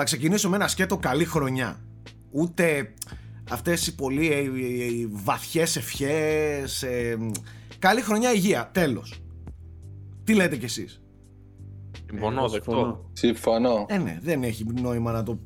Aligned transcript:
Θα 0.00 0.06
ξεκινήσω 0.06 0.48
με 0.48 0.56
ένα 0.56 0.68
σκέτο 0.68 0.96
καλή 0.96 1.24
χρονιά. 1.24 1.80
Ούτε 2.30 2.94
αυτές 3.50 3.86
οι 3.86 3.94
πολύ 3.94 4.32
ε, 4.32 4.38
ε, 4.38 4.48
βαθιές 5.10 5.76
ευχές. 5.76 6.82
Ε, 6.82 7.18
καλή 7.78 8.00
χρονιά 8.00 8.32
υγεία, 8.32 8.70
τέλος. 8.72 9.22
Τι 10.24 10.34
λέτε 10.34 10.56
κι 10.56 10.64
εσείς; 10.64 11.02
Συμφωνώ, 12.10 12.48
δεκτό. 12.48 13.10
Συμφωνώ. 13.12 13.86
Ε, 13.88 13.98
ναι, 13.98 14.18
δεν 14.22 14.42
έχει 14.42 14.66
νόημα 14.80 15.12
να 15.12 15.22
το, 15.22 15.38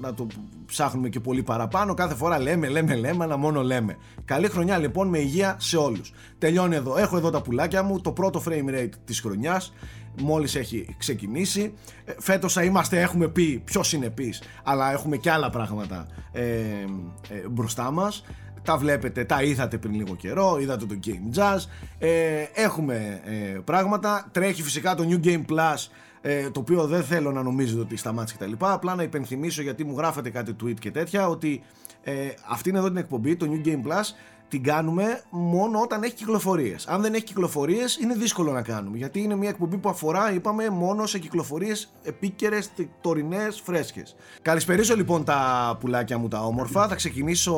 να 0.00 0.14
το 0.14 0.26
ψάχνουμε 0.66 1.08
και 1.08 1.20
πολύ 1.20 1.42
παραπάνω. 1.42 1.94
Κάθε 1.94 2.14
φορά 2.14 2.38
λέμε, 2.38 2.68
λέμε, 2.68 2.94
λέμε, 2.94 3.24
αλλά 3.24 3.36
μόνο 3.36 3.62
λέμε. 3.62 3.96
Καλή 4.24 4.48
χρονιά 4.48 4.78
λοιπόν 4.78 5.08
με 5.08 5.18
υγεία 5.18 5.56
σε 5.60 5.76
όλους. 5.76 6.12
Τελειώνει 6.38 6.74
εδώ. 6.74 6.96
Έχω 6.96 7.16
εδώ 7.16 7.30
τα 7.30 7.42
πουλάκια 7.42 7.82
μου. 7.82 8.00
Το 8.00 8.12
πρώτο 8.12 8.42
frame 8.48 8.74
rate 8.74 8.94
της 9.04 9.20
χρονιάς. 9.20 9.72
Μόλις 10.20 10.54
έχει 10.54 10.94
ξεκινήσει. 10.98 11.74
Ε, 12.04 12.12
Φέτος 12.18 12.52
θα 12.52 12.62
είμαστε, 12.62 13.00
έχουμε 13.00 13.28
πει, 13.28 13.62
πιο 13.64 13.82
συνεπείς. 13.82 14.42
Αλλά 14.62 14.92
έχουμε 14.92 15.16
και 15.16 15.30
άλλα 15.30 15.50
πράγματα 15.50 16.06
ε, 16.32 16.42
ε, 16.42 17.48
μπροστά 17.50 17.90
μας. 17.90 18.24
Τα 18.64 18.76
βλέπετε, 18.76 19.24
τα 19.24 19.42
είδατε 19.42 19.78
πριν 19.78 19.94
λίγο 19.94 20.16
καιρό, 20.16 20.58
είδατε 20.60 20.86
το 20.86 20.98
Game 21.06 21.38
Jazz. 21.38 21.58
Ε, 21.98 22.44
έχουμε 22.54 23.20
ε, 23.24 23.58
πράγματα. 23.64 24.28
Τρέχει 24.32 24.62
φυσικά 24.62 24.94
το 24.94 25.04
New 25.08 25.26
Game 25.26 25.44
Plus 25.52 25.88
ε, 26.20 26.50
το 26.50 26.60
οποίο 26.60 26.86
δεν 26.86 27.02
θέλω 27.02 27.32
να 27.32 27.42
νομίζετε 27.42 27.80
ότι 27.80 27.96
σταμάτησε 27.96 28.36
κτλ. 28.38 28.52
Απλά 28.58 28.94
να 28.94 29.02
υπενθυμίσω 29.02 29.62
γιατί 29.62 29.84
μου 29.84 29.94
γράφατε 29.96 30.30
κάτι 30.30 30.56
tweet 30.64 30.78
και 30.78 30.90
τέτοια 30.90 31.28
ότι 31.28 31.62
ε, 32.02 32.28
αυτήν 32.48 32.74
εδώ 32.74 32.88
την 32.88 32.96
εκπομπή, 32.96 33.36
το 33.36 33.46
New 33.50 33.68
Game 33.68 33.82
Plus, 33.86 34.04
την 34.52 34.62
κάνουμε 34.62 35.22
μόνο 35.30 35.80
όταν 35.80 36.02
έχει 36.02 36.14
κυκλοφορίες. 36.14 36.86
Αν 36.86 37.02
δεν 37.02 37.14
έχει 37.14 37.24
κυκλοφορίες, 37.24 37.96
είναι 37.96 38.14
δύσκολο 38.14 38.52
να 38.52 38.62
κάνουμε. 38.62 38.96
Γιατί 38.96 39.20
είναι 39.20 39.36
μια 39.36 39.48
εκπομπή 39.48 39.76
που 39.76 39.88
αφορά, 39.88 40.32
είπαμε, 40.32 40.70
μόνο 40.70 41.06
σε 41.06 41.18
κυκλοφορίες 41.18 41.92
επίκαιρες, 42.02 42.70
τωρινές, 43.00 43.60
φρέσκες. 43.64 44.16
Καλησπερίζω 44.42 44.94
λοιπόν 44.94 45.24
τα 45.24 45.76
πουλάκια 45.80 46.18
μου 46.18 46.28
τα 46.28 46.40
όμορφα. 46.40 46.88
Θα 46.88 46.94
ξεκινήσω 46.94 47.56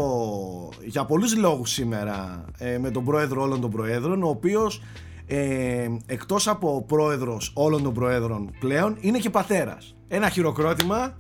για 0.85 1.05
πολλούς 1.05 1.37
λόγους 1.37 1.71
σήμερα 1.71 2.45
ε, 2.59 2.79
με 2.79 2.91
τον 2.91 3.05
πρόεδρο 3.05 3.43
όλων 3.43 3.61
των 3.61 3.71
προέδρων, 3.71 4.23
ο 4.23 4.29
οποίος 4.29 4.83
ε, 5.27 5.89
εκτός 6.07 6.49
από 6.49 6.85
πρόεδρος 6.89 7.53
όλων 7.55 7.83
των 7.83 7.95
προέδρων 7.95 8.51
πλέον 8.61 8.97
είναι 9.01 9.19
και 9.19 9.31
πατέρας 9.31 9.95
ένα 10.09 10.29
χειροκρότημα 10.29 11.17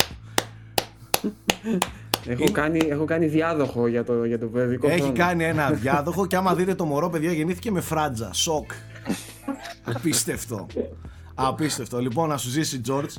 Έχω, 2.27 2.51
κάνει, 2.51 2.79
έχω 2.89 3.05
κάνει 3.05 3.27
διάδοχο 3.27 3.87
για 3.87 4.05
το, 4.05 4.25
για 4.25 4.39
το 4.39 4.47
παιδικό 4.47 4.89
Έχει 4.89 5.11
κάνει 5.13 5.45
ένα 5.45 5.71
διάδοχο 5.83 6.27
και 6.27 6.37
άμα 6.37 6.55
δείτε 6.55 6.75
το 6.75 6.85
μωρό 6.85 7.11
παιδιά 7.11 7.33
γεννήθηκε 7.33 7.71
με 7.71 7.81
φράτζα, 7.81 8.33
σοκ. 8.33 8.71
Απίστευτο. 9.85 10.67
Απίστευτο. 11.35 11.99
Λοιπόν 11.99 12.29
να 12.29 12.37
σου 12.37 12.49
ζήσει 12.49 12.81
Τζόρτζ. 12.81 13.15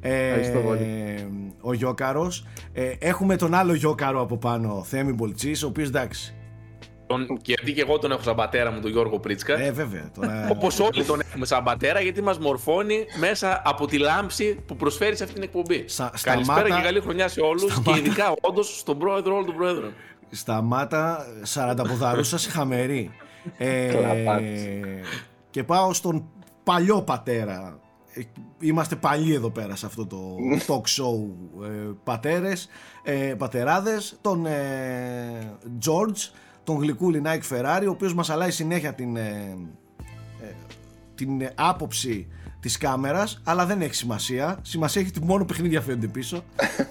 Ε, 0.00 1.26
ο 1.60 1.72
Γιώκαρος. 1.72 2.46
Ε, 2.72 2.92
Έχουμε 2.98 3.36
τον 3.36 3.54
άλλο 3.54 3.74
Γιώκαρο 3.74 4.20
από 4.20 4.36
πάνω 4.36 4.84
Θέμη 4.84 5.12
Μπολτσής 5.12 5.62
Ο 5.62 5.66
οποίος 5.66 5.88
εντάξει 5.88 6.37
τον, 7.08 7.38
γιατί 7.44 7.72
και 7.72 7.80
εγώ 7.80 7.98
τον 7.98 8.10
έχω 8.10 8.22
σαν 8.22 8.34
πατέρα 8.34 8.70
μου, 8.70 8.80
τον 8.80 8.90
Γιώργο 8.90 9.18
Πρίτσκα. 9.18 9.60
Ε, 9.60 9.72
βέβαια. 9.72 10.10
Τώρα... 10.14 10.48
Όπως 10.50 10.80
όλοι 10.80 11.04
τον 11.04 11.20
έχουμε 11.20 11.46
σαν 11.46 11.62
πατέρα, 11.62 12.00
γιατί 12.00 12.22
μας 12.22 12.38
μορφώνει 12.38 13.04
μέσα 13.18 13.62
από 13.64 13.86
τη 13.86 13.98
λάμψη 13.98 14.54
που 14.66 14.76
προσφέρει 14.76 15.16
σε 15.16 15.24
αυτήν 15.24 15.40
την 15.40 15.48
εκπομπή. 15.48 15.84
Σα, 15.86 16.04
Καλησπέρα 16.04 16.44
σταμάτα... 16.44 16.76
και 16.76 16.82
καλή 16.82 17.00
χρονιά 17.00 17.28
σε 17.28 17.40
όλους 17.40 17.80
και 17.80 17.90
ειδικά 17.96 18.34
όντως 18.40 18.78
στον 18.78 18.98
πρόεδρο 18.98 19.32
όλων 19.32 19.46
των 19.46 19.54
πρόεδρων. 19.54 19.92
Σταμάτα, 20.30 21.26
σαρανταποδαρούσας 21.42 22.46
χαμερή. 22.46 23.10
ε, 23.56 23.94
και 25.50 25.64
πάω 25.64 25.92
στον 25.92 26.28
παλιό 26.64 27.02
πατέρα. 27.02 27.78
Ε, 28.14 28.20
είμαστε 28.60 28.96
παλιοί 28.96 29.32
εδώ 29.34 29.50
πέρα 29.50 29.76
σε 29.76 29.86
αυτό 29.86 30.06
το 30.06 30.36
talk 30.66 30.80
show 30.80 31.16
ε, 31.64 31.90
πατέρες, 32.04 32.68
ε, 33.02 33.34
πατεράδες, 33.38 34.18
τον 34.20 34.46
ε, 34.46 35.58
George, 35.86 36.32
τον 36.68 36.78
γλυκούλη 36.78 37.22
Nike 37.24 37.56
Ferrari 37.56 37.84
ο 37.86 37.90
οποίος 37.90 38.14
μας 38.14 38.30
αλλάει 38.30 38.50
συνέχεια 38.50 38.94
την, 38.94 39.16
ε, 39.16 39.56
ε, 40.42 40.46
την 41.14 41.48
άποψη 41.54 42.26
της 42.60 42.78
κάμερας 42.78 43.40
αλλά 43.44 43.66
δεν 43.66 43.82
έχει 43.82 43.94
σημασία. 43.94 44.58
Σημασία 44.62 45.00
έχει 45.00 45.10
ότι 45.16 45.26
μόνο 45.26 45.44
παιχνίδια 45.44 45.80
φαίνονται 45.80 46.06
πίσω. 46.06 46.44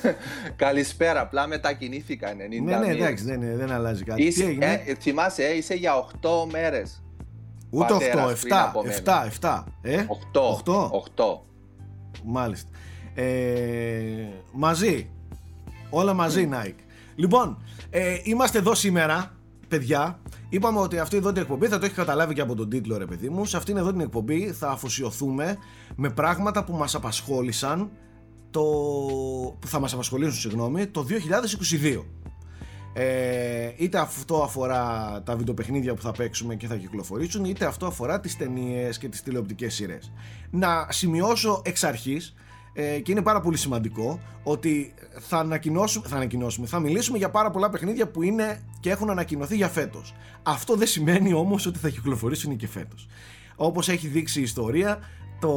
Καλησπέρα, 0.55 1.21
απλά 1.21 1.47
μετακινήθηκα 1.47 2.31
90 2.31 2.35
Ναι, 2.63 2.77
ναι, 2.77 2.87
εντάξει, 2.87 3.23
δεν, 3.23 3.39
δεν 3.57 3.71
αλλάζει 3.71 4.03
κάτι. 4.03 4.23
Είσαι, 4.23 4.43
Τι 4.43 4.49
έγινε; 4.49 4.83
Ε, 4.85 4.93
θυμάσαι, 4.93 5.43
ε, 5.43 5.55
είσαι 5.55 5.73
για 5.73 5.93
8 5.95 6.29
μέρες. 6.51 7.03
Ούτε 7.69 7.93
8, 7.93 8.29
7, 8.29 8.71
7, 9.03 9.27
7 9.41 9.63
ε; 9.81 10.05
8, 10.33 10.41
8. 10.65 10.89
8. 11.15 11.39
Μάλιστα. 12.23 12.69
Ε, 13.13 13.23
Μαζί. 14.51 15.09
Όλα 15.89 16.13
μαζί 16.13 16.49
Nike. 16.51 16.79
Λοιπόν, 17.15 17.63
ε, 17.89 18.17
είμαστε 18.23 18.57
εδώ 18.57 18.75
σήμερα 18.75 19.36
παιδιά, 19.67 20.19
είπαμε 20.49 20.79
ότι 20.79 20.99
αυτή 20.99 21.17
εδώ 21.17 21.31
την 21.31 21.41
εκπομπή 21.41 21.67
θα 21.67 21.79
το 21.79 21.85
έχει 21.85 21.93
καταλάβει 21.93 22.33
και 22.33 22.41
από 22.41 22.55
τον 22.55 22.69
τίτλο 22.69 22.97
ρε 22.97 23.05
παιδί 23.05 23.29
μου. 23.29 23.45
Σε 23.45 23.57
αυτήν 23.57 23.77
εδώ 23.77 23.91
την 23.91 23.99
εκπομπή 23.99 24.51
θα 24.51 24.69
αφοσιωθούμε 24.69 25.57
με 25.95 26.09
πράγματα 26.09 26.63
που 26.63 26.73
μας 26.73 26.95
απασχόλησαν 26.95 27.89
το... 28.51 28.61
που 29.59 29.67
θα 29.67 29.79
μας 29.79 29.93
απασχολήσουν 29.93 30.33
συγγνώμη, 30.33 30.87
το 30.87 31.05
2022. 31.81 32.03
Ε, 32.93 33.71
είτε 33.77 33.97
αυτό 33.97 34.41
αφορά 34.43 35.21
τα 35.25 35.35
βιντεοπαιχνίδια 35.35 35.93
που 35.93 36.01
θα 36.01 36.11
παίξουμε 36.11 36.55
και 36.55 36.67
θα 36.67 36.75
κυκλοφορήσουν 36.75 37.45
είτε 37.45 37.65
αυτό 37.65 37.85
αφορά 37.85 38.19
τις 38.19 38.37
ταινίες 38.37 38.97
και 38.97 39.07
τις 39.07 39.21
τηλεοπτικές 39.21 39.73
σειρές 39.73 40.11
να 40.49 40.87
σημειώσω 40.89 41.61
εξ 41.65 41.83
αρχής 41.83 42.33
ε, 42.79 42.99
και 42.99 43.11
είναι 43.11 43.21
πάρα 43.21 43.39
πολύ 43.39 43.57
σημαντικό 43.57 44.19
ότι 44.43 44.93
θα 45.19 45.37
ανακοινώσουμε, 45.37 46.07
θα 46.07 46.15
ανακοινώσουμε, 46.15 46.67
θα 46.67 46.79
μιλήσουμε 46.79 47.17
για 47.17 47.29
πάρα 47.29 47.51
πολλά 47.51 47.69
παιχνίδια 47.69 48.07
που 48.07 48.23
είναι 48.23 48.63
και 48.79 48.89
έχουν 48.89 49.09
ανακοινωθεί 49.09 49.55
για 49.55 49.67
φέτος. 49.67 50.13
Αυτό 50.43 50.75
δεν 50.75 50.87
σημαίνει 50.87 51.33
όμως 51.33 51.65
ότι 51.65 51.79
θα 51.79 51.89
κυκλοφορήσουν 51.89 52.55
και 52.55 52.67
φέτος. 52.67 53.07
Όπως 53.55 53.89
έχει 53.89 54.07
δείξει 54.07 54.39
η 54.39 54.43
ιστορία, 54.43 54.99
το 55.39 55.51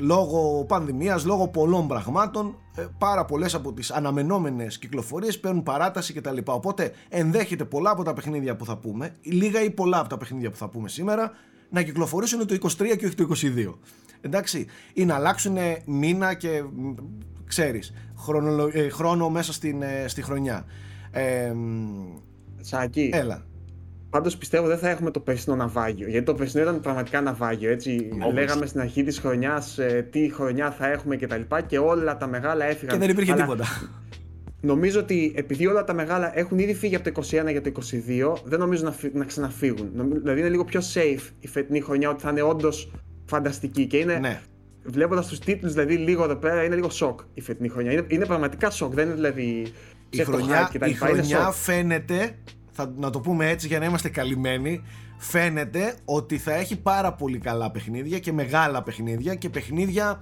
λόγω 0.00 0.64
πανδημίας, 0.64 1.24
λόγω 1.24 1.48
πολλών 1.48 1.88
πραγμάτων, 1.88 2.56
ε, 2.76 2.86
πάρα 2.98 3.24
πολλές 3.24 3.54
από 3.54 3.72
τις 3.72 3.90
αναμενόμενες 3.90 4.78
κυκλοφορίες 4.78 5.40
παίρνουν 5.40 5.62
παράταση 5.62 6.12
κτλ. 6.12 6.38
Οπότε 6.44 6.92
ενδέχεται 7.08 7.64
πολλά 7.64 7.90
από 7.90 8.02
τα 8.02 8.12
παιχνίδια 8.12 8.56
που 8.56 8.64
θα 8.64 8.76
πούμε, 8.76 9.14
λίγα 9.22 9.62
ή 9.62 9.70
πολλά 9.70 9.98
από 9.98 10.08
τα 10.08 10.16
παιχνίδια 10.16 10.50
που 10.50 10.56
θα 10.56 10.68
πούμε 10.68 10.88
σήμερα, 10.88 11.32
να 11.70 11.82
κυκλοφορήσουν 11.82 12.46
το 12.46 12.54
23 12.54 12.96
και 12.98 13.06
όχι 13.06 13.14
το 13.14 13.28
22 13.42 13.74
εντάξει, 14.22 14.66
ή 14.92 15.04
να 15.04 15.14
αλλάξουν 15.14 15.56
μήνα 15.86 16.34
και 16.34 16.62
ξέρεις, 17.46 17.92
χρόνο, 18.18 18.68
ε, 18.72 18.88
χρόνο 18.88 19.30
μέσα 19.30 19.52
στην, 19.52 19.82
ε, 19.82 20.04
στη 20.08 20.22
χρονιά. 20.22 20.64
Ε, 21.10 21.52
Σάκη. 22.60 23.10
Έλα. 23.12 23.42
Πάντως 24.10 24.36
πιστεύω 24.36 24.66
δεν 24.66 24.78
θα 24.78 24.88
έχουμε 24.88 25.10
το 25.10 25.20
περσινό 25.20 25.56
ναυάγιο. 25.56 26.08
Γιατί 26.08 26.24
το 26.26 26.34
περσινό 26.34 26.62
ήταν 26.62 26.80
πραγματικά 26.80 27.20
ναυάγιο. 27.20 27.70
Έτσι. 27.70 28.08
Λέγαμε 28.32 28.66
στην 28.66 28.80
αρχή 28.80 29.02
της 29.02 29.18
χρονιάς 29.18 29.78
ε, 29.78 30.08
τι 30.10 30.30
χρονιά 30.32 30.70
θα 30.70 30.90
έχουμε 30.90 31.16
κτλ. 31.16 31.40
Και, 31.40 31.62
και 31.66 31.78
όλα 31.78 32.16
τα 32.16 32.26
μεγάλα 32.26 32.64
έφυγαν. 32.64 32.94
Και 32.94 33.00
δεν 33.00 33.10
υπήρχε 33.10 33.32
Αλλά... 33.32 33.42
τίποτα. 33.42 33.64
Νομίζω 34.60 35.00
ότι 35.00 35.32
επειδή 35.36 35.66
όλα 35.66 35.84
τα 35.84 35.92
μεγάλα 35.92 36.38
έχουν 36.38 36.58
ήδη 36.58 36.74
φύγει 36.74 36.94
από 36.94 37.12
το 37.12 37.22
21 37.22 37.50
για 37.50 37.60
το 37.60 37.72
22, 38.34 38.42
δεν 38.44 38.58
νομίζω 38.58 38.84
να, 38.84 38.94
να 39.12 39.24
ξαναφύγουν. 39.24 39.90
Δηλαδή 40.22 40.40
είναι 40.40 40.48
λίγο 40.48 40.64
πιο 40.64 40.80
safe 40.94 41.30
η 41.40 41.48
φετινή 41.48 41.80
χρονιά 41.80 42.10
ότι 42.10 42.22
θα 42.22 42.30
είναι 42.30 42.42
όντως 42.42 42.92
φανταστική 43.32 43.86
και 43.86 43.96
είναι. 43.96 44.18
Ναι. 44.18 44.40
Βλέποντας 44.84 45.26
τους 45.26 45.38
τίτλους, 45.38 45.72
δηλαδή 45.72 45.96
λίγο 45.96 46.24
εδώ 46.24 46.36
πέρα, 46.36 46.64
είναι 46.64 46.74
λίγο 46.74 46.90
σοκ 46.90 47.20
η 47.34 47.40
φετινή 47.40 47.68
χρονιά. 47.68 47.92
Είναι, 47.92 48.04
είναι 48.08 48.26
πραγματικά 48.26 48.70
σοκ, 48.70 48.94
δεν 48.94 49.06
είναι 49.06 49.14
δηλαδή. 49.14 49.66
Η 50.10 50.24
χρονιά, 50.24 50.70
η 50.84 50.92
χρονιά 50.92 51.50
φαίνεται, 51.50 52.38
θα, 52.70 52.92
να 52.96 53.10
το 53.10 53.20
πούμε 53.20 53.50
έτσι 53.50 53.66
για 53.66 53.78
να 53.78 53.84
είμαστε 53.84 54.08
καλυμμένοι, 54.08 54.82
φαίνεται 55.18 55.94
ότι 56.04 56.38
θα 56.38 56.52
έχει 56.52 56.80
πάρα 56.80 57.12
πολύ 57.12 57.38
καλά 57.38 57.70
παιχνίδια 57.70 58.18
και 58.18 58.32
μεγάλα 58.32 58.82
παιχνίδια 58.82 59.34
και 59.34 59.48
παιχνίδια 59.48 60.20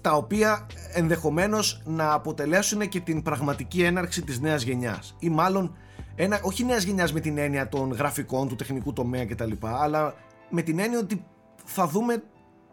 τα 0.00 0.12
οποία 0.12 0.66
ενδεχομένως 0.92 1.82
να 1.84 2.12
αποτελέσουν 2.12 2.88
και 2.88 3.00
την 3.00 3.22
πραγματική 3.22 3.82
έναρξη 3.82 4.22
της 4.22 4.40
νέας 4.40 4.62
γενιάς 4.62 5.16
ή 5.18 5.28
μάλλον 5.28 5.76
ένα, 6.14 6.40
όχι 6.42 6.64
νέας 6.64 6.82
γενιάς 6.82 7.12
με 7.12 7.20
την 7.20 7.38
έννοια 7.38 7.68
των 7.68 7.92
γραφικών, 7.92 8.48
του 8.48 8.56
τεχνικού 8.56 8.92
τομέα 8.92 9.26
κτλ 9.26 9.52
αλλά 9.60 10.14
με 10.50 10.62
την 10.62 10.78
έννοια 10.78 10.98
ότι 10.98 11.24
θα 11.66 11.86
δούμε, 11.86 12.22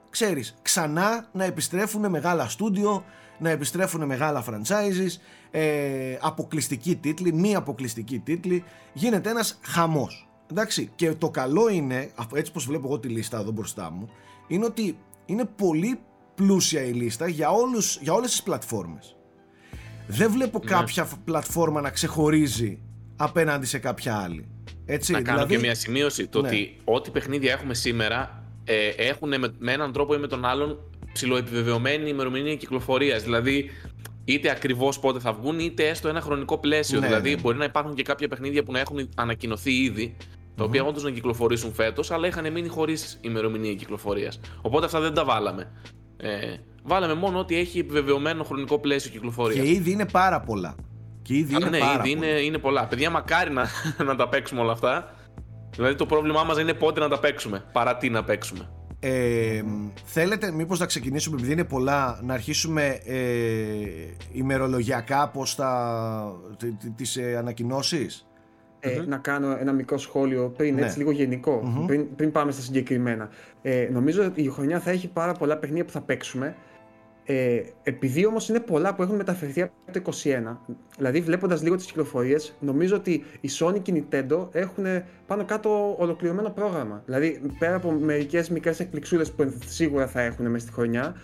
ξέρεις, 0.10 0.56
ξανά 0.62 1.30
να 1.32 1.44
επιστρέφουν 1.44 2.10
μεγάλα 2.10 2.50
στούντιο, 2.50 3.06
να 3.40 3.50
επιστρέφουν 3.50 4.06
μεγάλα 4.06 4.44
franchises, 4.48 5.20
ε, 5.52 6.18
αποκλειστικοί 6.22 6.96
τίτλοι, 6.96 7.34
μη 7.34 7.56
αποκλειστικοί 7.56 8.20
τίτλοι, 8.20 8.64
γίνεται 8.94 9.30
ένας 9.30 9.60
χαμός. 9.62 10.28
Εντάξει, 10.52 10.92
και 10.96 11.14
το 11.14 11.30
καλό 11.30 11.70
είναι, 11.70 12.12
έτσι 12.34 12.52
πως 12.52 12.66
βλέπω 12.66 12.88
εγώ 12.88 13.00
τη 13.00 13.08
λίστα 13.08 13.40
εδώ 13.40 13.52
μπροστά 13.52 13.92
μου, 13.92 14.10
είναι 14.48 14.66
ότι 14.66 14.98
είναι 15.26 15.46
πολύ 15.46 16.00
πλούσια 16.36 16.84
η 16.84 16.92
λίστα 16.92 17.28
για, 17.28 17.50
όλους, 17.50 17.98
για 18.02 18.14
όλες 18.14 18.30
τις 18.30 18.44
πλατφόρμες. 18.44 19.16
Δεν 20.08 20.32
βλέπω 20.32 20.60
ναι. 20.64 20.70
κάποια 20.70 21.08
πλατφόρμα 21.24 21.82
να 21.82 21.90
ξεχωρίζει 21.90 22.80
απέναντι 23.16 23.66
σε 23.66 23.78
κάποια 23.78 24.16
άλλη. 24.18 24.48
Έτσι, 24.86 25.12
να 25.12 25.22
κάνω 25.22 25.38
δηλαδή... 25.38 25.54
και 25.56 25.60
μια 25.60 25.76
σημείωση. 25.76 26.28
Το 26.28 26.42
ναι. 26.42 26.48
ότι 26.48 26.78
ό,τι 26.84 27.12
παιχνίδια 27.12 27.52
έχουμε 27.52 27.74
σήμερα 27.74 28.43
ε, 28.64 28.88
έχουν 28.88 29.30
με, 29.40 29.54
με 29.60 29.72
έναν 29.72 29.92
τρόπο 29.92 30.14
ή 30.14 30.18
με 30.18 30.28
τον 30.28 30.46
άλλον 30.46 30.80
ψηλοεπιβεβαιωμένη 31.14 32.10
ημερομηνία 32.10 32.56
κυκλοφορίας. 32.56 33.24
Δηλαδή, 33.24 33.70
είτε 34.26 34.50
ακριβώς 34.50 35.00
πότε 35.00 35.20
θα 35.20 35.34
βγουν, 35.34 35.60
είτε 35.60 35.88
έστω 35.88 36.08
ένα 36.08 36.22
χρονικό 36.22 36.58
πλαίσιο. 36.58 37.00
Ναι, 37.00 37.08
δηλαδή, 37.08 37.30
ναι. 37.30 37.42
μπορεί 37.42 37.58
να 37.58 37.66
υπάρχουν 37.66 37.94
και 37.96 38.04
κάποια 38.04 38.28
παιχνίδια 38.28 38.64
που 38.64 38.72
να 38.72 38.80
έχουν 38.80 39.10
ανακοινωθεί 39.16 39.72
ήδη, 39.72 40.16
τα 40.56 40.64
οποία 40.64 40.84
όντως 40.84 41.04
να 41.04 41.10
κυκλοφορήσουν 41.10 41.74
φέτος, 41.74 42.12
αλλά 42.12 42.28
είχαν 42.28 42.52
μείνει 42.52 42.68
χωρίς 42.68 43.18
ημερομηνία 43.22 43.74
κυκλοφορίας. 43.74 44.40
Οπότε 44.62 44.86
αυτά 44.86 45.00
δεν 45.00 45.14
τα 45.14 45.26
βάλαμε. 45.26 45.72
Ε, 46.18 46.56
βάλαμε 46.84 47.14
μόνο 47.14 47.40
ότι 47.40 47.58
έχει 47.58 47.80
επιβεβαιωμένο 47.80 48.44
χρονικό 48.44 48.80
πλαίσιο 48.80 49.12
κυκλοφορίας. 49.12 49.66
Και 49.66 49.72
ήδη 49.72 49.92
είναι 49.92 50.06
πάρα 50.06 50.40
πολλά. 50.42 50.76
Και 51.22 51.34
ήδη 51.34 51.56
είναι 51.56 51.70
ναι, 51.70 51.78
πάρα 51.78 52.02
ήδη 52.06 52.16
πολλά. 52.16 52.28
Είναι, 52.28 52.42
είναι 52.42 52.58
πολλά. 52.58 52.86
Παιδιά, 52.86 53.10
μακάρι 53.10 53.52
να, 53.52 53.68
να 54.08 54.16
τα 54.16 54.30
παίξουμε 54.30 54.62
όλα 54.62 54.72
αυτά. 54.72 55.16
Δηλαδή 55.76 55.96
το 55.96 56.06
πρόβλημά 56.06 56.44
μας 56.44 56.60
είναι 56.60 56.74
πότε 56.74 57.00
να 57.00 57.10
τα 57.10 57.20
παίξουμε, 57.20 57.64
παρά 57.72 57.98
τι 57.98 58.10
να 58.10 58.24
παίξουμε. 58.24 58.70
Ε, 59.00 59.64
θέλετε 60.06 60.52
μήπως 60.52 60.80
να 60.80 60.86
ξεκινήσουμε 60.86 61.36
επειδή 61.38 61.52
είναι 61.52 61.64
πολλά 61.64 62.20
να 62.24 62.34
αρχίσουμε 62.34 63.00
ε, 63.06 63.18
ημερολογιακά 64.32 65.30
πως 65.30 65.56
τα, 65.56 66.40
τις 66.96 67.18
ε, 67.18 67.36
ανακοινώσεις; 67.38 68.28
Ε, 68.80 69.04
να 69.08 69.18
κάνω 69.18 69.58
ένα 69.60 69.72
μικρό 69.72 69.98
σχόλιο 69.98 70.54
πριν, 70.58 70.76
ναι. 70.76 70.82
έτσι 70.82 70.98
λίγο 70.98 71.12
πριν, 71.86 72.16
πριν 72.16 72.32
πάμε 72.32 72.52
στα 72.52 72.62
συγκεκριμένα. 72.62 73.30
Ε, 73.62 73.88
νομίζω 73.92 74.26
ότι 74.26 74.42
η 74.42 74.50
χρονιά 74.50 74.80
θα 74.80 74.92
έχει 74.92 75.08
πάρα 75.08 75.34
πολλά 75.34 75.58
παιχνίδια 75.58 75.86
που 75.86 75.92
θα 75.92 76.02
παίξουμε 76.02 76.56
ε, 77.26 77.62
επειδή 77.84 78.26
όμως 78.26 78.50
είναι 78.50 78.60
πολλά 78.60 78.96
που 78.96 79.04
έχουν 79.04 79.16
μεταφερθεί 79.16 79.62
από 79.62 79.74
το 79.92 80.12
2021, 80.24 80.58
δηλαδή 80.98 81.22
βλέποντας 81.22 81.64
λίγο 81.64 81.76
τις 81.76 81.86
κυκλοφορίες, 81.86 82.56
νομίζω 82.60 82.96
ότι 82.96 83.24
η 83.42 83.50
Sony 83.60 83.82
και 83.82 83.92
η 83.92 84.06
Nintendo 84.10 84.48
έχουν 84.52 84.86
πάνω 85.28 85.46
κάτω 85.46 85.96
ολοκληρωμένο 86.00 86.50
πρόγραμμα. 86.50 87.02
Δηλαδή, 87.06 87.42
πέρα 87.60 87.76
από 87.76 87.92
μερικές 87.92 88.50
μικρές 88.50 88.80
εκπληξούλες 88.80 89.32
που 89.32 89.54
σίγουρα 89.66 90.08
θα 90.08 90.22
έχουν 90.22 90.50
μέσα 90.50 90.66
στη 90.66 90.74
χρονιά, 90.74 91.16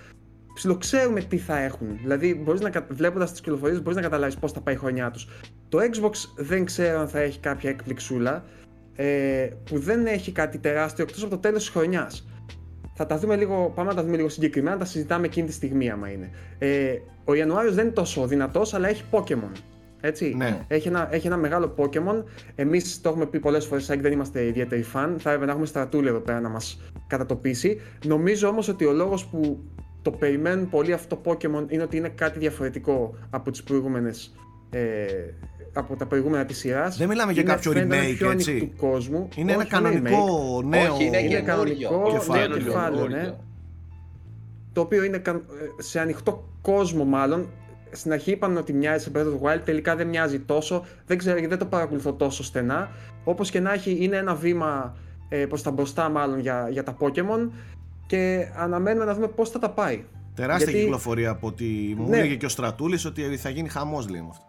ψιλοξέρουμε 0.54 1.22
τι 1.22 1.38
θα 1.38 1.58
έχουν. 1.58 1.98
Δηλαδή, 2.02 2.36
μπορείς 2.44 2.62
να, 2.62 2.72
βλέποντας 2.90 3.32
τις 3.32 3.42
κυκλοφορίες, 3.42 3.82
μπορείς 3.82 3.96
να 3.96 4.02
καταλάβεις 4.02 4.38
πώς 4.38 4.52
θα 4.52 4.62
πάει 4.62 4.76
η 4.76 4.78
χρονιά 4.78 5.12
τους. 5.12 5.28
Το 5.70 5.78
Xbox 5.78 6.12
δεν 6.36 6.66
ξέρω 6.66 7.00
αν 7.00 7.08
θα 7.08 7.20
έχει 7.20 7.40
κάποια 7.40 7.70
εκπληξούλα 7.70 8.44
ε, 8.96 9.50
που 9.64 9.80
δεν 9.80 10.06
έχει 10.06 10.32
κάτι 10.32 10.58
τεράστιο 10.58 11.04
εκτός 11.04 11.22
από 11.22 11.32
το 11.32 11.38
τέλος 11.38 11.60
της 11.60 11.70
χρονιάς 11.70 12.28
θα 13.00 13.06
τα 13.06 13.18
δούμε 13.18 13.36
λίγο, 13.36 13.72
πάμε 13.76 13.90
να 13.90 13.96
τα 13.96 14.04
δούμε 14.04 14.16
λίγο 14.16 14.30
συγκεκριμένα, 14.30 14.78
τα 14.78 14.86
συζητάμε 14.86 15.26
εκείνη 15.26 15.48
τη 15.48 15.54
στιγμή 15.54 15.90
άμα 15.90 16.10
είναι. 16.12 16.30
Ε, 16.58 16.98
ο 17.26 17.34
Ιανουάριος 17.34 17.76
δεν 17.76 17.86
είναι 17.86 17.94
τόσο 17.94 18.28
δυνατός, 18.28 18.74
αλλά 18.74 18.88
έχει 18.90 19.04
Pokemon. 19.12 19.52
Έτσι. 20.02 20.34
Ναι. 20.38 20.60
Έχει, 20.68 20.88
ένα, 20.88 21.08
έχει 21.12 21.28
ένα 21.28 21.38
μεγάλο 21.38 21.74
Pokemon. 21.78 22.24
Εμείς 22.56 23.02
το 23.02 23.10
έχουμε 23.10 23.26
πει 23.26 23.40
πολλές 23.40 23.66
φορές, 23.66 23.86
δεν 23.86 24.12
είμαστε 24.12 24.46
ιδιαίτεροι 24.46 24.82
φαν. 24.82 25.16
Θα 25.20 25.30
έπρεπε 25.30 25.46
να 25.46 25.52
έχουμε 25.52 25.66
στρατούλη 25.66 26.08
εδώ 26.08 26.20
πέρα 26.20 26.40
να 26.40 26.50
μας 26.50 26.82
κατατοπίσει. 27.08 27.82
Νομίζω 28.06 28.48
όμως 28.48 28.68
ότι 28.68 28.86
ο 28.86 28.92
λόγος 28.92 29.26
που 29.26 29.64
το 30.02 30.12
περιμένουν 30.12 30.70
πολύ 30.70 30.94
αυτό 30.94 31.16
το 31.16 31.32
Pokemon 31.32 31.66
είναι 31.72 31.84
ότι 31.84 31.98
είναι 31.98 32.10
κάτι 32.10 32.40
διαφορετικό 32.40 33.16
από 33.30 33.52
τις 33.52 33.64
προηγούμενες 33.64 34.36
ε, 34.70 35.06
από 35.80 35.96
τα 35.96 36.06
προηγούμενα 36.06 36.46
της 36.46 36.58
σειράς. 36.58 36.98
Δεν 36.98 37.08
μιλάμε 37.08 37.32
για 37.32 37.44
κάποιο 37.44 37.72
remake, 37.76 38.32
έτσι. 38.32 38.60
Του 38.60 38.72
κόσμου. 38.78 39.28
Είναι 39.36 39.52
ένα 39.52 39.66
κανονικό 39.66 40.62
νέο 40.66 40.94
Όχι, 40.94 41.06
είναι, 41.06 41.18
είναι 41.18 41.42
κανονικό 41.42 42.10
κεφάλαιο. 42.12 42.58
κεφάλαιο 42.58 43.08
ναι. 43.08 43.34
Το 44.74 44.82
οποίο 44.82 45.04
είναι 45.04 45.22
σε 45.78 46.00
ανοιχτό 46.00 46.50
κόσμο, 46.62 47.06
μάλλον. 47.06 47.50
Στην 47.92 48.12
αρχή 48.12 48.32
είπαν 48.32 48.58
ότι 48.58 48.74
μοιάζει 48.74 49.04
σε 49.04 49.12
Breath 49.16 49.20
of 49.20 49.24
the 49.24 49.56
Wild, 49.56 49.62
τελικά 49.66 49.96
δεν 49.96 50.08
μοιάζει 50.08 50.40
τόσο. 50.40 50.86
Δεν 51.06 51.18
ξέρω, 51.18 51.48
δεν 51.48 51.58
το 51.58 51.66
παρακολουθώ 51.66 52.14
τόσο 52.14 52.44
στενά. 52.44 52.90
Όπως 53.24 53.50
και 53.50 53.60
να 53.60 53.74
έχει, 53.74 53.98
είναι 54.00 54.16
ένα 54.16 54.36
βήμα 54.36 54.98
ε, 55.30 55.46
προς 55.46 55.64
τα 55.64 55.72
μπροστά, 55.72 56.10
μάλλον 56.10 56.40
για, 56.40 56.68
για 56.72 56.84
τα 56.84 56.98
Pokémon. 57.00 57.50
Και 58.06 58.48
αναμένουμε 58.56 59.06
να 59.06 59.14
δούμε 59.14 59.28
πώς 59.28 59.50
θα 59.50 59.60
τα 59.60 59.70
πάει. 59.70 60.04
Τεράστια 60.36 60.66
Γιατί... 60.66 60.84
κυκλοφορία 60.84 61.30
από 61.30 61.48
ότι 61.48 61.96
μου 61.98 62.10
ναι. 62.10 62.18
έλεγε 62.18 62.36
και 62.36 62.46
ο 62.46 62.50
Στρατούλης 62.50 63.06
ότι 63.06 63.38
θα 63.38 63.50
γίνει 63.50 63.70
χαμός, 63.70 64.10
λέει 64.10 64.26
αυτό. 64.30 64.49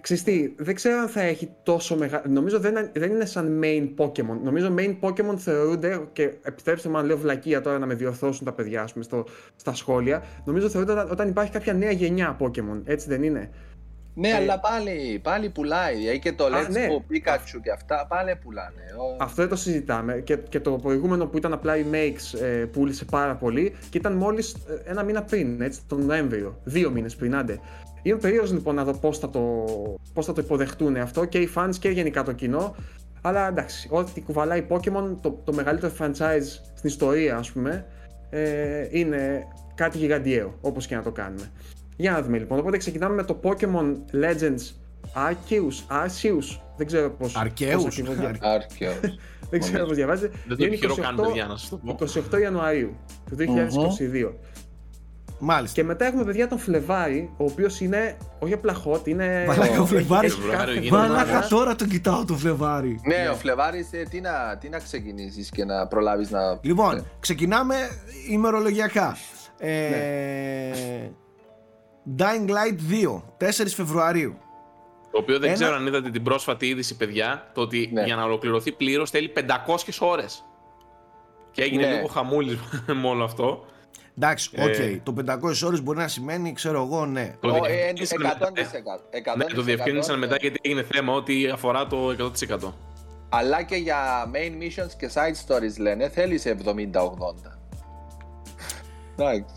Ξεστή, 0.00 0.54
δεν 0.58 0.74
ξέρω 0.74 0.98
αν 0.98 1.08
θα 1.08 1.20
έχει 1.20 1.50
τόσο 1.62 1.96
μεγάλο. 1.96 2.24
Νομίζω 2.28 2.58
δεν, 2.58 2.90
δεν 2.92 3.10
είναι 3.10 3.24
σαν 3.24 3.60
main 3.64 3.94
Pokémon. 3.96 4.38
Νομίζω 4.42 4.74
main 4.78 4.96
Pokémon 5.00 5.36
θεωρούνται. 5.36 6.08
Και 6.12 6.22
επιτρέψτε 6.42 6.88
μου 6.88 6.98
αν 6.98 7.06
λέω 7.06 7.18
βλακεία 7.18 7.60
τώρα 7.60 7.78
να 7.78 7.86
με 7.86 7.94
διορθώσουν 7.94 8.44
τα 8.44 8.52
παιδιά 8.52 8.88
πούμε, 8.92 9.04
στο, 9.04 9.24
στα 9.56 9.74
σχόλια. 9.74 10.22
Νομίζω 10.44 10.68
θεωρούνται 10.68 10.92
όταν, 10.92 11.10
όταν 11.10 11.28
υπάρχει 11.28 11.52
κάποια 11.52 11.72
νέα 11.72 11.90
γενιά 11.90 12.36
Pokémon. 12.40 12.80
Έτσι 12.84 13.08
δεν 13.08 13.22
είναι; 13.22 13.50
Ναι, 14.14 14.28
ε, 14.28 14.34
αλλά 14.34 14.60
πάλι, 14.60 15.20
πάλι 15.22 15.50
πουλάει. 15.50 15.96
Δηλαδή 15.96 16.18
και 16.18 16.32
το 16.32 16.44
Let's 16.44 16.70
ναι. 16.70 16.86
Go 16.90 17.12
Pikachu 17.12 17.60
και 17.62 17.70
αυτά 17.70 18.06
πάλι 18.08 18.36
πουλάνε. 18.36 18.82
Αυτό 19.18 19.42
δεν 19.42 19.50
το 19.50 19.56
συζητάμε. 19.56 20.20
Και, 20.20 20.36
και 20.36 20.60
το 20.60 20.70
προηγούμενο 20.70 21.26
που 21.26 21.36
ήταν 21.36 21.52
απλά 21.52 21.76
η 21.76 21.84
Makes 21.92 22.40
ε, 22.40 22.46
πούλησε 22.46 23.04
πάρα 23.04 23.34
πολύ 23.34 23.74
και 23.90 23.98
ήταν 23.98 24.12
μόλις 24.12 24.54
ε, 24.54 24.90
ένα 24.90 25.02
μήνα 25.02 25.22
πριν, 25.22 25.60
έτσι, 25.60 25.80
τον 25.86 26.06
Νοέμβριο. 26.06 26.60
Δύο 26.64 26.90
μήνες 26.90 27.16
πριν, 27.16 27.36
άντε. 27.36 27.60
Είμαι 28.08 28.18
περίεργος 28.18 28.52
λοιπόν 28.52 28.74
να 28.74 28.84
δω 28.84 28.92
πώς 28.92 29.18
θα, 29.18 29.30
το, 29.30 29.64
πώς 30.12 30.26
θα 30.26 30.32
το 30.32 30.40
υποδεχτούν 30.40 30.96
αυτό 30.96 31.24
και 31.24 31.38
οι 31.38 31.48
fans 31.54 31.70
και 31.80 31.88
γενικά 31.88 32.22
το 32.22 32.32
κοινό. 32.32 32.76
Αλλά 33.20 33.48
εντάξει, 33.48 33.88
ό,τι 33.90 34.20
κουβαλάει 34.20 34.66
Pokémon, 34.68 35.16
το, 35.20 35.40
το 35.44 35.52
μεγαλύτερο 35.52 35.92
franchise 35.98 36.46
στην 36.74 36.88
ιστορία, 36.88 37.36
ας 37.36 37.50
πούμε, 37.50 37.86
ε, 38.30 38.88
είναι 38.90 39.46
κάτι 39.74 39.98
γιγαντιαίο, 39.98 40.58
όπως 40.60 40.86
και 40.86 40.94
να 40.94 41.02
το 41.02 41.12
κάνουμε. 41.12 41.50
Για 41.96 42.12
να 42.12 42.22
δούμε 42.22 42.38
λοιπόν. 42.38 42.58
Οπότε 42.58 42.76
ξεκινάμε 42.76 43.14
με 43.14 43.22
το 43.22 43.40
Pokémon 43.42 43.94
Legends 44.12 44.72
Arceus. 45.14 46.04
Arceus. 46.04 46.60
Δεν 46.76 46.86
ξέρω 46.86 47.10
πώ. 47.10 47.26
Arceus; 47.44 49.18
Δεν 49.50 49.60
ξέρω 49.60 49.86
πώς 49.86 49.96
διαβάζετε. 49.96 50.36
Δεν 50.46 50.56
το 50.56 50.64
επιχειρώ 50.64 50.94
καν, 50.94 51.16
παιδιά, 51.16 51.46
να 51.46 51.56
σας 51.56 51.68
το 51.68 51.76
πω. 51.76 51.96
28 52.36 52.40
Ιανουαρίου 52.40 52.96
του 53.30 53.36
2022. 53.36 54.32
Μάλιστα. 55.38 55.80
Και 55.80 55.86
μετά 55.86 56.06
έχουμε 56.06 56.24
παιδιά 56.24 56.48
τον 56.48 56.58
Φλεβάρι, 56.58 57.30
ο 57.36 57.44
οποίος 57.44 57.80
είναι 57.80 58.16
όχι 58.38 58.52
απλά 58.52 58.82
hot, 58.84 59.08
είναι. 59.08 59.44
Μαλάκα 59.46 59.80
ο 59.80 59.86
Φλεβάρι. 59.86 60.30
Μαλάκα 60.90 61.46
τώρα 61.48 61.76
τον 61.76 61.88
κοιτάω 61.88 62.24
το 62.24 62.34
Φλεβάρι. 62.34 63.00
Ναι, 63.06 63.28
ο 63.32 63.34
Φλεβάρι 63.34 63.88
ε, 63.90 64.02
τι 64.02 64.20
να, 64.20 64.58
τι 64.60 64.68
να 64.68 64.78
ξεκινήσεις 64.78 65.50
και 65.50 65.64
να 65.64 65.86
προλάβεις 65.86 66.30
να. 66.30 66.58
Λοιπόν, 66.60 66.94
ναι. 66.94 67.02
ξεκινάμε 67.20 67.74
ημερολογιακά. 68.30 69.16
Ε, 69.58 69.88
ναι. 69.88 71.10
Dying 72.18 72.48
Light 72.48 73.04
2, 73.40 73.46
4 73.48 73.50
Φεβρουαρίου. 73.66 74.38
Το 75.10 75.18
οποίο 75.18 75.38
δεν 75.38 75.54
ξέρω 75.54 75.74
αν 75.74 75.86
είδατε 75.86 76.10
την 76.10 76.22
πρόσφατη 76.22 76.66
είδηση, 76.66 76.96
παιδιά, 76.96 77.50
το 77.54 77.60
ότι 77.60 77.90
ναι. 77.92 78.04
για 78.04 78.16
να 78.16 78.24
ολοκληρωθεί 78.24 78.72
πλήρως 78.72 79.10
θέλει 79.10 79.32
500 79.36 79.40
ώρες. 79.98 80.44
Και 81.50 81.62
έγινε 81.62 81.86
ναι. 81.86 81.94
λίγο 81.94 82.06
χαμούλης 82.06 82.58
με 83.02 83.08
όλο 83.08 83.24
αυτό. 83.24 83.64
Εντάξει, 84.20 84.50
οκ. 84.58 84.64
Okay. 84.66 85.00
Το 85.02 85.14
500 85.26 85.66
ώρες 85.66 85.82
μπορεί 85.82 85.98
να 85.98 86.08
σημαίνει, 86.08 86.52
ξέρω 86.52 86.82
εγώ, 86.82 87.06
ναι. 87.06 87.34
Το 87.40 87.54
oh, 87.54 87.58
100%. 87.58 87.58
100%. 87.58 89.36
Ναι, 89.36 89.44
το 89.44 89.62
διευκρίνησαν 89.62 90.18
μετά 90.18 90.36
γιατί 90.40 90.58
έγινε 90.62 90.82
θέμα 90.82 91.12
ότι 91.12 91.50
αφορά 91.52 91.86
το 91.86 92.32
100%. 92.58 92.72
Αλλά 93.28 93.62
και 93.62 93.76
για 93.76 94.30
main 94.34 94.62
missions 94.62 94.90
και 94.98 95.10
side 95.14 95.54
stories 95.54 95.78
λένε 95.78 96.08
θέλεις 96.08 96.46
70-80. 96.46 97.58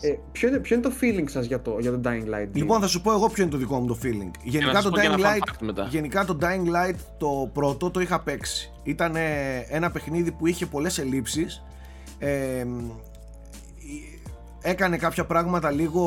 Ε, 0.00 0.18
ποιο, 0.32 0.48
είναι, 0.48 0.58
ποιο 0.58 0.76
είναι 0.76 0.88
το 0.88 0.92
feeling 1.00 1.30
σας 1.30 1.46
για 1.46 1.62
το, 1.62 1.76
για 1.80 1.90
το 1.90 2.00
Dying 2.04 2.34
Light? 2.34 2.48
Λοιπόν, 2.52 2.80
θα 2.80 2.86
σου 2.86 3.00
πω 3.00 3.12
εγώ 3.12 3.28
ποιο 3.28 3.42
είναι 3.42 3.52
το 3.52 3.58
δικό 3.58 3.80
μου 3.80 3.86
το 3.86 3.98
feeling. 4.02 4.30
Γενικά, 4.42 4.82
το 4.82 4.90
Dying, 4.94 5.18
Light, 5.18 5.86
γενικά 5.88 6.24
το 6.24 6.38
Dying 6.40 6.66
Light 6.74 6.96
το 7.18 7.50
πρώτο 7.52 7.90
το 7.90 8.00
είχα 8.00 8.20
παίξει. 8.20 8.72
Ήταν 8.82 9.16
ένα 9.68 9.90
παιχνίδι 9.90 10.32
που 10.32 10.46
είχε 10.46 10.66
πολλές 10.66 10.98
ελλείψεις. 10.98 11.64
Ε, 12.18 12.66
έκανε 14.62 14.96
κάποια 14.96 15.24
πράγματα 15.24 15.70
λίγο, 15.70 16.06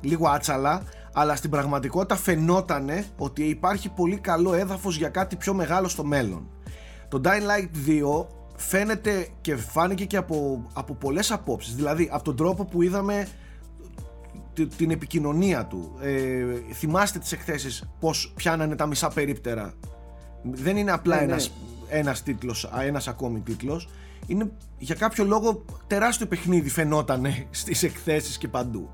λίγο 0.00 0.28
άτσαλα 0.28 0.82
αλλά 1.12 1.36
στην 1.36 1.50
πραγματικότητα 1.50 2.16
φαινότανε 2.16 3.06
ότι 3.16 3.42
υπάρχει 3.44 3.88
πολύ 3.88 4.16
καλό 4.16 4.54
έδαφος 4.54 4.96
για 4.96 5.08
κάτι 5.08 5.36
πιο 5.36 5.54
μεγάλο 5.54 5.88
στο 5.88 6.04
μέλλον. 6.04 6.48
Το 7.08 7.20
Dying 7.24 7.28
Light 7.28 7.90
2 8.20 8.26
φαίνεται 8.56 9.28
και 9.40 9.56
φάνηκε 9.56 10.04
και 10.04 10.16
από, 10.16 10.66
από 10.72 10.94
πολλές 10.94 11.30
απόψεις 11.30 11.74
δηλαδή 11.74 12.08
από 12.12 12.24
τον 12.24 12.36
τρόπο 12.36 12.64
που 12.64 12.82
είδαμε 12.82 13.28
την 14.76 14.90
επικοινωνία 14.90 15.66
του 15.66 15.98
ε, 16.00 16.44
θυμάστε 16.72 17.18
τις 17.18 17.32
εκθέσεις 17.32 17.90
πως 18.00 18.32
πιάνανε 18.36 18.76
τα 18.76 18.86
μισά 18.86 19.08
περίπτερα 19.08 19.74
δεν 20.42 20.76
είναι 20.76 20.90
απλά 20.90 21.14
ναι, 21.14 21.20
ναι. 21.20 21.32
ένας, 21.32 21.52
ένας 21.88 22.22
τίτλος 22.22 22.70
ένας 22.86 23.08
ακόμη 23.08 23.40
τίτλος 23.40 23.88
είναι 24.26 24.50
για 24.78 24.94
κάποιο 24.94 25.24
λόγο 25.24 25.64
τεράστιο 25.86 26.26
παιχνίδι 26.26 26.68
φαινότανε 26.68 27.46
στις 27.50 27.82
εκθέσεις 27.82 28.38
και 28.38 28.48
παντού 28.48 28.90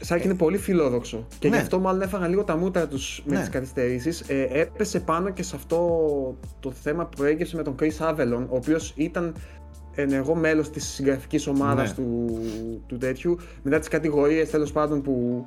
Σαν 0.00 0.20
και 0.20 0.24
είναι 0.24 0.36
πολύ 0.36 0.58
φιλόδοξο. 0.58 1.26
Και 1.38 1.48
ναι. 1.48 1.56
γι' 1.56 1.62
αυτό 1.62 1.78
μάλλον 1.78 2.02
έφαγαν 2.02 2.28
λίγο 2.30 2.44
τα 2.44 2.56
μούτρα 2.56 2.88
τους 2.88 3.22
με 3.26 3.34
ναι. 3.34 3.40
τις 3.40 3.48
καθυστερήσεις. 3.48 4.20
Ε, 4.20 4.48
έπεσε 4.52 5.00
πάνω 5.00 5.30
και 5.30 5.42
σε 5.42 5.56
αυτό 5.56 5.78
το 6.60 6.70
θέμα 6.70 7.04
που 7.06 7.16
προέκυψε 7.16 7.56
με 7.56 7.62
τον 7.62 7.74
Chris 7.80 7.98
Avellon, 7.98 8.46
ο 8.48 8.56
οποίος 8.56 8.92
ήταν 8.96 9.34
ενεργό 9.94 10.34
μέλος 10.34 10.70
της 10.70 10.86
συγγραφικής 10.86 11.46
ομάδας 11.46 11.88
ναι. 11.88 11.94
του, 11.94 12.40
του 12.86 12.96
τέτοιου. 12.96 13.36
Μετά 13.62 13.78
τις 13.78 13.88
κατηγορίες 13.88 14.50
τέλος 14.50 14.72
πάντων 14.72 15.02
που, 15.02 15.46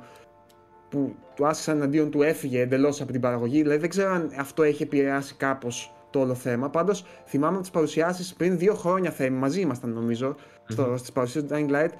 που 0.88 1.14
του 1.34 1.46
άσκησαν 1.46 1.76
εναντίον 1.76 2.10
του, 2.10 2.22
έφυγε 2.22 2.60
εντελώς 2.60 3.00
από 3.00 3.12
την 3.12 3.20
παραγωγή. 3.20 3.62
Δηλαδή 3.62 3.78
δεν 3.78 3.88
ξέρω 3.88 4.12
αν 4.12 4.30
αυτό 4.38 4.62
έχει 4.62 4.82
επηρεάσει 4.82 5.34
κάπως 5.34 5.94
το 6.12 6.20
όλο 6.20 6.34
θέμα. 6.34 6.70
Πάντως 6.70 7.04
θυμάμαι 7.26 7.60
τις 7.60 7.70
παρουσιάσεις 7.70 8.34
πριν 8.34 8.58
δύο 8.58 8.74
χρόνια 8.74 9.10
θα 9.10 9.30
μαζί 9.30 9.60
ήμασταν 9.60 9.92
νομίζω. 9.92 10.34
mm-hmm. 10.76 10.94
στις 10.96 11.12
παρουσίε 11.12 11.42
του 11.42 11.48
Dying 11.50 11.70
Light, 11.70 11.90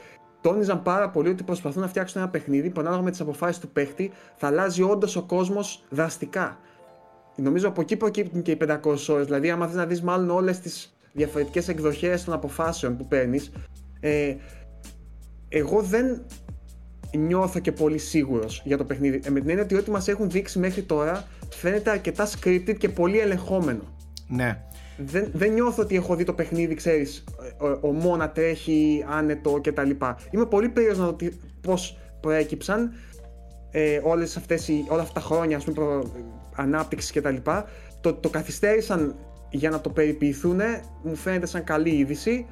τόνιζαν 0.41 0.83
πάρα 0.83 1.11
πολύ 1.11 1.29
ότι 1.29 1.43
προσπαθούν 1.43 1.83
να 1.83 1.89
φτιάξουν 1.89 2.21
ένα 2.21 2.31
παιχνίδι 2.31 2.71
που 2.71 2.81
ανάλογα 2.81 3.03
με 3.03 3.11
τις 3.11 3.21
αποφάσεις 3.21 3.59
του 3.59 3.69
παίχτη 3.69 4.13
θα 4.37 4.47
αλλάζει 4.47 4.83
όντως 4.83 5.17
ο 5.17 5.23
κόσμος 5.23 5.85
δραστικά. 5.91 6.59
Νομίζω 7.37 7.69
από 7.69 7.81
εκεί 7.81 7.97
προκύπτουν 7.97 8.43
και 8.43 8.51
οι 8.51 8.59
500 8.67 9.09
ώρες. 9.09 9.25
Δηλαδή, 9.25 9.51
άμα 9.51 9.67
θες 9.67 9.75
να 9.75 9.87
δεις 9.87 10.03
μάλλον 10.03 10.31
όλες 10.31 10.59
τις 10.59 10.97
διαφορετικές 11.13 11.69
εκδοχές 11.69 12.25
των 12.25 12.35
αποφάσεων 12.35 12.97
που 12.97 13.07
παίρνεις, 13.07 13.53
ε, 14.01 14.37
εγώ 15.49 15.83
δεν 15.83 16.23
νιώθω 17.17 17.59
και 17.59 17.73
πολύ 17.73 17.99
σίγουρος 17.99 18.63
για 18.65 18.77
το 18.77 18.85
παιχνίδι. 18.85 19.21
Ε, 19.25 19.31
με 19.31 19.41
την 19.41 19.49
έννοια 19.49 19.65
ότι 19.65 19.75
ό,τι 19.75 19.91
μας 19.91 20.09
έχουν 20.09 20.31
δείξει 20.31 20.59
μέχρι 20.59 20.83
τώρα 20.83 21.25
φαίνεται 21.51 21.91
αρκετά 21.91 22.29
scripted 22.29 22.75
και 22.79 22.89
πολύ 22.89 23.19
ελεγχόμενο. 23.19 23.83
Ναι. 24.37 24.65
Δεν, 24.97 25.31
δεν 25.33 25.53
νιώθω 25.53 25.83
ότι 25.83 25.97
έχω 25.97 26.15
δει 26.15 26.25
το 26.25 26.33
παιχνίδι, 26.33 26.75
ξέρεις, 26.75 27.25
ο, 27.59 27.89
ο 27.89 27.93
Μόνα 27.93 28.31
τρέχει 28.31 29.05
άνετο 29.09 29.61
κτλ. 29.63 29.91
Είμαι 30.31 30.47
πολύ 30.47 30.69
περίεργος 30.69 30.99
να 30.99 31.07
δω 31.07 31.17
πώς 31.61 31.99
προέκυψαν 32.21 32.93
ε, 33.71 34.01
όλες 34.03 34.37
αυτές 34.37 34.69
οι, 34.69 34.85
όλα 34.89 35.03
αυτά 35.03 35.21
τα 35.21 35.27
χρόνια 35.27 35.57
ας 35.57 35.65
πούμε, 35.65 35.75
προ, 35.75 36.13
ανάπτυξης 36.57 37.13
κτλ. 37.13 37.37
Το, 38.01 38.15
το 38.15 38.29
καθυστέρησαν 38.29 39.15
για 39.51 39.71
να 39.71 39.81
το 39.81 39.91
περιποιηθούν, 39.91 40.61
μου 41.03 41.17
φαίνεται 41.17 41.47
σαν 41.47 41.65
καλή 41.65 41.91
είδηση 41.91 42.47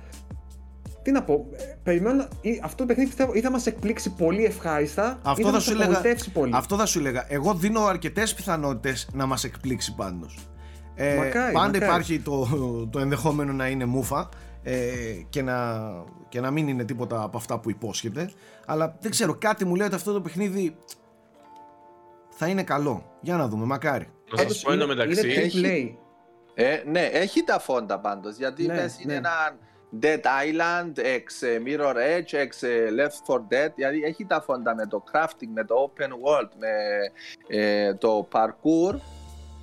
τι 1.02 1.10
να 1.10 1.22
πω, 1.22 1.46
ε, 1.52 1.62
περιμένω, 1.82 2.28
αυτό 2.62 2.76
το 2.76 2.86
παιχνίδι 2.86 3.08
πιστεύω 3.08 3.32
ή 3.34 3.40
θα 3.40 3.50
μας 3.50 3.66
εκπλήξει 3.66 4.14
πολύ 4.14 4.44
ευχάριστα 4.44 5.18
αυτό 5.22 5.40
ή 5.40 5.44
θα, 5.44 5.50
θα 5.50 5.60
σου 5.60 5.72
έλεγα, 5.72 6.02
πολύ. 6.32 6.52
Αυτό 6.54 6.76
θα 6.76 6.86
σου 6.86 6.98
έλεγα. 6.98 7.24
Εγώ 7.28 7.54
δίνω 7.54 7.84
αρκετές 7.84 8.34
πιθανότητες 8.34 9.08
να 9.12 9.26
μας 9.26 9.44
εκπλήξει 9.44 9.94
πάντως. 9.94 10.49
Ε, 11.02 11.14
μακάρι, 11.16 11.52
πάντα 11.52 11.76
υπάρχει 11.76 12.20
το, 12.20 12.46
το 12.90 12.98
ενδεχόμενο 12.98 13.52
να 13.52 13.68
είναι 13.68 13.84
μούφα 13.84 14.28
ε, 14.62 14.76
και, 15.28 15.42
να, 15.42 15.80
και 16.28 16.40
να 16.40 16.50
μην 16.50 16.68
είναι 16.68 16.84
τίποτα 16.84 17.22
από 17.22 17.36
αυτά 17.36 17.58
που 17.58 17.70
υπόσχεται. 17.70 18.30
Αλλά 18.66 18.96
δεν 19.00 19.10
ξέρω, 19.10 19.34
κάτι 19.34 19.64
μου 19.64 19.74
λέει 19.74 19.86
ότι 19.86 19.94
αυτό 19.94 20.12
το 20.12 20.20
παιχνίδι 20.20 20.76
θα 22.30 22.46
είναι 22.46 22.62
καλό. 22.62 23.16
Για 23.20 23.36
να 23.36 23.48
δούμε, 23.48 23.64
μακάρι. 23.64 24.08
Να 24.36 24.42
σας 24.42 24.60
πω 24.60 24.86
μεταξύ. 24.86 25.30
Είναι 25.30 25.40
έχει, 25.40 25.98
ε, 26.54 26.82
ναι, 26.86 27.00
έχει 27.00 27.44
τα 27.44 27.58
φόντα 27.58 27.98
πάντως, 27.98 28.36
γιατί 28.36 28.66
ναι, 28.66 28.74
πες, 28.74 29.00
είναι 29.00 29.12
ναι. 29.12 29.18
ένα 29.18 29.56
Dead 30.02 30.20
Island, 30.20 30.98
ex 30.98 31.44
Mirror 31.66 31.94
Edge, 31.94 32.34
ex 32.34 32.66
Left 32.98 33.34
4 33.34 33.36
Dead, 33.36 33.72
δηλαδή 33.74 34.02
έχει 34.02 34.26
τα 34.26 34.40
φόντα 34.40 34.74
με 34.74 34.86
το 34.86 35.04
crafting, 35.12 35.48
με 35.54 35.64
το 35.64 35.74
open 35.90 36.08
world, 36.08 36.50
με 36.58 36.68
ε, 37.48 37.94
το 37.94 38.28
parkour, 38.32 38.94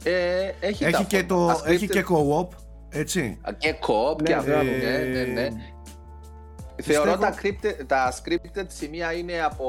ε, 0.04 0.52
έχει, 0.60 0.86
έχει, 0.86 1.06
και 1.06 1.24
το, 1.24 1.62
έχει 1.66 1.88
και 1.88 2.06
co-op, 2.10 2.48
έτσι. 2.90 3.40
Και 3.58 3.76
co-op, 3.82 4.22
ναι, 4.22 4.28
και 4.28 4.34
αυτό, 4.34 4.52
ναι, 4.52 4.98
ναι, 5.12 5.24
ναι. 5.24 5.50
Θεωρώ 6.82 7.18
τα, 7.18 7.34
scripted, 7.34 7.86
τα 7.88 8.14
scripted 8.14 8.66
σημεία 8.68 9.14
είναι 9.14 9.42
από, 9.44 9.68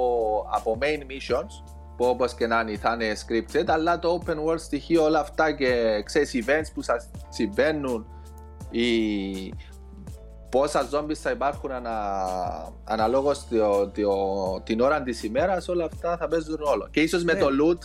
από 0.53 0.79
main 0.81 1.01
missions, 1.01 1.65
που 1.97 2.05
όπως 2.05 2.35
και 2.35 2.47
να 2.47 2.61
είναι 2.61 2.77
θα 2.77 2.93
είναι 3.01 3.13
scripted, 3.27 3.65
αλλά 3.67 3.99
το 3.99 4.23
open 4.23 4.35
world 4.35 4.61
στοιχείο 4.61 5.05
όλα 5.05 5.21
αυτά 5.21 5.53
και 5.53 6.03
ξέρεις 6.05 6.45
events 6.45 6.71
που 6.75 6.83
σας 6.83 7.11
συμβαίνουν, 7.29 8.07
η, 8.71 8.85
πόσα 10.51 10.83
ζόμπι 10.91 11.15
θα 11.15 11.31
υπάρχουν 11.31 11.71
ανα, 11.71 12.19
αναλόγως 12.85 13.47
την 14.65 14.81
ώρα 14.81 15.03
της 15.03 15.23
ημέρας, 15.23 15.69
όλα 15.69 15.85
αυτά 15.85 16.17
θα 16.17 16.29
παίζουν 16.29 16.57
ρόλο. 16.57 16.89
Και 16.91 17.01
ίσως 17.01 17.25
με 17.25 17.33
ναι. 17.33 17.39
το 17.39 17.47
loot, 17.47 17.79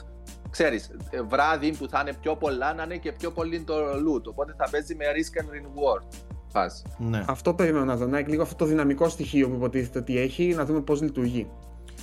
ξέρεις, 0.53 0.91
βράδυ 1.27 1.77
που 1.77 1.87
θα 1.89 1.99
είναι 2.01 2.13
πιο 2.21 2.35
πολλά 2.35 2.73
να 2.73 2.83
είναι 2.83 2.97
και 2.97 3.11
πιο 3.11 3.31
πολύ 3.31 3.61
το 3.61 3.73
loot. 3.75 4.23
Οπότε 4.23 4.53
θα 4.57 4.69
παίζει 4.71 4.95
με 4.95 5.05
risk 5.05 5.41
and 5.41 5.49
reward. 5.55 6.07
Ναι. 6.97 7.23
Αυτό 7.27 7.53
περιμένω 7.53 7.85
να 7.85 7.95
δω. 7.95 8.05
Να 8.05 8.19
λίγο 8.19 8.41
αυτό 8.41 8.55
το 8.55 8.65
δυναμικό 8.65 9.09
στοιχείο 9.09 9.49
που 9.49 9.55
υποτίθεται 9.55 9.99
ότι 9.99 10.19
έχει, 10.19 10.43
να 10.43 10.65
δούμε 10.65 10.81
πώς 10.81 11.01
λειτουργεί. 11.01 11.47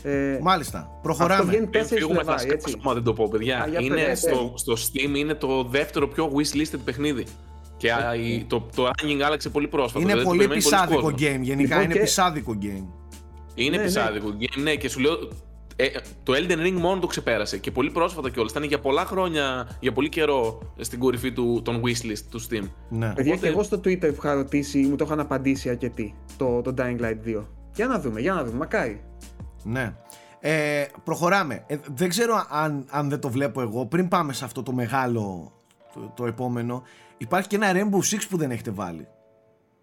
Ε, 0.03 0.39
Μάλιστα. 0.43 0.99
Προχωράμε. 1.03 1.35
Αυτό 1.35 1.47
βγαίνει 1.47 1.69
4 1.73 2.13
Φλεβάρι, 2.13 2.51
έτσι. 2.51 2.77
δεν 2.93 3.03
το 3.03 3.13
πω, 3.13 3.29
παιδιά. 3.29 3.69
είναι 3.81 4.15
στο, 4.15 4.53
στο 4.57 4.73
Steam 4.73 5.17
είναι 5.17 5.35
το 5.35 5.65
δεύτερο 5.65 6.09
πιο 6.09 6.33
wishlisted 6.35 6.79
παιχνίδι. 6.85 7.27
Και 7.77 7.89
ε, 7.89 8.45
το, 8.47 8.69
το 8.77 8.87
ranking 8.87 9.21
άλλαξε 9.25 9.49
πολύ 9.49 9.69
πρόσφατα. 9.69 10.05
Είναι 10.05 10.13
δηλαδή, 10.13 10.37
πολύ 10.37 10.49
πισάδικο 10.49 11.07
game. 11.07 11.41
Γενικά 11.41 11.57
λοιπόν 11.57 11.83
είναι 11.83 11.93
και... 11.93 12.01
πισάδικο 12.01 12.59
game. 12.63 12.85
Είναι 13.55 13.77
ναι, 13.77 13.83
πισάδικο 13.83 14.29
ναι. 14.29 14.37
game, 14.41 14.63
ναι, 14.63 14.75
και 14.75 14.89
σου 14.89 15.01
λέω. 15.01 15.19
Ε, 15.81 15.91
το 16.23 16.33
Elden 16.37 16.67
Ring 16.67 16.73
μόνο 16.73 17.01
το 17.01 17.07
ξεπέρασε 17.07 17.59
και 17.59 17.71
πολύ 17.71 17.91
πρόσφατα 17.91 18.31
κιόλας. 18.31 18.51
Ήταν 18.51 18.63
για 18.63 18.81
πολλά 18.81 19.05
χρόνια, 19.05 19.69
για 19.81 19.93
πολύ 19.93 20.09
καιρό 20.09 20.73
στην 20.79 20.99
κορυφή 20.99 21.33
του, 21.33 21.63
των 21.65 21.83
wishlist 21.85 22.25
του 22.31 22.41
Steam. 22.43 22.69
Ναι. 22.89 23.13
Παιδιά, 23.15 23.33
Οπότε... 23.33 23.47
και 23.47 23.53
εγώ 23.53 23.63
στο 23.63 23.77
Twitter 23.77 24.09
που 24.09 24.17
είχα 24.19 24.35
ρωτήσει, 24.35 24.79
μου 24.79 24.97
το 24.97 25.05
είχαν 25.05 25.21
απαντήσει 25.21 25.69
αρκετοί 25.69 26.15
το, 26.37 26.63
το 26.63 26.75
Dying 26.79 27.01
Light 27.01 27.39
2. 27.39 27.45
Για 27.75 27.87
να 27.87 28.01
δούμε, 28.01 28.21
για 28.21 28.35
να 28.35 28.45
δούμε, 28.45 28.57
μακάρι. 28.57 29.05
Ναι. 29.63 29.95
Ε, 30.41 30.85
προχωράμε. 31.05 31.65
Ε, 31.67 31.77
δεν 31.95 32.09
ξέρω 32.09 32.47
αν, 32.51 32.85
αν 32.91 33.09
δεν 33.09 33.21
το 33.21 33.29
βλέπω 33.29 33.61
εγώ. 33.61 33.87
Πριν 33.87 34.09
πάμε 34.09 34.33
σε 34.33 34.45
αυτό 34.45 34.63
το 34.63 34.73
μεγάλο 34.73 35.53
το, 35.95 36.13
το 36.17 36.27
επόμενο 36.27 36.83
υπάρχει 37.17 37.49
και 37.49 37.57
ένα 37.57 37.73
Rainbow 37.73 38.15
Six 38.15 38.21
που 38.31 38.37
δεν 38.37 38.51
έχετε 38.51 38.71
βάλει. 38.71 39.09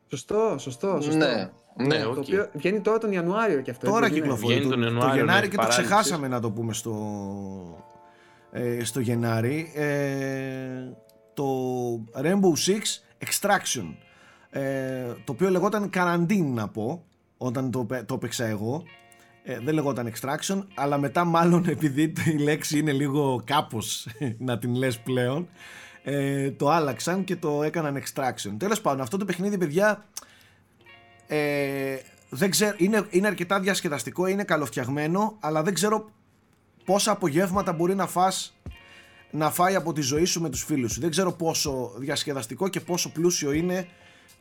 Σωστό, 0.10 0.56
σωστό, 0.58 1.02
σωστό. 1.02 1.18
Ναι, 1.26 1.50
ναι, 1.78 2.02
το 2.02 2.10
οποίο 2.10 2.50
βγαίνει 2.54 2.80
τώρα 2.80 2.98
τον 2.98 3.12
Ιανουάριο 3.12 3.62
και 3.62 3.72
αυτό. 3.72 3.90
Τώρα 3.90 4.10
κυκλοφορεί. 4.10 4.62
Το, 4.62 4.70
τον 4.70 4.82
Ιανουάριο, 4.82 5.10
το 5.10 5.16
Γενάρη 5.16 5.48
ναι, 5.48 5.48
και 5.48 5.58
το 5.58 5.68
ξεχάσαμε 5.68 6.28
να 6.28 6.40
το 6.40 6.52
πούμε 6.52 6.74
στο, 6.74 6.96
ε, 8.52 8.84
στο 8.84 9.00
Γενάρη. 9.00 9.72
Ε, 9.76 9.88
το 11.34 11.46
Rainbow 12.22 12.54
Six 12.68 12.82
Extraction. 13.26 13.96
Ε, 14.50 15.04
το 15.24 15.32
οποίο 15.32 15.50
λεγόταν 15.50 15.90
Καραντίν 15.90 16.54
να 16.54 16.68
πω 16.68 17.04
όταν 17.38 17.72
το, 17.72 17.88
το 18.06 18.14
έπαιξα 18.14 18.46
εγώ. 18.46 18.84
Ε, 19.44 19.60
δεν 19.64 19.74
λεγόταν 19.74 20.14
Extraction, 20.14 20.64
αλλά 20.76 20.98
μετά 20.98 21.24
μάλλον 21.24 21.66
επειδή 21.76 22.14
η 22.26 22.38
λέξη 22.38 22.80
είναι 22.80 22.92
λίγο 22.92 23.42
κάπως 23.46 24.08
να 24.48 24.58
την 24.58 24.76
λες 24.76 25.00
πλέον 25.00 25.48
ε, 26.10 26.52
το 26.52 26.70
άλλαξαν 26.70 27.24
και 27.24 27.36
το 27.36 27.64
έκαναν 27.64 28.04
extraction. 28.04 28.52
Τέλος 28.58 28.82
πάντων, 28.82 29.02
αυτό 29.02 29.18
το 29.18 29.26
παιχνίδι, 29.26 29.58
παιδιά, 29.58 30.06
ε, 31.28 31.98
δεν 32.30 32.50
ξέρω, 32.50 32.76
είναι, 32.78 33.08
είναι 33.10 33.28
αρκετά 33.28 33.60
διασκεδαστικό, 33.60 34.28
είναι 34.28 34.44
καλοφτιαγμένο, 34.44 35.38
αλλά 35.40 35.64
δεν 35.64 35.74
ξέρω 35.74 36.12
πόσα 36.86 37.12
απογεύματα 37.12 37.74
μπορεί 37.74 37.96
να 37.96 38.08
φας 38.08 38.58
να 39.32 39.52
φάει 39.52 39.76
από 39.76 39.94
τη 39.94 40.02
ζωή 40.02 40.26
σου 40.26 40.42
με 40.42 40.50
τους 40.50 40.64
φίλους 40.64 40.94
σου. 40.94 41.02
Δεν 41.02 41.10
ξέρω 41.10 41.32
πόσο 41.32 41.92
διασκεδαστικό 41.98 42.68
και 42.68 42.80
πόσο 42.80 43.12
πλούσιο 43.12 43.52
είναι 43.52 43.88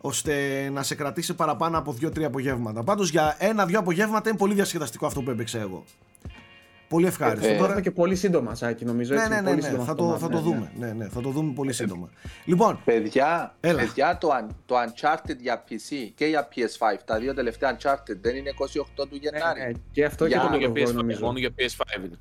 ώστε 0.00 0.68
να 0.72 0.82
σε 0.82 0.94
κρατήσει 0.94 1.34
παραπάνω 1.34 1.78
από 1.78 1.96
2-3 2.00 2.22
απογεύματα. 2.22 2.82
Πάντως 2.82 3.10
για 3.10 3.36
ένα-δυο 3.38 3.78
απογεύματα 3.78 4.28
είναι 4.28 4.38
πολύ 4.38 4.54
διασκεδαστικό 4.54 5.06
αυτό 5.06 5.22
που 5.22 5.30
έπαιξα 5.30 5.58
εγώ. 5.58 5.84
Πολύ 6.88 7.06
ευχάριστο. 7.06 7.48
Ε, 7.48 7.56
Τώρα 7.56 7.80
και 7.80 7.90
πολύ 7.90 8.16
σύντομα, 8.16 8.54
Σάκη, 8.54 8.84
νομίζω. 8.84 9.14
Ναι, 9.14 9.20
έτσι, 9.20 9.32
ναι, 9.32 9.40
ναι, 9.40 9.48
πολύ 9.48 9.62
ναι, 9.62 9.84
θα, 9.84 9.94
το, 9.94 10.18
θα 10.18 10.28
το 10.28 10.38
δούμε. 10.38 10.72
Ναι, 10.78 10.92
ναι, 10.92 11.08
θα 11.08 11.20
το 11.20 11.30
δούμε 11.30 11.52
πολύ 11.52 11.72
σύντομα. 11.72 12.10
Λοιπόν, 12.44 12.80
παιδιά, 12.84 13.54
παιδιά 13.60 14.18
το, 14.18 14.28
το 14.66 14.74
Uncharted 14.76 15.36
για 15.38 15.64
PC 15.68 16.10
και 16.14 16.26
για 16.26 16.48
PS5, 16.48 16.98
τα 17.04 17.18
δύο 17.18 17.34
τελευταία 17.34 17.76
Uncharted 17.76 18.16
δεν 18.20 18.36
είναι 18.36 18.50
28 19.00 19.06
του 19.08 19.16
Γενάρη. 19.20 19.60
Ναι, 19.60 19.70
και 19.92 20.04
αυτό 20.04 20.26
για, 20.26 20.38
και 20.38 20.66
το 20.66 20.70
για 20.72 20.88
PS5, 20.88 20.94
νομίζω. 20.94 21.20
Μόνο 21.20 21.38
για 21.38 21.50
PS5 21.58 22.04
είναι. 22.04 22.18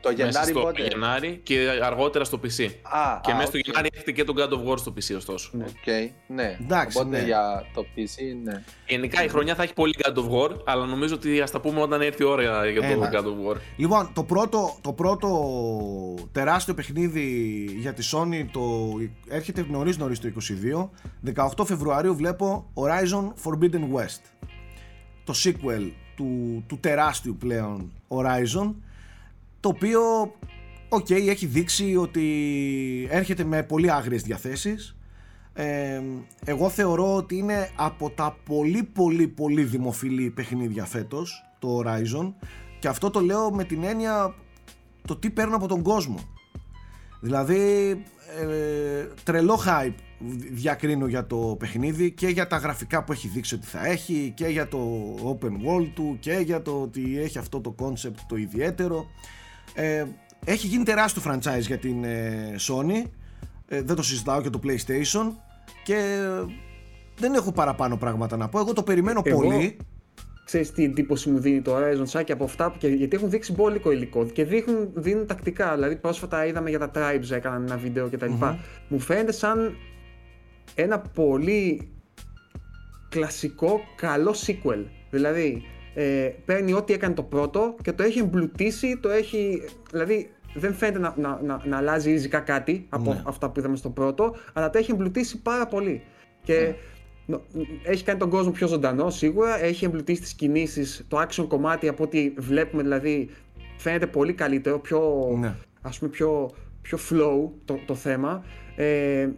Το 0.00 0.10
Γενάρη 0.10 0.50
στο 0.50 0.60
πότε; 0.60 0.82
Γενάρη 0.82 1.40
και 1.42 1.68
αργότερα 1.82 2.24
στο 2.24 2.40
PC. 2.42 2.70
Α, 2.82 3.20
και 3.22 3.32
μέσα 3.32 3.46
στο 3.46 3.58
Γενάρη 3.58 3.88
έχετε 3.94 4.12
και 4.12 4.24
τον 4.24 4.34
God 4.38 4.48
of 4.48 4.72
War 4.72 4.78
στο 4.78 4.92
PC 4.96 5.16
ωστόσο. 5.16 5.50
Ναι. 5.52 5.64
Okay, 5.84 6.10
ναι. 6.26 6.56
Εντάξει, 6.60 6.98
Οπότε 6.98 7.18
ναι. 7.18 7.24
για 7.24 7.66
το 7.74 7.86
PC, 7.96 8.22
ναι. 8.42 8.62
Γενικά 8.86 9.24
η 9.24 9.28
χρονιά 9.28 9.54
θα 9.54 9.62
έχει 9.62 9.74
πολύ 9.74 9.94
God 10.02 10.14
of 10.14 10.30
War, 10.30 10.56
αλλά 10.64 10.86
νομίζω 10.86 11.14
ότι 11.14 11.40
ας 11.40 11.50
τα 11.50 11.60
πούμε 11.60 11.80
όταν 11.80 12.00
έρθει 12.00 12.22
η 12.22 12.26
ώρα 12.26 12.66
για 12.66 12.80
το 12.80 12.86
Ένα. 12.86 13.10
God 13.12 13.24
of 13.24 13.52
War. 13.52 13.56
Λοιπόν, 13.76 14.10
το 14.14 14.24
πρώτο, 14.24 14.76
το 14.80 14.92
πρώτο 14.92 15.28
τεράστιο 16.32 16.74
παιχνίδι 16.74 17.24
για 17.78 17.92
τη 17.92 18.08
Sony 18.12 18.46
το 18.52 18.90
έρχεται 19.28 19.66
νωρί 19.68 19.96
νωρίς 19.96 20.20
το 20.20 20.28
22. 21.24 21.34
18 21.56 21.64
Φεβρουαρίου 21.66 22.16
βλέπω 22.16 22.70
Horizon 22.74 23.32
Forbidden 23.44 23.94
West. 23.94 24.48
Το 25.24 25.34
sequel 25.44 25.90
του, 26.16 26.64
του 26.66 26.78
τεράστιου 26.80 27.36
πλέον 27.38 27.92
Horizon 28.08 28.74
το 29.66 29.72
οποίο 29.74 30.00
οκ, 30.88 31.10
έχει 31.10 31.46
δείξει 31.46 31.96
ότι 31.96 32.26
έρχεται 33.10 33.44
με 33.44 33.62
πολύ 33.62 33.92
άγριες 33.92 34.22
διαθέσεις. 34.22 34.96
Ε, 35.52 36.02
εγώ 36.44 36.68
θεωρώ 36.68 37.14
ότι 37.14 37.36
είναι 37.36 37.70
από 37.76 38.10
τα 38.10 38.36
πολύ 38.44 38.82
πολύ 38.82 39.28
πολύ 39.28 39.62
δημοφιλή 39.64 40.30
παιχνίδια 40.30 40.84
φέτος 40.84 41.44
το 41.58 41.82
Horizon. 41.84 42.32
Και 42.78 42.88
αυτό 42.88 43.10
το 43.10 43.20
λέω 43.20 43.50
με 43.50 43.64
την 43.64 43.84
έννοια 43.84 44.34
το 45.06 45.16
τι 45.16 45.30
παίρνω 45.30 45.56
από 45.56 45.68
τον 45.68 45.82
κόσμο. 45.82 46.18
Δηλαδή 47.20 47.90
ε, 48.40 49.06
τρελό 49.24 49.60
hype 49.66 49.94
διακρίνω 50.52 51.06
για 51.06 51.26
το 51.26 51.56
παιχνίδι 51.58 52.10
και 52.12 52.28
για 52.28 52.46
τα 52.46 52.56
γραφικά 52.56 53.04
που 53.04 53.12
έχει 53.12 53.28
δείξει 53.28 53.54
ότι 53.54 53.66
θα 53.66 53.86
έχει 53.86 54.32
και 54.36 54.46
για 54.46 54.68
το 54.68 55.14
open 55.24 55.52
world 55.52 55.90
του 55.94 56.16
και 56.20 56.32
για 56.32 56.62
το 56.62 56.82
ότι 56.82 57.18
έχει 57.18 57.38
αυτό 57.38 57.60
το 57.60 57.74
concept 57.78 58.18
το 58.28 58.36
ιδιαίτερο 58.36 59.06
ε, 59.76 60.04
έχει 60.44 60.66
γίνει 60.66 60.84
τεράστιο 60.84 61.22
franchise 61.26 61.60
για 61.60 61.78
την 61.78 62.04
ε, 62.04 62.54
Sony. 62.58 63.08
Ε, 63.68 63.82
δεν 63.82 63.96
το 63.96 64.02
συζητάω 64.02 64.42
και 64.42 64.50
το 64.50 64.60
PlayStation. 64.64 65.32
Και 65.84 66.18
δεν 67.18 67.34
έχω 67.34 67.52
παραπάνω 67.52 67.96
πράγματα 67.96 68.36
να 68.36 68.48
πω. 68.48 68.58
Εγώ 68.58 68.72
το 68.72 68.82
περιμένω 68.82 69.22
πολύ. 69.22 69.76
ξέρεις 70.44 70.72
τι 70.72 70.84
εντύπωση 70.84 71.30
μου 71.30 71.38
δίνει 71.38 71.62
το 71.62 71.76
Horizon 71.76 72.02
Σάκη 72.02 72.32
από 72.32 72.44
αυτά, 72.44 72.74
και, 72.78 72.88
γιατί 72.88 73.16
έχουν 73.16 73.30
δείξει 73.30 73.52
μπόλικο 73.52 73.90
υλικό 73.90 74.26
και 74.26 74.44
δείχνουν, 74.44 74.90
δίνουν 74.94 75.26
τακτικά. 75.26 75.74
Δηλαδή 75.74 75.96
πρόσφατα 75.96 76.46
είδαμε 76.46 76.70
για 76.70 76.78
τα 76.78 76.90
Tribes, 76.94 77.30
έκαναν 77.30 77.62
ένα 77.62 77.76
βίντεο 77.76 78.08
κτλ. 78.08 78.32
Mm-hmm. 78.40 78.56
Μου 78.88 78.98
φαίνεται 78.98 79.32
σαν 79.32 79.76
ένα 80.74 80.98
πολύ 80.98 81.90
κλασικό 83.08 83.80
καλό 83.96 84.34
sequel. 84.46 84.84
Δηλαδή 85.10 85.62
ε, 85.98 86.32
παίρνει 86.44 86.72
ό,τι 86.72 86.92
έκανε 86.92 87.14
το 87.14 87.22
πρώτο 87.22 87.74
και 87.82 87.92
το 87.92 88.02
έχει 88.02 88.18
εμπλουτίσει, 88.18 88.98
το 89.00 89.08
έχει. 89.08 89.62
Δηλαδή 89.90 90.30
δεν 90.54 90.74
φαίνεται 90.74 90.98
να, 90.98 91.14
να, 91.16 91.40
να, 91.42 91.62
να 91.64 91.76
αλλάζει 91.76 92.10
ριζικά 92.10 92.40
κάτι 92.40 92.86
από 92.88 93.12
ναι. 93.12 93.22
αυτά 93.26 93.50
που 93.50 93.58
είδαμε 93.58 93.76
στο 93.76 93.90
πρώτο, 93.90 94.34
αλλά 94.52 94.70
το 94.70 94.78
έχει 94.78 94.90
εμπλουτίσει 94.90 95.42
πάρα 95.42 95.66
πολύ. 95.66 96.02
Και 96.42 96.74
ναι. 97.26 97.36
έχει 97.82 98.04
κάνει 98.04 98.18
τον 98.18 98.30
κόσμο 98.30 98.50
πιο 98.50 98.66
ζωντανό 98.66 99.10
σίγουρα, 99.10 99.64
έχει 99.64 99.84
εμπλουτίσει 99.84 100.20
τις 100.20 100.34
κινήσεις, 100.34 101.04
το 101.08 101.20
action 101.20 101.44
κομμάτι 101.48 101.88
από 101.88 102.02
ό,τι 102.02 102.32
βλέπουμε 102.36 102.82
δηλαδή 102.82 103.28
φαίνεται 103.76 104.06
πολύ 104.06 104.32
καλύτερο, 104.32 104.78
πιο, 104.78 105.28
ναι. 105.38 105.54
ας 105.82 105.98
πούμε 105.98 106.10
πιο, 106.10 106.50
πιο 106.82 106.98
flow 107.10 107.50
το, 107.64 107.78
το 107.86 107.94
θέμα. 107.94 108.44
Ε, 108.76 109.28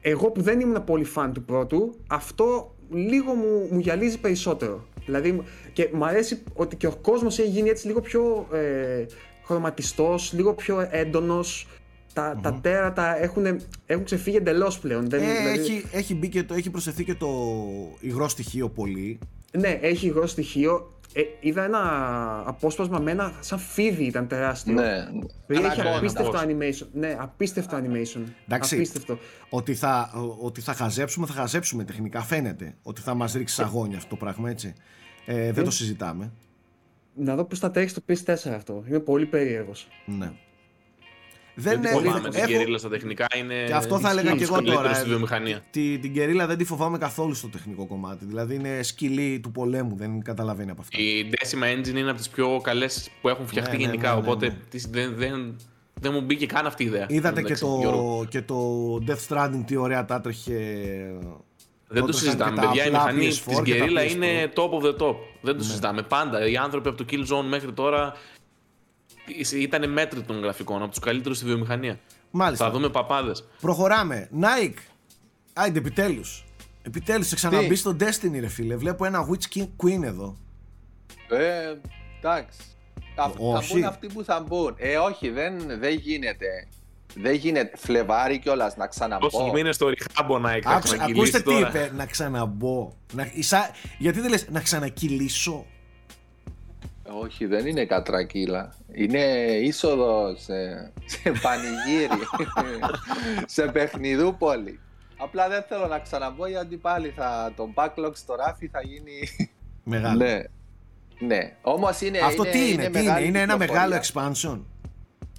εγώ 0.00 0.30
που 0.30 0.42
δεν 0.42 0.60
ήμουν 0.60 0.84
πολύ 0.84 1.04
φαν 1.04 1.32
του 1.32 1.42
πρώτου, 1.42 1.94
αυτό 2.08 2.74
λίγο 2.90 3.34
μου, 3.34 3.68
μου 3.70 3.78
γυαλίζει 3.78 4.18
περισσότερο. 4.20 4.86
Δηλαδή, 5.08 5.42
και 5.72 5.88
μου 5.92 6.04
αρέσει 6.04 6.42
ότι 6.54 6.76
και 6.76 6.86
ο 6.86 6.96
κόσμος 6.96 7.38
έχει 7.38 7.48
γίνει 7.48 7.68
έτσι 7.68 7.86
λίγο 7.86 8.00
πιο 8.00 8.48
ε, 8.52 9.04
χρωματιστός, 9.44 10.32
λίγο 10.32 10.54
πιο 10.54 10.88
έντονος. 10.90 11.66
Τα, 12.12 12.36
mm-hmm. 12.36 12.42
τα 12.42 12.58
τέρατα 12.62 13.22
έχουν, 13.22 13.60
έχουν 13.86 14.04
ξεφύγει 14.04 14.36
εντελώς 14.36 14.78
πλέον. 14.78 15.08
Δεν, 15.08 15.22
ε, 15.22 15.24
δηλαδή... 15.24 15.58
έχει, 15.58 15.84
έχει, 15.92 16.14
μπει 16.14 16.28
και 16.28 16.42
το, 16.42 16.54
έχει 16.54 16.70
προσθεθεί 16.70 17.04
και 17.04 17.14
το 17.14 17.28
υγρό 18.00 18.28
στοιχείο 18.28 18.68
πολύ. 18.68 19.18
Ναι, 19.58 19.78
έχει 19.80 20.06
υγρό 20.06 20.26
στοιχείο. 20.26 20.90
Ε, 21.18 21.22
είδα 21.40 21.64
ένα 21.64 21.80
απόσπασμα 22.46 22.98
με 22.98 23.10
ένα 23.10 23.32
σαν 23.40 23.58
φίδι 23.58 24.04
ήταν 24.04 24.28
τεράστιο. 24.28 24.72
Ναι, 24.72 25.06
δηλαδή 25.46 25.66
έχει 25.66 25.80
απίστευτο 25.80 26.38
animation. 26.38 26.86
Ναι, 26.92 27.16
απίστευτο 27.20 27.76
animation. 27.76 28.22
Εντάξει, 28.46 28.74
απίστευτο. 28.74 29.18
Ότι, 29.48 29.74
θα, 29.74 30.10
ότι 30.40 30.60
θα 30.60 30.72
χαζέψουμε, 30.72 31.26
θα 31.26 31.32
χαζέψουμε 31.32 31.84
τεχνικά. 31.84 32.20
Φαίνεται 32.20 32.74
ότι 32.82 33.00
θα 33.00 33.14
μας 33.14 33.32
ρίξει 33.32 33.62
αγώνια 33.62 33.96
αυτό 33.96 34.08
το 34.08 34.16
πράγμα 34.16 34.50
έτσι. 34.50 34.74
Ε, 35.26 35.52
δεν 35.52 35.64
το 35.64 35.70
συζητάμε. 35.70 36.32
Να 37.14 37.34
δω 37.34 37.44
πώς 37.44 37.58
θα 37.58 37.70
τρέχει 37.70 37.94
το 37.94 38.02
PS4 38.08 38.50
αυτό. 38.54 38.84
Είμαι 38.88 39.00
πολύ 39.00 39.26
περίεργος. 39.26 39.88
Ναι. 40.04 40.32
Δεν 41.60 41.78
είναι. 41.78 41.88
Φοβάμαι 41.88 42.28
την 42.28 42.44
κερίλα 42.46 42.78
στα 42.78 42.88
τεχνικά 42.88 43.26
είναι. 43.38 43.64
Και 43.66 43.74
αυτό 43.74 43.98
θα 43.98 44.10
έλεγα 44.10 44.36
και 44.36 44.42
εγώ 44.42 44.62
τώρα. 44.62 44.94
Στη 44.94 45.08
βιομηχανία. 45.08 45.62
Τη, 45.70 45.98
την 45.98 46.12
κερίλα 46.12 46.46
δεν 46.46 46.56
τη 46.56 46.64
φοβάμαι 46.64 46.98
καθόλου 46.98 47.34
στο 47.34 47.48
τεχνικό 47.48 47.86
κομμάτι. 47.86 48.24
Δηλαδή 48.24 48.54
είναι 48.54 48.82
σκυλή 48.82 49.40
του 49.42 49.50
πολέμου, 49.50 49.96
δεν 49.96 50.22
καταλαβαίνει 50.22 50.70
από 50.70 50.80
αυτά. 50.80 50.98
Η 50.98 51.30
Decima 51.30 51.78
Engine 51.78 51.96
είναι 51.96 52.10
από 52.10 52.18
τις 52.18 52.28
πιο 52.28 52.60
καλές 52.62 53.10
που 53.20 53.28
έχουν 53.28 53.46
φτιαχτεί 53.46 53.76
ναι, 53.76 53.76
ναι, 53.76 53.84
γενικά. 53.84 54.08
Ναι, 54.08 54.14
ναι 54.14 54.20
οπότε 54.20 54.46
ναι. 54.46 54.80
δεν, 54.88 55.14
δεν, 55.16 55.56
δεν 56.00 56.12
μου 56.12 56.20
μπήκε 56.20 56.46
καν 56.46 56.66
αυτή 56.66 56.82
η 56.82 56.86
ιδέα. 56.86 57.06
Είδατε 57.08 57.42
και 57.42 57.54
το, 57.54 58.24
και 58.28 58.42
το 58.42 58.56
Death 59.06 59.28
Stranding 59.28 59.62
τι 59.66 59.76
ωραία 59.76 60.04
τα 60.04 60.14
έτρεχε 60.14 60.54
δεν 61.88 62.06
το 62.06 62.12
συζητάμε. 62.12 62.60
Παιδιά, 62.60 62.86
η 62.86 62.90
μηχανή 62.90 63.26
της 63.26 63.44
Guerrilla 63.46 64.10
είναι 64.10 64.52
top 64.54 64.70
of 64.70 64.86
the 64.86 64.96
top. 64.96 65.16
Δεν 65.40 65.52
το 65.52 65.58
ναι. 65.58 65.62
συζητάμε. 65.62 66.02
Πάντα. 66.02 66.48
Οι 66.48 66.56
άνθρωποι 66.56 66.88
από 66.88 66.98
το 66.98 67.04
Killzone 67.10 67.48
μέχρι 67.48 67.72
τώρα 67.72 68.14
ήταν 69.52 69.90
μέτρη 69.92 70.22
των 70.22 70.40
γραφικών, 70.40 70.82
από 70.82 70.90
τους 70.90 70.98
καλύτερους 70.98 71.36
στη 71.36 71.46
βιομηχανία. 71.46 71.98
Μάλιστα. 72.30 72.64
Θα 72.64 72.70
δούμε 72.70 72.88
παπάδες. 72.88 73.48
Προχωράμε. 73.60 74.28
Nike. 74.40 74.78
Άιντε, 75.52 75.78
επιτέλους. 75.78 76.44
Επιτέλους, 76.82 77.26
σε 77.26 77.34
ξαναμπεί 77.34 77.74
στο 77.74 77.96
Destiny, 78.00 78.40
ρε 78.40 78.48
φίλε. 78.48 78.76
Βλέπω 78.76 79.04
ένα 79.04 79.28
Witch 79.28 79.62
Queen 79.82 80.02
εδώ. 80.02 80.36
Ε, 81.30 81.74
εντάξει. 82.18 82.58
Θα 83.14 83.32
μπουν 83.36 83.84
αυτοί 83.84 84.06
που 84.06 84.24
θα 84.24 84.44
μπουν. 84.48 84.74
Ε, 84.76 84.96
όχι, 84.96 85.30
δεν, 85.30 85.78
δεν 85.78 85.94
γίνεται. 85.94 86.68
Δεν 87.14 87.34
γίνεται 87.34 87.76
Φλεβάρι 87.76 88.38
κιόλας 88.38 88.76
να 88.76 88.86
ξαναμπω. 88.86 89.28
Τόσο 89.28 89.50
μήνε 89.52 89.72
στο 89.72 89.88
ριχάμπο 89.88 90.38
να 90.38 90.50
Ακούστε 91.00 91.40
τι 91.40 91.54
είπε, 91.54 91.92
να 91.94 92.06
ξαναμπω. 92.06 92.96
Να, 93.12 93.30
Ισα... 93.34 93.70
Γιατί 93.98 94.20
δεν 94.20 94.30
λες 94.30 94.46
να 94.50 94.60
ξανακυλήσω; 94.60 95.66
Όχι, 97.12 97.46
δεν 97.46 97.66
είναι 97.66 97.84
κατρακύλα. 97.84 98.74
Είναι 98.92 99.18
είσοδος 99.62 100.42
σε, 100.42 100.92
σε 101.04 101.32
πανηγύρι. 101.42 102.20
σε 103.54 103.66
παιχνιδούπολη. 103.66 104.80
Απλά 105.16 105.48
δεν 105.48 105.62
θέλω 105.68 105.86
να 105.86 105.98
ξαναμπω 105.98 106.46
γιατί 106.46 106.76
πάλι 106.76 107.12
θα, 107.16 107.52
το 107.56 107.70
backlog 107.74 108.10
στο 108.12 108.34
ράφι 108.34 108.68
θα 108.68 108.80
γίνει. 108.82 109.28
Μεγάλο. 109.84 110.24
ναι. 110.24 110.42
ναι. 111.18 111.56
Όμως 111.62 112.00
είναι. 112.00 112.18
Αυτό 112.18 112.42
είναι, 112.42 112.52
τι 112.52 112.72
είναι, 112.72 112.82
είναι, 112.84 112.98
τι 112.98 113.04
είναι, 113.04 113.20
είναι 113.20 113.40
ένα 113.40 113.56
μεγάλο 113.56 114.00
expansion. 114.02 114.60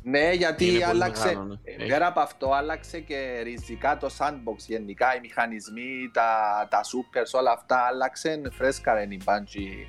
Ναι, 0.03 0.31
γιατί 0.31 0.83
άλλαξε. 0.83 1.37
ναι. 1.77 1.85
Πέρα 1.85 2.07
από 2.07 2.19
αυτό, 2.19 2.51
άλλαξε 2.53 2.99
και 2.99 3.41
ριζικά 3.43 3.97
το 3.97 4.09
sandbox. 4.17 4.57
Γενικά 4.67 5.15
οι 5.15 5.19
μηχανισμοί, 5.19 6.09
τα, 6.13 6.27
τα 6.69 6.81
supers, 6.81 7.39
όλα 7.39 7.51
αυτά 7.51 7.77
άλλαξε. 7.77 8.41
Φρέσκαρε 8.51 9.07
η 9.09 9.19
μπάντζι 9.23 9.87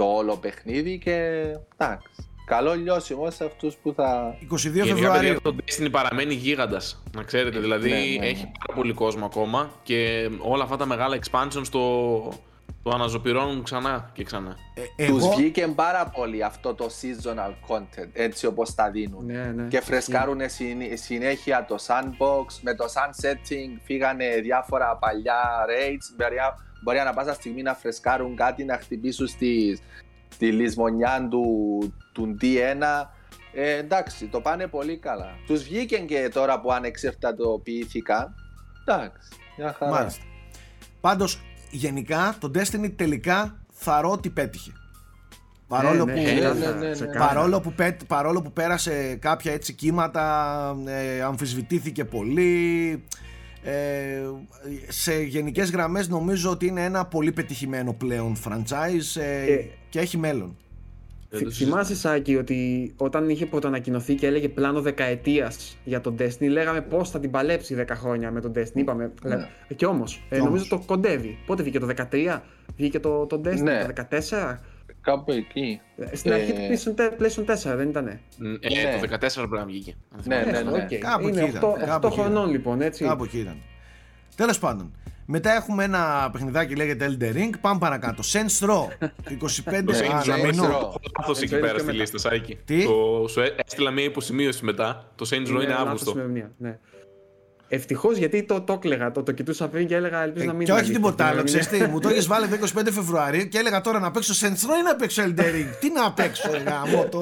το 0.00 0.06
όλο 0.06 0.36
παιχνίδι 0.36 0.98
και 0.98 1.44
εντάξει. 1.76 2.08
Καλό 2.44 2.74
λιώσιμο 2.74 3.30
σε 3.30 3.44
αυτούς 3.44 3.74
που 3.74 3.92
θα. 3.96 4.36
22 4.52 4.56
Φεβρουαρίου. 4.86 5.40
Το 5.42 5.56
Destiny 5.56 5.88
παραμένει 5.90 6.34
γίγαντας. 6.34 7.02
Να 7.16 7.22
ξέρετε, 7.22 7.58
δηλαδή 7.58 7.90
ναι, 7.90 7.96
ναι, 7.96 8.26
έχει 8.26 8.52
πάρα 8.58 8.74
πολύ 8.74 8.92
κόσμο 8.92 9.24
ακόμα 9.24 9.70
και 9.82 10.30
όλα 10.38 10.62
αυτά 10.62 10.76
τα 10.76 10.86
μεγάλα 10.86 11.18
expansions 11.20 11.62
στο, 11.62 12.32
το 12.82 12.90
αναζωπηρώνουν 12.94 13.62
ξανά 13.62 14.10
και 14.12 14.24
ξανά. 14.24 14.56
Ε, 14.96 15.04
εγώ... 15.04 15.18
Τους 15.18 15.28
βγήκε 15.36 15.66
πάρα 15.66 16.06
πολύ 16.06 16.44
αυτό 16.44 16.74
το 16.74 16.86
seasonal 17.00 17.74
content, 17.74 18.08
έτσι 18.12 18.46
όπως 18.46 18.74
τα 18.74 18.90
δίνουν. 18.90 19.26
Ναι, 19.26 19.52
ναι. 19.56 19.68
Και 19.68 19.80
φρεσκάρουν 19.80 20.40
συνέχεια 20.94 21.64
το 21.68 21.76
sandbox, 21.86 22.46
με 22.62 22.74
το 22.74 22.84
sunsetting 22.84 23.80
φύγανε 23.84 24.40
διάφορα 24.42 24.96
παλιά 24.96 25.66
raids, 25.68 26.14
μπορεί, 26.82 26.98
μπορεί 26.98 27.08
να 27.08 27.14
πάσα 27.14 27.34
στιγμή 27.34 27.62
να 27.62 27.74
φρεσκάρουν 27.74 28.36
κάτι, 28.36 28.64
να 28.64 28.76
χτυπήσουν 28.76 29.26
στη, 29.26 29.78
στη 30.28 30.52
λησμονιά 30.52 31.28
του, 31.30 31.94
του 32.12 32.36
D1. 32.40 33.06
Ε, 33.52 33.76
εντάξει, 33.76 34.26
το 34.26 34.40
πάνε 34.40 34.66
πολύ 34.66 34.96
καλά. 34.96 35.38
Τους 35.46 35.62
βγήκε 35.62 35.98
και 35.98 36.30
τώρα 36.32 36.60
που 36.60 36.72
ανεξερτατοποιήθηκαν. 36.72 38.34
Εντάξει, 38.84 39.28
μια 39.56 39.72
χαρά. 39.78 39.90
Μάλιστα. 39.90 40.24
Πάντως 41.00 41.40
γενικά 41.70 42.36
το 42.40 42.50
Destiny 42.54 42.92
τελικά 42.96 43.56
θαρώ 43.72 44.10
ότι 44.10 44.30
πέτυχε. 44.30 44.72
Παρόλο, 45.68 46.04
ναι, 46.04 46.12
που, 46.12 46.20
ναι, 46.20 46.88
ναι, 46.88 47.18
παρόλο, 47.18 47.60
που, 47.60 47.74
παρόλο 48.06 48.42
που 48.42 48.52
πέρασε 48.52 49.16
κάποια 49.20 49.52
έτσι 49.52 49.72
κύματα, 49.72 50.76
ε, 50.86 51.22
αμφισβητήθηκε 51.22 52.04
πολύ, 52.04 53.04
ε, 53.62 54.20
σε 54.88 55.22
γενικές 55.22 55.70
γραμμές 55.70 56.08
νομίζω 56.08 56.50
ότι 56.50 56.66
είναι 56.66 56.84
ένα 56.84 57.06
πολύ 57.06 57.32
πετυχημένο 57.32 57.92
πλέον 57.92 58.36
franchise 58.44 59.20
ε, 59.20 59.64
και 59.88 59.98
έχει 59.98 60.18
μέλλον. 60.18 60.56
Θυμάσαι 61.52 61.96
Σάκη 61.96 62.36
ότι 62.36 62.92
όταν 62.96 63.28
είχε 63.28 63.46
πρωτοανακοινωθεί 63.46 64.14
και 64.14 64.26
έλεγε 64.26 64.48
πλάνο 64.48 64.80
δεκαετίας 64.80 65.76
για 65.84 66.00
τον 66.00 66.16
Destiny, 66.18 66.48
λέγαμε 66.48 66.80
πώς 66.80 67.10
θα 67.10 67.20
την 67.20 67.30
παλέψει 67.30 67.76
10 67.78 67.84
χρόνια 67.90 68.30
με 68.30 68.40
τον 68.40 68.52
Destiny. 68.56 68.76
Είπαμε. 68.78 69.12
Ναι. 69.22 69.48
Και 69.76 69.86
όμως, 69.86 70.22
ε, 70.28 70.38
νομίζω 70.38 70.68
το 70.68 70.82
κοντεύει. 70.86 71.38
Πότε 71.46 71.62
βγήκε 71.62 71.78
το 71.78 71.86
13, 71.86 72.40
βγήκε 72.76 73.00
το, 73.00 73.26
το 73.26 73.40
Destiny 73.44 73.62
ναι. 73.62 73.84
το 73.84 74.06
14. 74.10 74.58
Κάπου 75.00 75.32
εκεί. 75.32 75.80
Ε, 75.96 76.16
στην 76.16 76.32
αρχή 76.32 76.52
του 76.84 76.94
PlayStation 76.98 77.72
4, 77.72 77.76
δεν 77.76 77.88
ήταν. 77.88 78.06
Ε, 78.06 78.20
ναι. 78.38 79.00
Το 79.00 79.14
14 79.14 79.18
πρέπει 79.34 79.50
να 79.50 79.64
βγήκε. 79.64 79.94
Ναι, 80.24 80.36
ναι, 80.36 80.50
ναι. 80.50 80.62
ναι. 80.62 80.86
Okay. 80.90 80.94
Κάπου 80.94 81.28
Είναι 81.28 81.40
εκεί 81.40 81.58
8, 82.00 82.06
8 82.06 82.10
χρονών 82.12 82.50
λοιπόν, 82.50 82.80
έτσι. 82.80 83.04
Κάπου 83.04 83.24
εκεί 83.24 83.38
ήταν. 83.38 83.56
Τέλος 84.36 84.58
πάντων, 84.58 84.92
μετά 85.26 85.54
έχουμε 85.54 85.84
ένα 85.84 86.28
παιχνιδάκι 86.32 86.74
λέγεται 86.74 87.10
Elder 87.10 87.36
Ring. 87.36 87.50
Πάμε 87.60 87.78
παρακάτω. 87.78 88.22
Saints 88.32 88.68
Row. 88.68 88.86
25 89.68 89.82
Μήνου. 90.44 90.62
Λάθος 91.18 91.40
εκεί 91.40 91.58
πέρα 91.58 91.78
στη 91.78 91.92
λίστα, 91.92 92.18
Σάικη. 92.18 92.58
Τι; 92.64 92.84
Το, 92.84 93.28
σου 93.28 93.40
έστειλα 93.64 93.90
μια 93.90 94.04
υποσημείωση 94.04 94.64
μετά. 94.64 95.12
Το 95.14 95.28
Saints 95.30 95.56
Row 95.56 95.62
είναι 95.62 95.74
Αύγουστο. 95.74 96.14
Ναι. 97.70 97.76
Ευτυχώς 97.76 98.16
γιατί 98.16 98.42
το, 98.42 98.60
το 98.60 98.72
έκλεγα, 98.72 99.12
το, 99.12 99.22
το 99.22 99.32
κοιτούσα 99.32 99.68
πριν 99.68 99.86
και 99.86 99.94
έλεγα 99.94 100.22
ελπίζω 100.22 100.44
να 100.44 100.52
μην. 100.52 100.66
Και 100.66 100.72
όχι 100.72 100.92
τίποτα 100.92 101.26
άλλο, 101.26 101.42
ξέρεις 101.42 101.68
τι, 101.68 101.84
μου 101.84 102.00
το 102.00 102.08
έχεις 102.08 102.26
βάλει 102.26 102.46
25 102.76 102.82
Φεβρουαρίου 102.90 103.48
και 103.48 103.58
έλεγα 103.58 103.80
τώρα 103.80 104.00
να 104.00 104.10
παίξω 104.10 104.46
Saints 104.46 104.66
Row 104.66 104.80
ή 104.80 104.82
να 104.84 104.96
παίξω 104.96 105.22
Elder 105.22 105.40
Ring. 105.40 105.68
τι 105.80 105.90
να 105.90 106.12
παίξω, 106.12 106.50
γαμό 106.66 107.08
το. 107.10 107.20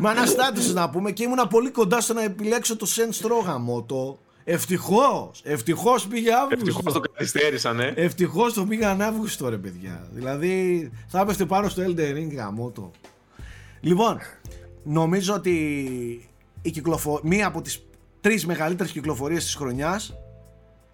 Με 0.00 0.08
αναστάτηση 0.08 0.72
να 0.72 0.90
πούμε 0.90 1.10
και 1.10 1.22
ήμουν 1.22 1.48
πολύ 1.50 1.70
κοντά 1.70 2.00
στο 2.00 2.12
να 2.12 2.22
επιλέξω 2.22 2.76
το 2.76 2.86
Saints 2.96 3.26
Row 3.26 3.44
γαμό 3.44 3.82
το. 3.82 4.18
Ευτυχώς! 4.44 5.40
Ευτυχώς 5.44 6.06
πήγε 6.06 6.32
Αύγουστο. 6.32 6.66
Ευτυχώς 6.68 6.92
το 6.92 7.00
καθυστέρησαν, 7.00 7.80
ε. 7.80 7.92
Ευτυχώς 7.96 8.52
το 8.52 8.64
πήγαν 8.64 9.02
Αύγουστο, 9.02 9.48
ρε 9.48 9.56
παιδιά. 9.56 10.06
Δηλαδή 10.12 10.90
θα 11.06 11.20
έπεφτε 11.20 11.44
πάνω 11.44 11.68
στο 11.68 11.82
Elden 11.82 12.16
Ring 12.16 12.34
γαμότο. 12.34 12.90
Λοιπόν, 13.80 14.18
νομίζω 14.82 15.34
ότι 15.34 15.52
η 16.62 16.70
κυκλοφο... 16.70 17.20
μία 17.22 17.46
από 17.46 17.62
τις 17.62 17.82
τρεις 18.22 18.46
μεγαλύτερες 18.46 18.92
κυκλοφορίες 18.92 19.44
της 19.44 19.54
χρονιάς 19.54 20.14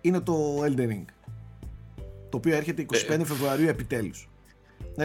είναι 0.00 0.20
το 0.20 0.64
Elden 0.64 0.88
Ring. 0.88 1.04
Το 2.28 2.36
οποίο 2.36 2.56
έρχεται 2.56 2.86
25 2.92 3.20
ε, 3.20 3.24
Φεβρουαρίου 3.24 3.68
επιτέλους. 3.68 4.28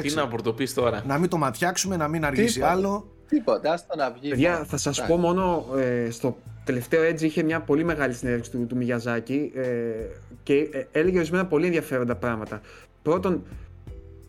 Τι 0.02 0.14
να 0.14 0.28
πρωτοπεί 0.28 0.70
τώρα. 0.70 1.04
Να 1.08 1.18
μην 1.18 1.30
το 1.30 1.38
ματιάξουμε, 1.38 1.98
να 1.98 2.08
μην 2.08 2.26
αργήσει 2.26 2.62
άλλο. 2.62 3.08
Τίποτα, 3.28 3.72
άστο 3.72 3.96
να 3.96 4.12
βγει. 4.12 4.30
Παιδιά, 4.30 4.64
θα 4.68 4.78
σας 4.78 5.06
πω 5.06 5.18
μόνο 5.18 5.66
ε, 5.78 6.10
στο 6.10 6.38
τελευταίο 6.64 7.10
Edge 7.10 7.22
είχε 7.22 7.44
μια 7.44 7.62
πολύ 7.62 7.84
μεγάλη 7.84 8.14
συνέντευξη 8.14 8.52
του, 8.52 8.66
του 8.68 8.76
Μιγιαζάκη 8.76 9.52
ε, 9.56 9.66
και 10.44 10.54
ε, 10.54 10.88
έλεγε 10.92 11.18
ορισμένα 11.18 11.46
πολύ 11.46 11.66
ενδιαφέροντα 11.66 12.16
πράγματα. 12.16 12.62
Πρώτον, 13.02 13.44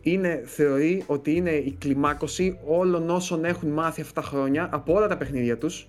είναι, 0.01 0.41
θεωρεί 0.45 1.03
ότι 1.05 1.35
είναι 1.35 1.51
η 1.51 1.75
κλιμάκωση 1.79 2.59
όλων 2.65 3.09
όσων 3.09 3.45
έχουν 3.45 3.69
μάθει 3.69 4.01
αυτά 4.01 4.21
τα 4.21 4.27
χρόνια 4.27 4.69
από 4.71 4.93
όλα 4.93 5.07
τα 5.07 5.17
παιχνίδια 5.17 5.57
τους 5.57 5.87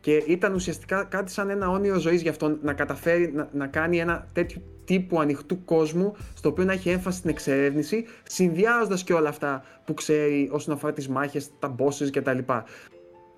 και 0.00 0.22
ήταν 0.26 0.54
ουσιαστικά 0.54 1.04
κάτι 1.04 1.30
σαν 1.30 1.50
ένα 1.50 1.70
όνειρο 1.70 1.98
ζωής 1.98 2.22
για 2.22 2.30
αυτόν 2.30 2.58
να 2.62 2.72
καταφέρει 2.72 3.32
να, 3.32 3.48
να 3.52 3.66
κάνει 3.66 3.98
ένα 3.98 4.28
τέτοιο 4.32 4.62
τύπου 4.84 5.20
ανοιχτού 5.20 5.64
κόσμου 5.64 6.16
στο 6.34 6.48
οποίο 6.48 6.64
να 6.64 6.72
έχει 6.72 6.90
έμφαση 6.90 7.18
στην 7.18 7.30
εξερεύνηση 7.30 8.04
συνδυάζοντας 8.22 9.04
και 9.04 9.12
όλα 9.12 9.28
αυτά 9.28 9.64
που 9.84 9.94
ξέρει 9.94 10.48
όσον 10.52 10.74
αφορά 10.74 10.92
τις 10.92 11.08
μάχες, 11.08 11.50
τα 11.58 11.74
bosses 11.78 12.10
κτλ. 12.12 12.38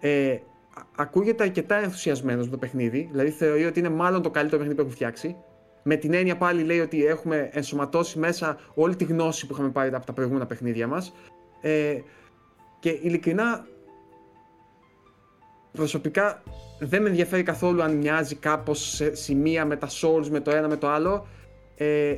Ε, 0.00 0.38
ακούγεται 0.96 1.42
αρκετά 1.42 1.76
ενθουσιασμένος 1.76 2.44
με 2.44 2.50
το 2.50 2.58
παιχνίδι, 2.58 3.08
δηλαδή 3.10 3.30
θεωρεί 3.30 3.64
ότι 3.64 3.78
είναι 3.78 3.88
μάλλον 3.88 4.22
το 4.22 4.30
καλύτερο 4.30 4.56
παιχνίδι 4.56 4.74
που 4.74 4.80
έχουν 4.80 4.94
φτιάξει 4.94 5.36
με 5.82 5.96
την 5.96 6.14
έννοια 6.14 6.36
πάλι 6.36 6.62
λέει 6.62 6.80
ότι 6.80 7.04
έχουμε 7.04 7.48
ενσωματώσει 7.52 8.18
μέσα 8.18 8.58
όλη 8.74 8.96
τη 8.96 9.04
γνώση 9.04 9.46
που 9.46 9.52
είχαμε 9.52 9.70
πάρει 9.70 9.94
από 9.94 10.06
τα 10.06 10.12
προηγούμενα 10.12 10.46
παιχνίδια 10.46 10.86
μας 10.86 11.14
ε, 11.60 11.98
και 12.78 12.98
ειλικρινά 13.02 13.66
προσωπικά 15.72 16.42
δεν 16.78 17.02
με 17.02 17.08
ενδιαφέρει 17.08 17.42
καθόλου 17.42 17.82
αν 17.82 17.96
μοιάζει 17.96 18.34
κάπως 18.34 18.94
σε 18.94 19.14
σημεία 19.14 19.64
με 19.64 19.76
τα 19.76 19.88
Souls, 19.88 20.26
με 20.30 20.40
το 20.40 20.50
ένα 20.50 20.68
με 20.68 20.76
το 20.76 20.88
άλλο. 20.88 21.26
Ε, 21.76 22.16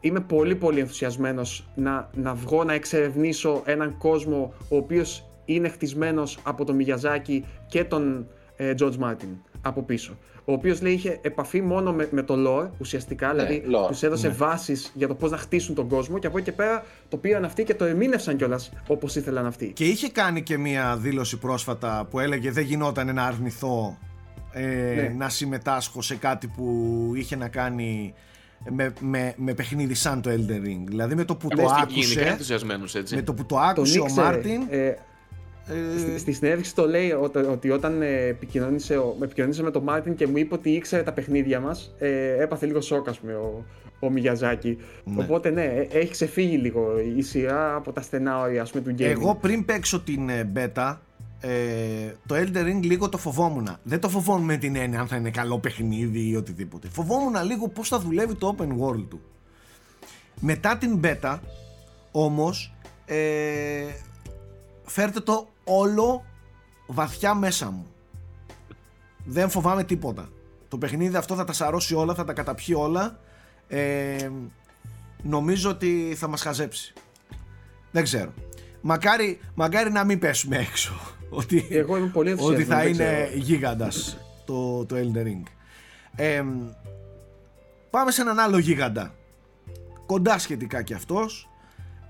είμαι 0.00 0.20
πολύ 0.20 0.54
πολύ 0.54 0.80
ενθουσιασμένος 0.80 1.68
να, 1.74 2.10
να 2.14 2.34
βγω 2.34 2.64
να 2.64 2.72
εξερευνήσω 2.72 3.62
έναν 3.64 3.98
κόσμο 3.98 4.54
ο 4.68 4.76
οποίος 4.76 5.24
είναι 5.44 5.68
χτισμένος 5.68 6.38
από 6.42 6.64
τον 6.64 6.76
Μιγιαζάκη 6.76 7.44
και 7.68 7.84
τον 7.84 8.26
ε, 8.56 8.74
George 8.78 8.98
Martin 8.98 9.36
από 9.62 9.82
πίσω 9.82 10.16
ο 10.44 10.52
οποίος 10.52 10.82
λέει 10.82 10.92
είχε 10.92 11.18
επαφή 11.22 11.62
μόνο 11.62 11.92
με, 11.92 12.08
με 12.10 12.22
το 12.22 12.34
lore 12.46 12.68
ουσιαστικά, 12.78 13.32
ναι, 13.32 13.44
δηλαδή 13.44 13.62
τους 13.88 14.02
έδωσε 14.02 14.28
ναι. 14.28 14.34
βάσεις 14.34 14.92
για 14.94 15.08
το 15.08 15.14
πώς 15.14 15.30
να 15.30 15.36
χτίσουν 15.36 15.74
τον 15.74 15.88
κόσμο 15.88 16.18
και 16.18 16.26
από 16.26 16.38
εκεί 16.38 16.50
και 16.50 16.52
πέρα 16.52 16.84
το 17.08 17.16
πήραν 17.16 17.44
αυτοί 17.44 17.64
και 17.64 17.74
το 17.74 17.84
ερμήνευσαν 17.84 18.36
κιόλας 18.36 18.72
όπως 18.86 19.16
ήθελαν 19.16 19.46
αυτοί. 19.46 19.72
Και 19.72 19.84
είχε 19.84 20.08
κάνει 20.08 20.42
και 20.42 20.58
μία 20.58 20.96
δήλωση 20.96 21.38
πρόσφατα 21.38 22.06
που 22.10 22.18
έλεγε 22.18 22.50
δεν 22.50 22.64
γινόταν 22.64 23.14
να 23.14 23.24
αρνηθώ 23.24 23.98
ε, 24.52 24.62
ναι. 24.62 25.14
να 25.16 25.28
συμμετάσχω 25.28 26.02
σε 26.02 26.16
κάτι 26.16 26.46
που 26.46 27.10
είχε 27.14 27.36
να 27.36 27.48
κάνει 27.48 28.14
με, 28.70 28.92
με, 29.00 29.34
με 29.36 29.54
παιχνίδι 29.54 29.94
σαν 29.94 30.22
το 30.22 30.30
Elden 30.30 30.66
Ring. 30.66 30.82
Δηλαδή 30.84 31.14
με 31.14 31.24
το 31.24 31.36
που 31.36 31.48
το 31.48 31.62
άκουσε. 31.82 32.38
Έτσι. 32.94 33.14
Με 33.14 33.22
το 33.22 33.34
που 33.34 33.46
το 33.46 33.58
άκουσε 33.58 34.00
ο 34.00 34.06
Μάρτιν. 34.14 34.62
Ε, 34.70 34.94
ε... 35.66 36.18
Στη 36.18 36.32
συνέντευξη 36.32 36.74
το 36.74 36.88
λέει 36.88 37.12
ότι 37.50 37.70
όταν 37.70 38.02
επικοινώνησε, 38.02 39.00
επικοινώνησε 39.22 39.62
με 39.62 39.70
τον 39.70 39.82
Μάρτιν 39.82 40.14
και 40.14 40.26
μου 40.26 40.36
είπε 40.36 40.54
ότι 40.54 40.70
ήξερε 40.70 41.02
τα 41.02 41.12
παιχνίδια 41.12 41.60
μας, 41.60 41.94
ε, 41.98 42.42
έπαθε 42.42 42.66
λίγο 42.66 42.80
σοκ, 42.80 43.08
ας 43.08 43.18
πούμε, 43.18 43.34
ο, 43.34 43.64
ο 44.00 44.10
Μιγιαζάκη. 44.10 44.78
Ναι. 45.04 45.22
Οπότε 45.22 45.50
ναι, 45.50 45.64
ε, 45.64 45.98
έχει 45.98 46.10
ξεφύγει 46.10 46.56
λίγο 46.56 46.98
η 47.16 47.22
σειρά 47.22 47.74
από 47.74 47.92
τα 47.92 48.00
στενά 48.00 48.40
όρια 48.40 48.66
πούμε, 48.72 48.82
του 48.82 48.94
gaming. 48.98 49.00
Εγώ 49.00 49.34
πριν 49.34 49.64
παίξω 49.64 50.00
την 50.00 50.28
ε, 50.28 50.52
beta, 50.56 50.96
ε, 51.40 51.48
το 52.26 52.34
Elder 52.34 52.64
Ring 52.66 52.80
λίγο 52.82 53.08
το 53.08 53.18
φοβόμουν. 53.18 53.76
Δεν 53.82 54.00
το 54.00 54.08
φοβόμουν 54.08 54.44
με 54.44 54.56
την 54.56 54.76
έννοια 54.76 55.00
αν 55.00 55.06
θα 55.06 55.16
είναι 55.16 55.30
καλό 55.30 55.58
παιχνίδι 55.58 56.28
ή 56.28 56.36
οτιδήποτε. 56.36 56.88
Φοβόμουν 56.88 57.44
λίγο 57.44 57.68
πώς 57.68 57.88
θα 57.88 57.98
δουλεύει 57.98 58.34
το 58.34 58.56
open 58.58 58.68
world 58.68 59.04
του. 59.08 59.20
Μετά 60.40 60.76
την 60.76 61.00
beta, 61.04 61.38
όμως, 62.10 62.74
ε, 63.06 63.16
φέρτε 64.84 65.20
το 65.20 65.48
όλο 65.64 66.24
βαθιά 66.86 67.34
μέσα 67.34 67.70
μου. 67.70 67.86
Δεν 69.24 69.50
φοβάμαι 69.50 69.84
τίποτα. 69.84 70.28
Το 70.68 70.78
παιχνίδι 70.78 71.16
αυτό 71.16 71.34
θα 71.34 71.44
τα 71.44 71.52
σαρώσει 71.52 71.94
όλα, 71.94 72.14
θα 72.14 72.24
τα 72.24 72.32
καταπιεί 72.32 72.74
όλα. 72.78 73.18
Ε, 73.68 74.30
νομίζω 75.22 75.70
ότι 75.70 76.14
θα 76.16 76.28
μας 76.28 76.42
χαζέψει. 76.42 76.92
Δεν 77.90 78.02
ξέρω. 78.02 78.32
Μακάρι, 78.80 79.40
μακάρι 79.54 79.90
να 79.90 80.04
μην 80.04 80.18
πέσουμε 80.18 80.56
έξω. 80.56 80.92
Ότι, 81.30 81.66
Εγώ 81.70 81.96
είμαι 81.96 82.06
πολύ 82.06 82.36
ότι 82.38 82.64
θα 82.64 82.86
είναι 82.86 83.30
γίγαντας 83.34 84.16
το, 84.44 84.86
το 84.86 84.96
Elden 84.96 85.26
Ring. 85.26 85.42
Ε, 86.16 86.44
πάμε 87.90 88.10
σε 88.10 88.20
έναν 88.20 88.38
άλλο 88.38 88.58
γίγαντα. 88.58 89.14
Κοντά 90.06 90.38
σχετικά 90.38 90.82
κι 90.82 90.94
αυτός 90.94 91.48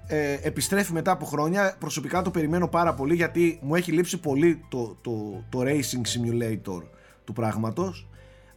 ε, 0.06 0.38
επιστρέφει 0.42 0.92
μετά 0.92 1.10
από 1.10 1.24
χρόνια. 1.24 1.76
Προσωπικά 1.78 2.22
το 2.22 2.30
περιμένω 2.30 2.68
πάρα 2.68 2.94
πολύ 2.94 3.14
γιατί 3.14 3.58
μου 3.62 3.74
έχει 3.74 3.92
λείψει 3.92 4.20
πολύ 4.20 4.64
το, 4.68 4.96
το, 5.00 5.44
το 5.48 5.60
racing 5.62 6.02
simulator 6.06 6.82
του 7.24 7.32
πράγματος. 7.32 8.08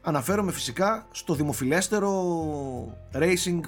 Αναφέρομαι 0.02 0.52
φυσικά 0.52 1.08
στο 1.12 1.34
δημοφιλέστερο 1.34 2.12
racing 3.14 3.60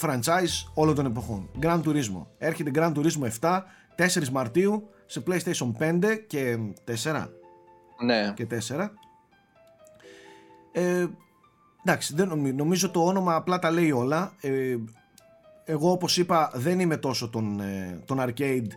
franchise 0.00 0.70
όλων 0.74 0.94
των 0.94 1.06
εποχών. 1.06 1.48
Grand 1.60 1.82
Turismo. 1.82 2.26
Έρχεται 2.38 2.70
Grand 2.74 2.92
Turismo 2.94 3.28
7, 3.40 3.60
4 3.96 4.28
Μαρτίου 4.28 4.88
σε 5.06 5.22
PlayStation 5.26 5.72
5 5.78 6.18
και 6.26 6.58
4. 7.02 7.28
Ναι. 8.04 8.32
Και 8.34 8.46
4. 8.68 8.88
Ε, 10.72 11.06
εντάξει, 11.84 12.14
δεν 12.14 12.28
νομίζω, 12.28 12.54
νομίζω 12.56 12.90
το 12.90 13.04
όνομα 13.04 13.34
απλά 13.34 13.58
τα 13.58 13.70
λέει 13.70 13.90
όλα. 13.90 14.32
Ε, 14.40 14.76
εγώ 15.68 15.90
όπως 15.90 16.16
είπα 16.16 16.50
δεν 16.54 16.80
είμαι 16.80 16.96
τόσο 16.96 17.28
τον, 17.28 17.60
ε, 17.60 18.02
τον 18.04 18.18
arcade 18.20 18.68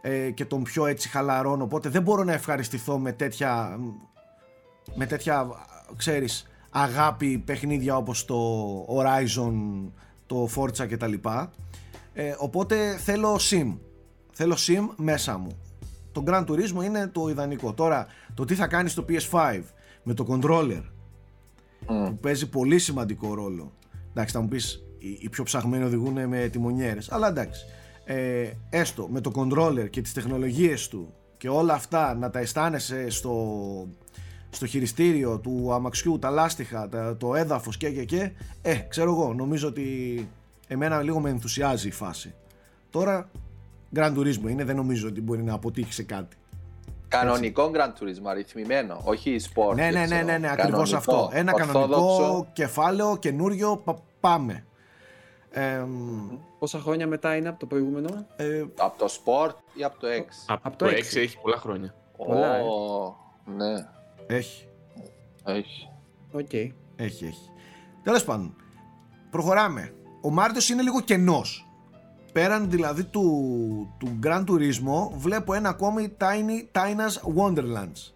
ε, 0.00 0.30
και 0.30 0.44
τον 0.44 0.62
πιο 0.62 0.86
έτσι 0.86 1.08
χαλαρών 1.08 1.62
οπότε 1.62 1.88
δεν 1.88 2.02
μπορώ 2.02 2.24
να 2.24 2.32
ευχαριστηθώ 2.32 2.98
με 2.98 3.12
τέτοια 3.12 3.78
με 4.94 5.06
τέτοια 5.06 5.48
ξέρεις 5.96 6.46
αγάπη 6.70 7.38
παιχνίδια 7.38 7.96
όπως 7.96 8.24
το 8.24 8.36
Horizon 8.88 9.52
το 10.26 10.48
Forza 10.56 10.86
και 10.88 10.96
τα 10.96 11.06
λοιπά 11.06 11.52
ε, 12.12 12.34
οπότε 12.38 12.96
θέλω 12.96 13.38
sim. 13.40 13.76
Θέλω 14.32 14.56
sim 14.58 14.88
μέσα 14.96 15.38
μου. 15.38 15.58
Το 16.12 16.22
Grand 16.26 16.44
Turismo 16.46 16.84
είναι 16.84 17.06
το 17.06 17.28
ιδανικό. 17.28 17.72
Τώρα 17.72 18.06
το 18.34 18.44
τι 18.44 18.54
θα 18.54 18.66
κάνεις 18.66 18.92
στο 18.92 19.04
PS5 19.08 19.62
με 20.02 20.14
το 20.14 20.26
controller 20.28 20.82
που 21.86 22.18
παίζει 22.20 22.48
πολύ 22.48 22.78
σημαντικό 22.78 23.34
ρόλο. 23.34 23.72
Εντάξει 24.10 24.34
θα 24.34 24.40
μου 24.40 24.48
πεις 24.48 24.84
οι 25.20 25.28
πιο 25.28 25.44
ψαγμένοι 25.44 25.84
οδηγούν 25.84 26.28
με 26.28 26.48
τιμονιέρες 26.48 27.12
αλλά 27.12 27.28
εντάξει 27.28 27.64
ε, 28.04 28.50
έστω 28.70 29.08
με 29.08 29.20
το 29.20 29.32
controller 29.34 29.90
και 29.90 30.00
τις 30.00 30.12
τεχνολογίες 30.12 30.88
του 30.88 31.14
και 31.36 31.48
όλα 31.48 31.74
αυτά 31.74 32.14
να 32.14 32.30
τα 32.30 32.38
αισθάνεσαι 32.38 33.10
στο, 33.10 33.36
στο 34.50 34.66
χειριστήριο 34.66 35.38
του 35.38 35.72
αμαξιού, 35.72 36.18
τα 36.18 36.30
λάστιχα, 36.30 36.88
το 37.18 37.34
έδαφος 37.34 37.76
και 37.76 37.90
και 37.90 38.04
και 38.04 38.30
ε, 38.62 38.74
ξέρω 38.74 39.10
εγώ, 39.10 39.34
νομίζω 39.34 39.68
ότι 39.68 40.28
εμένα 40.68 41.02
λίγο 41.02 41.20
με 41.20 41.30
ενθουσιάζει 41.30 41.88
η 41.88 41.92
φάση 41.92 42.34
τώρα 42.90 43.30
Grand 43.94 44.16
Turismo 44.16 44.48
είναι, 44.48 44.64
δεν 44.64 44.76
νομίζω 44.76 45.08
ότι 45.08 45.20
μπορεί 45.20 45.42
να 45.42 45.54
αποτύχει 45.54 45.92
σε 45.92 46.02
κάτι 46.02 46.36
Κανονικό 47.10 47.62
Έτσι. 47.62 47.74
Grand 47.76 48.02
Turismo, 48.02 48.30
αριθμημένο, 48.30 49.00
όχι 49.04 49.36
sport. 49.54 49.74
Ναι, 49.74 49.90
ναι, 49.90 50.06
ναι, 50.06 50.22
ναι, 50.22 50.38
ναι 50.38 50.50
ακριβώς 50.50 50.92
αυτό. 50.92 51.30
Ένα 51.32 51.52
κανονικό 51.52 52.46
κεφάλαιο, 52.52 53.16
καινούριο, 53.16 53.84
πάμε. 54.20 54.64
Ε, 55.50 55.84
Πόσα 56.58 56.78
χρόνια 56.78 57.06
μετά 57.06 57.36
είναι 57.36 57.48
από 57.48 57.58
το 57.58 57.66
προηγούμενο; 57.66 58.26
Ε, 58.36 58.64
από 58.76 58.98
το 58.98 59.06
Sport 59.06 59.54
ή 59.74 59.84
από 59.84 60.00
το 60.00 60.06
X? 60.08 60.56
Από, 60.62 60.76
το, 60.76 60.86
6. 60.86 60.90
έχει 60.90 61.38
πολλά 61.42 61.56
χρόνια. 61.56 61.94
Πολλά, 62.16 62.56
ε. 62.56 62.62
ναι. 63.44 63.86
Έχει. 64.26 64.66
Έχει. 65.44 65.88
Οκ. 66.32 66.40
Okay. 66.52 66.70
Έχει, 66.96 67.24
έχει. 67.24 67.50
Τέλος 68.02 68.24
πάντων, 68.24 68.56
προχωράμε. 69.30 69.94
Ο 70.22 70.30
Μάρτιος 70.30 70.68
είναι 70.68 70.82
λίγο 70.82 71.00
κενός. 71.00 71.64
Πέραν 72.32 72.70
δηλαδή 72.70 73.04
του, 73.04 73.94
του 73.98 74.18
Gran 74.22 74.44
Turismo, 74.44 75.10
βλέπω 75.16 75.54
ένα 75.54 75.68
ακόμη 75.68 76.16
Tiny 76.20 76.78
Tina's 76.78 77.42
Wonderlands. 77.42 78.12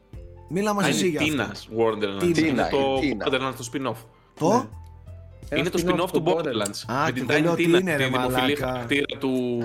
Μίλα 0.49 0.73
μας 0.73 0.87
εσύ 0.89 1.09
για 1.09 1.21
αυτό. 1.21 1.35
Tina's 1.35 1.81
Wonderlands. 1.81 2.37
Tina, 2.37 2.69
το 2.71 2.99
Wonderlands 2.99 3.55
το 3.57 3.69
spin-off. 3.73 4.05
Το; 4.39 4.53
Ναι. 4.53 4.69
Είναι 5.57 5.71
το 5.71 5.83
spin-off 5.87 6.11
του 6.13 6.23
Borderlands. 6.27 6.93
Α, 6.93 7.05
με 7.05 7.13
την 7.13 7.27
Tiny 7.31 7.51
Tina, 7.51 7.83
τη 7.97 8.05
δημοφιλή 8.05 8.55
χαρακτήρα 8.55 9.19
του 9.19 9.63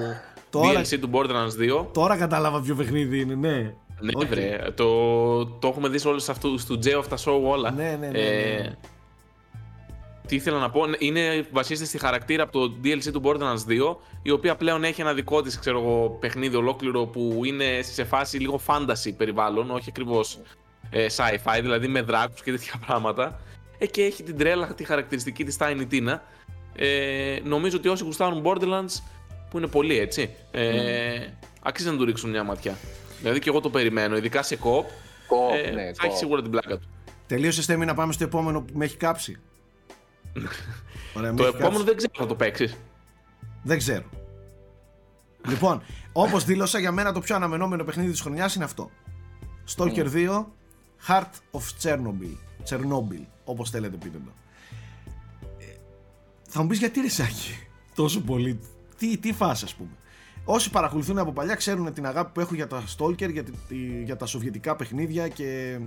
τώρα, 0.50 0.82
DLC 0.82 1.00
του 1.00 1.10
Borderlands 1.14 1.82
2. 1.82 1.86
Τώρα 1.94 2.18
κατάλαβα 2.18 2.62
ποιο 2.62 2.76
παιχνίδι 2.76 3.20
είναι, 3.20 3.36
ναι. 3.36 3.74
Ναι, 4.02 4.12
okay. 4.16 4.28
βρε. 4.28 4.60
Το, 4.76 5.46
το 5.46 5.68
έχουμε 5.68 5.90
δει 5.90 5.98
σε 5.98 6.08
όλους 6.08 6.30
αυτούς, 6.30 6.66
του 6.66 6.80
J 6.84 6.88
of 6.88 7.04
the 7.04 7.18
Show 7.26 7.42
όλα. 7.44 7.72
Ναι, 7.72 7.98
ναι, 8.00 8.08
ναι. 8.08 8.20
Ε, 8.20 8.62
ναι. 8.62 8.76
τι 10.28 10.36
ήθελα 10.36 10.60
να 10.60 10.70
πω, 10.70 10.82
είναι, 11.00 11.46
βασίζεται 11.52 11.88
στη 11.88 11.98
χαρακτήρα 11.98 12.44
από 12.44 12.52
το 12.52 12.74
DLC 12.84 13.12
του 13.12 13.22
Borderlands 13.24 13.92
2, 13.92 13.96
η 14.22 14.32
οποία 14.32 14.56
πλέον 14.56 14.84
έχει 14.84 15.02
ένα 15.02 15.14
δικό 15.14 15.42
της, 15.42 15.60
ξέρω 15.60 15.80
εγώ, 15.80 16.18
παιχνίδι 16.20 16.56
ολόκληρο 16.56 17.06
που 17.06 17.42
είναι 17.44 17.82
σε 17.82 18.04
φάση 18.04 18.38
λίγο 18.38 18.60
fantasy 18.66 19.14
περιβάλλον, 19.18 19.72
όχι 19.72 19.86
ακριβώς 19.90 20.40
ε, 20.90 21.06
sci-fi, 21.16 21.60
δηλαδή 21.62 21.88
με 21.88 22.02
δράκους 22.02 22.42
και 22.42 22.52
τέτοια 22.52 22.74
πράγματα 22.86 23.40
ε, 23.80 23.86
και 23.86 24.04
έχει 24.04 24.24
την 24.24 24.38
τρέλα 24.38 24.74
τη 24.74 24.84
χαρακτηριστική 24.84 25.44
της 25.44 25.58
Tiny 25.60 25.88
Tina. 25.92 26.20
Ε, 26.76 27.40
νομίζω 27.44 27.78
ότι 27.78 27.88
όσοι 27.88 28.04
γουστάρουν 28.04 28.44
Borderlands 28.46 29.02
που 29.50 29.58
είναι 29.58 29.68
πολύ 29.68 30.00
έτσι. 30.00 30.30
Ε, 30.52 31.28
Αξίζει 31.62 31.90
να 31.90 31.98
του 31.98 32.06
ρίξουν 32.06 32.30
μια 32.30 32.44
ματιά. 32.44 32.78
Δηλαδή 33.20 33.40
και 33.40 33.50
εγώ 33.50 33.60
το 33.60 33.70
περιμένω, 33.70 34.18
ειδικά 34.18 34.44
σε 34.44 34.56
κοπ. 34.56 34.86
ε, 35.66 35.72
ναι, 35.72 35.94
θα 35.94 36.06
έχει 36.06 36.18
σίγουρα 36.18 36.42
την 36.42 36.52
πλάκα 36.52 36.78
του. 36.78 36.88
Τελείωσε 37.28 37.62
Στέμι 37.62 37.86
να 37.86 37.94
πάμε 37.94 38.14
στο 38.14 38.24
επόμενο 38.24 38.62
που 38.62 38.78
με 38.78 38.86
έχει 38.86 38.98
κάψει. 38.98 39.38
Ωραία, 41.18 41.34
το 41.34 41.46
επόμενο 41.46 41.70
κάψει. 41.70 41.84
δεν 41.84 41.96
ξέρω 41.96 42.14
να 42.20 42.26
το 42.26 42.36
παίξεις. 42.36 42.78
Δεν 43.64 43.78
ξέρω. 43.78 44.04
λοιπόν, 45.48 45.82
όπως 46.12 46.44
δήλωσα, 46.46 46.80
για 46.80 46.92
μένα 46.92 47.14
το 47.14 47.20
πιο 47.20 47.36
αναμενόμενο 47.36 47.84
παιχνίδι 47.84 48.12
της 48.12 48.22
χρονιάς 48.22 48.56
είναι 48.56 48.64
αυτό. 48.64 48.90
Stalker 49.76 50.08
2, 50.14 50.46
Heart 51.08 51.34
of 51.52 51.62
Chernobyl. 51.84 52.36
Chernobyl, 52.70 53.26
όπως 53.50 53.70
θέλετε 53.70 53.98
πείτε 53.98 54.18
το. 54.26 54.32
Ε, 55.58 55.66
θα 56.48 56.62
μου 56.62 56.68
πεις 56.68 56.80
γιατί 56.80 57.02
ρε 57.02 57.10
Σάκη, 57.10 57.52
τόσο 57.96 58.22
πολύ. 58.22 58.60
Τι, 58.98 59.18
τι 59.18 59.34
φάση, 59.34 59.66
ας 59.66 59.76
πούμε. 59.76 59.90
Όσοι 60.46 60.70
παρακολουθούν 60.70 61.18
από 61.18 61.32
παλιά 61.32 61.56
ξέρουν 61.56 61.94
την 61.94 62.06
αγάπη 62.06 62.32
που 62.34 62.40
έχω 62.40 62.56
για 62.56 62.68
τα 62.68 62.84
Stalker, 62.98 63.32
για, 63.32 63.44
για 64.04 64.16
τα 64.16 64.26
σοβιετικά 64.26 64.76
παιχνίδια 64.76 65.28
και 65.28 65.80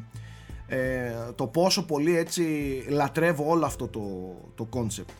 ε, 0.66 1.12
το 1.35 1.46
πόσο 1.46 1.85
πολύ 1.85 2.16
έτσι 2.16 2.44
λατρεύω 2.88 3.48
όλο 3.48 3.64
αυτό 3.64 3.88
το, 3.88 4.01
το 4.55 4.68
concept. 4.72 5.12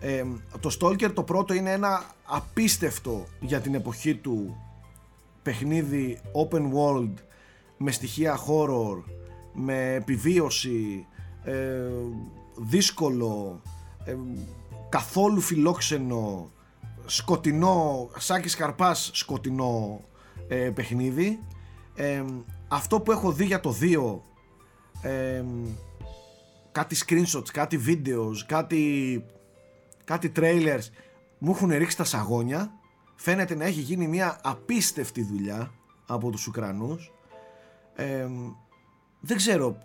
Ε, 0.00 0.24
το 0.60 0.76
Stalker 0.80 1.12
το 1.14 1.22
πρώτο 1.22 1.54
είναι 1.54 1.72
ένα 1.72 2.04
απίστευτο 2.24 3.26
για 3.40 3.60
την 3.60 3.74
εποχή 3.74 4.14
του 4.14 4.56
παιχνίδι 5.42 6.20
open 6.32 6.62
world 6.62 7.12
με 7.76 7.90
στοιχεία 7.90 8.38
horror, 8.38 9.02
με 9.52 9.94
επιβίωση, 9.94 11.06
ε, 11.44 11.88
δύσκολο, 12.56 13.62
ε, 14.04 14.16
καθόλου 14.88 15.40
φιλόξενο, 15.40 16.50
σκοτεινό, 17.06 18.08
Σάκη 18.16 18.56
Καρπάς 18.56 19.10
σκοτεινό 19.12 20.00
ε, 20.48 20.70
παιχνίδι. 20.74 21.38
Ε, 21.94 22.24
αυτό 22.68 23.00
που 23.00 23.12
έχω 23.12 23.32
δει 23.32 23.44
για 23.44 23.60
το 23.60 23.74
2 25.02 25.08
ε, 25.08 25.44
κάτι 26.72 26.96
screenshots, 27.06 27.48
κάτι 27.52 27.80
videos, 27.86 28.36
κάτι, 28.46 29.24
κάτι 30.04 30.32
trailers 30.36 30.86
μου 31.38 31.50
έχουν 31.50 31.70
ρίξει 31.70 31.96
τα 31.96 32.04
σαγόνια 32.04 32.72
φαίνεται 33.14 33.54
να 33.54 33.64
έχει 33.64 33.80
γίνει 33.80 34.06
μια 34.08 34.40
απίστευτη 34.42 35.22
δουλειά 35.22 35.72
από 36.06 36.30
τους 36.30 36.46
Ουκρανούς 36.46 37.12
ε, 37.94 38.26
δεν 39.20 39.36
ξέρω 39.36 39.76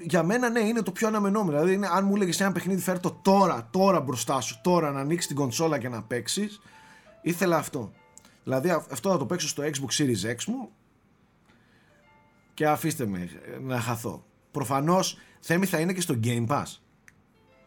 για 0.00 0.22
μένα 0.22 0.50
ναι 0.50 0.60
είναι 0.60 0.82
το 0.82 0.92
πιο 0.92 1.08
αναμενόμενο 1.08 1.50
δηλαδή 1.50 1.74
είναι, 1.74 1.88
αν 1.92 2.04
μου 2.04 2.16
έλεγες 2.16 2.40
ένα 2.40 2.52
παιχνίδι 2.52 2.80
φέρει 2.80 2.98
το 2.98 3.18
τώρα, 3.22 3.68
τώρα 3.70 4.00
μπροστά 4.00 4.40
σου 4.40 4.60
τώρα 4.62 4.90
να 4.90 5.00
ανοίξεις 5.00 5.26
την 5.26 5.36
κονσόλα 5.36 5.78
και 5.78 5.88
να 5.88 6.02
παίξεις. 6.02 6.60
ήθελα 7.22 7.56
αυτό 7.56 7.92
δηλαδή 8.44 8.70
αυτό 8.70 9.10
θα 9.10 9.18
το 9.18 9.26
παίξω 9.26 9.48
στο 9.48 9.62
Xbox 9.62 10.02
Series 10.02 10.30
X 10.34 10.44
μου 10.46 10.70
και 12.54 12.66
αφήστε 12.66 13.06
με 13.06 13.28
να 13.60 13.80
χαθώ. 13.80 14.24
Προφανώς 14.50 15.18
Θέμη 15.40 15.66
θα 15.66 15.78
είναι 15.78 15.92
και 15.92 16.00
στο 16.00 16.18
Game 16.24 16.46
Pass. 16.46 16.64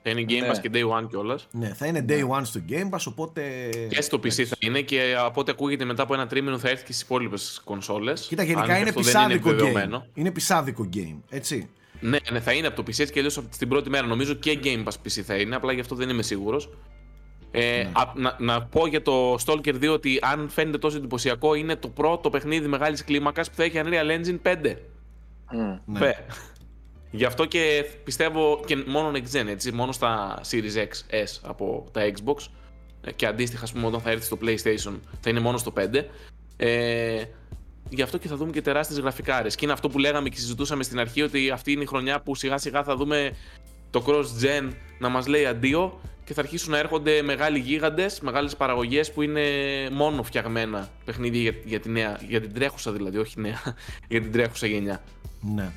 Θα 0.03 0.09
είναι 0.09 0.25
Game 0.27 0.51
Pass 0.51 0.53
ναι. 0.53 0.59
και 0.61 0.69
Day 0.73 0.99
One 0.99 1.07
κιόλας. 1.09 1.47
Ναι, 1.51 1.73
θα 1.73 1.85
είναι 1.85 2.05
Day 2.09 2.27
One 2.27 2.41
στο 2.43 2.61
Game 2.69 2.89
Pass, 2.89 3.03
οπότε. 3.07 3.69
Και 3.89 4.01
στο 4.01 4.17
PC 4.17 4.43
θα 4.43 4.55
είναι 4.59 4.81
και 4.81 5.15
από 5.17 5.39
ό,τι 5.39 5.51
ακούγεται 5.51 5.85
μετά 5.85 6.03
από 6.03 6.13
ένα 6.13 6.27
τρίμηνο 6.27 6.57
θα 6.57 6.69
έρθει 6.69 6.85
και 6.85 6.91
στις 6.91 7.03
υπόλοιπες 7.03 7.61
κονσόλες. 7.63 8.25
Κοίτα, 8.27 8.43
γενικά 8.43 8.77
είναι 8.77 8.93
πισάδικο 8.93 9.49
game. 9.49 10.01
Είναι 10.13 10.31
πισάδικο 10.31 10.89
game, 10.93 11.17
έτσι. 11.29 11.69
Ναι, 12.03 12.17
ναι, 12.31 12.39
θα 12.39 12.53
είναι 12.53 12.67
από 12.67 12.75
το 12.75 12.81
PC 12.81 12.87
έτσι 12.87 13.11
και 13.11 13.19
αλλιώς 13.19 13.41
την 13.57 13.67
πρώτη 13.67 13.89
μέρα. 13.89 14.07
Νομίζω 14.07 14.33
και 14.33 14.59
Game 14.63 14.83
Pass 14.83 15.07
PC 15.07 15.21
θα 15.21 15.35
είναι, 15.35 15.55
απλά 15.55 15.71
γι' 15.71 15.79
αυτό 15.79 15.95
δεν 15.95 16.09
είμαι 16.09 16.21
σίγουρος. 16.21 16.69
Ε, 17.51 17.83
ναι. 17.83 17.91
να, 18.13 18.35
να, 18.39 18.63
πω 18.63 18.87
για 18.87 19.01
το 19.01 19.33
Stalker 19.45 19.75
2 19.83 19.89
ότι 19.89 20.19
αν 20.21 20.49
φαίνεται 20.49 20.77
τόσο 20.77 20.97
εντυπωσιακό, 20.97 21.53
είναι 21.53 21.75
το 21.75 21.87
πρώτο 21.87 22.29
παιχνίδι 22.29 22.67
μεγάλης 22.67 23.03
κλίμακας 23.03 23.49
που 23.49 23.55
θα 23.55 23.63
έχει 23.63 23.81
Unreal 23.83 24.19
Engine 24.19 24.39
5. 24.43 24.55
Mm. 24.55 25.79
Ναι. 25.85 26.11
Γι' 27.11 27.25
αυτό 27.25 27.45
και 27.45 27.85
πιστεύω 28.03 28.63
και 28.65 28.83
μόνο 28.87 29.11
next 29.11 29.37
gen, 29.37 29.47
έτσι, 29.47 29.71
μόνο 29.71 29.91
στα 29.91 30.41
Series 30.51 30.77
X, 30.77 31.15
S 31.23 31.39
από 31.41 31.85
τα 31.91 32.01
Xbox 32.01 32.47
ε, 33.01 33.11
και 33.11 33.25
αντίστοιχα, 33.25 33.63
ας 33.63 33.71
πούμε, 33.71 33.85
όταν 33.87 34.01
θα 34.01 34.11
έρθει 34.11 34.25
στο 34.25 34.37
PlayStation 34.41 34.99
θα 35.19 35.29
είναι 35.29 35.39
μόνο 35.39 35.57
στο 35.57 35.73
5. 35.77 36.03
Ε, 36.57 37.23
γι' 37.95 38.01
αυτό 38.01 38.17
και 38.17 38.27
θα 38.27 38.35
δούμε 38.35 38.51
και 38.51 38.61
τεράστιες 38.61 38.99
γραφικάρες. 38.99 39.55
Και 39.55 39.65
είναι 39.65 39.73
αυτό 39.73 39.89
που 39.89 39.99
λέγαμε 39.99 40.29
και 40.29 40.39
συζητούσαμε 40.39 40.83
στην 40.83 40.99
αρχή 40.99 41.21
ότι 41.21 41.49
αυτή 41.49 41.71
είναι 41.71 41.83
η 41.83 41.85
χρονιά 41.85 42.21
που 42.21 42.35
σιγά 42.35 42.57
σιγά 42.57 42.83
θα 42.83 42.95
δούμε 42.95 43.35
το 43.89 44.03
cross-gen 44.07 44.69
να 44.99 45.09
μας 45.09 45.27
λέει 45.27 45.45
αντίο 45.45 45.99
και 46.23 46.33
θα 46.33 46.41
αρχίσουν 46.41 46.71
να 46.71 46.77
έρχονται 46.77 47.21
μεγάλοι 47.21 47.59
γίγαντες, 47.59 48.19
μεγάλες 48.19 48.55
παραγωγές 48.55 49.11
που 49.11 49.21
είναι 49.21 49.43
μόνο 49.91 50.23
φτιαγμένα 50.23 50.89
παιχνίδια 51.05 51.41
για, 51.41 51.53
για, 51.65 51.79
τη 51.79 51.89
νέα, 51.89 52.19
για 52.27 52.41
την 52.41 52.53
τρέχουσα 52.53 52.91
δηλαδή, 52.91 53.17
όχι 53.17 53.39
νέα, 53.39 53.61
για 54.09 54.21
την 54.21 54.31
τρέχουσα 54.31 54.67
γενιά. 54.67 55.03
Ναι. 55.41 55.71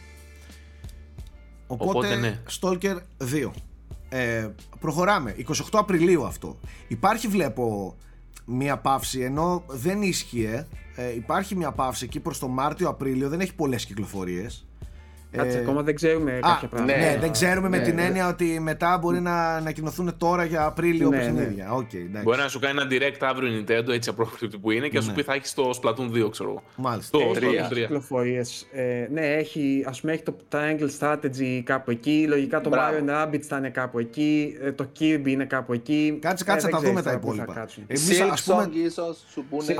Οπότε, 1.67 1.91
Οπότε 1.91 2.15
ναι. 2.15 2.41
Stalker 2.61 2.97
2. 3.33 3.51
Ε, 4.09 4.49
προχωράμε. 4.81 5.37
28 5.49 5.53
Απριλίου 5.73 6.25
αυτό. 6.25 6.59
Υπάρχει 6.89 7.29
βλέπω 7.29 7.97
μια 8.45 8.79
παύση 8.79 9.21
ενώ 9.21 9.65
δεν 9.67 10.03
ίσχυε. 10.03 10.67
Ε, 10.97 11.15
υπάρχει 11.15 11.57
μια 11.57 11.73
παύση 11.73 12.05
εκεί 12.05 12.21
προς 12.21 12.39
το 12.39 12.49
Μάρτιο-Απρίλιο. 12.49 13.29
Δεν 13.29 13.41
έχει 13.41 13.55
πολλές 13.55 13.87
κυκλοφορίες. 13.87 14.67
Κάτσε, 15.31 15.59
ε, 15.59 15.61
ακόμα 15.61 15.83
δεν 15.83 15.95
ξέρουμε 15.95 16.39
κάποια 16.43 16.69
πράγματα. 16.69 16.97
Ναι, 16.97 17.17
δεν 17.21 17.33
ξέρουμε 17.33 17.69
με 17.69 17.79
ναι, 17.79 17.85
την 17.85 17.95
ναι. 17.95 18.05
έννοια 18.05 18.29
ότι 18.29 18.61
μετά 18.61 18.99
μπορεί 18.99 19.21
να 19.21 19.55
ανακοινωθούν 19.55 20.17
τώρα 20.19 20.45
για 20.45 20.65
Απρίλιο 20.65 21.09
ναι, 21.09 21.17
παιχνίδια. 21.17 21.69
Okay, 21.77 22.23
μπορεί 22.23 22.39
να 22.39 22.49
σου 22.49 22.59
κάνει 22.59 22.81
ένα 22.81 22.91
direct 22.91 23.17
αύριο 23.21 23.51
Nintendo, 23.59 23.89
έτσι 23.89 24.09
απρόβλεπτο 24.11 24.59
που 24.59 24.71
είναι, 24.71 24.89
και 24.89 24.99
να 24.99 25.05
σου 25.05 25.13
πει 25.13 25.23
θα 25.23 25.35
έχεις 25.35 25.55
το 25.55 25.71
Splatoon 25.83 26.25
2, 26.25 26.31
ξέρω 26.31 26.49
εγώ. 26.51 26.63
Μάλιστα. 26.77 27.19
Το 27.19 27.25
Splatoon 27.35 27.73
3. 27.73 27.75
Κυκλοφορίες. 27.75 28.67
Ε, 28.73 29.07
ναι, 29.13 29.27
έχει, 29.27 29.85
ας 29.89 30.01
πούμε, 30.01 30.13
έχει 30.13 30.23
το 30.23 30.37
Triangle 30.53 30.89
Strategy 31.01 31.61
κάπου 31.65 31.91
εκεί. 31.91 32.27
Λογικά 32.29 32.61
το 32.61 32.71
Mario 32.73 33.11
Rabbids 33.11 33.43
θα 33.43 33.57
είναι 33.57 33.71
κάπου 33.71 33.99
εκεί. 33.99 34.57
Ε, 34.61 34.73
το 34.73 34.89
Kirby 34.99 35.27
είναι 35.27 35.45
κάπου 35.45 35.73
εκεί. 35.73 36.19
Κάτσε, 36.21 36.45
κάτσε, 36.45 36.67
ε, 36.67 36.71
θα 36.71 36.79
δούμε 36.79 37.03
τα 37.03 37.13
υπόλοιπα. 37.13 37.69
Εμείς, 37.87 38.21
ας 38.21 38.43
πούμε, 38.45 38.69
ίσως 38.73 39.25
σου 39.33 39.45
πούνε. 39.51 39.75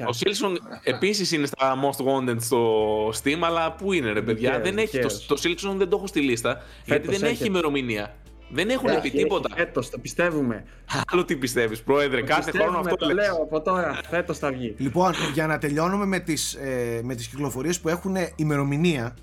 Ο 0.00 0.10
Silksong 0.18 0.56
επίσης 0.82 1.32
είναι 1.32 1.46
στα 1.46 1.74
Most 1.84 2.04
Wanted 2.04 2.36
στο 2.40 3.08
Steam, 3.08 3.38
αλλά 3.40 3.72
πού 3.72 3.92
είναι, 3.92 4.12
ρε 4.12 4.22
παιδιά; 4.22 4.49
Δεν 4.58 4.78
έχει, 4.78 4.98
το, 4.98 5.08
το 5.26 5.40
Silksong 5.42 5.76
δεν 5.76 5.88
το 5.88 5.96
έχω 5.96 6.06
στη 6.06 6.20
λίστα. 6.20 6.62
γιατί 6.84 7.08
δεν 7.08 7.22
έχει 7.22 7.46
ημερομηνία. 7.46 8.14
Δεν 8.52 8.68
έχουν 8.68 9.00
πει 9.02 9.10
τίποτα. 9.10 9.48
Φέτος, 9.56 9.90
το 9.90 9.98
πιστεύουμε. 9.98 10.64
Άλλο 11.12 11.24
τι 11.24 11.36
πιστεύεις, 11.36 11.82
Πρόεδρε. 11.82 12.22
κάθε 12.22 12.50
χρόνο 12.50 12.78
αυτό 12.78 12.96
το 12.96 13.08
λέω 13.08 13.34
από 13.34 13.60
τώρα. 13.60 14.00
Φέτος 14.08 14.38
θα 14.38 14.52
βγει. 14.52 14.74
Λοιπόν, 14.78 15.12
για 15.34 15.46
να 15.46 15.58
τελειώνουμε 15.58 16.04
με 16.04 16.18
τις 16.18 16.54
ε, 16.54 17.00
με 17.02 17.14
τις 17.14 17.26
κυκλοφορίες 17.28 17.80
που 17.80 17.88
έχουν 17.88 18.16
ημερομηνία. 18.36 19.16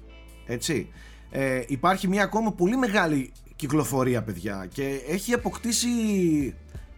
Έτσι. 0.46 0.90
Ε, 1.30 1.64
υπάρχει 1.68 2.08
μια 2.08 2.24
ακόμα 2.24 2.52
πολύ 2.52 2.78
μεγάλη 2.78 3.32
κυκλοφορία, 3.56 4.24
παιδιά. 4.24 4.68
Και 4.74 5.02
έχει 5.08 5.34
αποκτήσει 5.34 5.88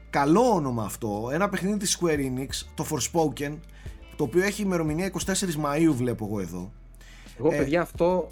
καλό 0.10 0.42
όνομα 0.42 0.84
αυτό. 0.84 1.30
Ένα 1.34 1.50
παιχνίδι 1.50 1.78
της 1.78 2.00
Square 2.00 2.20
Enix, 2.20 2.50
το 2.74 2.86
Forspoken. 2.90 3.58
Το 4.16 4.24
οποίο 4.24 4.44
έχει 4.44 4.62
ημερομηνία 4.62 5.12
24 5.26 5.32
Μαΐου 5.34 5.94
βλέπω 5.94 6.26
εγώ 6.26 6.40
εδώ 6.40 6.72
εγώ, 7.40 7.54
ε, 7.54 7.58
παιδιά, 7.58 7.82
αυτό 7.82 8.32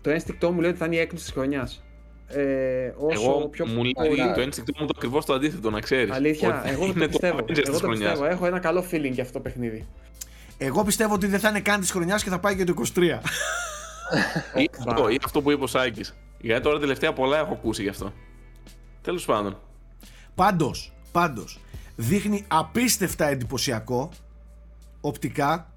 το 0.00 0.10
ένστικτό 0.10 0.52
μου 0.52 0.60
λέει 0.60 0.70
ότι 0.70 0.78
θα 0.78 0.86
είναι 0.86 0.96
η 0.96 0.98
έκπληξη 0.98 1.24
της 1.24 1.34
χρονιάς. 1.34 1.82
Ε, 2.26 2.92
όσο 2.96 3.22
εγώ 3.22 3.48
πιο 3.48 3.66
μου 3.66 3.84
λέει 3.84 4.32
το 4.34 4.40
ένστικτό 4.40 4.72
μου 4.80 4.86
το 4.86 4.92
ακριβώς 4.96 5.24
το 5.24 5.34
αντίθετο, 5.34 5.70
να 5.70 5.80
ξέρεις. 5.80 6.14
Αλήθεια, 6.14 6.62
εγώ 6.66 6.86
το 6.86 6.92
πιστεύω. 7.06 7.38
εγώ 7.66 7.80
το 7.80 7.88
πιστεύω. 7.88 8.24
Έχω 8.24 8.46
ένα 8.46 8.58
καλό 8.58 8.84
feeling 8.90 9.10
για 9.10 9.22
αυτό 9.22 9.34
το 9.34 9.40
παιχνίδι. 9.40 9.86
Εγώ 10.58 10.84
πιστεύω 10.84 11.14
ότι 11.14 11.26
δεν 11.26 11.40
θα 11.40 11.48
είναι 11.48 11.60
καν 11.60 11.80
της 11.80 11.90
χρονιάς 11.90 12.22
και 12.22 12.30
θα 12.30 12.38
πάει 12.38 12.56
και 12.56 12.64
το 12.64 12.74
23. 12.94 13.02
ή, 14.54 14.70
αυτό, 14.86 15.08
ή 15.08 15.18
αυτό 15.24 15.42
που 15.42 15.50
είπε 15.50 15.62
ο 15.62 15.66
Σάκης. 15.66 16.16
Γιατί 16.40 16.62
τώρα 16.62 16.78
τελευταία 16.78 17.12
πολλά 17.12 17.38
έχω 17.38 17.52
ακούσει 17.52 17.82
γι' 17.82 17.88
αυτό. 17.88 18.12
Τέλος 19.02 19.24
πάντων. 19.24 19.58
Πάντως, 20.34 20.92
πάντως, 21.12 21.60
δείχνει 21.96 22.44
απίστευτα 22.48 23.28
εντυπωσιακό 23.28 24.08
οπτικά 25.00 25.72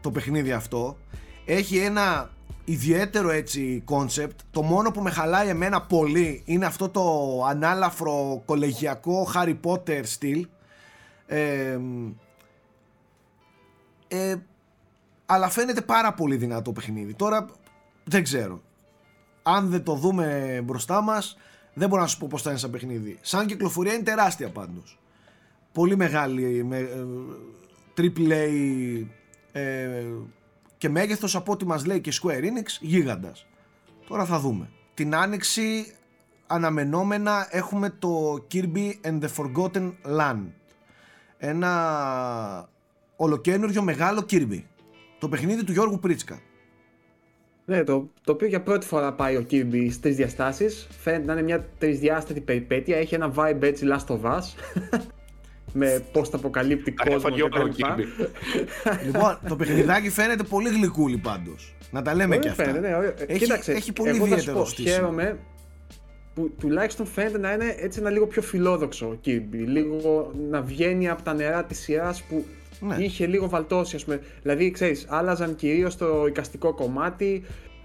το 0.00 0.10
παιχνίδι 0.10 0.52
αυτό 0.52 0.96
έχει 1.44 1.76
ένα 1.78 2.30
ιδιαίτερο 2.64 3.30
έτσι 3.30 3.82
κόνσεπτ 3.84 4.40
το 4.50 4.62
μόνο 4.62 4.90
που 4.90 5.00
με 5.00 5.10
χαλάει 5.10 5.48
εμένα 5.48 5.82
πολύ 5.82 6.42
είναι 6.44 6.66
αυτό 6.66 6.88
το 6.88 7.44
ανάλαφρο 7.48 8.42
κολεγιακό 8.44 9.28
Harry 9.34 9.56
Potter 9.64 10.00
στυλ. 10.02 10.46
Ε, 11.26 11.78
ε, 14.08 14.36
αλλά 15.26 15.48
φαίνεται 15.48 15.80
πάρα 15.80 16.14
πολύ 16.14 16.36
δυνατό 16.36 16.72
παιχνίδι. 16.72 17.14
Τώρα 17.14 17.46
δεν 18.04 18.22
ξέρω. 18.22 18.60
Αν 19.42 19.68
δεν 19.68 19.82
το 19.82 19.94
δούμε 19.94 20.60
μπροστά 20.64 21.00
μας 21.00 21.36
δεν 21.74 21.88
μπορώ 21.88 22.02
να 22.02 22.08
σου 22.08 22.18
πω 22.18 22.26
πως 22.30 22.42
θα 22.42 22.50
είναι 22.50 22.58
σαν 22.58 22.70
παιχνίδι. 22.70 23.18
Σαν 23.20 23.46
κυκλοφορία 23.46 23.92
είναι 23.92 24.02
τεράστια 24.02 24.48
πάντως. 24.48 24.98
Πολύ 25.72 25.96
μεγάλη 25.96 26.64
με, 26.64 26.76
ε, 26.76 27.04
AAA 27.96 29.06
ε, 29.52 30.04
και 30.84 30.90
μέγεθος 30.90 31.36
από 31.36 31.52
ό,τι 31.52 31.66
μας 31.66 31.86
λέει 31.86 32.00
και 32.00 32.12
Square 32.22 32.42
Enix 32.42 32.66
γίγαντας. 32.80 33.46
Τώρα 34.06 34.24
θα 34.24 34.38
δούμε. 34.38 34.70
Την 34.94 35.14
άνοιξη 35.14 35.94
αναμενόμενα 36.46 37.48
έχουμε 37.50 37.90
το 37.98 38.46
Kirby 38.52 38.92
and 39.02 39.20
the 39.20 39.28
Forgotten 39.36 39.92
Land 40.18 40.44
ένα 41.38 42.68
ολοκένουργιο 43.16 43.82
μεγάλο 43.82 44.26
Kirby. 44.30 44.62
Το 45.18 45.28
παιχνίδι 45.28 45.64
του 45.64 45.72
Γιώργου 45.72 45.98
Πρίτσκα. 45.98 46.40
Ναι, 47.64 47.84
το, 47.84 48.10
το 48.24 48.32
οποίο 48.32 48.48
για 48.48 48.62
πρώτη 48.62 48.86
φορά 48.86 49.12
πάει 49.12 49.36
ο 49.36 49.46
Kirby 49.50 49.84
στις 49.84 50.00
τρει 50.00 50.12
διαστάσει. 50.12 50.68
Φαίνεται 51.00 51.24
να 51.24 51.32
είναι 51.32 51.42
μια 51.42 51.68
τρισδιάστατη 51.78 52.40
περιπέτεια. 52.40 52.96
Έχει 52.96 53.14
ένα 53.14 53.32
vibe 53.36 53.62
έτσι 53.62 53.86
Last 53.88 54.06
of 54.06 54.20
Us. 54.20 54.42
Με 55.76 56.02
πώ 56.12 56.28
τα 56.28 56.36
αποκαλύπτει 56.36 56.92
κόσμο 56.92 57.30
και 57.30 57.42
Λοιπόν, 59.04 59.38
το 59.48 59.56
παιχνιδάκι 59.56 60.10
φαίνεται 60.10 60.42
πολύ 60.42 60.68
γλυκούλι 60.68 61.16
πάντως. 61.16 61.74
Να 61.90 62.02
τα 62.02 62.14
λέμε 62.14 62.36
και 62.36 62.48
αυτά. 62.48 62.64
Φαίνεται, 62.64 62.88
ναι. 62.88 63.14
Έχει, 63.26 63.38
Κοίταξε, 63.38 63.72
έχει 63.72 63.92
πολύ 63.92 64.16
ιδιαίτερο 64.16 64.64
στήσιμο. 64.64 64.94
Χαίρομαι 64.94 65.38
που 66.34 66.50
τουλάχιστον 66.58 67.06
φαίνεται 67.06 67.38
να 67.38 67.52
είναι 67.52 67.74
έτσι 67.78 68.00
ένα 68.00 68.10
λίγο 68.10 68.26
πιο 68.26 68.42
φιλόδοξο 68.42 69.06
ο 69.06 69.18
Kirby. 69.24 69.64
Λίγο 69.66 70.32
να 70.50 70.62
βγαίνει 70.62 71.08
από 71.08 71.22
τα 71.22 71.34
νερά 71.34 71.64
της 71.64 71.78
σειράς 71.78 72.22
που 72.22 72.44
ναι. 72.80 72.96
είχε 72.98 73.26
λίγο 73.26 73.48
βαλτώσει. 73.48 73.96
Ας 73.96 74.04
πούμε. 74.04 74.20
Δηλαδή, 74.42 74.70
ξέρεις, 74.70 75.06
άλλαζαν 75.08 75.54
κυρίως 75.54 75.96
το 75.96 76.26
οικαστικό 76.26 76.74
κομμάτι. 76.74 77.44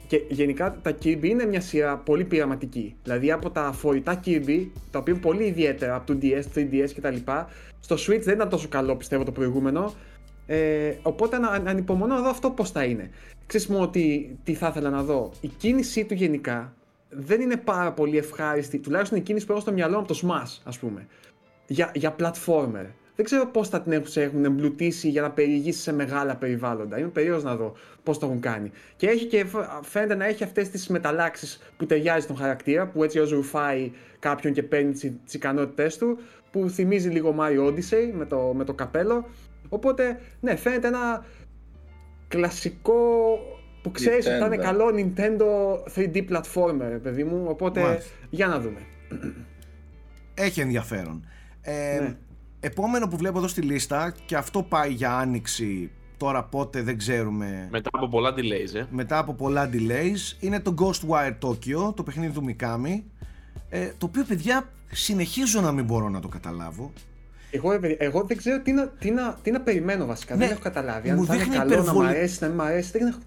Και 0.10 0.22
γενικά 0.30 0.78
τα 0.82 0.92
Kirby 1.04 1.24
είναι 1.24 1.46
μια 1.46 1.62
σειρά 1.62 1.98
πολύ 1.98 2.24
πειραματική. 2.24 2.96
Δηλαδή 3.04 3.32
από 3.32 3.50
τα 3.50 3.72
φορητά 3.72 4.20
Kirby, 4.26 4.68
τα 4.92 5.00
οποία 5.00 5.14
είναι 5.14 5.22
πολύ 5.22 5.44
ιδιαίτερα 5.44 5.96
από 5.96 6.14
το 6.14 6.20
DS, 6.22 6.58
3DS 6.58 6.90
κτλ. 6.96 7.16
Στο 7.80 7.96
Switch 7.96 8.22
δεν 8.22 8.34
ήταν 8.36 8.50
τόσο 8.50 8.68
καλό 8.68 8.96
πιστεύω 8.96 9.24
το 9.24 9.32
προηγούμενο. 9.32 9.94
Ε, 10.46 10.94
οπότε 11.02 11.38
να, 11.38 11.48
ανυπομονώ 11.50 12.16
να 12.16 12.22
δω 12.22 12.30
αυτό 12.30 12.50
πώς 12.50 12.72
θα 12.72 12.84
είναι. 12.84 13.10
Ξέρεις 13.46 13.68
μου 13.68 13.80
ότι 13.82 14.38
τι 14.44 14.54
θα 14.54 14.68
ήθελα 14.68 14.90
να 14.90 15.04
δω. 15.04 15.32
Η 15.42 15.48
κίνησή 15.48 16.06
του 16.06 16.14
γενικά 16.14 16.74
δεν 17.10 17.42
είναι 17.42 17.58
πάρα 17.58 17.92
πολύ 17.92 18.18
ευχάριστη, 18.18 18.80
τουλάχιστον 18.80 19.18
η 19.18 19.22
κίνηση 19.22 19.46
που 19.46 19.52
έχω 19.52 19.62
στο 19.62 19.72
μυαλό 19.72 19.98
από 19.98 20.08
το 20.08 20.20
Smash, 20.24 20.62
ας 20.64 20.80
πούμε. 20.80 21.08
Για, 21.68 21.92
για 21.96 22.16
platformer. 22.20 22.86
Δεν 23.20 23.28
ξέρω 23.28 23.48
πώς 23.48 23.70
θα 23.70 23.82
την 23.82 24.04
έχουν 24.16 24.46
εμπλουτίσει 24.46 25.10
για 25.10 25.22
να 25.22 25.32
περιηγήσει 25.32 25.82
σε 25.82 25.94
μεγάλα 25.94 26.36
περιβάλλοντα. 26.36 27.00
Είμαι 27.00 27.08
περίεργος 27.08 27.44
να 27.44 27.56
δω 27.56 27.74
πώς 28.04 28.20
το 28.20 28.26
έχουν 28.26 28.40
κάνει. 28.40 28.72
Και, 28.96 29.08
έχει 29.08 29.26
και 29.26 29.46
φαίνεται 29.82 30.16
να 30.16 30.26
έχει 30.26 30.44
αυτές 30.44 30.70
τις 30.70 30.88
μεταλλάξεις 30.88 31.62
που 31.78 31.86
ταιριάζει 31.86 32.24
στον 32.24 32.36
χαρακτήρα, 32.36 32.88
που 32.88 33.04
έτσι 33.04 33.20
ω 33.20 33.30
ρουφάει 33.30 33.92
κάποιον 34.20 34.54
και 34.54 34.64
παίρνει 34.64 34.92
τι 34.94 35.12
ικανότητές 35.32 35.98
του, 35.98 36.20
που 36.52 36.70
θυμίζει 36.70 37.10
λίγο 37.10 37.36
Mario 37.40 37.68
Odyssey 37.68 38.12
με 38.14 38.26
το, 38.26 38.54
με 38.56 38.64
το 38.64 38.74
καπέλο. 38.74 39.30
Οπότε, 39.70 40.20
ναι, 40.40 40.56
φαίνεται 40.56 40.88
ένα 40.88 41.26
κλασικό 42.28 43.38
που 43.82 43.92
ξέρεις 43.92 44.28
ότι 44.28 44.38
θα 44.38 44.46
είναι 44.46 44.58
καλό 44.58 44.86
Nintendo 44.96 45.48
3D 45.96 46.30
platformer, 46.30 47.00
παιδί 47.04 47.24
μου. 47.24 47.46
Οπότε, 47.48 48.02
για 48.30 48.48
να 48.48 48.60
δούμε. 48.60 48.80
Έχει 50.34 50.62
ενδιαφέρον. 50.62 51.26
Ε, 51.62 52.00
ναι. 52.02 52.16
Επόμενο 52.60 53.08
που 53.08 53.18
βλέπω 53.18 53.38
εδώ 53.38 53.48
στη 53.48 53.62
λίστα 53.62 54.16
και 54.26 54.36
αυτό 54.36 54.64
πάει 54.64 54.92
για 54.92 55.18
άνοιξη 55.18 55.92
τώρα 56.18 56.44
πότε 56.44 56.82
δεν 56.82 56.98
ξέρουμε. 56.98 57.68
Μετά 57.72 57.90
από 57.94 58.08
πολλά 58.08 58.34
delays, 58.34 58.76
ε. 58.76 58.86
Μετά 58.90 59.18
από 59.18 59.34
πολλά 59.34 59.70
delays 59.74 60.38
είναι 60.40 60.60
το 60.60 60.74
Ghostwire 60.78 61.38
Tokyo, 61.48 61.96
το 61.96 62.04
παιχνίδι 62.04 62.34
του 62.34 62.46
Mikami. 62.50 63.02
Ε, 63.70 63.92
το 63.98 64.06
οποίο 64.06 64.24
παιδιά 64.24 64.70
συνεχίζω 64.92 65.62
να 65.62 65.72
μην 65.72 65.86
μπορώ 65.86 66.10
να 66.10 66.20
το 66.20 66.28
καταλάβω. 66.28 66.94
Εγώ, 67.52 67.80
εγώ 67.98 68.24
δεν 68.24 68.38
ξέρω 68.38 68.62
τι 68.62 68.72
να, 68.72 68.88
τι 68.88 69.12
να, 69.12 69.38
τι 69.42 69.52
να 69.52 69.62
περιμένω 69.62 70.06
βασικά. 70.06 70.36
Ναι, 70.36 70.40
δεν 70.42 70.52
έχω 70.52 70.62
καταλάβει. 70.62 71.10
Αν 71.10 71.26
θα 71.26 71.36
είναι 71.36 71.46
καλό 71.46 71.72
υπερβολη... 71.72 71.98
να 71.98 72.04
μου 72.04 72.10
αρέσει, 72.10 72.38
να 72.42 72.48
μην 72.48 72.56
μου 72.60 72.64
αρέσει. 72.64 72.92
Δεν 72.92 73.08
έχω... 73.08 73.20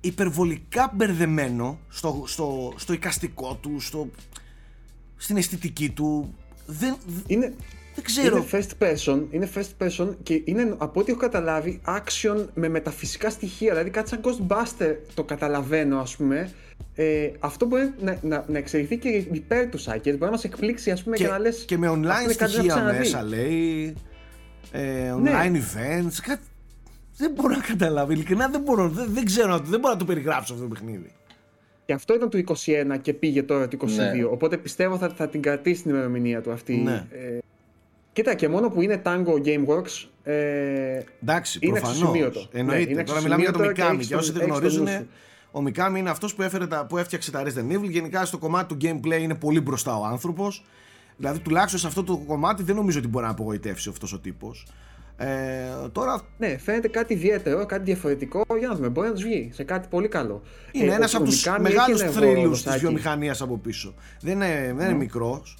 Υπερβολικά 0.00 0.92
μπερδεμένο 0.94 1.78
στο, 1.88 2.22
στο, 2.26 2.72
στο 2.76 2.92
εικαστικό 2.92 3.54
του, 3.54 3.80
στο, 3.80 4.08
στην 5.16 5.36
αισθητική 5.36 5.90
του. 5.90 6.34
Δεν, 6.66 6.96
είναι, 7.26 7.54
δεν 7.94 8.04
ξέρω. 8.04 8.36
Είναι 8.36 8.46
first 8.52 8.84
person, 8.84 9.22
είναι 9.30 9.48
first 9.54 9.86
person 9.86 10.08
και 10.22 10.42
είναι 10.44 10.74
από 10.78 11.00
ό,τι 11.00 11.10
έχω 11.10 11.20
καταλάβει 11.20 11.80
action 11.86 12.46
με 12.54 12.68
μεταφυσικά 12.68 13.30
στοιχεία. 13.30 13.70
Δηλαδή 13.70 13.90
κάτι 13.90 14.08
σαν 14.08 14.20
Ghostbuster 14.22 14.94
το 15.14 15.24
καταλαβαίνω 15.24 15.98
ας 16.00 16.16
πούμε. 16.16 16.50
Ε, 16.94 17.30
αυτό 17.38 17.66
μπορεί 17.66 17.92
να, 18.00 18.18
να, 18.22 18.44
να 18.48 18.58
εξελιχθεί 18.58 18.98
και 18.98 19.08
υπέρ 19.08 19.68
του 19.68 19.78
Σάκερ. 19.78 20.12
Μπορεί 20.12 20.24
να 20.24 20.30
μας 20.30 20.44
εκπλήξει 20.44 20.90
ας 20.90 21.02
πούμε, 21.02 21.16
και, 21.16 21.24
και 21.24 21.30
να 21.30 21.38
λες. 21.38 21.64
Και 21.66 21.78
με 21.78 21.88
online 21.90 22.30
στοιχεία 22.30 22.94
μέσα 22.98 23.22
λέει. 23.22 23.94
Ε, 24.72 24.80
ναι. 24.80 25.12
online 25.16 25.50
ναι. 25.50 25.58
events. 25.58 26.16
Κάτι... 26.22 26.42
Δεν 27.16 27.32
μπορώ 27.34 27.54
να 27.54 27.62
καταλάβω. 27.62 28.12
Ειλικρινά 28.12 28.48
δεν 28.48 28.60
μπορώ. 28.60 28.88
Δεν, 28.88 29.06
δεν 29.10 29.24
ξέρω. 29.24 29.58
Δεν 29.58 29.80
μπορώ 29.80 29.92
να 29.92 29.98
το 29.98 30.04
περιγράψω 30.04 30.52
αυτό 30.52 30.66
το 30.66 30.74
παιχνίδι. 30.74 31.12
Και 31.84 31.92
αυτό 31.92 32.14
ήταν 32.14 32.30
το 32.30 32.42
21 32.94 32.98
και 33.02 33.12
πήγε 33.12 33.42
τώρα 33.42 33.68
το 33.68 33.78
22. 33.80 33.86
Ναι. 33.86 34.24
Οπότε 34.24 34.56
πιστεύω 34.56 34.96
θα, 34.98 35.08
θα 35.08 35.28
την 35.28 35.42
κρατήσει 35.42 35.82
την 35.82 35.90
ημερομηνία 35.90 36.40
του 36.40 36.52
αυτή. 36.52 36.76
Ναι. 36.76 37.06
Ε, 37.10 37.38
Κοίτα, 38.20 38.34
και 38.34 38.48
μόνο 38.48 38.68
που 38.68 38.82
είναι 38.82 39.02
Tango 39.04 39.34
Gameworks. 39.44 40.08
Ε, 40.22 41.02
Εντάξει, 41.22 41.58
είναι 41.62 41.80
προφανώς. 41.80 42.48
Εννοείται. 42.52 42.94
Ναι, 42.94 43.04
Τώρα 43.04 43.20
μιλάμε 43.20 43.42
για 43.42 43.52
το 43.52 43.60
Mikami. 43.62 44.04
Και, 44.06 44.14
όσοι 44.14 44.32
δεν 44.32 44.46
γνωρίζουν, 44.46 44.86
ο 45.50 45.62
Mikami 45.66 45.96
είναι 45.96 46.10
αυτός 46.10 46.34
που, 46.34 46.44
που 46.88 46.98
έφτιαξε 46.98 47.30
τα 47.30 47.42
Resident 47.42 47.76
Evil. 47.76 47.88
Γενικά 47.90 48.24
στο 48.24 48.38
κομμάτι 48.38 48.74
του 48.74 48.86
gameplay 48.86 49.20
είναι 49.20 49.34
πολύ 49.34 49.60
μπροστά 49.60 49.98
ο 49.98 50.04
άνθρωπος. 50.04 50.64
Δηλαδή, 51.16 51.38
τουλάχιστον 51.38 51.80
σε 51.80 51.86
αυτό 51.86 52.04
το 52.04 52.16
κομμάτι 52.26 52.62
δεν 52.62 52.76
νομίζω 52.76 52.98
ότι 52.98 53.08
μπορεί 53.08 53.24
να 53.24 53.30
απογοητεύσει 53.30 53.88
αυτός 53.88 54.12
ο 54.12 54.18
τύπος. 54.18 54.66
Ε, 55.16 55.26
τώρα... 55.92 56.20
Ναι, 56.38 56.58
φαίνεται 56.58 56.88
κάτι 56.88 57.12
ιδιαίτερο, 57.12 57.66
κάτι 57.66 57.82
διαφορετικό. 57.82 58.44
Για 58.58 58.68
να 58.68 58.74
δούμε, 58.74 58.88
μπορεί 58.88 59.08
να 59.08 59.14
τους 59.14 59.22
βγει 59.22 59.50
σε 59.52 59.64
κάτι 59.64 59.88
πολύ 59.90 60.08
καλό. 60.08 60.42
Είναι 60.72 60.92
ε, 60.92 60.94
ένας 60.94 61.14
από 61.14 61.24
τους 61.24 61.46
μεγάλους 61.60 62.00
θρύλους 62.00 62.62
της 62.62 62.76
βιομηχανίας 62.76 63.42
από 63.42 63.58
πίσω. 63.58 63.94
Δεν 64.20 64.32
είναι, 64.32 64.74
δεν 64.76 64.88
είναι 64.88 64.98
μικρός. 64.98 65.56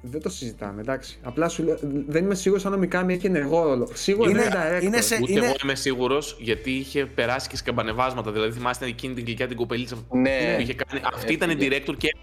Δεν 0.00 0.22
το 0.22 0.28
συζητάμε, 0.28 0.80
εντάξει. 0.80 1.18
Απλά 1.22 1.48
σου 1.48 1.62
λέω, 1.62 1.78
δεν 2.06 2.24
είμαι 2.24 2.34
σίγουρος 2.34 2.66
αν 2.66 2.72
ο 2.72 2.76
Μικάμι 2.76 3.14
έχει 3.14 3.26
ενεργό 3.26 3.62
ρόλο. 3.62 3.88
Σίγουρα 3.92 4.30
είναι, 4.30 4.42
είναι 4.42 4.78
Είναι 4.82 5.00
σε, 5.00 5.18
Ούτε 5.22 5.32
είναι... 5.32 5.44
εγώ 5.44 5.54
είμαι 5.62 5.74
σίγουρος 5.74 6.36
γιατί 6.40 6.70
είχε 6.70 7.06
περάσει 7.06 7.48
και 7.48 7.56
σκαμπανεβάσματα. 7.56 8.32
Δηλαδή 8.32 8.52
θυμάστε 8.52 8.86
εκείνη 8.86 9.14
την 9.14 9.24
γλυκιά 9.24 9.46
την 9.46 9.56
κοπελίτσα 9.56 9.96
ναι. 10.10 10.54
που 10.54 10.60
είχε 10.60 10.74
κάνει. 10.74 11.02
Αυτή 11.14 11.32
ήταν 11.32 11.50
η 11.50 11.56
director 11.60 11.94
και 11.96 12.14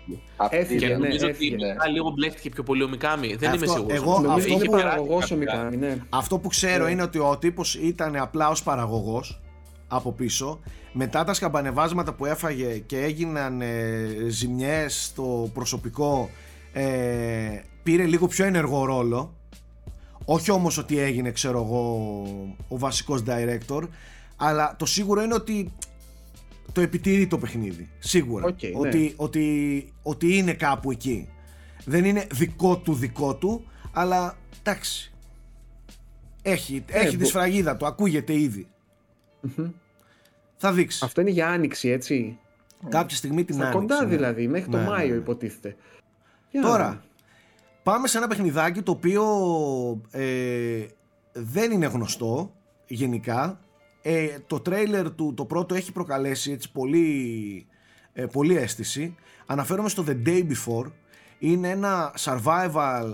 έφυγε. 0.49 0.79
Και 0.79 0.87
ναι, 0.87 0.97
νομίζω 0.97 1.27
ότι 1.27 1.49
ναι. 1.49 1.91
λίγο 1.91 2.09
μπλέχτηκε 2.09 2.49
πιο 2.49 2.63
πολύ 2.63 2.83
ο 2.83 2.87
Μικάμι. 2.87 3.35
Δεν 3.35 3.53
είμαι 3.53 3.65
σίγουρος. 3.65 3.97
Εγώ, 3.97 4.13
αυτό, 4.29 4.53
είχε 4.53 4.69
παραγωγός 4.69 5.31
ο 5.31 5.35
Μικάμι. 5.35 5.77
Ναι. 5.77 5.97
Αυτό 6.09 6.39
που 6.39 6.47
ξέρω 6.47 6.83
ναι. 6.83 6.91
είναι 6.91 7.01
ότι 7.01 7.17
ο 7.17 7.37
τύπος 7.39 7.75
ήταν 7.75 8.15
απλά 8.15 8.49
ως 8.49 8.63
παραγωγός 8.63 9.41
από 9.87 10.11
πίσω. 10.11 10.59
Μετά 10.91 11.23
τα 11.23 11.33
σκαμπανεβάσματα 11.33 12.13
που 12.13 12.25
έφαγε 12.25 12.77
και 12.77 12.97
έγιναν 12.97 13.61
ε, 13.61 14.07
ζημιές 14.27 15.03
στο 15.03 15.49
προσωπικό 15.53 16.29
ε, 16.77 17.61
πήρε 17.83 18.05
λίγο 18.05 18.27
πιο 18.27 18.45
ενεργό 18.45 18.85
ρόλο. 18.85 19.35
Όχι 20.25 20.51
όμως 20.51 20.77
ότι 20.77 20.99
έγινε 20.99 21.31
ξέρω 21.31 21.61
εγώ 21.63 22.03
ο 22.67 22.77
βασικός 22.77 23.23
director 23.27 23.87
αλλά 24.35 24.75
το 24.77 24.85
σίγουρο 24.85 25.21
είναι 25.21 25.33
ότι 25.33 25.73
το 26.71 26.81
επιτηρεί 26.81 27.27
το 27.27 27.37
παιχνίδι 27.37 27.89
σίγουρα. 27.99 28.45
Okay, 28.47 28.73
ότι, 28.73 28.97
ναι. 28.97 29.13
ότι, 29.15 29.87
ότι 30.01 30.37
είναι 30.37 30.53
κάπου 30.53 30.91
εκεί. 30.91 31.29
Δεν 31.85 32.05
είναι 32.05 32.27
δικό 32.31 32.77
του 32.77 32.93
δικό 32.93 33.35
του 33.35 33.65
αλλά 33.93 34.37
εντάξει. 34.59 35.13
Έχει, 36.41 36.83
ε, 36.87 36.99
έχει 36.99 37.17
τη 37.17 37.25
σφραγίδα 37.25 37.77
του 37.77 37.85
ακούγεται 37.85 38.33
θα 40.57 40.73
δείξει. 40.73 41.05
Αυτό 41.05 41.21
είναι 41.21 41.29
για 41.29 41.49
άνοιξη 41.49 41.89
έτσι. 41.89 42.37
Κάποια 42.89 43.17
στιγμή 43.17 43.43
την 43.43 43.55
Στα 43.55 43.63
άνοιξη 43.63 43.79
κοντά 43.79 44.03
ναι. 44.03 44.15
δηλαδή 44.15 44.47
μέχρι 44.47 44.71
το 44.71 44.77
ναι, 44.77 44.83
Μάιο 44.83 45.15
ναι. 45.15 45.75
Υποτίθεται 46.57 46.83
Τώρα, 46.83 47.03
πάμε 47.83 48.07
σε 48.07 48.17
ένα 48.17 48.27
παιχνιδάκι 48.27 48.81
το 48.81 48.91
οποίο 48.91 49.23
ε, 50.11 50.85
δεν 51.33 51.71
είναι 51.71 51.85
γνωστό 51.85 52.53
γενικά. 52.87 53.59
Ε, 54.01 54.27
το 54.47 54.59
τρέιλερ 54.59 55.11
του 55.11 55.33
το 55.33 55.45
πρώτο 55.45 55.75
έχει 55.75 55.91
προκαλέσει 55.91 56.51
έτσι 56.51 56.71
πολύ, 56.71 57.67
ε, 58.13 58.25
πολύ 58.25 58.57
αίσθηση. 58.57 59.15
Αναφέρομαι 59.45 59.89
στο 59.89 60.03
The 60.07 60.27
Day 60.27 60.47
Before. 60.47 60.91
Είναι 61.39 61.69
ένα 61.69 62.13
survival 62.17 63.13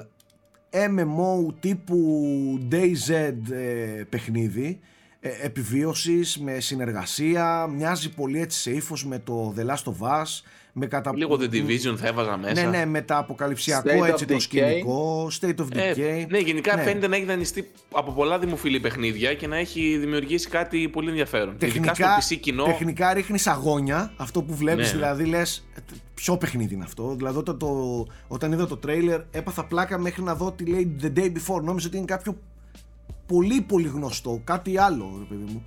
MMO 0.70 1.54
τύπου 1.60 2.68
DayZ 2.72 3.34
ε, 3.52 4.04
παιχνίδι 4.10 4.80
ε, 5.20 5.30
επιβίωσης 5.42 6.38
με 6.40 6.60
συνεργασία 6.60 7.68
μοιάζει 7.68 8.14
πολύ 8.14 8.42
έτσι 8.42 8.60
σε 8.60 8.72
ύφος 8.72 9.06
με 9.06 9.20
το 9.20 9.54
The 9.58 9.66
Last 9.66 9.84
of 9.84 10.08
Us 10.08 10.42
με 10.74 10.86
κατα... 10.86 11.12
Λίγο 11.16 11.38
The 11.40 11.54
Division 11.54 11.96
θα 11.98 12.08
έβαζα 12.08 12.38
μέσα. 12.38 12.62
Ναι, 12.62 12.78
ναι, 12.78 12.86
με 12.86 13.02
τα 13.02 13.18
αποκαλυψιακό 13.18 14.06
έτσι 14.06 14.26
το 14.26 14.40
σκηνικό, 14.40 15.28
State 15.42 15.56
of 15.56 15.68
ε, 15.76 15.92
Decay. 15.92 16.26
ναι, 16.30 16.38
γενικά 16.38 16.76
ναι. 16.76 16.82
φαίνεται 16.82 17.08
να 17.08 17.16
έχει 17.16 17.26
δανειστεί 17.26 17.72
από 17.92 18.12
πολλά 18.12 18.40
δημοφιλή 18.40 18.80
παιχνίδια 18.80 19.34
και 19.34 19.48
να 19.48 19.58
έχει 19.58 19.98
δημιουργήσει 19.98 20.50
κάτι 20.50 20.90
πολύ 20.90 21.10
ενδιαφέρον. 21.10 21.58
Τεχνικά, 21.58 21.94
στο 21.94 22.06
PC 22.06 22.38
κοινό... 22.40 22.64
τεχνικά 22.64 23.14
ρίχνεις 23.14 23.48
αγώνια, 23.48 24.14
αυτό 24.18 24.42
που 24.42 24.56
βλέπεις, 24.56 24.86
ναι, 24.86 24.92
ναι. 24.92 24.98
δηλαδή 24.98 25.26
λες. 25.26 25.66
Ποιο 26.14 26.38
παιχνίδι 26.38 26.74
είναι 26.74 26.84
αυτό. 26.84 27.16
Δηλαδή 27.16 27.38
όταν, 27.38 27.58
το, 27.58 28.06
όταν 28.28 28.52
είδα 28.52 28.68
το 28.68 28.78
τρέιλερ 28.78 29.22
έπαθα 29.32 29.66
πλάκα 29.66 29.98
μέχρι 29.98 30.24
να 30.24 30.36
δω 30.36 30.52
τι 30.52 30.66
λέει 30.66 30.96
The 31.02 31.18
Day 31.18 31.32
Before. 31.32 31.62
Νόμιζα 31.62 31.88
ότι 31.88 31.98
είναι 31.98 32.06
κάποιο 32.06 32.38
πολύ 33.26 33.62
πολύ 33.62 33.88
γνωστό, 33.88 34.42
κάτι 34.44 34.78
άλλο, 34.78 35.16
ρε 35.20 35.36
παιδί 35.36 35.52
μου. 35.52 35.66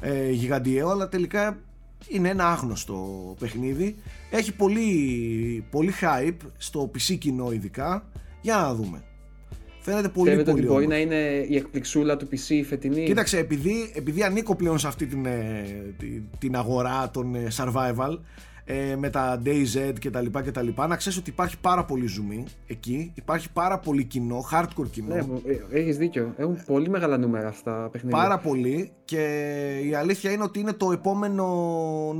Ε, 0.00 0.30
γιγαντιαίο, 0.30 0.88
αλλά 0.88 1.08
τελικά 1.08 1.58
είναι 2.08 2.28
ένα 2.28 2.48
άγνωστο 2.48 2.96
παιχνίδι. 3.38 3.96
Έχει 4.30 4.54
πολύ, 4.54 5.64
πολύ 5.70 5.92
hype 6.00 6.46
στο 6.56 6.90
PC 6.94 7.18
κοινό 7.18 7.52
ειδικά. 7.52 8.06
Για 8.40 8.56
να 8.56 8.74
δούμε. 8.74 9.02
Φαίνεται 9.80 10.08
πολύ 10.08 10.30
Φαίνεται 10.30 10.50
πολύ 10.50 10.62
ότι 10.62 10.72
μπορεί 10.72 10.86
να 10.86 10.98
είναι 10.98 11.46
η 11.48 11.56
εκπληξούλα 11.56 12.16
του 12.16 12.28
PC 12.32 12.48
η 12.48 12.64
φετινή. 12.64 13.04
Κοίταξε, 13.04 13.38
επειδή, 13.38 13.92
επειδή 13.94 14.22
ανήκω 14.22 14.56
πλέον 14.56 14.78
σε 14.78 14.86
αυτή 14.86 15.06
την, 15.06 15.26
ε, 15.26 15.64
την, 15.98 16.22
την 16.38 16.56
αγορά 16.56 17.10
των 17.10 17.34
ε, 17.34 17.46
survival 17.56 18.18
ε, 18.64 18.96
με 18.96 19.10
τα 19.10 19.42
DayZ 19.44 19.92
και 19.98 20.10
τα 20.10 20.20
λοιπά 20.20 20.42
και 20.42 20.50
τα 20.50 20.62
λοιπά. 20.62 20.86
Να 20.86 20.96
ξέρεις 20.96 21.18
ότι 21.18 21.30
υπάρχει 21.30 21.58
πάρα 21.58 21.84
πολύ 21.84 22.06
ζουμί 22.06 22.44
εκεί. 22.66 23.12
Υπάρχει 23.14 23.52
πάρα 23.52 23.78
πολύ 23.78 24.04
κοινό, 24.04 24.44
hardcore 24.52 24.90
κοινό. 24.90 25.14
Ναι, 25.14 25.20
ε, 25.20 25.78
έχεις 25.80 25.96
δίκιο, 25.96 26.34
έχουν 26.36 26.58
πολύ 26.66 26.88
μεγάλα 26.88 27.18
νούμερα 27.18 27.48
αυτά 27.48 27.82
τα 27.82 27.88
παιχνίδια. 27.88 28.18
Πάρα 28.18 28.38
πολύ. 28.38 28.92
Και 29.04 29.24
η 29.84 29.94
αλήθεια 29.94 30.30
είναι 30.30 30.42
ότι 30.42 30.60
είναι 30.60 30.72
το 30.72 30.92
επόμενο 30.92 31.46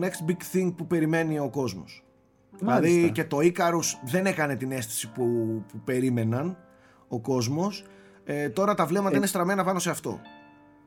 next 0.01 0.31
big 0.31 0.57
thing 0.57 0.73
που 0.77 0.87
περιμένει 0.87 1.39
ο 1.39 1.49
κόσμος. 1.51 2.05
Μάλιστα. 2.61 2.81
Δηλαδή 2.81 3.13
και 3.13 3.25
το 3.25 3.39
Icarus 3.41 3.99
δεν 4.05 4.27
έκανε 4.27 4.57
την 4.57 4.73
αίσθηση 4.73 5.11
που, 5.11 5.25
που 5.73 5.81
περίμεναν 5.85 6.57
ο 7.09 7.21
κόσμος. 7.21 7.85
Ε, 8.25 8.49
τώρα 8.49 8.75
τα 8.75 8.87
βλέμματα 8.87 9.15
Ε. 9.15 9.17
είναι 9.17 9.27
στραμμένα 9.27 9.65
πάνω 9.65 9.79
σε 9.79 9.91
αυτό. 9.91 10.21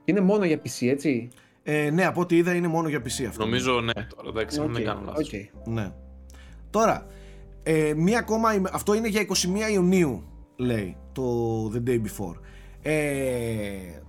Είναι 0.06 0.20
μόνο 0.22 0.46
για 0.46 0.58
PC 0.58 0.88
έτσι; 0.88 1.30
Ε, 1.68 1.90
ναι, 1.90 2.06
από 2.06 2.22
ό,τι 2.22 2.38
είδα 2.38 2.54
είναι 2.54 2.68
μόνο 2.68 2.88
για 2.88 3.00
PC 3.00 3.26
αυτό. 3.28 3.44
Νομίζω 3.44 3.82
ναι, 3.82 3.94
τώρα 3.94 4.30
εντάξει, 4.30 4.60
αν 4.60 4.74
δεν 4.74 4.82
Οκ, 4.82 4.88
κάνω 4.88 5.02
λάθος. 5.06 5.28
οκ. 5.34 5.68
Ναι. 5.68 5.92
Τώρα, 6.70 7.06
ε, 7.64 7.94
μία 7.96 8.20
ακόμα, 8.20 8.54
ημε- 8.54 8.74
αυτό 8.74 8.94
είναι 8.94 9.08
για 9.08 9.22
21 9.22 9.72
Ιουνίου, 9.74 10.24
λέει, 10.56 10.98
το 11.12 11.24
The 11.74 11.90
Day 11.90 12.02
Before. 12.02 12.36
Ε, 12.82 12.94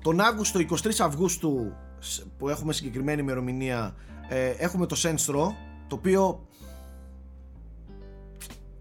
τον 0.03 0.21
Αύγουστο, 0.21 0.59
23 0.59 1.01
Αυγούστου, 1.01 1.73
σ- 1.99 2.23
που 2.39 2.49
έχουμε 2.49 2.73
συγκεκριμένη 2.73 3.21
ημερομηνία, 3.21 3.95
ε, 4.29 4.49
έχουμε 4.49 4.87
το 4.87 4.97
Saints 5.03 5.35
Row, 5.35 5.49
το 5.87 5.95
οποίο, 5.97 6.47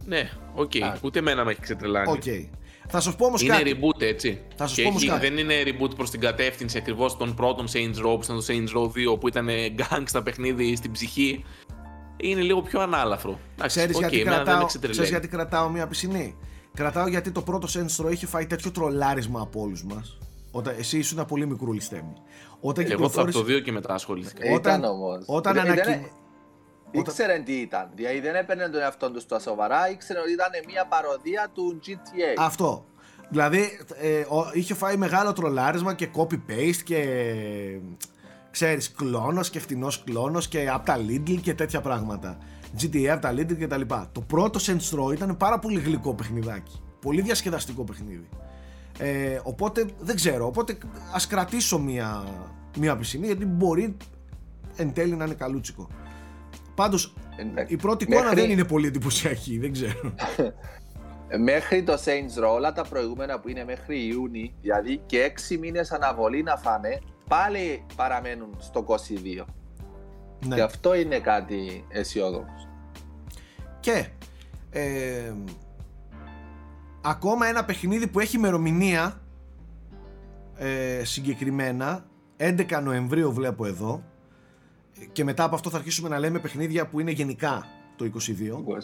Ναι, 0.05 0.29
οκ. 0.55 0.71
Ούτε 1.03 1.19
εμένα 1.19 1.45
με 1.45 1.51
έχει 1.51 1.61
ξετρελάνει. 1.61 2.11
οκ. 2.11 2.23
Θα 2.87 2.99
σας 2.99 3.15
πω 3.15 3.25
όμως 3.25 3.41
Είναι 3.41 3.57
κάτι. 3.57 3.79
reboot 3.81 4.01
έτσι. 4.01 4.41
Θα 4.55 4.67
σας 4.67 4.75
και 4.75 4.81
πω 4.81 4.87
όμως 4.89 5.01
έχει- 5.01 5.11
κάτι. 5.11 5.27
δεν 5.29 5.37
είναι 5.37 5.53
reboot 5.65 5.95
προς 5.95 6.09
την 6.09 6.19
κατεύθυνση 6.19 6.77
ακριβώς 6.77 7.17
των 7.17 7.33
πρώτων 7.33 7.65
Saints 7.67 8.05
Row 8.05 8.15
που 8.15 8.21
ήταν 8.23 8.35
το 8.37 8.45
Saints 8.47 8.77
Row 8.77 8.87
2 9.13 9.17
που 9.19 9.27
ήταν 9.27 9.47
gang 9.77 10.03
στα 10.05 10.23
παιχνίδι 10.23 10.75
στην 10.75 10.91
ψυχή. 10.91 11.43
Είναι 12.17 12.41
λίγο 12.41 12.61
πιο 12.61 12.79
ανάλαφρο. 12.81 13.39
Εντάξει, 13.57 13.77
Ξέρεις, 13.77 13.95
οκ, 13.95 14.01
γιατί 14.01 14.19
εμένα 14.19 14.35
δεν 14.35 14.39
με 14.43 14.49
κρατάω, 14.49 14.65
ξετρελαίνει. 14.67 15.01
ξέρεις 15.01 15.19
γιατί 15.21 15.35
κρατάω 15.37 15.69
μία 15.69 15.87
πισινή; 15.87 16.35
Κρατάω 16.73 17.07
γιατί 17.07 17.31
το 17.31 17.41
πρώτο 17.41 17.67
Saints 17.73 18.05
Row 18.05 18.11
είχε 18.11 18.25
φάει 18.25 18.45
τέτοιο 18.45 18.71
τρολάρισμα 18.71 19.41
από 19.41 19.61
όλους 19.61 19.83
μας. 19.83 20.17
Όταν, 20.51 20.75
εσύ 20.79 20.97
ήσουν 20.97 21.25
πολύ 21.25 21.47
μικρούλη 21.47 21.81
στέμι. 21.81 22.13
Όταν 22.59 22.85
Εγώ 22.85 23.09
θα 23.09 23.21
από 23.21 23.29
κυκλοφόρησε- 23.29 23.39
το 23.39 23.45
2 23.45 23.59
και 23.61 23.71
μετά 23.71 23.93
ασχολήθηκα. 23.93 24.47
Ε, 24.47 24.53
Όταν- 24.53 24.79
Ήταν 24.79 24.91
όμως. 24.91 25.23
όταν 25.25 25.53
Δεν- 25.53 25.63
ανακοι- 25.65 25.83
δεν- 25.85 26.05
Ήξερε 26.91 27.39
τι 27.45 27.53
ήταν. 27.53 27.89
Δηλαδή 27.95 28.19
δεν 28.19 28.35
έπαιρνε 28.35 28.69
τον 28.69 28.81
εαυτό 28.81 29.11
τους 29.11 29.21
στα 29.23 29.39
σοβαρά, 29.39 29.89
ήξερε 29.89 30.19
ότι 30.19 30.31
ήταν 30.31 30.49
μια 30.67 30.85
παροδία 30.85 31.49
του 31.53 31.79
GTA. 31.85 32.35
Αυτό. 32.37 32.85
Δηλαδή 33.29 33.79
ε, 34.01 34.19
ο- 34.19 34.49
είχε 34.53 34.73
φάει 34.73 34.97
μεγάλο 34.97 35.33
τρολάρισμα 35.33 35.93
και 35.93 36.09
copy-paste 36.15 36.81
και 36.83 37.05
ξέρεις 38.51 38.91
κλόνος 38.91 39.49
και 39.49 39.59
φτηνός 39.59 40.03
κλόνος 40.03 40.47
και 40.47 40.69
από 40.69 40.85
τα 40.85 40.97
Lidl 40.97 41.39
και 41.41 41.53
τέτοια 41.53 41.81
πράγματα. 41.81 42.37
GTA 42.81 43.05
από 43.05 43.21
τα 43.21 43.31
Lidl 43.31 43.57
και 43.57 43.67
τα 43.67 43.77
λοιπά. 43.77 44.09
Το 44.11 44.21
πρώτο 44.21 44.59
Saints 44.61 44.99
Row 44.99 45.13
ήταν 45.13 45.37
πάρα 45.37 45.59
πολύ 45.59 45.79
γλυκό 45.79 46.13
παιχνιδάκι. 46.13 46.81
Πολύ 47.01 47.21
διασκεδαστικό 47.21 47.83
παιχνίδι. 47.83 48.29
Ε, 48.99 49.39
οπότε 49.43 49.85
δεν 49.99 50.15
ξέρω. 50.15 50.45
Οπότε 50.45 50.77
ας 51.13 51.27
κρατήσω 51.27 51.79
μία, 51.79 52.23
μία 52.77 52.95
πισινή 52.97 53.25
γιατί 53.25 53.45
μπορεί 53.45 53.97
εν 54.75 54.93
τέλει 54.93 55.15
να 55.15 55.25
είναι 55.25 55.33
καλούτσικο. 55.33 55.87
Πάντως 56.75 57.13
Εντάξει. 57.37 57.73
η 57.73 57.77
πρώτη 57.77 58.03
εικόνα 58.03 58.23
Μέχρι- 58.23 58.39
δεν 58.41 58.49
είναι 58.49 58.63
πολύ 58.63 58.87
εντυπωσιακή. 58.87 59.57
Δεν 59.59 59.71
ξέρω. 59.71 60.13
Μέχρι 61.37 61.83
το 61.83 61.93
Saints 61.93 62.43
Row, 62.43 62.53
όλα 62.53 62.71
τα 62.73 62.83
προηγούμενα 62.89 63.39
που 63.39 63.49
είναι 63.49 63.63
μέχρι 63.65 64.05
Ιούνι, 64.05 64.55
δηλαδή 64.61 65.01
και 65.05 65.33
6 65.49 65.57
μήνες 65.59 65.91
αναβολή 65.91 66.43
να 66.43 66.57
φάνε, 66.57 67.01
πάλι 67.29 67.85
παραμένουν 67.95 68.49
στο 68.59 68.85
22. 68.87 69.45
Ναι. 70.47 70.55
Και 70.55 70.61
αυτό 70.61 70.95
είναι 70.95 71.19
κάτι 71.19 71.85
αισιόδοξο. 71.89 72.69
Και 73.79 74.05
ε, 74.69 75.33
ακόμα 77.01 77.47
ένα 77.47 77.65
παιχνίδι 77.65 78.07
που 78.07 78.19
έχει 78.19 78.37
ημερομηνία 78.37 79.21
ε, 80.57 81.03
συγκεκριμένα 81.03 82.05
11 82.37 82.81
Νοεμβρίου 82.83 83.33
βλέπω 83.33 83.65
εδώ 83.65 84.03
και 85.11 85.23
μετά 85.23 85.43
από 85.43 85.55
αυτό 85.55 85.69
θα 85.69 85.77
αρχίσουμε 85.77 86.09
να 86.09 86.19
λέμε 86.19 86.39
παιχνίδια 86.39 86.87
που 86.87 86.99
είναι 86.99 87.11
γενικά 87.11 87.65
το 87.95 88.11
22 88.15 88.79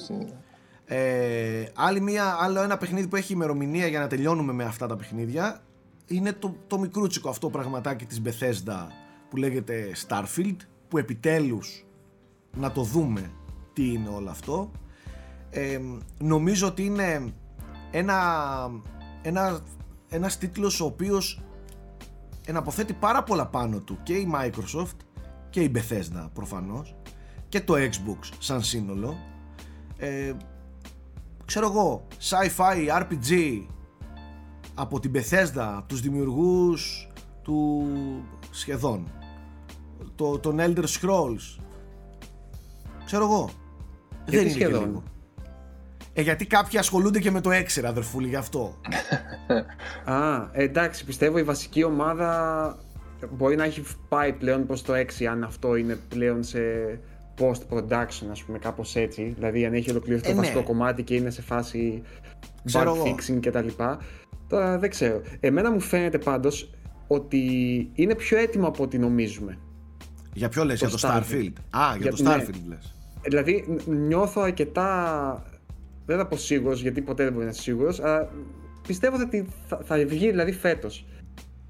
ε, 0.85 1.71
άλλη 1.75 2.01
μία, 2.01 2.37
άλλο 2.39 2.61
ένα 2.61 2.77
παιχνίδι 2.77 3.07
που 3.07 3.15
έχει 3.15 3.33
ημερομηνία 3.33 3.87
για 3.87 3.99
να 3.99 4.07
τελειώνουμε 4.07 4.53
με 4.53 4.63
αυτά 4.63 4.87
τα 4.87 4.95
παιχνίδια 4.95 5.61
είναι 6.05 6.33
το, 6.33 6.55
το 6.67 6.79
μικρούτσικο 6.79 7.29
αυτό 7.29 7.49
πραγματάκι 7.49 8.05
της 8.05 8.21
Bethesda 8.25 8.87
που 9.29 9.37
λέγεται 9.37 9.91
Starfield 10.07 10.55
που 10.87 10.97
επιτέλους 10.97 11.85
να 12.57 12.71
το 12.71 12.81
δούμε 12.81 13.31
τι 13.73 13.93
είναι 13.93 14.09
όλο 14.09 14.29
αυτό. 14.29 14.71
Ε, 15.49 15.79
νομίζω 16.19 16.67
ότι 16.67 16.85
είναι 16.85 17.33
ένα, 17.91 18.17
ένα, 19.21 19.59
ένας 20.09 20.37
τίτλος 20.37 20.81
ο 20.81 20.85
οποίος 20.85 21.41
εναποθέτει 22.45 22.93
πάρα 22.93 23.23
πολλά 23.23 23.47
πάνω 23.47 23.79
του 23.79 23.99
και 24.03 24.13
η 24.13 24.31
Microsoft 24.35 24.97
και 25.51 25.61
η 25.61 25.71
Bethesda 25.75 26.29
προφανώς 26.33 26.95
και 27.49 27.61
το 27.61 27.73
Xbox 27.77 28.29
σαν 28.39 28.63
σύνολο. 28.63 29.17
Ε, 29.97 30.33
ξέρω 31.45 31.67
εγώ 31.67 32.07
sci-fi 32.29 33.01
RPG 33.01 33.61
από 34.73 34.99
την 34.99 35.11
Bethesda 35.15 35.75
από 35.77 35.87
τους 35.87 36.01
δημιουργούς 36.01 37.07
του 37.41 37.87
σχεδόν. 38.51 39.11
Το, 40.15 40.39
τον 40.39 40.57
Elder 40.59 40.83
Scrolls. 40.83 41.61
Ξέρω 43.05 43.23
εγώ. 43.23 43.49
Δεν 44.25 44.39
είναι 44.39 44.49
και 44.49 44.53
σχεδόν; 44.53 44.85
λίγο. 44.85 45.03
Ε, 46.13 46.21
γιατί 46.21 46.45
κάποιοι 46.45 46.79
ασχολούνται 46.79 47.19
και 47.19 47.31
με 47.31 47.41
το 47.41 47.49
6 47.49 47.83
αδερφούλη 47.85 48.27
γι' 48.27 48.35
αυτό. 48.35 48.75
Α, 50.13 50.49
εντάξει, 50.51 51.05
πιστεύω 51.05 51.37
η 51.37 51.43
βασική 51.43 51.83
ομάδα 51.83 52.77
μπορεί 53.31 53.55
να 53.55 53.63
έχει 53.63 53.83
πάει 54.09 54.33
πλέον 54.33 54.65
προς 54.65 54.81
το 54.81 54.93
6 54.93 55.23
αν 55.25 55.43
αυτό 55.43 55.75
είναι 55.75 55.97
πλέον 56.09 56.43
σε 56.43 56.59
post-production, 57.39 58.25
ας 58.31 58.43
πούμε, 58.43 58.57
κάπως 58.59 58.95
έτσι. 58.95 59.33
Δηλαδή 59.35 59.65
αν 59.65 59.73
έχει 59.73 59.89
ολοκληρωθεί 59.91 60.25
Ε, 60.29 60.29
το 60.29 60.35
ναι. 60.35 60.41
βασικό 60.41 60.63
κομμάτι 60.63 61.03
και 61.03 61.15
είναι 61.15 61.29
σε 61.29 61.41
φάση 61.41 62.01
Ξέρω 62.65 62.91
bug 62.93 62.95
εγώ. 62.95 63.15
fixing 63.15 63.39
κτλ. 63.41 63.67
Τώρα 64.47 64.77
δεν 64.79 64.89
ξέρω. 64.89 65.21
Εμένα 65.39 65.71
μου 65.71 65.79
φαίνεται 65.79 66.17
πάντως 66.17 66.73
ότι 67.07 67.39
είναι 67.93 68.15
πιο 68.15 68.37
έτοιμο 68.37 68.67
από 68.67 68.83
ό,τι 68.83 68.97
νομίζουμε. 68.97 69.57
για 70.33 70.49
ποιο 70.49 70.63
λες, 70.65 70.79
Το 70.79 70.87
για 70.87 70.97
το 70.97 71.07
Starfield, 71.07 71.33
Starfield. 71.33 71.53
Α, 71.69 71.95
για, 71.97 72.09
Για- 72.09 72.11
το 72.11 72.23
ναι. 72.23 72.35
Starfield 72.35 72.67
λες 72.67 72.95
Δηλαδή 73.23 73.65
ν- 73.67 73.91
νιώθω 74.07 74.41
αρκετά. 74.41 75.45
Δεν 76.05 76.17
θα 76.17 76.27
πω 76.27 76.35
σίγουρος 76.35 76.81
γιατί 76.81 77.01
ποτέ 77.01 77.23
δεν 77.23 77.33
μπορεί 77.33 77.45
να 77.45 77.51
είσαι 77.51 77.61
σίγουρος, 77.61 77.99
αλλά 78.01 78.29
πιστεύω 78.87 79.17
ότι 79.21 79.45
θα, 79.67 79.79
θα 79.83 79.95
βγει 79.97 80.29
δηλαδή 80.29 80.51
φέτος. 80.51 81.05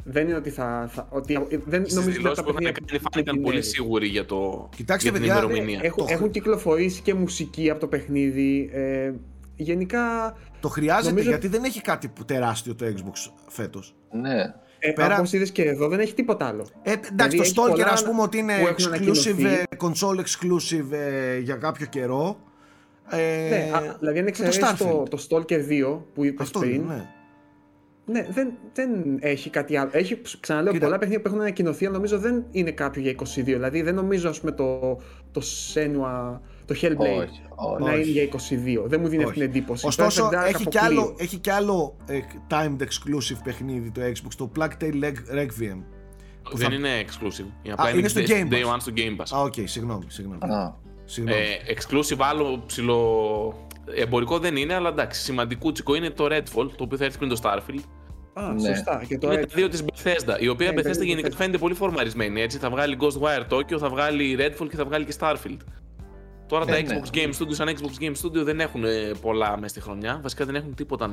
Δεν 0.04 0.28
είναι 0.28 0.36
ότι 0.38 0.50
θα. 0.50 0.90
θα 0.94 1.08
ότι, 1.12 1.34
δεν 1.34 1.82
Στις 1.82 1.94
νομίζω 1.94 2.00
ότι 2.00 2.12
δηλώσεις 2.18 2.38
τα 2.38 2.44
που 2.44 2.50
είχαν 2.50 2.64
παιχνίδια 2.64 2.72
κάνει 2.88 3.00
φάνηκαν 3.12 3.34
την 3.36 3.44
πολύ 3.44 3.58
έρη. 3.58 3.66
σίγουροι 3.66 4.08
για, 4.08 4.26
το, 4.26 4.70
Κοιτάξτε, 4.76 5.10
για 5.10 5.20
την 5.20 5.28
παιδιά, 5.28 5.44
ημερομηνία. 5.44 5.80
Έχουν, 5.84 6.06
Το- 6.06 6.14
έχουν 6.14 6.32
κυκλοφορήσει 6.32 7.02
και 7.02 7.14
μουσική 7.14 7.70
από 7.70 7.80
το 7.80 7.88
παιχνίδι. 7.88 8.70
Ε, 8.74 9.12
γενικά. 9.56 10.36
το 10.60 10.68
χρειάζεται 10.70 11.10
Νομίζω- 11.10 11.30
γιατί 11.30 11.48
δεν 11.48 11.64
έχει 11.64 11.82
κάτι 11.82 12.08
που 12.08 12.26
τεράστιο 12.26 12.76
το 12.76 12.86
Xbox 12.86 13.32
φέτος 13.48 13.96
Ναι. 14.12 14.54
Ε, 14.80 14.92
Πέρα- 14.92 15.18
Όπως 15.18 15.34
είδες 15.34 15.52
και 15.52 15.64
εδώ 15.64 15.88
δεν 15.88 16.00
έχει 16.00 16.14
τίποτα 16.14 16.46
άλλο. 16.46 16.68
Ε, 16.84 16.92
εντάξει, 16.92 17.10
Δηλαδή, 17.16 17.36
το 17.38 17.42
έχει 17.44 17.54
Stalker 17.56 17.70
πολλά 17.70 17.86
ας 17.92 18.04
πούμε 18.04 18.22
ότι 18.22 18.38
είναι 18.38 18.54
που 18.60 18.68
έχουν 18.68 18.76
exclusive, 18.76 18.88
ανακοινωθεί. 18.88 19.46
ε, 19.46 19.64
console 19.78 20.20
exclusive 20.20 20.92
ε, 20.92 21.38
για 21.40 21.56
κάποιο 21.56 21.86
καιρό. 21.86 22.40
Ε, 23.10 23.18
ναι, 23.50 23.70
α, 23.74 23.96
δηλαδή 24.00 24.20
αν 24.20 24.26
και 24.26 24.30
εξαιρέσεις 24.30 24.78
το, 24.78 25.04
το 25.10 25.26
Stalker 25.30 25.68
2 25.70 26.02
που 26.14 26.24
είπες 26.26 26.46
Αυτό 26.46 26.60
πριν, 26.60 26.74
είναι, 26.74 26.94
ναι. 26.94 27.10
Ναι, 28.12 28.28
δεν, 28.30 28.52
δεν 28.74 28.90
έχει 29.20 29.50
κάτι 29.50 29.78
άλλο. 29.78 29.90
Έχει, 29.94 30.22
ξαναλέω, 30.40 30.72
Κοίτα. 30.74 30.86
πολλά 30.86 30.98
παιχνίδια 30.98 31.22
που 31.22 31.28
έχουν 31.28 31.40
ανακοινωθεί, 31.40 31.86
αλλά 31.86 31.96
νομίζω 31.96 32.20
δεν 32.20 32.46
είναι 32.52 32.72
κάποιο 32.72 33.02
για 33.02 33.12
22. 33.12 33.44
Δηλαδή 33.44 33.82
δεν 33.82 33.96
νομίζω, 33.96 34.30
ας 34.30 34.40
πούμε, 34.40 34.52
το, 34.52 34.80
το 35.32 35.42
Senua, 35.74 36.40
το 36.66 36.76
Hellblade 36.82 36.98
Όχι, 37.00 37.42
όχι. 37.56 37.84
να 37.84 37.92
Όχι. 37.92 37.94
είναι 37.94 38.02
για 38.02 38.24
22. 38.24 38.84
Δεν 38.86 39.00
μου 39.02 39.08
δίνει 39.08 39.24
αυτή 39.24 39.40
Όχι. 39.40 39.48
την 39.50 39.58
εντύπωση. 39.58 39.88
Ωστόσο, 39.88 40.30
Perfect 40.32 40.36
Dark 40.36 40.48
έχει 40.48 40.66
και, 40.68 40.78
αποκλείω. 40.78 41.02
άλλο, 41.02 41.16
έχει 41.18 41.38
και 41.38 41.52
άλλο 41.52 41.96
ε, 42.06 42.20
timed 42.50 42.82
exclusive 42.82 43.40
παιχνίδι 43.44 43.92
το 43.92 44.02
Xbox, 44.02 44.32
το 44.38 44.52
Plague 44.60 44.84
Tale 44.84 45.04
Leg- 45.04 45.40
Requiem. 45.40 45.82
που 46.44 46.58
Δεν 46.58 46.70
θα- 46.70 46.76
είναι 46.76 46.90
exclusive. 47.06 47.46
Η 47.62 47.70
Α, 47.70 47.74
απλά 47.78 47.90
είναι 47.98 48.08
στο 48.08 48.22
day- 48.22 48.30
Game 48.30 48.54
Day 48.54 48.66
Pass. 48.66 48.74
One 48.76 48.80
στο 48.80 48.92
Game 48.96 49.22
Pass. 49.22 49.38
Α, 49.38 49.42
οκ, 49.42 49.54
συγγνώμη, 49.64 50.04
συγγνώμη. 50.08 50.54
Α. 50.54 50.74
συγγνώμη. 51.06 51.40
Ε, 51.42 51.74
exclusive 51.74 52.20
άλλο 52.20 52.64
ψηλό 52.66 53.68
εμπορικό 53.96 54.40
δεν 54.40 54.56
είναι, 54.56 54.74
αλλά 54.74 54.90
εντάξει, 54.90 55.22
σημαντικούτσικο 55.22 55.96
είναι 55.96 56.10
το 56.10 56.26
Redfall, 56.26 56.70
το 56.76 56.84
οποίο 56.84 56.98
θα 56.98 57.06
έρθει 57.06 57.18
πριν 57.18 57.30
το 57.30 57.40
Starfield. 57.44 57.80
Α, 58.34 58.52
Ναι. 58.54 58.68
σωστά. 58.76 59.04
Και 59.08 59.18
το 59.18 59.32
είναι 59.32 59.42
Red- 59.42 59.48
τα 59.48 59.54
δύο 59.56 59.70
της 59.70 59.84
Bethesda, 59.84 60.36
η 60.40 60.48
οποία 60.48 60.72
Ναι, 60.72 60.80
Bethesda 60.80 60.84
παίζει 60.84 61.06
γενικά 61.06 61.28
Bethesda. 61.30 61.36
φαίνεται 61.36 61.58
πολύ 61.58 61.74
φορμαρισμένη, 61.74 62.42
έτσι. 62.42 62.58
Θα 62.58 62.70
βγάλει 62.70 62.98
Ghostwire 63.02 63.54
Tokyo, 63.54 63.78
θα 63.80 63.90
βγάλει 63.90 64.38
Redfall 64.40 64.68
και 64.70 64.76
θα 64.76 64.86
βγάλει 64.86 65.06
και 65.06 65.14
Starfield. 65.20 65.58
Τώρα 66.48 66.66
τα 66.66 66.76
Xbox 66.78 67.16
Game 67.16 67.30
Studios 67.40 67.54
σαν 67.54 67.68
Xbox 67.70 68.04
Game 68.04 68.14
Studio 68.24 68.44
δεν 68.44 68.60
έχουν 68.60 68.84
πολλά 69.22 69.56
μέσα 69.56 69.68
στη 69.68 69.82
χρονιά. 69.82 70.20
Βασικά 70.24 70.46
δεν 70.46 70.56
έχουν 70.56 70.74
τίποτα 70.76 71.12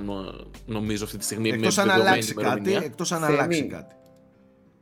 νομίζω 0.66 1.04
αυτή 1.04 1.16
τη 1.18 1.24
στιγμή. 1.24 1.48
Εκτός 1.48 1.78
αν 1.78 1.90
αλλάξει 1.90 2.34
κάτι. 2.34 2.74
Εκτός 2.74 3.12
αν 3.12 3.24
αλλάξει 3.24 3.66
κάτι. 3.66 3.94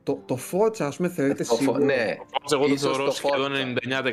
Το, 0.03 0.22
το 0.26 0.39
Forza, 0.53 0.80
ας 0.82 0.97
πούμε, 0.97 1.09
θεωρείται 1.09 1.45
σίγουρο. 1.45 1.78
Ναι. 1.78 2.16
Το 2.18 2.39
Forza 2.43 2.53
εγώ 2.53 2.68
το 2.68 2.76
θεωρώ 2.76 3.11
σχεδόν 3.11 3.53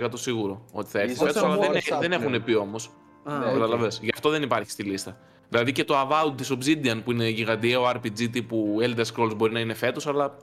99% 0.03 0.09
σίγουρο 0.13 0.65
ότι 0.71 0.89
θα 0.89 0.99
έρθει. 0.99 1.39
αλλά 1.39 1.57
δεν, 1.57 1.71
δεν 1.99 2.11
έχουν 2.11 2.43
πει 2.43 2.53
όμως. 2.53 2.89
Ναι, 3.25 3.87
Γι' 4.01 4.11
αυτό 4.13 4.29
δεν 4.29 4.41
υπάρχει 4.41 4.69
στη 4.71 4.83
λίστα. 4.83 5.17
Δηλαδή 5.53 5.71
και 5.71 5.83
το 5.83 5.95
Avowed 6.01 6.33
τη 6.37 6.47
Obsidian 6.49 7.01
που 7.03 7.11
είναι 7.11 7.29
γιγαντιαίο 7.29 7.89
RPG 7.89 8.29
τύπου 8.31 8.77
Elder 8.81 9.03
Scrolls 9.13 9.35
μπορεί 9.37 9.53
να 9.53 9.59
είναι 9.59 9.73
φέτος, 9.73 10.07
αλλά 10.07 10.37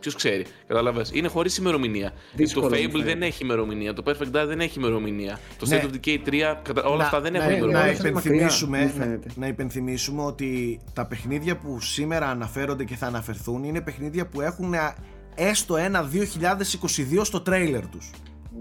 Ποιος 0.00 0.14
ξέρει. 0.14 0.44
Κατάλαβες. 0.66 1.10
Είναι 1.12 1.28
χωρίς 1.28 1.56
ημερομηνία. 1.56 2.12
το 2.54 2.70
Fable 2.72 3.02
δεν 3.04 3.22
έχει 3.22 3.44
ημερομηνία. 3.44 3.92
Το 3.92 4.02
Perfect 4.06 4.36
Dark 4.36 4.46
δεν 4.46 4.60
έχει 4.60 4.78
ημερομηνία. 4.78 5.40
Το 5.58 5.66
State 5.70 5.70
ναι. 5.70 5.88
of 5.92 6.06
Decay 6.06 6.18
3, 6.74 6.84
όλα 6.84 7.04
αυτά 7.04 7.20
δεν 7.20 7.34
έχουν 7.34 7.50
ημερομηνία. 7.50 7.80
Να 7.80 7.90
υπενθυμίσουμε, 7.90 8.92
να, 8.98 9.18
να 9.34 9.46
υπενθυμίσουμε 9.46 10.22
ότι 10.22 10.80
τα 10.92 11.06
παιχνίδια 11.06 11.56
που 11.56 11.80
σήμερα 11.80 12.28
αναφέρονται 12.28 12.84
και 12.84 12.94
θα 12.94 13.06
αναφερθούν 13.06 13.64
είναι 13.64 13.80
παιχνίδια 13.80 14.26
που 14.26 14.40
έχουν 14.40 14.74
έστω 15.34 15.76
ένα 15.76 16.10
2022 16.12 17.20
στο 17.22 17.40
τρέιλερ 17.40 17.88
τους. 17.88 18.10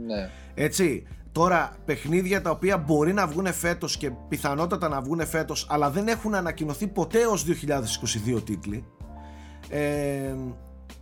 Ναι. 0.06 0.30
Έτσι. 0.54 1.08
Τώρα, 1.38 1.72
παιχνίδια 1.86 2.42
τα 2.42 2.50
οποία 2.50 2.78
μπορεί 2.78 3.14
να 3.14 3.28
βγουν 3.28 3.54
φέτος 3.54 3.98
και 3.98 4.12
πιθανότατα 4.30 4.88
να 4.88 5.02
βγουν 5.02 5.28
φέτος 5.28 5.68
αλλά 5.70 5.90
δεν 5.90 6.08
έχουν 6.08 6.36
ανακοινωθεί 6.36 6.88
ποτέ 6.88 7.26
ως 7.26 7.46
2022 8.36 8.44
τίτλοι 8.44 8.86
ε, 9.70 10.36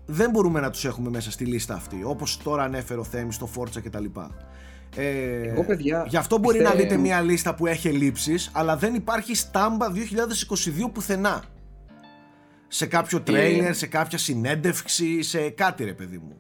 δεν 0.06 0.30
μπορούμε 0.30 0.60
να 0.60 0.70
τους 0.70 0.86
έχουμε 0.86 1.10
μέσα 1.10 1.32
στη 1.32 1.46
λίστα 1.46 1.74
αυτή 1.74 2.02
όπως 2.04 2.38
τώρα 2.38 2.64
ανέφερε 2.64 3.00
ο 3.00 3.04
Θέμης 3.04 3.36
στο 3.36 3.50
Forza 3.56 3.82
και 3.82 3.90
τα 3.90 4.00
λοιπά. 4.00 4.32
Ε, 4.96 5.48
Εγώ, 5.48 5.64
παιδιά, 5.64 6.06
γι' 6.08 6.18
αυτό 6.18 6.38
μπορεί 6.38 6.62
να 6.62 6.72
δείτε 6.72 6.98
μια 6.98 7.22
λίστα 7.22 7.56
που 7.56 7.68
έχει 7.68 7.88
ελλείψεις 7.88 8.52
αλλά 8.54 8.78
δεν 8.78 8.96
υπάρχει 8.96 9.36
στάμπα 9.36 9.88
2022 10.86 10.92
πουθενά. 10.94 11.44
Σε 12.68 12.86
κάποιο 12.86 13.22
τρέιλερ, 13.22 13.74
σε 13.76 13.88
κάποια 13.88 14.18
συνέντευξη, 14.18 15.22
σε 15.22 15.50
κάτι 15.50 15.84
ρε 15.84 15.94
παιδί 15.94 16.18
μου 16.18 16.40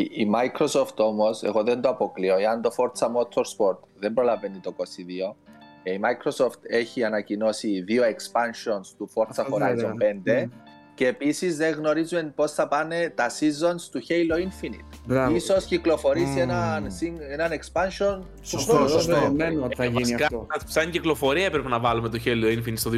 η, 0.00 0.10
η 0.12 0.30
Microsoft 0.34 0.96
όμως, 0.96 1.42
εγώ 1.42 1.62
δεν 1.62 1.80
το 1.80 1.88
αποκλείω, 1.88 2.34
αν 2.50 2.62
το 2.62 2.70
Forza 2.76 3.06
Motorsport 3.06 3.78
δεν 3.98 4.14
προλαβαίνει 4.14 4.58
το 4.58 4.74
22 4.78 4.82
ε, 5.82 5.92
η 5.92 6.00
Microsoft 6.02 6.60
έχει 6.62 7.04
ανακοινώσει 7.04 7.80
δύο 7.80 8.02
expansions 8.02 8.86
του 8.96 9.10
Forza 9.14 9.44
Horizon 9.44 9.92
5 10.26 10.48
και 10.96 11.06
επίσης 11.06 11.56
δεν 11.56 11.74
γνωρίζουμε 11.74 12.32
πώς 12.34 12.52
θα 12.52 12.68
πάνε 12.68 13.12
τα 13.14 13.30
seasons 13.30 13.80
του 13.90 14.02
Halo 14.08 14.36
Infinite. 14.46 15.34
Ίσως 15.34 15.64
κυκλοφορήσει 15.64 16.34
mm. 16.36 16.40
έναν, 16.40 16.86
έναν 17.30 17.50
expansion. 17.50 18.22
Σωστό, 18.42 18.88
σωστό. 18.88 19.34
θα 19.76 19.84
γίνει 19.84 20.14
αυτό. 20.14 20.46
Σαν 20.64 20.90
κυκλοφορία 20.90 21.44
έπρεπε 21.44 21.68
να 21.68 21.78
βάλουμε 21.78 22.08
το 22.08 22.20
Halo 22.24 22.58
Infinite 22.58 22.76
στο 22.76 22.90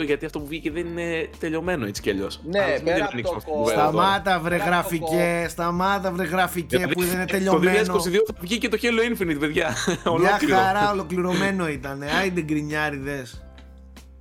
2022 0.00 0.04
γιατί 0.04 0.24
αυτό 0.24 0.38
που 0.38 0.46
βγήκε 0.46 0.70
δεν 0.70 0.86
είναι 0.86 1.28
τελειωμένο 1.38 1.86
έτσι 1.86 2.02
κι 2.02 2.10
αλλιώς. 2.10 2.40
Ναι, 2.44 2.78
πέρα 2.84 3.04
από 3.04 3.22
το 3.22 3.70
Σταμάτα 3.70 4.40
βρε 4.40 4.56
γραφικέ, 4.56 5.46
σταμάτα 5.48 6.12
βρε 6.12 6.24
γραφικέ 6.24 6.78
που 6.78 7.00
δεν 7.00 7.14
είναι 7.14 7.24
τελειωμένο. 7.24 7.86
Το 7.86 7.92
2022 7.92 8.14
θα 8.26 8.34
βγει 8.40 8.58
και 8.58 8.68
το 8.68 8.78
Halo 8.82 9.12
Infinite, 9.12 9.40
παιδιά. 9.40 9.74
Μια 10.18 10.38
χαρά 10.54 10.90
ολοκληρωμένο 10.92 11.68
ήταν. 11.68 12.02
Άιντε 12.20 12.40
γκρινιάριδες. 12.40 13.45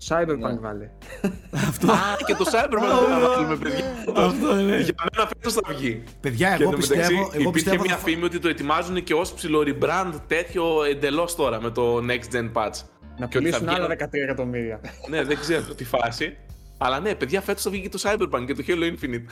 Cyberpunk 0.07 0.39
ναι. 0.39 0.59
βάλε. 0.59 0.89
Αυτό. 1.69 1.91
Α, 1.91 1.97
και 2.25 2.33
το 2.35 2.45
Cyberpunk 2.51 3.09
θα 3.09 3.27
βάλουμε, 3.27 3.55
παιδιά. 3.55 3.85
Αυτό 4.15 4.59
είναι. 4.59 4.79
Για 4.79 4.93
μένα 5.13 5.27
φέτος 5.27 5.53
θα 5.53 5.61
βγει. 5.73 6.03
Παιδιά, 6.21 6.57
εγώ 6.59 6.71
πιστεύω. 6.71 7.29
Εγώ 7.33 7.49
υπήρχε 7.49 7.79
μια 7.79 7.97
φήμη 7.97 8.23
ότι 8.23 8.39
το 8.39 8.47
ετοιμάζουν 8.47 9.03
και 9.03 9.13
ως 9.13 9.33
ψηλό 9.33 9.63
rebrand 9.65 10.13
τέτοιο 10.27 10.83
εντελώς 10.83 11.35
τώρα 11.35 11.61
με 11.61 11.69
το 11.69 11.97
Next 11.97 12.35
Gen 12.35 12.51
Patch. 12.53 12.81
Να 13.17 13.27
πουλήσουν 13.27 13.69
άλλα 13.69 13.87
13 13.87 13.93
εκατομμύρια. 14.11 14.79
ναι, 15.09 15.23
δεν 15.23 15.39
ξέρω 15.39 15.73
τι 15.75 15.83
φάση. 15.83 16.37
Αλλά 16.77 16.99
ναι, 16.99 17.15
παιδιά, 17.15 17.41
φέτος 17.41 17.63
θα 17.63 17.69
βγει 17.69 17.81
και 17.81 17.89
το 17.89 17.99
Cyberpunk 18.01 18.45
και 18.45 18.53
το 18.53 18.63
Halo 18.67 18.93
Infinite. 18.93 19.25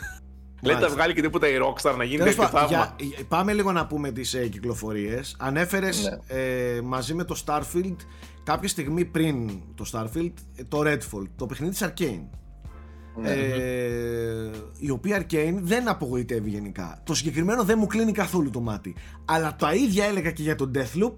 Λέτε 0.66 0.80
θα 0.80 0.89
βγάλει 0.89 1.14
και 1.14 1.22
τίποτα 1.22 1.47
η 1.47 1.53
Rockstar 1.61 1.95
να 1.97 2.03
γίνει 2.03 2.24
τέτοιο 2.24 2.47
θαύμα. 2.47 2.95
πάμε 3.28 3.53
λίγο 3.53 3.72
να 3.72 3.86
πούμε 3.86 4.11
τις 4.11 4.34
ε, 4.34 4.47
κυκλοφορίες. 4.47 5.36
Ανέφερες 5.39 6.20
ναι. 6.28 6.39
ε, 6.41 6.82
μαζί 6.82 7.14
με 7.14 7.24
το 7.24 7.41
Starfield 7.45 7.95
κάποια 8.43 8.68
στιγμή 8.68 9.05
πριν 9.05 9.49
το 9.76 9.86
Starfield 9.91 10.34
το 10.68 10.82
Redfall, 10.86 11.24
το 11.36 11.45
παιχνίδι 11.45 11.72
της 11.72 11.88
Arcane. 11.88 12.28
Ναι. 13.16 13.30
Ε, 13.30 14.49
η 14.80 14.89
οποία 14.89 15.22
Arcane 15.22 15.55
δεν 15.61 15.88
απογοητεύει 15.88 16.49
γενικά. 16.49 17.01
Το 17.03 17.14
συγκεκριμένο 17.14 17.64
δεν 17.64 17.78
μου 17.80 17.88
κλείνει 17.88 18.11
καθόλου 18.11 18.49
το 18.49 18.59
μάτι. 18.59 18.95
Αλλά 19.26 19.55
τα 19.55 19.74
ίδια 19.74 20.05
έλεγα 20.05 20.32
και 20.32 20.41
για 20.41 20.55
τον 20.55 20.72
Deathloop. 20.76 21.14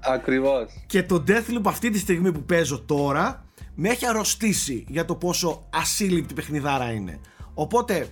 Ακριβώς. 0.00 0.82
Και 0.86 1.02
το 1.02 1.24
Deathloop 1.28 1.62
αυτή 1.64 1.90
τη 1.90 1.98
στιγμή 1.98 2.32
που 2.32 2.42
παίζω 2.42 2.80
τώρα 2.80 3.44
με 3.74 3.88
έχει 3.88 4.06
αρρωστήσει 4.06 4.84
για 4.88 5.04
το 5.04 5.14
πόσο 5.14 5.68
ασύλληπτη 5.72 6.34
παιχνιδάρα 6.34 6.92
είναι. 6.92 7.20
Οπότε 7.54 8.08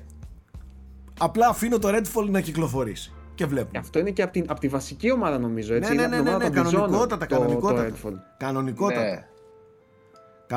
απλά 1.18 1.48
αφήνω 1.48 1.78
το 1.78 1.88
Redfall 1.88 2.28
να 2.28 2.40
κυκλοφορήσει 2.40 3.12
και 3.34 3.46
βλέπουμε. 3.46 3.78
Αυτό 3.78 3.98
είναι 3.98 4.10
και 4.10 4.22
από, 4.22 4.32
την, 4.32 4.44
από 4.48 4.60
τη 4.60 4.68
βασική 4.68 5.10
ομάδα 5.10 5.38
νομίζω. 5.38 5.74
Έτσι. 5.74 5.94
Ναι, 5.94 6.06
ναι, 6.06 6.20
ναι, 6.20 6.30
ναι, 6.30 6.36
ναι, 6.36 6.50
κανονικότατα, 6.50 7.26
κανονικότατα. 7.26 8.36
κανονικότατα. 8.38 9.28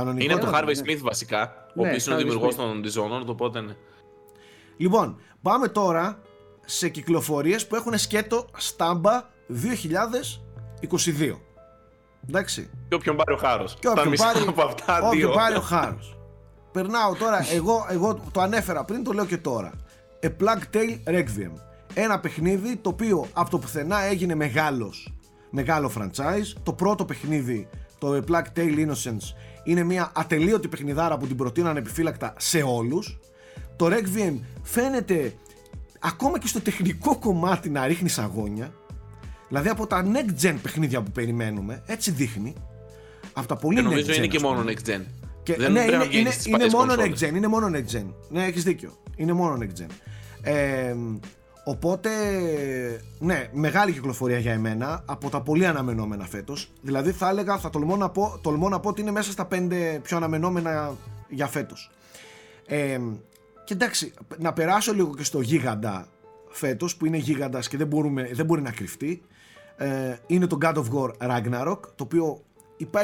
Ναι. 0.03 0.23
Είναι 0.23 0.37
το 0.37 0.51
Harvey 0.53 0.69
Smith 0.69 0.99
βασικά, 1.01 1.67
ο 1.75 1.81
ναι, 1.81 1.87
οποίος 1.87 2.05
είναι 2.05 2.15
ο 2.15 2.17
δημιουργός 2.17 2.55
των 2.55 2.83
Dishonored, 2.83 3.25
οπότε 3.25 3.61
ναι. 3.61 3.75
Λοιπόν, 4.77 5.19
πάμε 5.41 5.67
τώρα 5.67 6.19
σε 6.65 6.89
κυκλοφορίες 6.89 7.67
που 7.67 7.75
έχουν 7.75 7.97
σκέτο 7.97 8.45
στάμπα 8.57 9.23
2022. 9.49 11.37
Εντάξει. 12.29 12.69
Και 12.87 12.95
όποιον 12.95 13.15
πάρει 13.15 13.33
ο 13.33 13.37
χάρος. 13.37 13.77
Και 13.79 13.87
όποιον 13.87 14.13
πάρει, 14.15 14.39
από 14.47 14.61
αυτά 14.61 15.01
όποιον 15.01 15.33
πάρει 15.33 15.55
ο 15.55 15.61
χάρος. 15.61 16.17
Περνάω 16.71 17.15
τώρα, 17.15 17.45
εγώ, 17.53 17.87
εγώ 17.89 18.19
το 18.31 18.41
ανέφερα 18.41 18.83
πριν, 18.83 19.03
το 19.03 19.11
λέω 19.11 19.25
και 19.25 19.37
τώρα. 19.37 19.71
A 20.23 20.27
Plague 20.27 20.75
Tale 20.75 21.15
Requiem 21.15 21.51
ένα 21.93 22.19
παιχνίδι 22.19 22.75
το 22.75 22.89
οποίο 22.89 23.27
από 23.33 23.49
το 23.49 23.59
πουθενά 23.59 24.03
έγινε 24.03 24.35
μεγάλος, 24.35 25.13
μεγάλο 25.49 25.91
franchise. 25.97 26.53
Το 26.63 26.73
πρώτο 26.73 27.05
παιχνίδι, 27.05 27.67
το 27.97 28.15
A 28.15 28.31
Plague 28.31 28.57
Tale 28.57 28.87
Innocence, 28.87 29.33
είναι 29.63 29.83
μια 29.83 30.11
ατελείωτη 30.15 30.67
παιχνιδάρα 30.67 31.17
που 31.17 31.27
την 31.27 31.35
προτείναν 31.35 31.77
επιφύλακτα 31.77 32.33
σε 32.37 32.61
όλους. 32.61 33.19
Το 33.75 33.85
Requiem 33.85 34.39
φαίνεται 34.61 35.33
ακόμα 35.99 36.39
και 36.39 36.47
στο 36.47 36.61
τεχνικό 36.61 37.17
κομμάτι 37.17 37.69
να 37.69 37.87
ρίχνει 37.87 38.09
σαγόνια. 38.09 38.73
Δηλαδή 39.47 39.69
από 39.69 39.87
τα 39.87 40.05
next 40.13 40.45
gen 40.45 40.55
παιχνίδια 40.61 41.01
που 41.01 41.11
περιμένουμε, 41.11 41.83
έτσι 41.85 42.11
δείχνει. 42.11 42.53
Από 43.33 43.47
τα 43.47 43.55
πολύ 43.55 43.75
και 43.75 43.81
νομίζω 43.81 44.13
είναι 44.13 44.27
και 44.27 44.39
μόνο 44.39 44.63
next 44.67 44.89
gen. 44.89 45.01
Και, 45.47 45.55
Δεν 45.55 45.71
ναι, 45.71 45.81
είναι, 45.81 46.07
είναι, 46.11 46.31
είναι, 46.45 46.67
μόνο 46.71 46.93
next 46.97 47.17
gen, 47.19 47.35
είναι 47.35 47.47
μόνο 47.47 47.69
next 47.73 47.95
gen. 47.95 48.05
Ναι, 48.29 48.45
έχεις 48.45 48.63
δίκιο. 48.63 48.91
Είναι 49.15 49.33
μόνο 49.33 49.57
next 49.61 49.81
gen. 49.81 49.89
Ε, 50.41 50.95
Οπότε, 51.63 52.09
ναι, 53.19 53.49
μεγάλη 53.51 53.91
κυκλοφορία 53.91 54.39
για 54.39 54.53
εμένα 54.53 55.03
από 55.05 55.29
τα 55.29 55.41
πολύ 55.41 55.65
αναμενόμενα 55.65 56.25
φέτος. 56.25 56.71
Δηλαδή, 56.81 57.11
θα 57.11 57.29
έλεγα, 57.29 57.57
θα 57.57 57.69
τολμώ 57.69 57.95
να, 57.95 58.09
πω, 58.09 58.39
τολμώ 58.41 58.69
να 58.69 58.79
πω 58.79 58.89
ότι 58.89 59.01
είναι 59.01 59.11
μέσα 59.11 59.31
στα 59.31 59.45
πέντε 59.45 59.99
πιο 60.03 60.17
αναμενόμενα 60.17 60.95
για 61.29 61.47
φέτος. 61.47 61.91
Ε, 62.65 62.99
και 63.63 63.73
εντάξει, 63.73 64.13
να 64.37 64.53
περάσω 64.53 64.93
λίγο 64.93 65.15
και 65.15 65.23
στο 65.23 65.41
γίγαντα 65.41 66.07
φέτος 66.49 66.95
που 66.95 67.05
είναι 67.05 67.17
γίγαντας 67.17 67.67
και 67.67 67.77
δεν, 67.77 67.87
μπορούμε, 67.87 68.29
δεν 68.33 68.45
μπορεί 68.45 68.61
να 68.61 68.71
κρυφτεί 68.71 69.21
ε, 69.77 70.15
είναι 70.27 70.47
το 70.47 70.57
God 70.61 70.73
of 70.73 70.85
War 70.93 71.11
Ragnarok 71.29 71.79
το 71.95 72.03
οποίο 72.03 72.41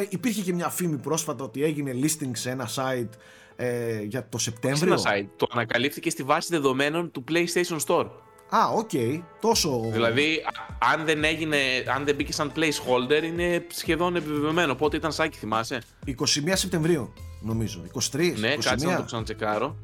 υπήρχε 0.10 0.42
και 0.42 0.54
μια 0.54 0.70
φήμη 0.70 0.98
πρόσφατα 0.98 1.44
ότι 1.44 1.64
έγινε 1.64 1.92
listing 2.02 2.32
σε 2.32 2.50
ένα 2.50 2.70
site 2.76 3.10
ε, 3.56 4.02
για 4.02 4.28
το 4.30 4.38
Σεπτέμβριο. 4.38 4.98
Σε 4.98 5.10
ένα 5.10 5.22
site. 5.22 5.30
Το 5.36 5.48
ανακαλύφθηκε 5.52 6.10
στη 6.10 6.24
βάση 6.24 6.48
δεδομένων 6.52 7.12
του 7.12 7.24
PlayStation 7.32 7.80
Store. 7.86 8.06
Α, 8.50 8.70
οκ. 8.76 8.90
Okay. 8.94 9.22
Τόσο. 9.42 9.82
Δηλαδή, 9.92 10.46
αν 10.80 11.06
δεν 11.06 11.24
έγινε, 11.24 11.58
αν 11.96 12.04
δεν 12.06 12.16
μπήκε 12.16 12.34
σαν 12.34 12.52
placeholder, 12.56 13.24
είναι 13.24 13.66
σχεδόν 13.72 14.16
επιβεβαιωμένο. 14.16 14.76
Πότε 14.76 14.98
ήταν 14.98 15.12
Σάκη, 15.12 15.38
θυμάσαι; 15.38 15.82
21 16.08 16.14
Σεπτεμβρίου, 16.54 17.14
νομίζω. 17.42 17.82
23. 18.12 18.34
Ναι, 18.36 18.54
21. 18.54 18.58
κάτσε 18.64 18.88
να 18.88 18.96
το 18.96 19.04
ξανατσεκάρω. 19.04 19.80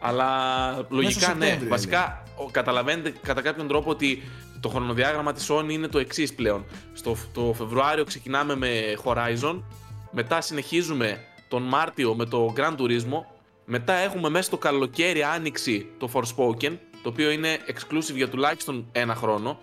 Αλλά 0.00 0.86
λογικά 0.88 1.34
ναι. 1.34 1.60
Βασικά, 1.68 2.22
καταλαβαίνετε 2.50 3.12
κατά 3.22 3.42
κάποιον 3.42 3.68
τρόπο 3.68 3.90
ότι 3.90 4.22
το 4.64 4.70
χρονοδιάγραμμα 4.70 5.32
της 5.32 5.50
Sony 5.50 5.70
είναι 5.70 5.88
το 5.88 5.98
εξής 5.98 6.34
πλέον. 6.34 6.64
Στο 6.92 7.16
το 7.32 7.52
Φεβρουάριο 7.56 8.04
ξεκινάμε 8.04 8.56
με 8.56 8.68
Horizon, 9.04 9.62
μετά 10.10 10.40
συνεχίζουμε 10.40 11.18
τον 11.48 11.62
Μάρτιο 11.62 12.14
με 12.14 12.24
το 12.24 12.54
Grand 12.56 12.76
Turismo, 12.76 13.20
μετά 13.64 13.92
έχουμε 13.92 14.28
μέσα 14.28 14.44
στο 14.44 14.58
καλοκαίρι 14.58 15.22
άνοιξη 15.22 15.86
το 15.98 16.10
Forspoken, 16.12 16.76
το 17.02 17.08
οποίο 17.08 17.30
είναι 17.30 17.58
exclusive 17.66 18.14
για 18.14 18.28
τουλάχιστον 18.28 18.88
ένα 18.92 19.14
χρόνο. 19.14 19.58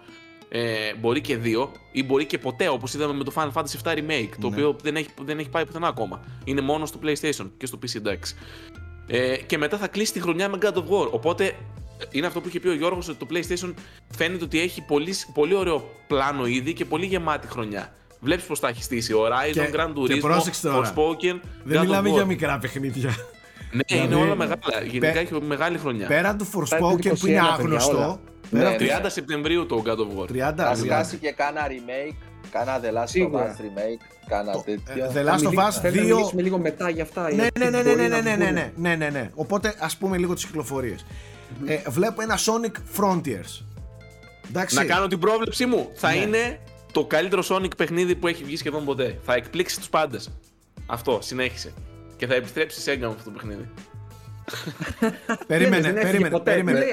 Ε, 0.53 0.93
μπορεί 0.99 1.21
και 1.21 1.37
δύο 1.37 1.71
ή 1.91 2.03
μπορεί 2.03 2.25
και 2.25 2.37
ποτέ 2.37 2.67
όπως 2.67 2.93
είδαμε 2.93 3.13
με 3.13 3.23
το 3.23 3.31
Final 3.35 3.51
Fantasy 3.53 3.83
VII 3.83 3.97
Remake 3.97 4.29
το 4.41 4.49
ναι. 4.49 4.55
οποίο 4.55 4.75
δεν 4.83 4.95
έχει, 4.95 5.09
δεν 5.21 5.39
έχει 5.39 5.49
πάει 5.49 5.65
πουθενά 5.65 5.87
ακόμα 5.87 6.21
είναι 6.43 6.61
μόνο 6.61 6.85
στο 6.85 6.99
PlayStation 7.03 7.49
και 7.57 7.65
στο 7.65 7.79
PC 7.81 7.95
εντάξει 7.95 8.35
ε, 9.07 9.37
και 9.37 9.57
μετά 9.57 9.77
θα 9.77 9.87
κλείσει 9.87 10.13
τη 10.13 10.19
χρονιά 10.19 10.49
με 10.49 10.57
God 10.61 10.73
of 10.73 10.87
War 10.89 11.09
οπότε 11.11 11.55
είναι 12.11 12.27
αυτό 12.27 12.41
που 12.41 12.47
είχε 12.47 12.59
πει 12.59 12.67
ο 12.67 12.73
Γιώργος 12.73 13.07
ότι 13.07 13.17
το 13.17 13.27
PlayStation 13.29 13.73
φαίνεται 14.15 14.43
ότι 14.43 14.61
έχει 14.61 14.81
πολύ, 14.81 15.13
πολύ 15.33 15.55
ωραίο 15.55 15.89
πλάνο 16.07 16.45
ήδη 16.45 16.73
και 16.73 16.85
πολύ 16.85 17.05
γεμάτη 17.05 17.47
χρονιά. 17.47 17.93
Βλέπεις 18.19 18.45
πώ 18.45 18.57
τα 18.57 18.67
έχει 18.67 18.83
στήσει. 18.83 19.13
Horizon, 19.17 19.51
και, 19.51 19.69
Grand 19.73 19.93
Turismo, 19.93 20.79
Forspoken. 20.79 21.39
Δεν 21.63 21.81
μιλάμε 21.81 22.09
για 22.09 22.25
μικρά 22.25 22.57
παιχνίδια. 22.57 23.15
Ναι, 23.71 23.97
είναι 23.97 24.07
δηλαδή, 24.07 24.23
όλα 24.23 24.35
μεγάλα. 24.35 24.61
Γενικά 24.89 25.19
έχει 25.19 25.41
μεγάλη 25.41 25.77
χρονιά. 25.77 26.07
Πέραν 26.07 26.37
του 26.37 26.49
Forspoken 26.53 27.11
που 27.19 27.27
είναι 27.27 27.39
άγνωστο. 27.39 28.19
Ναι, 28.49 28.75
30 28.79 28.83
Σεπτεμβρίου 29.07 29.65
το 29.65 29.83
God 29.85 29.97
of 29.97 30.19
War. 30.19 30.51
30 30.51 30.53
Θα 30.55 30.75
σκάσει 30.75 31.17
και 31.17 31.31
κάνα 31.31 31.67
remake. 31.67 32.15
Κάνα 32.51 32.79
The 32.79 32.97
Last 32.97 33.21
of 33.21 33.35
Us 33.35 33.41
remake. 33.41 34.01
Κάνα 34.27 34.51
τέτοιο. 34.61 35.11
The 35.13 35.25
Last 35.27 35.47
of 35.47 35.59
Us 35.59 35.67
2. 35.67 35.71
Θα 35.71 35.89
μιλήσουμε 35.89 36.41
λίγο 36.41 36.57
μετά 36.57 36.89
για 36.89 37.03
αυτά. 37.03 37.33
Ναι, 37.33 37.47
ναι, 37.59 37.69
ναι, 37.69 37.81
ναι, 37.81 37.93
ναι, 37.93 38.21
ναι, 38.21 38.35
ναι, 38.35 38.71
ναι, 38.75 38.95
ναι, 38.95 39.09
ναι. 39.09 39.29
Οπότε 39.35 39.75
ας 39.79 39.97
πούμε 39.97 40.17
λίγο 40.17 40.33
τις 40.33 40.45
κυκλοφορίε. 41.51 41.81
Ε, 41.85 41.89
βλέπω 41.89 42.21
ένα 42.21 42.37
Sonic 42.37 42.99
Frontiers. 42.99 43.65
Εντάξει. 44.49 44.75
Να 44.75 44.85
κάνω 44.85 45.07
την 45.07 45.19
πρόβλεψή 45.19 45.65
μου. 45.65 45.89
Θα 45.93 46.13
είναι 46.13 46.59
το 46.91 47.05
καλύτερο 47.05 47.43
Sonic 47.49 47.77
παιχνίδι 47.77 48.15
που 48.15 48.27
έχει 48.27 48.43
βγει 48.43 48.57
σχεδόν 48.57 48.85
ποτέ. 48.85 49.19
Θα 49.23 49.33
εκπλήξει 49.33 49.77
τους 49.77 49.89
πάντες. 49.89 50.31
Αυτό, 50.85 51.19
συνέχισε. 51.21 51.73
Και 52.17 52.27
θα 52.27 52.33
επιστρέψει 52.33 52.81
σε 52.81 52.91
έγκαμο 52.91 53.13
αυτό 53.13 53.23
το 53.23 53.31
παιχνίδι. 53.31 53.69
περίμενε, 55.47 55.91
περίμενε, 55.91 56.39
περίμενε. 56.39 56.85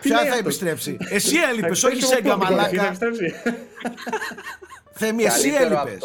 Ποια, 0.00 0.18
θα 0.30 0.36
επιστρέψει; 0.38 0.96
Εσύ 1.10 1.36
έλειπες, 1.50 1.84
όχι 1.84 2.02
σε 2.02 2.16
έγκαμα, 2.16 2.44
μαλάκα. 2.44 2.92
Θέμη, 5.00 5.24
εσύ 5.24 5.48
έλειπες. 5.48 5.98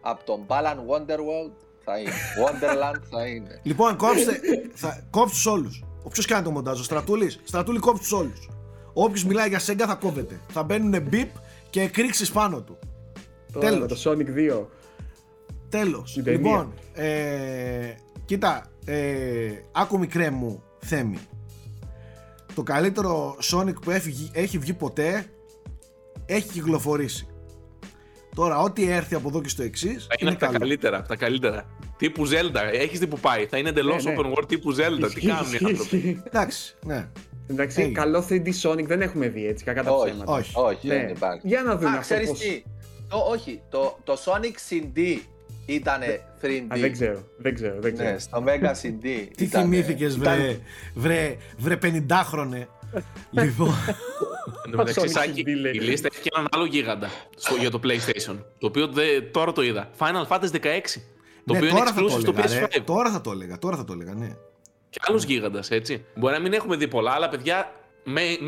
Από 0.00 0.24
τον 0.24 0.46
Balan 0.46 0.76
Wonderworld 0.76 1.52
θα 1.84 1.98
είναι. 1.98 2.12
Wonderland 2.44 3.00
θα 3.10 3.26
είναι. 3.26 3.60
Λοιπόν, 3.62 3.96
κόψτε. 3.96 4.40
Κόψτε 5.10 5.34
τους 5.34 5.46
όλους. 5.46 5.82
Όποιος 6.02 6.26
κάνει 6.26 6.44
το 6.44 6.50
μοντάζ, 6.50 6.80
ο 6.80 6.82
Στρατούλης. 6.82 7.40
Στρατούλη, 7.44 7.78
κόψτε 7.78 7.98
τους 8.02 8.12
όλους. 8.12 8.48
Όποιος 8.92 9.24
μιλάει 9.24 9.48
για 9.48 9.58
Σέγγα 9.58 9.86
θα 9.86 9.94
κόβεται. 9.94 10.40
Θα 10.48 10.62
μπαίνουν 10.62 11.02
μπιπ 11.02 11.28
και 11.70 11.80
εκρήξεις 11.80 12.30
πάνω 12.30 12.62
του. 12.62 12.78
Τέλος. 13.60 14.02
Το 14.02 14.10
Sonic 14.10 14.26
2. 14.26 14.66
Τέλος. 15.68 16.20
Λοιπόν, 16.24 16.72
ε, 16.92 17.94
κοίτα, 18.24 18.66
ε, 18.84 19.50
άκου 19.72 19.98
μικρέ 19.98 20.30
μου 20.30 20.62
θέμη. 20.78 21.18
Το 22.54 22.62
καλύτερο 22.62 23.36
Sonic 23.52 23.74
που 23.82 23.90
έχει, 23.90 24.30
έχει 24.32 24.58
βγει 24.58 24.72
ποτέ 24.72 25.26
έχει 26.26 26.48
κυκλοφορήσει. 26.48 27.26
Τώρα, 28.34 28.58
ό,τι 28.58 28.90
έρθει 28.90 29.14
από 29.14 29.28
εδώ 29.28 29.40
και 29.40 29.48
στο 29.48 29.62
εξής. 29.62 30.06
Θα 30.08 30.14
είναι, 30.18 30.30
από 30.30 30.38
τα 30.38 30.46
καλύτερα. 30.58 31.02
τα 31.02 31.16
καλύτερα. 31.16 31.64
Τύπου 32.02 32.28
Zelda. 32.28 32.72
Έχεις 32.72 32.98
δει 32.98 33.06
που 33.06 33.18
πάει. 33.18 33.46
Θα 33.46 33.58
είναι 33.58 33.68
εντελώς 33.68 34.04
ναι, 34.04 34.10
ναι. 34.10 34.16
open 34.18 34.38
world 34.38 34.48
τύπου 34.48 34.74
Zelda. 34.74 35.10
Τι 35.14 35.26
κάνουν 35.26 35.52
οι 35.52 35.58
άνθρωποι; 35.64 36.22
Εντάξει, 36.26 36.74
ναι. 36.84 37.08
Εντάξει, 37.46 37.88
hey. 37.88 37.92
καλό 37.92 38.26
3D 38.28 38.48
Sonic 38.62 38.84
δεν 38.84 39.00
έχουμε 39.00 39.28
δει 39.28 39.46
έτσι, 39.46 39.64
κακά 39.64 39.82
τα 39.82 39.92
ψέματα. 40.04 40.32
Όχι, 40.32 40.52
όχι, 40.54 40.86
ναι. 40.86 40.94
δεν 40.94 41.08
υπάρχει. 41.08 41.48
Για 41.48 41.62
να 41.62 41.76
δούμε 41.76 41.96
Α, 41.96 41.98
αυτό 41.98 42.14
πώς... 42.26 42.38
τι, 42.38 42.62
το, 43.08 43.16
όχι, 43.16 43.60
το, 43.70 43.98
το 44.04 44.18
Sonic 44.24 44.72
CD 44.72 45.18
ήταν 45.66 46.00
3D. 46.42 46.64
Α, 46.68 46.76
δεν 46.76 46.92
ξέρω, 46.92 47.24
δεν 47.36 47.54
ξέρω, 47.54 47.80
δεν 47.80 47.92
ξέρω. 47.94 48.10
Ναι, 48.10 48.18
στο 48.18 48.44
Mega 48.46 48.70
CD. 48.70 49.26
Τι 49.36 49.46
θυμήθηκες 49.46 50.18
βρε, 50.18 50.58
βρε, 50.94 51.36
βρε 51.58 51.78
50χρονε. 51.82 52.66
λοιπόν. 53.30 53.74
Εν 54.64 54.70
τω 54.70 54.76
μεταξύ, 54.76 55.08
Σάκη, 55.08 55.40
η 55.72 55.80
λίστα 55.80 56.08
έχει 56.12 56.22
και 56.22 56.30
έναν 56.34 56.48
άλλο 56.50 56.64
γίγαντα 56.64 57.10
στο, 57.36 57.54
για 57.54 57.70
το 57.70 57.80
PlayStation. 57.84 58.36
Το 58.58 58.66
οποίο 58.66 58.86
δε, 58.86 59.20
τώρα 59.20 59.52
το 59.52 59.62
είδα. 59.62 59.90
Final 59.98 60.26
Fantasy 60.28 60.60
16. 60.62 61.00
Το 61.46 61.52
ναι, 61.52 61.58
οποίο 61.58 61.68
είναι 61.68 61.82
exclusive 61.86 62.20
στο 62.20 62.32
PS5. 62.36 62.82
Τώρα 62.84 63.10
θα 63.10 63.20
το 63.20 63.30
έλεγα, 63.30 63.58
τώρα 63.58 63.76
θα 63.76 63.84
το 63.84 63.92
έλεγα, 63.92 64.14
ναι. 64.14 64.36
Και 64.90 64.98
άλλο 65.02 65.18
γίγαντας, 65.26 65.70
έτσι. 65.70 66.04
Μπορεί 66.14 66.34
να 66.34 66.40
μην 66.40 66.52
έχουμε 66.52 66.76
δει 66.76 66.88
πολλά, 66.88 67.10
αλλά 67.10 67.28
παιδιά, 67.28 67.72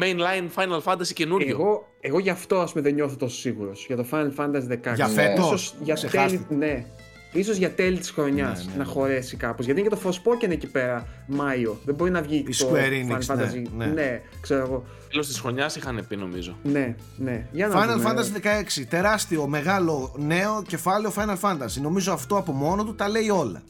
mainline 0.01 0.49
Final 0.55 0.81
Fantasy 0.83 1.13
καινούριο. 1.15 1.49
Εγώ, 1.49 1.87
εγώ 2.01 2.19
γι' 2.19 2.31
αυτό 2.31 2.61
ας 2.61 2.73
πούμε 2.73 2.85
δεν 2.85 2.95
νιώθω 2.95 3.17
τόσο 3.17 3.37
σίγουρος. 3.37 3.87
Για 3.87 3.97
το 3.97 4.07
Final 4.11 4.35
Fantasy 4.37 4.69
16. 4.69 4.95
Για 4.95 5.07
φέτος, 5.07 5.75
για 5.81 5.95
τέλη, 5.95 6.47
ναι. 6.49 6.87
Ίσως 7.35 7.57
για 7.57 7.70
τέλη 7.70 7.99
της 7.99 8.11
χρονιάς 8.11 8.59
ναι, 8.59 8.70
ναι, 8.70 8.78
να 8.78 8.85
ναι. 8.85 8.91
χωρέσει 8.91 9.37
κάπως. 9.37 9.64
Γιατί 9.64 9.80
είναι 9.80 9.89
και 9.89 9.97
το 9.97 10.01
Forspoken 10.09 10.51
εκεί 10.51 10.66
πέρα 10.66 11.07
Μάιο. 11.26 11.80
Δεν 11.85 11.95
μπορεί 11.95 12.11
να 12.11 12.22
βγει 12.22 12.37
η 12.37 12.57
το 12.57 12.68
Square 12.70 13.11
Enix, 13.11 13.18
Final 13.18 13.37
Fantasy. 13.37 13.62
Ναι, 13.76 13.87
ναι. 13.87 14.22
ξέρω 14.41 14.61
εγώ. 14.61 14.85
Τέλος 15.11 15.26
της 15.26 15.39
χρονιάς 15.39 15.76
είχαν 15.76 16.05
πει 16.09 16.16
νομίζω. 16.16 16.57
Ναι, 16.62 16.97
ναι. 17.16 17.47
Για 17.53 17.68
να 17.68 17.85
Final 17.85 17.97
δούμε. 17.97 18.14
Fantasy 18.16 18.80
16. 18.80 18.85
Τεράστιο, 18.89 19.47
μεγάλο, 19.47 20.14
νέο 20.18 20.62
κεφάλαιο 20.66 21.12
Final 21.16 21.39
Fantasy. 21.41 21.80
Νομίζω 21.80 22.12
αυτό 22.12 22.37
από 22.37 22.53
μόνο 22.53 22.85
του 22.85 22.95
τα 22.95 23.09
λέει 23.09 23.28
όλα. 23.28 23.62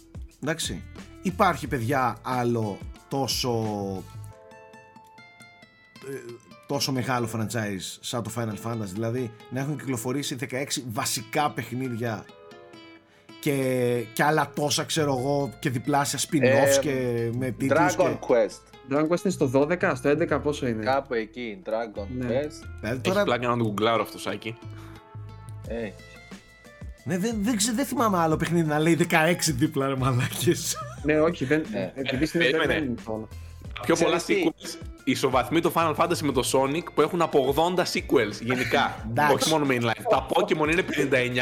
Εντάξει. 0.42 0.82
Υπάρχει 1.22 1.66
παιδιά 1.66 2.16
άλλο 2.22 2.78
τόσο 3.08 3.52
ε, 6.08 6.34
τόσο 6.66 6.92
μεγάλο 6.92 7.28
franchise 7.32 7.98
σαν 8.00 8.22
το 8.22 8.30
Final 8.36 8.70
Fantasy 8.70 8.92
δηλαδή 8.92 9.32
να 9.50 9.60
έχουν 9.60 9.76
κυκλοφορήσει 9.76 10.36
16 10.40 10.46
βασικά 10.92 11.50
παιχνίδια 11.50 12.24
και, 13.44 14.04
και 14.12 14.22
άλλα 14.22 14.50
τόσα 14.54 14.84
ξέρω 14.84 15.16
εγώ 15.18 15.52
και 15.58 15.70
διπλάσια 15.70 16.18
spin-offs 16.18 16.76
ε, 16.76 16.78
και 16.80 17.30
με 17.38 17.50
τίτλους 17.50 17.94
Dragon 17.96 18.16
και... 18.20 18.26
Quest 18.28 18.92
Dragon 18.92 19.08
Quest 19.08 19.24
είναι 19.24 19.32
στο 19.32 19.50
12, 19.54 19.92
στο 19.94 20.10
11 20.10 20.40
πόσο 20.42 20.66
είναι; 20.66 20.84
Κάπου 20.84 21.14
εκεί, 21.14 21.62
Dragon 21.64 22.06
ναι. 22.18 22.26
Quest 22.28 22.88
Έχει 22.90 22.98
τώρα... 22.98 23.22
πλάκα 23.22 23.48
να 23.48 23.56
το 23.56 23.64
γκουγκλάρω 23.64 24.02
αυτό 24.02 24.18
Σάκη 24.18 24.56
ε. 25.68 25.90
Ναι, 27.04 27.18
δεν, 27.18 27.36
δεν, 27.40 27.56
δεν, 27.74 27.84
θυμάμαι 27.84 28.18
άλλο 28.18 28.36
παιχνίδι 28.36 28.68
να 28.68 28.78
λέει 28.78 28.98
16 29.10 29.14
δίπλα 29.54 29.86
ρε 29.86 29.96
μαλάκες 29.96 30.76
Ναι, 31.02 31.20
όχι, 31.20 31.44
δεν, 31.44 31.64
ναι. 31.70 31.92
επειδή 31.94 32.26
στην 32.26 32.40
δεν 32.40 32.84
είναι 32.84 32.94
Πιο 33.82 33.96
πολλά 33.96 34.20
sequels 34.26 34.78
ισοβαθμεί 35.04 35.60
το 35.60 35.72
Final 35.74 35.94
Fantasy 35.94 36.20
με 36.22 36.32
το 36.32 36.42
Sonic 36.52 36.84
που 36.94 37.00
έχουν 37.00 37.22
από 37.22 37.54
80 37.76 37.78
sequels 37.78 38.40
γενικά. 38.40 39.08
όχι 39.32 39.50
μόνο 39.50 39.66
mainline. 39.68 40.02
Τα 40.10 40.26
Pokemon 40.28 40.70
είναι 40.70 40.84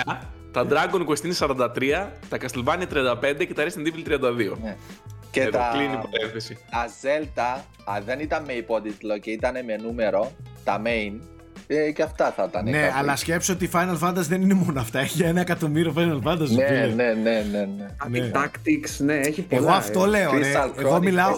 59, 0.09 0.23
τα 0.53 0.67
Dragon 0.71 1.07
Quest 1.07 1.25
είναι 1.25 1.35
43, 1.39 2.09
τα 2.29 2.39
Castlevania 2.41 2.87
35 2.95 3.47
και 3.47 3.55
τα 3.55 3.65
Resident 3.65 3.87
Evil 3.87 4.13
32. 4.13 4.57
Ναι. 4.63 4.77
Και 5.31 5.41
Εδώ 5.41 5.51
τα... 5.51 5.71
κλείνει 5.73 5.93
η 5.93 6.09
παρένθεση. 6.11 6.59
Τα 6.71 6.89
Zelda, 7.03 7.63
αν 7.85 8.03
δεν 8.05 8.21
ήταν 8.21 8.45
με 8.45 8.53
υπότιτλο 8.53 9.19
και 9.19 9.31
ήταν 9.31 9.65
με 9.65 9.77
νούμερο, 9.77 10.33
τα 10.65 10.83
main, 10.85 11.21
ε, 11.67 11.91
και 11.91 12.03
αυτά 12.03 12.33
θα 12.37 12.47
ήταν. 12.49 12.65
Ναι, 12.65 12.81
κάπου. 12.81 12.95
αλλά 12.99 13.17
σκέψω 13.17 13.53
ότι 13.53 13.69
Final 13.73 13.99
Fantasy 13.99 14.15
δεν 14.15 14.43
είναι 14.43 14.55
μόνο 14.55 14.81
αυτά. 14.81 14.99
Έχει 14.99 15.23
ένα 15.23 15.41
εκατομμύριο 15.41 15.95
Final 15.97 16.29
Fantasy. 16.29 16.49
Ναι, 16.49 16.93
ναι, 16.95 17.13
ναι, 17.13 17.45
ναι, 17.51 17.69
ναι. 18.09 18.19
ναι. 18.19 18.31
Tactics, 18.35 18.97
ναι, 18.99 19.15
έχει 19.15 19.43
πολλά. 19.43 19.63
Εγώ 19.63 19.71
αυτό 19.71 20.05
ε. 20.05 20.09
λέω. 20.09 20.39
Ρε. 20.39 20.53
Εγώ 20.79 20.99
μιλάω, 20.99 21.37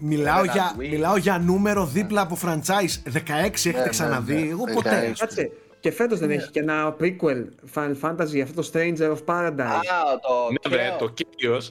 μιλάω, 0.00 0.44
για, 0.44 0.74
μιλάω 0.78 1.16
για 1.16 1.38
νούμερο 1.38 1.86
δίπλα 1.86 2.20
από 2.20 2.38
franchise. 2.44 3.12
16 3.12 3.18
έχετε 3.52 3.82
ναι, 3.82 3.88
ξαναδεί. 3.88 4.34
Ναι, 4.34 4.48
Εγώ 4.50 4.64
ποτέ. 4.74 5.12
Κάτσε, 5.18 5.50
και 5.84 5.92
φέτος 5.92 6.18
δεν 6.18 6.30
έχει 6.30 6.50
και 6.50 6.60
ένα 6.60 6.96
prequel 7.00 7.44
Final 7.74 7.94
Fantasy 8.00 8.40
αυτό 8.40 8.62
το 8.62 8.70
Stranger 8.72 9.16
of 9.16 9.24
Paradise. 9.24 9.60
Α, 9.60 10.18
το 10.20 10.68
Ναι, 10.70 10.96
το 10.98 11.14
Chaos. 11.18 11.62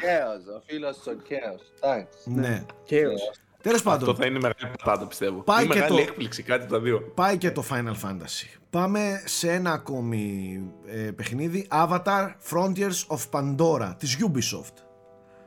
Chaos, 0.00 0.56
ο 0.56 0.62
φίλος 0.66 0.98
του 0.98 1.22
Chaos. 1.28 1.98
Ναι. 2.24 2.64
Chaos. 2.90 3.36
Τέλος 3.62 3.82
πάντων. 3.82 4.08
Αυτό 4.08 4.22
θα 4.22 4.26
είναι 4.26 4.38
μεγάλη 4.38 4.74
πατάτα 4.84 5.06
πιστεύω. 5.06 5.40
Πάει 5.40 5.64
είναι 5.64 5.74
και 5.74 5.80
μεγάλη 5.80 5.96
το... 5.96 6.02
έκπληξη, 6.10 6.42
κάτι 6.42 6.66
τα 6.66 6.80
δύο. 6.80 7.12
Πάει 7.14 7.38
και 7.38 7.50
το 7.50 7.64
Final 7.70 8.08
Fantasy. 8.08 8.58
Πάμε 8.70 9.22
σε 9.24 9.52
ένα 9.52 9.72
ακόμη 9.72 10.60
ε, 10.86 11.10
παιχνίδι. 11.10 11.66
Avatar 11.70 12.28
Frontiers 12.50 13.16
of 13.16 13.20
Pandora 13.30 13.94
της 13.98 14.18
Ubisoft. 14.20 14.82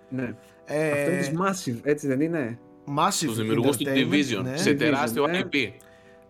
Ναι. 0.10 0.36
Ε, 0.66 0.92
Αυτό 0.92 1.12
είναι 1.12 1.20
της 1.20 1.32
Massive, 1.40 1.80
έτσι 1.84 2.08
δεν 2.08 2.22
είναι; 2.22 2.60
Massive. 2.98 3.26
Τους 3.26 3.36
δημιουργούς 3.36 3.78
του 3.78 3.86
Division. 3.88 4.44
Ναι. 4.44 4.58
Σε 4.58 4.74
τεράστιο 4.74 5.28
ναι. 5.28 5.42
IP. 5.44 5.56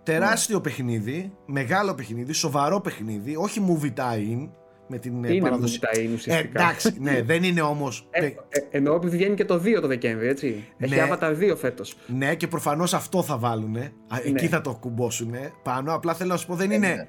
Τεράστιο 0.05 0.61
παιχνίδι, 0.61 1.31
μεγάλο 1.45 1.95
παιχνίδι, 1.95 2.33
σοβαρό 2.33 2.81
παιχνίδι, 2.81 3.35
όχι 3.35 3.61
movie 3.67 3.99
tie-in, 3.99 4.49
με 4.87 4.97
την 4.97 5.23
είναι 5.23 5.41
παραδοση... 5.41 5.79
είναι 5.97 6.13
ουσιαστικά. 6.13 6.59
Ε, 6.59 6.63
εντάξει, 6.63 6.95
ναι, 6.99 7.21
δεν 7.31 7.43
είναι 7.43 7.61
όμω. 7.61 7.91
Ε, 8.09 8.25
ε, 8.25 8.33
εννοώ 8.71 8.95
ότι 8.95 9.07
βγαίνει 9.07 9.35
και 9.35 9.45
το 9.45 9.61
2 9.65 9.77
το 9.81 9.87
Δεκέμβρη, 9.87 10.27
έτσι. 10.27 10.63
Έχει 10.77 10.95
ναι, 10.95 11.07
Avatar 11.09 11.51
2 11.51 11.57
φέτος. 11.57 11.95
Ναι, 12.07 12.35
και 12.35 12.47
προφανώς 12.47 12.93
αυτό 12.93 13.23
θα 13.23 13.37
βάλουν. 13.37 13.71
Ναι. 13.71 13.91
Εκεί 14.23 14.47
θα 14.47 14.61
το 14.61 14.77
κουμπώσουν 14.79 15.33
πάνω. 15.63 15.93
Απλά 15.93 16.13
θέλω 16.13 16.29
να 16.29 16.37
σου 16.37 16.47
πω, 16.47 16.55
δεν 16.55 16.71
είναι. 16.71 17.07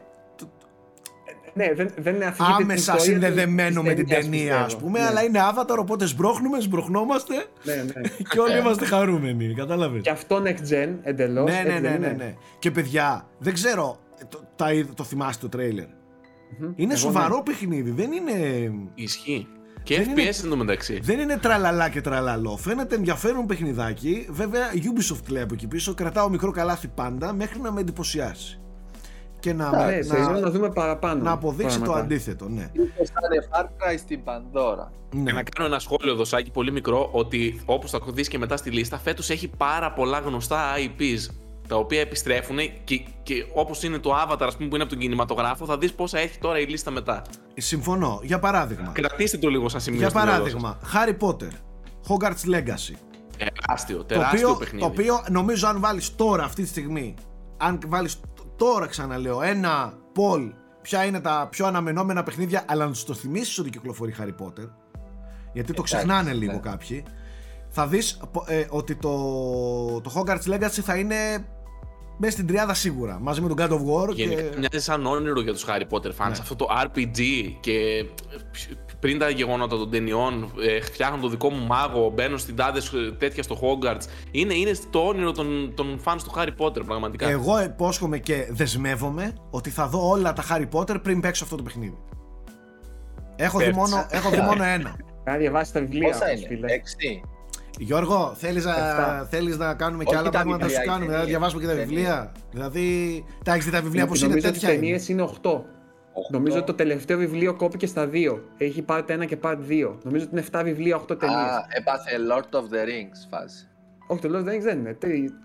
Ναι. 1.57 1.66
Ναι, 1.66 1.74
δεν, 1.74 1.90
δεν 1.96 2.14
είναι 2.14 2.34
άμεσα 2.38 2.98
συνδεδεμένο 2.98 3.82
με 3.82 3.94
την 3.94 4.09
ταινία, 4.09 4.61
ας 4.61 4.76
πούμε, 4.76 4.98
ναι. 4.98 5.07
αλλά 5.07 5.22
είναι 5.22 5.40
avatar, 5.50 5.76
οπότε 5.78 6.07
σбρόχνουμε, 6.07 6.61
σбροχνόμαστε 6.61 7.34
ναι, 7.62 7.74
ναι. 7.74 8.09
και 8.30 8.38
όλοι 8.38 8.59
είμαστε 8.59 8.84
χαρούμενοι. 8.84 9.54
Κατάλαβες. 9.54 10.02
Και 10.02 10.11
αυτό 10.11 10.42
next 10.44 10.72
gen 10.72 10.88
εντελώς. 11.02 11.50
Ναι, 11.50 11.62
ναι, 11.66 11.78
ναι, 11.78 11.96
ναι, 11.96 12.09
ναι. 12.09 12.34
Και 12.59 12.70
παιδιά, 12.70 13.28
δεν 13.38 13.52
ξέρω, 13.52 13.98
το, 14.28 14.40
το, 14.57 14.64
το 14.94 15.04
θυμάστε 15.04 15.42
το 15.42 15.57
τρέιλερ; 15.57 15.86
Είναι 16.74 16.92
Εγώ 16.92 17.00
σοβαρό 17.00 17.36
ναι. 17.36 17.42
παιχνίδι, 17.42 17.90
δεν 17.90 18.12
είναι. 18.12 18.70
Ισχύει. 18.94 19.46
Και 19.82 19.96
δεν 19.96 20.12
FPS 20.12 20.18
είναι, 20.18 20.30
εντωμεταξύ. 20.44 21.00
Δεν 21.02 21.18
είναι 21.18 21.38
τραλαλά 21.38 21.88
και 21.88 22.00
τραλαλό. 22.00 22.57
Φαίνεται 22.57 22.94
ενδιαφέρον 22.94 23.46
παιχνιδάκι. 23.46 24.26
Βέβαια, 24.30 24.64
Ubisoft 24.74 25.28
λέει 25.28 25.42
από 25.42 25.54
εκεί 25.54 25.66
πίσω. 25.66 25.94
Κρατάω 25.94 26.28
μικρό 26.28 26.50
καλάθι 26.50 26.88
πάντα 26.88 27.32
μέχρι 27.32 27.61
να 27.61 27.72
με 27.72 27.80
εντυπωσιάσει. 27.80 28.61
Και 29.41 29.53
να, 29.53 29.87
ναι, 29.87 29.99
να, 30.07 30.41
να, 30.41 30.51
δούμε 30.51 30.70
παραπάνω. 30.70 31.22
Να 31.22 31.30
αποδείξει 31.30 31.80
το 31.80 31.93
αντίθετο. 31.93 32.49
Ναι. 32.49 32.70
Είναι 32.72 32.93
σαν 32.97 33.51
Far 33.51 33.64
Cry 33.64 33.99
στην 33.99 34.24
Πανδώρα. 34.24 34.93
Ναι. 35.14 35.32
Να 35.32 35.43
κάνω 35.43 35.68
ένα 35.68 35.78
σχόλιο 35.78 36.12
εδώ, 36.12 36.24
Σάκη, 36.24 36.51
πολύ 36.51 36.72
μικρό, 36.72 37.09
ότι 37.12 37.62
όπως 37.64 37.91
θα 37.91 38.01
δει 38.07 38.22
και 38.22 38.39
μετά 38.39 38.57
στη 38.57 38.70
λίστα, 38.70 38.99
φέτος 38.99 39.30
έχει 39.30 39.49
πάρα 39.57 39.93
πολλά 39.93 40.18
γνωστά 40.18 40.61
IPs 40.76 41.34
τα 41.68 41.76
οποία 41.76 42.01
επιστρέφουν 42.01 42.59
και, 42.84 43.05
και 43.22 43.47
όπως 43.55 43.82
είναι 43.82 43.99
το 43.99 44.11
Avatar, 44.14 44.47
ας 44.47 44.57
πούμε, 44.57 44.68
που 44.68 44.74
είναι 44.74 44.84
από 44.84 44.93
τον 44.93 45.03
κινηματογράφο, 45.03 45.64
θα 45.66 45.78
δεις 45.78 45.93
πόσα 45.93 46.18
έχει 46.18 46.39
τώρα 46.39 46.59
η 46.59 46.64
λίστα 46.64 46.91
μετά. 46.91 47.22
Συμφωνώ. 47.57 48.20
Για 48.22 48.39
παράδειγμα. 48.39 48.91
Κρατήστε 48.93 49.39
το 49.39 49.49
λίγο 49.49 49.68
σαν 49.68 49.80
σημείο. 49.80 49.99
Για 49.99 50.11
παράδειγμα, 50.11 50.78
Harry 50.95 51.26
Potter, 51.26 51.51
Hogwarts 52.09 52.55
Legacy. 52.55 52.95
Τεράστιο, 53.37 54.05
τεράστιο 54.05 54.49
το 54.49 54.55
παιχνίδι. 54.55 54.80
Το 54.84 54.87
οποίο 54.87 55.24
νομίζω 55.30 55.68
αν 55.68 55.80
βάλεις 55.80 56.14
τώρα 56.16 56.45
αυτή 56.45 56.62
τη 56.62 56.68
στιγμή, 56.68 57.14
αν 57.57 57.78
βάλεις 57.87 58.20
τώρα 58.57 58.86
ξαναλέω 58.86 59.42
ένα 59.42 59.92
poll 60.16 60.52
ποια 60.82 61.04
είναι 61.04 61.20
τα 61.20 61.48
πιο 61.50 61.66
αναμενόμενα 61.66 62.22
παιχνίδια, 62.22 62.64
αλλά 62.68 62.86
να 62.86 62.92
του 62.92 63.04
το 63.07 63.14
θυμίσεις 63.14 63.59
ότι 63.59 63.70
κυκλοφορεί 63.70 64.14
Harry 64.18 64.44
Potter, 64.44 64.70
γιατί 65.52 65.72
το 65.72 65.82
ξεχνάνε 65.82 66.32
λίγο 66.32 66.52
ναι. 66.52 66.59
κάποιοι, 66.59 67.04
θα 67.68 67.86
δεις 67.86 68.20
ε, 68.46 68.64
ότι 68.68 68.94
το, 68.94 69.11
το 70.00 70.12
Hogwarts 70.14 70.54
Legacy 70.54 70.80
θα 70.82 70.96
είναι 70.96 71.46
μέσα 72.16 72.32
στην 72.32 72.46
τριάδα 72.46 72.74
σίγουρα. 72.74 73.18
Μαζί 73.20 73.40
με 73.40 73.48
τον 73.48 73.57
God 73.59 73.70
of 73.70 74.09
War. 74.09 74.14
Γενικά 74.14 74.42
και... 74.42 74.59
μοιάζει 74.59 74.84
σαν 74.84 75.07
όνειρο 75.07 75.40
για 75.40 75.52
τους 75.52 75.64
Harry 75.68 75.94
Potter 75.94 76.09
fans. 76.09 76.28
Ναι. 76.28 76.38
Αυτό 76.40 76.57
το 76.57 76.66
RPG 76.84 77.20
και 77.61 78.04
πριν 79.01 79.18
τα 79.18 79.30
γεγονότα 79.30 79.76
των 79.76 79.90
ταινιών, 79.90 80.53
ε, 80.61 80.80
φτιάχνω 80.80 81.20
το 81.20 81.28
δικό 81.28 81.51
μου 81.51 81.66
μάγο, 81.66 82.11
μπαίνω 82.11 82.36
στην 82.36 82.57
τάδε 82.57 82.80
τέτοια 83.18 83.42
στο 83.42 83.59
Hogwarts. 83.61 84.03
Είναι, 84.30 84.55
είναι 84.55 84.72
το 84.90 84.99
όνειρο 84.99 85.32
των, 85.32 85.72
των 85.74 86.01
fans 86.05 86.18
του 86.24 86.32
Harry 86.36 86.64
Potter, 86.64 86.84
πραγματικά. 86.86 87.28
Εγώ 87.28 87.62
υπόσχομαι 87.62 88.18
και 88.18 88.47
δεσμεύομαι 88.51 89.32
ότι 89.51 89.70
θα 89.70 89.86
δω 89.86 90.09
όλα 90.09 90.32
τα 90.32 90.44
Harry 90.51 90.68
Potter 90.72 91.03
πριν 91.03 91.20
παίξω 91.20 91.44
αυτό 91.44 91.57
το 91.57 91.62
παιχνίδι. 91.62 91.99
Έχω, 93.36 93.59
δει 93.59 93.72
μόνο, 93.72 94.07
έχω 94.11 94.30
δει 94.30 94.40
μόνο 94.40 94.64
ένα. 94.64 94.97
Να 95.24 95.36
διαβάσεις 95.36 95.72
τα 95.72 95.80
βιβλία. 95.80 96.09
Πόσα 96.09 96.30
είναι, 96.30 97.20
Γιώργο, 97.78 98.34
θέλεις 98.36 98.64
να, 98.64 98.74
θέλεις 99.30 99.57
να 99.57 99.74
κάνουμε 99.74 100.05
και 100.05 100.16
άλλα 100.16 100.30
πράγματα 100.30 100.64
να 100.64 100.72
σου 100.72 100.80
κάνουμε, 100.86 101.05
δηλαδή 101.05 101.22
να 101.22 101.28
διαβάσουμε 101.28 101.62
και 101.62 101.68
τα 101.68 101.74
βιβλία. 101.74 102.32
Δηλαδή, 102.51 103.24
τα 103.44 103.53
έχεις 103.53 103.64
δει 103.64 103.70
τα 103.70 103.82
βιβλία 103.82 104.07
πώ 104.07 104.14
είναι 104.14 104.40
τέτοια. 104.40 104.72
Οι 104.72 104.74
ταινίες 104.74 105.09
είναι 105.09 105.28
8. 105.42 105.51
8. 106.16 106.30
Νομίζω 106.30 106.56
ότι 106.56 106.66
το 106.66 106.74
τελευταίο 106.74 107.18
βιβλίο 107.18 107.54
κόπηκε 107.54 107.86
στα 107.86 108.10
2. 108.12 108.40
Έχει 108.56 108.84
part 108.88 109.04
1 109.06 109.26
και 109.26 109.38
part 109.42 109.58
2. 109.68 109.94
Νομίζω 110.02 110.24
ότι 110.24 110.28
είναι 110.32 110.44
7 110.52 110.60
βιβλία, 110.64 110.96
8 110.96 111.18
ταινίες. 111.18 111.38
Α, 111.38 111.66
έπαθε 111.68 112.10
Lord 112.30 112.56
of 112.58 112.62
the 112.62 112.88
Rings 112.88 113.28
φάση. 113.30 113.68
Όχι, 114.06 114.20
το 114.20 114.28
Lord 114.32 114.40
of 114.40 114.48
the 114.48 114.54
Rings 114.54 114.62
δεν 114.62 114.78
είναι. 114.78 114.96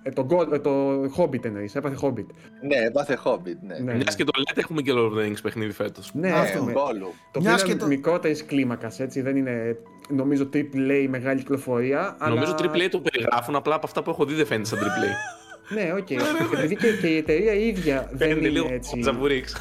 Ε, 0.04 0.12
το, 0.12 0.28
God, 0.30 0.52
ε, 0.52 0.60
το 0.60 1.04
Hobbit 1.18 1.46
εννοείς. 1.46 1.76
Έπαθε 1.76 1.98
Hobbit. 2.02 2.26
Ναι, 2.68 2.76
έπαθε 2.76 3.18
Hobbit. 3.24 3.58
Ναι. 3.62 3.80
ναι. 3.80 3.96
Μιας 3.96 4.16
και 4.16 4.24
το 4.24 4.32
λέτε, 4.38 4.60
έχουμε 4.60 4.82
και 4.82 4.92
Lord 4.96 5.12
of 5.12 5.18
the 5.18 5.28
Rings 5.28 5.42
παιχνίδι 5.44 5.72
φέτος. 5.72 6.12
Ναι, 6.14 6.32
αυτό. 6.32 6.64
Ναι. 6.64 6.74
Το 6.74 7.40
οποίο 7.40 7.56
είναι 7.66 7.76
το... 7.76 7.88
μικρότερης 7.88 8.46
κλίμακας, 8.46 9.00
έτσι. 9.00 9.22
Δεν 9.22 9.36
είναι 9.36 9.78
νομίζω 10.10 10.50
triple 10.54 10.92
A 10.92 11.08
μεγάλη 11.10 11.40
κυκλοφορία. 11.40 12.18
Νομίζω 12.28 12.56
αλλά... 12.58 12.72
triple 12.72 12.86
A 12.86 12.88
το 12.92 13.00
περιγράφουν, 13.00 13.56
απλά 13.56 13.76
από 13.76 13.86
αυτά 13.86 14.04
που 14.04 14.10
έχω 14.10 14.26
δει 14.26 14.34
δεν 14.34 14.46
φαίνεται 14.46 14.68
σαν 14.68 14.80
triple 14.80 14.84
A. 15.08 15.41
Ναι, 15.74 15.94
οκ. 15.98 16.10
Επειδή 16.10 16.76
και, 16.76 16.98
και 17.02 17.08
η 17.08 17.18
εταιρεία 17.18 17.54
ίδια 17.54 18.10
δεν 18.14 18.38
είναι 18.38 18.48
λίγο 18.48 18.68
έτσι. 18.72 19.00
Τζαμπουρίξ. 19.00 19.56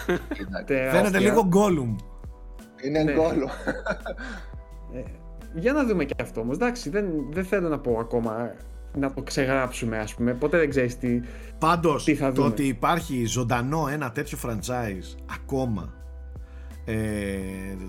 Φαίνεται 0.66 1.18
λίγο 1.18 1.48
Gollum. 1.52 1.96
Είναι 2.84 3.02
ναι. 3.02 3.14
Gollum. 3.16 3.50
Ε, 4.94 5.00
για 5.54 5.72
να 5.72 5.84
δούμε 5.84 6.04
και 6.04 6.14
αυτό 6.22 6.40
όμως. 6.40 6.56
Εντάξει, 6.56 6.90
δεν, 6.90 7.06
δεν 7.30 7.44
θέλω 7.44 7.68
να 7.68 7.78
πω 7.78 7.98
ακόμα 8.00 8.54
να 8.96 9.12
το 9.12 9.22
ξεγράψουμε, 9.22 9.98
ας 9.98 10.14
πούμε. 10.14 10.34
Ποτέ 10.34 10.58
δεν 10.58 10.70
ξέρεις 10.70 10.98
τι, 10.98 11.20
Πάντως, 11.58 12.04
τι 12.04 12.14
θα 12.14 12.32
δούμε. 12.32 12.48
το 12.48 12.52
ότι 12.52 12.66
υπάρχει 12.66 13.24
ζωντανό 13.24 13.88
ένα 13.92 14.12
τέτοιο 14.12 14.38
franchise 14.44 15.16
ακόμα 15.34 15.94
ε, 16.84 16.96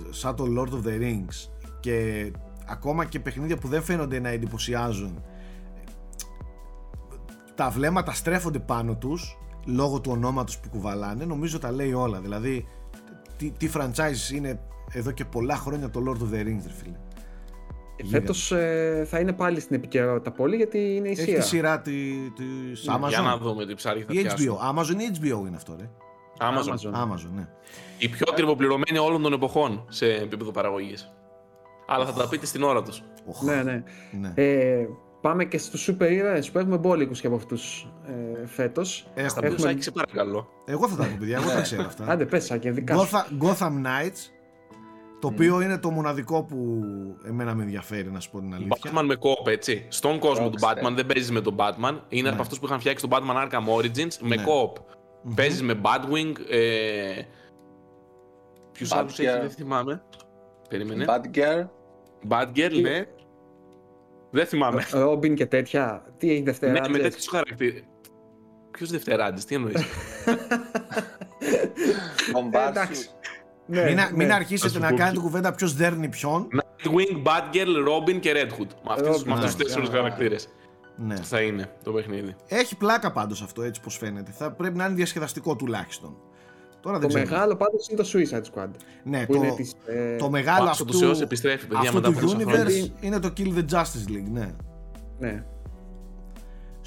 σαν 0.09 0.36
το 0.36 0.45
Lord 0.57 0.69
of 0.69 0.88
the 0.88 1.01
Rings 1.01 1.49
και 1.80 2.32
ακόμα 2.67 3.05
και 3.05 3.19
παιχνίδια 3.19 3.57
που 3.57 3.67
δεν 3.67 3.82
φαίνονται 3.82 4.19
να 4.19 4.30
εντυπωσιάζουν 4.30 5.24
τα 7.56 7.70
βλέμματα 7.70 8.14
στρέφονται 8.14 8.60
πάνω 8.60 8.95
τους 8.95 9.38
λόγω 9.66 10.02
του 10.02 10.12
ονόματος 10.12 10.60
που 10.60 10.70
κουβαλάνε 10.70 11.26
νομίζω 11.26 11.60
τα 11.60 11.72
λέει 11.72 11.93
όλα 11.93 12.20
δηλαδή 12.20 12.66
τι, 13.38 13.52
τι 13.52 13.70
franchise 13.74 14.34
είναι 14.34 14.60
εδώ 14.91 15.12
και 15.12 15.26
πολλά 15.26 15.56
χρόνια 15.56 15.89
το 15.89 16.04
Lord 16.08 16.22
of 16.22 16.36
the 16.36 16.45
Rings 16.45 16.72
φίλε 16.82 16.97
Φέτος 18.06 18.52
ε, 18.52 19.06
θα 19.10 19.20
είναι 19.20 19.34
πάλι 19.34 19.60
στην 19.60 19.76
επικαιρότητα 19.76 20.32
πολύ 20.32 20.56
γιατί 20.56 20.95
είναι 20.95 21.10
η 21.10 21.16
σειρά. 21.16 21.32
Έχει 21.32 21.39
τη 21.39 21.47
σειρά 21.47 21.82
τη, 21.82 21.91
Amazon. 22.88 23.08
Για 23.08 23.22
να 23.22 23.38
δούμε 23.38 23.66
τι 23.66 23.74
ψάρι 23.74 24.04
θα 24.04 24.14
Η 24.14 24.26
HBO. 24.26 24.80
Amazon 24.80 24.99
ή 24.99 25.18
HBO 25.22 25.47
είναι 25.47 25.56
αυτό, 25.56 25.76
ρε. 25.80 25.89
Amazon. 26.39 26.74
Amazon, 26.74 27.04
Amazon 27.04 27.30
ναι. 27.36 27.47
Η 27.97 28.10
πιο 28.10 28.26
ακριβοπληρωμένη 28.30 28.97
όλων 28.97 29.22
των 29.22 29.34
εποχών 29.34 29.86
σε 29.89 30.06
επίπεδο 30.06 30.52
παραγωγής. 30.52 31.14
Αλλά 31.88 32.06
θα 32.06 32.14
τα 32.14 32.28
πείτε 32.28 32.45
στην 32.45 32.64
ώρα 32.64 32.84
τους. 32.84 33.04
Ναι, 33.43 33.64
ναι. 33.64 33.84
ναι. 34.20 34.34
Ε, 34.36 34.88
πάμε 35.22 35.45
και 35.45 35.57
στους 35.57 35.82
σούπερ 35.82 36.11
ήρωες 36.11 36.51
που 36.51 36.59
έχουμε 36.59 36.78
μπόλικους 36.78 37.22
και 37.22 37.28
από 37.28 37.36
αυτούς 37.36 37.91
ε, 38.41 38.47
φέτος. 38.47 39.07
Έχουμε... 39.13 39.47
Έχουμε... 39.47 39.76
σε 39.80 39.91
παρακαλώ. 39.91 40.47
Εγώ 40.65 40.88
θα 40.88 40.95
τα 40.95 41.03
πω, 41.03 41.15
παιδιά. 41.19 41.38
Εγώ 41.38 41.49
τα 41.49 41.61
ξέρω 41.61 41.86
αυτά. 41.86 42.05
Άντε, 42.07 42.26
πέσα 42.26 42.57
και 42.57 42.72
δικά 42.72 42.95
Gotham 43.41 43.72
Knights. 43.86 44.30
Το 45.19 45.28
οποίο 45.28 45.61
είναι 45.61 45.78
το 45.78 45.89
μοναδικό 45.89 46.43
που 46.43 46.84
εμένα 47.26 47.55
με 47.55 47.63
ενδιαφέρει, 47.63 48.11
να 48.11 48.19
σου 48.19 48.32
πω 48.32 48.39
την 48.39 48.53
αλήθεια. 48.53 48.91
Batman 48.93 49.03
με 49.03 49.15
κόπ, 49.15 49.47
έτσι. 49.47 49.86
Στον 49.88 50.19
κόσμο 50.19 50.49
του 50.49 50.57
Batman 50.61 50.93
δεν 50.95 51.05
παίζεις 51.05 51.32
με 51.32 51.41
τον 51.41 51.55
Batman. 51.57 51.99
Είναι 52.09 52.28
ναι. 52.28 52.30
από 52.30 52.41
αυτούς 52.41 52.59
που 52.59 52.65
είχαν 52.65 52.80
φτιάξει 52.80 53.07
τον 53.07 53.19
Batman 53.19 53.47
Arkham 53.47 53.80
Origins 53.80 54.17
με 54.22 54.36
ναι. 54.36 54.43
κόπ. 54.43 54.78
Mm-hmm. 54.78 55.34
Παίζεις 55.36 55.61
με 55.61 55.82
Batwing. 55.82 56.34
Ε... 56.49 57.22
Ποιους 58.72 58.91
άλλους 58.91 59.19
έχεις, 59.19 59.32
δεν 59.32 59.49
θυμάμαι. 59.49 60.03
Περίμενε. 60.69 61.05
Batgirl. 61.07 61.67
Batgirl, 62.30 62.82
ναι. 62.82 63.05
Δεν 64.32 64.45
θυμάμαι. 64.45 64.86
Ρόμπιν 64.91 65.36
και 65.36 65.45
τέτοια. 65.45 66.13
Τι 66.17 66.32
έχει 66.32 66.41
δευτεράτζες. 66.41 66.88
Ναι, 66.88 66.97
με 66.97 67.03
τέτοιου 67.09 67.29
χαρακτήρε. 67.29 67.82
Ποιος 68.71 68.89
δευτεράτζε, 68.89 69.45
τι 69.45 69.55
εννοείς; 69.55 69.75
Εντάξει. 72.67 73.09
Ναι, 73.65 73.84
μην, 73.84 73.95
ναι. 73.95 74.09
μην 74.13 74.32
αρχίσετε 74.32 74.79
να 74.79 74.93
κάνετε 74.93 75.19
κουβέντα 75.19 75.51
ποιος 75.53 75.75
δέρνει 75.75 76.09
ποιον. 76.09 76.47
Nightwing, 76.53 77.23
Batgirl, 77.23 77.88
Robin 77.88 78.19
και 78.19 78.32
Red 78.36 78.59
Hood. 78.59 78.67
Με 78.84 79.34
αυτού 79.34 79.41
τους 79.41 79.55
τέσσερις 79.55 79.89
χαρακτήρες. 79.89 80.49
Ναι. 80.95 81.15
Θα 81.15 81.41
είναι 81.41 81.77
το 81.84 81.91
παιχνίδι. 81.91 82.36
Έχει 82.47 82.77
πλάκα 82.77 83.11
πάντως 83.11 83.41
αυτό 83.41 83.61
έτσι 83.61 83.82
πώ 83.82 83.89
φαίνεται. 83.89 84.32
Θα 84.32 84.51
πρέπει 84.51 84.77
να 84.77 84.86
είναι 84.86 84.93
διασκεδαστικό 84.93 85.55
τουλάχιστον. 85.55 86.17
Τώρα 86.82 86.99
το 86.99 87.07
δεν 87.07 87.21
μεγάλο 87.21 87.55
πάντως 87.55 87.88
είναι 87.88 88.01
το 88.01 88.09
Suicide 88.13 88.59
Squad. 88.59 88.69
Ναι, 89.03 89.25
το, 89.25 89.34
είναι 89.34 89.53
της, 89.55 89.73
ε... 89.86 90.15
το 90.15 90.29
μεγάλο 90.29 90.69
αυτό 90.69 90.86
του, 90.86 91.17
επιστρέφει, 91.21 91.67
παιδιά, 91.67 91.89
αυτό 91.89 92.01
του 92.01 92.13
universe 92.15 92.89
είναι 93.01 93.19
το 93.19 93.34
Kill 93.38 93.47
the 93.47 93.65
Justice 93.71 94.09
League, 94.09 94.29
ναι. 94.32 94.51
ναι. 95.19 95.43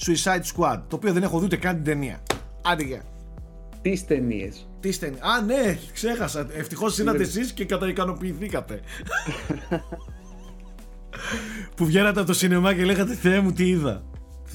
Suicide 0.06 0.42
Squad, 0.54 0.82
το 0.88 0.96
οποίο 0.96 1.12
δεν 1.12 1.22
έχω 1.22 1.38
δει 1.38 1.44
ούτε 1.44 1.56
καν 1.56 1.74
την 1.74 1.84
ταινία. 1.84 2.22
Άντε 2.62 2.82
για. 2.82 3.02
Τις 3.82 4.04
ταινίες. 4.04 4.68
Τις 4.80 4.98
ταινίε. 4.98 5.18
Α, 5.22 5.40
ναι, 5.42 5.78
ξέχασα. 5.92 6.46
Ευτυχώς 6.56 6.98
είδατε 6.98 7.22
εσείς 7.22 7.52
και 7.52 7.64
καταικανοποιηθήκατε. 7.64 8.80
που 11.76 11.84
βγαίνατε 11.84 12.18
από 12.18 12.28
το 12.28 12.34
σινεμά 12.34 12.74
και 12.74 12.84
λέγατε 12.84 13.14
Θεέ 13.14 13.40
μου 13.40 13.52
τι 13.52 13.68
είδα. 13.68 14.02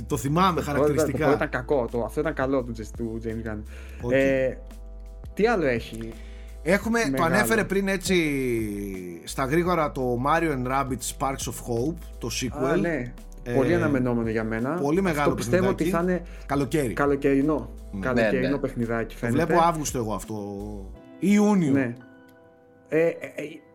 Το 0.07 0.17
θυμάμαι 0.17 0.61
χαρακτηριστικά. 0.61 1.23
Αυτό 1.23 1.35
ήταν 1.35 1.49
κακό. 1.49 1.87
Το, 1.91 2.03
αυτό 2.03 2.19
ήταν 2.19 2.33
καλό 2.33 2.63
του, 2.63 2.73
του 2.97 3.21
James 3.23 3.49
Gunn. 3.49 3.61
Ε, 4.11 4.53
τι 5.39 5.47
άλλο 5.47 5.65
έχει. 5.65 6.13
Έχουμε, 6.63 6.99
το 7.17 7.23
ανέφερε 7.23 7.63
πριν 7.63 7.87
έτσι 7.87 8.15
στα 9.23 9.45
γρήγορα 9.45 9.91
το 9.91 10.21
Mario 10.25 10.51
and 10.51 10.71
Rabbids 10.71 11.17
Sparks 11.17 11.51
of 11.51 11.55
Hope, 11.67 11.95
το 12.17 12.29
sequel. 12.41 12.69
Α, 12.69 12.75
ναι. 12.75 13.13
Ε, 13.43 13.53
πολύ 13.53 13.75
αναμενόμενο 13.75 14.29
για 14.29 14.43
μένα. 14.43 14.73
Πολύ 14.73 15.01
μεγάλο 15.01 15.21
αυτό 15.21 15.35
πιστεύω 15.35 15.69
ότι 15.69 15.83
θα 15.83 15.99
είναι 16.01 16.21
καλοκαίρι. 16.45 16.93
καλοκαιρινό. 16.93 17.69
Ναι. 17.91 18.05
Καλοκαιρινό 18.05 18.41
ναι, 18.41 18.47
ναι. 18.47 18.57
παιχνιδάκι 18.57 19.15
φαίνεται. 19.15 19.45
Βλέπω 19.45 19.61
Αύγουστο 19.61 19.97
εγώ 19.97 20.13
αυτό. 20.13 20.35
Ιούνιο. 21.19 21.71
Ναι. 21.71 21.95
Ε, 22.89 23.07
ε, 23.07 23.13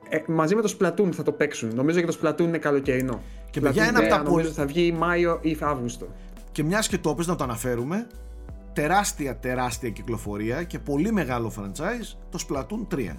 ε, 0.09 0.23
μαζί 0.27 0.55
με 0.55 0.63
το 0.63 0.77
Splatoon 0.79 1.13
θα 1.13 1.23
το 1.23 1.33
παίξουν. 1.33 1.75
Νομίζω 1.75 2.01
και 2.01 2.07
το 2.07 2.19
Splatoon 2.23 2.41
είναι 2.41 2.59
καλοκαιρινό. 2.59 3.23
Και 3.51 3.61
παιδιά 3.61 3.85
ένα 3.85 3.99
από 3.99 4.09
τα 4.09 4.23
πολύ. 4.23 4.49
Θα 4.49 4.67
βγει 4.67 4.93
Μάιο 4.93 5.39
ή 5.43 5.57
Αύγουστο. 5.61 6.09
Και 6.53 6.63
μιας 6.63 6.89
και 6.89 6.99
το 6.99 7.17
να 7.27 7.37
το 7.37 7.45
αναφέρουμε, 7.45 8.07
τεράστια 8.75 9.39
τεράστια 9.39 9.91
κυκλοφορία 9.91 10.63
και 10.63 10.79
πολύ 10.79 11.13
μεγάλο 11.13 11.53
franchise 11.59 12.17
το 12.31 12.45
Splatoon 12.49 12.95
3 12.95 13.17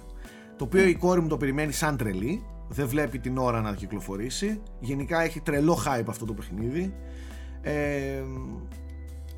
το 0.56 0.64
οποίο 0.64 0.84
η 0.84 0.94
κόρη 0.94 1.20
μου 1.20 1.28
το 1.28 1.36
περιμένει 1.36 1.72
σαν 1.72 1.96
τρελή 1.96 2.44
δεν 2.68 2.88
βλέπει 2.88 3.18
την 3.18 3.38
ώρα 3.38 3.60
να 3.60 3.74
κυκλοφορήσει. 3.74 4.62
Γενικά 4.80 5.22
έχει 5.22 5.40
τρελό 5.40 5.78
hype 5.86 6.04
αυτό 6.08 6.24
το 6.24 6.32
παιχνίδι. 6.32 6.94
Ε, 7.62 8.22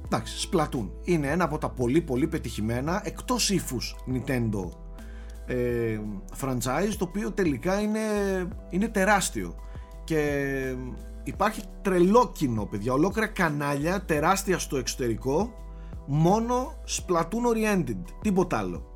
εντάξει 0.05 0.49
Splatoon 0.53 0.89
είναι 1.05 1.27
ένα 1.27 1.45
από 1.45 1.59
τα 1.59 1.71
πολύ 1.71 2.01
πολύ 2.01 2.27
πετυχημένα 2.27 3.01
εκτός 3.05 3.51
ύφους 3.51 3.97
Nintendo 4.13 4.71
ε, 5.47 6.01
franchise 6.41 6.95
το 6.99 7.05
οποίο 7.05 7.33
τελικά 7.33 7.81
είναι, 7.81 8.01
είναι 8.71 8.89
τεράστιο. 8.89 9.55
Και 10.05 10.75
υπάρχει 11.25 11.63
τρελό 11.83 12.33
κοινό 12.35 12.65
παιδιά 12.67 12.93
ολόκληρα 12.93 13.27
κανάλια 13.27 14.05
τεράστια 14.05 14.59
στο 14.59 14.77
εξωτερικό 14.77 15.53
μόνο 16.11 16.75
Splatoon 16.87 17.55
oriented, 17.55 17.97
τίποτα 18.23 18.59
άλλο. 18.59 18.87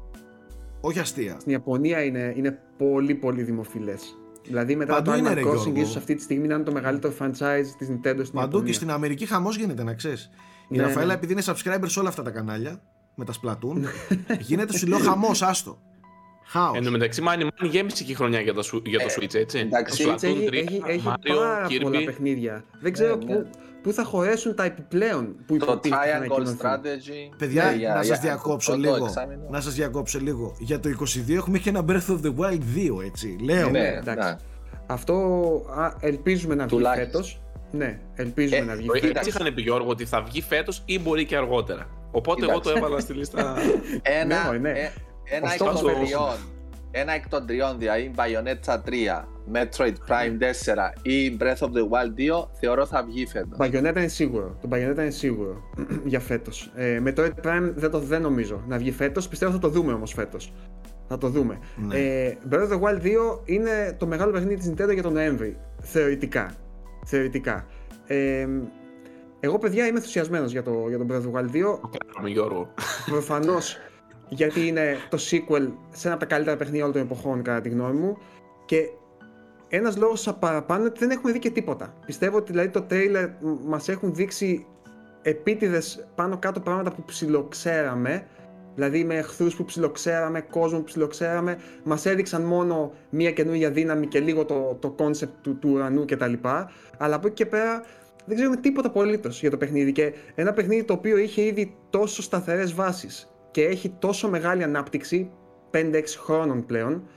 Όχι 0.81 0.99
αστεία. 0.99 1.37
Στην 1.41 1.53
Ιαπωνία 1.53 2.05
είναι, 2.05 2.33
είναι 2.37 2.59
πολύ 2.79 3.15
πολύ 3.15 3.43
δημοφιλές. 3.43 4.17
Δηλαδή 4.45 4.77
μετά 4.77 5.03
Παντού 5.03 5.11
το 5.11 5.31
Animal 5.31 5.47
Crossing 5.47 5.75
ίσως 5.75 5.97
αυτή 5.97 6.15
τη 6.15 6.23
στιγμή 6.23 6.47
να 6.47 6.55
είναι 6.55 6.65
το 6.65 6.73
μεγαλύτερο 6.73 7.15
franchise 7.19 7.67
της 7.79 7.89
Nintendo 7.89 8.01
στην 8.01 8.05
Παντού 8.05 8.17
Ιαπωνία. 8.17 8.33
Παντού 8.33 8.63
και 8.63 8.73
στην 8.73 8.91
Αμερική 8.91 9.27
χαμός 9.27 9.57
γίνεται 9.57 9.83
να 9.83 9.95
ξέρεις. 9.95 10.31
Η 10.69 10.77
ναι, 10.77 10.83
Ραφαέλα 10.83 11.07
ναι. 11.07 11.13
επειδή 11.13 11.33
είναι 11.33 11.43
subscriber 11.47 11.85
σε 11.85 12.01
όλα 12.01 12.09
αυτά 12.09 12.23
τα 12.23 12.31
κανάλια 12.31 12.83
με 13.15 13.25
τα 13.25 13.33
Splatoon 13.43 13.83
γίνεται 14.49 14.77
σου 14.77 14.87
λέω 14.87 14.99
χαμός 14.99 15.43
άστο. 15.43 15.79
Χάος. 16.45 16.77
Εν 16.77 16.85
τω 16.85 16.91
μεταξύ, 16.91 17.23
Money 17.27 17.43
Money 17.43 17.71
γέμισε 17.71 18.05
και 18.05 18.13
η 18.13 18.15
χρονιά 18.15 18.41
για 18.41 18.55
το, 18.55 18.81
για 18.85 18.99
το 18.99 19.07
ε, 19.09 19.15
Switch, 19.17 19.35
έτσι. 19.35 19.59
Εντάξει, 19.59 20.05
Switch 20.07 20.23
έχει, 20.23 20.49
έχει, 20.53 20.83
έχει 20.87 21.07
Mario, 21.07 21.35
πάρα 21.37 21.67
Kirby. 21.69 21.81
πολλά 21.83 22.05
παιχνίδια. 22.05 22.65
Δεν 22.81 22.93
ξέρω 22.93 23.17
ναι, 23.17 23.35
ναι. 23.35 23.43
Πού, 23.83 23.93
θα 23.93 24.05
χωρέσουν 24.05 24.55
τα 24.55 24.65
επιπλέον 24.65 25.37
που 25.47 25.57
Το 25.57 25.81
Triangle 25.85 26.47
Strategy. 26.47 27.35
Παιδιά, 27.39 27.65
yeah, 27.73 27.93
yeah, 27.93 27.95
να 27.95 28.03
σας 28.03 28.21
διακόψω 28.21 28.77
λίγο. 28.77 29.09
Να 29.51 29.61
σας 29.61 29.75
διακόψω 29.75 30.19
λίγο. 30.19 30.57
Για 30.59 30.81
το 30.81 30.89
22 31.29 31.35
έχουμε 31.35 31.59
και 31.59 31.69
ένα 31.69 31.85
Breath 31.89 32.09
of 32.09 32.21
the 32.23 32.35
Wild 32.37 32.63
2, 33.01 33.05
έτσι. 33.05 33.37
Λέω. 33.41 33.71
Ναι, 33.71 33.89
εντάξει. 33.89 34.37
Αυτό 34.87 35.15
α, 35.79 35.93
ελπίζουμε 36.01 36.55
να 36.55 36.67
βγει 36.67 36.83
φέτος. 36.95 37.41
Ναι, 37.71 37.99
ελπίζουμε 38.15 38.57
ε, 38.57 38.65
να 38.65 38.75
βγει 38.75 38.89
φέτος. 38.89 39.11
Έτσι 39.11 39.29
είχαν 39.29 39.55
πει 39.55 39.63
Γιώργο 39.63 39.89
ότι 39.89 40.05
θα 40.05 40.23
βγει 40.23 40.43
φέτος 40.43 40.83
ή 40.85 40.99
μπορεί 40.99 41.25
και 41.25 41.37
αργότερα. 41.37 41.87
Οπότε 42.11 42.47
εγώ 42.51 42.61
το 42.61 42.71
έβαλα 42.71 43.01
στη 43.01 43.13
λίστα. 43.13 43.57
Ένα, 44.21 44.51
ναι, 44.53 44.59
ναι. 44.59 44.93
Ένα 45.25 45.53
εκ 45.53 45.59
των 45.59 45.77
τριών, 45.77 46.37
ένα 46.91 47.13
εκ 47.13 47.29
των 47.29 47.47
τριών, 47.47 47.79
δηλαδή 47.79 48.11
Bayonetta 48.17 48.75
3, 48.75 49.25
Metroid 49.53 49.95
Prime 50.09 50.39
4 50.39 50.93
ή 51.03 51.37
Breath 51.41 51.67
of 51.67 51.69
the 51.69 51.89
Wild 51.89 52.41
2, 52.43 52.47
θεωρώ 52.61 52.87
θα 52.87 53.05
βγει 53.05 53.27
φέτος. 53.27 53.59
Bayonetta 53.59 53.97
είναι 53.97 54.09
σίγουρο. 54.09 54.57
Το 54.61 54.69
Bayonetta 54.73 54.99
είναι 54.99 55.11
σίγουρο 55.11 55.63
για 56.05 56.21
φέτος. 56.21 56.73
Ε, 56.75 57.03
Metroid 57.07 57.33
Prime 57.45 57.73
δεν, 57.75 57.91
το, 57.91 57.99
δεν 57.99 58.23
νομίζω 58.23 58.65
να 58.69 58.79
βγει 58.79 58.91
φέτος. 58.91 59.29
Πιστεύω 59.29 59.53
θα 59.53 59.59
το 59.59 59.69
δούμε 59.69 59.93
όμως 59.93 60.13
φέτος. 60.13 60.53
Θα 61.09 61.19
το 61.19 61.29
δούμε. 61.29 61.59
Ναι. 61.77 61.99
Ε, 61.99 62.37
Breath 62.51 62.69
of 62.69 62.71
the 62.71 62.81
Wild 62.81 63.03
2 63.03 63.09
είναι 63.45 63.97
το 63.99 64.07
μεγάλο 64.07 64.33
παιχνίδι 64.33 64.55
της 64.55 64.71
Nintendo 64.71 64.93
για 64.93 65.03
τον 65.03 65.13
Νοέμβρη. 65.13 65.57
Θεωρητικά. 65.81 66.55
Θεωρητικά. 67.07 67.67
Ε, 68.07 68.47
εγώ, 69.41 69.59
παιδιά, 69.59 69.87
είμαι 69.87 69.97
ενθουσιασμένος 69.97 70.53
για, 70.53 70.63
το, 70.63 70.85
για 70.89 70.99
τον 70.99 71.07
Breath 71.11 71.15
of 71.15 71.41
the 71.41 71.41
Wild 71.41 71.51
2. 71.51 71.79
Προφανώς 73.07 73.77
γιατί 74.29 74.67
είναι 74.67 74.97
το 75.11 75.19
sequel 75.31 75.69
σε 75.91 76.07
ένα 76.07 76.17
από 76.17 76.27
τα 76.27 76.35
καλύτερα 76.35 76.57
παιχνίδια 76.57 76.83
όλων 76.83 76.97
των 76.97 77.03
εποχών, 77.03 77.43
κατά 77.43 77.61
τη 77.61 77.69
γνώμη 77.69 77.99
μου. 77.99 78.17
Και 78.65 78.91
ένας 79.75 79.97
λόγος 79.97 80.37
παραπάνω 80.39 80.81
είναι 80.81 80.89
ότι 80.89 80.99
δεν 80.99 81.11
έχουμε 81.11 81.33
δει 81.33 81.39
και 81.39 81.51
τίποτα. 81.51 81.95
Πιστεύω 82.07 82.37
ότι 82.37 82.53
δηλαδή 82.53 82.69
το 82.69 82.87
trailer 82.91 83.29
μας 83.65 83.89
έχουν 83.89 84.15
δείξει 84.15 84.67
επίτηδες 85.23 86.09
πάνω 86.15 86.39
κάτω 86.39 86.61
πράγματα 86.61 86.93
που 86.93 87.05
ψιλοξέραμε. 87.05 88.27
Δηλαδή 88.75 89.05
με 89.05 89.15
εχθρούς 89.15 89.57
που 89.57 89.65
ψιλοξέραμε, 89.65 90.41
κόσμο 90.41 90.79
που 90.79 90.85
ψιλοξέραμε. 90.85 91.59
Μας 91.85 92.07
έδειξαν 92.07 92.43
μόνο 92.43 92.93
μία 93.11 93.31
καινούργια 93.31 93.71
δύναμη 93.71 94.07
και 94.07 94.21
λίγο 94.21 94.45
το, 94.45 94.79
το 94.81 94.95
concept 94.99 95.33
του, 95.43 95.59
του 95.59 95.71
ουρανού 95.73 96.05
κτλ. 96.05 96.33
Αλλά 96.99 97.15
από 97.17 97.27
εκεί 97.27 97.37
και 97.37 97.47
πέρα 97.47 97.83
δεν 98.25 98.37
ξέρουμε 98.37 98.57
τίποτα 98.57 98.89
απολύτως 98.89 99.41
για 99.41 99.51
το 99.51 99.57
παιχνίδι. 99.57 99.93
Και 99.93 100.13
ένα 100.35 100.53
παιχνίδι 100.53 100.85
το 100.85 100.93
οποίο 100.93 101.17
είχε 101.17 101.43
ήδη 101.43 101.77
τόσο 101.91 102.23
σταθερές 102.23 102.75
βάσεις 102.75 103.29
και 103.51 103.65
έχει 103.65 103.95
τόσο 103.99 104.29
μεγάλη 104.29 104.63
ανάπτυξη, 104.63 105.31
5-6 105.71 106.03
χρόνων 106.19 106.67
πλέον, 106.67 107.09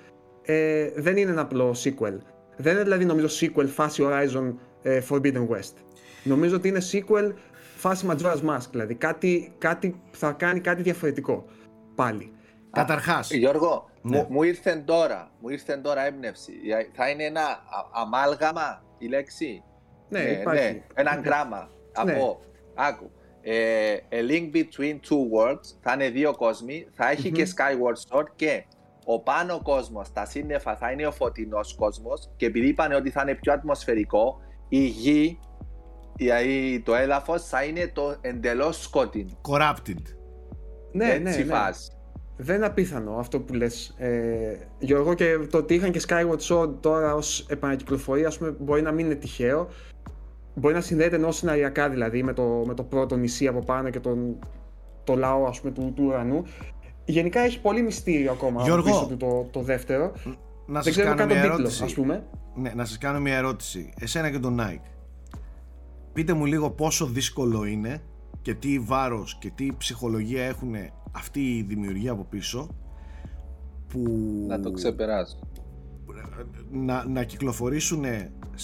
ε, 0.41 0.89
δεν 0.95 1.17
είναι 1.17 1.31
ένα 1.31 1.41
απλό 1.41 1.75
sequel. 1.83 2.17
Δεν 2.57 2.73
είναι 2.73 2.83
δηλαδή 2.83 3.05
νομίζω 3.05 3.27
sequel 3.39 3.67
φάση 3.67 4.03
Horizon 4.05 4.53
ε, 4.81 5.01
Forbidden 5.09 5.47
West. 5.47 5.73
Νομίζω 6.23 6.55
ότι 6.55 6.67
είναι 6.67 6.81
sequel 6.91 7.33
φάση 7.75 8.07
Majora's 8.09 8.49
Mask, 8.49 8.67
δηλαδή 8.71 8.95
κάτι, 8.95 9.53
κάτι 9.57 10.01
θα 10.11 10.31
κάνει 10.31 10.59
κάτι 10.59 10.81
διαφορετικό 10.81 11.45
πάλι. 11.95 12.31
Καταρχάς. 12.71 13.31
Γιώργο, 13.31 13.89
ναι. 14.01 14.17
μου, 14.17 14.27
μου 14.29 14.43
ήρθε 14.43 14.83
τώρα, 14.85 15.31
μου 15.39 15.49
ήρθε 15.49 15.77
τώρα 15.77 16.05
έμπνευση. 16.05 16.53
Θα 16.93 17.09
είναι 17.09 17.23
ένα 17.23 17.41
αμάλγαμα 17.93 18.83
η 18.97 19.07
λέξη; 19.07 19.63
Ναι, 20.09 20.19
ναι, 20.19 20.29
υπάρχει. 20.29 20.71
ναι 20.73 20.83
ένα 20.93 21.21
γράμμα 21.25 21.69
ναι. 22.05 22.11
από, 22.11 22.41
άκου, 22.75 23.11
ε, 23.41 23.95
A 24.09 24.31
Link 24.31 24.55
Between 24.55 24.93
Two 24.93 25.19
Worlds, 25.35 25.67
θα 25.81 25.93
είναι 25.93 26.09
δύο 26.09 26.35
κόσμοι, 26.35 26.87
θα 26.93 27.09
εχει 27.09 27.31
και 27.31 27.47
Skyward 27.55 28.17
Sword 28.17 28.27
και 28.35 28.65
ο 29.05 29.19
πάνω 29.19 29.61
κόσμος, 29.61 30.11
τα 30.11 30.25
σύννεφα 30.25 30.75
θα 30.75 30.91
είναι 30.91 31.07
ο 31.07 31.11
φωτεινός 31.11 31.75
κόσμος 31.75 32.29
και 32.35 32.45
επειδή 32.45 32.67
είπαν 32.67 32.91
ότι 32.91 33.09
θα 33.09 33.21
είναι 33.21 33.35
πιο 33.35 33.53
ατμοσφαιρικό, 33.53 34.41
η 34.69 34.85
γη, 34.85 35.39
η, 36.15 36.79
το 36.79 36.95
έδαφος 36.95 37.47
θα 37.47 37.63
είναι 37.63 37.91
το 37.93 38.15
εντελώς 38.21 38.83
σκότεινο. 38.83 39.29
Corrupted. 39.49 40.01
Ναι, 40.91 41.05
Έτσι 41.05 41.43
ναι, 41.43 41.53
ναι. 41.53 41.69
Δεν 42.37 42.55
είναι 42.55 42.65
απίθανο 42.65 43.15
αυτό 43.17 43.39
που 43.39 43.53
λες 43.53 43.95
ε, 43.97 44.57
Γιώργο 44.79 45.13
και 45.13 45.37
το 45.49 45.57
ότι 45.57 45.73
είχαν 45.73 45.91
και 45.91 46.01
Skyward 46.07 46.39
Sword 46.39 46.73
τώρα 46.79 47.15
ως 47.15 47.45
επανακυκλοφορία 47.49 48.27
ας 48.27 48.37
πούμε, 48.37 48.55
μπορεί 48.59 48.81
να 48.81 48.91
μην 48.91 49.05
είναι 49.05 49.15
τυχαίο 49.15 49.67
μπορεί 50.55 50.73
να 50.73 50.81
συνδέεται 50.81 51.15
ενός 51.15 51.35
σεναριακά 51.35 51.89
δηλαδή 51.89 52.23
με 52.23 52.33
το, 52.33 52.63
με 52.67 52.73
το 52.73 52.83
πρώτο 52.83 53.15
νησί 53.15 53.47
από 53.47 53.59
πάνω 53.59 53.89
και 53.89 53.99
τον, 53.99 54.39
το 55.03 55.15
λαό 55.15 55.45
ας 55.45 55.61
πούμε, 55.61 55.73
του, 55.73 55.93
του 55.95 56.03
ουρανού. 56.05 56.43
Γενικά 57.05 57.39
έχει 57.39 57.61
πολύ 57.61 57.81
μυστήριο 57.81 58.31
ακόμα 58.31 58.63
Γιώργο, 58.63 58.83
πίσω 58.83 59.05
του 59.07 59.17
το, 59.17 59.47
το 59.51 59.61
δεύτερο. 59.61 60.13
Να 60.65 60.81
σας 60.81 60.95
κάνω 60.95 61.25
μια 61.25 61.25
τίτλος, 61.25 61.43
ερώτηση. 61.43 61.83
Ας 61.83 61.93
πούμε. 61.93 62.23
Ναι, 62.55 62.73
να 62.75 62.85
σας 62.85 62.97
κάνω 62.97 63.19
μια 63.19 63.35
ερώτηση. 63.35 63.93
Εσένα 63.99 64.31
και 64.31 64.39
τον 64.39 64.59
Nike. 64.61 64.89
Πείτε 66.13 66.33
μου 66.33 66.45
λίγο 66.45 66.69
πόσο 66.69 67.05
δύσκολο 67.05 67.65
είναι 67.65 68.01
και 68.41 68.53
τι 68.53 68.79
βάρος 68.79 69.37
και 69.37 69.51
τι 69.55 69.67
ψυχολογία 69.77 70.43
έχουν 70.43 70.75
αυτή 71.11 71.57
η 71.57 71.61
δημιουργία 71.61 72.11
από 72.11 72.23
πίσω 72.23 72.69
που... 73.87 74.03
Να 74.47 74.59
το 74.59 74.71
ξεπεράσω 74.71 75.39
να, 76.71 77.05
να 77.07 77.23
κυκλοφορήσουν 77.23 78.05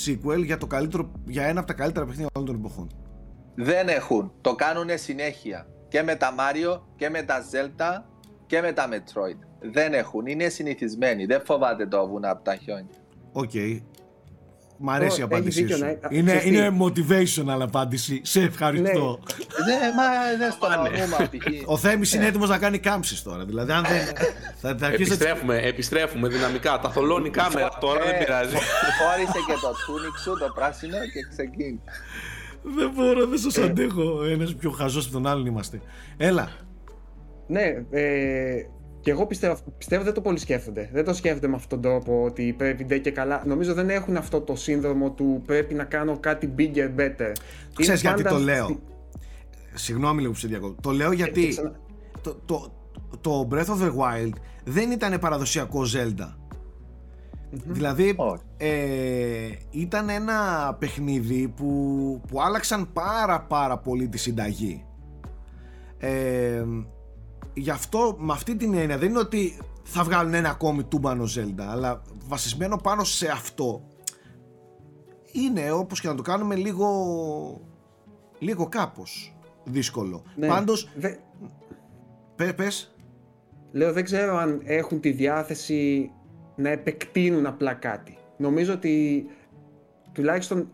sequel 0.05 0.43
για, 0.45 0.57
το 0.57 0.67
καλύτερο, 0.67 1.11
για 1.25 1.43
ένα 1.43 1.59
από 1.59 1.67
τα 1.67 1.73
καλύτερα 1.73 2.05
παιχνίδια 2.05 2.29
όλων 2.33 2.47
των 2.47 2.55
εποχών. 2.55 2.89
Δεν 3.55 3.87
έχουν. 3.87 4.31
Το 4.41 4.55
κάνουν 4.55 4.87
συνέχεια. 4.93 5.67
Και 5.87 6.01
με 6.01 6.15
τα 6.15 6.33
Mario 6.37 6.81
και 6.95 7.09
με 7.09 7.21
τα 7.21 7.43
Zelda 7.51 8.03
και 8.51 8.61
με 8.61 8.71
τα 8.71 8.89
Metroid. 8.91 9.37
Δεν 9.59 9.93
έχουν. 9.93 10.25
Είναι 10.25 10.49
συνηθισμένοι. 10.49 11.25
Δεν 11.25 11.41
φοβάται 11.45 11.87
το 11.87 12.07
βουνό 12.07 12.29
από 12.29 12.43
τα 12.43 12.55
χιόνια. 12.55 12.95
Οκ. 13.31 13.49
Okay. 13.53 13.81
Μ' 14.77 14.89
αρέσει 14.89 15.19
η 15.19 15.23
απάντησή 15.23 15.67
σου. 15.67 15.79
Να... 15.79 15.97
Είναι, 16.09 16.41
είναι 16.45 16.77
motivational 16.81 17.61
απάντηση. 17.61 18.21
Σε 18.23 18.41
ευχαριστώ. 18.41 19.19
Ναι, 19.65 19.75
ναι 19.75 19.93
μα 19.95 20.03
δεν 20.37 20.51
στο 20.51 20.67
Ο 21.65 21.77
Θέμης 21.77 22.13
είναι 22.13 22.25
έτοιμος 22.25 22.49
να 22.49 22.57
κάνει 22.57 22.79
κάμψεις 22.79 23.23
τώρα. 23.23 23.45
Δηλαδή, 23.45 23.71
αν 23.71 23.83
δεν. 23.83 24.15
θα, 24.61 24.75
θα 24.77 24.87
επιστρέφουμε, 24.87 25.57
επιστρέφουμε 25.57 26.27
δυναμικά. 26.27 26.79
Τα 26.79 26.89
θολώνει 26.89 27.27
η 27.27 27.31
κάμερα 27.31 27.77
τώρα, 27.79 28.05
δεν 28.05 28.17
πειράζει. 28.17 28.55
Φόρησε 29.01 29.39
και 29.47 29.53
το 29.61 29.73
τούνικ 29.85 30.17
σου, 30.17 30.37
το 30.39 30.51
πράσινο 30.55 30.97
και 30.97 31.27
ξεκίνησε. 31.29 31.83
Δεν 32.63 32.91
μπορώ, 32.95 33.27
δεν 33.27 33.39
σας 33.39 33.57
αντέχω. 33.57 34.23
Ένας 34.23 34.55
πιο 34.55 34.71
χαζός 34.71 35.03
από 35.03 35.13
τον 35.13 35.27
άλλον 35.27 35.45
είμαστε. 35.45 35.81
Έλα. 36.17 36.69
Ναι, 37.51 37.85
ε, 37.89 38.65
και 39.01 39.11
εγώ 39.11 39.25
πιστεύω, 39.25 39.57
πιστεύω 39.77 40.03
δεν 40.03 40.13
το 40.13 40.21
πολύ 40.21 40.39
σκέφτονται. 40.39 40.89
Δεν 40.93 41.05
το 41.05 41.13
σκέφτονται 41.13 41.47
με 41.47 41.55
αυτόν 41.55 41.81
τον 41.81 41.91
τρόπο 41.91 42.23
ότι 42.23 42.53
πρέπει 42.57 42.83
ντε 42.83 42.97
και 42.97 43.11
καλά. 43.11 43.43
Νομίζω 43.45 43.73
δεν 43.73 43.89
έχουν 43.89 44.17
αυτό 44.17 44.41
το 44.41 44.55
σύνδρομο 44.55 45.11
του 45.11 45.41
πρέπει 45.45 45.73
να 45.73 45.83
κάνω 45.83 46.19
κάτι 46.19 46.53
bigger, 46.57 46.99
better. 46.99 47.31
Ξέρεις 47.73 48.01
γιατί 48.01 48.23
το 48.23 48.37
λέω; 48.37 48.79
Συγγνώμη 49.73 50.21
λίγο 50.21 50.31
που 50.31 50.37
σε 50.37 50.47
διακόπτω. 50.47 50.81
Το 50.81 50.91
λέω 50.91 51.11
γιατί 51.11 51.55
το, 52.21 52.35
το, 52.45 52.71
το 53.21 53.47
Breath 53.51 53.65
of 53.65 53.81
the 53.81 53.91
Wild 53.95 54.33
δεν 54.63 54.91
ήταν 54.91 55.19
παραδοσιακό 55.19 55.81
Zelda. 55.95 56.35
Δηλαδή 57.51 58.15
ε, 58.57 59.49
ήταν 59.69 60.09
ένα 60.09 60.37
παιχνίδι 60.79 61.47
που, 61.47 62.21
που 62.27 62.41
άλλαξαν 62.41 62.93
πάρα 62.93 63.41
πάρα 63.41 63.77
πολύ 63.77 64.07
τη 64.07 64.17
συνταγή. 64.17 64.85
Ε, 65.97 66.63
γι' 67.53 67.69
αυτό 67.69 68.15
με 68.19 68.33
αυτή 68.33 68.55
την 68.55 68.73
έννοια 68.73 68.97
δεν 68.97 69.09
είναι 69.09 69.19
ότι 69.19 69.57
θα 69.83 70.03
βγάλουν 70.03 70.33
ένα 70.33 70.49
ακόμη 70.49 70.83
τούμπανο 70.83 71.23
Zelda 71.23 71.65
αλλά 71.69 72.01
βασισμένο 72.27 72.77
πάνω 72.77 73.03
σε 73.03 73.27
αυτό 73.27 73.87
είναι 75.31 75.71
όπως 75.71 76.01
και 76.01 76.07
να 76.07 76.15
το 76.15 76.21
κάνουμε 76.21 76.55
λίγο 76.55 76.87
λίγο 78.39 78.67
κάπως 78.67 79.35
δύσκολο. 79.63 80.23
Ναι. 80.35 80.47
πάντως 80.47 80.89
Δε... 82.35 82.53
πες. 82.53 82.95
Λέω 83.71 83.93
δεν 83.93 84.03
ξέρω 84.03 84.37
αν 84.37 84.61
έχουν 84.63 84.99
τη 84.99 85.11
διάθεση 85.11 86.11
να 86.55 86.69
επεκτείνουν 86.69 87.45
απλά 87.45 87.73
κάτι. 87.73 88.17
Νομίζω 88.37 88.73
ότι 88.73 89.25
τουλάχιστον 90.11 90.69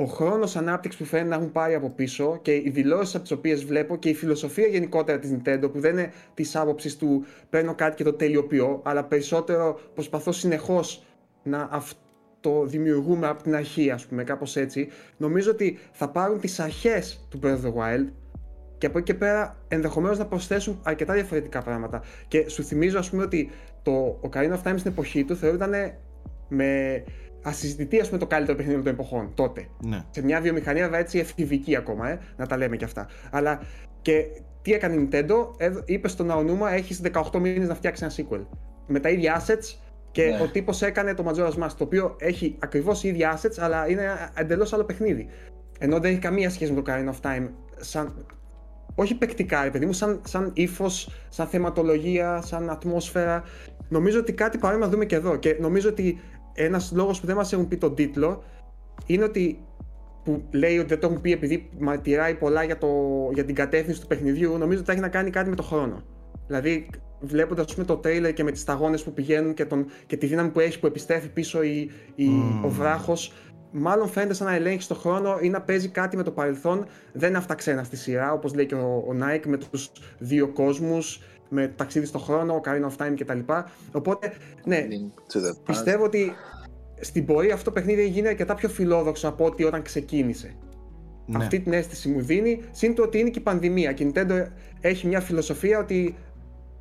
ο 0.00 0.04
χρόνος 0.04 0.56
ανάπτυξης 0.56 1.00
που 1.00 1.06
φαίνεται 1.06 1.28
να 1.28 1.34
έχουν 1.34 1.52
πάρει 1.52 1.74
από 1.74 1.90
πίσω 1.90 2.38
και 2.42 2.54
οι 2.54 2.70
δηλώσεις 2.70 3.14
από 3.14 3.22
τις 3.22 3.32
οποίες 3.32 3.64
βλέπω 3.64 3.96
και 3.96 4.08
η 4.08 4.14
φιλοσοφία 4.14 4.66
γενικότερα 4.66 5.18
της 5.18 5.34
Nintendo 5.34 5.72
που 5.72 5.80
δεν 5.80 5.92
είναι 5.92 6.12
της 6.34 6.56
άποψης 6.56 6.96
του 6.96 7.24
παίρνω 7.50 7.74
κάτι 7.74 7.96
και 7.96 8.04
το 8.04 8.12
τελειοποιώ, 8.12 8.80
αλλά 8.84 9.04
περισσότερο 9.04 9.80
προσπαθώ 9.94 10.32
συνεχώς 10.32 11.02
να 11.42 11.68
αυτό 11.70 12.64
δημιουργούμε 12.64 13.26
από 13.26 13.42
την 13.42 13.54
αρχή, 13.54 13.90
ας 13.90 14.06
πούμε, 14.06 14.24
κάπως 14.24 14.56
έτσι. 14.56 14.88
Νομίζω 15.16 15.50
ότι 15.50 15.78
θα 15.92 16.08
πάρουν 16.08 16.40
τις 16.40 16.60
αρχές 16.60 17.26
του 17.30 17.40
Breath 17.42 17.46
of 17.46 17.66
the 17.66 17.72
Wild, 17.72 18.06
και 18.78 18.86
από 18.86 18.98
εκεί 18.98 19.12
και 19.12 19.18
πέρα 19.18 19.56
ενδεχομένως 19.68 20.18
να 20.18 20.26
προσθέσουν 20.26 20.80
αρκετά 20.82 21.14
διαφορετικά 21.14 21.62
πράγματα. 21.62 22.02
Και 22.28 22.48
σου 22.48 22.62
θυμίζω, 22.62 22.98
ας 22.98 23.10
πούμε, 23.10 23.22
ότι 23.22 23.50
το 23.82 24.20
Ocarina 24.22 24.52
of 24.52 24.62
Time 24.62 24.74
στην 24.76 24.90
εποχή 24.90 25.24
του 25.24 25.36
θεωρούταν 25.36 25.72
με 26.48 27.04
ασυζητητή, 27.42 28.00
ας 28.00 28.06
πούμε, 28.06 28.18
το 28.18 28.26
καλύτερο 28.26 28.56
παιχνίδι 28.56 28.82
των 28.82 28.92
εποχών 28.92 29.32
τότε. 29.34 29.68
Ναι. 29.82 30.04
Σε 30.10 30.22
μια 30.22 30.40
βιομηχανία 30.40 30.84
βέβαια 30.84 30.98
έτσι 30.98 31.18
εφηβική 31.18 31.76
ακόμα, 31.76 32.08
ε, 32.08 32.18
να 32.36 32.46
τα 32.46 32.56
λέμε 32.56 32.76
και 32.76 32.84
αυτά. 32.84 33.06
Αλλά 33.30 33.60
και 34.02 34.26
τι 34.62 34.72
έκανε 34.72 34.94
η 34.94 35.08
Nintendo, 35.10 35.34
είπε 35.84 36.08
στον 36.08 36.30
Aonuma: 36.30 36.72
Έχεις 36.72 37.00
18 37.32 37.38
μήνες 37.38 37.68
να 37.68 37.74
φτιάξεις 37.74 38.18
ένα 38.18 38.28
sequel. 38.28 38.46
Με 38.86 39.00
τα 39.00 39.08
ίδια 39.08 39.40
assets 39.40 39.76
και 40.10 40.24
ναι. 40.24 40.40
ο 40.42 40.48
τύπος 40.48 40.82
έκανε 40.82 41.14
το 41.14 41.24
Majora's 41.26 41.64
Mask, 41.64 41.72
το 41.76 41.84
οποίο 41.84 42.16
έχει 42.18 42.56
ακριβώς 42.58 43.04
ίδια 43.04 43.38
assets, 43.38 43.58
αλλά 43.58 43.88
είναι 43.88 44.30
εντελώς 44.34 44.72
άλλο 44.72 44.84
παιχνίδι. 44.84 45.28
Ενώ 45.78 46.00
δεν 46.00 46.10
έχει 46.10 46.20
καμία 46.20 46.50
σχέση 46.50 46.72
με 46.72 46.82
το 46.82 46.92
Ocarina 46.92 47.08
of 47.08 47.30
Time. 47.30 47.48
Σαν, 47.76 48.26
όχι 48.94 49.14
παικτικά, 49.14 49.64
επειδή 49.64 49.86
μου, 49.86 49.92
σαν, 49.92 50.20
σαν 50.24 50.50
ύφος, 50.54 51.10
σαν 51.28 51.46
θεματολογία, 51.46 52.42
σαν 52.42 52.70
ατμόσφαιρα. 52.70 53.42
Νομίζω 53.88 54.18
ότι 54.18 54.32
κάτι 54.32 54.58
παρόμοιο 54.58 54.84
να 54.84 54.90
δούμε 54.90 55.04
και 55.04 55.14
εδώ. 55.14 55.36
Και 55.36 55.56
νομίζω 55.60 55.88
ότι 55.88 56.20
ένας 56.64 56.92
λόγος 56.94 57.20
που 57.20 57.26
δεν 57.26 57.36
μας 57.36 57.52
έχουν 57.52 57.68
πει 57.68 57.76
τον 57.76 57.94
τίτλο 57.94 58.42
είναι 59.06 59.24
ότι 59.24 59.62
που 60.24 60.42
λέει 60.50 60.78
ότι 60.78 60.88
δεν 60.88 61.00
το 61.00 61.06
έχουν 61.06 61.20
πει 61.20 61.32
επειδή 61.32 61.68
μαρτυράει 61.78 62.34
πολλά 62.34 62.62
για, 62.62 62.78
το, 62.78 62.88
για 63.34 63.44
την 63.44 63.54
κατεύθυνση 63.54 64.00
του 64.00 64.06
παιχνιδιού, 64.06 64.58
νομίζω 64.58 64.78
ότι 64.78 64.86
θα 64.86 64.92
έχει 64.92 65.00
να 65.00 65.08
κάνει 65.08 65.30
κάτι 65.30 65.48
με 65.48 65.56
το 65.56 65.62
χρόνο. 65.62 66.02
Δηλαδή, 66.46 66.86
βλέποντας 67.20 67.74
το 67.74 67.96
τρέιλερ 67.96 68.32
και 68.32 68.44
με 68.44 68.50
τις 68.50 68.60
σταγόνες 68.60 69.02
που 69.02 69.12
πηγαίνουν 69.12 69.54
και, 69.54 69.64
τον, 69.64 69.86
και 70.06 70.16
τη 70.16 70.26
δύναμη 70.26 70.48
που 70.48 70.60
έχει 70.60 70.80
που 70.80 70.86
επιστρέφει 70.86 71.28
πίσω 71.28 71.62
η, 71.62 71.90
η, 72.14 72.26
mm. 72.28 72.64
ο 72.64 72.68
βράχος, 72.68 73.32
μάλλον 73.70 74.08
φαίνεται 74.08 74.34
σαν 74.34 74.46
να 74.46 74.54
ελέγχεις 74.54 74.86
τον 74.86 74.96
χρόνο 74.96 75.38
ή 75.40 75.48
να 75.48 75.62
παίζει 75.62 75.88
κάτι 75.88 76.16
με 76.16 76.22
το 76.22 76.30
παρελθόν. 76.30 76.86
Δεν 77.12 77.28
είναι 77.28 77.38
αυτά 77.38 77.54
ξένα 77.54 77.84
στη 77.84 77.96
σειρά, 77.96 78.32
όπως 78.32 78.54
λέει 78.54 78.66
και 78.66 78.74
ο, 78.74 79.04
ο 79.08 79.16
Nike 79.20 79.46
με 79.46 79.56
τους 79.56 79.90
δύο 80.18 80.48
κόσμους, 80.48 81.22
με 81.48 81.68
ταξίδι 81.68 82.06
στον 82.06 82.20
χρόνο, 82.20 82.60
Ocarina 82.60 82.88
of 82.90 83.06
Time 83.06 83.14
κτλ. 83.18 83.38
Οπότε, 83.92 84.32
ναι, 84.64 84.86
πιστεύω 85.64 86.04
ότι 86.04 86.32
στην 87.00 87.24
πορεία 87.24 87.54
αυτό 87.54 87.64
το 87.64 87.72
παιχνίδι 87.72 88.08
γίνει 88.08 88.28
αρκετά 88.28 88.54
πιο 88.54 88.68
φιλόδοξο 88.68 89.28
από 89.28 89.44
ό,τι 89.44 89.64
όταν 89.64 89.82
ξεκίνησε. 89.82 90.56
Ναι. 91.26 91.36
Αυτή 91.36 91.60
την 91.60 91.72
αίσθηση 91.72 92.08
μου 92.08 92.20
δίνει. 92.20 92.60
Συν 92.70 92.94
το 92.94 93.02
ότι 93.02 93.18
είναι 93.18 93.30
και 93.30 93.38
η 93.38 93.42
πανδημία. 93.42 93.92
Και 93.92 94.04
η 94.04 94.12
Nintendo 94.14 94.46
έχει 94.80 95.06
μια 95.06 95.20
φιλοσοφία 95.20 95.78
ότι 95.78 96.16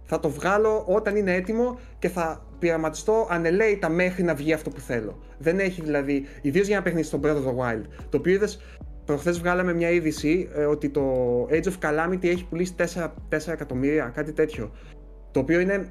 θα 0.04 0.20
το 0.20 0.30
βγάλω 0.30 0.84
όταν 0.88 1.16
είναι 1.16 1.34
έτοιμο 1.34 1.80
και 2.00 2.10
θα 2.10 2.46
πειραματιστώ 2.60 3.28
ανελαίητα 3.30 3.90
μέχρι 3.90 4.24
να 4.24 4.36
βγει 4.36 4.54
αυτό 4.54 4.70
που 4.70 4.80
θέλω. 4.80 5.20
Δεν 5.38 5.60
έχει 5.60 5.82
δηλαδή, 5.82 6.26
ιδίως 6.42 6.66
για 6.66 6.76
ένα 6.76 6.84
παιχνίδι 6.84 7.08
στο 7.08 7.20
Breath 7.24 7.36
of 7.36 7.46
the 7.46 7.56
Wild, 7.58 7.84
το 8.10 8.18
οποίο 8.18 8.34
είδες. 8.34 8.60
Προχθές 9.08 9.40
βγάλαμε 9.40 9.74
μια 9.74 9.90
είδηση 9.90 10.50
ε, 10.54 10.64
ότι 10.64 10.90
το 10.90 11.02
Age 11.50 11.64
of 11.64 11.74
Calamity 11.82 12.26
έχει 12.26 12.46
πουλήσει 12.46 12.76
4, 12.78 12.84
4 13.04 13.08
εκατομμύρια, 13.48 14.12
κάτι 14.16 14.34
τέτοιο. 14.34 14.72
Το 15.32 15.40
οποίο 15.40 15.60
είναι 15.60 15.88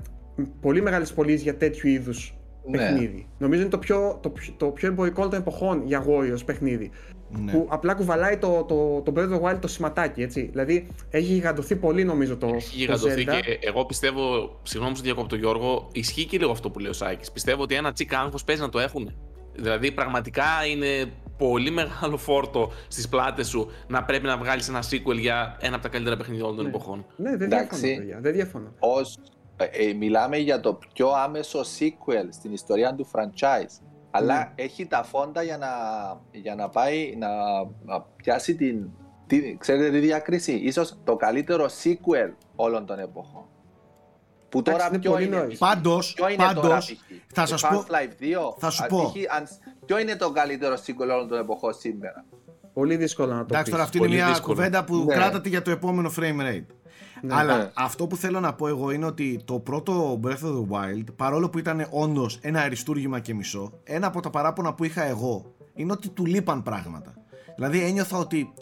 πολύ 0.61 0.83
μεγάλες 0.83 1.13
πωλήσεις 1.13 1.43
για 1.43 1.57
τέτοιου 1.57 1.89
είδους 1.89 2.37
ναι. 2.71 2.79
παιχνίδι. 2.79 3.29
Νομίζω 3.39 3.61
είναι 3.61 3.71
το 3.71 3.79
πιο, 3.79 4.19
το, 4.23 4.33
το 4.57 4.67
πιο 4.67 4.89
εμπορικό 4.89 5.29
των 5.29 5.39
εποχών 5.39 5.83
για 5.87 6.05
Warriors 6.09 6.45
παιχνίδι. 6.45 6.91
Ναι. 7.29 7.53
Που 7.53 7.67
απλά 7.71 7.95
κουβαλάει 7.95 8.37
το, 8.37 8.65
το, 8.69 9.01
το 9.01 9.13
Breath 9.17 9.33
of 9.33 9.41
the 9.41 9.43
Wild 9.43 9.59
το 9.61 9.69
σηματάκι, 9.69 10.23
έτσι. 10.23 10.49
Δηλαδή 10.51 10.87
έχει 11.11 11.33
γιγαντωθεί 11.33 11.77
πολύ 11.77 12.05
νομίζω 12.05 12.37
το 12.37 12.47
Έχει 12.55 12.77
γιγαντωθεί 12.77 13.25
και 13.25 13.59
εγώ 13.61 13.85
πιστεύω, 13.85 14.57
συγγνώμη 14.63 14.95
που 14.95 15.03
διακόπτω 15.03 15.37
Γιώργο, 15.37 15.89
ισχύει 15.93 16.25
και 16.25 16.39
λίγο 16.39 16.51
αυτό 16.51 16.71
που 16.71 16.79
λέει 16.79 16.91
ο 16.91 16.95
Σάκης. 16.95 17.33
Πιστεύω 17.33 17.63
ότι 17.63 17.75
ένα 17.75 17.93
τσίκα 17.93 18.21
άγχος 18.21 18.45
παίζει 18.45 18.63
να 18.63 18.69
το 18.69 18.79
έχουν. 18.79 19.13
Δηλαδή 19.55 19.93
πραγματικά 19.93 20.45
είναι 20.71 21.13
πολύ 21.39 21.71
μεγάλο 21.71 22.17
φόρτο 22.17 22.73
στις 22.89 23.09
πλάτες 23.09 23.49
σου 23.49 23.71
να 23.87 24.05
πρέπει 24.05 24.27
να 24.27 24.37
βγάλεις 24.37 24.69
ένα 24.69 24.83
sequel 24.91 25.19
για 25.19 25.57
ένα 25.61 25.75
από 25.75 25.83
τα 25.83 25.89
καλύτερα 25.89 26.17
παιχνίδια 26.17 26.45
όλων 26.45 26.57
των 26.57 26.65
ναι. 26.65 26.71
εποχών. 26.71 27.07
Ναι, 27.17 27.37
δεν 27.37 27.49
διαφωνώ. 27.49 28.21
Δεν 28.21 28.33
διαφωνώ. 28.33 28.73
Ως, 28.79 29.19
ε, 29.57 29.65
ε, 29.65 29.93
μιλάμε 29.93 30.37
για 30.37 30.61
το 30.61 30.79
πιο 30.93 31.09
άμεσο 31.09 31.61
sequel 31.61 32.29
στην 32.31 32.53
ιστορία 32.53 32.95
του 32.95 33.09
franchise. 33.13 33.81
Αλλά 34.11 34.39
ναι. 34.39 34.63
έχει 34.65 34.87
τα 34.87 35.03
φόντα 35.03 35.43
για 35.43 35.59
να, 35.59 35.69
για 36.31 36.55
να 36.55 36.69
πάει 36.69 37.15
να, 37.19 37.29
να 37.85 38.01
πιάσει 38.17 38.57
την. 38.57 38.89
Τι, 39.27 39.57
ξέρετε 39.57 39.91
τη 39.91 39.99
διάκριση, 39.99 40.53
ίσως 40.53 40.99
το 41.05 41.17
καλύτερο 41.17 41.67
sequel 41.83 42.33
όλων 42.57 42.87
των 42.87 42.99
εποχών. 42.99 43.45
Που 44.49 44.63
τώρα 44.63 44.91
ποιο 45.01 45.19
είναι, 45.19 45.49
πάντως, 45.59 46.13
ποιο 46.13 46.29
είναι 46.29 46.45
πάντως, 46.45 46.63
τώρα 46.63 46.81
θα 47.35 47.47
σας 47.47 47.63
πω, 47.63 47.69
Half-Life 47.69 48.23
2, 48.23 48.55
θα 48.59 48.71
σου 48.71 48.87
πω. 48.89 49.13
αν, 49.37 49.49
ποιο 49.87 49.99
είναι 49.99 50.17
το 50.17 50.31
καλύτερο 50.31 50.75
sequel 50.75 51.09
όλων 51.11 51.29
των 51.29 51.39
εποχών 51.39 51.75
σήμερα; 51.75 52.25
Πολύ 52.73 52.97
δύσκολο 52.97 53.33
να 53.33 53.39
το 53.39 53.47
Εντάξει, 53.51 53.71
τώρα 53.71 53.83
αυτή 53.83 53.99
είναι 53.99 54.07
μια 54.07 54.39
κουβέντα 54.43 54.85
που 54.85 54.97
ναι. 54.97 55.15
κράτατε 55.15 55.49
για 55.49 55.63
το 55.63 55.71
επόμενο 55.71 56.11
frame 56.17 56.41
rate. 56.41 56.67
Ναι, 57.23 57.35
Αλλά 57.35 57.57
ναι. 57.57 57.71
αυτό 57.75 58.07
που 58.07 58.17
θέλω 58.17 58.41
να 58.41 58.55
πω 58.55 58.69
εγώ 58.69 58.91
είναι 58.91 59.07
ότι 59.07 59.41
το 59.45 59.59
πρώτο 59.59 60.21
Breath 60.25 60.29
of 60.29 60.57
the 60.57 60.67
Wild, 60.69 61.05
παρόλο 61.17 61.49
που 61.49 61.59
ήταν 61.59 61.87
όντως 61.91 62.39
ένα 62.43 62.61
αριστούργημα 62.61 63.21
και 63.21 63.35
μισό, 63.35 63.73
ένα 63.85 64.07
από 64.07 64.21
τα 64.21 64.31
παράπονα 64.31 64.75
που 64.75 64.85
είχα 64.85 65.03
εγώ 65.03 65.55
είναι 65.75 65.93
ότι 65.93 66.09
του 66.09 66.27
λείπαν 66.27 66.63
πράγματα. 66.63 67.15
Δηλαδή 67.55 67.83
ένιωθα 67.83 68.19
ότι, 68.19 68.53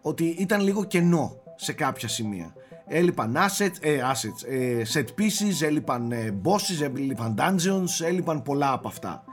ότι 0.00 0.24
ήταν 0.24 0.60
λίγο 0.60 0.84
κενό 0.84 1.42
σε 1.56 1.72
κάποια 1.72 2.08
σημεία. 2.08 2.54
Έλειπαν 2.94 3.36
assets, 3.36 3.76
ε, 3.80 4.00
assets 4.12 4.48
ε, 4.48 4.82
set 4.92 5.04
pieces, 5.20 5.66
έλειπαν 5.66 6.12
ε, 6.12 6.34
bosses, 6.42 6.82
έλειπαν 6.94 7.34
dungeons, 7.38 8.06
έλειπαν 8.06 8.42
πολλά 8.42 8.72
από 8.72 8.88
αυτά. 8.88 9.24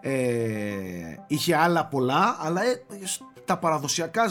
Ε, 0.00 0.12
είχε 1.26 1.56
άλλα 1.56 1.86
πολλά, 1.86 2.36
αλλά 2.40 2.62
ε, 2.62 2.82
τα 3.44 3.58
παραδοσιακά 3.58 4.22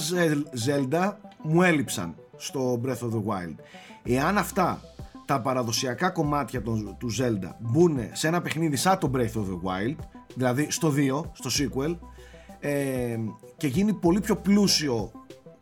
Zelda 0.68 1.14
μου 1.42 1.62
έλειψαν 1.62 2.16
στο 2.38 2.82
Breath 2.86 2.90
of 2.90 3.12
the 3.12 3.24
Wild. 3.24 3.56
Εάν 4.04 4.38
αυτά 4.38 4.82
τα 5.26 5.42
παραδοσιακά 5.42 6.10
κομμάτια 6.10 6.62
του, 6.62 6.96
του 7.00 7.10
Zelda 7.20 7.50
μπουν 7.60 8.00
σε 8.12 8.28
ένα 8.28 8.42
παιχνίδι 8.42 8.76
σαν 8.76 8.98
το 9.00 9.12
Breath 9.14 9.20
of 9.20 9.46
the 9.46 9.60
Wild, 9.64 9.96
δηλαδή 10.36 10.68
στο 10.72 10.94
2, 10.96 11.24
στο 11.32 11.50
sequel, 11.54 11.98
ε, 12.60 13.18
και 13.58 13.68
γίνει 13.68 13.94
πολύ 13.94 14.20
πιο 14.20 14.36
πλούσιο, 14.36 15.12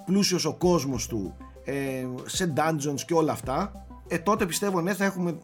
πλούσιος 0.05 0.45
ο 0.45 0.53
κόσμος 0.53 1.07
του, 1.07 1.35
ε, 1.67 2.07
σε 2.25 2.53
dungeons 2.57 3.01
και 3.05 3.13
όλα 3.13 3.31
αυτά, 3.31 3.85
ε, 4.07 4.17
τότε 4.17 4.45
πιστεύω 4.45 4.81
ναι 4.81 4.93
θα 4.93 5.05
έχουμε, 5.05 5.37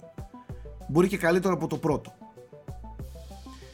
μπορεί 0.87 1.07
και 1.07 1.17
καλύτερο 1.17 1.53
από 1.53 1.67
το 1.67 1.77
πρώτο. 1.77 2.13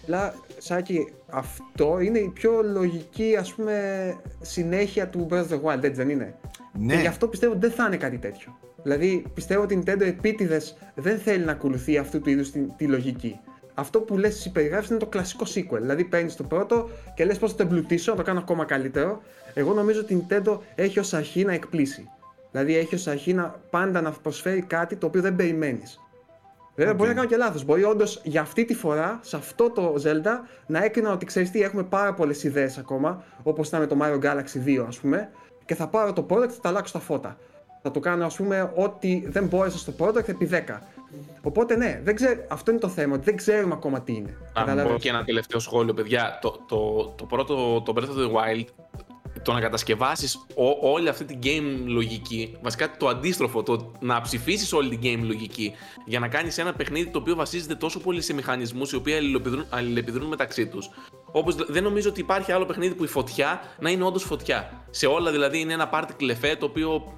Αλλά, 0.07 0.33
Σάκη, 0.57 1.13
αυτό 1.29 1.99
είναι 1.99 2.19
η 2.19 2.29
πιο 2.29 2.61
λογική, 2.63 3.35
ας 3.39 3.53
πούμε, 3.53 4.15
συνέχεια 4.41 5.09
του 5.09 5.27
Breath 5.29 5.47
of 5.47 5.49
the 5.49 5.61
Wild, 5.61 5.83
έτσι 5.83 5.91
δεν 5.91 6.09
είναι; 6.09 6.35
Ναι. 6.79 6.93
Και 6.93 6.99
γι' 6.99 7.07
αυτό 7.07 7.27
πιστεύω 7.27 7.51
ότι 7.51 7.67
δεν 7.67 7.75
θα 7.75 7.85
είναι 7.85 7.97
κάτι 7.97 8.17
τέτοιο. 8.17 8.57
Δηλαδή, 8.83 9.25
πιστεύω 9.33 9.61
ότι 9.61 9.73
η 9.73 9.83
Nintendo 9.85 10.01
επίτηδες 10.01 10.77
δεν 10.95 11.17
θέλει 11.17 11.45
να 11.45 11.51
ακολουθεί 11.51 11.97
αυτού 11.97 12.21
του 12.21 12.29
είδους 12.29 12.51
τη, 12.51 12.59
τη, 12.59 12.87
λογική. 12.87 13.39
Αυτό 13.73 13.99
που 13.99 14.17
λες, 14.17 14.35
εσύ 14.35 14.51
περιγράφει 14.51 14.87
είναι 14.89 14.99
το 14.99 15.05
κλασικό 15.05 15.45
sequel. 15.45 15.79
Δηλαδή, 15.79 16.03
παίρνεις 16.03 16.35
το 16.35 16.43
πρώτο 16.43 16.89
και 17.13 17.25
λες 17.25 17.37
πώς 17.37 17.51
θα 17.51 17.57
το 17.57 17.63
εμπλουτίσω, 17.63 18.11
να 18.11 18.17
το 18.17 18.23
κάνω 18.23 18.39
ακόμα 18.39 18.65
καλύτερο. 18.65 19.21
Εγώ 19.53 19.73
νομίζω 19.73 19.99
ότι 19.99 20.13
η 20.13 20.25
Nintendo 20.27 20.59
έχει 20.75 20.99
ως 20.99 21.13
αρχή 21.13 21.45
να 21.45 21.53
εκπλήσει. 21.53 22.09
Δηλαδή, 22.51 22.77
έχει 22.77 22.95
ως 22.95 23.07
αρχή 23.07 23.33
να 23.33 23.55
πάντα 23.69 24.01
να 24.01 24.11
προσφέρει 24.11 24.61
κάτι 24.61 24.95
το 24.95 25.05
οποίο 25.05 25.21
δεν 25.21 25.35
περιμένεις. 25.35 25.99
Βέβαια, 26.75 26.93
okay. 26.93 26.97
μπορεί 26.97 27.09
να 27.09 27.15
κάνω 27.15 27.27
και 27.27 27.37
λάθος. 27.37 27.65
Μπορεί 27.65 27.83
όντως 27.83 28.21
για 28.23 28.41
αυτή 28.41 28.65
τη 28.65 28.73
φορά, 28.73 29.19
σε 29.21 29.35
αυτό 29.35 29.69
το 29.69 29.95
Zelda, 30.03 30.31
να 30.67 30.83
έκρινα 30.83 31.11
ότι 31.11 31.25
ξέρεις 31.25 31.51
τι, 31.51 31.61
έχουμε 31.61 31.83
πάρα 31.83 32.13
πολλές 32.13 32.43
ιδέες 32.43 32.77
ακόμα, 32.77 33.23
όπως 33.43 33.67
ήταν 33.67 33.79
με 33.79 33.87
το 33.87 33.97
Mario 34.01 34.19
Galaxy 34.23 34.81
2, 34.81 34.85
ας 34.87 34.99
πούμε, 34.99 35.29
και 35.65 35.75
θα 35.75 35.87
πάρω 35.87 36.13
το 36.13 36.25
product 36.29 36.47
και 36.47 36.59
θα 36.61 36.69
αλλάξω 36.69 36.93
τα 36.93 36.99
φώτα. 36.99 37.37
Θα 37.81 37.91
το 37.91 37.99
κάνω, 37.99 38.25
ας 38.25 38.35
πούμε, 38.35 38.71
ό,τι 38.75 39.23
δεν 39.27 39.45
μπόρεσα 39.45 39.77
στο 39.77 39.93
product 39.97 40.27
επί 40.27 40.49
10. 40.51 40.79
Οπότε 41.41 41.75
ναι, 41.75 42.01
δεν 42.03 42.15
ξέρ... 42.15 42.37
αυτό 42.47 42.71
είναι 42.71 42.79
το 42.79 42.87
θέμα, 42.87 43.15
ότι 43.15 43.23
δεν 43.25 43.35
ξέρουμε 43.35 43.73
ακόμα 43.73 44.01
τι 44.01 44.13
είναι. 44.13 44.37
Αν 44.53 44.87
πω 44.87 44.95
και 44.99 45.09
ένα 45.09 45.23
τελευταίο 45.23 45.59
σχόλιο, 45.59 45.93
παιδιά. 45.93 46.39
Το, 46.41 46.59
το, 46.67 47.07
το 47.17 47.25
πρώτο, 47.25 47.81
το 47.81 47.93
Breath 47.95 47.99
of 47.99 48.05
the 48.05 48.31
Wild, 48.31 48.65
το 49.43 49.53
να 49.53 49.59
κατασκευάσεις 49.59 50.37
όλη 50.81 51.09
αυτή 51.09 51.25
την 51.25 51.39
game 51.43 51.83
λογική, 51.85 52.57
βασικά 52.61 52.97
το 52.97 53.07
αντίστροφο, 53.07 53.63
το 53.63 53.91
να 53.99 54.21
ψηφίσεις 54.21 54.73
όλη 54.73 54.97
την 54.97 54.99
game 55.03 55.25
λογική 55.25 55.73
για 56.05 56.19
να 56.19 56.27
κάνεις 56.27 56.57
ένα 56.57 56.73
παιχνίδι 56.73 57.09
το 57.09 57.19
οποίο 57.19 57.35
βασίζεται 57.35 57.75
τόσο 57.75 57.99
πολύ 57.99 58.21
σε 58.21 58.33
μηχανισμούς 58.33 58.91
οι 58.91 58.95
οποίοι 58.95 59.13
αλληλεπιδρούν, 59.13 59.65
αλληλεπιδρούν 59.69 60.27
μεταξύ 60.27 60.67
τους. 60.67 60.89
Όπως 61.31 61.55
δεν 61.55 61.83
νομίζω 61.83 62.09
ότι 62.09 62.19
υπάρχει 62.19 62.51
άλλο 62.51 62.65
παιχνίδι 62.65 62.93
που 62.93 63.03
η 63.03 63.07
φωτιά 63.07 63.61
να 63.79 63.89
είναι 63.89 64.03
όντως 64.03 64.23
φωτιά. 64.23 64.85
Σε 64.89 65.05
όλα 65.05 65.31
δηλαδή 65.31 65.59
είναι 65.59 65.73
ένα 65.73 65.87
πάρτι 65.87 66.13
κλεφέ 66.13 66.55
το 66.55 66.65
οποίο 66.65 67.13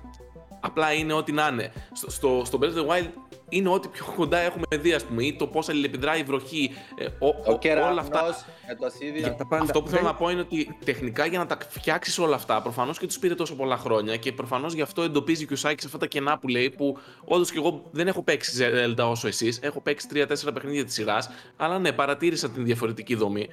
απλά 0.61 0.93
είναι 0.93 1.13
ό,τι 1.13 1.31
να 1.31 1.47
είναι. 1.47 1.71
Στο, 1.93 2.11
στο, 2.11 2.41
στο 2.45 2.59
Breath 2.61 2.65
of 2.65 2.87
the 2.87 2.87
Wild 2.87 3.09
είναι 3.49 3.69
ό,τι 3.69 3.87
πιο 3.87 4.05
κοντά 4.15 4.37
έχουμε 4.37 4.65
δει, 4.77 4.93
ας 4.93 5.03
πούμε, 5.03 5.23
ή 5.23 5.35
το 5.35 5.47
πώς 5.47 5.69
αλληλεπιδράει 5.69 6.19
η 6.19 6.23
βροχή. 6.23 6.71
Ε, 6.95 7.05
ο, 7.05 7.27
ο, 7.27 7.59
όλα 7.89 8.01
αυτά. 8.01 8.35
το 8.77 9.47
Αυτό 9.61 9.81
που 9.81 9.89
θέλω 9.89 10.01
να 10.01 10.15
πω 10.15 10.29
είναι 10.29 10.39
ότι 10.39 10.77
τεχνικά 10.85 11.25
για 11.25 11.39
να 11.39 11.45
τα 11.45 11.57
φτιάξεις 11.69 12.19
όλα 12.19 12.35
αυτά, 12.35 12.61
προφανώς 12.61 12.99
και 12.99 13.07
τους 13.07 13.19
πήρε 13.19 13.35
τόσο 13.35 13.55
πολλά 13.55 13.77
χρόνια 13.77 14.17
και 14.17 14.31
προφανώς 14.31 14.73
γι' 14.73 14.81
αυτό 14.81 15.01
εντοπίζει 15.01 15.45
και 15.45 15.53
ο 15.53 15.55
Σάκη 15.55 15.85
αυτά 15.85 15.97
τα 15.97 16.05
κενά 16.05 16.37
που 16.37 16.47
λέει. 16.47 16.69
Που 16.69 16.97
όντως 17.23 17.51
και 17.51 17.57
εγώ 17.57 17.83
δεν 17.91 18.07
έχω 18.07 18.23
παίξει 18.23 18.65
Zelda 18.73 19.09
όσο 19.09 19.27
εσείς. 19.27 19.59
Έχω 19.61 19.81
παίξει 19.81 20.07
3-4 20.13 20.25
παιχνίδια 20.53 20.85
της 20.85 20.93
σειράς. 20.93 21.29
Αλλά 21.55 21.79
ναι, 21.79 21.91
παρατήρησα 21.91 22.49
την 22.49 22.65
διαφορετική 22.65 23.15
δομή. 23.15 23.47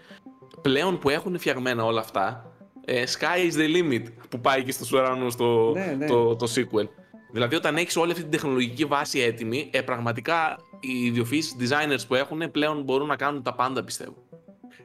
Πλέον 0.62 0.98
που 0.98 1.10
έχουν 1.10 1.38
φτιαγμένα 1.38 1.84
όλα 1.84 2.00
αυτά, 2.00 2.52
ε, 2.84 3.04
sky 3.06 3.50
is 3.50 3.58
the 3.58 3.76
limit 3.76 4.02
που 4.28 4.40
πάει 4.40 4.62
και 4.62 4.72
στους 4.72 4.92
ουρανούς 4.92 5.36
το, 5.36 5.72
ναι, 5.72 5.94
ναι. 5.98 6.06
το, 6.06 6.36
το 6.36 6.46
sequel. 6.54 6.88
Δηλαδή, 7.30 7.54
όταν 7.54 7.76
έχεις 7.76 7.96
όλη 7.96 8.10
αυτή 8.10 8.22
την 8.22 8.30
τεχνολογική 8.30 8.84
βάση 8.84 9.20
έτοιμη, 9.20 9.70
ε, 9.72 9.80
πραγματικά 9.80 10.58
οι 10.80 11.04
ιδιοφυείς 11.04 11.56
designers 11.60 12.06
που 12.08 12.14
έχουν 12.14 12.50
πλέον 12.50 12.82
μπορούν 12.82 13.06
να 13.06 13.16
κάνουν 13.16 13.42
τα 13.42 13.54
πάντα, 13.54 13.84
πιστεύω. 13.84 14.14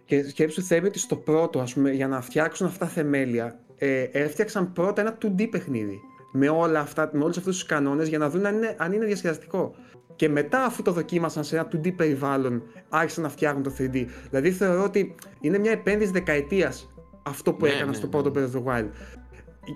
Και 0.06 0.30
σκέψου 0.30 0.62
θέλει 0.62 0.86
ότι 0.88 1.00
στο 1.00 1.16
πρώτο, 1.16 1.60
ας 1.60 1.74
πούμε, 1.74 1.92
για 1.92 2.08
να 2.08 2.22
φτιάξουν 2.22 2.68
αυτά 2.68 2.86
τα 2.86 2.92
θεμέλια, 2.92 3.60
ε, 3.78 4.02
έφτιαξαν 4.02 4.74
πρώτα 4.74 5.02
ένα 5.02 5.18
2D 5.22 5.48
παιχνίδι. 5.50 6.00
Με, 6.32 6.50
όλα 6.50 6.80
αυτά, 6.80 7.10
με 7.14 7.24
όλους 7.24 7.38
αυτούς 7.38 7.56
τους 7.56 7.66
κανόνες 7.66 8.08
για 8.08 8.18
να 8.18 8.30
δουν 8.30 8.46
αν 8.46 8.56
είναι, 8.56 8.76
αν 8.78 8.92
είναι 8.92 9.06
διασκεδαστικό. 9.06 9.76
Και 10.16 10.30
μετά, 10.30 10.64
αφού 10.64 10.82
το 10.82 10.92
δοκίμασαν 10.92 11.44
σε 11.44 11.56
ένα 11.56 11.68
2D 11.72 11.96
περιβάλλον, 11.96 12.64
άρχισαν 12.90 13.24
να 13.24 13.30
φτιάχνουν 13.30 13.64
το 13.64 13.74
3D. 13.78 14.06
Δηλαδή, 14.30 14.52
θεωρώ 14.52 14.84
ότι 14.84 15.16
είναι 15.42 15.58
μια 15.58 15.72
επένδυση 15.72 16.12
δεκαετίας 16.12 16.94
αυτό 17.24 17.54
που 17.54 17.66
ναι, 17.66 17.72
έκαναν 17.72 17.90
ναι, 17.90 17.96
στο 17.96 18.08
πρώτο 18.08 18.30
ναι. 18.30 18.46
Breath 18.46 18.50
of 18.50 18.64
the 18.64 18.64
Wild. 18.64 18.90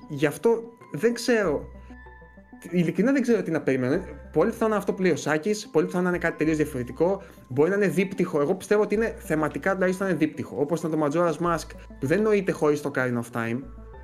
Γι' 0.09 0.25
αυτό 0.25 0.63
δεν 0.91 1.13
ξέρω. 1.13 1.65
Ειλικρινά 2.71 3.11
δεν 3.11 3.21
ξέρω 3.21 3.43
τι 3.43 3.51
να 3.51 3.61
περιμένω. 3.61 3.99
Πολύ 4.31 4.49
πιθανό 4.49 4.67
είναι 4.67 4.77
αυτό 4.77 4.93
που 4.93 5.01
λέει 5.01 5.11
ο 5.11 5.15
Σάκης, 5.15 5.67
πολύ 5.67 5.85
πιθανό 5.85 6.03
να 6.03 6.09
είναι 6.09 6.17
κάτι 6.17 6.37
τελείως 6.37 6.57
διαφορετικό. 6.57 7.21
Μπορεί 7.47 7.69
να 7.69 7.75
είναι 7.75 7.87
δίπτυχο. 7.87 8.41
Εγώ 8.41 8.55
πιστεύω 8.55 8.81
ότι 8.81 8.95
είναι 8.95 9.15
θεματικά 9.17 9.73
τουλάχιστον 9.73 10.07
είναι 10.07 10.17
δίπτυχο. 10.17 10.55
Όπως 10.59 10.79
ήταν 10.79 10.91
το 10.91 11.05
Majora's 11.05 11.45
Mask 11.45 11.67
που 11.99 12.07
δεν 12.07 12.21
νοείται 12.21 12.51
χωρίς 12.51 12.81
το 12.81 12.91
Carrying 12.95 13.17
of 13.17 13.37
Time. 13.37 13.59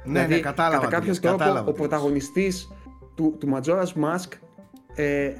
Ναι, 0.05 0.11
δηλαδή, 0.11 0.33
ναι, 0.33 0.39
κατάλαβα. 0.39 0.83
Κατά 0.83 0.95
κάποιο 0.95 1.19
τρόπο, 1.19 1.63
ο 1.65 1.71
πρωταγωνιστής 1.71 2.71
του, 3.15 3.35
του 3.39 3.49
Majora's 3.53 4.03
Mask 4.03 4.27
ε, 4.95 5.33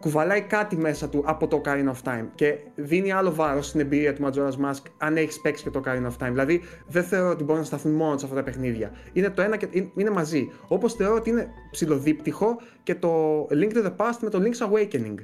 κουβαλάει 0.00 0.40
κάτι 0.40 0.76
μέσα 0.76 1.08
του 1.08 1.22
από 1.26 1.46
το 1.48 1.60
Ocarina 1.64 1.90
of 1.92 2.10
Time 2.12 2.26
και 2.34 2.58
δίνει 2.74 3.12
άλλο 3.12 3.34
βάρος 3.34 3.66
στην 3.66 3.80
εμπειρία 3.80 4.14
του 4.14 4.24
Majora's 4.24 4.66
Mask 4.66 4.82
αν 4.98 5.16
έχεις 5.16 5.40
παίξει 5.40 5.62
και 5.62 5.70
το 5.70 5.82
Ocarina 5.84 6.06
of 6.06 6.26
Time. 6.26 6.30
Δηλαδή, 6.30 6.60
δεν 6.86 7.04
θεωρώ 7.04 7.30
ότι 7.30 7.44
μπορούν 7.44 7.60
να 7.60 7.66
σταθούν 7.66 7.92
μόνο 7.92 8.18
σε 8.18 8.24
αυτά 8.24 8.36
τα 8.36 8.42
παιχνίδια. 8.42 8.92
Είναι 9.12 9.30
το 9.30 9.42
ένα 9.42 9.56
και 9.56 9.68
είναι 9.96 10.10
μαζί. 10.10 10.50
Όπως 10.68 10.94
θεωρώ 10.94 11.14
ότι 11.14 11.30
είναι 11.30 11.48
ψηλοδίπτυχο 11.70 12.60
και 12.82 12.94
το 12.94 13.42
Link 13.50 13.72
to 13.72 13.84
the 13.84 13.96
Past 13.96 14.18
με 14.20 14.30
το 14.30 14.42
Link's 14.42 14.68
Awakening. 14.68 15.14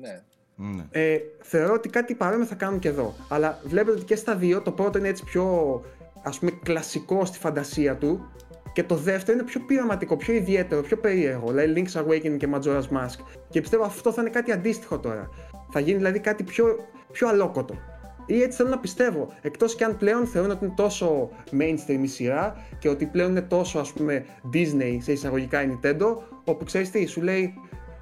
Ναι. 0.00 0.22
ναι. 0.56 0.84
Ε, 0.90 1.18
θεωρώ 1.42 1.72
ότι 1.74 1.88
κάτι 1.88 2.14
παρόμοιο 2.14 2.46
θα 2.46 2.54
κάνουν 2.54 2.78
και 2.78 2.88
εδώ. 2.88 3.14
Αλλά 3.28 3.60
βλέπετε 3.64 3.96
ότι 3.96 4.04
και 4.04 4.16
στα 4.16 4.36
δύο 4.36 4.62
το 4.62 4.70
πρώτο 4.70 4.98
είναι 4.98 5.08
έτσι 5.08 5.24
πιο 5.24 5.80
ας 6.22 6.38
πούμε 6.38 6.50
κλασικό 6.62 7.24
στη 7.24 7.38
φαντασία 7.38 7.96
του 7.96 8.30
και 8.76 8.82
το 8.82 8.94
δεύτερο 8.94 9.38
είναι 9.38 9.46
πιο 9.46 9.60
πειραματικό, 9.60 10.16
πιο 10.16 10.34
ιδιαίτερο, 10.34 10.82
πιο 10.82 10.96
περίεργο. 10.96 11.50
Δηλαδή 11.52 11.72
Link's 11.76 12.02
Awakening 12.02 12.36
και 12.36 12.48
Majora's 12.54 12.96
Mask. 12.96 13.18
Και 13.48 13.60
πιστεύω 13.60 13.84
αυτό 13.84 14.12
θα 14.12 14.20
είναι 14.20 14.30
κάτι 14.30 14.52
αντίστοιχο 14.52 14.98
τώρα. 14.98 15.28
Θα 15.70 15.80
γίνει 15.80 15.96
δηλαδή 15.96 16.18
κάτι 16.18 16.42
πιο, 16.42 16.76
πιο 17.12 17.28
αλόκοτο. 17.28 17.74
Ή 18.26 18.42
έτσι 18.42 18.56
θέλω 18.56 18.68
να 18.68 18.78
πιστεύω. 18.78 19.32
Εκτός 19.40 19.74
και 19.74 19.84
αν 19.84 19.96
πλέον 19.96 20.26
θεωρούν 20.26 20.50
ότι 20.50 20.64
είναι 20.64 20.74
τόσο 20.76 21.30
mainstream 21.52 22.02
η 22.02 22.06
σειρά 22.06 22.64
και 22.78 22.88
ότι 22.88 23.06
πλέον 23.06 23.30
είναι 23.30 23.42
τόσο 23.42 23.78
ας 23.78 23.92
πούμε 23.92 24.24
Disney 24.52 24.96
σε 24.98 25.12
εισαγωγικά 25.12 25.62
η 25.62 25.66
Nintendo, 25.70 26.16
όπου 26.44 26.64
ξέρεις 26.64 26.90
τι, 26.90 27.06
σου 27.06 27.22
λέει 27.22 27.54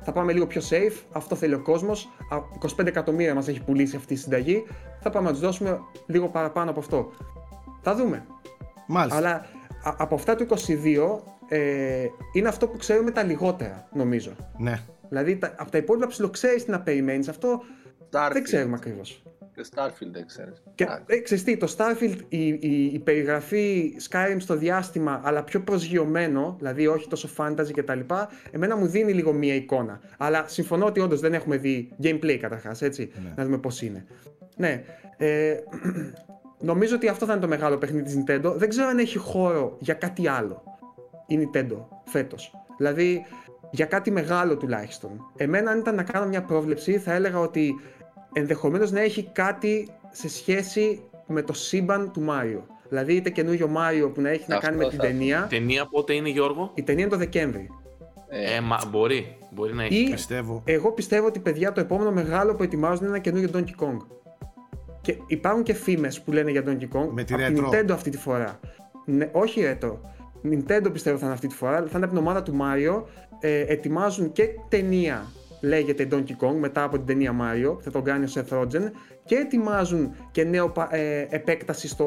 θα 0.02 0.12
πάμε 0.12 0.32
λίγο 0.32 0.46
πιο 0.46 0.62
safe, 0.70 1.02
αυτό 1.12 1.34
θέλει 1.34 1.54
ο 1.54 1.62
κόσμος. 1.62 2.08
25 2.78 2.86
εκατομμύρια 2.86 3.34
μας 3.34 3.48
έχει 3.48 3.64
πουλήσει 3.64 3.96
αυτή 3.96 4.12
η 4.12 4.16
συνταγή. 4.16 4.64
Θα 5.00 5.10
πάμε 5.10 5.26
να 5.26 5.32
τους 5.32 5.40
δώσουμε 5.40 5.80
λίγο 6.06 6.28
παραπάνω 6.28 6.70
από 6.70 6.80
αυτό. 6.80 7.10
Θα 7.82 7.94
δούμε. 7.94 8.26
Μάλιστα. 8.86 9.18
Αλλά 9.18 9.46
από 9.84 10.14
αυτά 10.14 10.36
του 10.36 10.46
22 10.48 10.56
ε, 11.48 12.06
είναι 12.32 12.48
αυτό 12.48 12.68
που 12.68 12.76
ξέρουμε 12.76 13.10
τα 13.10 13.22
λιγότερα, 13.22 13.88
νομίζω. 13.92 14.32
Ναι. 14.58 14.80
Δηλαδή 15.08 15.36
τα, 15.36 15.54
από 15.56 15.70
τα 15.70 15.78
υπόλοιπα 15.78 16.06
ψιλοξέρει 16.06 16.62
τι 16.62 16.70
να 16.70 16.80
περιμένεις. 16.80 17.28
Αυτό 17.28 17.62
Starfield. 18.10 18.30
δεν 18.32 18.42
ξέρουμε 18.42 18.74
ακριβώς. 18.76 19.22
Και 19.54 19.64
Starfield 19.74 20.10
δεν 20.12 20.26
ξέρεις. 20.26 20.62
Και, 20.74 20.86
ε, 21.06 21.18
ξέρεις 21.18 21.44
τι, 21.44 21.56
το 21.56 21.74
Starfield, 21.76 22.18
η, 22.28 22.46
η, 22.48 22.90
η, 22.92 22.98
περιγραφή 22.98 23.92
Skyrim 24.10 24.36
στο 24.38 24.56
διάστημα, 24.56 25.20
αλλά 25.24 25.44
πιο 25.44 25.60
προσγειωμένο, 25.60 26.54
δηλαδή 26.58 26.86
όχι 26.86 27.08
τόσο 27.08 27.28
fantasy 27.36 27.70
κτλ. 27.74 28.00
Εμένα 28.50 28.76
μου 28.76 28.86
δίνει 28.86 29.12
λίγο 29.12 29.32
μία 29.32 29.54
εικόνα. 29.54 30.00
Αλλά 30.18 30.44
συμφωνώ 30.48 30.86
ότι 30.86 31.00
όντως 31.00 31.20
δεν 31.20 31.34
έχουμε 31.34 31.56
δει 31.56 31.88
gameplay 32.02 32.36
καταρχάς, 32.40 32.82
έτσι. 32.82 33.10
Ναι. 33.22 33.32
Να 33.36 33.44
δούμε 33.44 33.58
πώς 33.58 33.82
είναι. 33.82 34.04
Ναι. 34.56 34.84
Ε, 35.16 35.56
Νομίζω 36.64 36.94
ότι 36.94 37.08
αυτό 37.08 37.26
θα 37.26 37.32
είναι 37.32 37.40
το 37.40 37.48
μεγάλο 37.48 37.76
παιχνίδι 37.76 38.02
της 38.02 38.16
Nintendo. 38.18 38.52
Δεν 38.56 38.68
ξέρω 38.68 38.88
αν 38.88 38.98
έχει 38.98 39.18
χώρο 39.18 39.76
για 39.78 39.94
κάτι 39.94 40.28
άλλο 40.28 40.62
η 41.26 41.38
Nintendo 41.40 41.76
φέτος. 42.04 42.52
Δηλαδή, 42.76 43.24
για 43.70 43.86
κάτι 43.86 44.10
μεγάλο 44.10 44.56
τουλάχιστον. 44.56 45.10
Εμένα 45.36 45.70
αν 45.70 45.78
ήταν 45.78 45.94
να 45.94 46.02
κάνω 46.02 46.26
μια 46.26 46.42
πρόβλεψη 46.42 46.98
θα 46.98 47.12
έλεγα 47.12 47.38
ότι 47.38 47.74
ενδεχομένως 48.32 48.90
να 48.90 49.00
έχει 49.00 49.28
κάτι 49.32 49.88
σε 50.10 50.28
σχέση 50.28 51.02
με 51.26 51.42
το 51.42 51.52
σύμπαν 51.52 52.12
του 52.12 52.20
Μάριο. 52.20 52.66
Δηλαδή 52.88 53.14
είτε 53.14 53.30
καινούριο 53.30 53.68
Μάριο 53.68 54.10
που 54.10 54.20
να 54.20 54.30
έχει 54.30 54.44
να 54.48 54.58
κάνει 54.58 54.76
με 54.76 54.88
την 54.88 54.98
ταινία. 54.98 55.44
Η 55.50 55.54
ταινία 55.54 55.86
πότε 55.86 56.14
είναι 56.14 56.28
Γιώργο; 56.28 56.70
Η 56.74 56.82
ταινία 56.82 57.02
είναι 57.02 57.12
το 57.12 57.18
Δεκέμβρη. 57.18 57.68
Ε, 58.28 58.60
μα, 58.60 58.78
μπορεί. 58.90 59.36
Μπορεί 59.50 59.74
να 59.74 59.84
έχει. 59.84 59.94
Ή, 59.94 60.10
πιστεύω. 60.10 60.62
Εγώ 60.64 60.92
πιστεύω 60.92 61.26
ότι 61.26 61.38
παιδιά 61.38 61.72
το 61.72 61.80
επόμενο 61.80 62.10
μεγάλο 62.10 62.54
που 62.54 62.62
ετοιμάζουν 62.62 63.06
είναι 63.06 63.14
ένα 63.14 63.18
καινούριο 63.18 63.50
Donkey 63.54 63.84
Kong. 63.84 63.96
Και 65.04 65.16
υπάρχουν 65.26 65.62
και 65.62 65.74
φήμες 65.74 66.20
που 66.20 66.32
λένε 66.32 66.50
για 66.50 66.62
Donkey 66.66 66.96
Kong. 66.96 67.08
Με 67.10 67.24
τη 67.24 67.34
από 67.34 67.42
την 67.42 67.64
Nintendo 67.64 67.90
αυτή 67.90 68.10
τη 68.10 68.18
φορά. 68.18 68.60
Ναι, 69.04 69.28
όχι 69.32 69.62
retro. 69.64 69.92
Nintendo 70.50 70.92
πιστεύω 70.92 71.18
θα 71.18 71.24
είναι 71.24 71.34
αυτή 71.34 71.46
τη 71.46 71.54
φορά. 71.54 71.76
Θα 71.76 71.90
είναι 71.94 72.04
από 72.04 72.14
την 72.14 72.16
ομάδα 72.16 72.42
του 72.42 72.56
Mario. 72.60 73.02
Ε, 73.40 73.60
ετοιμάζουν 73.60 74.32
και 74.32 74.48
ταινία 74.68 75.26
λέγεται 75.64 76.08
Donkey 76.10 76.46
Kong 76.46 76.54
μετά 76.58 76.82
από 76.82 76.96
την 76.96 77.06
ταινία 77.06 77.34
Mario, 77.40 77.76
θα 77.80 77.90
τον 77.90 78.02
κάνει 78.04 78.24
ο 78.24 78.28
Seth 78.34 78.58
Rogen 78.58 78.90
και 79.24 79.34
ετοιμάζουν 79.34 80.14
και 80.30 80.44
νέο 80.44 80.72
ε, 80.90 81.26
επέκταση 81.28 81.88
στο 81.88 82.06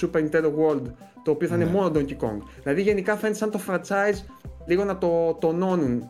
Super 0.00 0.18
Nintendo 0.18 0.52
World 0.58 0.82
το 1.22 1.30
οποίο 1.30 1.48
θα 1.48 1.54
είναι 1.54 1.64
ναι. 1.64 1.70
μόνο 1.70 1.90
Donkey 1.94 2.16
Kong. 2.24 2.38
Δηλαδή 2.62 2.82
γενικά 2.82 3.16
φαίνεται 3.16 3.38
σαν 3.38 3.50
το 3.50 3.60
franchise 3.68 4.24
λίγο 4.66 4.84
να 4.84 4.98
το 4.98 5.36
τονώνουν 5.40 6.08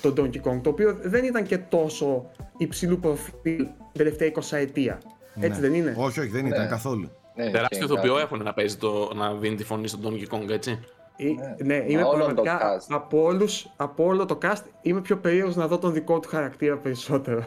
το 0.00 0.12
Donkey 0.16 0.40
Kong 0.42 0.60
το 0.62 0.70
οποίο 0.70 0.98
δεν 1.02 1.24
ήταν 1.24 1.44
και 1.44 1.58
τόσο 1.58 2.30
υψηλού 2.56 2.98
προφίλ 2.98 3.32
την 3.42 3.68
τελευταία 3.92 4.30
20 4.34 4.40
ετία. 4.50 5.00
Έτσι 5.40 5.60
ναι. 5.60 5.68
δεν 5.68 5.74
είναι; 5.74 5.94
Όχι, 5.96 6.20
όχι, 6.20 6.28
δεν 6.28 6.46
ήταν 6.46 6.62
ναι. 6.62 6.68
καθόλου. 6.68 7.10
Ναι, 7.34 7.50
Τεράστιο 7.50 7.84
ηθοποιό 7.84 8.18
έχουν 8.18 8.42
να 8.42 8.52
παίζει 8.52 8.76
το, 8.76 9.10
να 9.14 9.34
δίνει 9.34 9.54
τη 9.54 9.64
φωνή 9.64 9.88
στον 9.88 10.00
Donkey 10.04 10.34
Kong, 10.34 10.48
έτσι. 10.50 10.78
ναι, 11.16 11.76
ναι 11.76 11.84
είμαι 11.88 12.02
πραγματικά 12.02 12.82
από, 12.88 13.22
όλους, 13.22 13.72
από 13.76 14.04
όλο 14.04 14.26
το 14.26 14.38
cast 14.42 14.62
είμαι 14.82 15.00
πιο 15.00 15.16
περίεργος 15.16 15.56
να 15.56 15.66
δω 15.66 15.78
τον 15.78 15.92
δικό 15.92 16.20
του 16.20 16.28
χαρακτήρα 16.28 16.76
περισσότερο. 16.76 17.44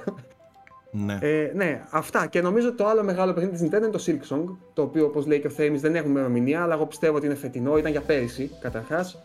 Ναι. 0.97 1.17
Ε, 1.21 1.51
ναι, 1.55 1.81
αυτά. 1.89 2.25
Και 2.25 2.41
νομίζω 2.41 2.73
το 2.73 2.87
άλλο 2.87 3.03
μεγάλο 3.03 3.33
παιχνίδι 3.33 3.57
της 3.57 3.67
Nintendo 3.67 3.81
είναι 3.81 3.89
το 3.89 4.03
Silk 4.05 4.35
Song. 4.35 4.55
Το 4.73 4.81
οποίο, 4.81 5.05
όπως 5.05 5.25
λέει 5.25 5.39
και 5.39 5.47
ο 5.47 5.49
Θέμης, 5.49 5.81
δεν 5.81 5.95
έχουμε 5.95 6.09
ημερομηνία, 6.09 6.61
αλλά 6.63 6.73
εγώ 6.73 6.85
πιστεύω 6.85 7.15
ότι 7.15 7.25
είναι 7.25 7.35
φετινό. 7.35 7.77
Ήταν 7.77 7.91
για 7.91 8.01
πέρυσι 8.01 8.51
καταρχάς. 8.59 9.21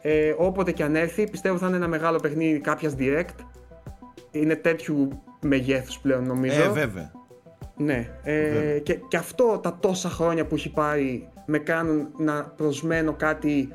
Ε, 0.00 0.34
όποτε 0.38 0.72
και 0.72 0.82
αν 0.82 0.96
έρθει, 0.96 1.30
πιστεύω 1.30 1.58
θα 1.58 1.66
είναι 1.66 1.76
ένα 1.76 1.88
μεγάλο 1.88 2.18
παιχνίδι 2.18 2.58
κάποιας 2.58 2.94
direct. 2.98 3.44
Είναι 4.30 4.54
τέτοιου 4.54 5.08
μεγέθους 5.40 5.98
πλέον 5.98 6.26
νομίζω. 6.26 6.62
Ε, 6.62 6.68
βέβαια. 6.68 7.12
Ναι, 7.76 8.10
ε, 8.22 8.78
και, 8.82 8.94
και 8.94 9.16
αυτό 9.16 9.58
τα 9.62 9.78
τόσα 9.80 10.08
χρόνια 10.08 10.46
που 10.46 10.54
έχει 10.54 10.70
πάρει 10.70 11.28
με 11.46 11.58
κάνουν 11.58 12.08
να 12.16 12.42
προσμένω 12.44 13.12
κάτι 13.12 13.72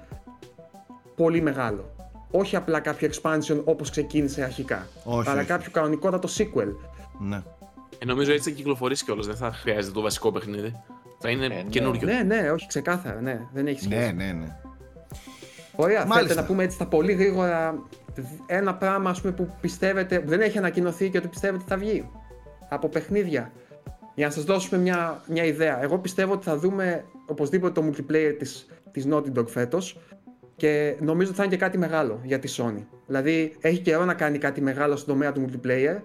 πολύ 1.16 1.42
μεγάλο. 1.42 1.96
Όχι 2.32 2.56
απλά 2.56 2.80
κάποιο 2.80 3.10
expansion 3.10 3.62
όπως 3.64 3.90
ξεκίνησε 3.90 4.44
αρχικά, 4.44 4.88
όχι, 5.04 5.30
αλλά 5.30 5.40
όχι. 5.40 5.48
κάποιο 5.48 5.72
κανονικότατο 5.72 6.28
sequel. 6.38 6.76
Ναι. 7.20 7.42
Ε, 8.00 8.06
νομίζω 8.06 8.32
έτσι 8.32 8.50
θα 8.50 8.56
κυκλοφορήσει 8.56 9.06
κιόλας, 9.06 9.26
δεν 9.26 9.36
θα 9.36 9.52
χρειάζεται 9.52 9.94
το 9.94 10.02
βασικό 10.02 10.32
παιχνίδι. 10.32 10.84
Θα 11.20 11.30
είναι 11.30 11.46
ε, 11.46 11.64
καινούριο. 11.70 12.08
Ναι, 12.08 12.22
ναι, 12.24 12.52
όχι 12.52 12.68
ξεκάθαρα, 12.68 13.22
ναι, 13.22 13.48
δεν 13.54 13.68
έχει 13.68 13.82
σχέση. 13.82 14.14
Ναι, 14.14 14.24
ναι, 14.24 14.32
ναι. 14.32 14.56
Ωραία, 15.76 16.06
θέλετε 16.06 16.34
να 16.34 16.44
πούμε 16.44 16.64
έτσι 16.64 16.78
τα 16.78 16.88
πολύ 16.88 17.14
γρήγορα 17.14 17.84
ένα 18.46 18.76
πράγμα 18.76 19.10
ας 19.10 19.22
πούμε, 19.22 19.34
που 19.34 19.50
πιστεύετε, 19.62 20.24
δεν 20.26 20.42
έχει 20.42 20.58
ανακοινωθεί 20.58 21.10
και 21.10 21.18
ότι 21.18 21.28
πιστεύετε 21.28 21.64
θα 21.68 21.78
βγει 21.78 22.10
από 22.70 22.88
παιχνίδια. 22.88 23.52
Για 24.20 24.28
να 24.28 24.34
σας 24.34 24.44
δώσουμε 24.44 24.82
μια, 24.82 25.24
μια 25.28 25.44
ιδέα, 25.44 25.82
εγώ 25.84 25.98
πιστεύω 25.98 26.34
ότι 26.34 26.44
θα 26.44 26.58
δούμε 26.58 27.06
οπωσδήποτε 27.26 27.82
το 27.82 27.88
multiplayer 27.88 28.36
της, 28.40 28.68
της 28.92 29.08
Naughty 29.12 29.40
Dog 29.40 29.48
φέτος 29.48 29.98
και 30.56 30.96
νομίζω 31.00 31.30
ότι 31.30 31.38
θα 31.38 31.44
είναι 31.44 31.56
και 31.56 31.60
κάτι 31.60 31.78
μεγάλο 31.78 32.22
για 32.24 32.40
τη 32.40 32.54
Sony. 32.58 32.84
Δηλαδή 33.08 33.56
έχει 33.62 33.80
καιρό 33.80 34.06
να 34.06 34.14
κάνει 34.14 34.38
κάτι 34.38 34.62
μεγάλο 34.62 34.96
στον 34.96 35.14
τομέα 35.14 35.32
του 35.32 35.46
multiplayer. 35.46 36.02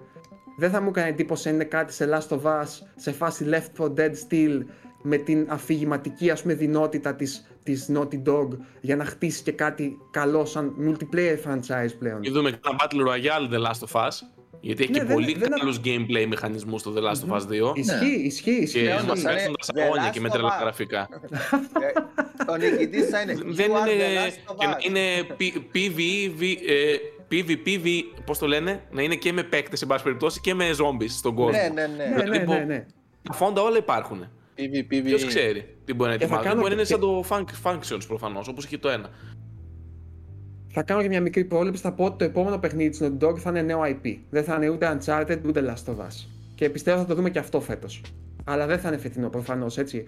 Δεν 0.58 0.70
θα 0.70 0.80
μου 0.80 0.88
έκανε 0.88 1.08
εντύπωση 1.08 1.48
αν 1.48 1.54
είναι 1.54 1.64
κάτι 1.64 1.92
σε 1.92 2.08
Last 2.12 2.36
of 2.36 2.42
Us, 2.42 2.66
σε 2.96 3.12
φάση 3.12 3.46
Left 3.48 3.84
4 3.84 3.94
Dead 3.94 4.12
Steel 4.28 4.60
με 5.02 5.16
την 5.16 5.46
αφηγηματική 5.48 6.30
ας 6.30 6.42
πούμε 6.42 6.54
δυνότητα 6.54 7.14
της, 7.14 7.46
της 7.62 7.90
Naughty 7.94 8.22
Dog 8.26 8.48
για 8.80 8.96
να 8.96 9.04
χτίσει 9.04 9.42
και 9.42 9.52
κάτι 9.52 9.98
καλό 10.10 10.44
σαν 10.44 10.74
multiplayer 10.80 11.36
franchise 11.46 11.90
πλέον. 11.98 12.20
Και 12.20 12.30
δούμε 12.30 12.48
ένα 12.48 12.60
Battle 12.80 13.08
Royale 13.08 13.54
The 13.54 13.66
Last 13.66 13.88
of 13.88 14.08
Us 14.08 14.33
γιατί 14.60 14.82
έχει 14.82 14.92
ναι, 14.92 14.98
και 14.98 15.04
πολύ 15.04 15.34
δεν, 15.34 15.50
καλούς 15.50 15.80
gameplay 15.84 16.26
μηχανισμούς 16.28 16.80
στο 16.80 16.92
The 16.96 17.00
Last 17.00 17.28
of 17.28 17.36
Us 17.36 17.72
2. 17.72 17.76
Ισχύει, 17.76 18.20
ισχύει, 18.24 18.50
ισχύει. 18.50 18.82
Και 18.82 19.02
μας 19.06 19.24
αρέσουν 19.24 19.54
τα 19.58 19.64
σαγόνια 19.64 20.10
και 20.10 20.20
με 20.20 20.28
τρελά 20.28 20.58
γραφικά. 20.60 21.08
Ο 22.48 22.56
νικητής 22.56 23.08
θα 23.08 23.20
είναι 23.20 23.34
Δεν 23.44 23.70
είναι... 23.70 23.92
Και 24.58 24.66
να 24.66 24.76
είναι 24.80 25.00
PvP, 27.30 28.02
πώς 28.24 28.38
το 28.38 28.46
λένε, 28.46 28.82
να 28.90 29.02
είναι 29.02 29.14
και 29.14 29.32
με 29.32 29.42
παίκτες, 29.42 29.78
σε 29.78 29.86
πάση 29.86 30.02
περιπτώσει, 30.04 30.40
και 30.40 30.54
με 30.54 30.70
zombies 30.70 31.08
στον 31.08 31.34
κόσμο. 31.34 31.50
Ναι, 31.50 31.68
ναι, 31.74 31.86
ναι. 31.86 32.22
Δηλαδή, 32.22 32.46
ναι, 32.46 32.64
ναι. 32.66 32.86
Τα 33.22 33.32
φόντα 33.32 33.62
όλα 33.62 33.76
υπάρχουν. 33.76 34.28
Ποιος 35.04 35.24
ξέρει 35.24 35.76
τι 35.84 35.94
μπορεί 35.94 36.08
να 36.08 36.14
ετοιμάζει. 36.14 36.48
Μπορεί 36.48 36.68
να 36.68 36.72
είναι 36.72 36.84
σαν 36.84 37.00
το 37.00 37.24
Functions 37.62 38.06
προφανώς, 38.08 38.48
όπως 38.48 38.66
και 38.66 38.78
το 38.78 38.88
ένα. 38.88 39.10
Θα 40.74 40.82
κάνω 40.82 41.02
και 41.02 41.08
μια 41.08 41.20
μικρή 41.20 41.44
πρόληψη. 41.44 41.82
Θα 41.82 41.92
πω 41.92 42.04
ότι 42.04 42.18
το 42.18 42.24
επόμενο 42.24 42.58
παιχνίδι 42.58 42.90
της 42.90 43.00
Naughty 43.02 43.24
Dog 43.24 43.38
θα 43.38 43.50
είναι 43.50 43.62
νέο 43.62 43.80
IP. 43.82 44.16
Δεν 44.30 44.44
θα 44.44 44.54
είναι 44.54 44.68
ούτε 44.68 44.98
Uncharted 44.98 45.38
ούτε 45.46 45.64
Last 45.66 45.92
of 45.92 45.96
Us. 45.96 46.28
Και 46.54 46.70
πιστεύω 46.70 46.98
θα 46.98 47.06
το 47.06 47.14
δούμε 47.14 47.30
και 47.30 47.38
αυτό 47.38 47.60
φέτος. 47.60 48.02
Αλλά 48.44 48.66
δεν 48.66 48.78
θα 48.78 48.88
είναι 48.88 48.96
φετινό 48.96 49.28
προφανώς 49.28 49.78
έτσι. 49.78 50.04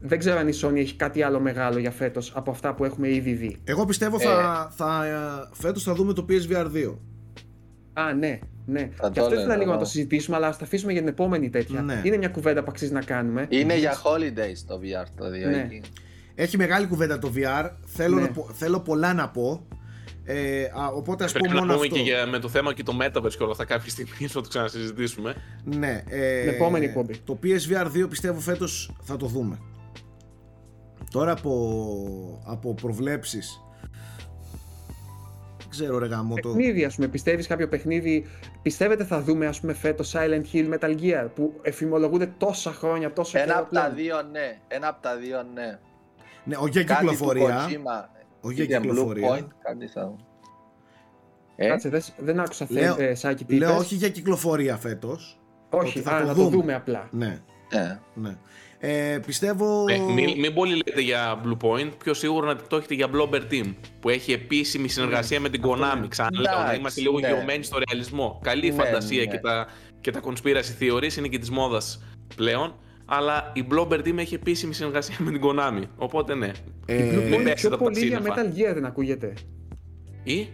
Δεν 0.00 0.18
ξέρω 0.18 0.38
αν 0.38 0.48
η 0.48 0.52
Sony 0.62 0.76
έχει 0.76 0.96
κάτι 0.96 1.22
άλλο 1.22 1.40
μεγάλο 1.40 1.78
για 1.78 1.90
φέτος 1.90 2.32
από 2.34 2.50
αυτά 2.50 2.74
που 2.74 2.84
έχουμε 2.84 3.08
ήδη 3.08 3.32
δει. 3.32 3.56
Εγώ 3.64 3.84
πιστεύω 3.84 4.18
θα, 4.20 4.30
ε. 4.70 4.74
θα, 4.74 5.50
φέτος 5.52 5.82
θα 5.82 5.94
δούμε 5.94 6.12
το 6.12 6.26
PSVR 6.28 6.66
2. 6.74 6.94
Α, 7.92 8.12
ναι, 8.12 8.38
ναι. 8.66 8.90
Θα 8.94 9.10
και 9.10 9.20
αυτό 9.20 9.34
ήθελα 9.34 9.56
λίγο 9.56 9.72
να 9.72 9.78
το 9.78 9.84
συζητήσουμε, 9.84 10.36
αλλά 10.36 10.46
ας 10.46 10.58
τα 10.58 10.64
αφήσουμε 10.64 10.92
για 10.92 11.00
την 11.00 11.10
επόμενη 11.10 11.50
τέτοια. 11.50 11.82
Ναι. 11.82 12.00
Είναι 12.04 12.16
μια 12.16 12.28
κουβέντα 12.28 12.62
που 12.62 12.70
αξίζει 12.70 12.92
να 12.92 13.02
κάνουμε. 13.02 13.46
Είναι 13.48 13.76
για 13.76 13.92
holidays 13.92 14.58
το 14.66 14.80
VR 14.82 15.06
το 15.16 15.24
2. 15.26 15.30
Ναι. 15.50 15.68
Έχει 16.34 16.56
μεγάλη 16.56 16.86
κουβέντα 16.86 17.18
το 17.18 17.32
VR. 17.36 17.70
Θέλω, 17.84 18.20
ναι. 18.20 18.30
θέλω 18.52 18.80
πολλά 18.80 19.14
να 19.14 19.28
πω. 19.28 19.66
Ε, 20.30 20.64
α, 20.64 20.88
οπότε 20.94 21.24
ας 21.24 21.32
πούμε 21.32 21.54
μόνο 21.54 21.74
αυτό. 21.74 21.86
και 21.86 22.00
για, 22.00 22.26
με 22.26 22.38
το 22.38 22.48
θέμα 22.48 22.74
και 22.74 22.82
το 22.82 22.98
Metaverse 23.00 23.34
και 23.36 23.42
όλα 23.42 23.52
αυτά 23.52 23.64
κάποια 23.64 23.90
στιγμή 23.90 24.26
θα 24.26 24.40
το 24.40 24.48
ξανασυζητήσουμε. 24.48 25.34
Ναι. 25.64 26.02
Ε, 26.08 26.40
την 26.40 26.48
επόμενη 26.48 26.84
εκπομπή. 26.84 27.18
Το 27.18 27.38
PSVR 27.42 28.02
2 28.04 28.08
πιστεύω 28.08 28.40
φέτος 28.40 28.90
θα 29.02 29.16
το 29.16 29.26
δούμε. 29.26 29.58
Τώρα 31.10 31.32
από, 31.32 32.42
από 32.46 32.74
προβλέψεις 32.74 33.62
ξέρω 35.68 35.98
ρε 35.98 36.06
γάμο 36.06 36.34
το... 36.34 36.48
Παιχνίδι 36.48 36.84
ας 36.84 36.94
πούμε, 36.94 37.08
πιστεύεις 37.08 37.46
κάποιο 37.46 37.68
παιχνίδι 37.68 38.26
Πιστεύετε 38.62 39.04
θα 39.04 39.20
δούμε 39.20 39.46
ας 39.46 39.60
πούμε 39.60 39.72
φέτος 39.72 40.14
Silent 40.16 40.42
Hill 40.52 40.74
Metal 40.74 41.00
Gear 41.00 41.28
Που 41.34 41.52
εφημολογούνται 41.62 42.32
τόσα 42.38 42.72
χρόνια, 42.72 43.12
τόσο 43.12 43.38
Ένα 43.38 43.58
από 43.58 43.74
τα 43.74 43.90
δύο 43.90 44.22
ναι, 44.32 44.58
ένα 44.68 44.88
από 44.88 45.02
τα 45.02 45.16
δύο 45.16 45.42
ναι 45.54 45.78
Ναι, 46.44 46.56
όχι 46.56 46.70
για 46.70 46.82
κυκλοφορία 46.82 47.68
Όχι 48.40 48.64
για 48.64 48.80
κυκλοφορία 48.80 49.28
Point, 49.30 49.46
κάτι 49.62 49.86
θα... 49.86 50.16
Ε; 51.56 51.68
Κάτσε, 51.68 51.88
δεν, 51.88 52.02
δεν 52.16 52.40
άκουσα 52.40 52.66
λέω, 52.68 52.96
ε, 52.98 53.14
Σάκη 53.14 53.44
τι 53.44 53.56
Λέω 53.56 53.76
όχι 53.76 53.94
για 53.94 54.08
κυκλοφορία 54.08 54.76
φέτος 54.76 55.40
Όχι, 55.70 56.00
θα, 56.00 56.24
το, 56.26 56.32
δούμε. 56.32 56.50
το 56.50 56.56
δούμε 56.56 56.74
απλά 56.74 57.08
Ναι, 57.10 57.42
ε. 57.70 57.98
ναι. 58.14 58.36
Ε, 58.80 59.18
πιστεύω. 59.26 59.84
Ε, 59.88 59.98
μην, 59.98 60.38
μην 60.38 60.54
πολύ 60.54 60.74
λέτε 60.74 61.00
για 61.00 61.40
Blue 61.44 61.56
Point, 61.68 61.90
πιο 61.98 62.14
σίγουρο 62.14 62.46
να 62.46 62.56
το 62.56 62.76
έχετε 62.76 62.94
για 62.94 63.08
Blobber 63.12 63.40
Team 63.50 63.74
που 64.00 64.08
έχει 64.08 64.32
επίσημη 64.32 64.88
συνεργασία 64.88 65.40
με 65.40 65.48
την 65.48 65.62
Konami. 65.64 66.06
Ξαναλέω 66.08 66.62
να 66.66 66.74
είμαστε 66.74 67.00
λίγο 67.00 67.18
ναι. 67.18 67.28
γεωμένοι 67.28 67.64
στο 67.64 67.78
ρεαλισμό. 67.78 68.40
Καλή 68.42 68.70
ναι, 68.70 68.84
φαντασία 68.84 69.24
ναι. 69.24 69.26
Και, 69.26 69.38
τα, 69.38 69.66
και 70.00 70.10
τα 70.10 70.20
conspiracy 70.24 70.82
theories 70.82 71.16
είναι 71.16 71.28
και 71.28 71.38
της 71.38 71.50
μόδας 71.50 72.04
πλέον. 72.36 72.74
Αλλά 73.10 73.52
η 73.54 73.64
Blobber 73.70 73.98
Team 73.98 74.16
έχει 74.16 74.34
επίσημη 74.34 74.74
συνεργασία 74.74 75.16
με 75.18 75.30
την 75.30 75.40
Konami. 75.44 75.82
Οπότε 75.96 76.34
ναι. 76.34 76.50
Ε, 76.86 77.04
η 77.04 77.10
Blue 77.12 77.34
Point 77.34 77.52
πιο 77.54 77.76
πολύ 77.76 78.06
για 78.06 78.20
Metal 78.22 78.58
Gear 78.58 78.74
δεν 78.74 78.84
ακούγεται. 78.84 79.32
Ή; 80.22 80.48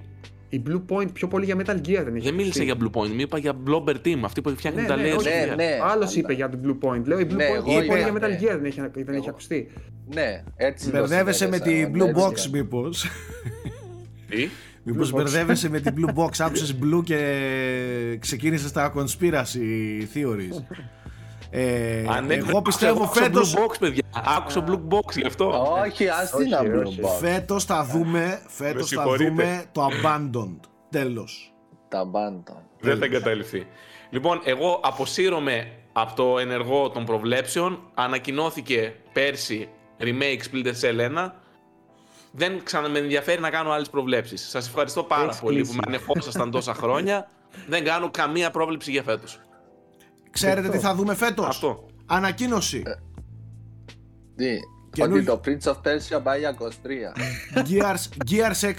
Η 0.48 0.62
Blue 0.66 0.82
Point 0.89 1.12
πιο 1.12 1.28
πολύ 1.28 1.44
για 1.44 1.56
Metal 1.56 1.76
Gear 1.76 2.02
δεν 2.05 2.14
έχει. 2.14 2.24
Δεν 2.24 2.35
μίλησε 2.35 2.64
για 2.64 2.74
Blue 2.81 2.90
Point, 3.01 3.09
μου 3.09 3.20
είπα 3.20 3.39
για 3.39 3.52
Blobber 3.66 3.94
Team, 4.05 4.20
αυτή 4.24 4.40
που 4.40 4.51
φτιάχνει 4.51 4.81
ναι, 4.81 4.86
τα 4.86 4.97
ναι, 4.97 5.02
ναι, 5.02 5.55
ναι, 5.55 5.78
Άλλος 5.82 6.14
είπε 6.16 6.32
για 6.32 6.48
την 6.48 6.60
Blue 6.64 6.89
Point. 6.89 7.05
Λέω 7.05 7.18
η 7.18 7.26
Blue 7.31 7.35
ναι, 7.35 7.48
Point 7.48 7.64
πιο 7.64 7.85
πολύ 7.86 8.01
για 8.01 8.12
Metal 8.12 8.28
ναι. 8.28 8.39
Gear 8.40 8.56
δεν 8.60 8.64
έχει, 8.64 8.81
δεν 9.05 9.14
έχει 9.14 9.28
ακουστεί. 9.28 9.70
Ναι, 10.14 10.43
έτσι. 10.56 10.90
Μπερδεύεσαι 10.90 11.48
με 11.48 11.59
την 11.59 11.93
Blue 11.94 12.20
Box, 12.22 12.47
μήπως. 12.52 13.06
Τι; 14.28 14.48
Μήπως 14.82 15.10
μπερδεύεσαι 15.10 15.68
με 15.68 15.81
την 15.81 15.94
Blue 15.97 16.14
Box, 16.18 16.31
άκουσες 16.39 16.78
Blue 16.82 17.02
και 17.05 18.18
ξεκίνησες 18.20 18.72
τα 18.72 18.93
conspiracy 18.97 20.02
theories. 20.14 20.62
Ε, 21.56 22.05
Αν 22.09 22.31
εγώ 22.31 22.62
πιστεύω 22.62 23.06
φέτο. 23.06 23.40
Blue 23.40 23.59
Box, 23.59 23.78
παιδιά. 23.78 24.02
Άκουσα 24.36 24.64
Blue 24.68 24.94
Box 24.94 25.16
γι' 25.16 25.26
αυτό. 25.26 25.76
Όχι, 25.85 26.09
ας 26.09 26.31
την 26.31 26.51
Blue 26.62 27.05
Box. 27.05 27.18
Φέτος 27.20 27.64
θα 27.64 27.85
δούμε, 27.85 28.43
φέτος 28.47 28.90
θα 28.90 29.05
δούμε 29.16 29.64
το 29.72 29.86
Abandoned. 29.86 30.60
Τέλος. 30.90 31.55
Το 31.89 31.98
Abandoned. 31.98 32.62
Δεν 32.81 32.98
θα 32.98 33.05
εγκαταλειφθεί. 33.05 33.66
Λοιπόν, 34.10 34.40
εγώ 34.44 34.81
αποσύρωμαι 34.82 35.70
από 35.93 36.14
το 36.14 36.39
ενεργό 36.39 36.90
των 36.90 37.05
προβλέψεων. 37.05 37.78
Ανακοινώθηκε 37.94 38.94
πέρσι 39.12 39.68
remake 40.01 40.40
Splinter 40.52 40.72
Cell 40.81 41.26
1. 41.26 41.31
Δεν 42.31 42.60
ξαναμε 42.64 42.98
ενδιαφέρει 42.98 43.40
να 43.40 43.51
κάνω 43.51 43.70
άλλες 43.70 43.90
προβλέψεις. 43.90 44.48
Σας 44.48 44.66
ευχαριστώ 44.66 45.02
πάρα 45.02 45.39
πολύ 45.40 45.62
που 45.62 45.72
με 45.72 45.81
ανεχόσασταν 45.86 46.51
τόσα 46.51 46.74
χρόνια. 46.74 47.28
Δεν 47.68 47.85
κάνω 47.85 48.10
καμία 48.10 48.51
πρόβλεψη 48.51 48.90
για 48.90 49.02
φέτος. 49.02 49.39
Ξέρετε 50.35 50.69
τι 50.69 50.78
θα 50.78 50.94
δούμε 50.94 51.15
φέτος; 51.15 51.47
Αυτό. 51.47 51.86
Ανακοίνωση. 52.06 52.82
Ε, 52.86 52.93
τι. 54.36 54.59
Καινού... 54.93 55.15
Ότι 55.15 55.24
το 55.24 55.40
Prince 55.44 55.73
of 55.73 55.77
Persia 55.77 56.23
πάει 56.23 56.39
για 56.39 56.56
23. 56.59 56.65
Gears, 57.55 58.31
Gears 58.31 58.61
6. 58.61 58.73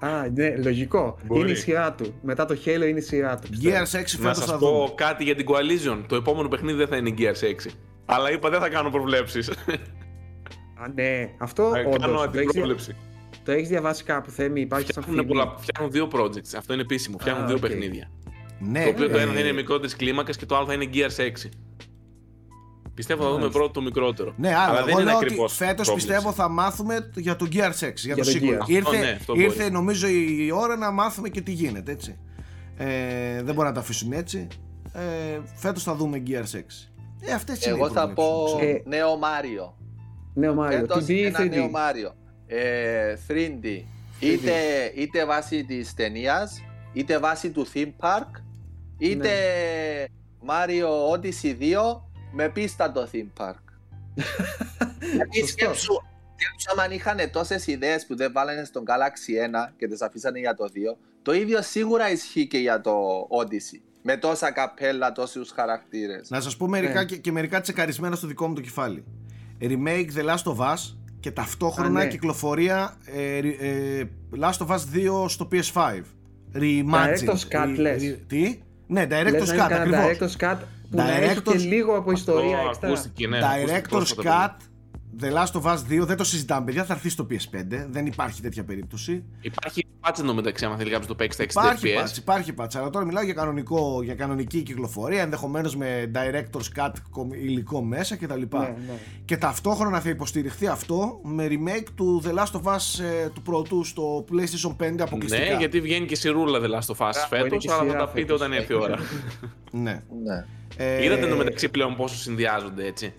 Α, 0.00 0.28
ναι, 0.34 0.56
λογικό. 0.56 1.18
Είναι 1.32 1.50
η 1.50 1.54
σειρά 1.54 1.92
του. 1.92 2.14
Μετά 2.22 2.44
το 2.44 2.56
Halo 2.64 2.86
είναι 2.88 2.98
η 2.98 3.00
σειρά 3.00 3.36
του. 3.36 3.48
Gears 3.62 4.00
6 4.00 4.18
Να 4.18 4.34
σας 4.34 4.58
πω 4.58 4.92
κάτι 4.96 5.24
για 5.24 5.34
την 5.34 5.46
Coalition. 5.48 6.04
Το 6.06 6.16
επόμενο 6.16 6.48
παιχνίδι 6.48 6.78
δεν 6.78 6.88
θα 6.88 6.96
είναι 6.96 7.14
Gears 7.18 7.66
6. 7.68 7.70
Αλλά 8.04 8.30
είπα 8.30 8.50
δεν 8.50 8.60
θα 8.60 8.68
κάνω 8.68 8.90
προβλέψεις. 8.90 9.50
Α, 9.50 10.88
ναι. 10.94 11.30
Αυτό 11.38 11.68
όντως. 11.68 11.96
Κάνω 12.00 12.18
αντιπρόβλεψη. 12.18 12.96
Το 13.44 13.52
έχεις 13.52 13.68
διαβάσει 13.68 14.04
κάπου, 14.04 14.30
Θέμη, 14.30 14.60
υπάρχει 14.60 14.92
σαν 14.92 15.02
φήμη. 15.02 15.26
Φτιάχνουν 15.58 15.90
δύο 15.90 16.08
projects. 16.12 16.54
Αυτό 16.56 16.72
είναι 16.72 16.82
επίσημο. 16.82 17.18
Φτιάχνουν 17.18 17.46
δύο 17.46 17.58
παιχνίδια. 17.58 18.10
Ναι, 18.64 18.84
το 18.84 18.90
οποίο 18.90 19.10
το 19.10 19.18
ένα 19.18 19.32
θα 19.32 19.40
είναι 19.40 19.52
μικρότερη 19.52 19.96
κλίμακας 19.96 20.36
και 20.36 20.46
το 20.46 20.56
άλλο 20.56 20.66
θα 20.66 20.72
είναι 20.72 20.88
Gears 20.92 21.20
6. 21.20 21.48
Πιστεύω 22.94 23.22
θα 23.22 23.30
δούμε 23.30 23.48
πρώτο 23.48 23.70
το 23.70 23.82
μικρότερο. 23.82 24.34
Ναι, 24.36 24.48
αλλά, 24.48 24.64
αλλά 24.64 24.84
δεν 24.84 24.98
είναι 24.98 25.12
ακριβώς. 25.12 25.56
Φέτος 25.56 25.92
πιστεύω 25.92 26.32
θα 26.32 26.48
μάθουμε 26.48 27.10
για 27.14 27.36
το 27.36 27.48
Gears 27.52 27.88
6, 27.88 27.92
για, 27.94 28.16
το 28.16 28.22
sequel. 28.26 28.68
Ήρθε, 28.68 28.98
ναι, 28.98 29.42
ήρθε 29.42 29.70
νομίζω 29.70 30.08
η 30.08 30.50
ώρα 30.54 30.76
να 30.76 30.90
μάθουμε 30.90 31.28
και 31.28 31.40
τι 31.40 31.52
γίνεται, 31.52 31.92
έτσι. 31.92 32.18
Ε, 32.76 33.34
δεν 33.34 33.44
μπορούμε 33.44 33.64
να 33.64 33.72
τα 33.72 33.80
αφήσουμε 33.80 34.16
έτσι. 34.16 34.46
Ε, 34.92 35.40
Φέτος 35.54 35.82
θα 35.82 35.94
δούμε 35.94 36.22
Gears 36.26 36.56
6. 36.56 36.60
Ε, 37.20 37.32
αυτές 37.32 37.66
Εγώ 37.66 37.90
θα 37.90 38.12
πω 38.12 38.58
ε, 38.60 38.82
νέο 38.84 39.16
Μάριο. 39.16 39.76
Νέο 40.34 40.54
Μάριο. 40.54 40.78
Φέτος 40.78 41.08
ένα 41.08 41.44
νέο 41.44 41.70
Μάριο. 41.70 42.14
Ε, 42.46 43.16
3D. 43.28 43.82
Είτε, 44.20 44.52
είτε 44.94 45.26
βάσει 45.26 45.64
της 45.64 45.94
ταινίας, 45.94 46.62
είτε 46.92 47.18
βάσει 47.18 47.50
του 47.50 47.66
theme 47.74 47.92
park, 48.00 48.41
είτε 49.02 49.30
Mario 50.46 51.16
Odyssey 51.16 51.56
2 51.60 52.00
με 52.32 52.48
πίστα 52.48 52.92
το 52.92 53.08
theme 53.12 53.42
park. 53.42 53.54
Γιατί 55.14 55.46
σκέψου, 55.46 55.94
αν 56.82 56.90
είχαν 56.90 57.30
τόσες 57.32 57.66
ιδέες 57.66 58.06
που 58.06 58.16
δεν 58.16 58.32
βάλανε 58.32 58.64
στον 58.64 58.84
Galaxy 58.86 59.68
1 59.68 59.72
και 59.76 59.88
τις 59.88 60.02
αφήσανε 60.02 60.38
για 60.38 60.54
το 60.54 60.64
2, 60.64 60.96
το 61.22 61.32
ίδιο 61.32 61.62
σίγουρα 61.62 62.10
ισχύει 62.10 62.46
και 62.46 62.58
για 62.58 62.80
το 62.80 62.92
Odyssey. 63.40 63.80
Με 64.02 64.16
τόσα 64.16 64.50
καπέλα, 64.50 65.12
τόσους 65.12 65.50
χαρακτήρες. 65.50 66.30
Να 66.30 66.40
σας 66.40 66.56
πω 66.56 66.66
μερικά 66.66 66.98
ναι. 66.98 67.04
και, 67.04 67.16
και, 67.16 67.32
μερικά 67.32 67.60
τσεκαρισμένα 67.60 68.16
στο 68.16 68.26
δικό 68.26 68.48
μου 68.48 68.54
το 68.54 68.60
κεφάλι. 68.60 69.04
Remake 69.60 70.08
The 70.16 70.24
Last 70.24 70.52
of 70.52 70.56
Us 70.56 70.96
και 71.20 71.30
ταυτόχρονα 71.30 72.00
Α, 72.00 72.02
ναι. 72.04 72.08
κυκλοφορία 72.08 72.96
ε, 73.04 73.36
ε, 73.36 74.08
Last 74.40 74.66
of 74.66 74.68
Us 74.68 74.80
2 75.24 75.28
στο 75.28 75.48
PS5. 75.52 76.02
Reimagine. 76.54 76.84
Director's 76.84 77.48
Cut, 77.50 77.74
λες. 77.76 78.18
Τι; 78.26 78.62
Ναι, 78.92 79.06
Director's 79.10 79.58
Cut, 79.58 79.72
ακριβώς. 79.72 80.00
Director's 80.00 80.44
Cut 80.44 80.56
που 80.90 80.96
να 80.96 81.10
έχει 81.10 81.40
και 81.40 81.56
λίγο 81.56 81.96
από 81.96 82.12
ιστορία 82.12 82.58
έξτρα. 82.68 82.88
Ακούστηκε, 82.88 83.26
ναι, 83.28 83.38
Director's 83.40 84.24
Cut 84.24 84.50
The 85.20 85.32
Last 85.32 85.60
of 85.60 85.62
Us 85.62 85.78
2 85.90 86.06
δεν 86.06 86.16
το 86.16 86.24
συζητάμε, 86.24 86.64
παιδιά. 86.64 86.84
Θα 86.84 86.92
έρθει 86.94 87.08
στο 87.08 87.26
PS5. 87.30 87.86
Δεν 87.90 88.06
υπάρχει 88.06 88.42
τέτοια 88.42 88.64
περίπτωση. 88.64 89.24
Υπάρχει 89.40 89.86
patch 90.00 90.32
μεταξύ, 90.34 90.64
αν 90.64 90.76
θέλει 90.76 90.90
κάποιος 90.90 91.06
το 91.06 91.14
παίξει 91.14 91.46
στα 91.50 91.72
60 91.72 91.76
Υπάρχει 91.76 91.94
patch, 91.98 92.16
υπάρχει 92.16 92.52
patch. 92.56 92.76
Αλλά 92.76 92.90
τώρα 92.90 93.04
μιλάω 93.04 93.24
για, 93.24 93.34
κανονικό, 93.34 94.02
για 94.02 94.14
κανονική 94.14 94.62
κυκλοφορία, 94.62 95.22
ενδεχομένως 95.22 95.76
με 95.76 96.10
Director's 96.14 96.80
Cut 96.80 96.92
υλικό 97.32 97.82
μέσα 97.82 98.16
κτλ. 98.16 98.32
Ναι, 98.34 98.58
ναι. 98.58 98.74
Και 99.24 99.36
ταυτόχρονα 99.36 100.00
θα 100.00 100.08
υποστηριχθεί 100.08 100.66
αυτό 100.66 101.20
με 101.22 101.48
remake 101.50 101.86
του 101.94 102.22
The 102.24 102.30
Last 102.38 102.60
of 102.60 102.72
Us 102.72 103.04
ε, 103.24 103.28
του 103.28 103.42
πρώτου 103.42 103.84
στο 103.84 104.24
PlayStation 104.30 104.76
5 104.86 104.94
αποκλειστικά. 105.00 105.44
Ναι, 105.44 105.56
γιατί 105.58 105.80
βγαίνει 105.80 106.06
και 106.06 106.16
σιρούλα 106.16 106.60
The 106.60 106.78
Last 106.78 106.96
of 106.96 107.06
Us 107.06 107.12
φέτος, 107.28 107.68
αλλά 107.68 107.92
θα 107.92 107.98
τα 107.98 108.08
πείτε 108.08 108.32
όταν 108.32 108.52
έρθει 108.52 108.72
η 108.72 108.76
ώρα. 108.76 108.98
ναι. 109.70 110.02
ναι. 110.24 110.44
Ε... 110.76 111.04
Είδατε 111.04 111.26
το 111.26 111.36
μεταξύ 111.36 111.68
πλέον 111.68 111.96
πόσο 111.96 112.16
συνδυάζονται 112.16 112.86
έτσι. 112.86 113.14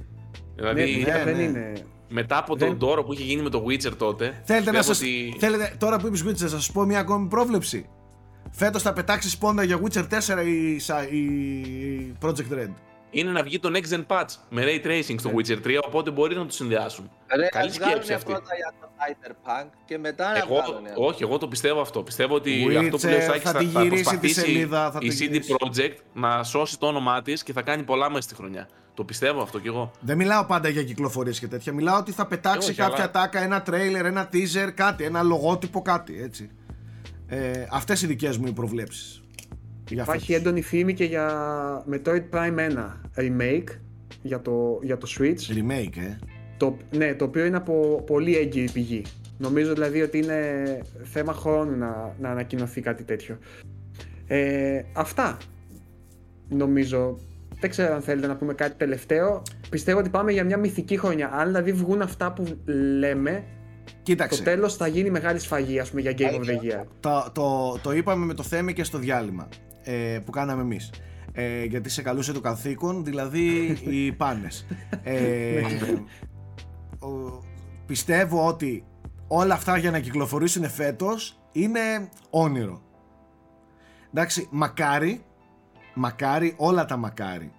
Δηλαδή, 0.56 1.04
ναι, 1.06 1.14
ναι, 1.14 1.24
δεν 1.24 1.36
ναι. 1.36 1.42
είναι. 1.44 1.74
Μετά 2.10 2.38
από 2.38 2.58
τον 2.58 2.78
τόρο 2.78 3.04
που 3.04 3.14
είχε 3.14 3.24
γίνει 3.24 3.42
με 3.42 3.50
το 3.50 3.66
Witcher 3.68 3.92
τότε. 3.98 4.42
Θέλετε 4.44 4.72
να 4.72 4.82
σας... 4.82 5.00
ότι... 5.00 5.36
Θέλετε, 5.40 5.76
τώρα 5.78 6.00
που 6.00 6.08
είπες 6.08 6.24
Witcher, 6.24 6.42
να 6.42 6.48
σας 6.48 6.72
πω 6.72 6.84
μια 6.84 7.00
ακόμη 7.00 7.28
πρόβλεψη. 7.28 7.90
Φέτος 8.52 8.82
θα 8.82 8.94
πετάξεις 8.94 9.38
πόντα 9.38 9.64
για 9.64 9.80
Witcher 9.84 10.04
4 10.04 10.46
η, 10.46 11.18
η 11.18 12.16
Project 12.22 12.54
Red. 12.54 12.70
είναι 13.10 13.32
να 13.32 13.44
βγει 13.44 13.60
το 13.60 13.72
next 13.74 13.94
gen 13.94 14.06
patch 14.08 14.30
με 14.50 14.64
ray 14.66 14.88
tracing 14.88 15.16
στο 15.20 15.32
Witcher 15.36 15.58
3, 15.68 15.80
οπότε 15.86 16.12
μπορεί 16.12 16.36
να 16.36 16.46
το 16.46 16.54
συνδυάσουν. 16.54 17.10
Ρε, 17.36 17.48
Καλή 17.48 17.72
σκέψη 17.72 18.14
αυτή. 18.14 18.32
πρώτα 18.32 18.56
για 18.56 18.74
το 18.80 18.90
Cyberpunk 19.04 19.70
και 19.86 19.98
μετά 19.98 20.38
εγώ, 20.38 20.56
να 20.56 20.64
βγάλουν. 20.64 20.86
Όχι, 20.96 21.24
εγώ 21.24 21.38
το 21.38 21.48
πιστεύω 21.48 21.82
αυτό. 21.82 22.04
Πιστεύω 22.04 22.36
ότι 22.36 22.66
Witcher, 22.68 22.76
αυτό 22.76 22.98
που 22.98 23.08
λέει 23.08 23.18
ο 23.18 23.22
Σάκης 23.22 23.42
θα, 23.42 23.52
θα, 23.52 23.70
θα 23.70 23.88
προσπαθήσει 23.88 24.40
σελίδα, 24.40 24.92
θα 24.92 25.00
η 25.02 25.10
CD 25.20 25.36
Projekt 25.36 25.96
να 26.14 26.44
σώσει 26.44 26.80
το 26.80 26.88
όνομά 26.88 27.22
της 27.22 27.44
και 27.44 27.54
θα 27.54 27.62
κάνει 27.62 27.84
πολλά 27.84 28.10
μέσα 28.10 28.22
στη 28.22 28.36
χρονιά. 28.36 28.68
Το 28.94 29.04
πιστεύω 29.04 29.42
αυτό 29.42 29.60
κι 29.60 29.68
εγώ. 29.68 29.92
Δεν 30.00 30.18
μιλάω 30.18 30.46
πάντα 30.46 30.70
για 30.70 30.84
κυκλοφορίες 30.84 31.40
και 31.40 31.48
τέτοια. 31.48 31.74
Μιλάω 31.74 31.98
ότι 31.98 32.12
θα 32.12 32.28
πετάξει 32.28 32.70
όχι, 32.70 32.78
κάποια 32.78 32.96
αλλά... 32.96 33.12
τάκα, 33.12 33.44
ένα 33.44 33.62
τρέιλερ, 33.62 34.06
ένα 34.06 34.30
teaser, 34.34 34.72
κάτι, 34.74 35.04
ένα 35.04 35.22
λογότυπο, 35.22 35.82
κάτι 35.82 36.22
έτσι. 36.22 36.50
Ε, 37.28 37.68
αυτές 37.72 38.02
οι 38.02 38.08
δικές 38.08 38.38
μου 38.38 38.48
οι 38.48 38.54
προβλέψεις. 38.54 39.24
Υπάρχει 39.90 40.34
έντονη 40.34 40.62
φήμη 40.62 40.94
και 40.94 41.04
για 41.04 41.86
Metroid 41.92 42.24
Prime 42.32 42.58
1 42.58 42.72
remake 43.18 43.78
για 44.22 44.42
το, 44.42 44.80
για 44.82 44.98
το 44.98 45.08
Switch. 45.18 45.58
Remake, 45.58 45.98
ε. 45.98 46.18
Το, 46.58 46.78
ναι, 46.92 47.14
το 47.14 47.26
οποίο 47.26 47.46
είναι 47.46 47.58
από 47.58 48.04
πολύ 48.06 48.38
έγκυρη 48.38 48.70
πηγή. 48.72 49.02
Νομίζω 49.38 49.74
δηλαδή 49.74 50.02
ότι 50.02 50.18
είναι 50.18 50.64
θέμα 51.04 51.34
χρόνου 51.34 51.78
να, 51.78 52.16
να 52.20 52.30
ανακοινωθεί 52.30 52.82
κάτι 52.82 53.04
τέτοιο. 53.04 53.38
Ε, 54.28 54.82
αυτά 54.94 55.38
νομίζω. 56.50 57.20
Δεν 57.60 57.70
ξέρω 57.70 57.94
αν 57.94 58.02
θέλετε 58.02 58.28
να 58.28 58.36
πούμε 58.36 58.54
κάτι 58.54 58.78
τελευταίο. 58.78 59.42
Πιστεύω 59.70 60.00
ότι 60.00 60.10
πάμε 60.10 60.32
για 60.32 60.44
μια 60.44 60.58
μυθική 60.58 60.98
χρονιά. 60.98 61.32
Αν 61.34 61.48
δηλαδή 61.48 61.72
βγουν 61.72 62.02
αυτά 62.02 62.34
που 62.34 62.58
λέμε, 63.00 63.44
Κοίταξε. 64.04 64.38
Το 64.38 64.44
τέλος 64.44 64.76
θα 64.76 64.88
γίνει 64.88 65.10
μεγάλη 65.10 65.40
σφαγή, 65.40 65.80
ας 65.80 65.90
πούμε, 65.90 66.02
για 66.02 66.14
Game 66.18 66.40
of 66.40 66.50
the 66.50 66.54
Year. 66.54 66.84
Το, 67.00 67.32
το, 67.32 67.78
το 67.82 67.92
είπαμε 67.92 68.26
με 68.26 68.34
το 68.34 68.44
Θέμη 68.44 68.74
και 68.74 68.84
στο 68.84 68.98
διάλειμμα 68.98 69.48
ε, 69.84 70.20
που 70.26 70.32
κάναμε 70.32 70.62
εμείς. 70.62 70.90
Ε, 71.32 71.64
γιατί 71.64 71.90
σε 71.90 72.02
καλούσε 72.02 72.34
το 72.34 72.42
καθήκον, 72.42 73.04
δηλαδή 73.04 73.78
οι 73.90 74.12
πάνες. 74.22 74.66
Ε, 75.04 75.62
πιστεύω 77.86 78.48
ότι 78.48 78.86
όλα 79.28 79.54
αυτά 79.54 79.78
για 79.78 79.92
να 79.92 80.00
κυκλοφορήσουν 80.00 80.70
φέτος 80.70 81.40
είναι 81.52 82.10
όνειρο. 82.30 82.82
Εντάξει, 84.14 84.48
μακάρι, 84.52 85.24
μακάρι, 85.94 86.54
όλα 86.58 86.86
τα 86.86 86.98
μακάρι. 86.98 87.52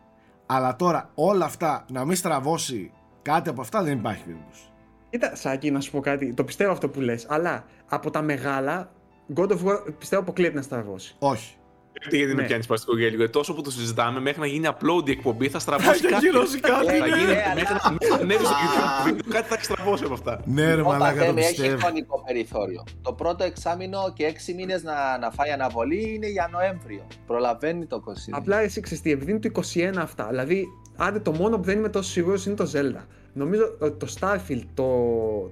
Αλλά 0.47 0.77
τώρα 0.77 1.11
όλα 1.15 1.45
αυτά 1.45 1.85
να 1.91 2.05
μην 2.05 2.17
στραβώσει 2.17 2.93
κάτι 3.23 3.49
από 3.49 3.61
αυτά 3.61 3.83
δεν 3.83 3.99
υπάρχει 3.99 4.25
περίπτωση. 4.25 4.63
Κοίτα, 5.11 5.35
Σάκη, 5.35 5.71
να 5.71 5.81
σου 5.81 5.91
πω 5.91 6.01
κάτι. 6.01 6.35
Το 6.35 6.45
πιστεύω 6.45 6.73
αυτό 6.73 6.89
που 6.89 7.01
λες. 7.01 7.27
Αλλά 7.29 7.65
από 7.89 8.11
τα 8.11 8.23
μεγάλα, 8.23 8.93
God 9.35 9.49
of 9.49 9.65
War 9.65 9.95
πιστεύω 9.99 10.23
αποκλείεται 10.23 10.57
να 10.57 10.63
στραβώσει. 10.63 11.17
Όχι. 11.19 11.57
Γιατί, 12.01 12.17
γιατί 12.17 12.35
ναι. 12.35 12.41
με 12.41 12.47
πιάνεις 12.47 12.67
παστικό 12.67 12.99
γέλιο. 12.99 13.17
Γιατί 13.17 13.33
τόσο 13.33 13.55
που 13.55 13.63
το 13.63 13.71
συζητάμε, 13.71 14.21
μέχρι 14.21 14.41
να 14.41 14.47
γίνει 14.47 14.69
upload 14.71 15.09
η 15.09 15.11
εκπομπή 15.11 15.49
θα 15.49 15.59
στραβώσει 15.59 16.01
κάτι. 16.01 16.15
Θα 16.15 16.19
γυρώσει 16.19 16.61
κάτι. 16.61 16.87
Θα 16.87 17.07
γίνει. 17.07 17.35
Μέχρι 17.55 17.75
να 18.09 18.15
ανέβεις 18.15 18.47
στο 18.47 18.57
YouTube 18.57 19.21
κάτι 19.29 19.49
θα 19.49 19.63
στραβώσει 19.63 20.05
από 20.05 20.15
αυτά. 20.15 20.41
Ναι, 20.45 20.75
ρε 20.75 20.83
μαλάκα 20.83 21.27
το 21.27 21.35
πιστεύω. 21.35 21.73
Έχει 21.73 21.83
χρονικό 21.83 22.23
περιθώριο. 22.27 22.85
Το 23.03 23.13
πρώτο 23.13 23.45
εξάμεινο 23.45 24.13
και 24.15 24.25
έξι 24.25 24.55
μήνες 24.55 24.83
να, 24.83 25.19
να 25.19 25.31
φάει 25.31 25.51
αναβολή 25.51 26.15
είναι 26.15 26.29
για 26.29 26.49
Νοέμβριο. 26.53 27.07
Προλαβαίνει 27.27 27.87
το 27.87 28.03
20. 28.07 28.11
Απλά 28.31 28.61
εσύ 28.61 28.81
ξέρεις 28.81 29.03
τι, 29.03 29.11
επειδή 29.11 29.31
είναι 29.31 29.41
το 29.41 29.61
21 29.75 29.93
αυτά. 29.97 30.27
Δηλαδή, 30.31 30.67
άντε 30.97 31.19
το 31.19 31.33
μόνο 31.33 31.57
που 31.57 31.63
δεν 31.63 31.79
είμαι 31.79 31.89
τόσο 31.89 32.11
σίγουρος 32.11 32.47
είναι 32.47 32.55
το 32.55 32.71
Zelda. 32.75 33.03
Νομίζω 33.37 33.77
ότι 33.79 34.07
το 34.07 34.15
Starfield, 34.21 34.63
το, 34.75 34.87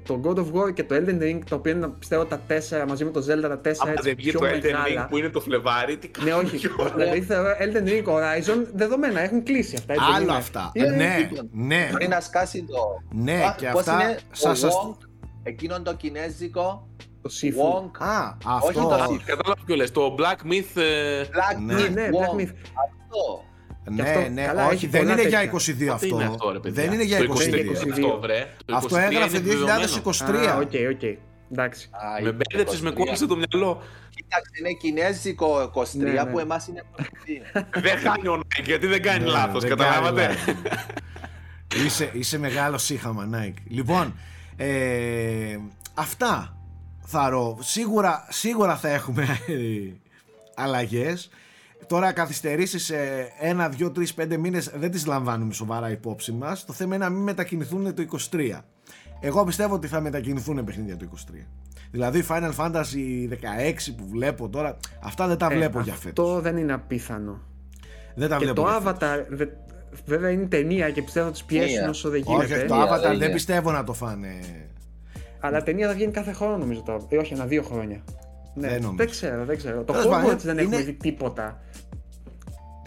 το 0.06 0.20
God 0.24 0.36
of 0.36 0.60
War 0.60 0.74
και 0.74 0.84
το 0.84 0.94
Elden 0.94 1.22
Ring, 1.22 1.38
το 1.48 1.54
οποίο 1.54 1.72
είναι 1.72 1.88
πιστεύω 1.88 2.24
τα 2.24 2.40
τέσσερα 2.46 2.86
μαζί 2.86 3.04
με 3.04 3.10
το 3.10 3.20
Zelda 3.20 3.48
τα 3.48 3.58
τέσσερα 3.58 3.90
έτσι 3.90 4.08
δεν 4.08 4.16
βγει 4.16 4.32
το 4.32 4.40
Elden 4.42 5.00
Ring 5.00 5.06
που 5.08 5.16
είναι 5.16 5.28
το 5.28 5.40
Φλεβάρι, 5.40 5.96
τι 5.96 6.24
Ναι, 6.24 6.34
όχι. 6.34 6.56
δηλαδή 6.96 7.22
θεωρώ 7.22 7.50
Elden 7.60 7.88
Ring, 7.88 8.04
Horizon, 8.04 8.66
δεδομένα 8.74 9.20
έχουν 9.20 9.42
κλείσει 9.42 9.76
αυτά. 9.76 9.94
Άλλο 10.14 10.32
αυτά. 10.32 10.72
Ναι, 10.74 11.30
ναι. 11.52 11.88
Μπορεί 11.90 12.08
να 12.08 12.20
σκάσει 12.20 12.64
το. 12.64 13.02
Ναι, 13.10 13.54
και 13.56 13.68
αυτά. 13.68 14.02
Είναι, 14.02 14.96
εκείνον 15.42 15.82
το 15.84 15.94
κινέζικο 15.94 16.88
το 17.22 17.30
Sifu. 17.40 17.90
Α, 17.98 18.36
αυτό. 18.44 18.66
Όχι 18.66 18.74
το 18.74 19.20
Κατάλαβα 19.26 19.62
ποιο 19.64 19.76
λες, 19.76 19.90
το 19.90 20.14
Black 20.18 20.52
Myth. 20.52 20.80
Ε, 20.80 21.22
Black 21.22 21.60
ναι. 21.60 21.74
Myth, 21.74 21.90
ναι, 21.92 22.08
Black 22.12 22.40
Myth. 22.40 22.52
Αυτό. 22.84 23.44
Ναι, 23.90 24.02
αυτό, 24.02 24.28
ναι, 24.28 24.44
καλά, 24.44 24.66
όχι, 24.66 24.86
δεν 24.86 25.08
είναι 25.08 25.28
για 25.28 25.52
22 25.52 25.86
αυτό. 25.92 26.06
Είναι 26.06 26.24
αυτό 26.24 26.60
ρε, 26.62 26.70
δεν 26.70 26.92
είναι 26.92 27.02
για 27.02 27.18
22. 27.18 27.22
22. 27.22 27.26
Αυτό, 27.90 28.18
βρε. 28.20 28.48
Το 28.64 28.76
αυτό 28.76 28.96
έγραφε 28.96 29.38
2023. 29.38 30.60
Οκ, 30.60 30.72
οκ. 30.92 31.02
Εντάξει. 31.52 31.90
Με 32.22 32.32
μπέρδεψες, 32.32 32.80
με 32.80 32.90
κόλλησε 32.90 33.26
το 33.26 33.36
μυαλό. 33.36 33.82
Κοίταξε, 34.14 34.50
είναι 34.58 34.72
κινέζικο 34.72 35.72
23 35.74 35.84
ναι, 35.92 36.10
ναι. 36.10 36.24
που 36.24 36.38
εμάς 36.38 36.66
είναι 36.66 36.84
22. 36.96 37.02
δεν 37.82 38.02
κάνει 38.02 38.28
ο 38.28 38.40
Nike, 38.40 38.64
γιατί 38.64 38.86
δεν 38.86 39.02
κάνει 39.02 39.24
ναι, 39.24 39.30
λάθος, 39.30 39.64
καταλάβατε; 39.64 40.36
είσαι, 41.84 42.10
είσαι 42.12 42.38
μεγάλο 42.38 42.78
σύχαμα, 42.78 43.28
Nike. 43.34 43.62
Λοιπόν, 43.68 44.14
ε, 44.56 45.58
αυτά 45.94 46.56
θα 47.00 47.28
ρω. 47.28 47.58
Σίγουρα, 47.60 48.26
σίγουρα 48.30 48.76
θα 48.76 48.88
έχουμε 48.88 49.26
αλλαγές. 50.64 51.30
Τώρα 51.92 52.12
καθυστερήσεις 52.12 52.84
σε 52.84 52.96
ένα, 53.40 53.68
δύο, 53.68 53.90
τρεις, 53.90 54.14
πέντε 54.14 54.36
μήνες 54.36 54.70
δεν 54.74 54.90
τις 54.90 55.06
λαμβάνουμε 55.06 55.52
σοβαρά 55.52 55.90
υπόψη 55.90 56.32
μας. 56.32 56.64
Το 56.64 56.72
θέμα 56.72 56.94
είναι 56.94 57.04
να 57.04 57.10
μην 57.10 57.22
μετακινηθούν 57.22 57.94
το 57.94 58.04
23. 58.30 58.60
Εγώ 59.20 59.44
πιστεύω 59.44 59.74
ότι 59.74 59.86
θα 59.86 60.00
μετακινηθούν 60.00 60.64
παιχνίδια 60.64 60.96
το 60.96 61.06
23. 61.14 61.46
Δηλαδή 61.90 62.24
Final 62.28 62.52
Fantasy 62.56 63.28
16 63.30 63.34
που 63.96 64.06
βλέπω 64.10 64.48
τώρα, 64.48 64.76
αυτά 65.02 65.26
δεν 65.26 65.36
τα 65.36 65.48
ε, 65.50 65.54
βλέπω 65.54 65.80
για 65.80 65.94
φέτος. 65.94 66.28
Αυτό 66.28 66.40
δεν 66.40 66.56
είναι 66.56 66.72
απίθανο. 66.72 67.40
Δεν 68.14 68.28
τα 68.28 68.36
και 68.36 68.44
βλέπω. 68.44 68.62
το 68.62 68.68
Avatar, 68.76 69.24
δε, 69.28 69.46
βέβαια 70.04 70.30
είναι 70.30 70.46
ταινία 70.46 70.90
και 70.90 71.02
πιστεύω 71.02 71.26
θα 71.26 71.32
τους 71.32 71.42
πιέσουν 71.42 71.88
όσο 71.88 72.08
δεν 72.08 72.22
γίνεται. 72.26 72.54
Όχι, 72.54 72.66
το 72.66 72.82
Avatar 72.82 73.16
δεν 73.18 73.32
πιστεύω 73.32 73.70
να 73.70 73.84
το 73.84 73.92
φάνε. 73.92 74.34
Αλλά 75.40 75.62
ταινία 75.62 75.88
θα 75.88 75.94
βγαίνει 75.94 76.12
κάθε 76.12 76.32
χρόνο 76.32 76.56
νομίζω 76.56 76.82
τώρα. 76.82 77.06
Ε, 77.08 77.16
όχι, 77.16 77.32
ένα 77.32 77.46
δύο 77.46 77.62
χρόνια. 77.62 78.04
Ναι, 78.54 78.68
δεν, 78.68 78.92
δεν 78.96 79.10
ξέρω, 79.10 79.44
δεν 79.44 79.56
ξέρω. 79.56 79.82
Το 79.82 79.94
Hogwarts 79.94 80.38
δεν 80.42 80.58
έχουμε 80.58 80.76
δει 80.82 80.92
τίποτα. 80.92 81.60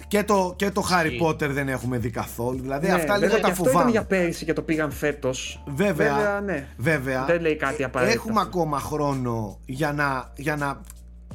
Και 0.08 0.24
το, 0.24 0.54
και 0.56 0.72
το 0.72 0.84
Harry 0.92 1.26
Potter 1.26 1.50
δεν 1.50 1.70
έχουμε 1.70 1.98
δει 1.98 2.10
καθόλου. 2.10 2.60
Δηλαδή 2.62 2.88
ναι, 2.88 2.94
αυτά 2.94 3.18
λίγο 3.18 3.40
τα 3.40 3.54
φοβάμαι. 3.54 3.70
Αυτό 3.70 3.80
ήταν 3.80 3.90
για 3.90 4.04
πέρυσι 4.06 4.46
και 4.46 4.54
το 4.54 4.62
πήγαν 4.62 4.92
φέτος. 4.92 5.64
Βέβαια, 5.68 6.16
βέβαια, 6.16 6.42
ναι. 6.42 6.68
βέβαια. 6.78 7.26
Δεν 7.26 7.42
λέει 7.42 7.56
κάτι 7.56 7.84
απαραίτητο. 7.84 8.22
Έχουμε 8.22 8.42
ακόμα 8.42 8.80
χρόνο 8.80 9.60
για 9.66 9.94
να, 9.94 10.32
για 10.36 10.56
να 10.56 10.82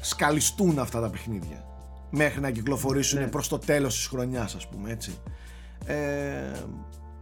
σκαλιστούν 0.00 0.78
αυτά 0.78 1.00
τα 1.00 1.08
παιχνίδια. 1.08 1.64
Μέχρι 2.10 2.40
να 2.40 2.50
κυκλοφορήσουν 2.50 3.20
ναι. 3.20 3.26
προς 3.26 3.48
το 3.48 3.58
τέλος 3.58 3.94
της 3.94 4.06
χρονιάς 4.06 4.54
ας 4.54 4.68
πούμε 4.68 4.90
έτσι. 4.90 5.18
Ε, 5.86 5.94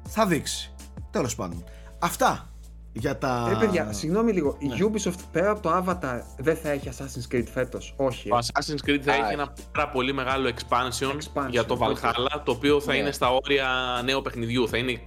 θα 0.09 0.27
δείξει. 0.27 0.75
Τέλος 1.11 1.35
πάντων. 1.35 1.65
Αυτά 1.99 2.49
για 2.93 3.19
τα... 3.19 3.51
Ε, 3.51 3.67
παιδιά, 3.67 3.93
συγγνώμη 3.93 4.33
λίγο. 4.33 4.57
Ναι. 4.61 4.75
Η 4.75 4.91
Ubisoft 4.93 5.19
πέρα 5.33 5.51
από 5.51 5.61
το 5.61 5.77
Avatar 5.77 6.21
δεν 6.39 6.57
θα 6.57 6.71
έχει 6.71 6.89
Assassin's 6.93 7.35
Creed 7.35 7.47
φέτος; 7.53 7.95
Όχι. 7.97 8.29
Το 8.29 8.39
Assassin's 8.39 8.89
Creed 8.89 9.01
θα 9.03 9.13
έχει 9.13 9.33
ένα 9.33 9.53
πάρα 9.73 9.89
πολύ 9.91 10.13
μεγάλο 10.13 10.49
expansion, 10.49 11.13
expansion 11.13 11.49
για 11.51 11.65
το 11.65 11.79
Valhalla, 11.81 12.41
το 12.45 12.53
οποίο 12.53 12.81
θα 12.81 12.93
ναι. 12.93 12.99
είναι 12.99 13.11
στα 13.11 13.31
όρια 13.31 13.69
νέου 14.05 14.23
παιχνιδιού. 14.23 14.69
Θα 14.69 14.77
είναι 14.77 15.03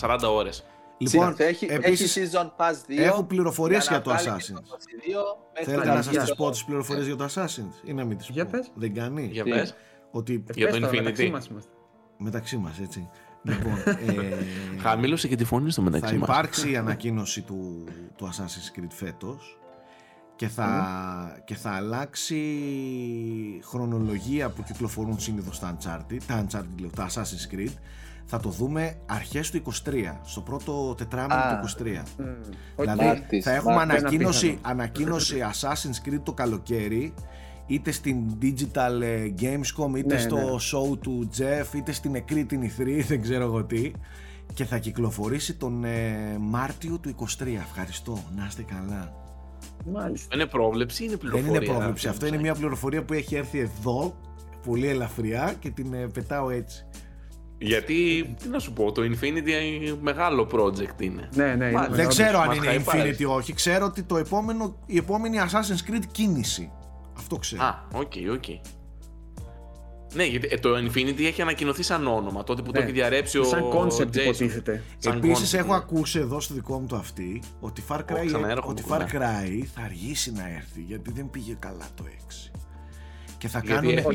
30-40 0.00 0.18
ώρες. 0.28 0.64
Λοιπόν, 0.98 1.34
έχει, 1.38 1.66
επίσης, 1.70 2.16
έχει 2.16 2.30
Season 2.32 2.46
Pass 2.46 2.72
2. 2.90 2.98
Έχω 2.98 3.24
πληροφορίες 3.24 3.88
για, 3.88 4.02
για 4.04 4.04
το 4.04 4.12
Assassin's. 4.12 4.62
Θέλετε 5.64 5.88
να 5.88 6.02
σας 6.02 6.16
τις 6.16 6.34
πω 6.34 6.50
τις 6.50 6.64
πληροφορίες 6.64 7.06
για 7.06 7.16
το 7.16 7.24
Assassin's; 7.34 7.88
Ή 7.88 7.92
να 7.92 8.04
μην 8.04 8.16
τις 8.16 8.32
πω; 8.32 8.58
Δεν 8.74 8.94
κάνει. 8.94 9.28
Για 9.32 9.44
πες. 9.44 9.74
Ότι... 10.10 10.44
Για 10.54 10.70
το 10.70 10.88
Infinity. 10.88 11.32
Μεταξύ 12.16 12.56
μας, 12.56 12.78
έτσι. 12.78 13.10
Λοιπόν, 13.42 13.72
ε, 13.86 14.36
Χαμήλωσε 14.80 15.28
και 15.28 15.36
τη 15.36 15.44
φωνή 15.44 15.70
στο 15.70 15.82
μεταξύ 15.82 16.08
Θα 16.08 16.14
υπάρξει 16.14 16.70
η 16.70 16.76
ανακοίνωση 16.76 17.42
του, 17.42 17.84
του 18.16 18.28
Assassin's 18.28 18.78
Creed 18.78 18.90
φέτος 18.90 19.58
και 20.36 20.48
θα, 20.48 21.42
και 21.44 21.54
θα 21.54 21.70
αλλάξει 21.70 22.40
χρονολογία 23.64 24.50
που 24.50 24.62
κυκλοφορούν 24.62 25.20
συνήθως 25.20 25.58
τα 25.58 25.76
Uncharted, 25.76 26.18
τα 26.26 26.44
Uncharted, 26.44 26.90
τα 26.96 27.08
Assassin's 27.08 27.54
Creed. 27.54 27.72
Θα 28.24 28.40
το 28.40 28.48
δούμε 28.48 28.96
αρχές 29.06 29.50
του 29.50 29.62
23, 29.86 30.20
στο 30.24 30.40
πρώτο 30.40 30.94
τετράμινο 30.94 31.40
του 31.50 31.68
23. 31.82 31.84
Mm, 31.84 32.34
δηλαδή 32.76 33.40
θα 33.42 33.50
έχουμε 33.50 33.80
ανακοίνωση, 33.80 34.58
ανακοίνωση 34.62 35.36
Assassin's 35.52 36.08
Creed 36.08 36.20
το 36.22 36.32
καλοκαίρι 36.32 37.14
είτε 37.66 37.90
στην 37.90 38.16
Digital 38.42 39.00
ε, 39.02 39.34
Gamescom 39.40 39.96
είτε 39.96 40.14
ναι, 40.14 40.20
στο 40.20 40.36
ναι. 40.36 40.42
show 40.42 40.98
του 41.00 41.30
Jeff 41.38 41.74
είτε 41.74 41.92
στην 41.92 42.10
νεκρή 42.10 42.44
την 42.44 42.62
E3 42.62 43.00
δεν 43.08 43.22
ξέρω 43.22 43.44
εγώ 43.44 43.64
τι. 43.64 43.90
Και 44.54 44.64
θα 44.64 44.78
κυκλοφορήσει 44.78 45.54
τον 45.54 45.84
ε, 45.84 46.36
Μάρτιο 46.40 46.98
του 46.98 47.14
23 47.18 47.46
ευχαριστώ. 47.60 48.18
Να 48.36 48.46
είστε 48.48 48.62
καλά. 48.62 49.16
Μάλιστα. 49.92 50.34
Είναι 50.34 50.46
πρόβλεψη 50.46 51.04
είναι 51.04 51.16
πληροφορία 51.16 51.52
δεν 51.52 51.62
είναι 51.62 51.72
πρόβλεψη. 51.72 52.08
αυτό 52.08 52.26
είναι 52.26 52.38
μια 52.38 52.54
πληροφορία 52.54 53.04
που 53.04 53.12
έχει 53.12 53.34
έρθει 53.34 53.58
εδώ 53.58 54.16
πολύ 54.66 54.88
ελαφριά 54.88 55.54
και 55.58 55.70
την 55.70 55.94
ε, 55.94 56.06
πετάω 56.06 56.50
έτσι. 56.50 56.86
Γιατί, 57.58 58.34
τι 58.42 58.48
να 58.48 58.58
σου 58.58 58.72
πω, 58.72 58.92
το 58.92 59.02
Infinity 59.02 59.96
μεγάλο 60.00 60.48
project 60.52 61.00
είναι. 61.02 61.28
Ναι, 61.34 61.54
ναι, 61.54 61.66
είναι 61.66 61.88
δεν 61.90 62.08
ξέρω 62.08 62.40
αν 62.40 62.52
είναι 62.52 62.82
Infinity 62.84 63.36
όχι. 63.36 63.52
Ξέρω 63.52 63.84
ότι 63.84 64.02
το 64.02 64.16
επόμενο, 64.16 64.76
η 64.86 64.96
επόμενη 64.96 65.38
Assassin's 65.40 65.90
Creed 65.90 66.02
κίνηση 66.12 66.72
αυτό 67.22 67.36
ξέρω. 67.36 67.62
Α, 67.62 67.86
ok, 67.92 68.12
okay, 68.14 68.32
ok. 68.32 68.42
Okay. 68.46 68.60
Ναι, 70.14 70.24
γιατί 70.24 70.48
ε, 70.50 70.58
το 70.58 70.70
Infinity 70.76 71.22
έχει 71.22 71.42
ανακοινωθεί 71.42 71.82
σαν 71.82 72.06
όνομα 72.06 72.44
τότε 72.44 72.62
που 72.62 72.72
το 72.72 72.78
ναι. 72.78 72.84
έχει 72.84 72.92
διαρρεύσει 72.92 73.38
σαν 73.38 73.62
concept 73.62 74.16
υποτίθεται. 74.16 74.82
Επίσης, 75.02 75.54
έχω 75.54 75.74
ακούσει 75.74 76.18
εδώ 76.18 76.40
στο 76.40 76.54
δικό 76.54 76.78
μου 76.78 76.86
το 76.86 76.96
αυτή 76.96 77.42
ότι 77.60 77.82
Far 77.88 77.98
Cry, 77.98 78.62
ότι 78.62 78.84
Far 78.88 79.00
Cry 79.00 79.62
θα 79.74 79.82
αργήσει 79.84 80.32
να 80.32 80.48
έρθει 80.48 80.80
γιατί 80.80 81.12
δεν 81.12 81.30
πήγε 81.30 81.56
καλά 81.58 81.86
το 81.94 82.04
6. 82.52 82.58
Και 83.38 83.48
θα 83.48 83.60
κάνουν, 83.60 83.98
θα, 83.98 84.12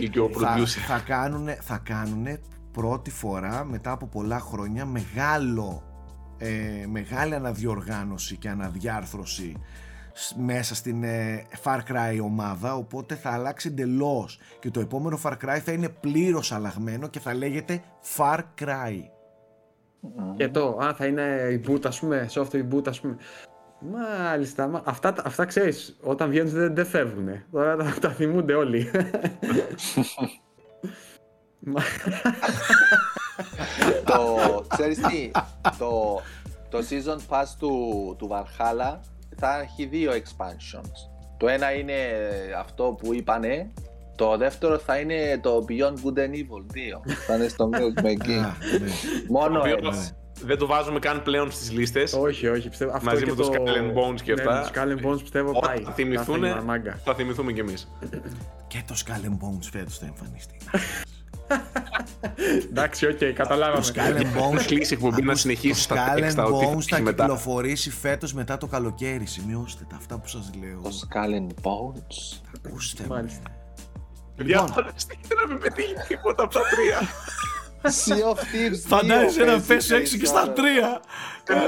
θα, 0.88 0.99
κάνουν, 0.99 1.47
θα 1.61 1.77
κάνουν 1.77 2.27
πρώτη 2.71 3.11
φορά 3.11 3.65
μετά 3.65 3.91
από 3.91 4.07
πολλά 4.07 4.39
χρόνια 4.39 4.85
μεγάλο, 4.85 5.84
ε, 6.38 6.85
μεγάλη 6.89 7.35
αναδιοργάνωση 7.35 8.38
και 8.38 8.49
αναδιάρθρωση 8.49 9.55
μέσα 10.35 10.76
στην 10.76 11.03
ε, 11.03 11.45
Far 11.64 11.80
Cry 11.89 12.19
ομάδα 12.23 12.76
οπότε 12.76 13.15
θα 13.15 13.30
αλλάξει 13.30 13.68
εντελώς 13.68 14.39
και 14.60 14.72
το 14.72 14.80
επόμενο 14.80 15.19
Far 15.23 15.31
Cry 15.31 15.60
θα 15.64 15.72
είναι 15.72 15.89
πλήρως 15.89 16.52
αλλαγμένο 16.52 17.07
και 17.07 17.19
θα 17.19 17.34
λέγεται 17.34 17.81
Far 18.18 18.39
Cry 18.61 19.03
και 20.35 20.49
το, 20.49 20.77
α, 20.81 20.94
θα 20.94 21.06
είναι 21.06 21.48
reboot 21.49 21.85
ας 21.85 21.99
πούμε, 21.99 22.30
software 22.34 22.65
reboot 22.69 22.88
ας 22.88 22.99
πούμε 22.99 23.18
Μάλιστα, 23.80 24.81
αυτά, 24.85 25.14
αυτά 25.23 25.45
ξέρεις, 25.45 25.98
όταν 26.02 26.30
βγαίνουν 26.30 26.52
δεν, 26.52 26.76
δεν 26.76 26.85
φεύγουν. 26.85 27.30
Τώρα 27.52 27.76
τα, 27.76 27.95
τα 28.02 28.10
θυμούνται 28.10 28.53
όλοι. 28.53 28.91
το, 34.06 34.38
ξέρεις 34.68 34.98
τι, 34.98 35.31
το, 35.77 36.22
το 36.69 36.77
season 36.89 37.18
pass 37.30 37.45
του, 37.60 38.15
του 38.18 38.30
Valhalla 38.31 38.99
θα 39.38 39.59
έχει 39.59 39.85
δύο 39.85 40.11
expansions. 40.11 41.09
Το 41.38 41.47
ένα 41.47 41.73
είναι 41.73 41.93
αυτό 42.57 42.84
που 42.84 43.14
είπανε, 43.14 43.73
το 44.15 44.38
δεύτερο 44.38 44.77
θα 44.77 44.97
είναι 44.97 45.39
το 45.41 45.65
Beyond 45.69 45.93
Good 45.93 46.18
and 46.18 46.34
Evil 46.34 46.64
2. 47.07 47.14
Θα 47.27 47.35
είναι 47.35 47.47
στο 47.47 47.68
με 48.01 48.09
εκεί. 48.09 48.41
Μόνο 49.38 49.64
ένα. 49.65 50.15
Δεν 50.41 50.57
το 50.57 50.65
βάζουμε 50.65 50.99
καν 50.99 51.23
πλέον 51.23 51.51
στις 51.51 51.72
λίστες. 51.72 52.14
Όχι, 52.14 52.47
όχι. 52.47 52.69
Πιστεύω, 52.69 52.91
αυτό 52.93 53.09
Μαζί 53.09 53.26
με 53.26 53.35
το 53.35 53.49
Skull 53.51 53.68
and 53.68 53.93
Bones 53.97 54.22
και 54.23 54.34
ναι, 54.34 54.41
αυτά. 54.41 54.61
Το 54.61 54.69
Skull 54.73 54.88
and 54.88 55.07
Bones 55.07 55.19
πιστεύω 55.19 55.59
πάει. 55.59 55.84
Θα 55.84 55.91
θυμηθούν, 55.91 56.43
θα 57.03 57.15
θυμηθούμε 57.15 57.51
κι 57.51 57.59
εμείς. 57.59 57.88
και 58.68 58.84
το 58.88 58.95
Skull 59.05 59.26
and 59.26 59.34
Bones 59.34 59.69
φέτος 59.72 59.97
θα 59.97 60.05
εμφανιστεί. 60.05 60.57
Εντάξει, 62.69 63.05
οκ, 63.05 63.17
okay, 63.19 63.31
καταλάβαμε. 63.33 63.85
Το 63.85 63.91
Skull 63.95 64.21
and 64.21 64.57
Bones 64.57 64.63
κλείσει 64.65 64.93
εκπομπή 64.93 65.21
να 65.21 65.35
συνεχίσει 65.35 65.81
στα 65.81 66.13
texta. 66.15 66.33
Το 66.35 66.59
Skull 66.59 66.63
and 66.63 66.75
Bones 66.75 66.81
θα 66.89 66.99
κυκλοφορήσει 66.99 67.89
φέτος 67.89 68.33
μετά 68.33 68.57
το 68.57 68.67
καλοκαίρι. 68.67 69.25
Σημειώστε 69.25 69.85
τα 69.89 69.95
αυτά 69.95 70.19
που 70.19 70.27
σας 70.27 70.51
λέω. 70.61 70.81
Το 70.81 70.89
Skull 70.89 71.39
and 71.39 71.69
Bones. 71.69 72.41
Ακούστε. 72.55 73.03
Μάλιστα. 73.07 73.41
Λοιπόν, 74.35 74.73
να 75.41 75.47
μην 75.47 75.59
πετύχει 75.59 75.93
τίποτα 76.07 76.43
από 76.43 76.53
τα 76.53 76.59
τρία. 76.59 76.99
Sea 77.81 78.33
of 78.33 78.37
Thieves 78.37 78.81
Φαντάζεσαι 78.87 79.43
να 79.43 79.59
πέσει 79.59 79.95
έξι 79.95 80.19
και 80.19 80.25
στα 80.25 80.49
τρία. 80.49 81.01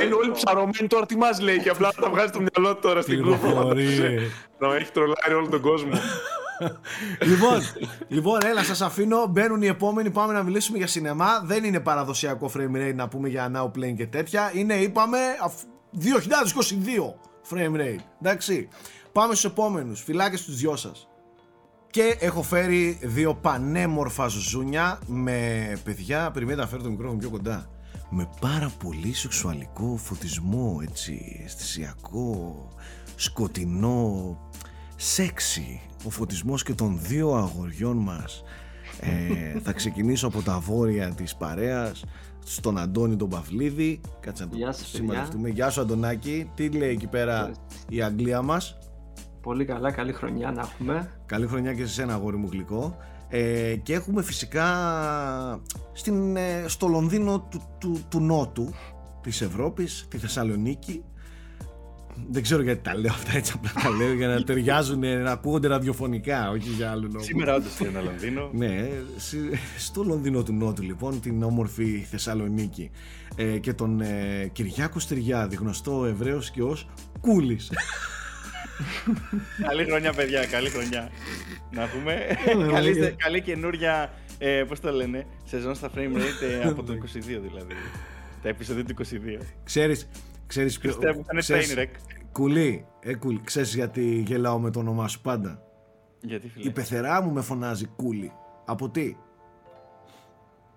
Είναι 0.03 0.13
όλοι 0.13 0.31
ψαρωμένοι 0.31 0.87
τώρα 0.87 1.05
τι 1.05 1.17
μας 1.17 1.39
λέει 1.39 1.59
και 1.59 1.69
απλά 1.69 1.91
τα 2.01 2.09
βγάζει 2.09 2.31
το 2.31 2.39
μυαλό 2.39 2.75
του 2.75 2.81
τώρα 2.81 3.01
στην 3.01 3.23
κούπα. 3.23 3.73
Να 4.59 4.75
έχει 4.75 4.91
τρολάρει 4.91 5.33
όλο 5.33 5.47
τον 5.49 5.61
κόσμο. 5.61 5.91
Λοιπόν, 7.29 7.61
λοιπόν, 8.07 8.39
έλα, 8.45 8.63
σας 8.63 8.81
αφήνω. 8.81 9.25
Μπαίνουν 9.25 9.61
οι 9.61 9.67
επόμενοι. 9.67 10.09
Πάμε 10.09 10.33
να 10.33 10.43
μιλήσουμε 10.43 10.77
για 10.77 10.87
σινεμά. 10.87 11.41
Δεν 11.43 11.63
είναι 11.63 11.79
παραδοσιακό 11.79 12.51
frame 12.55 12.75
rate 12.75 12.95
να 12.95 13.07
πούμε 13.07 13.29
για 13.29 13.51
now 13.55 13.65
playing 13.65 13.95
και 13.95 14.07
τέτοια. 14.07 14.51
Είναι, 14.53 14.73
είπαμε, 14.73 15.17
2022 15.99 16.05
frame 17.49 17.79
rate. 17.79 18.03
Εντάξει. 18.21 18.67
Πάμε 19.11 19.35
στους 19.35 19.51
επόμενους. 19.51 20.01
Φυλάκια 20.01 20.37
στου 20.37 20.51
δυο 20.51 20.75
σας. 20.75 21.09
Και 21.91 22.17
έχω 22.19 22.41
φέρει 22.41 22.99
δύο 23.01 23.35
πανέμορφα 23.35 24.27
ζούνια 24.27 24.99
με 25.07 25.79
παιδιά, 25.83 26.31
περιμένετε 26.31 26.61
να 26.61 26.67
φέρω 26.67 26.81
το 26.81 26.89
μικρόφωνο 26.89 27.19
πιο 27.19 27.29
κοντά, 27.29 27.69
με 28.09 28.29
πάρα 28.41 28.71
πολύ 28.83 29.13
σεξουαλικό 29.13 29.99
φωτισμό, 30.03 30.79
έτσι, 30.89 31.41
αισθησιακό, 31.45 32.67
σκοτεινό, 33.15 34.37
σεξι. 34.95 35.81
Ο 36.05 36.09
φωτισμός 36.09 36.63
και 36.63 36.73
των 36.73 36.99
δύο 37.01 37.33
αγοριών 37.33 37.97
μας. 37.97 38.43
Ε, 38.99 39.59
θα 39.59 39.73
ξεκινήσω 39.73 40.27
από 40.27 40.41
τα 40.41 40.59
βόρεια 40.59 41.09
της 41.09 41.35
παρέας, 41.35 42.03
στον 42.45 42.77
Αντώνη 42.77 43.15
τον 43.15 43.29
Παυλίδη. 43.29 44.01
Κάτσε 44.19 44.43
να 44.43 44.49
το 44.49 44.77
συμμετέχουμε. 44.83 45.49
Γεια 45.49 45.69
σου 45.69 45.81
Αντωνάκη. 45.81 46.51
Τι 46.55 46.69
λέει 46.69 46.89
εκεί 46.89 47.07
πέρα 47.07 47.51
η 47.89 48.01
Αγγλία 48.01 48.41
μας; 48.41 48.77
Πολύ 49.41 49.65
καλά, 49.65 49.91
καλή 49.91 50.13
χρονιά 50.13 50.51
να 50.51 50.61
έχουμε. 50.61 51.11
Καλή 51.25 51.47
χρονιά 51.47 51.73
και 51.73 51.85
σε 51.85 51.93
σένα 51.93 52.13
αγόρι 52.13 52.37
μου 52.37 52.49
γλυκό. 52.51 52.97
Ε, 53.29 53.75
και 53.75 53.93
έχουμε 53.93 54.23
φυσικά 54.23 54.65
στην, 55.93 56.35
ε, 56.35 56.63
στο 56.67 56.87
Λονδίνο 56.87 57.39
του, 57.39 57.61
του, 57.77 58.05
του 58.09 58.19
Νότου 58.19 58.73
της 59.21 59.41
Ευρώπης, 59.41 60.07
τη 60.09 60.17
Θεσσαλονίκη. 60.17 61.03
Δεν 62.29 62.41
ξέρω 62.41 62.61
γιατί 62.61 62.81
τα 62.81 62.97
λέω 62.97 63.11
αυτά 63.11 63.37
έτσι 63.37 63.53
απλά 63.55 63.71
τα 63.83 63.89
λέω 63.89 64.13
για 64.13 64.27
να 64.27 64.43
ταιριάζουν, 64.43 64.99
να 64.99 65.31
ακούγονται 65.31 65.67
ραδιοφωνικά, 65.67 66.49
όχι 66.49 66.69
για 66.69 66.91
άλλο 66.91 67.07
λόγο. 67.11 67.23
Σήμερα 67.23 67.55
όντως 67.55 67.71
στο 67.71 67.85
Λονδίνο. 68.03 68.49
ναι, 68.53 68.89
στο 69.77 70.03
Λονδίνο 70.03 70.43
του 70.43 70.53
Νότου 70.53 70.81
λοιπόν, 70.81 71.21
την 71.21 71.43
όμορφη 71.43 72.05
Θεσσαλονίκη 72.09 72.91
ε, 73.35 73.57
και 73.57 73.73
τον 73.73 74.01
ε, 74.01 74.49
Κυριάκος 74.51 75.03
Στυριάδη, 75.03 75.55
γνωστό 75.55 76.05
Εβραίος 76.05 76.51
και 76.51 76.63
ως 76.63 76.87
Κούλης 77.21 77.69
καλή 79.67 79.85
χρονιά, 79.85 80.13
παιδιά, 80.13 80.45
καλή 80.45 80.69
χρονιά. 80.69 81.09
Να 81.71 81.87
πούμε. 81.87 82.37
καλή, 82.73 83.15
καλή 83.17 83.41
καινούρια, 83.41 84.13
ε, 84.37 84.63
πώς 84.67 84.79
το 84.79 84.91
λένε, 84.91 85.25
σεζόν 85.43 85.75
στα 85.75 85.89
frame 85.95 86.15
rate 86.15 86.63
ε, 86.63 86.67
από 86.67 86.83
το 86.83 86.93
22 86.93 86.97
δηλαδή. 87.23 87.73
Τα 88.41 88.49
επεισόδια 88.49 88.85
του 88.85 88.95
22. 88.99 89.43
Ξέρεις, 89.63 90.07
ξέρεις 90.49 90.77
ποιο... 90.79 90.89
Πιστεύω 90.89 91.23
θα 91.23 91.31
είναι 91.33 91.43
train 91.47 91.77
wreck. 91.77 91.95
Κουλή, 92.31 92.85
ε, 92.99 93.15
κουλ, 93.15 93.35
ξέρεις 93.43 93.75
γιατί 93.75 94.23
γελάω 94.27 94.59
με 94.59 94.71
το 94.71 94.79
όνομά 94.79 95.07
σου 95.07 95.21
πάντα; 95.21 95.63
Γιατί 96.21 96.49
φίλε; 96.49 96.69
Η 96.69 96.71
πεθερά 96.71 97.21
μου 97.21 97.31
με 97.31 97.41
φωνάζει 97.41 97.85
κούλι. 97.85 98.31
Από 98.65 98.89
τι; 98.89 99.15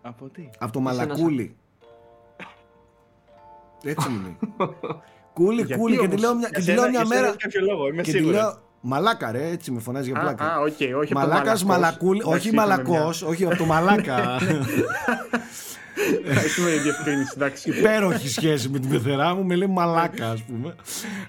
Από 0.03 0.29
τι; 0.29 0.51
Από 0.59 0.73
το 0.73 0.81
μαλακούλι. 0.81 1.57
Έτσι 3.85 4.09
μου 4.09 4.21
λέει. 4.21 4.39
Κούλι, 5.35 5.77
κούλι. 5.77 5.99
Και 5.99 6.09
τη 6.09 6.17
λέω 6.17 6.35
μια, 6.35 6.49
και 6.49 6.75
λέω 6.75 6.89
μια 6.89 7.07
μέρα. 7.07 7.35
Λόγο, 7.61 7.89
είμαι 7.89 8.03
και 8.03 8.13
τη 8.13 8.21
λέω, 8.21 8.59
Μαλάκα, 8.85 9.33
ρε, 9.33 9.49
έτσι 9.49 9.71
με 9.71 9.81
φωνάζει 9.81 10.11
για 10.11 10.21
πλάκα. 10.21 10.45
Α, 10.45 10.63
okay, 10.63 10.99
όχι 11.01 11.15
Μαλάκας, 11.15 11.65
μαλακούλι. 11.65 12.21
Όχι 12.25 12.55
μαλακός, 12.55 13.23
όχι 13.23 13.45
από 13.45 13.57
το 13.57 13.65
μαλάκα. 13.65 14.39
Έχουμε 16.45 16.71
διευκρίνηση, 16.83 17.33
εντάξει. 17.35 17.71
Υπέροχη 17.71 18.29
σχέση 18.29 18.69
με 18.69 18.79
την 18.79 18.91
πεθερά 18.91 19.35
μου, 19.35 19.45
με 19.45 19.55
λέει 19.55 19.69
μαλάκα, 19.69 20.31
ας 20.31 20.43
πούμε. 20.43 20.75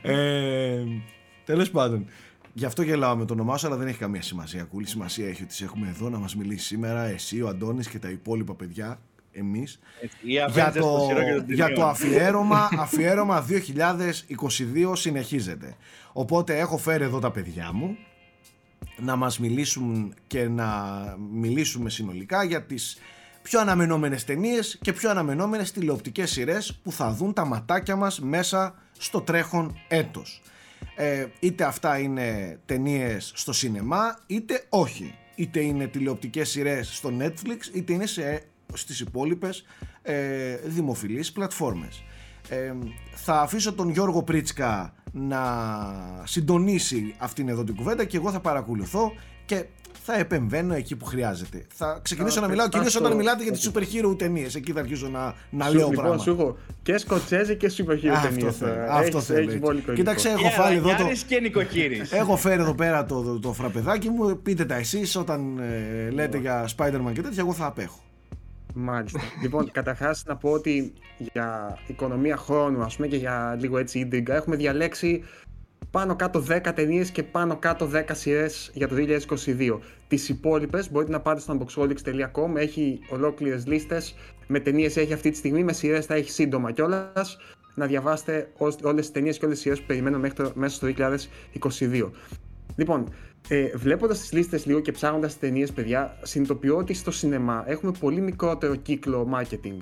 Ε, 0.02 0.84
Τέλος 1.46 1.72
πάντων. 1.72 2.06
Γι' 2.54 2.66
αυτό 2.66 2.82
γελάω 2.82 3.16
με 3.16 3.26
το 3.26 3.34
όνομά 3.34 3.58
σου, 3.58 3.68
αλλά 3.68 3.76
δεν 3.76 3.88
έχει 3.88 3.98
καμία 3.98 4.22
σημασία. 4.22 4.64
Κούλη 4.64 4.88
σημασία 4.88 5.28
έχει 5.28 5.44
ότι 5.44 5.54
σε 5.54 5.64
έχουμε 5.64 5.88
εδώ 5.88 6.10
να 6.10 6.18
μας 6.18 6.36
μιλήσεις 6.36 6.68
σήμερα, 6.68 7.04
εσύ, 7.04 7.42
ο 7.42 7.48
Αντώνης 7.48 7.88
και 7.88 8.00
τα 8.00 8.10
υπόλοιπα 8.10 8.54
παιδιά 8.54 9.00
εμείς 9.34 9.80
για 10.22 10.72
το, 10.72 11.10
για 11.48 11.74
το 11.74 11.86
αφιέρωμα, 11.86 12.70
αφιέρωμα 12.78 13.46
2022 13.50 14.92
συνεχίζεται. 14.94 15.76
Οπότε 16.14 16.60
έχω 16.60 16.78
φέρει 16.78 17.04
εδώ 17.04 17.20
τα 17.20 17.32
παιδιά 17.32 17.72
μου 17.74 17.98
να 18.98 19.16
μας 19.16 19.40
μιλήσουν 19.40 20.14
και 20.28 20.48
να 20.48 20.70
μιλήσουμε 21.32 21.90
συνολικά 21.90 22.44
για 22.44 22.64
τις 22.64 22.98
πιο 23.42 23.60
αναμενόμενες 23.60 24.24
ταινίες 24.24 24.78
και 24.82 24.94
πιο 24.94 25.10
αναμενόμενες 25.10 25.72
τηλεοπτικές 25.72 26.32
σειρές 26.32 26.80
που 26.84 26.92
θα 26.92 27.12
δουν 27.12 27.34
τα 27.34 27.46
ματάκια 27.46 27.96
μας 27.96 28.20
μέσα 28.20 28.76
στο 28.98 29.22
τρέχον 29.22 29.80
έτος. 29.88 30.42
Ε, 30.96 31.26
είτε 31.40 31.64
αυτά 31.64 32.00
είναι 32.00 32.60
ταινίες 32.66 33.32
στο 33.36 33.54
σινεμά 33.54 34.20
είτε 34.28 34.66
όχι. 34.70 35.16
Είτε 35.36 35.60
είναι 35.60 35.88
τηλεοπτικές 35.88 36.50
σειρές 36.50 36.96
στο 36.96 37.14
Netflix 37.20 37.74
είτε 37.74 37.94
είναι 37.94 38.06
σε 38.06 38.44
στις 38.74 39.00
υπόλοιπες 39.00 39.66
ε, 40.02 40.56
δημοφιλείς 40.66 41.32
πλατφόρμες. 41.32 42.04
Ε, 42.50 42.74
θα 43.16 43.42
αφήσω 43.42 43.74
τον 43.74 43.90
Γιώργο 43.90 44.24
Πρίτσκα 44.24 44.94
να 45.12 45.42
συντονίσει 46.24 47.16
αυτήν 47.18 47.50
εδώ 47.50 47.64
την 47.64 47.76
κουβέντα 47.76 48.04
και 48.06 48.18
εγώ 48.18 48.32
θα 48.32 48.40
παρακολουθώ 48.40 49.14
και 49.46 49.66
θα 50.06 50.18
επεμβαίνω 50.18 50.74
εκεί 50.74 50.96
που 50.96 51.06
χρειάζεται. 51.06 51.66
Θα 51.74 52.00
ξεκινήσω 52.02 52.42
να 52.42 52.48
μιλάω 52.48 52.68
κυρίως 52.70 52.96
όταν 52.96 53.16
μιλάτε 53.16 53.44
για 53.44 53.52
τις 53.52 53.72
super 53.72 53.82
hero 53.82 54.18
ταινίες. 54.18 54.56
Εκεί 54.56 54.72
θα 54.72 54.80
αρχίσω 54.80 55.08
να, 55.08 55.36
να 55.50 55.70
λέω 55.70 55.80
λοιπόν, 55.80 55.96
πράγματα. 55.96 56.24
Σου 56.24 56.30
έχω 56.32 56.58
και 56.82 56.98
σκοτσέζε 56.98 57.54
και 57.56 57.72
super 57.78 57.92
hero 57.92 58.18
ταινίες. 58.24 58.62
Αυτό 58.90 59.22
θέλω. 59.22 59.74
Κοίταξε, 59.94 60.30
έχω 60.30 60.50
φάει 60.50 60.76
εδώ 60.76 60.90
το. 60.90 61.10
και 61.28 61.42
έχω 62.22 62.36
φέρει 62.38 62.62
εδώ 62.62 62.76
πέρα 62.76 63.06
το, 63.06 63.22
το, 63.22 63.40
το 63.40 63.54
φραπεδάκι 63.54 64.10
μου. 64.10 64.40
Πείτε 64.44 64.66
τα 64.66 64.76
εσείς 64.76 65.16
όταν 65.16 65.60
ε, 65.60 66.10
λέτε 66.10 66.38
για 66.38 66.70
Spider-Man 66.78 67.12
και 67.14 67.22
τέτοια. 67.22 67.40
Εγώ 67.40 67.54
θα 67.54 67.66
απέχω. 67.66 68.02
Μάλιστα. 68.74 69.20
λοιπόν, 69.42 69.72
καταρχάς 69.72 70.24
να 70.26 70.36
πω 70.38 70.50
ότι 70.50 70.94
για 71.18 71.78
οικονομία 71.88 72.38
χρόνου 72.38 72.82
ας 72.82 72.96
πούμε, 72.96 73.08
και 73.08 73.16
για 73.16 73.58
λίγο 73.60 73.78
έτσι 73.78 74.00
ίντριγκα 74.00 74.36
έχουμε 74.36 74.56
διαλέξει 74.56 75.24
πάνω 75.92 76.16
κάτω 76.16 76.44
10 76.50 76.74
ταινίες 76.76 77.12
και 77.12 77.24
πάνω 77.24 77.58
κάτω 77.58 77.90
10 77.94 78.04
σειρές 78.12 78.72
για 78.74 78.88
το 78.88 78.96
2022. 78.96 79.80
Τις 80.08 80.30
υπόλοιπες 80.30 80.92
μπορείτε 80.92 81.12
να 81.12 81.20
πάτε 81.20 81.40
στο 81.40 81.58
unboxholics.com. 81.58 82.56
Έχει 82.56 83.00
ολόκληρες 83.10 83.68
λίστες 83.68 84.16
με 84.48 84.60
ταινίες 84.60 84.98
έχει 84.98 85.14
αυτή 85.14 85.30
τη 85.30 85.38
στιγμή, 85.38 85.64
με 85.64 85.74
σειρές 85.74 86.06
θα 86.06 86.14
έχει 86.16 86.32
σύντομα 86.32 86.72
κιόλας. 86.72 87.38
Να 87.76 87.86
διαβάσετε 87.86 88.50
όλες 88.82 88.96
τις 88.96 89.12
ταινίες 89.12 89.38
και 89.38 89.46
όλες 89.46 89.58
τις 89.58 89.64
σειρές 89.64 89.80
που 89.80 89.86
περιμένω 89.86 90.20
μέχρι 90.20 90.36
το, 90.36 90.52
μέσα 90.56 90.76
στο 90.76 90.88
2022. 90.88 92.12
Λοιπόν, 92.76 93.14
ε, 93.48 93.70
βλέποντας 93.76 94.20
τις 94.20 94.32
λίστες 94.32 94.66
λίγο 94.66 94.80
και 94.80 94.92
ψάχνοντας 94.92 95.34
τι 95.34 95.40
ταινίες, 95.40 95.72
παιδιά, 95.72 96.18
συνειδητοποιώ 96.22 96.78
ότι 96.78 96.94
στο 96.94 97.12
σινεμά 97.12 97.64
έχουμε 97.68 97.92
πολύ 98.00 98.22
μικρότερο 98.22 98.76
κύκλο 98.76 99.28
marketing. 99.34 99.78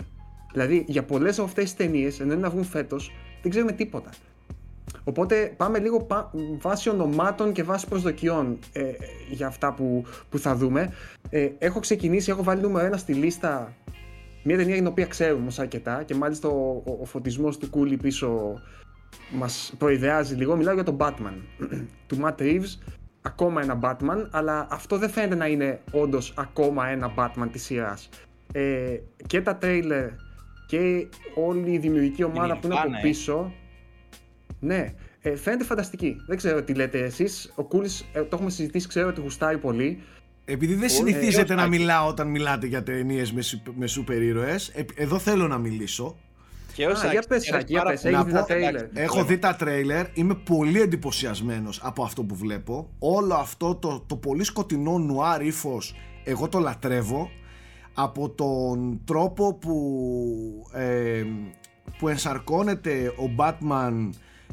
Δηλαδή, 0.52 0.86
για 0.88 1.04
πολλές 1.04 1.38
από 1.38 1.48
αυτές 1.48 1.64
τις 1.64 1.76
ταινίες, 1.76 2.20
ενώ 2.20 2.34
είναι 2.34 2.42
να 2.42 2.50
βγουν 2.50 2.64
φέτος, 2.64 3.12
δεν 3.42 3.52
ξέρουμε 3.52 3.72
τίποτα. 3.72 4.10
Οπότε 5.04 5.54
πάμε 5.58 5.80
λίγο 5.80 6.08
βάσει 6.60 6.90
ονομάτων 6.90 7.52
και 7.52 7.64
βάσει 7.64 7.88
προσδοκιών 7.88 8.60
ε, 8.74 8.92
για 9.30 9.48
αυτά 9.48 9.74
που, 9.74 10.06
που 10.30 10.38
θα 10.38 10.56
δούμε. 10.56 10.94
Ε, 11.30 11.50
έχω 11.58 11.80
ξεκινήσει, 11.80 12.32
έχω 12.32 12.44
βάλει 12.44 12.62
νούμερο 12.62 12.86
ένα 12.86 12.98
στη 12.98 13.14
λίστα 13.14 13.74
μια 14.44 14.58
ταινία 14.58 14.76
την 14.76 14.88
οποία 14.88 15.06
ξέρουμε 15.06 15.42
όμως 15.42 15.60
αρκετά 15.60 16.04
και 16.04 16.16
μάλιστα 16.16 16.48
ο, 16.48 16.82
ο, 16.86 16.98
ο 17.02 17.06
φωτισμός 17.06 17.58
του 17.58 17.70
Κούλι 17.70 17.98
πίσω 17.98 18.62
μας 19.32 19.74
προειδεάζει 19.78 20.36
λίγο. 20.36 20.56
Μιλάω 20.56 20.74
για 20.74 20.84
τον 20.84 20.98
Batman 21.00 21.34
του 22.08 22.18
Matt 22.22 22.42
Reeves. 22.42 22.80
Ακόμα 23.22 23.62
ένα 23.62 23.80
Batman, 23.84 24.28
αλλά 24.32 24.68
αυτό 24.70 24.98
δεν 24.98 25.10
φαίνεται 25.10 25.36
να 25.36 25.48
είναι 25.48 25.82
όντως 25.92 26.34
ακόμα 26.38 26.88
ένα 26.88 27.14
Batman 27.18 27.48
της 27.52 27.64
σειράς. 27.64 28.10
Ε, 28.54 28.98
και 29.28 29.42
τα 29.42 29.56
τρέιλερ 29.56 30.10
και 30.68 31.08
όλη 31.36 31.72
η 31.72 31.78
δημιουργική 31.78 32.24
ομάδα 32.24 32.58
που 32.58 32.68
είναι 32.68 32.80
από 32.80 32.92
πίσω 33.02 33.52
ναι, 34.60 34.94
ε, 35.22 35.36
φαίνεται 35.36 35.64
φανταστική. 35.64 36.16
Δεν 36.28 36.38
ξέρω 36.38 36.64
τι 36.64 36.74
λέτε 36.74 37.00
εσείς. 37.00 37.54
Ο 37.56 37.64
Κούλης, 37.64 38.06
ε, 38.14 38.20
το 38.22 38.30
έχουμε 38.32 38.50
συζητήσει, 38.50 38.88
ξέρω 38.88 39.08
ότι 39.08 39.22
γουστάει 39.22 39.58
πολύ. 39.58 40.02
Επειδή 40.46 40.74
δεν 40.74 40.90
συνηθίζετε 40.90 41.56
να 41.56 41.68
μιλάω 41.68 42.08
όταν 42.08 42.28
μιλάτε 42.28 42.68
για 42.68 42.84
ταινίες 42.84 43.32
με, 43.32 43.42
με 43.76 43.88
σούπερ 43.88 44.22
ήρωες, 44.22 44.68
ε, 44.68 44.86
εδώ 44.96 45.20
θέλω 45.20 45.48
να 45.48 45.58
μιλήσω. 45.58 46.18
Και 46.74 46.86
ως 46.86 47.04
Α, 47.04 47.12
για 47.12 47.24
πες, 47.28 47.46
για 47.68 47.84
πες, 47.84 48.06
έχεις 48.06 48.24
δει 48.24 48.32
τα 48.32 48.44
τρέιλερ. 48.44 48.86
Έχω 48.94 49.24
δει 49.24 49.38
τα 49.38 49.56
τρέιλερ, 49.56 50.06
είμαι 50.14 50.36
πολύ 50.36 50.82
εντυπωσιασμένος 50.82 51.80
από 51.84 52.04
αυτό 52.04 52.24
που 52.24 52.36
βλέπω. 52.36 52.90
Όλο 53.00 53.34
αυτό 53.34 53.76
το, 53.76 54.04
το 54.08 54.16
πολύ 54.16 54.44
σκοτεινό 54.44 54.98
νουάρ 54.98 55.46
ύφος, 55.46 55.96
εγώ 56.24 56.48
το 56.50 56.60
λατρεύω. 56.60 57.30
Από 57.94 58.30
τον 58.30 59.02
τρόπο 59.06 59.54
που, 59.54 59.78
ε, 60.74 61.24
που 61.98 62.08
ενσαρκώνεται 62.08 63.08
ο 63.08 63.36
Batman 63.38 64.10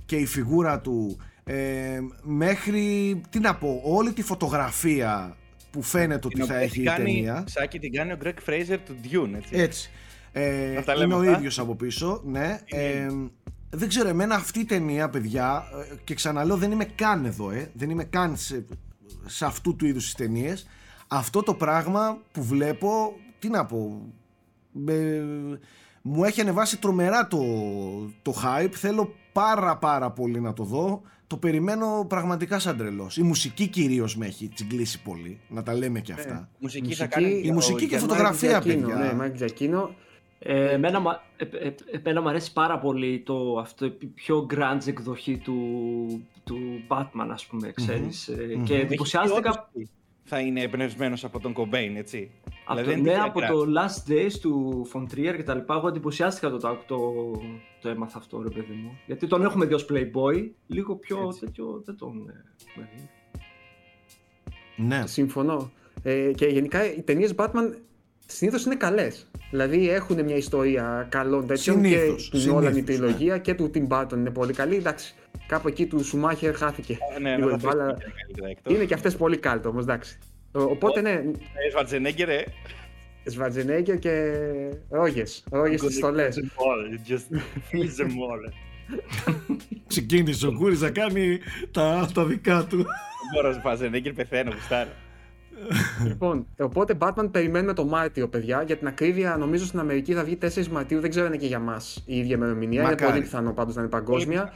και 0.07 0.17
η 0.17 0.27
φιγούρα 0.27 0.81
του 0.81 1.17
ε, 1.45 1.99
μέχρι, 2.23 3.21
τι 3.31 3.39
να 3.39 3.55
πω, 3.55 3.81
όλη 3.85 4.13
τη 4.13 4.23
φωτογραφία 4.23 5.37
που 5.71 5.83
φαίνεται 5.83 6.27
ότι 6.27 6.43
θα 6.43 6.57
έχει 6.57 6.81
η 6.81 6.85
ταινία. 6.85 7.45
Σάκη 7.47 7.79
την 7.79 7.93
κάνει 7.93 8.13
ο 8.13 8.19
Greg 8.25 8.49
Fraser 8.49 8.79
του 8.85 8.97
Dune, 9.05 9.35
έτσι. 9.37 9.51
Έτσι. 9.53 9.91
Ε, 10.33 10.83
είναι 11.03 11.15
ο 11.15 11.23
ίδιος 11.23 11.59
από 11.59 11.75
πίσω, 11.75 12.23
ναι. 12.25 12.61
Ε, 12.65 13.07
δεν 13.71 13.89
ξέρω, 13.89 14.09
εμένα 14.09 14.35
αυτή 14.35 14.61
η 14.61 14.65
ταινία, 14.65 15.09
παιδιά, 15.09 15.65
ε, 15.93 15.95
και 16.05 16.15
ξαναλέω 16.15 16.57
δεν 16.57 16.71
είμαι 16.71 16.85
καν 16.85 17.25
εδώ, 17.25 17.51
ε, 17.51 17.71
δεν 17.75 17.91
είμαι 17.91 18.05
καν 18.05 18.37
σε, 18.37 18.65
σε 19.27 19.45
αυτού 19.45 19.77
του 19.77 19.87
είδους 19.87 20.05
τις 20.05 20.15
ταινίες. 20.15 20.67
Αυτό 21.09 21.43
το 21.43 21.55
πράγμα 21.55 22.19
που 22.33 22.43
βλέπω, 22.43 23.17
τι 23.39 23.49
να 23.49 23.65
πω, 23.65 24.13
μου 26.03 26.25
έχει 26.25 26.41
ανεβάσει 26.41 26.79
τρομερά 26.79 27.27
το, 27.27 27.41
το 28.23 28.35
hype, 28.45 28.73
θέλω 28.73 29.15
πάρα 29.33 29.77
πάρα 29.77 30.11
πολύ 30.11 30.41
να 30.41 30.53
το 30.53 30.65
δω. 30.65 31.03
Το 31.27 31.37
περιμένω 31.37 32.05
πραγματικά 32.09 32.59
σαν 32.59 32.77
τρελός. 32.77 33.17
Η 33.17 33.23
μουσική 33.23 33.67
κυρίως 33.67 34.17
με 34.17 34.27
έχει 34.27 34.49
τσιγκλήσει 34.49 35.03
πολύ, 35.03 35.41
να 35.49 35.63
τα 35.63 35.75
λέμε 35.75 36.01
και 36.01 36.13
αυτά. 36.13 36.35
Ε, 36.35 36.49
μουσική, 36.59 36.95
θα 36.95 37.07
κάνει 37.07 37.41
η 37.45 37.51
μουσική 37.51 37.87
και 37.87 37.99
φωτογραφία, 37.99 38.61
παιδιά. 38.61 38.95
Ναι, 38.95 39.13
Μάικ 39.13 39.35
Τζακίνο. 39.35 39.95
Ε, 40.39 40.73
εμένα, 40.73 41.23
ε, 41.37 41.45
ε, 41.45 41.75
εμένα 41.91 42.21
μου 42.21 42.29
αρέσει 42.29 42.53
πάρα 42.53 42.79
πολύ 42.79 43.23
το, 43.27 43.59
αυτό, 43.59 43.85
η 43.85 43.91
πιο 43.91 44.47
grunge 44.51 44.87
εκδοχή 44.87 45.39
του, 45.39 45.59
του 46.45 46.59
Batman, 46.89 47.29
ας 47.31 47.47
πούμε, 47.47 47.73
ξέρεις. 47.73 48.31
Mm-hmm. 48.33 48.63
Και 48.65 48.75
εντυπωσιάστηκα 48.75 49.71
θα 50.29 50.41
είναι 50.41 50.63
εμπνευσμένος 50.63 51.25
από 51.25 51.41
τον 51.41 51.53
Κομπέιν, 51.53 51.97
έτσι. 51.97 52.31
Από 52.65 52.81
δηλαδή, 52.81 53.03
το, 53.03 53.11
ναι, 53.11 53.17
από 53.21 53.41
το 53.41 53.65
Last 53.77 54.11
Days 54.11 54.33
του 54.41 54.85
Φοντριέρ 54.89 55.37
και 55.37 55.43
τα 55.43 55.55
λοιπά, 55.55 55.75
εγώ 55.75 55.89
εντυπωσιάστηκα 55.89 56.51
το, 56.51 56.59
το, 56.87 56.99
το, 57.81 57.89
έμαθα 57.89 58.19
αυτό, 58.19 58.43
ρε 58.43 58.49
παιδί 58.49 58.73
μου. 58.73 58.99
Γιατί 59.07 59.27
τον 59.27 59.45
έχουμε 59.45 59.67
δει 59.67 59.75
ως 59.75 59.87
Playboy, 59.91 60.49
λίγο 60.67 60.97
πιο 60.97 61.27
έτσι. 61.27 61.41
τέτοιο 61.41 61.83
δεν 61.85 61.97
τον 61.97 62.35
έχουμε 62.67 62.89
δει. 62.95 63.09
Ναι. 64.77 65.07
Συμφωνώ. 65.07 65.71
Ε, 66.03 66.33
και 66.35 66.47
γενικά 66.47 66.95
οι 66.95 67.03
ταινίες 67.03 67.35
Batman 67.37 67.75
συνήθως 68.31 68.65
είναι 68.65 68.75
καλές. 68.75 69.27
Δηλαδή 69.51 69.91
έχουν 69.91 70.25
μια 70.25 70.37
ιστορία 70.37 71.07
καλών 71.11 71.47
τέτοιων 71.47 71.83
και 71.83 72.15
την 72.31 72.51
Όλαν 72.51 72.77
η 72.77 72.83
τριλογία 72.83 73.39
και 73.39 73.55
του 73.55 73.71
Tim 73.75 73.89
Burton 73.89 74.13
είναι 74.13 74.31
πολύ 74.31 74.53
καλή. 74.53 74.77
Εντάξει, 74.77 75.15
Κάπου 75.49 75.69
εκεί 75.69 75.87
του 75.87 76.05
Σουμάχερ 76.05 76.55
χάθηκε. 76.55 76.99
Ναι, 77.21 77.37
ναι, 77.37 77.57
μπάλα. 77.57 77.97
Είναι 78.69 78.85
και 78.85 78.95
αυτές 78.95 79.17
πολύ 79.17 79.39
κάλτο 79.39 79.69
όμως, 79.69 79.83
εντάξει. 79.83 80.19
Οπότε 80.53 81.01
ναι. 81.01 81.23
Σβατζενέγκερ, 81.71 82.29
ε. 82.29 82.45
Σβατζενέγκερ 83.25 83.99
και 83.99 84.33
ρόγε. 84.91 85.23
Ρόγε 85.51 85.77
στι 85.77 85.93
στολές. 85.93 86.41
Ξεκίνησε 89.87 90.47
ο 90.47 90.53
Κούρι 90.53 90.77
να 90.77 90.91
κάνει 90.91 91.39
τα, 91.71 92.11
τα 92.15 92.25
δικά 92.25 92.65
του. 92.65 92.87
Μπορώ 93.35 93.49
να 93.49 93.55
Σβατζενέγκερ 93.55 94.13
πεθαίνω, 94.13 94.51
γουστάρω 94.55 94.91
λοιπόν, 96.07 96.47
οπότε 96.59 96.97
Batman 96.99 97.29
περιμένουμε 97.31 97.73
το 97.73 97.85
Μάρτιο, 97.85 98.29
παιδιά. 98.29 98.63
Για 98.63 98.77
την 98.77 98.87
ακρίβεια, 98.87 99.37
νομίζω 99.37 99.67
στην 99.67 99.79
Αμερική 99.79 100.13
θα 100.13 100.25
βγει 100.25 100.39
4 100.43 100.67
Μαρτίου. 100.67 101.01
Δεν 101.01 101.11
ξέρω 101.11 101.27
αν 101.27 101.33
είναι 101.33 101.41
και 101.41 101.49
για 101.49 101.59
μας 101.59 102.03
η 102.07 102.19
ίδια 102.19 102.37
ημερομηνία. 102.37 102.83
Είναι 102.83 102.95
πολύ 102.95 103.21
πιθανό 103.21 103.53
πάντως 103.53 103.75
να 103.75 103.81
είναι 103.81 103.91
παγκόσμια. 103.91 104.53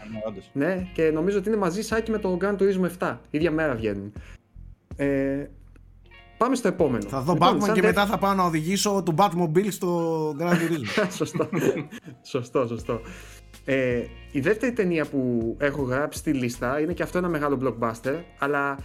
ναι, 0.53 0.87
και 0.93 1.11
νομίζω 1.11 1.39
ότι 1.39 1.49
είναι 1.49 1.59
μαζί 1.59 1.83
σάκι 1.83 2.11
με 2.11 2.19
το 2.19 2.39
Grand 2.41 2.57
Turismo 2.57 2.89
7. 2.99 3.17
Η 3.31 3.39
ίδια 3.39 3.51
μέρα 3.51 3.75
βγαίνουν. 3.75 4.13
Ε, 4.97 5.47
πάμε 6.37 6.55
στο 6.55 6.69
επόμενο. 6.69 7.09
Θα 7.09 7.21
δω 7.21 7.33
λοιπόν, 7.33 7.61
Batman 7.61 7.73
και 7.73 7.83
μετά 7.83 8.07
θα 8.07 8.19
πάω 8.19 8.35
να 8.35 8.45
οδηγήσω 8.45 9.03
το 9.05 9.15
Batmobile 9.17 9.71
στο 9.71 10.31
Grand 10.39 10.53
Turismo. 10.53 11.07
σωστό. 11.17 11.49
σωστό, 12.23 12.67
σωστό. 12.67 13.01
Ε, 13.65 14.03
η 14.33 14.41
δεύτερη 14.41 14.73
ταινία 14.73 15.07
που 15.07 15.55
έχω 15.59 15.83
γράψει 15.83 16.19
στη 16.19 16.33
λίστα 16.33 16.81
είναι 16.81 16.93
και 16.93 17.03
αυτό 17.03 17.19
ένα 17.19 17.29
μεγάλο 17.29 17.59
blockbuster, 17.63 18.21
αλλά 18.39 18.79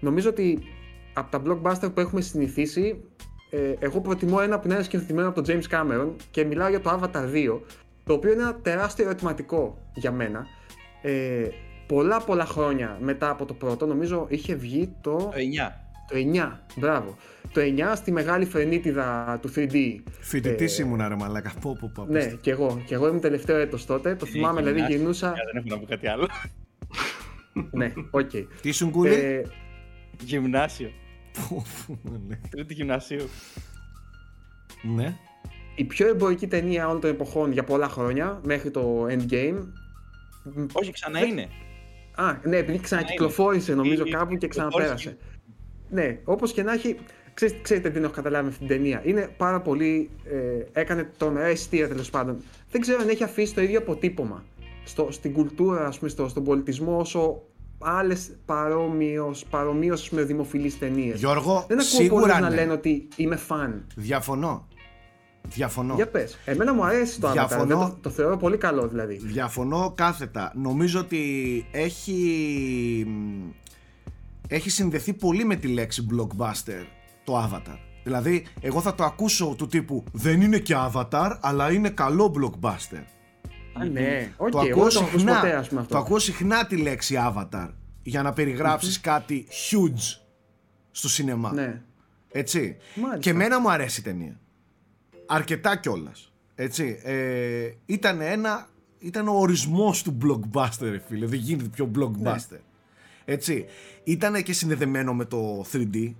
νομίζω 0.00 0.28
ότι 0.28 0.58
από 1.18 1.30
τα 1.30 1.42
blockbuster 1.44 1.94
που 1.94 2.00
έχουμε 2.00 2.20
συνηθίσει, 2.20 3.04
ε, 3.50 3.74
εγώ 3.78 4.00
προτιμώ 4.00 4.38
ένα 4.42 4.58
που 4.58 4.68
είναι 4.68 4.82
σκηνοθετημένο 4.82 5.28
από 5.28 5.42
τον 5.42 5.54
James 5.54 5.74
Cameron 5.74 6.10
και 6.30 6.44
μιλάω 6.44 6.68
για 6.68 6.80
το 6.80 6.90
Avatar 6.90 7.32
2, 7.34 7.60
το 8.04 8.12
οποίο 8.12 8.32
είναι 8.32 8.42
ένα 8.42 8.54
τεράστιο 8.54 9.04
ερωτηματικό 9.04 9.78
για 9.94 10.12
μένα. 10.12 10.46
Ε, 11.02 11.48
πολλά 11.86 12.20
πολλά 12.20 12.44
χρόνια 12.44 12.98
μετά 13.00 13.30
από 13.30 13.44
το 13.44 13.54
πρώτο, 13.54 13.86
νομίζω 13.86 14.26
είχε 14.28 14.54
βγει 14.54 14.94
το... 15.00 15.16
Το 15.16 15.32
9. 15.34 15.70
Το 16.08 16.16
9, 16.16 16.58
μπράβο. 16.76 17.16
Το 17.52 17.60
9 17.60 17.92
στη 17.94 18.12
μεγάλη 18.12 18.44
φρενίτιδα 18.44 19.38
του 19.42 19.52
3D. 19.56 19.76
Φοιτητής 20.20 20.78
ε, 20.78 20.82
ήμουν, 20.82 21.08
ρε 21.08 21.14
Μαλάκα. 21.14 21.52
Πω, 21.60 21.76
πω, 21.80 21.90
πω, 21.94 22.04
ναι, 22.08 22.24
και 22.40 22.50
εγώ. 22.50 22.82
Και 22.86 22.94
εγώ 22.94 23.08
ήμουν 23.08 23.20
τελευταίο 23.20 23.56
έτος 23.56 23.86
τότε. 23.86 24.14
Το 24.14 24.26
θυμάμαι, 24.26 24.62
δηλαδή 24.62 24.92
γυρνούσα. 24.92 25.28
Δεν 25.30 25.56
έχω 25.56 25.66
να 25.68 25.78
πω 25.78 25.86
κάτι 25.86 26.08
άλλο. 26.08 26.28
ναι, 27.70 27.92
ok. 28.10 28.30
Okay. 28.32 28.46
Τι 28.62 28.72
σου 28.72 28.90
κούλι. 28.90 29.14
Ε... 29.14 29.42
Γυμνάσιο. 30.20 30.90
Τρίτη 32.50 32.74
γυμνασίου. 32.74 33.28
Ναι. 34.82 35.16
Η 35.74 35.84
πιο 35.84 36.08
εμπορική 36.08 36.46
ταινία 36.46 36.88
όλων 36.88 37.00
των 37.00 37.10
εποχών 37.10 37.52
για 37.52 37.64
πολλά 37.64 37.88
χρόνια, 37.88 38.40
μέχρι 38.44 38.70
το 38.70 39.06
Endgame. 39.08 39.58
Όχι, 40.72 40.92
ξανά 40.92 41.24
είναι. 41.24 41.48
Α, 42.14 42.36
ναι, 42.44 42.56
επειδή 42.56 42.78
ξανακυκλοφόρησε 42.78 43.74
νομίζω 43.74 44.08
κάπου 44.10 44.36
και 44.36 44.48
ξαναπέρασε. 44.48 45.16
Ναι, 45.90 46.18
όπως 46.24 46.52
και 46.52 46.62
να 46.62 46.72
έχει. 46.72 46.96
Ξέρετε, 47.34 47.58
ξέρετε 47.62 47.90
τι 47.90 47.98
έχω 47.98 48.12
καταλάβει 48.12 48.44
με 48.44 48.50
αυτή 48.50 48.66
την 48.66 48.76
ταινία. 48.76 49.02
Είναι 49.04 49.34
πάρα 49.36 49.60
πολύ. 49.60 50.10
Ε, 50.24 50.80
έκανε 50.80 51.10
τρομερά 51.16 51.46
αισθία 51.46 51.88
τέλος 51.88 52.10
πάντων. 52.10 52.36
Δεν 52.70 52.80
ξέρω 52.80 53.00
αν 53.00 53.08
έχει 53.08 53.24
αφήσει 53.24 53.54
το 53.54 53.60
ίδιο 53.60 53.78
αποτύπωμα 53.78 54.44
στο, 54.84 55.08
στην 55.10 55.32
κουλτούρα, 55.32 55.86
ας 55.86 55.98
πούμε, 55.98 56.10
στο, 56.10 56.28
στον 56.28 56.44
πολιτισμό 56.44 56.98
όσο 56.98 57.42
άλλες 57.78 58.36
παρομοίως 59.50 60.10
με 60.10 60.22
δημοφιλείς 60.22 60.78
ταινίες. 60.78 61.18
Γιώργο, 61.18 61.64
δεν 61.68 61.80
ακούω 61.80 62.00
σίγουρα 62.00 62.40
να 62.40 62.50
λένε 62.50 62.72
ότι 62.72 63.08
είμαι 63.16 63.36
φαν. 63.36 63.86
Διαφωνώ. 63.96 64.66
Διαφωνώ. 65.42 65.94
Για 65.94 66.08
πες. 66.08 66.38
Εμένα 66.44 66.74
μου 66.74 66.84
αρέσει 66.84 67.20
το 67.20 67.32
Διαφωνώ... 67.32 67.78
Το, 67.78 67.98
το 68.00 68.10
θεωρώ 68.10 68.36
πολύ 68.36 68.56
καλό 68.56 68.88
δηλαδή. 68.88 69.14
Διαφωνώ 69.16 69.92
κάθετα. 69.96 70.52
Νομίζω 70.56 71.00
ότι 71.00 71.64
έχει, 71.70 73.06
έχει 74.48 74.70
συνδεθεί 74.70 75.12
πολύ 75.12 75.44
με 75.44 75.56
τη 75.56 75.68
λέξη 75.68 76.06
blockbuster 76.10 76.84
το 77.24 77.44
Avatar. 77.44 77.78
Δηλαδή, 78.04 78.46
εγώ 78.60 78.80
θα 78.80 78.94
το 78.94 79.04
ακούσω 79.04 79.54
του 79.58 79.66
τύπου 79.66 80.04
δεν 80.12 80.40
είναι 80.40 80.58
και 80.58 80.74
Avatar, 80.76 81.36
αλλά 81.40 81.72
είναι 81.72 81.88
καλό 81.88 82.34
blockbuster. 82.36 83.02
Α, 83.80 83.84
ναι. 83.84 84.32
Okay, 84.36 84.50
το, 84.50 84.58
ακούω 84.58 84.90
συχνά, 84.90 85.64
το 85.88 85.98
ακούω 85.98 86.18
συχνά 86.18 86.66
τη 86.66 86.76
λέξη 86.76 87.16
avatar 87.18 87.68
για 88.02 88.22
να 88.22 88.32
περιγραψεις 88.32 89.00
κάτι 89.00 89.46
huge 89.50 90.20
στο 90.90 91.08
σινεμά. 91.08 91.52
Ναι. 91.52 91.82
Έτσι. 92.30 92.76
Και 93.18 93.30
εμένα 93.30 93.60
μου 93.60 93.70
αρέσει 93.70 94.00
η 94.00 94.02
ταινία. 94.02 94.40
Αρκετά 95.26 95.76
κιόλας. 95.76 96.32
Έτσι. 96.54 97.00
Ε, 97.02 97.70
ήταν 97.86 98.20
ένα. 98.20 98.68
Ήταν 98.98 99.28
ο 99.28 99.32
ορισμός 99.32 100.02
του 100.02 100.18
blockbuster, 100.22 100.96
φίλε. 101.08 101.26
Δεν 101.26 101.38
γίνεται 101.38 101.68
πιο 101.68 101.90
blockbuster. 101.94 102.48
Ναι. 102.48 102.58
Έτσι. 103.24 103.64
Ήταν 104.04 104.42
και 104.42 104.52
συνδεδεμένο 104.52 105.14
με 105.14 105.24
το 105.24 105.64
3D. 105.72 106.14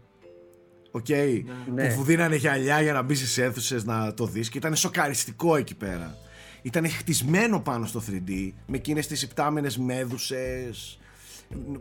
Ok. 0.91 1.07
Okay, 1.09 1.43
ναι. 1.75 1.95
Που 1.95 2.03
δίνανε 2.03 2.37
γυαλιά 2.37 2.81
για 2.81 2.93
να 2.93 3.03
μπεις 3.03 3.19
στις 3.19 3.39
αίθουσες 3.39 3.85
να 3.85 4.15
το 4.15 4.27
δεις 4.27 4.49
και 4.49 4.59
ήταν 4.59 4.77
σοκαριστικό 4.77 5.57
εκεί 5.57 5.75
πέρα. 5.75 6.17
Ήταν 6.63 6.89
χτισμένο 6.89 7.61
πάνω 7.61 7.87
στο 7.87 8.03
3D 8.11 8.53
με 8.67 8.77
εκείνες 8.77 9.07
τις 9.07 9.23
υπτάμενες 9.23 9.79
μέδουσες 9.79 10.99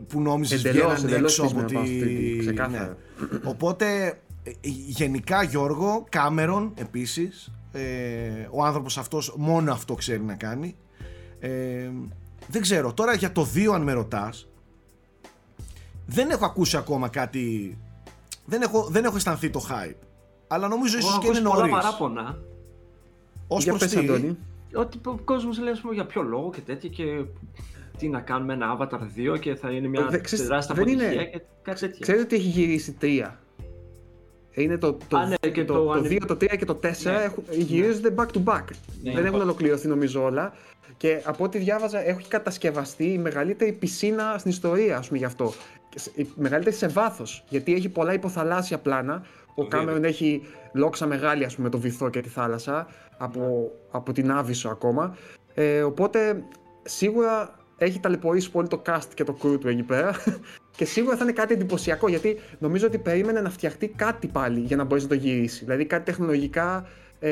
που 0.08 0.20
νόμιζες 0.20 0.62
βγαίνανε 0.62 1.16
έξω 1.16 1.42
από 1.42 1.64
τη... 1.64 1.76
Ναι. 2.70 2.90
Οπότε 3.44 4.18
ε, 4.42 4.50
γενικά 4.86 5.42
Γιώργο, 5.42 6.06
Κάμερον 6.08 6.72
επίσης, 6.74 7.52
ε, 7.72 7.82
ο 8.50 8.64
άνθρωπος 8.64 8.98
αυτός 8.98 9.34
μόνο 9.36 9.72
αυτό 9.72 9.94
ξέρει 9.94 10.22
να 10.22 10.34
κάνει. 10.34 10.76
Ε, 11.40 11.90
δεν 12.48 12.62
ξέρω, 12.62 12.92
τώρα 12.92 13.14
για 13.14 13.32
το 13.32 13.48
2 13.54 13.66
αν 13.74 13.82
με 13.82 13.92
ρωτάς, 13.92 14.48
δεν 16.06 16.30
έχω 16.30 16.44
ακούσει 16.44 16.76
ακόμα 16.76 17.08
κάτι, 17.08 17.78
δεν 18.44 18.62
έχω, 18.62 18.88
δεν 18.90 19.04
έχω 19.04 19.16
αισθανθεί 19.16 19.50
το 19.50 19.66
hype. 19.70 19.96
Αλλά 20.48 20.68
νομίζω 20.68 20.98
ίσως 20.98 21.18
και 21.18 21.26
είναι 21.26 21.40
νωρίς. 21.40 21.72
Έχω 21.72 21.80
παράπονα. 21.80 22.38
Ως 23.48 23.64
προς 23.64 23.86
τι... 23.86 24.36
Ότι 24.74 24.98
ο 25.04 25.18
κόσμος 25.24 25.58
λέει 25.58 25.74
πούμε, 25.82 25.94
για 25.94 26.06
ποιο 26.06 26.22
λόγο 26.22 26.50
και 26.54 26.60
τέτοια 26.60 26.88
και 26.88 27.24
τι 27.98 28.08
να 28.08 28.20
κάνουμε 28.20 28.52
ένα 28.52 28.78
Avatar 28.78 29.34
2 29.34 29.40
και 29.40 29.54
θα 29.54 29.70
είναι 29.70 29.88
μια 29.88 30.06
τεράστια 30.06 30.74
αποτυχία 30.74 31.12
είναι... 31.12 31.24
και 31.24 31.40
κάτι 31.62 31.80
τέτοιο. 31.80 31.98
Ξέρετε 32.00 32.22
ότι 32.22 32.34
έχει 32.34 32.48
γυρίσει 32.48 32.92
τρία; 32.92 33.38
Είναι 34.50 34.78
το, 34.78 34.98
το, 35.08 35.18
ναι, 35.18 35.34
το, 35.34 35.64
το, 35.64 35.84
το, 35.84 36.02
2, 36.04 36.18
το 36.26 36.34
3 36.34 36.56
και 36.58 36.64
το 36.64 36.80
4 36.82 36.88
ναι. 37.02 37.30
γυρίζονται 37.56 38.14
back 38.16 38.26
to 38.26 38.44
back. 38.44 38.64
Ναι, 39.02 39.12
Δεν 39.12 39.24
έχουν 39.26 39.40
ολοκληρωθεί 39.40 39.88
νομίζω 39.88 40.22
όλα. 40.22 40.52
Και 40.96 41.20
από 41.24 41.44
ό,τι 41.44 41.58
διάβαζα, 41.58 42.08
έχει 42.08 42.28
κατασκευαστεί 42.28 43.04
η 43.04 43.18
μεγαλύτερη 43.18 43.72
πισίνα 43.72 44.36
στην 44.38 44.50
ιστορία, 44.50 44.96
ας 44.96 45.06
πούμε, 45.06 45.18
γι' 45.18 45.24
αυτό. 45.24 45.52
Η 46.14 46.26
μεγαλύτερη 46.34 46.76
σε 46.76 46.88
βάθος. 46.88 47.44
Γιατί 47.48 47.74
έχει 47.74 47.88
πολλά 47.88 48.12
υποθαλάσσια 48.12 48.78
πλάνα. 48.78 49.26
Ο 49.58 49.66
Κάμερον 49.66 50.04
έχει 50.04 50.42
λόξα 50.72 51.06
μεγάλη, 51.06 51.44
ας 51.44 51.54
πούμε, 51.54 51.68
το 51.68 51.78
βυθό 51.78 52.10
και 52.10 52.20
τη 52.20 52.28
θάλασσα. 52.28 52.86
Από, 53.18 53.70
από 53.90 54.12
την 54.12 54.30
Άβυσσο 54.30 54.68
ακόμα. 54.68 55.16
Ε, 55.54 55.82
οπότε 55.82 56.44
σίγουρα 56.82 57.58
έχει 57.78 58.00
ταλαιπωρήσει 58.00 58.50
πολύ 58.50 58.68
το 58.68 58.82
cast 58.86 59.08
και 59.14 59.24
το 59.24 59.38
crew 59.42 59.60
του 59.60 59.68
εκεί 59.68 59.82
πέρα 59.82 60.14
και 60.76 60.84
σίγουρα 60.84 61.16
θα 61.16 61.24
είναι 61.24 61.32
κάτι 61.32 61.52
εντυπωσιακό 61.54 62.08
γιατί 62.08 62.38
νομίζω 62.58 62.86
ότι 62.86 62.98
περίμενε 62.98 63.40
να 63.40 63.50
φτιαχτεί 63.50 63.88
κάτι 63.88 64.26
πάλι 64.26 64.60
για 64.60 64.76
να 64.76 64.84
μπορέσει 64.84 65.06
να 65.06 65.16
το 65.16 65.20
γυρίσει. 65.20 65.64
Δηλαδή 65.64 65.84
κάτι 65.84 66.04
τεχνολογικά 66.04 66.86
ε, 67.20 67.30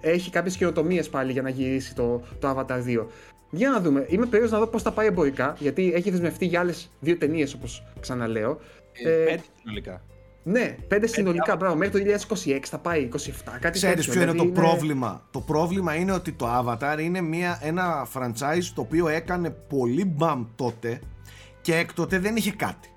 έχει 0.00 0.30
κάποιες 0.30 0.56
καινοτομίες 0.56 1.08
πάλι 1.08 1.32
για 1.32 1.42
να 1.42 1.48
γυρίσει 1.48 1.94
το, 1.94 2.22
το 2.38 2.50
Avatar 2.50 2.84
2. 2.86 3.06
Για 3.50 3.70
να 3.70 3.80
δούμε. 3.80 4.06
Είμαι 4.08 4.24
περίεργος 4.24 4.50
να 4.50 4.58
δω 4.58 4.66
πώς 4.66 4.82
θα 4.82 4.92
πάει 4.92 5.06
εμπορικά 5.06 5.56
γιατί 5.58 5.92
έχει 5.94 6.10
δεσμευτεί 6.10 6.46
για 6.46 6.60
άλλες 6.60 6.90
δύο 7.00 7.16
ταινίες 7.16 7.54
όπως 7.54 7.86
ξαναλέω. 8.00 8.60
Ε, 9.04 9.24
ε, 9.24 9.38
συνολικά. 9.60 10.02
Ναι, 10.42 10.76
πέντε 10.88 11.06
συνολικά, 11.06 11.56
μπράβο, 11.56 11.76
μέχρι 11.76 12.04
το 12.04 12.24
2026 12.36 12.58
θα 12.62 12.78
πάει 12.78 13.08
27, 13.12 13.18
κάτι 13.60 13.78
Ξέρεις 13.78 14.08
ποιο 14.08 14.22
είναι 14.22 14.32
το 14.32 14.46
πρόβλημα; 14.46 15.26
Το 15.30 15.40
πρόβλημα 15.40 15.94
είναι 15.94 16.12
ότι 16.12 16.32
το 16.32 16.46
Avatar 16.58 16.98
είναι 17.00 17.20
μια, 17.20 17.58
ένα 17.62 18.06
franchise 18.14 18.64
το 18.74 18.80
οποίο 18.80 19.08
έκανε 19.08 19.50
πολύ 19.50 20.04
μπαμ 20.04 20.44
τότε 20.54 21.00
και 21.60 21.76
έκτοτε 21.76 22.18
δεν 22.18 22.36
είχε 22.36 22.52
κάτι. 22.52 22.88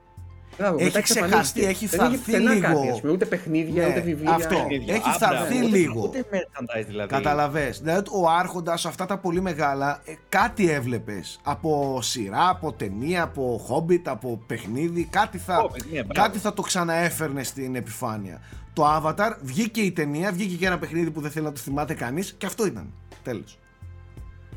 Μπράβο, 0.57 0.77
έχει 0.79 1.01
ξεχαστεί, 1.01 1.65
έχει 1.65 1.87
φθαρθεί 1.87 2.31
λίγο. 2.31 2.59
Κάτι, 2.61 3.07
ούτε 3.07 3.25
παιχνίδια, 3.25 3.83
ναι, 3.83 3.89
ούτε 3.89 4.01
βιβλία. 4.01 4.33
Αυτό. 4.33 4.67
Έχει 4.87 5.09
φθαρθεί 5.09 5.55
λίγο. 5.55 6.01
Ούτε 6.03 6.25
merchandise 6.31 6.85
δηλαδή. 6.87 7.09
Καταλαβέ. 7.09 7.69
Δηλαδή 7.69 8.09
ο 8.11 8.29
Άρχοντας, 8.29 8.85
αυτά 8.85 9.05
τα 9.05 9.17
πολύ 9.17 9.41
μεγάλα, 9.41 10.01
ε, 10.05 10.13
κάτι 10.29 10.69
έβλεπες. 10.69 11.39
Από 11.43 11.99
σειρά, 12.01 12.49
από 12.49 12.73
ταινία, 12.73 13.23
από 13.23 13.61
χόμπιτ, 13.65 14.07
από 14.07 14.41
παιχνίδι. 14.47 15.07
Κάτι 15.09 15.37
θα, 15.37 15.69
κάτι 16.13 16.37
θα 16.37 16.53
το 16.53 16.61
ξαναέφερνε 16.61 17.43
στην 17.43 17.75
επιφάνεια. 17.75 18.41
Το 18.73 18.83
Avatar 18.95 19.37
βγήκε 19.41 19.81
η 19.81 19.91
ταινία, 19.91 20.31
βγήκε 20.31 20.55
και 20.55 20.65
ένα 20.65 20.79
παιχνίδι 20.79 21.11
που 21.11 21.21
δεν 21.21 21.31
θέλει 21.31 21.45
να 21.45 21.51
το 21.51 21.59
θυμάται 21.59 21.93
κανείς 21.93 22.33
και 22.37 22.45
αυτό 22.45 22.65
ήταν. 22.65 22.93
Τέλος. 23.23 23.57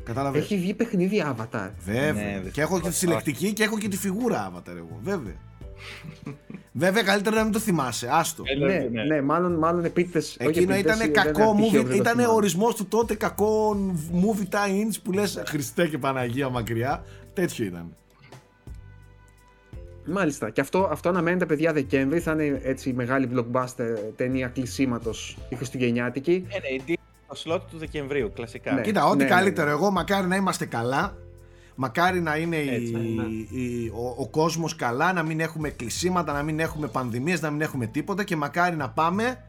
Κατάλαβες. 0.03 0.41
Έχει 0.41 0.57
βγει 0.57 0.73
παιχνίδι 0.73 1.23
Avatar. 1.27 1.69
Βέβαια. 1.85 2.13
Ναι, 2.13 2.49
και 2.51 2.61
έχω 2.61 2.79
και 2.79 2.89
τη 2.89 2.95
συλλεκτική 2.95 3.53
και 3.53 3.63
έχω 3.63 3.77
και 3.77 3.87
τη 3.87 3.97
φιγούρα 3.97 4.51
Avatar 4.51 4.75
εγώ. 4.75 4.99
Βέβαια. 5.03 5.33
Βέβαια, 6.79 7.03
καλύτερα 7.03 7.35
να 7.35 7.43
μην 7.43 7.51
το 7.51 7.59
θυμάσαι. 7.59 8.07
Άστο. 8.11 8.43
Ε, 8.45 8.65
ναι, 8.65 8.87
ναι, 8.91 9.03
ναι, 9.03 9.21
μάλλον, 9.21 9.53
μάλλον 9.53 9.85
επίθετε. 9.85 10.25
Εκείνο 10.37 10.75
ήταν 10.75 11.11
κακό 11.11 11.55
movie. 11.59 11.95
Ήταν 11.95 12.19
ορισμός 12.19 12.75
του 12.75 12.85
τότε 12.85 13.15
κακό 13.15 13.77
movie 14.13 14.55
tie-ins 14.55 14.95
που 15.03 15.11
λες 15.11 15.43
Χριστέ 15.45 15.87
και 15.87 15.97
Παναγία 15.97 16.49
μακριά. 16.49 17.03
Τέτοιο 17.33 17.65
ήταν. 17.65 17.95
Μάλιστα. 20.05 20.49
Και 20.49 20.61
αυτό, 20.61 20.87
αυτό 20.91 21.09
αναμένεται, 21.09 21.45
παιδιά, 21.45 21.73
Δεκέμβρη. 21.73 22.19
Θα 22.19 22.31
είναι 22.31 22.59
έτσι 22.63 22.93
μεγάλη 22.93 23.29
blockbuster 23.35 23.95
ταινία 24.15 24.47
κλεισίματος 24.47 25.37
η 25.49 25.55
Χριστουγεννιάτικη. 25.55 26.45
Ναι, 26.47 26.55
ναι, 26.87 26.95
το 27.27 27.41
slot 27.45 27.61
του 27.71 27.77
Δεκεμβρίου, 27.77 28.31
κλασικά. 28.33 28.73
Ναι. 28.73 28.81
Κοίτα, 28.81 29.05
ό,τι 29.05 29.17
ναι, 29.17 29.23
ναι 29.23 29.29
καλύτερο. 29.29 29.67
Ναι. 29.67 29.73
Εγώ 29.73 29.91
μακάρι 29.91 30.27
να 30.27 30.35
είμαστε 30.35 30.65
καλά 30.65 31.17
Μακάρι 31.79 32.21
να 32.21 32.37
είναι 32.37 32.55
η, 32.55 32.91
ναι. 32.91 33.23
η, 33.59 33.91
ο, 33.95 34.15
ο 34.17 34.27
κόσμος 34.27 34.75
καλά, 34.75 35.13
να 35.13 35.23
μην 35.23 35.39
έχουμε 35.39 35.69
κλεισίματα, 35.69 36.33
να 36.33 36.43
μην 36.43 36.59
έχουμε 36.59 36.87
πανδημίες, 36.87 37.41
να 37.41 37.49
μην 37.49 37.61
έχουμε 37.61 37.85
τίποτα 37.85 38.23
και 38.23 38.35
μακάρι 38.35 38.75
να 38.75 38.89
πάμε 38.89 39.43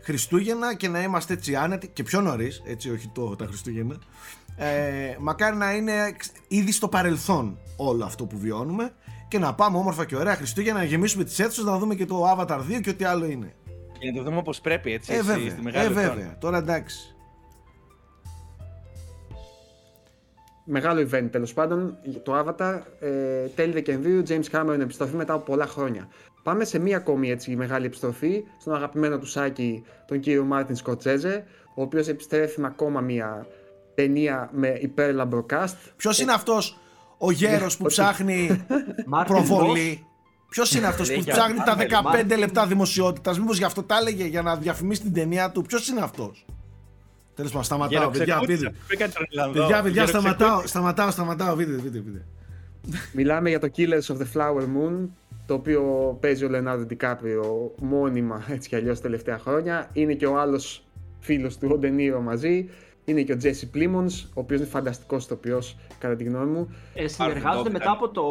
Χριστούγεννα 0.00 0.74
και 0.74 0.88
να 0.88 1.02
είμαστε 1.02 1.32
έτσι 1.32 1.54
άνετοι 1.54 1.88
και 1.88 2.02
πιο 2.02 2.20
νωρίς, 2.20 2.62
έτσι 2.66 2.90
όχι 2.90 3.10
το, 3.14 3.36
τα 3.36 3.46
Χριστούγεννα. 3.46 3.96
Ε, 4.56 5.16
μακάρι 5.20 5.56
να 5.56 5.74
είναι 5.74 6.16
ήδη 6.48 6.72
στο 6.72 6.88
παρελθόν 6.88 7.58
όλο 7.76 8.04
αυτό 8.04 8.24
που 8.24 8.38
βιώνουμε 8.38 8.92
και 9.28 9.38
να 9.38 9.54
πάμε 9.54 9.78
όμορφα 9.78 10.04
και 10.04 10.16
ωραία 10.16 10.34
Χριστούγεννα 10.34 10.78
να 10.78 10.84
γεμίσουμε 10.84 11.24
τις 11.24 11.38
αίθουσες 11.38 11.64
να 11.64 11.78
δούμε 11.78 11.94
και 11.94 12.06
το 12.06 12.30
Avatar 12.30 12.58
2 12.58 12.80
και 12.82 12.90
ό,τι 12.90 13.04
άλλο 13.04 13.26
είναι. 13.26 13.54
Και 13.98 14.10
να 14.10 14.16
το 14.16 14.22
δούμε 14.22 14.36
όπως 14.36 14.60
πρέπει 14.60 14.92
έτσι, 14.92 15.12
ε, 15.12 15.16
εσύ, 15.16 15.24
βέβαια, 15.24 15.50
στη 15.50 15.62
μεγάλη 15.62 15.86
ε, 15.86 15.88
βέβαια. 15.88 16.38
Τώρα 16.38 16.58
εντάξει. 16.58 17.14
Μεγάλο 20.64 21.08
event 21.10 21.28
τέλος 21.30 21.52
πάντων, 21.52 21.98
το 22.22 22.38
Avatar. 22.38 22.80
Ε, 23.00 23.46
τέλη 23.54 23.72
Δεκεμβρίου, 23.72 24.22
James 24.28 24.50
Cameron 24.50 24.80
επιστροφή 24.80 25.16
μετά 25.16 25.32
από 25.32 25.44
πολλά 25.44 25.66
χρόνια. 25.66 26.08
Πάμε 26.42 26.64
σε 26.64 26.78
μία 26.78 26.96
ακόμη 26.96 27.30
έτσι 27.30 27.56
μεγάλη 27.56 27.86
επιστροφή 27.86 28.44
στον 28.60 28.74
αγαπημένο 28.74 29.18
του 29.18 29.26
Σάκη, 29.26 29.84
τον 30.06 30.20
κύριο 30.20 30.44
Μάρτιν 30.44 30.76
Σκοτσέζε, 30.76 31.44
ο 31.74 31.82
οποίος 31.82 32.08
επιστρέφει 32.08 32.60
με 32.60 32.66
ακόμα 32.66 33.00
μία 33.00 33.46
ταινία 33.94 34.50
με 34.52 34.78
υπέρλαμπρο 34.80 35.46
cast. 35.50 35.74
Ποιος 35.96 36.20
είναι 36.20 36.32
αυτός 36.32 36.78
ο 37.18 37.30
γέρος 37.30 37.76
που 37.76 37.84
ψάχνει 37.92 38.64
προβολή; 39.26 40.06
Ποιος 40.48 40.74
είναι 40.74 40.86
αυτός 40.86 41.12
που 41.12 41.24
ψάχνει 41.24 41.58
τα 41.58 41.76
15 42.26 42.38
λεπτά 42.38 42.66
δημοσιότητας, 42.66 43.38
Μήπως 43.38 43.58
γι' 43.58 43.64
αυτό 43.64 43.82
τα 43.82 43.96
έλεγε 43.96 44.24
για 44.24 44.42
να 44.42 44.56
διαφημίσει 44.56 45.00
την 45.00 45.12
ταινία 45.12 45.50
του. 45.50 45.62
Ποιος 45.62 45.88
είναι 45.88 46.00
αυτός; 46.00 46.46
Τέλος 47.34 47.50
πάντων, 47.50 47.64
σταματάω. 47.64 48.10
Παιδιά, 48.10 48.40
παιδιά, 49.52 49.82
παιδιά, 49.82 50.06
σταματάω, 50.06 50.66
σταματάω, 50.66 51.10
σταματάω. 51.10 51.54
Βίντεο, 51.54 51.80
βίντεο, 51.80 52.02
βίντεο. 52.02 52.22
Μιλάμε 53.12 53.48
για 53.48 53.58
το 53.58 53.68
Killers 53.76 54.14
of 54.14 54.16
the 54.16 54.26
Flower 54.34 54.62
Moon, 54.62 55.08
το 55.46 55.54
οποίο 55.54 55.82
παίζει 56.20 56.44
ο 56.44 56.48
Λενάρντο 56.48 56.84
Ντικάπριο 56.84 57.74
μόνιμα 57.80 58.44
έτσι 58.48 58.68
κι 58.68 58.76
αλλιώς 58.76 59.00
τελευταία 59.00 59.38
χρόνια. 59.38 59.90
Είναι 59.92 60.14
και 60.14 60.26
ο 60.26 60.38
άλλος 60.38 60.84
φίλος 61.20 61.58
του, 61.58 61.68
ο 61.72 61.78
Ντενίρο 61.78 62.20
μαζί. 62.20 62.68
Είναι 63.04 63.22
και 63.22 63.32
ο 63.32 63.36
Τζέσι 63.36 63.70
Πλίμονς, 63.70 64.22
ο 64.22 64.28
οποίος 64.34 64.60
είναι 64.60 64.68
φανταστικός 64.68 65.24
ηθοποιό, 65.24 65.62
κατά 65.98 66.16
τη 66.16 66.24
γνώμη 66.24 66.50
μου. 66.50 66.74
Ε, 66.94 67.08
συνεργάζονται 67.08 67.70
μετά 67.70 67.90
από 67.90 68.08
το. 68.08 68.22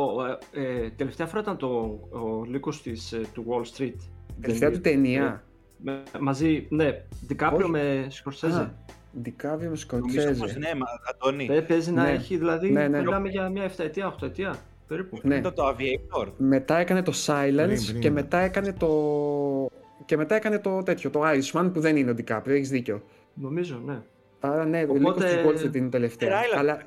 Ε, 0.54 0.62
ε, 0.62 0.90
τελευταία 0.90 1.28
φορά 1.28 1.42
ήταν 1.42 1.58
το, 1.58 1.68
ο 2.10 2.44
λύκος 2.48 2.86
ε, 2.86 3.22
του 3.34 3.46
Wall 3.48 3.78
Street. 3.78 3.96
Τελευταία 4.42 4.72
του 4.72 4.82
ταινία. 4.82 5.44
Με, 5.84 6.04
μαζί, 6.20 6.68
ναι, 6.70 7.04
Δικάπριο 7.28 7.68
με 7.68 8.08
Σκορσέζε. 8.10 8.74
Δικάπριο 9.12 9.70
με 9.70 9.76
Σκορσέζε. 9.76 10.32
Νομίζω 10.32 10.58
ναι, 10.58 10.70
Αντώνη. 11.10 11.46
Δεν 11.46 11.66
παίζει 11.66 11.92
ναι. 11.92 12.02
να 12.02 12.08
έχει, 12.08 12.38
δηλαδή, 12.38 12.72
ναι, 12.72 12.88
ναι. 12.88 13.00
μιλάμε 13.00 13.30
για 13.30 13.50
μια 13.50 13.70
7 13.70 13.74
ετία, 13.78 14.16
8 14.16 14.24
ετία. 14.24 14.56
Περίπου. 14.88 15.20
Ναι. 15.22 15.36
Ήταν 15.36 15.54
το 15.54 15.68
Aviator. 15.68 16.28
Μετά 16.38 16.78
έκανε 16.78 17.02
το 17.02 17.14
Silence 17.26 18.00
και 18.00 18.12
μετά 18.12 18.38
έκανε 18.38 18.74
το... 18.74 18.90
Και 20.06 20.18
μετά 20.18 20.36
έκανε 20.36 20.60
το 20.60 20.84
τέτοιο, 20.84 21.10
το 21.10 21.22
Irishman 21.24 21.70
που 21.74 21.80
δεν 21.80 21.96
είναι 21.96 22.12
ο 22.12 22.14
Δικάπριο, 22.14 22.56
έχεις 22.56 22.70
δίκιο. 22.70 23.02
Νομίζω, 23.34 23.82
ναι. 23.86 24.02
Άρα 24.40 24.66
ναι, 24.66 24.86
Οπότε... 24.88 25.36
λίγο 25.36 25.58
στην 25.58 25.72
την 25.72 25.90
τελευταία. 25.90 26.40
Αλλά 26.58 26.82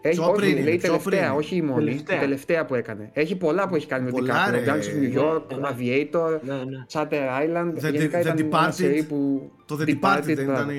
έχει, 0.00 0.20
όχι, 0.20 0.62
λέει 0.62 0.76
τελευταία, 0.76 1.34
όχι 1.34 1.56
η 1.56 1.62
μόνη. 1.62 1.84
Τελευταία. 1.84 2.18
τελευταία 2.18 2.64
που 2.64 2.74
έκανε. 2.74 3.10
Έχει 3.12 3.36
πολλά 3.36 3.68
που 3.68 3.74
έχει 3.74 3.86
κάνει 3.86 4.04
με 4.04 4.10
την 4.12 4.26
DiCaprio. 4.26 4.68
Gangs 4.68 4.82
of 4.82 5.02
New 5.02 5.20
York, 5.20 5.42
ναι, 5.50 5.56
ναι. 5.56 5.68
Aviator, 5.68 6.40
ναι, 6.42 6.54
ναι. 6.54 6.84
Shutter 6.92 7.28
Island. 7.42 7.86
The, 7.86 7.92
Γενικά 7.92 8.18
the, 8.18 8.22
ήταν 8.22 8.46
μια 8.46 8.70
σειρή 8.70 9.02
που... 9.02 9.50
Το 9.66 9.78
The 9.80 9.88
Departed, 9.88 10.22
δεν 10.22 10.44
ήταν... 10.44 10.70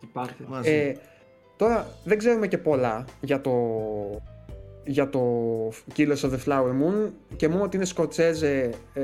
Departed. 0.00 0.64
Ε, 0.64 0.92
Τώρα 1.62 1.86
δεν 2.04 2.18
ξέρουμε 2.18 2.46
και 2.46 2.58
πολλά 2.58 3.04
για 3.20 3.40
το, 3.40 3.52
για 4.84 5.08
το 5.08 5.20
Killers 5.96 6.20
of 6.20 6.30
the 6.30 6.38
Flower 6.46 6.70
Moon 6.70 7.10
και 7.36 7.48
μόνο 7.48 7.62
ότι 7.62 7.76
είναι 7.76 7.84
Σκοτσέζε 7.84 8.70
ε, 8.94 9.02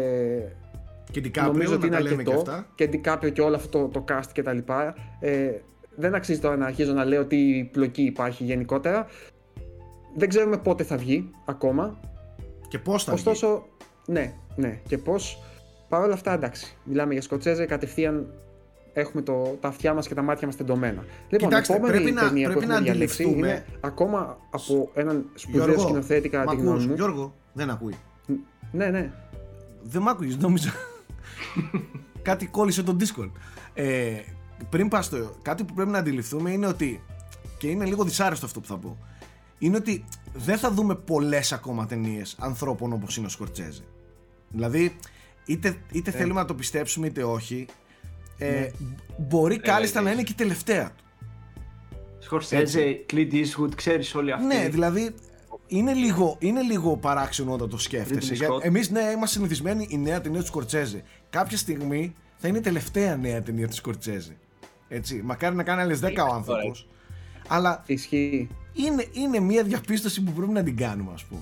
και 1.11 1.21
Ντικάπριο, 1.21 1.53
νομίζω 1.53 1.75
ότι 1.75 1.87
είναι 1.87 1.97
να 1.97 2.03
τα 2.03 2.09
λέμε 2.09 2.23
αρκετό 2.23 2.43
και 2.43 2.51
αυτά. 2.51 2.67
και 2.75 2.87
Ντικάπριο 2.87 3.31
και 3.31 3.41
όλο 3.41 3.57
αυτό 3.57 3.79
το, 3.79 3.89
το 3.89 4.05
cast 4.09 4.31
και 4.33 4.43
τα 4.43 4.53
λοιπά. 4.53 4.95
Ε, 5.21 5.51
δεν 5.99 6.15
αξίζει 6.15 6.41
τώρα 6.41 6.57
να 6.57 6.67
αρχίζω 6.67 6.93
να 6.93 7.05
λέω 7.05 7.25
τι 7.25 7.69
πλοκή 7.73 8.03
υπάρχει 8.03 8.45
γενικότερα. 8.45 9.07
Δεν 10.17 10.29
ξέρουμε 10.29 10.59
πότε 10.59 10.85
θα 10.85 10.97
βγει 10.97 11.31
ακόμα. 11.45 11.99
Και 12.69 12.79
πώς 12.79 13.05
θα 13.05 13.13
βγει. 13.15 13.21
Ωστόσο, 13.29 13.67
ναι, 14.07 14.35
ναι. 14.57 14.81
Και 14.89 14.99
πώς, 14.99 15.43
Παρ' 15.89 16.03
όλα 16.03 16.15
αυτά, 16.15 16.33
εντάξει. 16.33 16.77
Μιλάμε 16.85 17.13
για 17.13 17.23
Σκοτσέζε, 17.23 17.65
κατευθείαν 17.67 18.27
έχουμε 18.93 19.23
το, 19.23 19.57
τα 19.61 19.69
αυτιά 19.69 19.95
μας 19.95 20.09
και 20.09 20.15
τα 20.15 20.23
μάτια 20.23 20.47
μας 20.47 20.57
τεντωμένα. 20.57 21.05
Λοιπόν, 21.29 21.49
Κοιτάξτε, 21.49 21.73
η 21.73 21.77
επόμενη 21.77 21.99
πρέπει 21.99 22.15
να- 22.15 22.23
ταινία 22.29 22.47
πρέπει 22.49 22.61
που 22.65 22.69
να 22.71 22.75
έχουμε 22.75 22.91
διαλέξει 22.91 23.23
αντιληφθούμε- 23.23 23.49
είναι 23.49 23.65
ακόμα 23.81 24.39
από 24.51 24.91
έναν 24.95 25.25
σπουδαίο 25.35 25.65
Γιώργο, 25.65 25.83
σκηνοθέτη 25.83 26.29
κατά 26.29 26.45
μ' 26.45 26.47
τη 26.47 26.53
ακούς, 26.53 26.67
γνώμη 26.71 26.87
μου. 26.87 26.95
Γιώργο, 26.95 27.35
δεν 27.53 27.71
ακούει. 27.71 27.95
Ναι, 28.73 28.87
ναι. 28.91 29.13
Δεν 29.83 30.03
μ' 30.03 30.09
ακούεις, 30.09 30.37
νόμιζα. 30.37 30.73
κάτι 32.23 32.47
κόλλησε 32.47 32.83
το 32.83 32.97
Discord. 33.01 33.31
Ε, 33.75 34.13
πριν 34.71 34.89
πας 34.89 35.05
στο... 35.05 35.37
Κάτι 35.43 35.65
που 35.65 35.75
πρέπει 35.75 35.91
να 35.91 35.99
αντιληφθούμε 35.99 36.51
είναι 36.51 36.67
ότι, 36.67 37.03
και 37.59 37.69
είναι 37.69 37.85
λίγο 37.85 38.05
δυσάρεστο 38.05 38.47
αυτό 38.47 38.61
που 38.61 38.67
θα 38.67 38.77
πω, 38.79 38.99
είναι 39.59 39.77
ότι 39.77 40.05
δεν 40.35 40.59
θα 40.59 40.71
δούμε 40.71 40.95
πολλές 40.95 41.53
ακόμα 41.53 41.87
ταινίες 41.87 42.37
ανθρώπων 42.39 42.93
όπως 42.93 43.17
είναι 43.17 43.27
ο 43.27 43.29
Σκορτσέζε. 43.29 43.83
Δηλαδή, 44.49 44.97
είτε, 45.45 45.77
είτε 45.93 46.11
θέλουμε 46.11 46.41
να 46.41 46.47
το 46.47 46.55
πιστέψουμε 46.55 47.07
είτε 47.07 47.25
όχι, 47.25 47.67
ε, 48.39 48.71
μπορεί 49.17 49.59
κάλλιστα 49.59 50.01
να 50.01 50.11
είναι 50.11 50.23
και 50.23 50.33
η 50.33 50.35
τελευταία 50.35 50.93
του. 50.97 51.05
Σκορσέζε, 52.19 53.05
Clint 53.13 53.33
Eastwood, 53.33 53.75
ξέρεις 53.75 54.15
όλοι 54.15 54.33
αυτοί. 54.33 54.47
Ναι, 54.47 54.69
δηλαδή 54.69 55.15
είναι 55.67 55.93
λίγο, 55.93 56.37
είναι 56.39 56.63
λίγο 56.63 56.97
παράξενο 56.97 57.53
όταν 57.53 57.69
το 57.69 57.79
σκέφτεσαι. 57.79 58.33
Ridley 58.33 58.37
Για, 58.37 58.49
Scott. 58.49 58.65
εμείς 58.65 58.91
ναι, 58.91 59.01
είμαστε 59.01 59.37
συνηθισμένοι 59.37 59.87
η 59.91 59.99
νέα 59.99 60.21
ταινία 60.21 60.41
του 60.41 60.47
Σκορτσέζε. 60.47 61.03
Κάποια 61.31 61.57
στιγμή 61.57 62.15
θα 62.37 62.49
είναι 62.49 62.59
η 62.59 62.61
τελευταία 62.61 63.17
νέα 63.17 63.43
ταινία 63.43 63.69
του 63.69 63.75
Σκορτσέζε. 63.75 64.37
Έτσι, 64.89 65.21
μακάρι 65.25 65.55
να 65.57 65.63
κάνει 65.63 65.81
άλλες 65.81 66.01
10 66.01 66.09
ο 66.31 66.35
άνθρωπος. 66.35 66.89
Αλλά 67.49 67.83
Ισχύει. 67.87 68.49
είναι, 68.73 69.05
είναι 69.13 69.41
μια 69.41 69.63
διαπίστωση 69.63 70.23
που 70.23 70.33
πρέπει 70.33 70.53
να 70.53 70.63
την 70.63 70.77
κάνουμε, 70.77 71.11
ας 71.15 71.25
πούμε. 71.25 71.41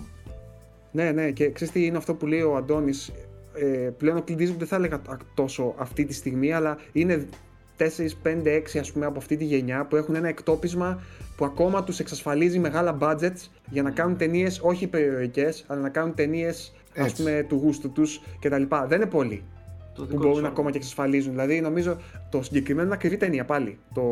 Ναι, 0.92 1.10
ναι, 1.10 1.30
και 1.30 1.50
ξέρεις 1.50 1.72
τι 1.72 1.84
είναι 1.86 1.96
αυτό 1.96 2.14
που 2.14 2.26
λέει 2.26 2.40
ο 2.40 2.56
Αντώνης. 2.56 3.12
Ε, 3.54 3.90
πλέον 3.98 4.16
ο 4.16 4.24
Clint 4.28 4.32
Eastwood 4.40 4.54
δεν 4.58 4.66
θα 4.66 4.76
έλεγα 4.76 4.94
α- 4.96 5.16
τόσο 5.34 5.74
αυτή 5.78 6.04
τη 6.04 6.12
στιγμή, 6.14 6.52
αλλά 6.52 6.78
είναι 6.92 7.26
4, 7.76 7.84
5, 8.22 8.52
6 8.52 8.78
ας 8.78 8.92
πούμε 8.92 9.06
από 9.06 9.18
αυτή 9.18 9.36
τη 9.36 9.44
γενιά 9.44 9.84
που 9.86 9.96
έχουν 9.96 10.14
ένα 10.14 10.28
εκτόπισμα 10.28 11.00
που 11.36 11.44
ακόμα 11.44 11.84
τους 11.84 11.98
εξασφαλίζει 11.98 12.58
μεγάλα 12.58 12.98
budgets 13.00 13.48
για 13.70 13.82
να 13.82 13.90
κάνουν 13.90 14.16
ταινίες 14.16 14.60
όχι 14.62 14.84
υπερηρωικές, 14.84 15.64
αλλά 15.66 15.80
να 15.80 15.88
κάνουν 15.88 16.14
ταινίες 16.14 16.72
ας 16.96 17.06
Έτσι. 17.06 17.16
πούμε 17.22 17.44
του 17.48 17.56
γούστου 17.56 17.92
τους 17.92 18.20
κτλ. 18.40 18.62
Δεν 18.86 19.00
είναι 19.00 19.10
πολλοί 19.10 19.42
Το 19.96 20.02
που 20.02 20.08
δικό 20.08 20.18
μπορούν 20.18 20.32
τους 20.32 20.42
ακόμα 20.42 20.52
όνομα. 20.58 20.70
και 20.70 20.76
εξασφαλίζουν. 20.76 21.30
Δηλαδή 21.30 21.60
νομίζω 21.60 21.96
το 22.30 22.42
συγκεκριμένο 22.42 22.86
είναι 22.86 22.94
ακριβή 22.94 23.16
ταινία 23.16 23.44
πάλι. 23.44 23.78
Το, 23.94 24.02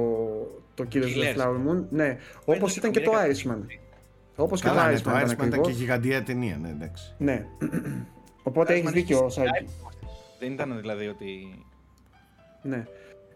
το 0.74 0.86
Killers 0.92 0.96
of 0.96 1.02
the 1.02 1.36
Killers. 1.36 1.40
Flower 1.40 1.70
Moon. 1.70 1.84
Ναι, 1.90 2.18
όπως 2.44 2.76
ήταν 2.76 2.90
και 2.90 3.00
το 3.00 3.12
Irishman. 3.12 3.58
Όπως 4.36 4.60
και 4.60 4.68
το 4.68 4.74
Καλά, 4.74 4.90
ναι, 4.90 4.94
Irishman 4.96 5.02
το 5.02 5.10
ήταν 5.10 5.22
Irishman 5.22 5.32
ήταν 5.32 5.46
ακριβώς. 5.46 5.66
και 5.66 5.72
γιγαντιαία 5.72 6.22
ταινία, 6.22 6.58
ναι, 6.62 6.68
εντάξει. 6.68 7.14
Ναι. 7.18 7.46
Οπότε 8.42 8.74
έχεις 8.74 8.90
δίκιο, 8.90 9.28
Σάκη. 9.28 9.66
Δεν 10.38 10.52
ήταν 10.52 10.80
δηλαδή 10.80 11.06
ότι. 11.06 11.64
Ναι. 12.62 12.84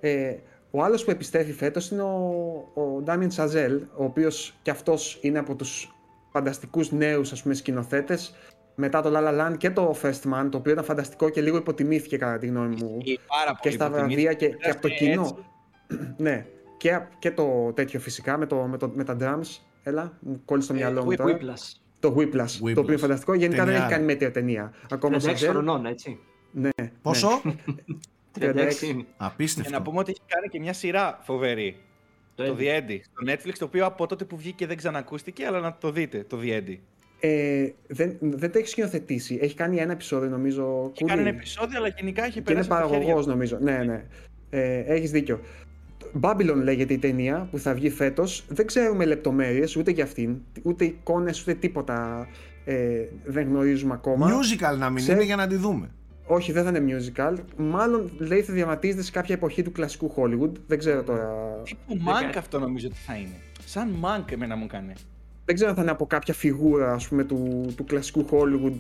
Ε, 0.01 0.37
ο 0.71 0.83
άλλος 0.83 1.05
που 1.05 1.11
επιστρέφει 1.11 1.53
φέτος 1.53 1.91
είναι 1.91 2.03
ο, 2.03 2.17
ο 2.75 3.03
Damien 3.07 3.29
Chazelle, 3.37 3.81
ο 3.97 4.05
οποίος 4.05 4.55
και 4.63 4.71
αυτός 4.71 5.19
είναι 5.21 5.39
από 5.39 5.55
τους 5.55 5.93
φανταστικούς 6.33 6.93
νέους 6.93 7.33
ας 7.33 7.43
πούμε 7.43 7.55
σκηνοθέτες 7.55 8.35
μετά 8.81 9.03
το 9.03 9.11
La 9.15 9.21
La 9.29 9.41
Land 9.53 9.57
και 9.57 9.71
το 9.71 9.97
First 10.03 10.33
Man, 10.33 10.49
το 10.51 10.59
οποίο 10.59 10.73
ήταν 10.73 10.85
φανταστικό 10.85 11.29
και 11.29 11.41
λίγο 11.41 11.57
υποτιμήθηκε 11.57 12.17
κατά 12.17 12.39
τη 12.39 12.47
γνώμη 12.47 12.75
μου 12.83 12.99
Ή 13.03 13.19
πάρα 13.27 13.51
και 13.51 13.59
πολύ 13.63 13.75
στα 13.75 13.87
υποτιμήθηκε. 13.87 14.21
βραβεία 14.23 14.33
και, 14.33 14.49
και 14.49 14.71
από 14.71 14.81
το 14.81 14.89
Έτσι. 14.89 15.05
κοινό. 15.05 15.39
ναι. 16.27 16.47
Και, 16.77 17.01
και 17.19 17.31
το 17.31 17.73
τέτοιο 17.75 18.01
φυσικά 18.01 18.39
με, 18.39 18.47
το, 18.47 18.57
με, 18.57 18.77
το, 18.79 18.91
με 18.95 19.05
τα 19.05 19.17
drums. 19.21 19.59
Έλα, 19.83 20.19
μου 20.21 20.43
κόλλησε 20.45 20.67
στο 20.69 20.75
Ε, 20.75 20.77
μυαλό 20.79 21.05
μου 21.05 21.11
Whip 21.11 21.17
τώρα. 21.17 21.39
Whiplash. 21.41 21.77
Το 22.01 22.15
Whiplash, 22.19 22.23
Whiplash. 22.41 22.73
το 22.75 22.81
οποίο 22.81 22.83
είναι 22.93 22.97
φανταστικό. 22.97 23.35
Γενικά 23.35 23.57
δεν 23.57 23.67
Ταινιάρα. 23.67 23.85
έχει 23.85 23.93
κάνει 23.95 24.05
μέτρια 24.05 24.31
ταινία. 24.31 24.73
Ακόμα 24.91 25.17
ο 25.17 25.21
36 25.23 25.29
Chazelle. 25.31 25.49
χρονών, 25.49 25.87
έτσι. 25.87 26.19
Ναι, 26.53 26.69
Πόσο; 27.03 27.29
36 27.39 27.45
είναι. 28.41 28.73
Και 28.83 28.95
να 29.19 29.27
Απίστευτο. 29.27 29.81
πούμε 29.83 29.99
ότι 29.99 30.11
έχει 30.11 30.21
κάνει 30.27 30.49
και 30.49 30.59
μια 30.61 30.73
σειρά 30.73 31.19
φοβερή. 31.23 31.77
Το 32.35 32.45
Το 32.45 32.57
Eddie. 32.59 32.61
The 32.63 32.81
Eddie. 32.81 32.99
Στο 33.03 33.33
Netflix, 33.33 33.53
το 33.59 33.65
οποίο 33.65 33.87
από 33.87 34.07
τότε 34.07 34.25
που 34.25 34.37
βγήκε 34.37 34.67
δεν 34.67 34.77
ξανακούστηκε, 34.77 35.47
αλλά 35.47 35.61
να 35.61 35.77
το 35.81 35.91
δείτε, 35.91 36.25
το 36.29 36.39
The 36.43 36.47
Eddie. 36.59 36.79
Ε, 37.21 37.69
δεν, 37.87 38.17
δεν 38.21 38.53
το 38.53 38.59
έχει 38.59 38.69
σκηνοθετήσει. 38.69 39.39
Έχει 39.43 39.55
κάνει 39.55 39.77
ένα 39.77 39.93
επεισόδιο 39.93 40.29
νομίζω. 40.29 40.91
Έχει 40.95 41.05
κάνει 41.05 41.21
ένα 41.21 41.31
κουλή. 41.31 41.37
επεισόδιο, 41.37 41.79
αλλά 41.79 41.89
γενικά 41.99 42.23
έχει 42.25 42.33
Και 42.33 42.39
είναι 42.39 42.49
περάσει 42.49 42.69
από 42.71 42.81
τα 42.81 42.85
χέρια 42.87 42.99
παραγωγός 42.99 43.25
του. 43.25 43.31
νομίζω. 43.31 43.59
Ναι, 43.61 43.79
ναι. 43.85 44.05
Ε, 44.51 44.79
έχεις 44.95 45.11
δίκιο. 45.11 45.41
Babylon 46.21 46.61
λέγεται 46.63 46.93
η 46.95 46.99
ταινία 46.99 47.49
που 47.51 47.59
θα 47.59 47.75
βγει 47.75 47.91
φέτος. 47.91 48.45
Δεν 48.49 48.67
ξέρουμε 48.67 49.05
λεπτομέρειες 49.05 49.77
ούτε 49.77 49.91
για 49.91 50.05
αυτήν. 50.05 50.37
Ούτε 50.63 50.85
εικόνες 50.85 51.41
ούτε 51.43 51.55
τίποτα 51.55 52.29
ε, 52.65 53.05
δεν 53.25 53.47
γνωρίζουμε 53.49 53.95
ακόμα. 53.95 54.27
Musical 54.31 54.79
να 54.79 54.87
μην 54.91 54.97
Ξέρ- 55.03 55.17
είναι 55.17 55.25
για 55.25 55.37
να 55.37 55.47
τη 55.47 55.57
δούμε. 55.57 55.91
Όχι, 56.27 56.53
δεν 56.53 56.65
θα 56.65 56.79
είναι 56.79 56.97
musical. 56.99 57.35
Μάλλον 57.57 58.11
λέει 58.19 58.43
θα 58.43 58.53
διαματίζεται 58.53 59.03
σε 59.03 59.11
κάποια 59.11 59.35
εποχή 59.35 59.63
του 59.63 59.73
κλασικού 59.73 60.13
Hollywood. 60.17 60.53
Δεν 60.67 60.79
ξέρω 60.79 61.03
τώρα. 61.03 61.29
Τύπου 61.65 61.95
Mank 62.07 62.35
αυτό 62.39 62.59
νομίζω 62.59 62.87
ότι 62.87 62.97
θα 63.07 63.15
είναι. 63.17 63.35
Σαν 63.65 63.89
Mank 64.05 64.33
εμένα 64.33 64.57
μου 64.57 64.67
κάνει. 64.67 64.93
Δεν 65.49 65.57
ξέρω 65.57 65.71
αν 65.71 65.77
θα 65.77 65.83
είναι 65.83 65.91
από 65.91 66.07
κάποια 66.07 66.35
φιγούρα 66.35 66.93
ας 66.93 67.09
πούμε, 67.09 67.25
του, 67.25 67.67
του 67.77 67.85
κλασικού 67.85 68.27
Hollywood. 68.31 68.79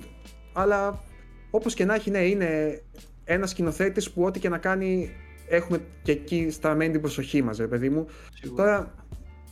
Αλλά 0.52 1.02
όπως 1.50 1.74
και 1.74 1.84
να 1.84 1.94
έχει, 1.94 2.10
ναι, 2.10 2.18
είναι 2.18 2.80
ένας 3.24 3.50
σκηνοθέτης 3.50 4.10
που 4.10 4.22
ό,τι 4.24 4.38
και 4.40 4.48
να 4.48 4.58
κάνει 4.58 5.10
έχουμε 5.48 5.78
και 6.02 6.12
εκεί 6.12 6.50
στραμμένη 6.50 6.92
την 6.92 7.00
προσοχή 7.00 7.42
μας, 7.42 7.56
ρε 7.58 7.66
παιδί 7.66 7.88
μου. 7.88 8.06
Σίγουρα. 8.34 8.62
Τώρα 8.64 8.94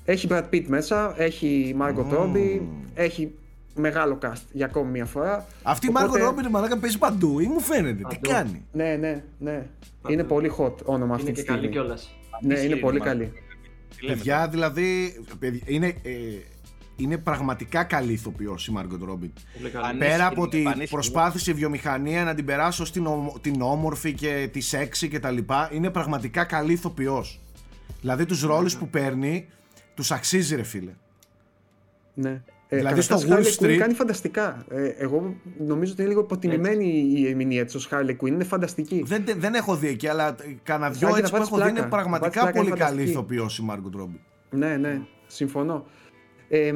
έχει 0.05 0.27
Brad 0.31 0.45
Pitt 0.53 0.65
μέσα, 0.67 1.15
έχει 1.23 1.77
Margot 1.81 2.13
Mm. 2.13 2.19
Robbie, 2.19 2.61
έχει 2.95 3.35
μεγάλο 3.75 4.19
cast 4.23 4.43
για 4.53 4.67
ακόμη 4.67 4.91
μια 4.91 5.05
φορά. 5.05 5.47
Αυτή 5.63 5.87
η 5.87 5.89
Οπότε- 5.89 6.09
Μάρκο 6.09 6.25
Ρόμπιν 6.25 6.51
μαλάκα 6.51 6.79
παίζει 6.79 6.99
παντού 6.99 7.41
ή 7.41 7.47
μου 7.47 7.61
φαίνεται. 7.61 7.95
Τι 7.95 8.03
Παντού. 8.03 8.21
κάνει; 8.31 8.65
Ναι, 8.73 8.97
ναι, 8.97 9.23
ναι. 9.39 9.67
Παντού. 10.03 10.15
Είναι 10.15 10.25
πολύ 10.25 10.53
hot 10.59 10.75
όνομα 10.85 11.15
αυτή 11.15 11.27
Είναι 11.27 11.35
τη 11.37 11.41
και 11.43 11.47
καλή 11.47 11.59
στιγμή. 11.59 11.75
κιόλας. 11.77 12.15
Ναι, 12.43 12.55
είναι 12.59 12.69
Ισχύει, 12.69 12.81
πολύ 12.81 12.99
Margot 13.03 13.05
καλή. 13.05 13.33
Τι 13.97 14.03
λέμε 14.05 14.17
Παιδιά, 14.17 14.49
δηλαδή, 14.49 15.21
παιδιά, 15.39 15.61
είναι, 15.67 15.87
ε, 15.87 16.11
είναι 16.97 17.19
πραγματικά 17.19 17.85
καλή 17.85 18.13
ηθοποιός 18.13 18.67
η 18.67 18.73
Μάργκοτ 18.73 19.03
Ρόμπιν. 19.03 19.33
Πολύ 19.59 19.71
καλή. 19.71 19.87
Αν- 19.87 19.99
Πέρα 19.99 20.11
Ανίσχυρη 20.11 20.33
από 20.33 20.43
ότι 20.43 20.57
είναι, 20.57 20.65
πανίσχυρη. 20.65 20.91
προσπάθησε 20.91 21.51
η 21.51 21.55
βιομηχανία 21.55 22.25
να 22.25 22.35
την 22.35 22.45
περάσει 22.45 22.83
ως 22.83 22.93
την, 22.93 23.07
ομο- 23.07 23.39
την 23.41 23.61
όμορφη 23.63 24.13
και 24.13 24.49
τη 24.53 24.61
σεξy 24.61 25.09
και 25.09 25.21
τα 25.21 25.31
λοιπά, 25.31 25.69
είναι 25.73 25.91
πραγματικά 25.91 26.45
καλή 26.45 26.73
ηθοποιός. 26.73 27.41
Δηλαδή 28.01 28.27
τους 28.27 28.43
ρόλους 28.43 28.77
που 28.77 28.89
παίρνει, 28.89 29.47
τους 29.95 30.11
αξίζει 30.11 30.57
ρε 30.57 30.63
φίλε. 30.63 30.93
Ναι. 32.15 32.43
Ε, 32.69 32.77
Δηλαδή 32.77 33.01
στο 33.01 33.15
καταρχάς, 33.19 33.39
Wall 33.39 33.63
Harley 33.63 33.65
Quinn 33.65 33.67
Street- 33.71 33.77
κάνει 33.79 33.95
φανταστικά. 33.95 34.65
Ε, 34.71 34.87
εγώ 34.89 35.35
νομίζω 35.59 35.93
ότι 35.93 36.01
είναι 36.01 36.11
λίγο 36.11 36.23
υποτιμημένη 36.23 37.13
η 37.17 37.27
ερμηνεία 37.29 37.65
της 37.65 37.75
ως 37.75 37.89
Harley 37.93 38.17
Quinn. 38.21 38.27
Είναι 38.27 38.45
φανταστική. 38.45 39.03
Δεν, 39.07 39.25
δεν 39.37 39.55
έχω 39.55 39.77
δει 39.77 39.89
εκεί, 39.89 40.09
αλλά 40.09 40.37
κανένα 40.63 40.91
δυο 40.91 41.07
Άγγελα, 41.09 41.19
έτσι 41.19 41.31
που 41.33 41.37
βάζεις 41.39 41.53
έχω 41.53 41.57
δει 41.57 41.63
πλάκα. 41.63 41.81
είναι 41.81 41.89
πραγματικά 41.89 42.29
Βάζεις 42.29 42.41
πλάκα, 42.43 42.57
πολύ 42.59 42.67
είναι 42.69 42.77
καλή 42.79 42.91
φανταστική. 42.91 43.11
ηθοποιός 43.11 43.59
η 43.59 43.63
Μάργκοτ 43.63 43.95
Ρόμπιν. 43.95 44.19
Ναι, 44.51 44.77
ναι, 44.77 45.01
συμφωνώ. 45.27 45.85
Ε, 46.49 46.73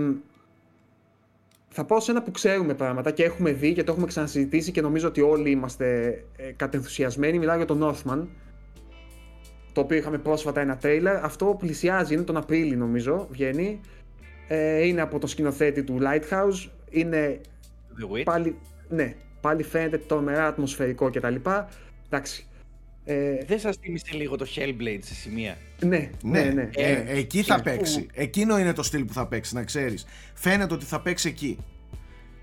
θα 1.68 1.84
πάω 1.84 2.00
σε 2.00 2.10
ένα 2.10 2.22
που 2.22 2.30
ξέρουμε 2.30 2.74
πράγματα 2.74 3.10
και 3.10 3.24
έχουμε 3.24 3.52
δει 3.52 3.72
και 3.72 3.84
το 3.84 3.92
έχουμε 3.92 4.06
ξανασυζητήσει 4.06 4.72
και 4.72 4.80
νομίζω 4.80 5.08
ότι 5.08 5.20
όλοι 5.20 5.50
είμαστε 5.50 6.18
ε, 6.36 6.52
κατενθουσιασμένοι. 6.52 7.38
Μιλάω 7.38 7.56
για 7.56 7.64
το 7.64 7.78
Northman, 7.82 8.26
το 9.72 9.80
οποίο 9.80 9.96
είχαμε 9.96 10.18
πρόσφατα 10.18 10.60
ένα 10.60 10.76
τρέιλερ. 10.76 11.24
Αυτό 11.24 11.56
πλησιάζει, 11.58 12.14
είναι 12.14 12.22
τον 12.22 12.36
Απρίλιο 12.36 12.78
νομίζω, 12.78 13.26
βγαίνει. 13.30 13.80
Ε, 14.48 14.86
είναι 14.86 15.00
από 15.00 15.18
το 15.18 15.26
σκηνοθέτη 15.26 15.82
του 15.82 15.98
Lighthouse. 16.00 16.68
Είναι 16.90 17.40
The 18.00 18.16
Witch. 18.16 18.22
πάλι, 18.24 18.56
ναι, 18.88 19.14
πάλι 19.40 19.62
φαίνεται 19.62 19.98
τρομερά 19.98 20.46
ατμοσφαιρικό 20.46 21.10
κτλ. 21.10 21.34
Εντάξει. 22.06 22.46
Ε, 23.04 23.44
Δεν 23.46 23.58
σας 23.58 23.76
θύμισε 23.76 24.12
λίγο 24.12 24.36
το 24.36 24.46
Hellblade 24.56 24.98
σε 25.00 25.14
σημεία; 25.14 25.56
ναι, 25.80 26.10
ναι, 26.22 26.42
Ναι, 26.42 26.50
ναι. 26.50 26.68
ε, 26.74 27.02
ναι. 27.02 27.10
εκεί 27.10 27.42
θα 27.42 27.56
Και 27.56 27.62
παίξει. 27.62 28.06
Εκείνο 28.12 28.58
είναι 28.58 28.72
το 28.72 28.82
στυλ 28.82 29.04
που 29.04 29.12
θα 29.12 29.26
παίξει, 29.26 29.54
να 29.54 29.64
ξέρεις. 29.64 30.06
Φαίνεται 30.34 30.74
ότι 30.74 30.84
θα 30.84 31.00
παίξει 31.00 31.28
εκεί. 31.28 31.58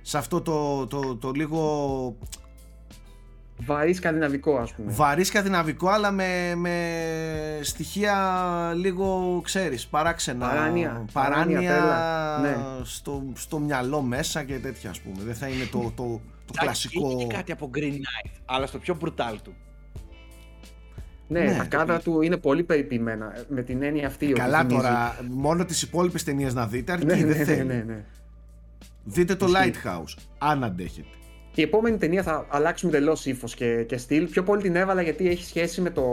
Σε 0.01 0.17
αυτό 0.17 0.41
το, 0.41 0.88
το, 0.88 1.15
το 1.15 1.31
λίγο 1.31 2.17
Βαρύ 3.59 3.93
σκανδιναβικό, 3.93 4.57
ας 4.57 4.73
πούμε. 4.73 4.91
βαρύ 4.91 5.23
σκανδιναβικό, 5.23 5.89
αλλά 5.89 6.11
με, 6.11 6.55
με 6.55 6.75
στοιχεία 7.61 8.73
λίγο, 8.75 9.39
ξέρεις, 9.43 9.88
παράξενα. 9.88 10.47
Παράνοια, 10.47 11.05
παράνοια 11.13 11.59
παράνοια, 11.59 11.69
τρέλα. 11.69 12.39
Ναι. 12.39 12.55
στο, 12.84 13.23
στο 13.34 13.59
μυαλό 13.59 14.01
μέσα 14.01 14.43
και 14.43 14.59
τέτοια, 14.59 14.89
ας 14.89 14.99
πούμε. 14.99 15.23
Δεν 15.23 15.35
θα 15.35 15.47
είναι 15.47 15.65
το, 15.71 15.79
το, 15.79 15.91
το 15.95 16.21
Εντάξει, 16.61 16.89
κλασικό... 16.89 17.11
Είχε 17.11 17.25
και 17.25 17.34
κάτι 17.34 17.51
από 17.51 17.69
Green 17.73 17.93
Knight, 17.93 18.31
αλλά 18.45 18.67
στο 18.67 18.79
πιο 18.79 18.97
brutal 19.03 19.35
του. 19.43 19.53
Ναι, 21.28 21.40
ναι, 21.40 21.56
τα 21.58 21.64
κάδρα 21.64 21.99
του 21.99 22.22
είναι 22.22 22.38
πολύ 22.38 22.64
περιποιημένα. 22.64 23.34
Με 23.49 23.62
την 23.62 23.84
έννοια 23.84 24.08
αυτή. 24.08 24.28
Καλά 24.28 24.66
τώρα, 24.66 25.20
μόνο 25.30 25.66
τις 25.66 25.82
υπόλοιπες 25.82 26.24
ταινίες 26.24 26.54
να 26.54 26.68
δείτε, 26.68 26.91
αρκεί 26.91 27.06
ναι, 27.06 27.16
δεν 27.16 27.28
ναι, 27.28 27.34
θέλει. 27.34 27.64
ναι, 27.64 27.84
ναι. 27.88 28.04
Δείτε 29.04 29.36
το 29.36 29.45
Lighthouse, 29.45 30.22
αν 30.38 30.64
αντέχετε. 30.64 31.08
Η 31.56 31.62
επόμενη 31.62 31.98
ταινία 31.98 32.24
θα 32.24 32.45
αλλάξουμε 32.49 32.91
τελώς 32.91 33.26
ύφος 33.26 33.56
και, 33.56 33.84
και 33.84 33.98
στυλ. 33.98 34.30
Πιο 34.30 34.44
πολύ 34.44 34.62
την 34.62 34.76
έβαλα 34.76 35.02
γιατί 35.02 35.30
έχει 35.30 35.44
σχέση 35.44 35.82
με, 35.82 35.90
το, 35.90 36.04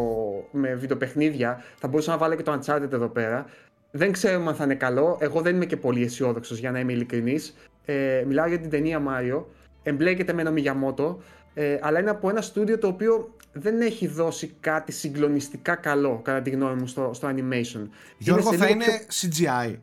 με 0.51 0.75
βιντεοπαιχνίδια. 0.75 1.63
Θα 1.77 1.89
μπορούσα 1.89 2.11
να 2.11 2.17
βάλω 2.17 2.35
και 2.35 2.43
το 2.43 2.61
Uncharted 2.61 2.93
εδώ 2.93 3.09
πέρα. 3.09 3.47
Δεν 3.91 4.13
ξέρουμε 4.13 4.49
αν 4.51 4.55
θα 4.55 4.65
είναι 4.65 4.75
καλό. 4.75 5.19
Εγώ 5.21 5.41
δεν 5.41 5.55
είμαι 5.55 5.65
και 5.65 5.77
πολύ 5.77 6.03
αισιόδοξος 6.03 6.59
για 6.59 6.71
να 6.71 6.79
είμαι 6.79 6.93
ειλικρινής. 6.93 7.55
Ε, 7.85 8.25
μιλάω 8.27 8.47
για 8.47 8.59
την 8.59 8.71
ταινία 8.71 9.03
Mario. 9.09 9.45
Εμπλέκεται 9.83 10.33
με 10.33 10.41
ένα 10.41 10.53
Miyamoto. 10.57 11.17
Ε, 11.55 11.79
αλλά 11.81 12.01
είναι 12.01 12.11
από 12.11 12.29
ένα 12.29 12.41
στούντιο 12.41 12.79
το 12.79 12.87
οποίο 12.87 13.34
δεν 13.55 13.81
έχει 13.81 14.07
δώσει 14.07 14.55
κάτι 14.61 14.93
συγκλονιστικά 14.93 15.75
καλό, 15.75 16.21
κατά 16.25 16.43
τη 16.43 16.51
γνώμη 16.51 16.81
μου, 16.81 16.87
στο, 16.87 17.11
στο 17.15 17.29
animation. 17.29 17.89
Γιώργο, 18.19 18.49
είναι 18.49 18.65
θα 18.65 18.69
είναι 18.69 18.85
πιο... 18.85 19.29
CGI. 19.31 19.75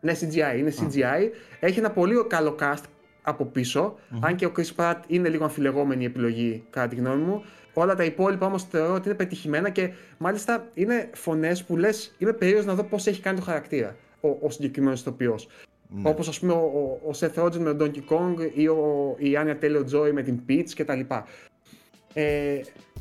Ναι, 0.00 0.12
CGI, 0.20 0.58
είναι 0.58 0.72
CGI. 0.78 1.30
Έχει 1.60 1.78
ένα 1.78 1.90
πολύ 1.90 2.26
καλό 2.28 2.56
cast 2.60 2.82
από 3.22 3.44
πίσω, 3.44 3.94
mm-hmm. 3.98 4.18
αν 4.20 4.36
και 4.36 4.46
ο 4.46 4.52
Chris 4.56 4.74
Pratt 4.76 5.00
είναι 5.06 5.28
λίγο 5.28 5.44
αμφιλεγόμενη 5.44 6.04
επιλογή, 6.04 6.64
κατά 6.70 6.88
τη 6.88 6.96
γνώμη 6.96 7.22
μου. 7.22 7.44
Όλα 7.74 7.94
τα 7.94 8.04
υπόλοιπα 8.04 8.46
όμως 8.46 8.64
θεωρώ 8.64 8.94
ότι 8.94 9.08
είναι 9.08 9.16
πετυχημένα 9.16 9.70
και 9.70 9.92
μάλιστα 10.18 10.68
είναι 10.74 11.10
φωνές 11.14 11.64
που 11.64 11.76
λες: 11.76 12.14
Είμαι 12.18 12.32
περίεργος 12.32 12.66
να 12.66 12.74
δω 12.74 12.84
πώς 12.84 13.06
έχει 13.06 13.20
κάνει 13.20 13.38
το 13.38 13.44
χαρακτήρα 13.44 13.96
ο, 14.20 14.28
ο 14.40 14.50
συγκεκριμένος 14.50 15.00
ηθοποιός. 15.00 15.48
Ναι. 15.88 16.08
Όπως 16.08 16.28
ας 16.28 16.38
πούμε 16.38 16.52
ο, 16.52 17.00
ο, 17.06 17.10
Seth 17.18 17.44
Rogen 17.44 17.56
με 17.56 17.74
τον 17.74 17.92
Donkey 17.94 18.12
Kong 18.12 18.50
ή 18.54 18.68
ο, 18.68 19.14
η 19.18 19.32
Anya 19.36 19.64
Taylor 19.64 19.84
Joy 19.94 20.12
με 20.12 20.22
την 20.22 20.40
Peach 20.48 20.70
κτλ. 20.76 21.00
Ε, 22.14 22.60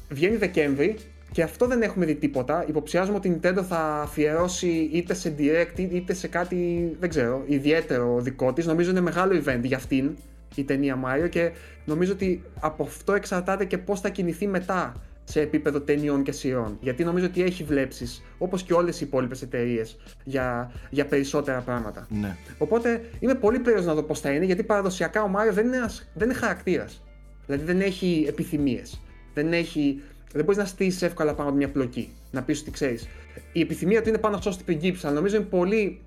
βγαίνει 0.10 0.36
Δεκέμβρη 0.36 0.96
και 1.32 1.44
αυτό 1.44 1.68
δεν 1.68 1.82
έχουμε 1.82 2.06
δει 2.06 2.16
τίποτα. 2.16 2.66
Υποψιάζομαι 2.68 3.18
ότι 3.18 3.28
η 3.28 3.40
Nintendo 3.42 3.64
θα 3.68 4.02
αφιερώσει 4.02 4.90
είτε 4.94 5.14
σε 5.14 5.36
direct 5.38 5.80
είτε 5.80 6.14
σε 6.14 6.28
κάτι, 6.28 6.92
δεν 7.00 7.10
ξέρω, 7.10 7.44
ιδιαίτερο 7.46 8.20
δικό 8.20 8.54
της. 8.54 8.66
Νομίζω 8.66 8.90
είναι 8.90 9.02
μεγάλο 9.02 9.42
event 9.46 9.62
για 9.64 9.78
αυτήν 9.78 10.16
η 10.56 10.64
ταινία 10.64 11.00
Mario 11.06 11.30
και 11.30 11.52
νομίζω 11.86 12.12
ότι 12.12 12.44
από 12.60 12.84
αυτό 12.84 13.14
εξαρτάται 13.14 13.66
και 13.66 13.78
πώς 13.78 14.00
θα 14.00 14.10
κινηθεί 14.10 14.48
μετά 14.48 14.94
σε 15.24 15.42
επίπεδο 15.42 15.82
ταινιών 15.82 16.24
και 16.24 16.32
σειρών. 16.32 16.78
Γιατί 16.82 17.04
νομίζω 17.04 17.26
ότι 17.26 17.44
έχει 17.44 17.64
βλέψεις, 17.64 18.24
όπως 18.38 18.64
και 18.64 18.74
όλες 18.74 19.02
οι 19.02 19.06
υπόλοιπες 19.06 19.42
εταιρείες, 19.42 19.98
για, 20.24 20.72
για 20.90 21.06
περισσότερα 21.06 21.60
πράγματα. 21.60 22.08
Ναι. 22.10 22.36
Οπότε 22.58 23.04
είμαι 23.20 23.36
πολύ 23.36 23.60
περίεργο 23.60 23.88
να 23.88 23.94
δω 23.94 24.04
πώς 24.04 24.20
θα 24.20 24.32
είναι, 24.32 24.46
γιατί 24.46 24.64
παραδοσιακά 24.64 25.24
ο 25.24 25.28
Μάριο 25.28 25.54
δεν 25.54 25.66
είναι, 25.68 25.80
δεν 26.14 26.30
είναι 26.30 26.38
χαρακτήρας. 26.38 27.02
Δηλαδή 27.46 27.66
δεν 27.66 27.82
έχει 27.82 28.26
επιθυμίες. 28.28 29.02
Δεν, 29.34 29.54
έχει, 29.54 30.02
δεν 30.34 30.44
μπορείς 30.44 30.60
να 30.60 30.66
στήσεις 30.66 31.02
εύκολα 31.02 31.34
πάνω 31.34 31.50
από 31.50 31.58
μια 31.58 31.70
πλοκή. 31.70 32.10
Να 32.32 32.42
πεις 32.44 32.62
ότι 32.62 32.72
ξέρεις. 32.72 33.08
Η 33.52 33.62
επιθυμία 33.62 34.02
του 34.02 34.10
είναι 34.10 34.18
πάνω 34.18 34.36
να 34.36 34.42
σώσει 34.42 34.58
την 34.58 34.66
πριγκίψα, 34.66 35.08
αλλά 35.08 35.16
νομίζω 35.16 35.36
είναι 35.36 35.46
πολύ 35.46 36.02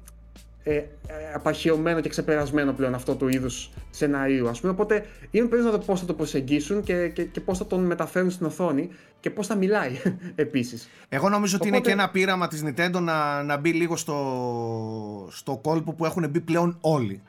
ε, 0.67 0.75
ε, 0.75 0.87
απαχαιωμένο 1.35 2.01
και 2.01 2.09
ξεπερασμένο 2.09 2.73
πλέον 2.73 2.95
αυτό 2.95 3.15
του 3.15 3.29
είδους 3.29 3.71
σενάριου, 3.91 4.49
ας 4.49 4.61
πούμε. 4.61 4.73
Οπότε 4.73 5.07
είμαι 5.31 5.49
περίεργος 5.49 5.73
να 5.73 5.79
δω 5.79 5.85
πώς 5.85 6.01
θα 6.01 6.07
το 6.07 6.15
προσεγγίσουν 6.15 6.83
και, 6.83 7.09
και, 7.09 7.25
και 7.25 7.41
πώς 7.41 7.59
θα 7.59 7.67
τον 7.67 7.85
μεταφέρουν 7.85 8.31
στην 8.31 8.47
οθόνη 8.47 8.89
και 9.21 9.31
πώς 9.31 9.47
θα 9.47 9.55
μιλάει 9.55 10.01
επίσης. 10.35 10.89
Εγώ 11.09 11.29
νομίζω 11.29 11.57
ότι 11.61 11.69
είναι 11.69 11.81
και 11.81 11.91
ένα 11.91 12.11
πείραμα 12.11 12.49
της 12.49 12.65
Nintendo 12.67 13.01
να, 13.01 13.43
να 13.43 13.57
μπει 13.57 13.73
λίγο 13.73 13.97
στο, 13.97 15.29
στο 15.31 15.57
κόλπο 15.63 15.93
που 15.93 16.05
έχουν 16.05 16.31
μπει 16.31 16.41
πλέον 16.41 16.79
όλοι. 16.81 17.23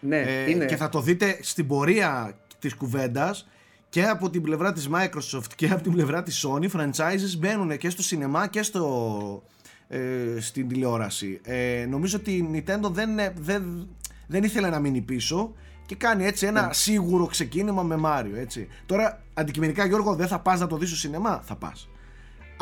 Ναι, 0.00 0.20
ε, 0.20 0.50
είναι. 0.50 0.64
Και 0.64 0.76
θα 0.76 0.88
το 0.88 1.00
δείτε 1.00 1.38
στην 1.40 1.66
πορεία 1.66 2.38
της 2.62 2.74
κουβέντας 2.74 3.48
και 3.88 4.04
από 4.04 4.30
την 4.30 4.42
πλευρά 4.42 4.72
της 4.72 4.88
Microsoft 4.92 5.52
και 5.56 5.68
από 5.68 5.82
την 5.82 5.92
πλευρά 5.92 6.22
της 6.22 6.46
Sony 6.46 6.68
franchises 6.70 7.38
μπαίνουν 7.38 7.76
και 7.76 7.90
στο 7.90 8.02
σινεμά 8.02 8.46
και 8.46 8.62
στο, 8.62 9.42
ε, 9.88 10.00
στην 10.40 10.68
τηλεόραση. 10.68 11.40
Ε, 11.44 11.86
νομίζω 11.88 12.16
ότι 12.16 12.30
η 12.30 12.50
Nintendo 12.52 12.90
δεν, 12.90 13.10
δεν, 13.38 13.88
δεν 14.26 14.44
ήθελε 14.44 14.68
να 14.68 14.78
μείνει 14.78 15.00
πίσω 15.00 15.52
και 15.86 15.94
κάνει 15.94 16.24
έτσι 16.26 16.46
ένα 16.46 16.66
ναι. 16.66 16.72
σίγουρο 16.72 17.26
ξεκίνημα 17.26 17.82
με 17.82 17.96
Μάριο. 17.96 18.36
Έτσι. 18.36 18.68
Τώρα, 18.86 19.22
αντικειμενικά, 19.34 19.86
Γιώργο, 19.86 20.14
δεν 20.14 20.26
θα 20.28 20.38
πας 20.38 20.60
να 20.60 20.66
το 20.66 20.76
δεις 20.76 20.88
στο 20.88 20.98
σινεμά, 20.98 21.40
θα 21.44 21.56
πας. 21.56 21.88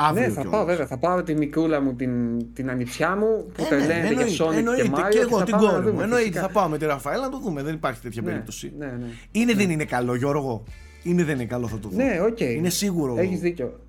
Αύριο 0.02 0.26
ναι, 0.26 0.32
θα 0.32 0.44
πάω 0.44 0.64
βέβαια. 0.64 0.86
Θα 0.86 0.98
πάω 0.98 1.22
τη 1.22 1.34
μικρούλα 1.34 1.80
μου, 1.80 1.94
την, 1.94 2.12
την 2.54 2.70
ανιψιά 2.70 3.16
μου 3.16 3.46
που 3.54 3.62
ε, 3.64 3.68
τρελαίνεται 3.68 4.14
ναι, 4.14 4.24
για 4.24 4.46
Sonic 4.46 4.54
εννοείται, 4.54 4.82
και 4.82 4.90
Mario. 4.94 5.08
Και 5.10 5.18
εγώ 5.18 5.38
και 5.38 5.44
την 5.44 5.56
κόρη 5.56 5.92
μου. 5.92 6.00
Εννοείται, 6.00 6.40
θα 6.40 6.48
πάω 6.48 6.68
με 6.68 6.78
τη 6.78 6.86
Ραφαέλα 6.86 7.22
να 7.22 7.30
το 7.30 7.38
δούμε. 7.38 7.62
Δεν 7.62 7.74
υπάρχει 7.74 8.00
τέτοια 8.00 8.22
ναι, 8.22 8.30
περίπτωση. 8.30 8.72
Ναι, 8.78 8.86
ναι, 8.86 9.06
είναι 9.32 9.52
ναι. 9.52 9.58
δεν 9.58 9.70
είναι 9.70 9.84
καλό, 9.84 10.14
Γιώργο. 10.14 10.64
Είναι 11.02 11.24
δεν 11.24 11.34
είναι 11.34 11.44
καλό, 11.44 11.68
θα 11.68 11.78
το 11.78 11.88
δω. 11.88 11.96
Ναι, 11.96 12.20
ok. 12.20 12.36
Okay. 12.36 12.54
Είναι 12.56 12.68
σίγουρο. 12.68 13.14
Έχεις 13.18 13.40
δίκιο. 13.40 13.80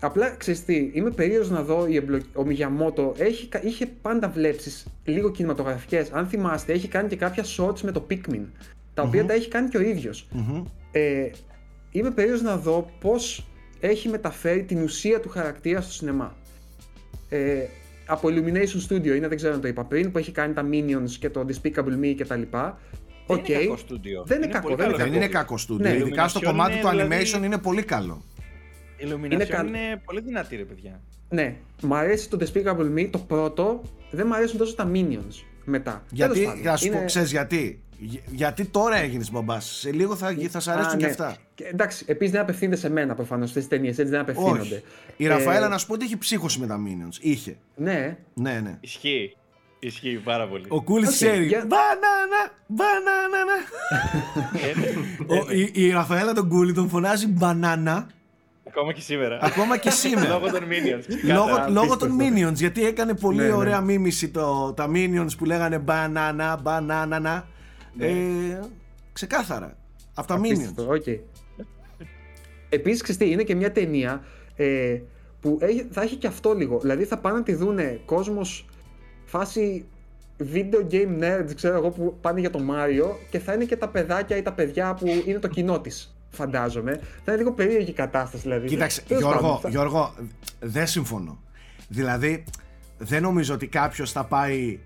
Απλά 0.00 0.30
ξέρεις 0.30 0.64
τι, 0.64 0.90
είμαι 0.92 1.10
περίεργος 1.10 1.50
να 1.50 1.62
δω 1.62 1.86
η 1.86 1.96
εμπλο... 1.96 2.20
ο 2.34 2.44
Μιγιαμότο 2.44 3.14
έχει, 3.18 3.48
είχε 3.62 3.86
πάντα 3.86 4.28
βλέψεις 4.28 4.86
λίγο 5.04 5.30
κινηματογραφικές. 5.30 6.10
Αν 6.12 6.26
θυμάστε, 6.26 6.72
έχει 6.72 6.88
κάνει 6.88 7.08
και 7.08 7.16
κάποια 7.16 7.44
shorts 7.56 7.80
με 7.80 7.92
το 7.92 8.06
Pikmin, 8.10 8.44
τα 8.94 9.02
οποία 9.02 9.22
mm-hmm. 9.22 9.26
τα 9.26 9.32
έχει 9.32 9.48
κάνει 9.48 9.68
και 9.68 9.76
ο 9.76 9.80
ίδιος. 9.80 10.28
Mm-hmm. 10.34 10.62
Ε, 10.92 11.30
είμαι 11.90 12.10
περίεργος 12.10 12.42
να 12.42 12.56
δω 12.56 12.90
πώς 13.00 13.46
έχει 13.80 14.08
μεταφέρει 14.08 14.62
την 14.62 14.82
ουσία 14.82 15.20
του 15.20 15.28
χαρακτήρα 15.28 15.80
στο 15.80 15.92
σινεμά. 15.92 16.36
Ε, 17.28 17.64
από 18.06 18.28
Illumination 18.28 18.88
Studio 18.88 19.16
είναι, 19.16 19.28
δεν 19.28 19.36
ξέρω 19.36 19.54
αν 19.54 19.60
το 19.60 19.68
είπα 19.68 19.84
πριν, 19.84 20.12
που 20.12 20.18
έχει 20.18 20.32
κάνει 20.32 20.54
τα 20.54 20.68
Minions 20.72 21.10
και 21.18 21.30
το 21.30 21.46
Despicable 21.48 22.04
Me 22.04 22.14
κτλ. 22.18 22.42
Δεν 23.30 23.38
okay. 23.38 23.48
είναι 23.48 23.58
κακό 23.58 23.76
στούντιο. 23.76 24.24
Δεν 24.26 24.36
είναι, 24.36 24.46
είναι 24.46 24.54
κακό. 24.54 24.76
Δεν, 24.76 24.94
δεν 24.96 25.12
είναι 25.12 25.28
κακό 25.28 25.58
στούντιο. 25.58 25.90
Ναι. 25.90 25.96
Ειδικά 25.96 26.28
στο 26.28 26.40
κομμάτι 26.40 26.80
του 26.80 26.86
animation 26.86 26.90
δηλαδή... 26.90 27.46
είναι 27.46 27.58
πολύ 27.58 27.82
καλό. 27.82 28.22
Η 28.96 29.06
Illumination 29.06 29.32
είναι, 29.32 29.44
κα... 29.44 29.64
είναι 29.66 30.02
πολύ 30.04 30.20
δυνατή, 30.20 30.56
ρε 30.56 30.64
παιδιά. 30.64 31.00
Ναι. 31.28 31.56
Μ' 31.82 31.94
αρέσει 31.94 32.30
το 32.30 32.38
Despicable 32.40 32.98
Me 32.98 33.08
το 33.10 33.18
πρώτο. 33.18 33.82
Δεν 34.10 34.26
μ' 34.26 34.32
αρέσουν 34.32 34.58
τόσο 34.58 34.74
τα 34.74 34.90
Minions 34.94 35.44
μετά. 35.64 36.04
Γιατί, 36.10 36.48
θα 36.62 36.76
σου 36.76 36.86
είναι... 36.86 36.96
πω, 36.96 37.04
ξέρεις 37.04 37.30
γιατί; 37.30 37.82
Γιατί 38.26 38.64
τώρα 38.64 38.96
έγινες 38.96 39.30
μπαμπάς. 39.30 39.78
Σε 39.78 39.92
λίγο 39.92 40.16
θα, 40.16 40.34
θα 40.48 40.60
σα 40.60 40.72
αρέσουν 40.72 40.92
Α, 40.92 40.96
και 40.96 41.04
ναι. 41.04 41.10
αυτά. 41.10 41.36
Και, 41.54 41.64
εντάξει, 41.64 42.04
επίσης 42.08 42.32
δεν 42.32 42.40
απευθύνεται 42.40 42.76
σε 42.76 42.90
μένα 42.90 43.14
προφανώς 43.14 43.48
αυτές 43.48 43.62
τι 43.62 43.68
ταινίες. 43.68 43.98
Έτσι 43.98 44.10
δεν 44.10 44.20
απευθύνονται. 44.20 44.60
Όχι. 44.60 44.82
Η 45.16 45.26
Ραφαέλα, 45.26 45.66
ε... 45.66 45.68
να 45.68 45.78
σου 45.78 45.86
πω 45.86 45.92
ότι 45.92 46.04
έχει 46.04 46.18
ψύχωση 46.18 46.60
με 46.60 46.66
τα 46.66 46.80
Minions. 46.84 47.16
Είχε. 47.20 47.56
Ναι. 47.76 48.16
Ναι, 48.34 48.60
ναι. 48.60 48.76
Ισχύει. 48.80 49.36
Ισχύει 49.78 50.20
πάρα 50.24 50.48
πολύ. 50.48 50.64
Ο 50.68 50.82
Κούλη 50.82 51.06
okay, 51.06 51.12
ξέρει. 51.12 51.46
Για... 51.46 51.66
Μπανάνα, 51.66 52.52
μπανάνα. 52.66 53.56
η, 55.72 55.84
η 55.84 55.90
Ραφαέλα 55.90 56.32
τον 56.32 56.48
Κούλη 56.48 56.72
τον 56.72 56.88
φωνάζει 56.88 57.26
μπανάνα. 57.26 58.06
Ακόμα 58.68 58.92
και 58.92 59.00
σήμερα. 59.00 59.38
Ακόμα 59.42 59.76
και 59.76 59.90
σήμερα. 59.90 60.28
λόγω 60.38 60.50
των 60.50 60.62
Minions. 60.68 61.04
λόγω, 61.24 61.64
λόγω 61.68 61.96
των 61.96 62.18
Minions. 62.20 62.54
Γιατί 62.54 62.86
έκανε 62.86 63.14
πολύ 63.14 63.42
ναι, 63.42 63.52
ωραία 63.52 63.78
ναι. 63.78 63.84
μίμηση 63.84 64.28
το, 64.28 64.72
τα 64.72 64.90
Minions 64.94 65.36
που 65.38 65.44
λέγανε 65.44 65.78
μπανάνα, 65.78 66.56
μπανάνα. 66.62 67.48
Ναι. 67.98 68.06
Ε, 68.06 68.60
ξεκάθαρα. 69.12 69.76
Αυτά 70.14 70.40
Minions. 70.40 70.86
Okay. 70.88 71.18
Επίσης, 72.68 73.02
ξέρετε, 73.02 73.24
είναι 73.24 73.42
και 73.42 73.54
μια 73.54 73.72
ταινία 73.72 74.24
ε, 74.56 75.00
που 75.40 75.58
έχει, 75.60 75.86
θα 75.90 76.02
έχει 76.02 76.16
και 76.16 76.26
αυτό 76.26 76.52
λίγο. 76.52 76.78
Δηλαδή 76.78 77.04
θα 77.04 77.18
πάνε 77.18 77.36
να 77.36 77.42
τη 77.42 77.54
δούνε 77.54 78.00
κόσμος 78.04 78.66
φάση 79.24 79.84
video 80.38 80.92
game 80.92 81.22
nerds, 81.22 81.54
ξέρω 81.54 81.76
εγώ, 81.76 81.90
που 81.90 82.18
πάνε 82.20 82.40
για 82.40 82.50
το 82.50 82.58
Mario 82.70 83.16
και 83.30 83.38
θα 83.38 83.52
είναι 83.52 83.64
και 83.64 83.76
τα 83.76 83.88
παιδάκια 83.88 84.36
ή 84.36 84.42
τα 84.42 84.52
παιδιά 84.52 84.94
που 84.94 85.06
είναι 85.26 85.38
το 85.38 85.48
κοινό 85.48 85.80
της. 85.80 86.16
Φαντάζομαι. 86.30 86.92
Θα 87.24 87.32
είναι 87.32 87.36
λίγο 87.36 87.52
περίεργη 87.52 87.90
η 87.90 87.94
κατάσταση 87.94 88.42
δηλαδή. 88.42 88.66
Κοίταξε, 88.66 89.02
Γιώργο, 89.06 89.58
θα... 89.62 89.68
Γιώργο, 89.68 90.14
δεν 90.60 90.86
συμφωνώ. 90.86 91.38
Δηλαδή, 91.88 92.44
δεν 92.98 93.22
νομίζω 93.22 93.54
ότι 93.54 93.66
κάποιος 93.66 94.12
θα 94.12 94.24
πάει 94.24 94.78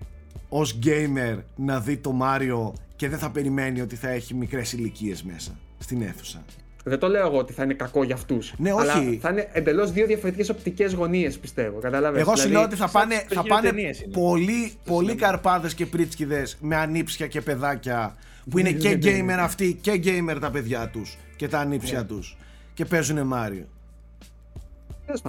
ως 0.49 0.79
gamer 0.83 1.37
να 1.55 1.79
δει 1.79 1.97
το 1.97 2.19
Mario 2.21 2.71
και 3.03 3.09
δεν 3.09 3.19
θα 3.19 3.29
περιμένει 3.29 3.81
ότι 3.81 3.95
θα 3.95 4.09
έχει 4.09 4.33
μικρές 4.33 4.73
ηλικίες 4.73 5.23
μέσα 5.23 5.51
στην 5.79 6.01
αίθουσα. 6.01 6.45
Δεν 6.83 6.99
το 6.99 7.07
λέω 7.07 7.27
εγώ 7.27 7.37
ότι 7.37 7.53
θα 7.53 7.63
είναι 7.63 7.73
κακό 7.73 8.03
για 8.03 8.15
αυτούς. 8.15 8.53
Ναι, 8.57 8.73
όχι. 8.73 8.89
Αλλά 8.89 9.17
θα 9.21 9.29
είναι 9.29 9.49
εντελώς 9.51 9.91
δύο 9.91 10.05
διαφορετικές 10.05 10.49
οπτικές 10.49 10.93
γωνίες, 10.93 11.37
πιστεύω. 11.37 11.79
Κατάλαβες. 11.79 12.21
Εγώ 12.21 12.35
σου 12.35 12.35
δηλαδή, 12.35 12.53
λέω 12.53 12.63
ότι 12.63 12.75
θα 12.75 12.89
πάνε, 12.89 13.25
θα 13.29 13.43
πάνε 13.43 13.71
πολύ, 14.11 14.73
πολύ 14.85 15.15
καρπάδες 15.15 15.73
και 15.73 15.85
πρίτσκιδες 15.85 16.57
με 16.61 16.75
ανήψια 16.75 17.27
και 17.27 17.41
παιδάκια 17.41 18.15
που 18.49 18.57
είναι 18.57 18.71
και 18.71 18.99
gamer 19.03 19.37
αυτοί 19.39 19.77
και 19.81 20.01
gamer 20.03 20.37
τα 20.39 20.51
παιδιά 20.51 20.89
τους 20.89 21.17
και 21.35 21.47
τα 21.47 21.59
ανήψια 21.59 22.01
yeah. 22.01 22.07
τους 22.07 22.37
και 22.73 22.85
παίζουν 22.85 23.27
Μάριο. 23.27 23.67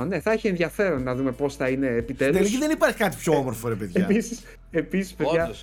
Ναι, 0.06 0.20
θα 0.20 0.32
έχει 0.32 0.48
ενδιαφέρον 0.48 1.02
να 1.02 1.14
δούμε 1.14 1.32
πώς 1.32 1.56
θα 1.56 1.68
είναι 1.68 1.86
επιτέλους. 1.86 2.34
Στην 2.34 2.46
τελική 2.46 2.66
δεν 2.66 2.70
υπάρχει 2.70 2.96
κάτι 2.96 3.16
πιο 3.16 3.32
όμορφο, 3.32 3.68
ρε 3.68 3.74
παιδιά. 3.74 4.08
Επίσης, 4.70 5.14
παιδιά, 5.14 5.54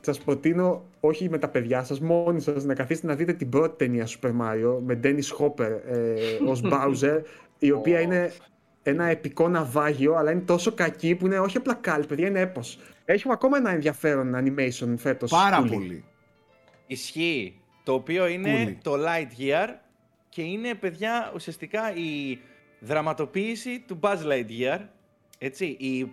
σας 0.00 0.18
προτείνω 0.18 0.84
όχι 1.00 1.28
με 1.28 1.38
τα 1.38 1.48
παιδιά 1.48 1.84
σας, 1.84 2.00
μόνοι 2.00 2.40
σας 2.40 2.64
να 2.64 2.74
καθίσετε 2.74 3.06
να 3.06 3.14
δείτε 3.14 3.32
την 3.32 3.48
πρώτη 3.48 3.76
ταινία 3.76 4.06
Super 4.06 4.30
Mario 4.40 4.78
με 4.84 5.00
Dennis 5.02 5.38
Hopper 5.38 5.80
ε, 5.86 6.14
ως 6.50 6.62
Bowser, 6.64 7.22
η 7.58 7.70
οποία 7.70 8.00
είναι 8.00 8.32
ένα 8.82 9.04
επικό 9.04 9.48
ναυάγιο, 9.48 10.14
αλλά 10.14 10.30
είναι 10.30 10.40
τόσο 10.40 10.72
κακή 10.72 11.14
που 11.14 11.26
είναι 11.26 11.38
όχι 11.38 11.56
απλά 11.56 11.74
κάλ, 11.74 12.06
παιδιά, 12.06 12.26
είναι 12.26 12.40
έπος. 12.40 12.78
Έχουμε 13.04 13.32
ακόμα 13.32 13.56
ένα 13.56 13.70
ενδιαφέρον 13.70 14.34
animation 14.34 14.94
φέτος. 14.96 15.30
Πάρα 15.30 15.62
πολύ. 15.62 16.04
Ισχύει. 16.86 17.54
Το 17.84 17.92
οποίο 17.92 18.26
είναι 18.26 18.78
το 18.82 18.94
Lightyear 18.94 19.68
και 20.28 20.42
είναι, 20.42 20.74
παιδιά, 20.74 21.32
ουσιαστικά 21.34 21.94
η 21.94 22.38
δραματοποίηση 22.80 23.84
του 23.86 23.98
Buzz 24.02 24.18
Lightyear, 24.26 24.78
έτσι, 25.38 25.64
η, 25.64 26.12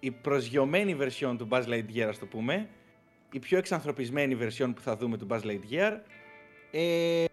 η 0.00 0.10
προσγειωμένη 0.10 0.96
version 1.00 1.34
του 1.38 1.48
Buzz 1.50 1.64
Lightyear, 1.64 2.06
ας 2.08 2.18
το 2.18 2.26
πούμε, 2.26 2.68
η 3.32 3.38
πιο 3.38 3.58
εξανθρωπισμένη 3.58 4.36
version 4.40 4.72
που 4.74 4.80
θα 4.80 4.96
δούμε 4.96 5.16
του 5.16 5.26
Buzz 5.30 5.40
Lightyear, 5.40 5.92
ε, 6.70 7.24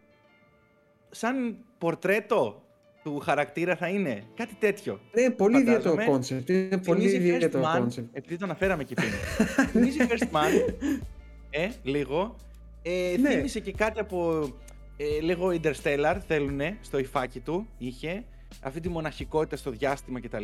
σαν 1.10 1.58
πορτρέτο 1.78 2.64
του 3.04 3.20
χαρακτήρα 3.20 3.76
θα 3.76 3.88
είναι. 3.88 4.24
Κάτι 4.36 4.56
τέτοιο. 4.60 5.00
Ναι, 5.14 5.30
πολύ 5.30 5.60
ιδιαίτερο 5.60 6.06
concept. 6.06 6.50
Είναι 6.50 6.78
πολύ 6.78 7.04
ιδιαίτερο 7.04 7.64
concept. 7.78 8.18
Επειδή 8.18 8.38
το 8.38 8.46
αναφέραμε 8.46 8.84
και 8.84 8.94
πριν. 8.94 9.10
Θυμίζει 9.72 9.98
First 10.10 10.36
Man. 10.36 10.74
Ε, 11.50 11.70
λίγο. 11.84 12.36
Ε, 12.82 13.16
ναι. 13.20 13.30
Θύμισε 13.30 13.60
και 13.60 13.72
κάτι 13.72 14.00
από 14.00 14.50
ε, 14.98 15.22
λίγο 15.22 15.48
Interstellar 15.62 16.18
θέλουν 16.28 16.62
στο 16.82 16.98
υφάκι 16.98 17.40
του. 17.40 17.68
Είχε 17.78 18.24
αυτή 18.62 18.80
τη 18.80 18.90
μοναχικότητα 18.90 19.56
στο 19.56 19.72
διάστημα 19.72 20.20
κτλ. 20.22 20.44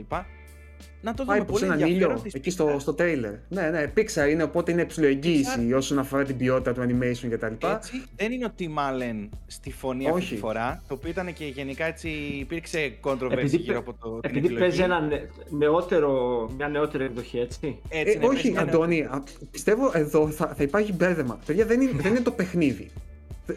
Να 1.02 1.14
το 1.14 1.24
δούμε 1.26 1.44
πολύ 1.44 1.66
έναν 1.66 1.80
ήλιο 1.80 2.24
εκεί 2.34 2.50
στο, 2.50 2.76
στο 2.80 2.96
trailer. 3.00 3.34
Ναι, 3.50 3.70
ναι, 3.70 3.94
Pixar 3.96 4.30
είναι, 4.30 4.44
οπότε 4.44 4.72
είναι 4.72 4.86
ψηλοεγγύηση 4.86 5.74
όσον 5.74 6.00
αφορά 6.00 6.24
την 6.24 6.38
ποιότητα 6.38 6.74
του 6.74 6.82
animation 6.82 7.28
κτλ. 7.30 7.68
Έτσι, 7.68 8.04
δεν 8.16 8.32
είναι 8.32 8.46
ο 8.46 8.52
Tim 8.60 8.64
Allen 8.64 9.30
στη 9.48 9.72
φωνή 9.72 10.06
Όχι. 10.06 10.14
αυτή 10.14 10.34
τη 10.34 10.40
φορά, 10.40 10.84
το 10.88 10.94
οποίο 10.94 11.10
ήταν 11.10 11.34
και 11.34 11.46
γενικά 11.46 11.86
έτσι 11.86 12.10
υπήρξε 12.40 12.94
controversy 13.04 13.46
γύρω 13.46 13.78
από 13.78 13.94
το 13.94 14.20
Επειδή 14.22 14.48
την 14.48 14.60
παίζει 14.60 14.82
ένα 14.82 15.08
νεότερο, 15.50 16.50
μια 16.58 16.68
νεότερη 16.68 17.04
εκδοχή, 17.04 17.40
έτσι. 17.40 17.80
έτσι 17.90 18.18
ε, 18.18 18.20
ναι, 18.20 18.26
όχι, 18.26 18.54
Αντώνη, 18.58 19.08
πιστεύω 19.52 19.92
εδώ 19.94 20.30
θα, 20.30 20.54
θα 20.58 20.64
υπάρχει 20.64 20.94
μπέρδεμα. 20.94 21.40
Παιδιά, 21.46 21.66
δεν 21.66 21.82
είναι, 21.82 21.92
δεν 21.96 22.12
είναι 22.12 22.22
το 22.22 22.32
παιχνίδι 22.32 22.90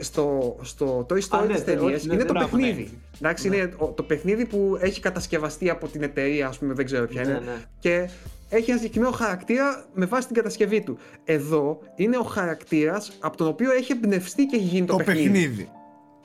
στο, 0.00 0.56
στο 0.62 1.06
Toy 1.10 1.20
Story 1.28 1.46
ναι, 1.46 1.54
της 1.54 1.64
ταινίας 1.64 2.04
είναι 2.04 2.24
το 2.24 2.32
παιχνίδι. 2.32 2.82
Ναι. 2.82 2.88
Εντάξει, 3.18 3.46
είναι 3.46 3.74
το 3.94 4.02
παιχνίδι 4.02 4.46
που 4.46 4.78
έχει 4.80 5.00
κατασκευαστεί 5.00 5.70
από 5.70 5.88
την 5.88 6.02
εταιρεία, 6.02 6.46
ας 6.46 6.58
πούμε, 6.58 6.74
δεν 6.74 6.84
ξέρω 6.84 7.06
ποια 7.06 7.22
είναι. 7.22 7.32
Ναι, 7.32 7.64
και 7.78 8.08
έχει 8.48 8.70
ένα 8.70 8.78
συγκεκριμένο 8.78 9.12
χαρακτήρα 9.12 9.84
με 9.94 10.06
βάση 10.06 10.26
την 10.26 10.36
κατασκευή 10.36 10.82
του. 10.82 10.98
Εδώ 11.24 11.78
είναι 11.94 12.16
ο 12.18 12.22
χαρακτήρας 12.22 13.12
από 13.20 13.36
τον 13.36 13.46
οποίο 13.46 13.72
έχει 13.72 13.92
εμπνευστεί 13.92 14.46
και 14.46 14.56
έχει 14.56 14.64
γίνει 14.64 14.86
το, 14.86 14.96
το 14.96 15.04
παιχνίδι. 15.04 15.68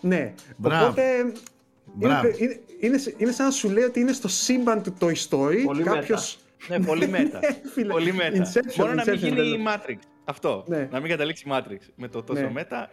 Ναι. 0.01 0.33
Μπράβο. 0.57 0.85
Οπότε 0.85 1.01
Είναι, 1.99 2.21
είναι, 2.37 2.59
είναι, 2.79 2.97
είναι, 3.17 3.31
σαν 3.31 3.45
να 3.45 3.51
σου 3.51 3.69
λέει 3.69 3.83
ότι 3.83 3.99
είναι 3.99 4.11
στο 4.11 4.27
σύμπαν 4.27 4.83
του 4.83 4.93
Toy 4.99 5.13
Story. 5.29 5.63
Πολύ 5.65 5.83
κάποιος... 5.83 6.39
Ναι, 6.67 6.79
πολύ 6.79 7.07
μέτα. 7.17 7.39
πολύ 7.87 8.13
μέτα. 8.13 8.51
Μόνο 8.77 8.93
να 8.93 9.03
μην 9.07 9.15
γίνει 9.15 9.47
η 9.47 9.65
Matrix. 9.67 9.97
Αυτό. 10.23 10.65
Να 10.89 10.99
μην 10.99 11.09
καταλήξει 11.09 11.43
η 11.47 11.51
Matrix 11.53 11.79
με 11.95 12.07
το 12.07 12.23
τόσο 12.23 12.49
μέτα. 12.49 12.89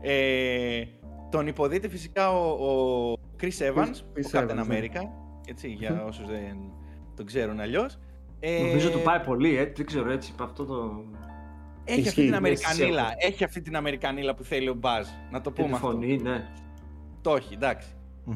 Ε, 0.00 0.82
τον 1.30 1.46
υποδείται 1.46 1.88
φυσικά 1.88 2.30
ο, 2.30 2.68
ο 2.68 3.14
Chris 3.40 3.74
Evans, 3.74 3.94
Chris 4.16 4.24
ο 4.26 4.30
Captain 4.32 4.54
ναι. 4.54 4.62
America, 4.68 5.00
έτσι, 5.48 5.68
για 5.68 6.04
όσους 6.04 6.26
δεν 6.26 6.56
τον 7.16 7.26
ξέρουν 7.26 7.60
αλλιώς. 7.60 7.98
Ε, 8.40 8.62
Νομίζω 8.62 8.90
του 8.90 9.00
πάει 9.00 9.20
πολύ, 9.20 9.56
ε, 9.56 9.72
δεν 9.76 9.86
ξέρω 9.86 10.10
έτσι, 10.10 10.32
αυτό 10.40 10.64
το... 10.64 11.04
Έχει 11.84 12.08
αυτή 12.08 12.24
την 12.24 12.34
Αμερικανίλα, 12.34 13.14
έχει 13.18 13.44
αυτή 13.44 13.60
την 13.60 13.76
Αμερικανίλα 13.76 14.34
που 14.34 14.44
θέλει 14.44 14.68
ο 14.68 14.74
Μπάζ, 14.74 15.06
να 15.30 15.40
το 15.40 15.50
πούμε 15.50 15.74
αυτό. 15.74 15.86
Φωνή, 15.86 16.16
ναι. 16.16 16.48
Το 17.20 17.34
έχει, 17.36 17.54
εντάξει. 17.54 17.88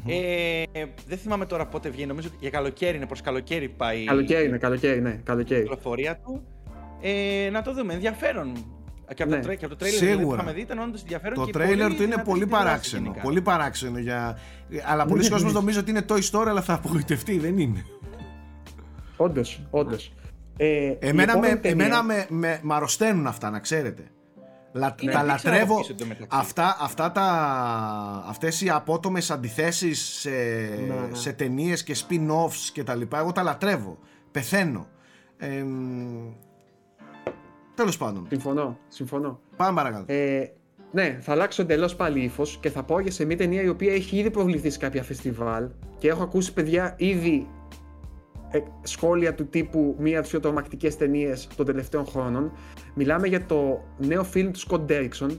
Ε, 0.07 0.63
δεν 1.07 1.19
θυμάμαι 1.19 1.47
τώρα 1.47 1.67
πότε 1.67 1.89
βγαίνει, 1.89 2.07
νομίζω 2.07 2.29
για 2.41 2.51
καλοκαίρι 2.51 2.97
είναι, 2.97 3.07
προς 3.07 3.21
καλοκαίρι 3.21 3.69
πάει 3.69 4.05
Καλοκαίρι 4.05 4.47
είναι, 4.47 4.59
καλοκαίρι, 4.59 5.01
ναι, 5.01 5.21
καλοκαίρι. 5.25 5.61
η 5.61 5.63
κυκλοφορία 5.63 6.17
του. 6.17 6.43
Ε, 7.01 7.49
να 7.51 7.63
το 7.63 7.75
δούμε, 7.75 7.93
ενδιαφέρον 7.93 8.53
και 9.15 9.23
από, 9.23 9.35
ναι. 9.35 9.41
το, 9.41 9.55
και 9.55 9.65
από 9.65 9.69
το 9.69 9.77
τρέιλερ 9.77 10.01
Σίγουρα. 10.01 10.27
που 10.27 10.35
είχαμε 10.35 10.53
δει 10.53 10.61
ήταν 10.61 10.79
όντως 10.79 11.01
ενδιαφέρον. 11.01 11.47
Το 11.47 11.51
τρέιλερ 11.51 11.95
του 11.95 12.03
είναι 12.03 12.23
πολύ 12.25 12.47
παράξενο. 12.47 13.15
Πολύ 13.23 13.43
παράξενο 13.43 13.99
για. 13.99 14.39
Αλλά 14.87 15.07
πολλοί 15.07 15.29
κόσμοι 15.29 15.53
νομίζουν 15.61 15.81
ότι 15.81 15.91
είναι 15.91 16.05
Toy 16.09 16.21
Story, 16.31 16.47
αλλά 16.49 16.63
θα 16.63 16.75
απογοητευτεί. 16.75 17.39
Δεν 17.39 17.59
είναι. 17.59 17.85
Όντως, 19.17 19.61
όντως. 19.71 20.13
Ε, 20.57 20.95
εμένα 20.99 21.39
με, 21.39 21.61
εμένα 21.63 22.03
με, 22.03 22.27
με, 22.29 22.59
με 22.63 22.75
αρρωσταίνουν 22.75 23.27
αυτά, 23.27 23.51
να 23.51 23.59
ξέρετε. 23.59 24.03
Λα, 24.73 24.95
ναι, 25.03 25.13
τα 25.13 25.23
λατρεύω 25.23 25.85
αυτά, 26.29 26.77
αυτά 26.81 27.13
τα, 27.13 27.25
αυτές 28.29 28.61
οι 28.61 28.71
απότομες 28.71 29.31
αντιθέσεις 29.31 30.01
σε, 30.01 30.31
ναι, 30.31 30.95
ναι. 31.09 31.15
σε 31.15 31.33
ταινίες 31.33 31.83
και 31.83 31.97
spin-offs 31.97 32.71
και 32.73 32.85
τα 32.85 32.95
λοιπά 32.95 33.19
εγώ 33.19 33.33
τα 33.33 33.43
λατρεύω, 33.43 33.99
πεθαίνω 34.31 34.87
ε, 35.37 35.65
Τέλος 37.75 37.97
πάντων. 37.97 38.27
Συμφωνώ. 38.29 38.79
συμφωνώ. 38.89 39.41
Πάμε 39.57 39.77
παρακάτω. 39.77 40.13
Ε, 40.13 40.53
ναι, 40.93 41.19
θα 41.21 41.33
αλλάξω 41.33 41.63
εντελώς 41.63 41.97
πάλι 41.97 42.21
ύφος 42.21 42.59
και 42.61 42.71
θα 42.71 42.83
πάω 42.83 43.01
για 43.01 43.11
σε 43.11 43.25
μια 43.25 43.37
ταινία 43.37 43.63
η 43.63 43.69
οποία 43.69 43.93
έχει 43.93 44.17
ήδη 44.17 44.31
προβληθεί 44.31 44.71
σε 44.71 44.79
κάποια 44.79 45.03
φεστιβάλ 45.03 45.69
και 45.99 46.09
έχω 46.09 46.23
ακούσει 46.23 46.53
παιδιά 46.53 46.95
ήδη 46.99 47.49
ε, 48.51 48.59
σχόλια 48.83 49.35
του 49.35 49.47
τύπου 49.47 49.97
μία 49.99 50.13
από 50.13 50.23
τις 50.23 50.31
πιο 50.31 50.41
τρομακτικές 50.41 50.97
ταινίες 50.97 51.49
των 51.57 51.67
τελευταίων 51.67 52.07
χρόνων. 52.07 52.53
Μιλάμε 52.95 53.27
για 53.27 53.47
το 53.47 53.85
νέο 53.99 54.25
φιλμ 54.25 54.51
του 54.51 54.61
Scott 54.69 54.91
Derrickson 54.91 55.39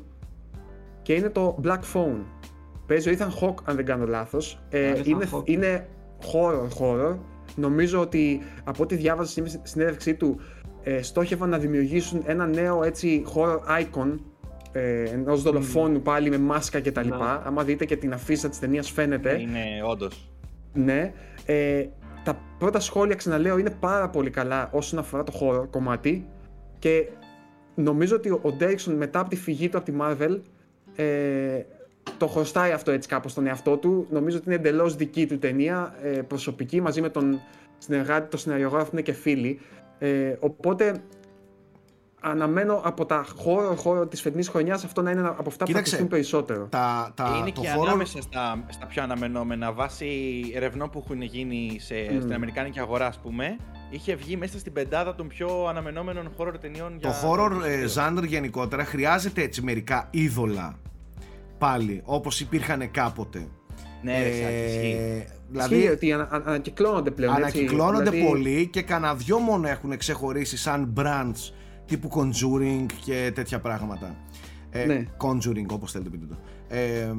και 1.01 1.13
είναι 1.13 1.29
το 1.29 1.59
Black 1.63 1.79
Phone. 1.93 2.23
Παίζει 2.87 3.09
ο 3.09 3.15
Ethan 3.17 3.43
Hawke, 3.43 3.63
αν 3.63 3.75
δεν 3.75 3.85
κάνω 3.85 4.05
λάθος. 4.05 4.59
Ε, 4.69 5.01
είναι, 5.03 5.29
είναι 5.43 5.87
horror, 6.33 6.67
horror. 6.79 7.17
Νομίζω 7.55 7.99
ότι 7.99 8.41
από 8.63 8.83
ό,τι 8.83 8.95
διάβαζα 8.95 9.29
στην 9.29 9.45
συνέντευξή 9.63 10.15
του, 10.15 10.39
ε, 10.87 11.01
στόχευαν 11.01 11.49
να 11.49 11.57
δημιουργήσουν 11.57 12.23
ένα 12.25 12.45
νέο 12.47 12.83
έτσι 12.83 13.23
horror 13.35 13.59
icon 13.81 14.19
ε, 14.71 15.03
ενός 15.03 15.41
δολοφόνου 15.41 16.01
πάλι 16.01 16.29
με 16.29 16.37
μάσκα 16.37 16.81
κτλ. 16.81 17.07
Ναι. 17.07 17.15
Άμα 17.43 17.63
δείτε 17.63 17.85
και 17.85 17.95
την 17.95 18.13
αφίσα 18.13 18.49
της 18.49 18.59
ταινίας 18.59 18.91
φαίνεται. 18.91 19.33
Ναι, 19.33 19.41
είναι 19.41 19.63
όντως. 19.83 20.29
Ναι. 20.73 21.13
Ε, 21.45 21.85
τα 22.23 22.37
πρώτα 22.57 22.79
σχόλια, 22.79 23.15
ξαναλέω, 23.15 23.57
είναι 23.57 23.69
πάρα 23.79 24.09
πολύ 24.09 24.29
καλά 24.29 24.69
όσον 24.71 24.99
αφορά 24.99 25.23
το 25.23 25.33
horror 25.41 25.67
κομμάτι 25.69 26.25
και 26.79 27.07
νομίζω 27.75 28.15
ότι 28.15 28.29
ο 28.29 28.53
Ντέριξον 28.57 28.95
μετά 28.95 29.19
από 29.19 29.29
τη 29.29 29.35
φυγή 29.35 29.69
του 29.69 29.77
από 29.77 29.91
τη 29.91 29.97
Marvel 30.01 30.39
ε, 30.95 31.61
το 32.17 32.27
χρωστάει 32.27 32.71
αυτό 32.71 32.91
έτσι 32.91 33.09
κάπως 33.09 33.31
στον 33.31 33.47
εαυτό 33.47 33.77
του. 33.77 34.07
Νομίζω 34.09 34.37
ότι 34.37 34.45
είναι 34.45 34.55
εντελώς 34.55 34.95
δική 34.95 35.25
του 35.27 35.39
ταινία, 35.39 35.95
ε, 36.01 36.09
προσωπική, 36.09 36.81
μαζί 36.81 37.01
με 37.01 37.09
τον 37.09 37.41
συνεργάτη, 37.77 38.29
τον 38.29 38.39
σεναριογράφο 38.39 38.89
είναι 38.91 39.01
και 39.01 39.13
φίλοι. 39.13 39.59
Ε, 39.99 40.35
οπότε 40.39 41.01
αναμένω 42.21 42.81
από 42.83 43.05
τα 43.05 43.25
χώρο, 43.35 43.75
χώρο 43.75 44.07
της 44.07 44.21
φετινής 44.21 44.49
χρονιάς 44.49 44.83
αυτό 44.83 45.01
να 45.01 45.11
είναι 45.11 45.27
από 45.27 45.43
αυτά 45.47 45.65
Κοίταξε, 45.65 45.95
που 45.95 46.01
θα 46.01 46.07
περισσότερο. 46.07 46.67
Τα, 46.71 47.11
τα, 47.15 47.37
είναι 47.39 47.51
το 47.51 47.61
και 47.61 47.69
χώρο... 47.69 47.87
ανάμεσα 47.87 48.21
στα, 48.21 48.65
στα 48.69 48.85
πιο 48.85 49.03
αναμενόμενα 49.03 49.71
βάσει 49.71 50.07
ερευνών 50.55 50.89
που 50.89 51.01
έχουν 51.05 51.21
γίνει 51.21 51.77
σε, 51.79 51.95
mm. 51.95 52.17
στην 52.19 52.33
Αμερικάνικη 52.33 52.79
αγορά 52.79 53.07
ας 53.07 53.19
πούμε 53.19 53.57
είχε 53.89 54.15
βγει 54.15 54.37
μέσα 54.37 54.59
στην 54.59 54.73
πεντάδα 54.73 55.15
των 55.15 55.27
πιο 55.27 55.65
αναμενόμενων 55.67 56.31
χώρων 56.37 56.59
ταινιών 56.59 56.97
για... 56.99 57.09
Το 57.09 57.15
horror 57.23 57.51
ε, 57.65 57.85
genre 57.95 58.25
γενικότερα 58.27 58.85
χρειάζεται 58.85 59.41
έτσι 59.41 59.61
μερικά 59.61 60.07
είδωλα 60.11 60.79
πάλι 61.57 62.01
όπως 62.05 62.39
υπήρχαν 62.39 62.91
κάποτε. 62.91 63.47
Ναι, 64.01 64.17
ε, 64.17 65.25
Δηλαδή, 65.49 65.87
ότι 65.87 66.11
ανα, 66.11 66.29
ανακυκλώνονται 66.45 67.11
πλέον. 67.11 67.35
Ανακυκλώνονται 67.35 68.01
έτσι, 68.01 68.11
δηλαδή... 68.11 68.31
πολύ 68.31 68.67
και 68.67 68.81
κανένα 68.81 69.15
δυο 69.15 69.39
μόνο 69.39 69.67
έχουν 69.67 69.97
ξεχωρίσει 69.97 70.57
σαν 70.57 70.93
brands 70.97 71.53
τύπου 71.85 72.09
Conjuring 72.13 72.85
και 73.05 73.31
τέτοια 73.35 73.59
πράγματα. 73.59 74.15
Ε, 74.69 74.85
ναι. 74.85 75.05
Conjuring, 75.17 75.67
όπως 75.71 75.91
θέλετε 75.91 76.09
πείτε 76.09 76.25
το. 76.25 76.37
Ε, 76.75 77.13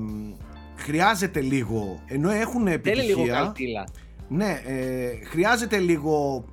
χρειάζεται 0.77 1.40
λίγο, 1.40 2.03
ενώ 2.07 2.31
έχουν 2.31 2.66
επιτυχία... 2.66 3.03
Θέλει 3.03 3.15
λίγο 3.15 3.35
καλτήλα. 3.35 3.86
Ναι, 4.28 4.61
ε, 4.66 5.24
χρειάζεται 5.24 5.78
λίγο 5.78 6.44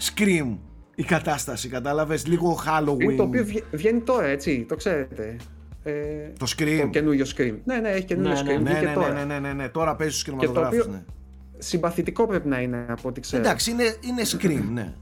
scream 0.00 0.56
η 0.94 1.02
κατάσταση, 1.02 1.68
κατάλαβες, 1.68 2.26
λίγο 2.26 2.58
Halloween. 2.66 3.00
Είναι 3.02 3.14
το 3.14 3.22
οποίο 3.22 3.46
βγαίνει 3.72 4.00
τώρα, 4.00 4.26
έτσι, 4.26 4.64
το 4.68 4.76
ξέρετε. 4.76 5.36
Ε, 5.86 6.32
το 6.38 6.46
Scream. 6.56 6.78
Το 6.80 6.86
καινούριο 6.86 7.26
Scream. 7.36 7.54
Ναι, 7.64 7.76
ναι, 7.76 7.88
έχει 7.88 8.04
καινούριο 8.04 8.32
ναι, 8.32 8.40
Scream. 8.40 8.62
Ναι, 8.62 8.72
ναι, 8.72 8.80
ναι, 8.80 8.92
τώρα. 8.92 9.12
ναι, 9.12 9.24
ναι, 9.24 9.38
ναι, 9.38 9.52
ναι, 9.52 9.68
τώρα 9.68 9.96
παίζει 9.96 10.12
στους 10.12 10.24
κινηματογράφους. 10.24 10.86
Ναι. 10.86 11.04
Συμπαθητικό 11.58 12.26
πρέπει 12.26 12.48
να 12.48 12.60
είναι 12.60 12.86
από 12.88 13.08
ό,τι 13.08 13.20
ξέρω. 13.20 13.42
Εντάξει, 13.42 13.70
είναι, 13.70 13.96
είναι 14.00 14.22
Scream, 14.24 14.64
ναι. 14.72 14.94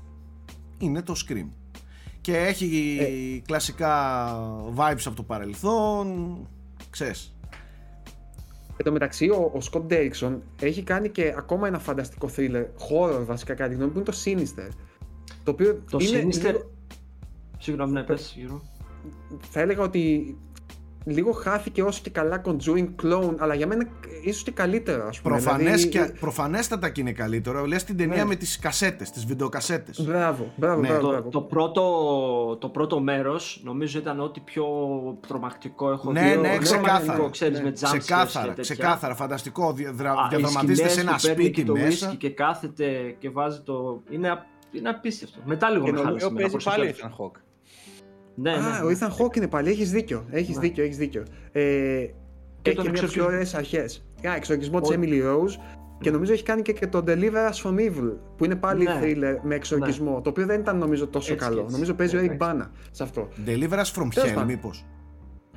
Είναι 0.79 1.03
το 1.03 1.15
Scream. 1.27 1.49
Και 2.21 2.37
έχει 2.37 2.99
ε. 3.01 3.41
κλασικά 3.47 4.27
vibes 4.77 5.03
από 5.05 5.17
το 5.17 5.23
παρελθόν. 5.23 6.37
Ξέρεις. 6.91 7.37
Εν 8.77 8.85
τω 8.85 8.93
μεταξύ, 8.93 9.29
ο, 9.29 9.53
ο 9.55 9.59
Scott 9.73 9.87
Derrickson 9.93 10.39
έχει 10.61 10.83
κάνει 10.83 11.09
και 11.09 11.35
ακόμα 11.37 11.67
ένα 11.67 11.79
φανταστικό 11.79 12.29
thriller, 12.37 12.65
horror 12.65 13.25
βασικά 13.25 13.55
κατά 13.55 13.69
τη 13.69 13.75
γνώμη 13.75 13.91
που 13.91 13.99
είναι 13.99 14.07
το 14.07 14.17
Sinister. 14.25 14.69
Το 15.45 15.51
οποίο 15.51 15.83
το 15.91 15.99
είναι... 16.01 16.23
Sinister... 16.23 16.55
Συγγνώμη, 17.59 17.93
ναι, 17.93 18.03
πες, 18.03 18.35
γύρω 18.37 18.63
θα 19.51 19.61
έλεγα 19.61 19.83
ότι 19.83 20.37
λίγο 21.05 21.33
χάθηκε 21.33 21.83
όσο 21.83 22.01
και 22.03 22.11
καλά 22.11 22.43
Conjuring 22.45 22.89
Clone, 23.03 23.35
αλλά 23.39 23.55
για 23.55 23.67
μένα 23.67 23.87
ίσως 24.23 24.43
και 24.43 24.51
καλύτερο, 24.51 25.07
ας 25.07 25.21
πούμε. 25.21 25.35
Προφανές 25.35 25.85
δηλαδή... 25.85 26.11
και, 26.11 26.19
προφανέστατα 26.21 26.89
και 26.89 27.01
είναι 27.01 27.13
καλύτερο. 27.13 27.67
Λες 27.67 27.85
την 27.85 27.97
ταινία 27.97 28.17
ναι. 28.17 28.25
με 28.25 28.35
τις 28.35 28.59
κασέτες, 28.59 29.11
τις 29.11 29.25
βιντεοκασέτες. 29.25 30.05
Μπράβο, 30.05 30.53
μπράβο, 30.57 30.81
ναι. 30.81 30.89
μπράβο, 30.89 31.23
Το, 31.23 31.29
το, 31.29 31.41
πρώτο, 31.41 32.57
το 32.61 32.69
πρώτο 32.69 33.01
μέρος 33.01 33.61
νομίζω 33.65 33.99
ήταν 33.99 34.21
ό,τι 34.21 34.41
πιο 34.41 34.67
τρομακτικό 35.29 35.91
έχω 35.91 36.13
ναι, 36.13 36.21
δει. 36.21 36.41
Ναι, 36.41 36.49
ναι, 36.49 36.59
ξεκάθαρα. 36.59 37.31
Ξέρεις, 37.31 37.63
με 37.63 37.73
ξεκάθαρα, 37.73 38.55
ξεκάθαρα, 38.61 39.15
φανταστικό. 39.15 39.73
Διαδραματίζεται 39.73 40.89
σε 40.89 41.01
ένα 41.01 41.19
σπίτι 41.19 41.65
το 41.65 41.73
μέσα. 41.73 42.15
Και 42.19 42.31
κάθεται 42.31 43.17
και 43.19 43.31
βάζει 43.31 43.61
το. 43.61 44.03
Είναι, 44.11 44.47
είναι 44.73 44.89
απίστευτο. 44.89 45.39
Μετά 45.45 45.71
λίγο 45.71 45.91
με 45.91 46.01
χάλασε. 46.01 46.31
παίζει 46.31 46.57
πάλι 46.65 46.89
ο 46.89 46.93
Ethan 46.97 47.09
Hawke. 47.09 47.44
Ναι, 48.35 48.53
Α, 48.53 48.57
ναι, 48.57 48.85
ο 48.85 48.89
ναι. 48.89 48.97
Ethan 48.99 49.09
Hawke 49.09 49.37
είναι 49.37 49.49
πάλι, 49.49 49.71
έχεις 49.71 49.91
δίκιο, 49.91 50.25
έχεις 50.31 50.55
ναι. 50.55 50.61
δίκιο, 50.61 50.85
έχεις 50.85 50.97
δίκιο. 50.97 51.23
Ε, 51.53 52.07
και 52.63 52.71
έχει 52.71 52.81
μια 52.81 53.01
από 53.01 53.09
τις 53.09 53.19
ωραίες 53.19 53.55
αρχές. 53.55 54.05
Yeah, 54.23 54.33
εξορκισμό 54.37 54.81
της 54.81 54.97
Emily 54.97 55.23
Rose 55.23 55.57
και 56.01 56.11
νομίζω 56.11 56.33
έχει 56.33 56.43
κάνει 56.43 56.63
και, 56.63 56.73
και 56.73 56.87
το 56.87 57.05
Deliver 57.07 57.51
Us 57.51 57.63
From 57.63 57.75
Evil 57.75 58.13
που 58.37 58.45
είναι 58.45 58.57
πάλι 58.57 58.85
ναι. 58.85 59.01
thriller 59.03 59.39
με 59.43 59.55
εξορκισμό 59.55 60.15
ναι. 60.15 60.21
το 60.21 60.29
οποίο 60.29 60.47
δεν 60.47 60.61
ήταν 60.61 60.79
νομίζω 60.79 61.07
τόσο 61.07 61.33
έτσι, 61.33 61.47
καλό. 61.47 61.61
Έτσι. 61.61 61.73
Νομίζω 61.73 61.95
παίζει 61.95 62.17
ο 62.17 62.21
Eric 62.23 62.39
Bana 62.39 62.67
σε 62.91 63.03
αυτό. 63.03 63.29
Deliver 63.47 63.79
Us 63.79 63.93
From 64.03 64.39
Hell 64.39 64.45
μήπως. 64.47 64.87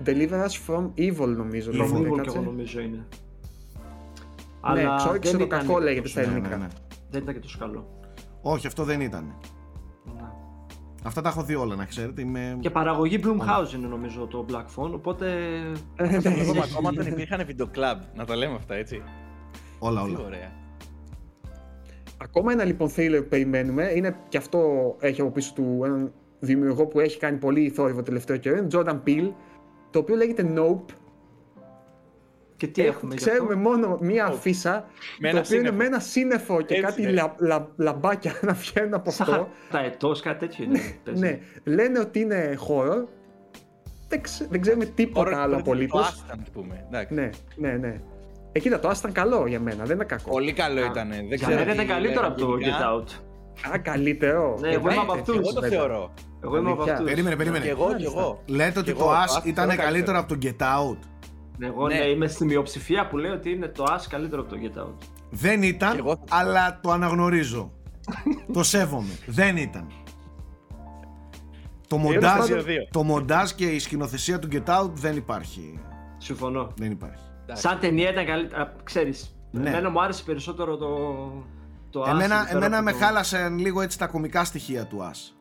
Deliver 0.06 0.46
Us 0.46 0.68
From 0.68 0.90
Evil 0.98 1.28
νομίζω. 1.28 1.72
From 1.72 1.98
Evil 1.98 2.22
και 2.22 2.30
εγώ 2.30 2.42
νομίζω 2.42 2.80
είναι. 2.80 3.08
Ναι, 4.74 4.82
εξόρκησε 4.82 5.38
το 5.38 5.48
κακό 5.48 5.80
λέγεται 5.80 6.08
στα 6.08 6.22
ελληνικά. 6.22 6.68
Δεν 7.10 7.22
ήταν 7.22 7.34
και 7.34 7.40
τόσο 7.40 7.58
καλό. 7.60 7.88
Όχι, 8.42 8.68
αυτό 8.68 8.84
δεν 8.84 9.02
ήταν. 9.02 9.34
Αυτά 11.04 11.22
τα 11.22 11.30
έχω 11.30 11.44
δει 11.44 11.56
όλα, 11.56 11.76
να 11.76 11.86
ξέρετε. 11.86 12.22
Είμαι... 12.22 12.58
Και 12.60 12.70
παραγωγή 12.70 13.20
Blumhouse 13.24 13.74
είναι 13.76 13.88
νομίζω 13.88 14.28
το 14.28 14.46
Black 14.50 14.66
Phone, 14.76 14.92
οπότε. 14.92 15.36
Ακόμα 16.64 16.92
δεν 16.92 17.08
υπήρχαν 17.08 17.46
βιντεοκλαμπ, 17.46 18.02
να 18.16 18.26
τα 18.26 18.36
λέμε 18.36 18.56
αυτά 18.56 18.76
έτσι. 18.76 19.02
Όλα, 19.80 20.02
όλα. 20.02 20.20
ωραία. 20.20 20.52
Ακόμα 22.18 22.52
ένα 22.52 22.64
λοιπόν 22.64 22.90
thriller 22.96 23.20
που 23.22 23.28
περιμένουμε 23.30 23.92
είναι 23.96 24.16
και 24.30 24.38
αυτό 24.38 24.60
έχει 25.00 25.22
από 25.22 25.30
πίσω 25.30 25.54
του 25.54 25.82
έναν 25.84 26.14
δημιουργό 26.40 26.86
που 26.86 27.00
έχει 27.00 27.18
κάνει 27.18 27.38
πολύ 27.38 27.70
θόρυβο 27.70 28.04
τελευταίο 28.04 28.38
καιρό. 28.38 28.58
Είναι 28.58 28.68
Jordan 28.72 29.00
Peele, 29.06 29.32
το 29.92 30.00
οποίο 30.00 30.16
λέγεται 30.16 30.54
Nope 30.56 30.94
και 32.58 32.68
τι 32.68 32.86
έχουμε 32.86 33.16
Ξέρουμε 33.16 33.56
μόνο 33.56 33.98
μία 34.02 34.26
αφίσα, 34.26 34.86
το 35.32 35.38
οποίο 35.38 35.60
είναι 35.60 35.72
με 35.72 35.86
ένα 35.86 36.00
σύννεφο 36.00 36.62
και 36.62 36.82
κάτι 36.82 37.02
λα, 37.02 37.36
λα, 37.40 37.68
λαμπάκια 37.76 38.40
να 38.48 38.54
βγαίνουν 38.54 38.94
από 38.94 39.10
αυτό. 39.10 39.48
Τα 39.72 39.80
ετός, 39.80 40.22
κάτι 40.22 40.40
τέτοιο 40.40 40.64
είναι. 40.64 40.80
ναι, 41.14 41.40
λένε 41.64 42.00
ότι 42.00 42.20
είναι 42.20 42.56
χώρο. 42.58 43.10
Δεν, 44.08 44.22
δεν 44.50 44.62
ξέρουμε 44.62 44.86
τίποτα 44.86 45.42
άλλο 45.42 45.56
απολύτω. 45.56 45.98
Το 45.98 46.04
Άσταν, 46.04 46.46
πούμε. 46.54 46.88
Ναι, 47.10 47.30
ναι, 47.56 47.72
ναι. 47.72 48.02
Εκεί 48.52 48.70
το 48.70 48.88
Άσταν 48.88 49.12
καλό 49.12 49.48
για 49.48 49.60
μένα, 49.60 49.84
δεν 49.84 49.96
είναι 49.96 50.06
κακό. 50.06 50.30
Πολύ 50.30 50.54
καλό 50.54 50.86
ήταν. 50.86 51.10
Δεν 51.30 51.40
ξέρω. 51.40 51.62
ήταν 51.62 51.88
καλύτερο 51.88 52.28
από 52.28 52.40
το 52.40 52.58
Get 52.62 52.94
Out. 52.94 53.08
Α, 53.74 53.78
καλύτερο. 53.80 54.58
Ναι, 54.60 54.70
εγώ 54.70 54.92
είμαι 54.92 55.02
από 55.02 55.12
αυτούς. 55.12 55.36
Εγώ 55.36 55.54
το 55.54 55.62
θεωρώ. 55.62 56.14
Εγώ 56.44 56.58
είμαι 56.58 56.72
από 56.72 56.84
αυτούς. 56.84 57.06
Περίμενε, 57.06 57.36
περίμενε. 57.36 57.66
Και 57.66 57.72
εγώ, 57.72 57.96
και 57.96 58.06
εγώ. 58.06 58.42
Λέτε 58.46 58.80
ότι 58.80 58.94
το 58.94 59.12
As 59.12 59.46
ήταν 59.46 59.76
καλύτερο 59.76 60.20
από 60.20 60.28
το 60.28 60.40
Get 60.42 60.64
Out. 60.64 60.98
Εγώ 61.60 61.88
ναι. 61.88 61.96
ναι. 61.98 62.06
είμαι 62.06 62.28
στη 62.28 62.46
μειοψηφία 62.46 63.08
που 63.08 63.18
λέει 63.18 63.32
ότι 63.32 63.50
είναι 63.50 63.68
το 63.68 63.84
As 63.84 64.06
καλύτερο 64.10 64.42
από 64.42 64.50
το 64.50 64.58
Get 64.62 64.84
Out. 64.84 65.08
Δεν 65.30 65.64
ήταν, 65.64 66.20
αλλά 66.30 66.80
το 66.82 66.92
αναγνωρίζω. 66.92 67.72
το 68.54 68.64
σέβομαι. 68.64 69.20
Δεν 69.26 69.58
ήταν. 69.58 69.88
Το 71.88 71.98
μοντάζ, 71.98 72.50
το 72.92 73.04
μοντάζ 73.04 73.52
και 73.52 73.66
η 73.66 73.80
σκηνοθεσία 73.80 74.40
του 74.40 74.48
Get 74.52 74.66
Out 74.66 74.90
δεν 74.94 75.16
υπάρχει. 75.16 75.80
Συμφωνώ. 76.18 76.74
Δεν 76.78 76.92
υπάρχει. 76.92 77.24
Σαν 77.52 77.80
ταινία 77.80 78.10
ήταν 78.10 78.26
καλύτερα. 78.26 78.76
Ξέρεις, 78.84 79.38
ναι. 79.52 79.70
εμένα 79.70 79.90
μου 79.90 80.02
άρεσε 80.02 80.24
περισσότερο 80.24 80.78
το, 80.78 80.88
το 81.90 82.06
Εμένα, 82.10 82.48
εμένα 82.52 82.82
με 82.82 82.92
το... 82.92 82.98
χάλασαν 82.98 83.58
λίγο 83.58 83.82
έτσι 83.82 83.98
τα 83.98 84.08
κωμικά 84.08 84.44
στοιχεία 84.44 84.86
του 84.86 84.98
Us. 85.12 85.34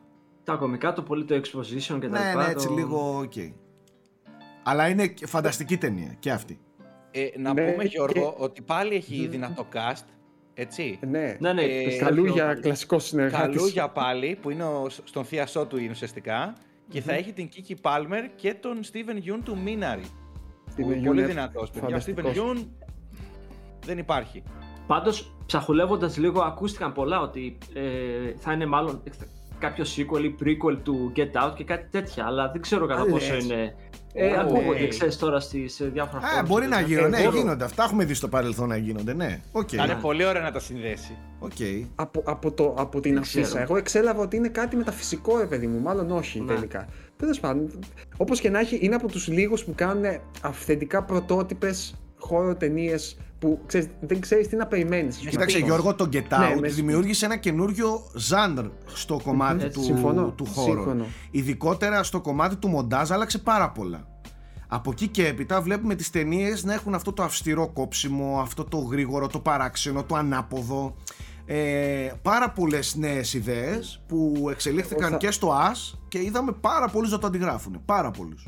Τα 0.43 0.55
κωμικά, 0.55 0.93
το 0.93 1.01
πολύ 1.01 1.25
το 1.25 1.35
exposition 1.35 1.97
και 1.99 2.07
τα 2.07 2.19
ναι, 2.19 2.27
λοιπά. 2.27 2.45
Ναι, 2.45 2.51
έτσι 2.51 2.69
λίγο 2.69 3.17
ok. 3.17 3.31
Okay. 3.35 3.51
Αλλά 4.69 4.87
είναι 4.87 5.13
φανταστική 5.25 5.77
ταινία 5.77 6.15
και 6.19 6.31
αυτή. 6.31 6.59
Ε, 7.11 7.27
να 7.37 7.53
ναι, 7.53 7.71
πούμε 7.71 7.83
Γιώργο 7.83 8.35
ότι 8.37 8.61
πάλι 8.61 8.95
έχει 8.95 9.27
δυνατό 9.27 9.67
cast. 9.73 10.05
Έτσι. 10.53 10.99
Ναι, 11.07 11.37
ναι, 11.39 11.53
ναι 11.53 11.61
ε, 11.61 11.97
Kaluuya, 11.97 12.53
κλασικός 12.53 13.05
συνεργάτης. 13.05 13.55
Kaluuya 13.55 13.89
πάλι, 13.89 14.37
που 14.41 14.49
είναι 14.49 14.63
ο, 14.63 14.87
στον 15.03 15.25
θίασό 15.25 15.65
του 15.65 15.77
είναι 15.77 15.91
ουσιαστικά. 15.91 16.53
Και 16.89 17.01
θα 17.01 17.13
έχει 17.13 17.33
την 17.33 17.49
Keke 17.53 17.73
Palmer 17.81 18.29
και 18.35 18.53
τον 18.53 18.79
Steven 18.91 19.15
Yeun 19.15 19.39
του 19.43 19.57
Minari. 19.65 20.05
Steven 20.75 21.01
πολύ 21.05 21.23
δυνατός. 21.23 21.69
Ο 21.69 22.01
Steven 22.05 22.25
Yeun 22.25 22.67
δεν 23.85 23.97
υπάρχει. 23.97 24.43
Πάντως, 24.87 25.35
ψαχουλεύοντας 25.45 26.17
λίγο, 26.17 26.41
ακούστηκαν 26.41 26.93
πολλά 26.93 27.19
ότι 27.21 27.57
ε, 27.73 28.33
θα 28.37 28.53
είναι 28.53 28.65
μάλλον 28.65 29.03
κάποιο 29.59 29.85
sequel 29.95 30.23
ή 30.23 30.35
prequel 30.43 30.77
του 30.83 31.11
Get 31.15 31.43
Out 31.43 31.53
και 31.55 31.63
κάτι 31.63 31.87
τέτοια. 31.91 32.25
Αλλά 32.25 32.51
δεν 32.51 32.61
ξέρω 32.61 32.85
κατά 32.85 33.05
πόσο 33.05 33.35
είναι 33.35 33.75
ε, 34.19 34.33
oh, 34.33 34.37
ακούγονται, 34.39 34.85
hey. 34.85 34.87
ξέρεις 34.89 35.17
τώρα 35.17 35.39
στις 35.39 35.81
διάφορα 35.93 36.21
Α, 36.27 36.43
μπορεί 36.43 36.67
να 36.67 36.81
γίνονται. 36.81 37.21
Ναι, 37.21 37.37
γίνονται. 37.37 37.63
Αυτά 37.63 37.83
έχουμε 37.83 38.05
δει 38.05 38.13
στο 38.13 38.27
παρελθόν 38.27 38.67
να 38.67 38.77
γίνονται, 38.77 39.13
ναι. 39.13 39.39
Okay. 39.51 39.73
είναι 39.73 39.97
πολύ 40.01 40.25
ωραίο 40.25 40.41
να 40.41 40.51
τα 40.51 40.59
συνδέσει. 40.59 41.17
Okay. 41.41 41.85
Από, 41.95 42.23
από, 42.25 42.51
το, 42.51 42.75
από 42.77 42.99
την 42.99 43.17
αφίσα. 43.17 43.61
Εγώ 43.61 43.77
εξέλαβα 43.77 44.21
ότι 44.21 44.35
είναι 44.35 44.47
κάτι 44.47 44.75
μεταφυσικό, 44.75 45.37
ρε 45.37 45.45
παιδί 45.45 45.67
μου. 45.67 45.79
Μάλλον 45.79 46.11
όχι 46.11 46.39
ναι. 46.39 46.53
τελικά. 46.53 46.87
Τέλος 47.17 47.39
πάντων. 47.39 47.79
Όπως 48.17 48.39
και 48.39 48.49
να 48.49 48.59
έχει, 48.59 48.79
είναι 48.81 48.95
από 48.95 49.07
τους 49.07 49.27
λίγους 49.27 49.63
που 49.63 49.73
κάνουν 49.75 50.03
αυθεντικά 50.41 51.03
πρωτότυπες 51.03 51.95
χώρο 52.17 52.55
ταινίες 52.55 53.17
που 53.39 53.59
ξέρεις, 53.65 53.87
δεν 53.99 54.19
ξέρεις 54.19 54.47
τι 54.47 54.55
να 54.55 54.67
περιμένεις. 54.67 55.17
Κοίταξε, 55.17 55.57
Γιώργο, 55.57 55.95
το 55.95 56.09
Get 56.13 56.13
ναι, 56.13 56.53
Out 56.53 56.59
ναι, 56.59 56.67
δημιούργησε 56.67 57.25
ένα 57.25 57.35
καινούριο 57.35 58.11
ζάντρ 58.13 58.65
στο 58.85 59.19
κομμάτι 59.23 59.69
του, 59.69 59.83
συμφωνώ, 59.83 60.31
του 60.31 60.45
χώρου. 60.45 60.71
Σύμφωνο. 60.71 61.05
Ειδικότερα 61.31 62.03
στο 62.03 62.21
κομμάτι 62.21 62.55
του 62.55 62.67
μοντάζ 62.67 63.11
άλλαξε 63.11 63.37
πάρα 63.37 63.71
πολλά. 63.71 64.07
Από 64.67 64.91
εκεί 64.91 65.07
και 65.07 65.27
έπειτα 65.27 65.61
βλέπουμε 65.61 65.95
τις 65.95 66.09
ταινίες 66.09 66.63
να 66.63 66.73
έχουν 66.73 66.93
αυτό 66.95 67.13
το 67.13 67.23
αυστηρό 67.23 67.67
κόψιμο, 67.67 68.39
αυτό 68.41 68.63
το 68.63 68.77
γρήγορο, 68.77 69.27
το 69.27 69.39
παράξενο, 69.39 70.03
το 70.03 70.15
ανάποδο. 70.15 70.95
Ε, 71.45 72.11
πάρα 72.21 72.49
πολλές 72.49 72.95
νέες 72.95 73.33
ιδέες 73.33 74.03
που 74.07 74.47
εξελίχθηκαν 74.51 75.17
και 75.17 75.31
στο 75.31 75.57
As 75.71 75.97
και 76.07 76.23
είδαμε 76.23 76.51
πάρα 76.51 76.87
πολλούς 76.87 77.11
να 77.11 77.17
το 77.17 77.27
αντιγράφουν. 77.27 77.81
Πάρα 77.85 78.11
πολλούς 78.11 78.47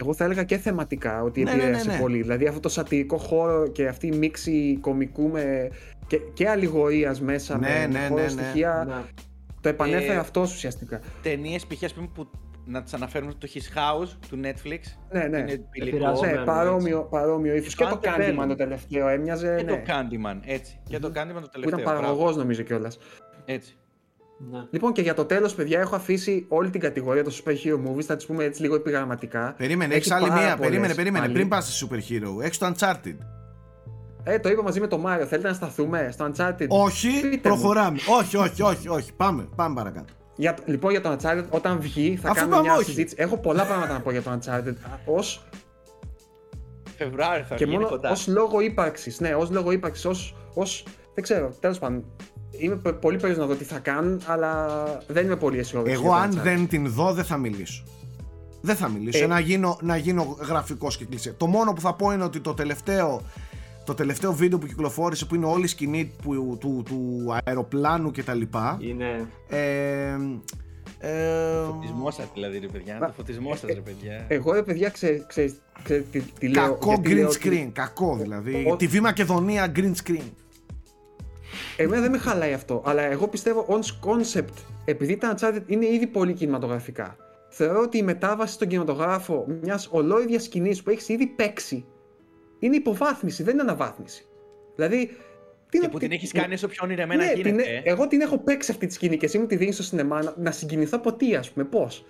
εγώ 0.00 0.14
θα 0.14 0.24
έλεγα 0.24 0.44
και 0.44 0.56
θεματικά 0.56 1.22
ότι 1.22 1.42
ναι, 1.42 1.54
ναι 1.54 1.62
επηρέασε 1.62 1.86
ναι, 1.86 1.92
ναι, 1.92 2.00
πολύ. 2.00 2.20
Δηλαδή 2.20 2.46
αυτό 2.46 2.60
το 2.60 2.68
σατυρικό 2.68 3.16
χώρο 3.16 3.68
και 3.68 3.86
αυτή 3.86 4.06
η 4.06 4.16
μίξη 4.16 4.78
κομικού 4.80 5.28
με 5.28 5.70
και, 6.06 6.16
και 6.16 6.48
αλληγορίας 6.48 7.20
μέσα 7.20 7.58
ναι, 7.58 7.68
με, 7.68 7.86
ναι, 7.86 8.06
χώρο 8.08 8.22
ναι, 8.22 8.28
στοιχεία. 8.28 9.04
Το 9.60 9.68
επανέφερε 9.68 10.12
ε, 10.12 10.16
αυτό 10.16 10.40
ουσιαστικά. 10.40 11.00
Ταινίες 11.22 11.66
π.χ. 11.66 11.92
που 12.14 12.30
να 12.64 12.82
τις 12.82 12.94
αναφέρουμε 12.94 13.32
το 13.38 13.48
His 13.54 13.78
House 13.78 14.08
του 14.28 14.40
Netflix. 14.42 14.78
Ναι, 15.10 15.26
ναι. 15.26 15.38
Είναι 15.72 15.98
ναι, 16.20 16.44
παρόμοιο, 16.44 17.02
παρόμοιο 17.10 17.54
ύφος. 17.54 17.74
Και 17.74 17.84
το 17.84 18.00
Candyman 18.02 18.44
το 18.48 18.54
τελευταίο 18.54 19.08
έμοιαζε. 19.08 19.54
Και 19.58 19.64
το 19.64 19.78
Candyman, 19.86 20.38
έτσι. 20.44 20.80
Και 20.88 20.98
το 20.98 21.08
Candyman 21.08 21.40
το 21.40 21.48
τελευταίο. 21.48 21.60
Που 21.60 21.68
ήταν 21.68 21.82
παραγωγός 21.82 22.36
νομίζω 22.36 22.62
κιόλας. 22.62 22.98
Έτσι. 23.44 23.76
Ναι. 24.48 24.66
Λοιπόν, 24.70 24.92
και 24.92 25.02
για 25.02 25.14
το 25.14 25.24
τέλος, 25.24 25.54
παιδιά, 25.54 25.80
έχω 25.80 25.96
αφήσει 25.96 26.44
όλη 26.48 26.70
την 26.70 26.80
κατηγορία 26.80 27.24
των 27.24 27.32
super 27.32 27.50
hero 27.50 27.74
movies. 27.88 28.02
Θα 28.02 28.16
τις 28.16 28.26
πούμε 28.26 28.44
έτσι 28.44 28.60
λίγο 28.62 28.74
επιγραμματικά. 28.74 29.54
Περίμενε, 29.58 29.94
έχεις 29.94 30.10
άλλη 30.10 30.30
μία; 30.30 30.56
Περίμενε, 30.56 30.94
περίμενε. 30.94 31.28
Πριν 31.28 31.48
πας 31.48 31.76
στη 31.76 31.86
super 31.90 31.96
hero, 31.96 32.42
έχεις 32.42 32.58
το 32.58 32.72
Uncharted. 32.74 33.16
Ε, 34.22 34.38
το 34.38 34.48
είπα 34.48 34.62
μαζί 34.62 34.80
με 34.80 34.86
τον 34.86 35.00
Μάριο. 35.00 35.26
Θέλετε 35.26 35.48
να 35.48 35.54
σταθούμε 35.54 36.08
στο 36.12 36.30
Uncharted; 36.34 36.66
Όχι, 36.68 37.20
Πείτε 37.20 37.36
προχωράμε. 37.48 37.90
Μου. 38.08 38.14
όχι, 38.18 38.36
όχι, 38.36 38.62
όχι, 38.62 38.88
όχι. 38.88 39.12
Πάμε, 39.12 39.48
πάμε 39.56 39.74
παρακάτω. 39.74 40.12
Για, 40.36 40.56
λοιπόν, 40.64 40.90
για 40.90 41.00
το 41.00 41.16
Uncharted, 41.18 41.44
όταν 41.50 41.80
βγει, 41.80 42.18
θα 42.22 42.30
Αφού 42.30 42.40
κάνουμε 42.40 42.60
μια 42.60 42.74
όχι. 42.74 42.84
συζήτηση. 42.84 43.14
Έχω 43.18 43.36
πολλά 43.36 43.64
πράγματα 43.66 43.92
να 43.92 44.00
πω 44.00 44.10
για 44.10 44.22
το 44.22 44.30
Uncharted. 44.38 44.74
Ω. 45.04 45.22
Φεβρουάριο 46.96 47.44
θα 47.44 47.54
και 47.54 47.66
μόνο 47.66 47.88
ως 48.10 48.26
λόγο 48.26 48.60
ύπαρξης. 48.60 49.20
Ναι, 49.20 49.34
ως 49.34 49.50
λόγο 49.50 49.70
ύπαρξης. 49.70 50.04
Ω. 50.54 50.62
Δεν 51.14 51.22
ξέρω, 51.24 51.54
τέλος 51.60 51.78
πάντων 51.78 52.04
είμαι 52.58 52.76
πολύ 52.76 53.16
περίεργος 53.16 53.46
να 53.46 53.52
δω 53.52 53.54
τι 53.54 53.64
θα 53.64 53.78
κάνουν, 53.78 54.20
αλλά 54.26 54.76
δεν 55.06 55.24
είμαι 55.24 55.36
πολύ 55.36 55.58
αισιόδοξος. 55.58 56.02
Εγώ, 56.02 56.12
αν 56.12 56.30
δεν 56.30 56.68
την 56.68 56.90
δω, 56.90 57.12
δεν 57.12 57.24
θα 57.24 57.36
μιλήσω. 57.36 57.84
Δεν 58.60 58.76
θα 58.76 58.88
μιλήσω. 58.88 59.24
Ε... 59.24 59.26
Να, 59.26 59.38
γίνω, 59.38 59.78
να 59.80 59.96
γίνω 59.96 60.36
γραφικός 60.40 60.96
και 60.96 61.04
κλεισέ. 61.04 61.32
Το 61.32 61.46
μόνο 61.46 61.72
που 61.72 61.80
θα 61.80 61.94
πω 61.94 62.10
είναι 62.10 62.24
ότι 62.24 62.40
το 62.40 62.54
τελευταίο, 62.54 63.22
το 63.84 63.94
τελευταίο 63.94 64.32
βίντεο 64.32 64.58
που 64.58 64.66
κυκλοφόρησε, 64.66 65.26
που 65.26 65.34
είναι 65.34 65.46
όλη 65.46 65.64
η 65.64 65.66
σκηνή 65.66 66.12
που, 66.22 66.56
του, 66.60 66.82
του 66.86 67.26
αεροπλάνου 67.44 68.10
κτλ. 68.10 68.40
Είναι. 68.78 69.26
Ε, 69.48 70.16
ε, 71.02 71.64
φωτισμός 71.66 72.14
σας 72.14 72.30
δηλαδή, 72.34 72.58
ρε 72.58 72.66
παιδιά. 72.66 72.98
το 72.98 73.12
φωτισμός 73.16 73.58
σας, 73.58 73.70
ρε 73.74 73.80
παιδιά. 73.80 74.24
Εγώ, 74.28 74.52
ρε 74.52 74.62
παιδιά, 74.62 74.88
ξέρει 74.88 75.24
ξέ, 75.26 75.54
ξέ, 75.82 76.04
τι, 76.10 76.20
τι 76.20 76.48
λέω. 76.48 76.62
Κακό 76.62 77.00
green 77.04 77.28
screen. 77.28 77.68
Κακό 77.72 78.16
δηλαδή. 78.20 78.74
Τη 78.78 78.86
Β' 78.86 79.00
Μακεδονία 79.00 79.72
green 79.76 79.92
screen. 80.04 80.30
Εμένα 81.76 82.02
δεν 82.02 82.10
με 82.10 82.18
χαλάει 82.18 82.52
αυτό, 82.52 82.82
αλλά 82.86 83.02
εγώ 83.02 83.28
πιστεύω 83.28 83.66
on 83.68 84.08
concept, 84.08 84.54
επειδή 84.84 85.16
τα 85.16 85.34
Uncharted 85.34 85.62
είναι 85.66 85.86
ήδη 85.86 86.06
πολύ 86.06 86.32
κινηματογραφικά, 86.32 87.16
θεωρώ 87.48 87.80
ότι 87.80 87.98
η 87.98 88.02
μετάβαση 88.02 88.52
στον 88.52 88.68
κινηματογράφο 88.68 89.46
μιας 89.62 89.88
ολόιδιας 89.90 90.42
σκηνής 90.42 90.82
που 90.82 90.90
έχεις 90.90 91.08
ήδη 91.08 91.26
παίξει 91.26 91.84
είναι 92.58 92.76
υποβάθμιση, 92.76 93.42
δεν 93.42 93.52
είναι 93.52 93.62
αναβάθμιση. 93.62 94.24
Δηλαδή. 94.74 95.10
Τι 95.68 95.78
και 95.78 95.84
να, 95.84 95.92
που 95.92 95.98
την 95.98 96.12
έχεις 96.12 96.32
κάνει 96.32 96.54
όσο 96.54 96.68
πιο 96.68 96.80
ονειρεμένα 96.84 97.24
ναι, 97.24 97.32
γίνεται. 97.32 97.50
Την, 97.50 97.58
ε. 97.58 97.82
εγώ 97.84 98.06
την 98.06 98.20
έχω 98.20 98.38
παίξει 98.38 98.70
αυτή 98.70 98.86
τη 98.86 98.92
σκηνή 98.92 99.16
και 99.16 99.26
εσύ 99.26 99.38
μου 99.38 99.46
τη 99.46 99.56
δίνεις 99.56 99.74
στο 99.74 99.82
σινεμά 99.82 100.22
να, 100.22 100.34
να 100.36 100.50
συγκινηθώ 100.50 100.96
από 100.96 101.12
τι, 101.12 101.34
ας 101.34 101.50
πούμε, 101.50 101.64
πώς. 101.64 102.06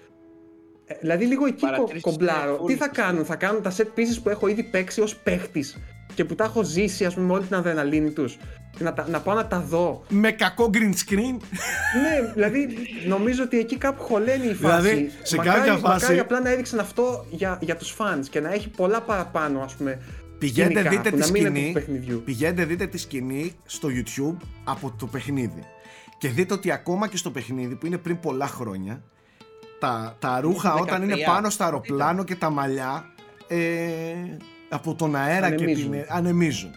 Ε, 0.85 0.95
δηλαδή 1.01 1.25
λίγο 1.25 1.47
εκεί 1.47 1.67
κομπλάρω. 2.01 2.65
Τι 2.67 2.77
θα 2.77 2.89
κάνουν, 2.89 3.25
θα 3.25 3.37
κάνουν 3.37 3.63
τα 3.63 3.73
set 3.77 3.99
pieces 3.99 4.21
που 4.23 4.29
έχω 4.29 4.49
ήδη 4.49 4.63
παίξει 4.63 5.01
ως 5.01 5.17
παίχτης 5.17 5.79
και 6.15 6.25
που 6.25 6.35
τα 6.35 6.45
έχω 6.45 6.63
ζήσει, 6.63 7.05
ας 7.05 7.15
πούμε, 7.15 7.27
με 7.27 7.33
όλη 7.33 7.45
την 7.45 7.57
αδρεναλίνη 7.57 8.11
τους. 8.11 8.39
Να, 8.79 8.95
να 9.09 9.21
πάω 9.21 9.35
να 9.35 9.47
τα 9.47 9.61
δω. 9.61 10.05
Με 10.09 10.31
κακό 10.31 10.71
green 10.75 11.13
screen. 11.13 11.37
ναι, 12.03 12.33
δηλαδή 12.35 12.69
νομίζω 13.07 13.43
ότι 13.43 13.59
εκεί 13.59 13.77
κάπου 13.77 14.03
χωλαίνει 14.03 14.47
η 14.47 14.55
φάση. 14.55 14.89
Δηλαδή, 14.89 15.11
σε 15.23 15.37
μακάρι, 15.37 15.59
κάποια 15.59 15.77
φάση. 15.77 16.03
Μακάρι 16.03 16.19
απλά 16.19 16.41
να 16.41 16.51
έδειξαν 16.51 16.79
αυτό 16.79 17.27
για, 17.31 17.59
για 17.61 17.77
τους 17.77 17.97
fans 17.99 18.25
και 18.31 18.41
να 18.41 18.53
έχει 18.53 18.69
πολλά 18.69 19.01
παραπάνω, 19.01 19.61
ας 19.61 19.75
πούμε. 19.75 20.03
Πηγαίνετε 20.39 20.89
δείτε 20.89 21.11
τη 21.11 21.23
σκηνή. 21.23 21.75
Πηγαίνετε 22.25 22.65
δείτε 22.65 22.87
τη 22.87 22.99
σκηνή 22.99 23.55
στο 23.65 23.89
YouTube 23.89 24.37
από 24.65 24.95
το 24.99 25.07
παιχνίδι. 25.07 25.65
Και 26.19 26.29
δείτε 26.29 26.55
ότι 26.55 26.73
ακόμα 26.73 27.09
και 27.09 27.17
στο 27.17 27.31
παιχνίδι 27.31 27.75
που 27.75 27.87
είναι 27.87 27.99
πριν 27.99 28.21
πολλά 28.21 28.47
χρόνια, 28.47 29.03
τα, 29.79 30.17
τα 30.19 30.41
ρούχα 30.41 30.75
όταν 30.75 31.03
είναι 31.03 31.17
πάνω 31.27 31.51
στο 31.51 31.65
αεροπλάνο 31.65 32.25
και 32.25 32.35
τα 32.35 32.51
μαλλιά 32.51 33.05
ε, 33.49 33.57
από 34.71 34.95
τον 34.95 35.17
αέρα 35.17 35.47
ανεμίζουν. 35.47 35.91
και 35.91 35.99
την, 35.99 36.07
ανεμίζουν. 36.09 36.71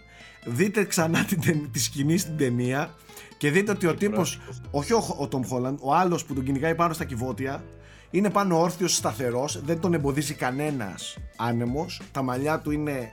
Δείτε 0.44 0.84
ξανά 0.84 1.24
την, 1.24 1.70
τη 1.70 1.78
σκηνή 1.78 2.18
στην 2.18 2.36
ταινία 2.36 2.94
και 3.36 3.50
δείτε 3.50 3.70
ότι 3.70 3.86
ο 3.86 3.94
τύπος, 3.94 4.40
όχι 4.70 4.92
ο, 4.92 4.96
ο 4.96 5.28
Tom 5.32 5.40
Holland, 5.40 5.76
ο 5.80 5.94
άλλος 5.94 6.24
που 6.24 6.34
τον 6.34 6.44
κυνηγάει 6.44 6.74
πάνω 6.74 6.92
στα 6.92 7.04
κυβότια, 7.04 7.64
είναι 8.10 8.30
πάνω 8.30 8.60
όρθιος 8.60 8.94
σταθερός, 8.94 9.60
δεν 9.64 9.80
τον 9.80 9.94
εμποδίζει 9.94 10.34
κανένας 10.34 11.18
άνεμος, 11.36 12.00
τα 12.12 12.22
μαλλιά 12.22 12.58
του 12.58 12.70
είναι 12.70 13.12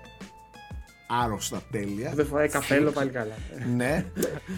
άρρωστα 1.24 1.62
τέλεια. 1.72 2.12
Δεν 2.16 2.26
φοράει 2.26 2.48
καπέλο 2.48 2.92
πάλι 2.92 3.10
καλά. 3.10 3.34
ναι. 3.76 4.06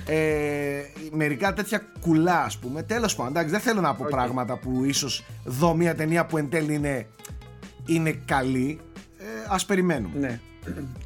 Ε, 0.05 0.81
μερικά 1.11 1.53
τέτοια 1.53 1.81
κουλά, 1.99 2.43
ας 2.43 2.57
πούμε. 2.57 2.83
Τέλος 2.83 3.15
πάντων, 3.15 3.49
δεν 3.49 3.59
θέλω 3.59 3.81
να 3.81 3.95
πω 3.95 4.05
πράγματα 4.09 4.57
που 4.57 4.83
ίσως 4.83 5.23
δω 5.43 5.75
μια 5.75 5.95
ταινία 5.95 6.25
που 6.25 6.37
εν 6.37 6.49
τέλει 6.49 6.73
είναι, 6.73 7.07
είναι 7.85 8.11
καλή. 8.25 8.79
Ε, 9.23 9.53
Α 9.53 9.65
περιμένουμε. 9.67 10.19
Ναι. 10.19 10.39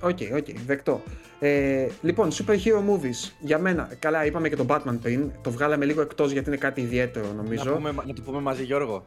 Ok, 0.02 0.18
okay, 0.18 0.32
ok, 0.36 0.46
okay, 0.46 0.56
δεκτό. 0.66 1.04
Ε, 1.40 1.88
λοιπόν, 2.02 2.32
super 2.32 2.54
hero 2.54 2.80
movies. 2.90 3.32
Για 3.40 3.60
μένα, 3.60 3.90
καλά, 4.00 4.26
είπαμε 4.26 4.50
και 4.50 4.56
τον 4.56 4.66
Batman 4.70 4.98
πριν. 5.02 5.32
Το 5.42 5.52
βγάλαμε 5.52 5.86
λίγο 5.86 6.02
εκτός 6.02 6.32
γιατί 6.32 6.50
είναι 6.50 6.58
κάτι 6.58 6.82
ιδιαίτερο, 6.82 7.34
νομίζω. 7.34 7.64
Να, 7.64 7.76
πούμε, 7.76 7.92
να 8.08 8.14
το 8.14 8.22
πούμε 8.22 8.40
μαζί, 8.40 8.64
Γιώργο. 8.64 9.04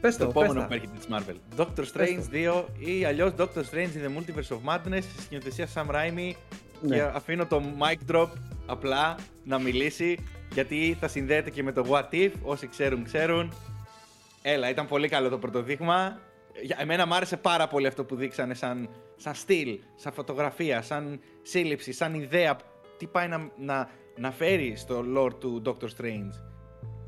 Πες 0.00 0.16
το, 0.16 0.24
το 0.24 0.30
επόμενο 0.30 0.66
που 0.66 0.72
έρχεται 0.72 0.92
της 0.96 1.06
Marvel. 1.10 1.60
Doctor 1.60 1.84
Strange 1.94 2.52
2 2.52 2.64
ή 2.78 3.04
αλλιώς 3.04 3.32
Doctor 3.38 3.62
Strange 3.70 3.92
in 3.94 4.04
the 4.04 4.16
Multiverse 4.16 4.56
of 4.56 4.74
Madness 4.74 5.02
στη 5.02 5.22
σκηνοθεσία 5.22 5.68
Sam 5.74 5.86
Raimi. 5.86 6.32
Ναι. 6.80 6.96
Και 6.96 7.02
αφήνω 7.02 7.46
το 7.46 7.62
mic 7.78 8.14
drop 8.14 8.28
απλά 8.66 9.16
να 9.44 9.58
μιλήσει 9.58 10.18
γιατί 10.52 10.96
θα 11.00 11.08
συνδέεται 11.08 11.50
και 11.50 11.62
με 11.62 11.72
το 11.72 11.86
What 11.88 12.14
If. 12.14 12.30
Όσοι 12.42 12.66
ξέρουν, 12.66 13.04
ξέρουν. 13.04 13.52
Έλα, 14.42 14.70
ήταν 14.70 14.86
πολύ 14.86 15.08
καλό 15.08 15.28
το 15.28 15.38
πρώτο 15.38 15.62
δείγμα. 15.62 15.96
Για 15.96 16.31
εμένα 16.80 17.06
μου 17.06 17.14
άρεσε 17.14 17.36
πάρα 17.36 17.68
πολύ 17.68 17.86
αυτό 17.86 18.04
που 18.04 18.16
δείξανε 18.16 18.54
σαν, 18.54 18.88
σαν 19.16 19.34
στυλ, 19.34 19.78
σαν 19.94 20.12
φωτογραφία, 20.12 20.82
σαν 20.82 21.20
σύλληψη, 21.42 21.92
σαν 21.92 22.14
ιδέα. 22.14 22.56
Τι 22.98 23.06
πάει 23.06 23.28
να, 23.28 23.50
να, 23.58 23.88
να 24.16 24.30
φέρει 24.30 24.72
στο 24.76 25.04
lore 25.16 25.32
του 25.38 25.62
Doctor 25.64 25.84
Strange. 25.84 26.32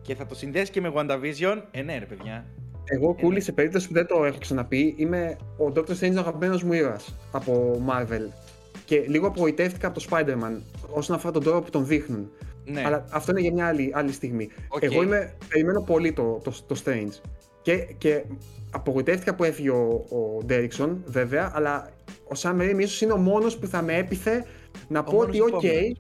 Και 0.02 0.14
θα 0.14 0.26
το 0.26 0.34
συνδέσει 0.34 0.70
και 0.70 0.80
με 0.80 0.92
WandaVision. 0.94 1.62
Ε, 1.70 1.82
ναι, 1.82 1.98
ρε 1.98 2.04
παιδιά. 2.04 2.46
Εγώ, 2.84 3.14
Κούλη, 3.14 3.40
σε 3.40 3.52
περίπτωση 3.52 3.88
που 3.88 3.94
δεν 3.94 4.06
το 4.06 4.24
έχω 4.24 4.38
ξαναπεί, 4.38 4.94
είμαι 4.98 5.36
ο 5.58 5.72
Doctor 5.74 6.00
Strange 6.00 6.16
αγαπημένος 6.16 6.62
μου 6.62 6.72
ήρωας 6.72 7.14
από 7.32 7.84
Marvel. 7.88 8.28
Και 8.84 9.04
λίγο 9.06 9.26
απογοητεύτηκα 9.26 9.86
από 9.86 10.00
το 10.00 10.06
Spider-Man 10.10 10.60
όσον 10.90 11.16
αφορά 11.16 11.32
τον 11.32 11.42
τρόπο 11.42 11.60
που 11.60 11.70
τον 11.70 11.86
δείχνουν. 11.86 12.30
Ναι. 12.64 12.82
Αλλά 12.84 13.06
αυτό 13.10 13.30
είναι 13.30 13.40
για 13.40 13.52
μια 13.52 13.66
άλλη, 13.66 13.92
άλλη 13.94 14.12
στιγμή. 14.12 14.48
Εγώ 14.80 15.02
είμαι, 15.02 15.36
περιμένω 15.48 15.80
πολύ 15.80 16.12
το, 16.12 16.40
το, 16.44 16.54
το 16.66 16.82
Strange. 16.84 17.20
Και, 17.62 17.76
και 17.98 18.24
απογοητεύτηκα 18.74 19.34
που 19.34 19.44
έφυγε 19.44 19.70
ο, 19.70 20.04
ο 20.08 20.44
Derrickson, 20.48 20.96
βέβαια, 21.04 21.52
αλλά 21.54 21.90
ο 22.24 22.32
Sam 22.36 22.60
Raimi 22.60 22.78
ίσως 22.78 23.00
είναι 23.00 23.12
ο 23.12 23.16
μόνος 23.16 23.56
που 23.56 23.66
θα 23.66 23.82
με 23.82 23.96
έπειθε 23.96 24.44
να 24.88 25.04
πω 25.04 25.16
ότι 25.16 25.40
ok, 25.40 25.48
okay, 25.62 25.92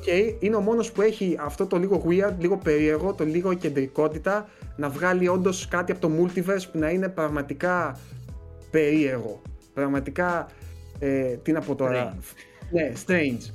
okay, 0.00 0.34
είναι 0.38 0.56
ο 0.56 0.60
μόνος 0.60 0.92
που 0.92 1.02
έχει 1.02 1.36
αυτό 1.40 1.66
το 1.66 1.76
λίγο 1.76 2.04
weird, 2.08 2.34
λίγο 2.38 2.56
περίεργο, 2.56 3.14
το 3.14 3.24
λίγο 3.24 3.54
εκκεντρικότητα, 3.54 4.48
να 4.76 4.88
βγάλει 4.88 5.28
όντως 5.28 5.68
κάτι 5.68 5.92
από 5.92 6.00
το 6.00 6.10
multiverse 6.18 6.64
που 6.72 6.78
να 6.78 6.90
είναι 6.90 7.08
πραγματικά 7.08 7.98
περίεργο. 8.70 9.42
Πραγματικά, 9.74 10.46
ε, 10.98 11.36
τι 11.36 11.52
να 11.52 11.60
πω 11.60 11.74
τώρα, 11.74 12.16
ναι, 12.70 12.92
strange. 13.06 13.52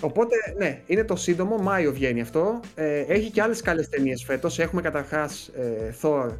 Οπότε, 0.00 0.36
ναι, 0.58 0.80
είναι 0.86 1.04
το 1.04 1.16
σύντομο, 1.16 1.56
Μάιο 1.56 1.92
βγαίνει 1.92 2.20
αυτό. 2.20 2.60
Ε, 2.74 3.00
έχει 3.00 3.30
και 3.30 3.42
άλλες 3.42 3.60
καλές 3.62 3.88
ταινίες 3.88 4.24
φέτος. 4.24 4.58
Έχουμε 4.58 4.80
καταρχάς 4.80 5.48
ε, 5.48 5.94
Thor, 6.02 6.30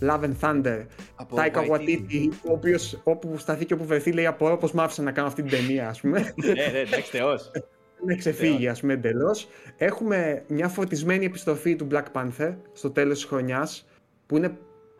Love 0.00 0.20
and 0.20 0.34
Thunder, 0.40 0.86
Taika 1.34 1.68
Waititi, 1.70 2.28
ο 2.48 2.52
οποίος 2.52 3.00
όπου 3.04 3.38
σταθεί 3.38 3.64
και 3.64 3.74
όπου 3.74 3.84
βρεθεί 3.84 4.12
λέει 4.12 4.26
απορώ 4.26 4.56
πως 4.56 4.72
μ' 4.72 4.80
άφησε 4.80 5.02
να 5.02 5.12
κάνω 5.12 5.28
αυτή 5.28 5.42
την 5.42 5.50
ταινία, 5.50 5.88
ας 5.88 6.00
πούμε. 6.00 6.32
Ναι, 6.36 6.52
ναι, 6.52 6.78
εντάξει, 6.78 7.10
θεός. 7.10 7.50
να 8.06 8.14
ξεφύγει, 8.14 8.68
ας 8.68 8.80
πούμε, 8.80 8.92
εντελώς. 8.92 9.48
Έχουμε 9.76 10.44
μια 10.48 10.68
φωτισμένη 10.68 11.24
επιστροφή 11.24 11.76
του 11.76 11.88
Black 11.90 12.04
Panther 12.12 12.54
στο 12.72 12.90
τέλος 12.90 13.14
της 13.14 13.24
χρονιάς, 13.24 13.86
που 14.26 14.36
είναι 14.36 14.56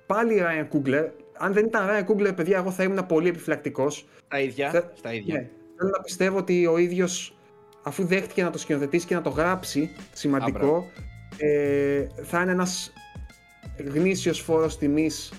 πάλι 0.07 0.43
Ryan 0.43 0.77
Coogler. 0.77 1.09
Αν 1.39 1.53
δεν 1.53 1.65
ήταν 1.65 1.89
Ryan 1.89 2.11
Coogler, 2.11 2.37
παιδιά, 2.37 2.57
εγώ 2.57 2.71
θα 2.71 2.83
ήμουν 2.83 3.07
πολύ 3.07 3.29
επιφυλακτικός. 3.29 4.07
Στα 4.27 4.41
ίδια. 4.41 4.93
Στα 4.95 5.13
ίδια. 5.13 5.35
Ναι, 5.35 5.49
θέλω 5.77 5.91
να 5.91 6.03
πιστεύω 6.03 6.39
ότι 6.39 6.67
ο 6.67 6.79
ίδιος, 6.79 7.39
αφού 7.83 8.05
δέχτηκε 8.05 8.43
να 8.43 8.51
το 8.51 8.59
σκηνοθετήσει 8.59 9.07
και 9.07 9.15
να 9.15 9.23
το 9.23 9.31
γράψει, 9.31 9.91
σημαντικό, 10.13 10.91
ε, 11.37 12.07
θα 12.23 12.43
είναι 12.43 12.51
ένας 12.51 12.93
γνήσιος 13.85 14.41
φόρος 14.41 14.79
τιμής 14.79 15.33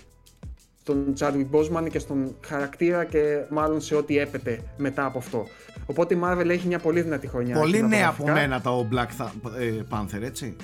στον 0.81 1.13
Chadwick 1.19 1.47
Boseman 1.51 1.89
και 1.89 1.99
στον 1.99 2.35
χαρακτήρα 2.45 3.05
και 3.05 3.43
μάλλον 3.49 3.81
σε 3.81 3.95
ό,τι 3.95 4.17
έπεται 4.17 4.63
μετά 4.77 5.05
από 5.05 5.17
αυτό. 5.17 5.47
Οπότε 5.85 6.15
η 6.15 6.19
Marvel 6.23 6.47
έχει 6.49 6.67
μια 6.67 6.79
πολύ 6.79 7.01
δυνατή 7.01 7.27
χρονιά. 7.27 7.59
Πολύ 7.59 7.87
νέα 7.87 8.07
από 8.07 8.27
μένα 8.27 8.61
το 8.61 8.87
Black 8.91 9.27
ε, 9.59 9.81
Panther, 9.89 10.21
έτσι. 10.21 10.55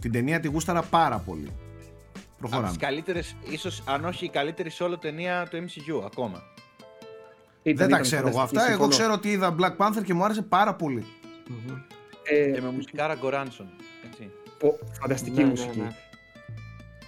Την 0.00 0.12
ταινία 0.12 0.40
τη 0.40 0.48
γούσταρα 0.48 0.82
πάρα 0.82 1.18
πολύ. 1.18 1.52
Προχωράμε. 2.38 2.68
Από 2.68 2.76
τις 2.76 2.86
καλύτερες, 2.86 3.36
ίσως 3.50 3.82
αν 3.86 4.04
όχι 4.04 4.24
η 4.24 4.28
καλύτερη 4.28 4.70
σε 4.70 4.82
όλο 4.82 4.98
ταινία 4.98 5.46
του 5.50 5.56
MCU 5.56 6.04
ακόμα. 6.04 6.42
Δεν 7.62 7.88
τα 7.88 7.98
ξέρω 7.98 8.28
εγώ 8.28 8.40
αυτά. 8.40 8.70
Εγώ 8.70 8.88
ξέρω 8.88 9.12
ότι 9.12 9.28
είδα 9.30 9.54
Black 9.58 9.76
Panther 9.76 10.02
και 10.04 10.14
μου 10.14 10.24
άρεσε 10.24 10.42
πάρα 10.42 10.74
πολύ. 10.74 11.04
Ε, 12.22 12.50
και 12.50 12.60
με 12.60 12.70
μουσικάρα 12.70 13.14
Γκοράνσον. 13.14 13.66
Φανταστική 15.00 15.36
ναι, 15.36 15.42
ναι, 15.42 15.48
μουσική. 15.48 15.78
Ναι, 15.78 15.96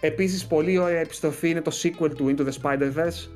Επίσης 0.00 0.46
πολύ 0.46 0.78
ωραία 0.78 1.00
επιστροφή 1.00 1.48
είναι 1.48 1.60
το 1.60 1.70
sequel 1.82 2.10
του 2.16 2.34
Into 2.36 2.46
the 2.46 2.52
Spider-Verse. 2.62 3.28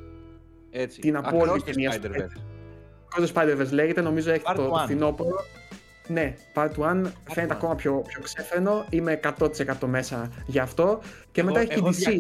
Έτσι. 0.71 1.01
Την 1.01 1.17
απόλυτη 1.17 1.63
ταινία. 1.63 2.01
Across 2.01 3.27
the 3.27 3.33
Spider-Verse 3.33 3.71
λέγεται, 3.71 4.01
νομίζω 4.01 4.31
έχει 4.31 4.45
το, 4.55 4.69
το 4.69 4.81
φθινόπωρο. 4.85 5.37
Ναι, 6.09 6.35
Part 6.55 6.71
1 6.71 7.03
φαίνεται 7.31 7.55
ακόμα 7.55 7.75
πιο, 7.75 8.05
πιο 8.07 8.23
ξέφρενο. 8.23 8.87
Είμαι 8.91 9.21
100% 9.39 9.49
μέσα 9.87 10.31
γι' 10.47 10.59
αυτό. 10.59 11.01
Και 11.33 11.43
μετά 11.43 11.61
έχει 11.61 11.69
και 11.69 11.81
DC. 11.81 12.11
200... 12.11 12.17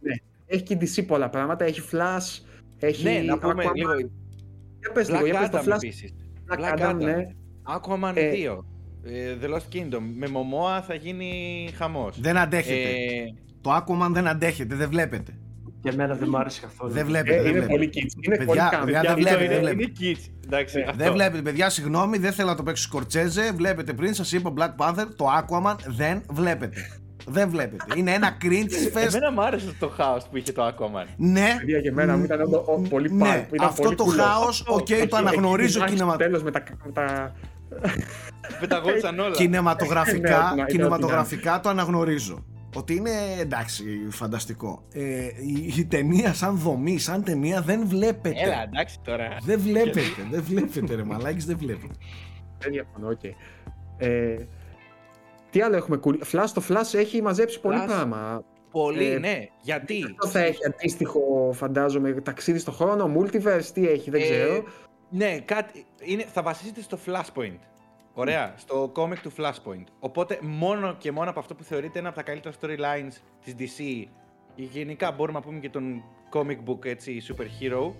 Ναι, 0.00 0.14
έχει 0.46 0.62
και 0.62 0.78
DC 0.80 1.06
πολλά 1.06 1.28
πράγματα. 1.28 1.64
Έχει 1.64 1.82
Flash, 1.92 2.44
έχει. 2.78 3.02
Ναι, 3.02 3.18
να 3.18 3.38
πούμε 3.38 3.64
Aquaman. 3.66 3.74
λίγο. 3.74 3.92
Για 4.78 4.92
πες 4.92 5.10
λίγο, 5.10 5.24
για 5.26 5.38
πες 5.38 5.50
το 5.50 5.58
Flash. 5.66 5.76
Επίσης. 5.76 6.14
Black, 6.48 6.58
Black 6.58 6.78
Adam, 6.78 6.94
ναι. 6.94 7.26
Aquaman 7.64 8.12
ε, 8.14 8.32
2. 8.32 8.58
Ε, 9.04 9.36
The 9.42 9.46
Lost 9.54 9.76
Kingdom. 9.76 10.02
Με 10.16 10.26
Momoa 10.26 10.82
θα 10.86 10.94
γίνει 10.94 11.30
χαμός. 11.76 12.20
Δεν 12.20 12.36
αντέχετε. 12.36 12.88
Ε... 12.88 13.34
Το 13.60 13.76
Aquaman 13.76 14.10
δεν 14.12 14.26
αντέχετε, 14.26 14.74
δεν 14.74 14.88
βλέπετε. 14.88 15.34
Για 15.82 15.92
μένα 15.96 16.14
δεν 16.14 16.28
μου 16.30 16.38
άρεσε 16.38 16.60
καθόλου. 16.60 16.92
Δεν 16.92 17.06
βλέπετε. 17.06 17.36
Ε, 17.36 17.42
δεν 17.42 17.56
είναι 17.56 17.66
πολύ 17.66 17.90
kids. 17.94 18.24
Είναι 18.24 18.36
παιδιά, 18.36 18.68
πολύ 18.80 18.92
παιδιά, 18.92 19.02
δεν 19.02 19.14
βλέπετε. 19.16 19.54
Είναι, 19.54 19.64
δεν 19.64 19.78
είναι 19.78 19.92
kids. 20.00 20.30
Εντάξει, 20.44 20.78
ε, 20.78 20.92
δεν 20.96 21.12
βλέπετε, 21.12 21.42
παιδιά, 21.42 21.70
συγγνώμη, 21.70 22.18
δεν 22.18 22.32
θέλω 22.32 22.48
να 22.48 22.54
το 22.56 22.62
παίξω 22.62 22.82
Σκορτσέζε. 22.82 23.52
Βλέπετε 23.52 23.92
πριν, 23.92 24.14
σας 24.14 24.32
είπα 24.32 24.52
Black 24.56 24.86
Panther, 24.86 25.06
το 25.16 25.26
Aquaman 25.38 25.74
δεν 25.86 26.22
βλέπετε. 26.30 27.00
Δεν 27.26 27.48
βλέπεται. 27.50 27.84
Είναι 27.96 28.12
ένα 28.12 28.36
cringe 28.42 28.86
fest. 28.96 29.06
Εμένα 29.06 29.32
μου 29.32 29.42
άρεσε 29.42 29.74
το 29.78 29.88
χάος 29.88 30.24
που 30.24 30.36
είχε 30.36 30.52
το 30.52 30.66
Aquaman. 30.66 31.06
Ναι. 31.16 31.54
Παιδιά, 31.58 31.78
για 31.78 31.92
μένα 31.92 32.16
μου 32.16 32.24
ήταν 32.24 32.40
πολύ 32.88 33.12
ναι. 33.12 33.46
Αυτό 33.60 33.94
το 33.94 34.04
χάος, 34.04 34.64
οκ, 34.66 34.88
το 35.08 35.16
αναγνωρίζω 35.16 35.84
Τέλος 36.16 36.42
με 36.42 36.50
τα. 36.50 36.62
Πεταγόντουσαν 38.60 39.18
όλα. 39.18 39.30
Κινηματογραφικά, 39.30 40.52
ναι, 40.56 40.64
κινηματογραφικά 40.64 41.60
το 41.60 41.68
αναγνωρίζω 41.68 42.44
ότι 42.76 42.94
είναι 42.94 43.10
εντάξει 43.40 43.84
φανταστικό. 44.10 44.82
Ε, 44.92 45.26
η, 45.26 45.72
η, 45.76 45.84
ταινία 45.84 46.34
σαν 46.34 46.56
δομή, 46.56 46.98
σαν 46.98 47.24
ταινία 47.24 47.60
δεν 47.60 47.86
βλέπεται. 47.86 48.40
Έλα 48.40 48.62
εντάξει 48.62 48.98
τώρα. 49.04 49.36
Δεν 49.44 49.60
βλέπεται, 49.60 50.26
δεν 50.30 50.42
βλέπεται 50.42 50.94
ρε 50.94 51.04
μαλάκες, 51.04 51.44
δεν 51.44 51.56
βλέπεται. 51.58 51.94
Δεν 52.58 52.72
διαφωνώ, 52.72 53.08
οκ. 53.08 53.24
Ε, 53.96 54.36
τι 55.50 55.60
άλλο 55.60 55.76
έχουμε 55.76 56.00
cool. 56.04 56.14
Flash, 56.32 56.48
το 56.54 56.62
Flash 56.68 56.98
έχει 56.98 57.22
μαζέψει 57.22 57.60
πολύ 57.60 57.82
πράγμα. 57.86 58.44
Πολύ, 58.70 59.10
ε, 59.10 59.18
ναι. 59.18 59.46
Γιατί; 59.60 60.04
Αυτό 60.04 60.26
θα 60.26 60.40
έχει 60.40 60.66
αντίστοιχο, 60.66 61.50
φαντάζομαι, 61.52 62.12
ταξίδι 62.12 62.58
στο 62.58 62.72
χρόνο, 62.72 63.12
multiverse, 63.18 63.64
τι 63.74 63.88
έχει, 63.88 64.10
δεν 64.10 64.20
ε, 64.20 64.24
ξέρω. 64.24 64.64
Ναι, 65.10 65.40
κάτι, 65.40 65.86
είναι, 66.04 66.22
θα 66.22 66.42
βασίζεται 66.42 66.80
στο 66.80 66.98
Flashpoint. 67.06 67.58
Ωραία, 68.12 68.54
στο 68.56 68.92
comic 68.96 69.18
του 69.22 69.32
Flashpoint. 69.36 69.84
Οπότε 69.98 70.38
μόνο 70.42 70.94
και 70.94 71.12
μόνο 71.12 71.30
από 71.30 71.38
αυτό 71.40 71.54
που 71.54 71.62
θεωρείται 71.62 71.98
ένα 71.98 72.08
από 72.08 72.16
τα 72.16 72.22
καλύτερα 72.22 72.54
storylines 72.60 73.12
της 73.44 73.54
DC 73.58 74.06
γενικά 74.54 75.12
μπορούμε 75.12 75.38
να 75.38 75.44
πούμε 75.44 75.58
και 75.58 75.70
των 75.70 76.02
comic 76.32 76.58
book 76.66 76.84
έτσι, 76.84 77.22
superhero 77.28 77.92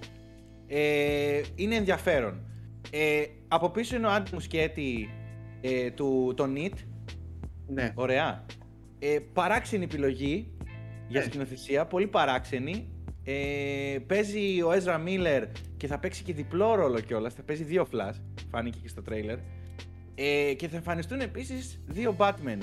ε, 0.66 1.41
είναι 1.55 1.74
ενδιαφέρον. 1.74 2.45
Ε, 2.91 3.24
από 3.49 3.70
πίσω 3.70 3.97
είναι 3.97 4.07
ο 4.07 4.11
Άντι 4.11 4.31
Μουσκέτη 4.35 5.11
ε, 5.61 5.91
του 5.91 6.32
το 6.37 6.49
NIT. 6.55 6.73
Ναι. 7.66 7.93
Ωραία. 7.95 8.45
Ε, 8.99 9.19
παράξενη 9.32 9.85
επιλογή 9.85 10.53
για 11.09 11.20
ναι. 11.20 11.27
σκηνοθεσία, 11.27 11.87
πολύ 11.87 12.07
παράξενη. 12.07 12.89
Ε, 13.31 13.98
παίζει 13.98 14.62
ο 14.62 14.70
Ezra 14.73 14.94
Miller 15.07 15.47
και 15.77 15.86
θα 15.86 15.98
παίξει 15.98 16.23
και 16.23 16.32
διπλό 16.32 16.74
ρόλο 16.74 17.01
κιόλας. 17.01 17.35
Θα 17.35 17.43
παίζει 17.43 17.65
δύο 17.65 17.86
Flash, 17.93 18.20
φάνηκε 18.51 18.78
και 18.82 18.89
στο 18.89 19.02
τρέιλερ. 19.02 19.39
Ε, 20.15 20.55
και 20.55 20.69
θα 20.69 20.77
εμφανιστούν 20.77 21.20
επίσης 21.20 21.81
δύο 21.86 22.16
Batman. 22.19 22.59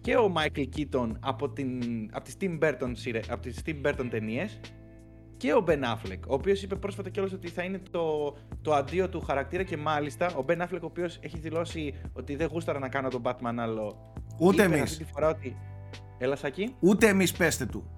Και 0.00 0.16
ο 0.16 0.32
Michael 0.36 0.64
Keaton 0.76 1.12
από, 1.20 1.50
την, 1.50 1.82
από 2.12 2.24
τις 2.24 2.36
Tim 2.40 2.58
Burton, 2.58 2.92
από 3.28 3.42
τις 3.42 3.62
Tim 3.66 3.86
Burton 3.86 4.06
ταινίες 4.10 4.60
και 5.36 5.52
ο 5.52 5.64
Ben 5.66 5.82
Affleck, 5.82 6.20
ο 6.28 6.34
οποίος 6.34 6.62
είπε 6.62 6.74
πρόσφατα 6.76 7.10
κιόλας 7.10 7.32
ότι 7.32 7.48
θα 7.48 7.62
είναι 7.62 7.80
το, 7.90 8.36
το 8.62 8.74
αντίο 8.74 9.08
του 9.08 9.20
χαρακτήρα 9.20 9.62
και 9.62 9.76
μάλιστα 9.76 10.34
ο 10.34 10.44
Ben 10.48 10.56
Affleck 10.56 10.80
ο 10.82 10.86
οποίος 10.86 11.18
έχει 11.20 11.38
δηλώσει 11.38 11.94
ότι 12.12 12.36
δεν 12.36 12.48
γούσταρα 12.52 12.78
να 12.78 12.88
κάνω 12.88 13.08
τον 13.08 13.22
Batman 13.24 13.54
άλλο. 13.56 14.12
Ούτε 14.38 14.62
εμείς. 14.62 14.80
Αυτή 14.80 15.04
τη 15.04 15.10
φορά 15.12 15.28
ότι... 15.28 15.56
Έλα 16.18 16.36
Σάκη. 16.36 16.74
Ούτε 16.80 17.08
εμείς 17.08 17.32
πέστε 17.32 17.66
του. 17.66 17.97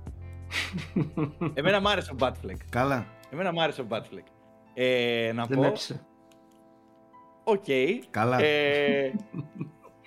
Εμένα 1.54 1.80
μ' 1.80 1.88
άρεσε 1.88 2.12
ο 2.12 2.16
Batfleck. 2.20 2.58
Καλά. 2.70 3.06
Εμένα 3.30 3.52
μ' 3.52 3.60
άρεσε 3.60 3.80
ο 3.80 3.86
Batfleck. 3.88 4.26
Ε, 4.74 5.32
να 5.34 5.44
δεν 5.44 5.58
πω... 5.58 5.72
Οκ. 7.44 7.64
Καλά. 8.10 8.42
Ε, 8.42 9.12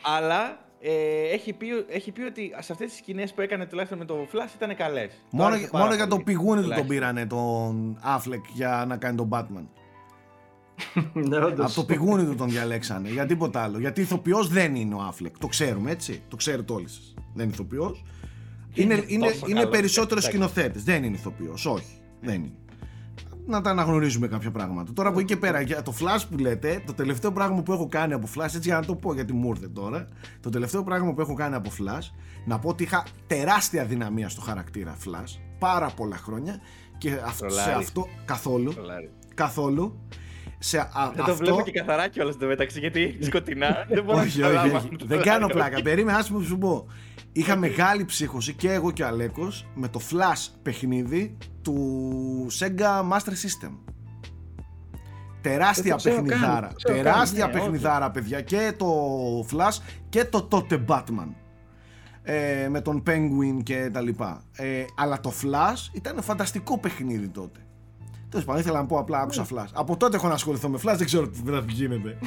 αλλά 0.01 0.63
ε, 0.79 1.33
έχει, 1.33 1.53
πει, 1.53 1.67
έχει 1.89 2.11
πει 2.11 2.21
ότι 2.21 2.55
σε 2.59 2.71
αυτές 2.71 2.89
τις 2.89 2.97
σκηνές 2.97 3.33
που 3.33 3.41
έκανε 3.41 3.65
τουλάχιστον 3.65 3.99
με 3.99 4.05
το 4.05 4.27
Flash 4.33 4.55
ήταν 4.55 4.75
καλές. 4.75 5.23
Μόνο, 5.31 5.55
μόνο 5.71 5.93
για 5.93 6.07
το 6.07 6.17
πηγούνι 6.17 6.61
του 6.61 6.69
τον 6.69 6.87
πήρανε 6.87 7.25
τον 7.25 7.99
Affleck 8.05 8.41
για 8.53 8.85
να 8.87 8.97
κάνει 8.97 9.15
τον 9.15 9.29
Batman. 9.31 9.65
ναι, 11.13 11.37
Από 11.37 11.73
το 11.75 11.83
πηγούνι 11.83 12.25
του 12.25 12.35
τον 12.35 12.49
διαλέξανε. 12.49 13.09
Για 13.09 13.25
τίποτα 13.25 13.63
άλλο. 13.63 13.79
Γιατί 13.79 14.01
ηθοποιός 14.01 14.47
δεν 14.47 14.75
είναι 14.75 14.95
ο 14.95 15.13
Affleck. 15.13 15.31
Το 15.39 15.47
ξέρουμε 15.47 15.91
έτσι. 15.91 16.21
Το 16.27 16.35
ξέρετε 16.35 16.73
όλοι 16.73 16.87
σας. 16.87 17.13
Δεν 17.33 17.43
είναι 17.45 17.53
ηθοποιός. 17.53 18.03
Είναι, 18.73 18.93
είναι, 18.93 19.03
είναι, 19.07 19.33
είναι 19.47 19.65
περισσότερο 19.65 20.21
σκηνοθέτης. 20.21 20.83
Δεν 20.83 21.03
είναι 21.03 21.15
ηθοποιός. 21.15 21.65
Όχι. 21.65 21.97
Δεν 22.21 22.33
είναι 22.33 22.51
να 23.45 23.61
τα 23.61 23.69
αναγνωρίζουμε 23.69 24.27
κάποια 24.27 24.51
πράγματα. 24.51 24.93
Τώρα 24.93 25.09
από 25.09 25.19
εκεί 25.19 25.27
και 25.27 25.37
πέρα, 25.37 25.61
για 25.61 25.81
το 25.81 25.93
flash 25.99 26.21
που 26.29 26.37
λέτε, 26.37 26.83
το 26.85 26.93
τελευταίο 26.93 27.31
πράγμα 27.31 27.61
που 27.61 27.73
έχω 27.73 27.87
κάνει 27.87 28.13
από 28.13 28.27
flash, 28.35 28.43
έτσι 28.43 28.59
για 28.59 28.75
να 28.75 28.85
το 28.85 28.95
πω 28.95 29.13
γιατί 29.13 29.33
μου 29.33 29.49
ήρθε 29.49 29.67
τώρα, 29.67 30.07
το 30.39 30.49
τελευταίο 30.49 30.83
πράγμα 30.83 31.13
που 31.13 31.21
έχω 31.21 31.33
κάνει 31.33 31.55
από 31.55 31.69
flash, 31.79 32.11
να 32.45 32.59
πω 32.59 32.69
ότι 32.69 32.83
είχα 32.83 33.05
τεράστια 33.27 33.85
δυναμία 33.85 34.29
στο 34.29 34.41
χαρακτήρα 34.41 34.97
flash, 35.05 35.39
πάρα 35.59 35.89
πολλά 35.89 36.17
χρόνια 36.17 36.59
και 36.97 37.19
αυτό, 37.25 37.49
σε 37.49 37.71
αυτό 37.71 38.07
καθόλου. 38.25 38.73
Καθόλου. 39.35 39.99
Σε 40.65 40.79
α, 40.79 40.89
δεν 40.93 41.19
αυτό... 41.19 41.25
το 41.25 41.35
βλέπω 41.35 41.61
και 41.61 41.71
καθαρά 41.71 42.07
κιόλας 42.07 42.33
στο 42.33 42.45
μεταξύ 42.45 42.79
γιατί 42.79 43.17
σκοτεινά. 43.21 43.85
δεν 43.89 44.03
μπορώ 44.03 44.19
όχι, 44.19 44.43
όχι, 44.43 44.75
όχι, 44.75 44.89
Δεν 45.03 45.21
κάνω 45.21 45.47
πλάκα. 45.47 45.81
Περίμενα, 45.81 46.17
ας 46.17 46.31
σου 46.45 46.57
πω. 46.57 46.87
Είχα 47.31 47.55
μεγάλη 47.55 48.05
ψύχωση 48.05 48.53
και 48.53 48.71
εγώ 48.71 48.91
και 48.91 49.03
ο 49.03 49.07
Αλέκος 49.07 49.65
με 49.73 49.87
το 49.87 49.99
Flash 50.11 50.47
παιχνίδι 50.61 51.37
του 51.61 52.47
Sega 52.59 53.11
Master 53.11 53.33
System. 53.43 53.71
Τεράστια 55.41 55.95
παιχνιδάρα. 56.03 56.71
τεράστια 56.83 57.45
ναι, 57.47 57.51
παιχνιδάρα, 57.51 58.11
παιδιά. 58.11 58.41
Και 58.41 58.73
το 58.77 58.87
Flash 59.51 59.77
και 60.09 60.25
το 60.25 60.43
τότε 60.43 60.85
Batman. 60.87 61.29
Ε, 62.23 62.67
με 62.69 62.81
τον 62.81 63.03
Penguin 63.07 63.63
και 63.63 63.89
τα 63.93 64.01
λοιπά. 64.01 64.43
Ε, 64.55 64.85
αλλά 64.97 65.19
το 65.19 65.33
Flash 65.41 65.95
ήταν 65.95 66.21
φανταστικό 66.21 66.77
παιχνίδι 66.77 67.27
τότε. 67.27 67.59
Τέλος 68.33 68.47
πάντων, 68.47 68.61
ήθελα 68.61 68.79
να 68.79 68.85
πω 68.85 68.97
απλά 68.97 69.19
άκουσα 69.19 69.45
Flash. 69.45 69.69
Από 69.73 69.97
τότε 69.97 70.15
έχω 70.15 70.27
να 70.27 70.33
ασχοληθώ 70.33 70.69
με 70.69 70.79
Flash, 70.83 70.95
δεν 70.95 71.05
ξέρω 71.05 71.29
τι 71.29 71.71
γίνεται. 71.71 72.17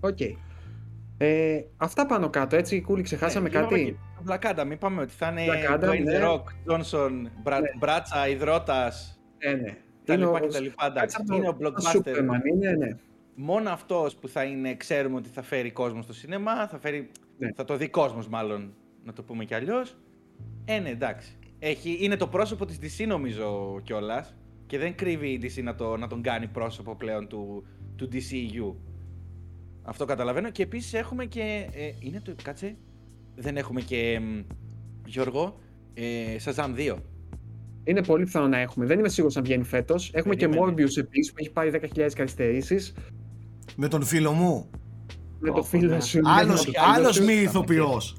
Οκ. 0.00 0.16
okay. 0.20 0.32
Ε, 1.18 1.60
αυτά 1.76 2.06
πάνω 2.06 2.30
κάτω, 2.30 2.56
έτσι, 2.56 2.80
Κούλι, 2.80 3.02
ξεχάσαμε 3.02 3.48
ε, 3.48 3.50
κάτι; 3.50 3.98
Black 4.22 4.43
Adam, 4.43 4.64
μην 4.64 4.78
πούμε 4.78 5.02
ότι 5.02 5.12
θα 5.12 5.28
είναι 5.28 5.44
Dwayne 5.80 6.02
ναι. 6.04 6.18
The 6.18 6.24
Rock, 6.24 6.42
Johnson, 6.72 7.10
Μπρα, 7.42 7.60
ναι. 7.60 7.68
Μπράτσα, 7.78 8.28
Ιδρώτας, 8.28 9.20
ναι, 9.44 9.52
ναι. 9.52 9.76
τα 10.04 10.14
είναι 10.14 10.24
λοιπά 10.24 10.40
και 10.40 10.48
τα 10.48 10.60
λοιπά. 10.60 10.92
είναι 11.34 11.48
ο 11.48 11.56
blockbuster. 11.60 12.16
είναι, 12.52 12.70
ναι. 12.70 12.96
Μόνο 13.34 13.70
αυτός 13.70 14.16
που 14.16 14.28
θα 14.28 14.42
είναι, 14.42 14.74
ξέρουμε 14.74 15.16
ότι 15.16 15.28
θα 15.28 15.42
φέρει 15.42 15.70
κόσμο 15.70 16.02
στο 16.02 16.12
σινεμά, 16.12 16.68
θα, 16.68 16.78
φέρει, 16.78 17.10
ναι. 17.38 17.52
θα 17.52 17.64
το 17.64 17.76
δει 17.76 17.88
κόσμος 17.88 18.28
μάλλον, 18.28 18.74
να 19.04 19.12
το 19.12 19.22
πούμε 19.22 19.44
κι 19.44 19.54
αλλιώς. 19.54 19.96
Ε, 20.64 20.78
ναι, 20.78 20.88
εντάξει. 20.88 21.37
Έχει, 21.58 21.98
είναι 22.00 22.16
το 22.16 22.26
πρόσωπο 22.26 22.64
της 22.66 22.78
DC 22.82 23.06
νομίζω 23.06 23.80
κιόλας. 23.82 24.34
Και 24.66 24.78
δεν 24.78 24.94
κρύβει 24.94 25.28
η 25.28 25.40
DC 25.42 25.62
να, 25.62 25.74
το, 25.74 25.96
να 25.96 26.06
τον 26.06 26.22
κάνει 26.22 26.46
πρόσωπο 26.46 26.94
πλέον 26.96 27.28
του, 27.28 27.66
του 27.96 28.08
DCU. 28.12 28.74
Αυτό 29.82 30.04
καταλαβαίνω. 30.04 30.50
Και 30.50 30.62
επίσης 30.62 30.94
έχουμε 30.94 31.24
και. 31.24 31.68
Ε, 31.72 31.90
είναι 31.98 32.20
το. 32.20 32.34
Κάτσε. 32.42 32.76
Δεν 33.34 33.56
έχουμε 33.56 33.80
και. 33.80 34.20
Γιώργο. 35.06 35.58
Ε, 35.94 36.36
Shazam 36.44 36.74
2. 36.76 36.96
Είναι 37.84 38.02
πολύ 38.02 38.24
πιθανό 38.24 38.48
να 38.48 38.58
έχουμε. 38.58 38.86
Δεν 38.86 38.98
είμαι 38.98 39.08
σίγουρος 39.08 39.36
αν 39.36 39.44
βγαίνει 39.44 39.64
φέτος. 39.64 40.10
Έχουμε 40.14 40.34
και 40.34 40.48
Morbius 40.50 40.96
επίσης 40.96 41.32
που 41.32 41.36
έχει 41.38 41.50
πάρει 41.50 41.70
10.000 41.94 42.08
καθυστερήσεις. 42.14 42.94
Με 43.76 43.88
τον 43.88 44.02
φίλο 44.02 44.32
μου. 44.32 44.70
Με 45.38 45.50
τον 45.50 45.64
φίλο 45.64 46.00
σου. 46.00 46.20
Άλλο 46.94 47.24
μη 47.26 47.32
ηθοποιός. 47.32 48.16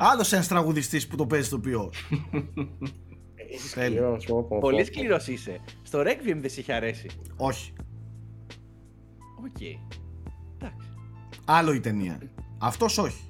Άλλο 0.00 0.26
ένας 0.30 0.48
τραγουδιστής 0.48 1.06
που 1.06 1.16
το 1.16 1.26
παίζει 1.26 1.46
ηθοποιό. 1.46 1.90
Πολύ 4.60 4.84
σκληρός 4.84 5.28
είσαι. 5.28 5.60
Στο 5.82 6.00
Requiem 6.00 6.36
δεν 6.40 6.50
σε 6.50 6.60
είχε 6.60 6.72
αρέσει. 6.72 7.08
Όχι. 7.36 7.72
Οκ. 9.44 9.56
Okay. 9.60 9.78
Άλλο 11.44 11.72
η 11.72 11.80
ταινία. 11.80 12.20
Αυτός 12.58 12.98
όχι. 12.98 13.22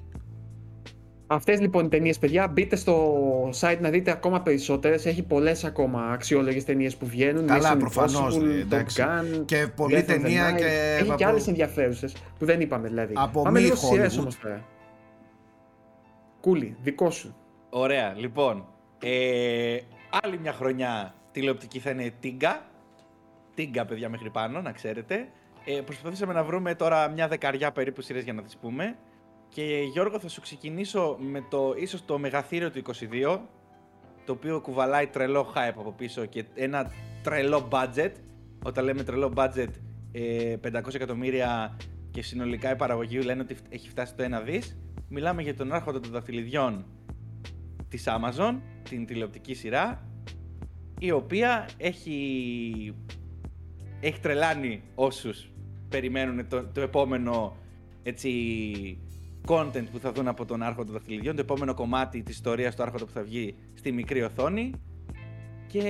Αυτές 1.27 1.59
λοιπόν 1.59 1.85
οι 1.85 1.89
ταινίες, 1.89 2.19
παιδιά, 2.19 2.47
μπείτε 2.47 2.75
στο 2.75 3.49
site 3.59 3.77
να 3.81 3.89
δείτε 3.89 4.11
ακόμα 4.11 4.41
περισσότερες. 4.41 5.05
Έχει 5.05 5.23
πολλές 5.23 5.63
ακόμα 5.63 6.11
αξιόλογες 6.11 6.63
ταινίες 6.65 6.97
που 6.97 7.05
βγαίνουν. 7.05 7.47
Καλά, 7.47 7.77
προφανώς. 7.77 8.37
Και 9.45 9.67
πολλή 9.75 10.03
ταινία 10.03 10.51
και. 10.51 10.97
Έχει 10.99 11.15
και 11.15 11.25
άλλες 11.25 11.47
ενδιαφέρουσες 11.47 12.13
που 12.39 12.45
δεν 12.45 12.61
είπαμε 12.61 12.87
δηλαδή. 12.87 13.13
Από 13.17 13.41
Πάμε 13.41 13.59
λίγο 13.59 13.75
σειρές 13.75 14.17
όμως 14.17 14.39
τώρα. 14.39 14.65
Κούλι, 16.49 16.75
δικό 16.81 17.11
σου. 17.11 17.35
Ωραία, 17.69 18.13
λοιπόν. 18.13 18.67
Ε, 19.03 19.79
άλλη 20.23 20.39
μια 20.39 20.53
χρονιά 20.53 21.15
τηλεοπτική 21.31 21.79
θα 21.79 21.89
είναι 21.89 22.13
τίγκα. 22.19 22.69
Τίγκα, 23.53 23.85
παιδιά, 23.85 24.09
μέχρι 24.09 24.29
πάνω, 24.29 24.61
να 24.61 24.71
ξέρετε. 24.71 25.27
Ε, 25.65 25.81
προσπαθήσαμε 25.81 26.33
να 26.33 26.43
βρούμε 26.43 26.75
τώρα 26.75 27.09
μια 27.09 27.27
δεκαριά 27.27 27.71
περίπου 27.71 28.01
σειρές 28.01 28.23
για 28.23 28.33
να 28.33 28.41
τις 28.41 28.57
πούμε. 28.57 28.97
Και 29.49 29.81
Γιώργο 29.91 30.19
θα 30.19 30.29
σου 30.29 30.41
ξεκινήσω 30.41 31.17
με 31.19 31.45
το 31.49 31.73
ίσως 31.77 32.05
το 32.05 32.17
μεγαθύριο 32.17 32.71
του 32.71 32.81
22, 33.21 33.39
το 34.25 34.31
οποίο 34.31 34.61
κουβαλάει 34.61 35.07
τρελό 35.07 35.53
hype 35.55 35.77
από 35.77 35.91
πίσω 35.91 36.25
και 36.25 36.45
ένα 36.53 36.91
τρελό 37.23 37.67
budget. 37.71 38.11
Όταν 38.63 38.83
λέμε 38.83 39.03
τρελό 39.03 39.33
budget, 39.35 39.67
500 39.67 39.71
ε, 40.11 40.57
εκατομμύρια 40.93 41.77
και 42.11 42.21
συνολικά 42.21 42.71
η 42.71 42.75
παραγωγή 42.75 43.19
λένε 43.19 43.41
ότι 43.41 43.57
έχει 43.69 43.89
φτάσει 43.89 44.15
το 44.15 44.23
1 44.23 44.43
δις. 44.45 44.77
Μιλάμε 45.09 45.41
για 45.41 45.55
τον 45.55 45.71
άρχοντα 45.71 45.99
των 45.99 46.11
δαχτυλιδιών 46.11 46.85
της 47.87 48.03
Amazon, 48.07 48.59
την 48.89 49.05
τηλεοπτική 49.05 49.53
σειρά, 49.53 50.07
η 50.99 51.11
οποία 51.11 51.69
έχει, 51.77 52.95
έχει 53.99 54.19
τρελάνει 54.19 54.81
όσους 54.95 55.51
περιμένουν 55.89 56.47
το, 56.47 56.65
το 56.73 56.81
επόμενο 56.81 57.57
έτσι, 58.03 58.29
content 59.47 59.85
που 59.91 59.99
θα 59.99 60.11
δουν 60.11 60.27
από 60.27 60.45
τον 60.45 60.63
Άρχοντα 60.63 60.83
των 60.85 60.93
Δαχτυλιδιών, 60.93 61.35
το 61.35 61.41
επόμενο 61.41 61.73
κομμάτι 61.73 62.23
της 62.23 62.35
ιστορίας 62.35 62.75
του 62.75 62.83
Άρχοντα 62.83 63.05
που 63.05 63.11
θα 63.11 63.23
βγει 63.23 63.55
στη 63.73 63.91
μικρή 63.91 64.21
οθόνη. 64.21 64.71
Και 65.67 65.81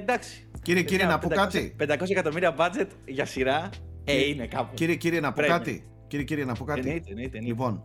εντάξει. 0.00 0.46
Κύριε, 0.62 0.82
κύριε, 0.82 1.06
να 1.06 1.18
πω 1.18 1.28
κάτι. 1.28 1.76
500 1.80 1.86
εκατομμύρια 2.08 2.54
budget 2.58 2.88
για 3.06 3.24
σειρά, 3.24 3.68
ε, 4.04 4.26
είναι 4.26 4.46
κάπου. 4.46 4.74
Κύριε, 4.74 4.94
κύριε, 4.94 5.20
να 5.20 5.32
πω 5.32 5.42
κάτι. 5.42 5.84
Κύριε, 6.06 6.24
κύριε, 6.24 6.44
να 6.44 6.54
πω 6.54 6.64
κάτι. 6.64 6.80
Εννοείται, 6.80 7.10
εννοείται, 7.10 7.40
Λοιπόν, 7.40 7.84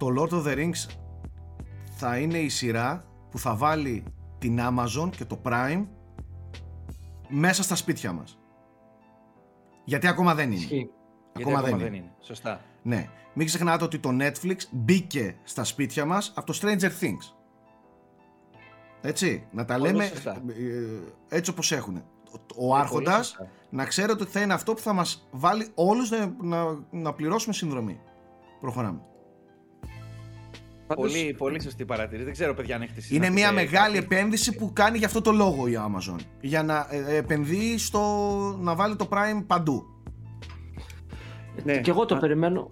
το 0.00 0.06
Lord 0.18 0.32
of 0.32 0.46
the 0.46 0.56
Rings 0.56 0.94
θα 1.96 2.18
είναι 2.18 2.38
η 2.38 2.48
σειρά 2.48 3.04
που 3.30 3.38
θα 3.38 3.54
βάλει 3.54 4.04
την 4.38 4.58
Amazon 4.60 5.10
και 5.16 5.24
το 5.24 5.40
Prime 5.44 5.86
μέσα 7.28 7.62
στα 7.62 7.74
σπίτια 7.74 8.12
μας. 8.12 8.38
Γιατί 9.84 10.06
ακόμα 10.06 10.34
δεν 10.34 10.52
είναι. 10.52 10.88
Ακόμα, 11.32 11.62
δεν, 11.62 11.78
είναι. 11.78 11.96
είναι. 11.96 12.12
Σωστά. 12.20 12.60
Ναι. 12.82 13.08
Μην 13.34 13.46
ξεχνάτε 13.46 13.84
ότι 13.84 13.98
το 13.98 14.10
Netflix 14.12 14.56
μπήκε 14.70 15.36
στα 15.42 15.64
σπίτια 15.64 16.04
μας 16.04 16.32
από 16.36 16.46
το 16.46 16.58
Stranger 16.62 16.90
Things. 17.00 17.34
Έτσι, 19.00 19.46
να 19.50 19.64
τα 19.64 19.78
λέμε 19.78 20.04
ε, 20.04 21.36
έτσι 21.36 21.50
όπως 21.50 21.72
έχουν. 21.72 22.02
Ο 22.56 22.74
άρχοντας 22.76 23.36
να 23.70 23.84
ξέρετε 23.84 24.22
ότι 24.22 24.30
θα 24.30 24.40
είναι 24.40 24.54
αυτό 24.54 24.74
που 24.74 24.80
θα 24.80 24.92
μας 24.92 25.28
βάλει 25.30 25.70
όλους 25.74 26.10
να, 26.10 26.34
να, 26.40 26.78
να 26.90 27.12
πληρώσουμε 27.12 27.54
συνδρομή. 27.54 28.00
Προχωράμε. 28.60 29.00
Πολύ, 30.94 31.34
πολύ 31.38 31.62
σωστή 31.62 31.84
παρατήρηση. 31.84 32.24
Δεν 32.24 32.32
ξέρω, 32.32 32.54
παιδιά, 32.54 32.76
αν 32.76 32.82
έχετε 32.82 33.00
Είναι 33.10 33.30
μια 33.30 33.52
μεγάλη 33.52 33.96
επένδυση 33.96 34.56
που 34.56 34.72
κάνει 34.72 34.98
για 34.98 35.06
αυτό 35.06 35.20
το 35.20 35.32
λόγο 35.32 35.66
η 35.66 35.72
Amazon. 35.76 36.16
Για 36.40 36.62
να 36.62 36.86
ε, 36.90 37.16
επενδύει 37.16 37.78
στο 37.78 38.00
να 38.60 38.74
βάλει 38.74 38.96
το 38.96 39.08
Prime 39.10 39.44
παντού. 39.46 39.84
Ναι. 41.64 41.80
Και 41.80 41.90
εγώ 41.90 42.04
το 42.04 42.16
περιμένω. 42.16 42.70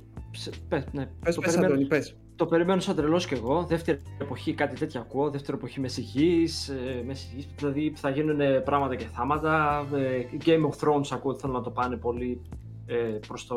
Πες, 0.68 0.84
ναι. 0.92 1.08
πες, 1.20 1.34
το, 1.34 1.40
πες, 1.40 1.54
περιμένω... 1.54 1.86
πες. 1.86 2.16
το 2.36 2.46
περιμένω 2.46 2.80
σαν 2.80 2.96
τρελός 2.96 3.26
κι 3.26 3.34
εγώ. 3.34 3.64
Δεύτερη 3.68 4.00
εποχή, 4.20 4.54
κάτι 4.54 4.78
τέτοιο 4.78 5.00
ακούω. 5.00 5.30
Δεύτερη 5.30 5.56
εποχή 5.56 5.80
μεσηγής, 5.80 6.68
ε, 6.68 7.02
μεσηγής 7.06 7.48
δηλαδή 7.56 7.92
θα 7.96 8.10
γίνουν 8.10 8.62
πράγματα 8.64 8.94
και 8.94 9.06
θάματα. 9.12 9.86
Ε, 9.94 10.36
Game 10.44 10.68
of 10.70 10.88
Thrones 10.88 11.06
ακούω 11.12 11.30
ότι 11.30 11.40
θέλουν 11.40 11.56
να 11.56 11.62
το 11.62 11.70
πάνε 11.70 11.96
πολύ 11.96 12.40
ε, 12.86 13.18
προς 13.26 13.46
το... 13.46 13.56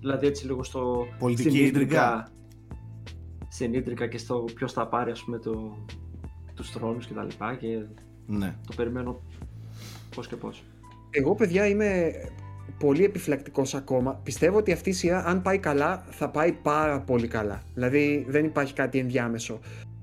Δηλαδή 0.00 0.26
έτσι 0.26 0.46
λίγο 0.46 0.62
στο... 0.62 1.06
Πολιτική 1.18 1.58
ίντρικα 1.58 2.32
στην 3.64 4.08
και 4.08 4.18
στο 4.18 4.44
ποιος 4.54 4.72
θα 4.72 4.86
πάρει 4.86 5.10
ας 5.10 5.24
πούμε 5.24 5.38
το, 5.38 5.76
τους 6.54 6.70
θρόνους 6.70 7.06
και 7.06 7.14
τα 7.14 7.22
λοιπά 7.22 7.54
και 7.54 7.66
ναι. 8.26 8.54
το 8.66 8.74
περιμένω 8.76 9.20
πώς 10.14 10.28
και 10.28 10.36
πώς. 10.36 10.62
Εγώ 11.10 11.34
παιδιά 11.34 11.66
είμαι 11.66 12.12
πολύ 12.78 13.04
επιφυλακτικός 13.04 13.74
ακόμα. 13.74 14.20
Πιστεύω 14.22 14.58
ότι 14.58 14.72
αυτή 14.72 14.90
η 14.90 14.92
σειρά 14.92 15.24
αν 15.24 15.42
πάει 15.42 15.58
καλά 15.58 16.04
θα 16.10 16.28
πάει 16.30 16.52
πάρα 16.52 17.00
πολύ 17.00 17.28
καλά. 17.28 17.62
Δηλαδή 17.74 18.26
δεν 18.28 18.44
υπάρχει 18.44 18.72
κάτι 18.72 18.98
ενδιάμεσο. 18.98 19.58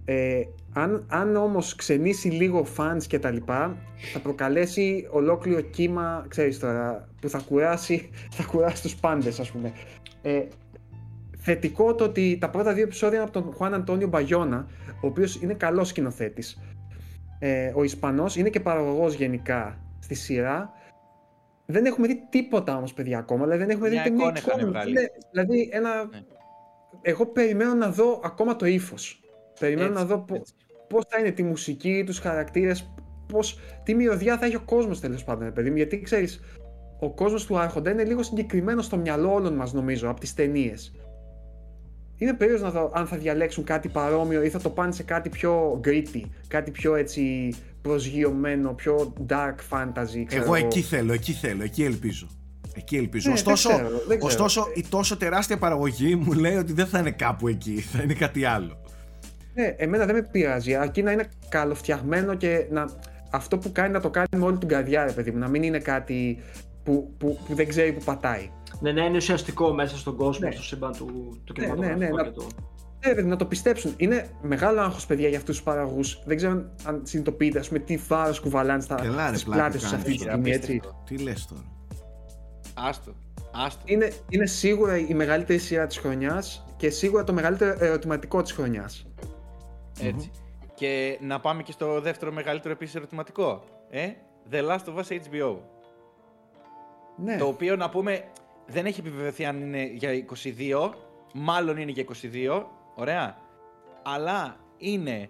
Ε, 0.05 0.41
αν, 0.73 1.05
αν 1.09 1.35
όμως 1.35 1.75
ξενήσει 1.75 2.27
λίγο 2.27 2.65
fans 2.77 3.03
και 3.07 3.19
τα 3.19 3.31
λοιπά 3.31 3.77
θα 4.13 4.19
προκαλέσει 4.19 5.07
ολόκληρο 5.11 5.61
κύμα 5.61 6.25
ξέρεις 6.27 6.59
τώρα 6.59 7.09
που 7.21 7.29
θα 7.29 7.39
κουράσει, 7.39 8.09
θα 8.31 8.43
κουράσει 8.43 8.81
τους 8.81 8.95
πάντες 8.95 9.39
ας 9.39 9.51
πούμε. 9.51 9.73
Ε, 10.21 10.43
θετικό 11.45 11.95
το 11.95 12.03
ότι 12.03 12.37
τα 12.41 12.49
πρώτα 12.49 12.73
δύο 12.73 12.83
επεισόδια 12.83 13.15
είναι 13.15 13.29
από 13.29 13.41
τον 13.41 13.53
Χουάν 13.53 13.73
Αντώνιο 13.73 14.07
Μπαγιώνα, 14.07 14.67
ο 15.01 15.07
οποίος 15.07 15.41
είναι 15.41 15.53
καλός 15.53 15.87
σκηνοθέτης. 15.87 16.61
Ε, 17.39 17.71
ο 17.75 17.83
Ισπανός 17.83 18.35
είναι 18.35 18.49
και 18.49 18.59
παραγωγός 18.59 19.13
γενικά 19.13 19.77
στη 19.99 20.15
σειρά. 20.15 20.71
Δεν 21.65 21.85
έχουμε 21.85 22.07
δει 22.07 22.27
τίποτα 22.29 22.77
όμως 22.77 22.93
παιδιά 22.93 23.17
ακόμα, 23.17 23.43
δηλαδή 23.43 23.61
δεν 23.61 23.69
έχουμε 23.69 23.89
δει 23.89 23.95
καμία 23.95 24.33
εικόνα. 24.37 24.83
Δηλαδή 25.31 25.69
ένα... 25.71 26.03
Ναι. 26.03 26.23
Εγώ 27.01 27.25
περιμένω 27.25 27.73
να 27.73 27.89
δω 27.89 28.21
ακόμα 28.23 28.55
το 28.55 28.65
ύφος. 28.65 29.23
Περιμένω 29.59 29.93
να 29.93 30.05
δω 30.05 30.25
πώς 30.89 31.05
θα 31.07 31.19
είναι 31.19 31.31
τη 31.31 31.43
μουσική, 31.43 32.03
τους 32.05 32.19
χαρακτήρες, 32.19 32.93
πώς, 33.27 33.59
τι 33.83 33.95
μυρωδιά 33.95 34.37
θα 34.37 34.45
έχει 34.45 34.55
ο 34.55 34.63
κόσμος 34.65 34.99
τέλος 34.99 35.23
πάντων, 35.23 35.53
παιδί 35.53 35.69
μου. 35.69 35.75
Γιατί 35.75 36.01
ξέρεις, 36.01 36.39
ο 36.99 37.13
κόσμος 37.13 37.45
του 37.45 37.57
Άρχοντα 37.57 37.91
είναι 37.91 38.03
λίγο 38.03 38.23
συγκεκριμένο 38.23 38.81
στο 38.81 38.97
μυαλό 38.97 39.33
όλων 39.33 39.53
μας 39.53 39.73
νομίζω, 39.73 40.09
από 40.09 40.19
τις 40.19 40.33
ταινίες 40.33 40.93
είναι 42.17 42.33
περίεργος 42.33 42.73
να 42.73 42.79
δω 42.79 42.91
αν 42.93 43.07
θα 43.07 43.17
διαλέξουν 43.17 43.63
κάτι 43.63 43.87
παρόμοιο 43.87 44.43
ή 44.43 44.49
θα 44.49 44.59
το 44.59 44.69
πάνε 44.69 44.91
σε 44.91 45.03
κάτι 45.03 45.29
πιο 45.29 45.81
gritty, 45.85 46.21
κάτι 46.47 46.71
πιο 46.71 46.95
έτσι 46.95 47.53
προσγειωμένο, 47.81 48.73
πιο 48.73 49.13
dark 49.27 49.55
fantasy. 49.69 50.23
Ξέρω 50.25 50.43
Εγώ 50.43 50.55
εκεί 50.55 50.81
θέλω, 50.81 51.13
εκεί 51.13 51.31
θέλω, 51.31 51.63
εκεί 51.63 51.83
ελπίζω. 51.83 52.27
Εκεί 52.75 52.95
ελπίζω. 52.95 53.27
Ναι, 53.27 53.33
ωστόσο, 53.33 53.69
δεν 53.69 53.77
ξέρω, 53.77 53.97
δεν 54.07 54.17
ξέρω. 54.17 54.25
ωστόσο, 54.25 54.67
η 54.75 54.85
τόσο 54.89 55.17
τεράστια 55.17 55.57
παραγωγή 55.57 56.15
μου 56.15 56.31
λέει 56.33 56.55
ότι 56.55 56.73
δεν 56.73 56.85
θα 56.85 56.99
είναι 56.99 57.11
κάπου 57.11 57.47
εκεί, 57.47 57.79
θα 57.79 58.03
είναι 58.03 58.13
κάτι 58.13 58.45
άλλο. 58.45 58.77
Ναι, 59.53 59.75
εμένα 59.77 60.05
δεν 60.05 60.15
με 60.15 60.21
πειράζει, 60.21 60.75
αρκεί 60.75 61.01
να 61.03 61.11
είναι 61.11 61.29
καλοφτιαγμένο 61.49 62.35
και 62.35 62.65
να, 62.71 62.89
αυτό 63.31 63.57
που 63.57 63.71
κάνει 63.71 63.93
να 63.93 63.99
το 63.99 64.09
κάνει 64.09 64.27
με 64.37 64.45
όλη 64.45 64.57
την 64.57 64.67
καρδιά, 64.67 65.03
ρε 65.03 65.11
παιδί 65.11 65.31
μου, 65.31 65.37
να 65.37 65.47
μην 65.47 65.63
είναι 65.63 65.79
κάτι 65.79 66.39
που, 66.83 67.13
που, 67.17 67.39
που 67.47 67.55
δεν 67.55 67.67
ξέρει 67.67 67.91
που 67.91 68.03
πατάει. 68.03 68.49
Ναι, 68.79 68.91
ναι, 68.91 69.01
είναι 69.01 69.17
ουσιαστικό 69.17 69.73
μέσα 69.73 69.97
στον 69.97 70.15
κόσμο, 70.15 70.47
ναι. 70.47 70.53
στο 70.53 70.63
σύμπαν 70.63 70.91
του, 70.91 71.41
του 71.43 71.53
ναι, 71.59 71.67
ναι, 71.67 71.87
ναι, 71.87 72.07
ναι, 72.07 72.31
το... 72.31 72.47
Ναι, 73.05 73.21
να 73.21 73.35
το 73.35 73.45
πιστέψουν. 73.45 73.93
Είναι 73.97 74.29
μεγάλο 74.41 74.81
άγχος, 74.81 75.05
παιδιά, 75.05 75.27
για 75.27 75.37
αυτούς 75.37 75.55
τους 75.55 75.65
παραγωγούς. 75.65 76.21
Δεν 76.25 76.37
ξέρω 76.37 76.51
αν 76.83 77.01
συνειδητοποιείτε, 77.03 77.59
ας 77.59 77.67
πούμε, 77.67 77.79
τι 77.79 77.97
φάρο 77.97 78.33
κουβαλάνε 78.41 78.81
στα 78.81 78.95
πλάτες 79.45 79.81
τους 79.81 79.93
αυτή 79.93 80.11
τη 80.11 80.17
στιγμή, 80.17 80.51
έτσι. 80.51 80.81
Τι 81.05 81.17
λες 81.17 81.45
τώρα; 81.45 81.63
Άστο. 82.73 83.11
Άστο. 83.51 83.81
Είναι, 83.85 84.11
είναι 84.29 84.45
σίγουρα 84.45 84.97
η 84.97 85.13
μεγαλύτερη 85.13 85.59
σειρά 85.59 85.87
της 85.87 85.97
χρονιάς 85.97 86.65
και 86.77 86.89
σίγουρα 86.89 87.23
το 87.23 87.33
μεγαλύτερο 87.33 87.85
ερωτηματικό 87.85 88.41
της 88.41 88.51
χρονιάς. 88.51 89.07
Έτσι. 89.99 90.31
Και 90.73 91.17
να 91.21 91.39
πάμε 91.39 91.63
και 91.63 91.71
στο 91.71 92.01
δεύτερο 92.01 92.31
μεγαλύτερο 92.31 92.73
επίσης 92.73 92.95
ερωτηματικό. 92.95 93.63
Ε, 93.89 94.07
The 94.51 94.61
Last 94.69 94.85
of 94.85 94.97
Us 94.97 95.11
HBO. 95.11 95.55
Ναι. 97.17 97.37
Το 97.37 97.45
οποίο 97.45 97.75
να 97.75 97.89
πούμε 97.89 98.23
δεν 98.67 98.85
έχει 98.85 98.99
επιβεβαιωθεί 98.99 99.45
αν 99.45 99.61
είναι 99.61 99.91
για 99.93 100.25
22, 100.57 100.91
μάλλον 101.33 101.77
είναι 101.77 101.91
για 101.91 102.05
22, 102.57 102.63
ωραία. 102.95 103.37
Αλλά 104.03 104.57
είναι 104.77 105.29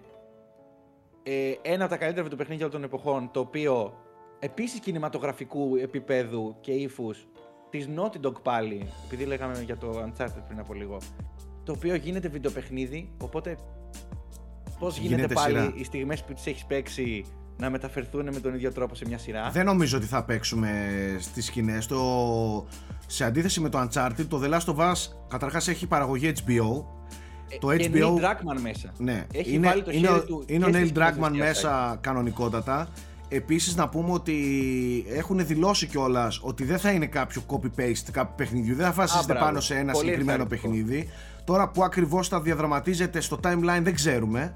ε, 1.22 1.52
ένα 1.62 1.84
από 1.84 1.92
τα 1.92 1.98
καλύτερα 1.98 2.22
βιντεοπαιχνίδια 2.22 2.66
όλων 2.66 2.80
των 2.80 2.90
εποχών, 2.90 3.30
το 3.32 3.40
οποίο 3.40 3.94
επίσης 4.38 4.80
κινηματογραφικού 4.80 5.76
επίπεδου 5.76 6.56
και 6.60 6.72
ύφους 6.72 7.26
της 7.70 7.88
Naughty 7.96 8.26
Dog 8.26 8.42
πάλι, 8.42 8.88
επειδή 9.04 9.24
λέγαμε 9.24 9.62
για 9.62 9.76
το 9.76 9.90
Uncharted 9.90 10.42
πριν 10.46 10.58
από 10.58 10.74
λίγο, 10.74 10.96
το 11.64 11.72
οποίο 11.72 11.94
γίνεται 11.94 12.28
βιντεοπαιχνίδι, 12.28 13.12
οπότε 13.22 13.58
πώς 14.78 14.96
γίνεται, 14.96 15.14
γίνεται 15.14 15.34
πάλι 15.34 15.58
σειρά. 15.58 15.72
οι 15.76 15.84
στιγμές 15.84 16.24
που 16.24 16.32
τις 16.32 16.46
έχεις 16.46 16.64
παίξει 16.64 17.24
να 17.56 17.70
μεταφερθούν 17.70 18.28
με 18.32 18.40
τον 18.40 18.54
ίδιο 18.54 18.72
τρόπο 18.72 18.94
σε 18.94 19.04
μια 19.06 19.18
σειρά. 19.18 19.50
Δεν 19.50 19.64
νομίζω 19.64 19.96
ότι 19.96 20.06
θα 20.06 20.24
παίξουμε 20.24 20.70
στις 21.20 21.44
σκηνές. 21.44 21.86
Το... 21.86 22.66
Σε 23.06 23.24
αντίθεση 23.24 23.60
με 23.60 23.68
το 23.68 23.88
Uncharted, 23.88 24.26
το 24.28 24.40
The 24.44 24.48
Last 24.54 24.74
of 24.74 24.76
Us 24.76 24.94
καταρχάς 25.28 25.68
έχει 25.68 25.86
παραγωγή 25.86 26.32
HBO. 26.34 26.84
Ε, 27.48 27.58
το 27.58 27.76
και 27.76 27.90
HBO... 27.92 27.96
Neil 27.96 28.20
Druckmann 28.20 28.60
μέσα. 28.62 28.92
Ναι, 28.98 29.26
έχει 29.32 29.52
είναι, 29.52 29.68
βάλει 29.68 29.82
το 29.82 29.90
είναι, 29.90 30.08
του 30.26 30.44
είναι 30.46 30.64
ο 30.64 30.68
Neil 30.72 30.92
Druckmann 30.98 31.32
μέσα 31.36 31.98
κανονικότατα. 32.00 32.88
Επίσης 33.28 33.76
να 33.76 33.88
πούμε 33.88 34.12
ότι 34.12 34.34
έχουν 35.08 35.46
δηλώσει 35.46 35.86
κιόλας 35.86 36.40
ότι 36.42 36.64
δεν 36.64 36.78
θα 36.78 36.90
είναι 36.90 37.06
κάποιο 37.06 37.42
copy-paste 37.46 38.10
κάποιο 38.12 38.34
παιχνιδιού, 38.36 38.74
δεν 38.74 38.86
θα 38.86 38.92
βασίζεται 38.92 39.34
πάνω 39.34 39.60
σε 39.60 39.74
ένα 39.74 39.92
Πολύ 39.92 40.04
συγκεκριμένο 40.04 40.46
παιχνίδι. 40.46 41.08
Τώρα 41.44 41.68
που 41.68 41.84
ακριβώς 41.84 42.28
θα 42.28 42.40
διαδραματίζεται 42.40 43.20
στο 43.20 43.40
timeline 43.42 43.80
δεν 43.82 43.94
ξέρουμε. 43.94 44.54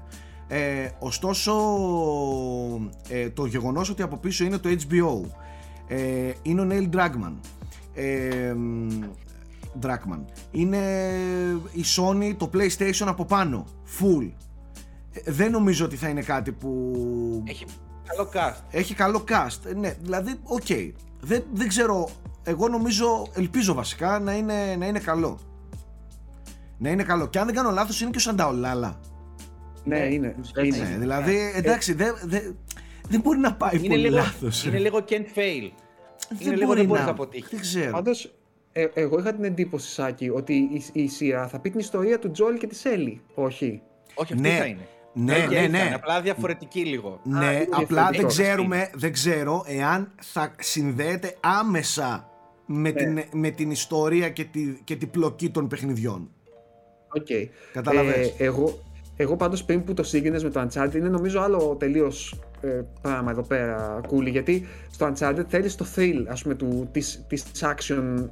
Ε, 0.53 0.89
ωστόσο 0.99 1.53
ε, 3.09 3.29
το 3.29 3.45
γεγονός 3.45 3.89
ότι 3.89 4.01
από 4.01 4.17
πίσω 4.17 4.43
είναι 4.43 4.57
το 4.57 4.69
HBO 4.69 5.29
ε, 5.87 6.31
είναι 6.41 6.61
ο 6.61 6.67
Neil 6.69 6.95
Druckmann. 6.95 7.33
Ε, 7.93 8.55
Druckmann. 9.81 10.23
Είναι 10.51 11.11
η 11.71 11.83
Sony 11.95 12.35
το 12.37 12.49
PlayStation 12.53 13.05
από 13.05 13.25
πάνω. 13.25 13.65
Full. 13.99 14.31
Ε, 15.11 15.31
δεν 15.31 15.51
νομίζω 15.51 15.85
ότι 15.85 15.95
θα 15.95 16.07
είναι 16.07 16.21
κάτι 16.21 16.51
που 16.51 16.93
έχει 17.47 17.65
καλό 18.07 18.29
cast. 18.33 18.61
Έχει 18.71 18.93
καλό 18.93 19.23
cast. 19.27 19.75
Ναι 19.75 19.95
δηλαδή 20.01 20.39
οκ. 20.43 20.63
Okay. 20.67 20.91
δεν, 21.21 21.43
δεν 21.53 21.67
ξέρω. 21.67 22.09
Εγώ 22.43 22.67
νομίζω 22.67 23.27
ελπίζω 23.35 23.73
βασικά 23.73 24.19
να 24.19 24.33
είναι, 24.35 24.75
να 24.75 24.85
είναι 24.85 24.99
καλό. 24.99 25.39
Να 26.77 26.89
είναι 26.89 27.03
καλό. 27.03 27.27
Και 27.27 27.39
αν 27.39 27.45
δεν 27.45 27.55
κάνω 27.55 27.71
λάθος 27.71 28.01
είναι 28.01 28.09
και 28.09 28.17
ο 28.17 28.21
Σανταολάλα 28.21 28.99
ναι, 29.83 29.99
ναι, 29.99 30.05
είναι. 30.05 30.35
είναι. 30.63 30.95
Δηλαδή, 30.99 31.35
ε, 31.37 31.57
εντάξει, 31.57 31.93
δεν 31.93 32.15
δε, 32.23 32.39
μπορεί 33.17 33.39
να 33.39 33.53
πάει 33.53 33.77
είναι 33.77 33.87
πολύ 33.87 34.09
λάθος. 34.09 34.65
Είναι 34.65 34.79
λίγο 34.79 35.03
can't 35.09 35.37
fail. 35.37 35.71
Δεν 36.29 36.47
είναι 36.47 36.55
λίγο 36.55 36.73
δεν 36.73 36.85
μπορείς 36.85 37.03
να 37.03 37.09
αποτύχεις. 37.09 37.49
Δεν 37.49 37.59
ξέρω. 37.59 37.91
Πάντως, 37.91 38.33
ε, 38.71 38.87
εγώ 38.93 39.19
είχα 39.19 39.33
την 39.33 39.43
εντύπωση, 39.43 39.89
Σάκη, 39.89 40.29
ότι 40.29 40.53
η, 40.53 40.83
η 40.93 41.07
σειρά 41.07 41.47
θα 41.47 41.59
πει 41.59 41.69
την 41.69 41.79
ιστορία 41.79 42.19
του 42.19 42.31
Τζόλ 42.31 42.57
και 42.57 42.67
της 42.67 42.85
Έλλη. 42.85 43.21
Όχι. 43.33 43.81
Όχι, 44.13 44.33
αυτή 44.33 44.47
ναι. 44.47 44.57
θα 44.57 44.65
είναι. 44.65 44.87
Ναι, 45.13 45.37
ναι, 45.49 45.59
ναι. 45.59 45.67
ναι. 45.67 45.91
Απλά 45.95 46.21
διαφορετική 46.21 46.85
λίγο. 46.85 47.19
Ναι, 47.23 47.45
Α, 47.45 47.67
απλά 47.71 48.09
δεν 48.13 48.27
ξέρουμε, 48.27 48.89
δεν 48.93 49.11
ξέρω 49.13 49.63
εάν 49.67 50.11
θα 50.21 50.55
συνδέεται 50.59 51.35
άμεσα 51.39 52.29
με, 52.65 52.91
ναι. 52.91 52.91
την, 52.91 53.23
με 53.31 53.49
την 53.49 53.71
ιστορία 53.71 54.29
και 54.29 54.43
τη, 54.43 54.77
και 54.83 54.95
την 54.95 55.09
πλοκή 55.09 55.49
των 55.49 55.67
παιχνιδιών. 55.67 56.29
Οκ. 57.13 57.25
Okay. 57.29 57.47
Ε, 57.73 58.43
εγώ, 58.43 58.79
εγώ 59.21 59.35
πάντως 59.35 59.63
πριν 59.63 59.83
που 59.83 59.93
το 59.93 60.03
σύγκρινες 60.03 60.43
με 60.43 60.49
το 60.49 60.67
Uncharted 60.67 60.95
είναι 60.95 61.09
νομίζω 61.09 61.39
άλλο 61.39 61.75
τελείως 61.79 62.39
ε, 62.61 62.81
πράγμα 63.01 63.31
εδώ 63.31 63.41
πέρα 63.41 64.01
Κούλι. 64.07 64.29
Γιατί 64.29 64.65
στο 64.91 65.11
Uncharted 65.13 65.45
θέλεις 65.47 65.75
το 65.75 65.85
thrill 65.95 66.25
ας 66.27 66.41
πούμε 66.41 66.55
του, 66.55 66.89
της, 66.91 67.25
της 67.27 67.43
action 67.59 68.29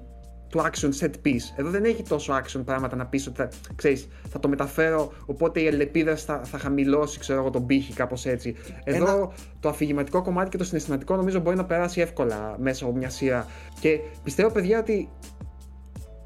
του 0.49 0.61
action 0.61 0.89
set 0.99 1.11
piece. 1.25 1.53
Εδώ 1.55 1.69
δεν 1.69 1.83
έχει 1.83 2.03
τόσο 2.03 2.33
action 2.33 2.61
πράγματα 2.65 2.95
να 2.95 3.05
πεις 3.05 3.27
ότι 3.27 3.35
θα, 3.35 3.49
ξέρεις, 3.75 4.07
θα 4.29 4.39
το 4.39 4.47
μεταφέρω, 4.47 5.13
οπότε 5.25 5.59
η 5.59 5.65
ελπίδα 5.67 6.15
θα, 6.15 6.41
θα 6.43 6.57
χαμηλώσει 6.57 7.19
ξέρω 7.19 7.39
εγώ, 7.39 7.49
τον 7.49 7.65
πήχη, 7.65 7.93
κάπως 7.93 8.25
έτσι. 8.25 8.55
Εδώ 8.83 9.33
το 9.59 9.69
αφηγηματικό 9.69 10.21
κομμάτι 10.21 10.49
και 10.49 10.57
το 10.57 10.63
συναισθηματικό 10.63 11.15
νομίζω 11.15 11.39
μπορεί 11.39 11.55
να 11.55 11.65
περάσει 11.65 12.01
εύκολα 12.01 12.55
μέσα 12.59 12.85
από 12.85 12.95
μια 12.95 13.09
σειρά. 13.09 13.47
Και 13.79 13.99
πιστεύω, 14.23 14.51
παιδιά, 14.51 14.79
ότι 14.79 15.09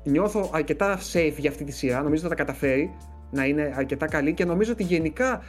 νιώθω 0.03 0.49
αρκετά 0.53 0.99
safe 1.13 1.35
για 1.37 1.49
αυτή 1.49 1.63
τη 1.63 1.71
σειρά. 1.71 2.01
Νομίζω 2.01 2.13
ότι 2.13 2.21
θα 2.21 2.29
τα 2.29 2.35
καταφέρει 2.35 2.91
να 3.33 3.45
είναι 3.45 3.73
αρκετά 3.75 4.05
καλή 4.05 4.33
και 4.33 4.45
νομίζω 4.45 4.71
ότι 4.71 4.83
γενικά 4.83 5.41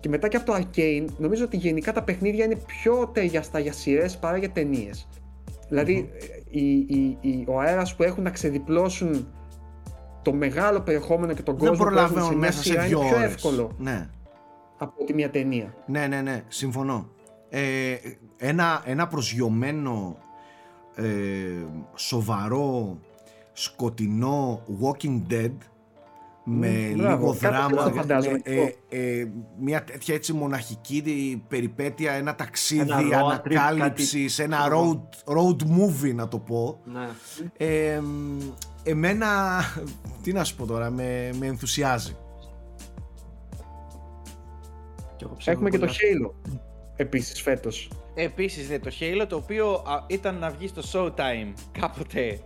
Και 0.00 0.08
μετά 0.08 0.28
και 0.28 0.36
από 0.36 0.46
το 0.46 0.54
Arcane, 0.54 1.04
νομίζω 1.18 1.44
ότι 1.44 1.56
γενικά 1.56 1.92
τα 1.92 2.02
παιχνίδια 2.02 2.44
είναι 2.44 2.56
πιο 2.66 3.10
ταιριαστά 3.12 3.58
για 3.58 3.72
σειρές 3.72 4.18
παρά 4.18 4.36
για 4.36 4.50
ταινίες. 4.50 5.08
Δηλαδή, 5.68 6.10
η, 6.50 6.76
η, 6.76 7.18
η, 7.20 7.44
ο 7.48 7.60
αέρας 7.60 7.96
που 7.96 8.02
έχουν 8.02 8.22
να 8.22 8.30
ξεδιπλώσουν 8.30 9.28
το 10.22 10.32
μεγάλο 10.32 10.80
περιεχόμενο 10.80 11.32
και 11.34 11.42
τον 11.42 11.58
Δεν 11.58 11.68
κόσμο 11.68 11.84
που 11.90 11.98
έχουν 11.98 12.22
σε 12.22 12.34
μέσα 12.34 12.62
σε 12.62 12.74
δύο 12.74 13.00
είναι 13.00 13.10
πιο 13.10 13.20
εύκολο 13.22 13.70
ναι. 13.78 14.08
από 14.78 14.94
ότι 15.00 15.14
μια 15.14 15.30
ταινία. 15.30 15.74
Ναι, 15.86 16.06
ναι, 16.06 16.20
ναι, 16.20 16.42
συμφωνώ. 16.48 17.08
Ε, 17.48 17.94
ένα, 18.36 18.82
ένα 18.84 19.06
προσγειωμένο, 19.06 20.16
ε, 20.94 21.04
σοβαρό, 21.94 22.98
σκοτεινό 23.52 24.62
Walking 24.82 25.20
Dead 25.32 25.52
με 26.52 26.92
λίγο 26.94 27.32
δράμα, 27.32 27.92
ε, 28.42 28.74
ε, 28.88 29.28
μια 29.60 29.84
τέτοια 29.84 30.14
έτσι 30.14 30.32
μοναχική 30.32 31.42
περιπέτεια, 31.48 32.12
ένα 32.12 32.34
ταξίδι 32.34 32.90
ένα 32.90 33.18
ανακάλυψης, 33.18 34.38
ένα 34.38 34.58
road, 34.72 35.00
road 35.36 35.56
movie 35.62 36.14
να 36.14 36.28
το 36.28 36.38
πω. 36.38 36.80
Ναι. 36.84 37.08
Ε, 37.56 38.00
εμένα, 38.82 39.28
τι 40.22 40.32
να 40.32 40.44
σου 40.44 40.56
πω 40.56 40.66
τώρα, 40.66 40.90
με, 40.90 41.30
με 41.38 41.46
ενθουσιάζει. 41.46 42.16
Έχουμε 45.44 45.70
και 45.70 45.78
το 45.78 45.86
Halo 45.86 46.50
επίσης 46.96 47.40
φέτος. 47.42 47.90
Επίσης, 48.14 48.68
ναι, 48.68 48.78
το 48.78 48.90
Halo 49.00 49.26
το 49.28 49.36
οποίο 49.36 49.82
ήταν 50.06 50.38
να 50.38 50.50
βγει 50.50 50.68
στο 50.68 50.82
Showtime 50.92 51.52
κάποτε 51.80 52.40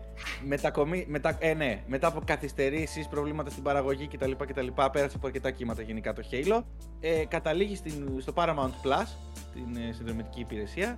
μετακομί... 0.44 1.04
μετα... 1.08 1.36
Ε, 1.38 1.54
ναι, 1.54 1.82
μετά 1.86 2.06
από 2.06 2.20
καθυστερήσεις, 2.24 3.08
προβλήματα 3.08 3.50
στην 3.50 3.62
παραγωγή 3.62 4.08
κτλ. 4.08 4.30
κτλ 4.30 4.66
πέρασε 4.92 5.16
από 5.16 5.26
αρκετά 5.26 5.50
κύματα 5.50 5.82
γενικά 5.82 6.12
το 6.12 6.22
Halo. 6.30 6.62
Ε, 7.00 7.24
καταλήγει 7.28 7.76
στην... 7.76 8.20
στο 8.20 8.32
Paramount 8.36 8.74
Plus, 8.82 9.06
την 9.52 9.76
ε, 9.76 9.92
συνδρομητική 9.92 10.40
υπηρεσία. 10.40 10.96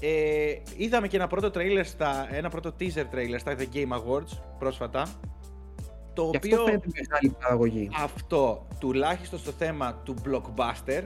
Ε, 0.00 0.54
είδαμε 0.76 1.08
και 1.08 1.16
ένα 1.16 1.26
πρώτο 1.26 1.50
trailer 1.54 1.84
στα, 1.84 2.28
ένα 2.30 2.48
πρώτο 2.48 2.74
teaser 2.80 3.04
trailer 3.14 3.36
στα 3.38 3.56
The 3.58 3.66
Game 3.74 3.88
Awards 3.88 4.38
πρόσφατα. 4.58 5.06
Το 6.14 6.22
Γι 6.22 6.36
οποίο 6.36 6.62
αυτό 6.62 6.70
μεγάλη 6.70 7.36
παραγωγή. 7.40 7.90
Αυτό, 7.98 8.66
τουλάχιστον 8.78 9.38
στο 9.38 9.50
θέμα 9.50 9.94
του 9.94 10.14
blockbuster, 10.24 11.02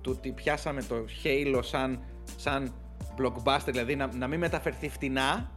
του 0.00 0.14
ότι 0.16 0.32
πιάσαμε 0.32 0.82
το 0.82 0.96
Halo 1.24 1.58
σαν, 1.62 2.04
σαν 2.36 2.74
blockbuster, 3.18 3.66
δηλαδή 3.66 3.96
να, 3.96 4.14
να 4.14 4.26
μην 4.26 4.38
μεταφερθεί 4.38 4.88
φτηνά, 4.88 5.52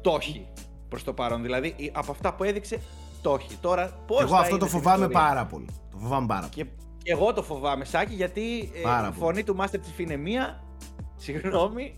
το 0.00 0.16
έχει 0.20 0.48
προς 0.88 1.04
το 1.04 1.12
παρόν. 1.12 1.42
Δηλαδή 1.42 1.90
από 1.92 2.10
αυτά 2.12 2.34
που 2.34 2.44
έδειξε, 2.44 2.80
το 3.22 3.34
έχει. 3.40 3.56
Τώρα 3.60 3.90
πώς. 4.06 4.20
Εγώ 4.20 4.36
αυτό 4.36 4.58
το 4.58 4.66
φοβάμαι 4.66 5.08
πάρα 5.08 5.46
πολύ. 5.46 5.66
Το 5.90 5.98
φοβάμαι 5.98 6.26
πάρα 6.26 6.48
πολύ. 6.48 6.52
Και, 6.52 6.66
εγώ 7.10 7.32
το 7.32 7.42
φοβάμαι, 7.42 7.84
Σάκη, 7.84 8.14
γιατί 8.14 8.70
ε, 8.74 9.08
η 9.08 9.12
φωνή 9.12 9.44
του 9.44 9.56
Master 9.60 9.76
Chief 9.76 9.98
είναι 9.98 10.16
μία. 10.16 10.64
Συγγνώμη. 11.24 11.94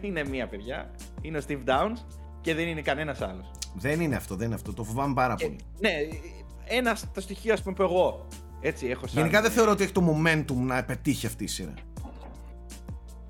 είναι 0.00 0.24
μία, 0.24 0.48
παιδιά. 0.48 0.90
Είναι 1.20 1.38
ο 1.38 1.40
Steve 1.48 1.64
Downs 1.64 1.98
και 2.40 2.54
δεν 2.54 2.68
είναι 2.68 2.80
κανένας 2.82 3.20
άλλος. 3.20 3.50
Δεν 3.74 4.00
είναι 4.00 4.16
αυτό, 4.16 4.36
δεν 4.36 4.46
είναι 4.46 4.54
αυτό. 4.54 4.72
Το 4.72 4.84
φοβάμαι 4.84 5.14
πάρα 5.14 5.34
πολύ. 5.34 5.56
Ναι, 5.78 5.90
ένα 6.64 6.96
το 7.14 7.20
στοιχείο, 7.20 7.52
ας 7.52 7.62
πούμε, 7.62 7.74
που 7.74 7.82
εγώ 7.82 8.26
έτσι 8.60 8.86
έχω 8.86 9.06
σαν... 9.06 9.16
Γενικά 9.16 9.40
δεν 9.40 9.50
θεωρώ 9.50 9.70
ότι 9.70 9.82
έχει 9.82 9.92
το 9.92 10.16
momentum 10.16 10.54
να 10.54 10.84
πετύχει 10.84 11.26
αυτή 11.26 11.44
η 11.44 11.46
σειρά. 11.46 11.74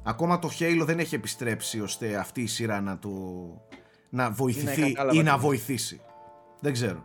Ακόμα 0.02 0.38
το 0.38 0.50
Halo 0.58 0.82
δεν 0.84 0.98
έχει 0.98 1.14
επιστρέψει 1.14 1.80
ώστε 1.80 2.16
αυτή 2.16 2.42
η 2.42 2.46
σειρά 2.46 2.80
να 2.80 2.98
το 2.98 3.10
να 4.12 4.30
βοηθηθεί 4.30 4.96
ή 5.12 5.22
να 5.22 5.38
βοηθήσει. 5.38 6.00
Δεν 6.60 6.72
ξέρω. 6.72 7.04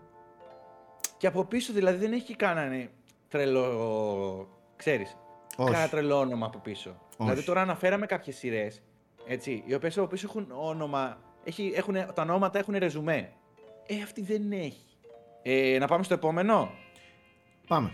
Και 1.17 1.27
από 1.27 1.45
πίσω 1.45 1.73
δηλαδή 1.73 1.97
δεν 1.97 2.13
έχει 2.13 2.35
κανένα 2.35 2.89
τρελό, 3.27 4.47
ξέρεις, 4.75 5.17
Όχι. 5.55 5.71
κανένα 5.71 5.89
τρελό 5.89 6.19
όνομα 6.19 6.45
από 6.45 6.59
πίσω. 6.59 6.89
Όχι. 6.89 7.29
Δηλαδή 7.29 7.43
τώρα 7.43 7.61
αναφέραμε 7.61 8.05
κάποιες 8.05 8.35
σειρές, 8.35 8.81
έτσι, 9.27 9.63
οι 9.65 9.73
οποίες 9.73 9.97
από 9.97 10.07
πίσω 10.07 10.27
έχουν 10.29 10.47
όνομα, 10.51 11.17
έχει, 11.43 11.73
έχουν, 11.75 11.93
τα 11.93 12.21
ονόματα 12.21 12.59
έχουν 12.59 12.75
ρεζουμέ. 12.77 13.33
Ε, 13.85 14.01
αυτή 14.03 14.21
δεν 14.21 14.51
έχει. 14.51 14.85
Ε, 15.41 15.77
να 15.79 15.87
πάμε 15.87 16.03
στο 16.03 16.13
επόμενο; 16.13 16.71
Πάμε. 17.67 17.91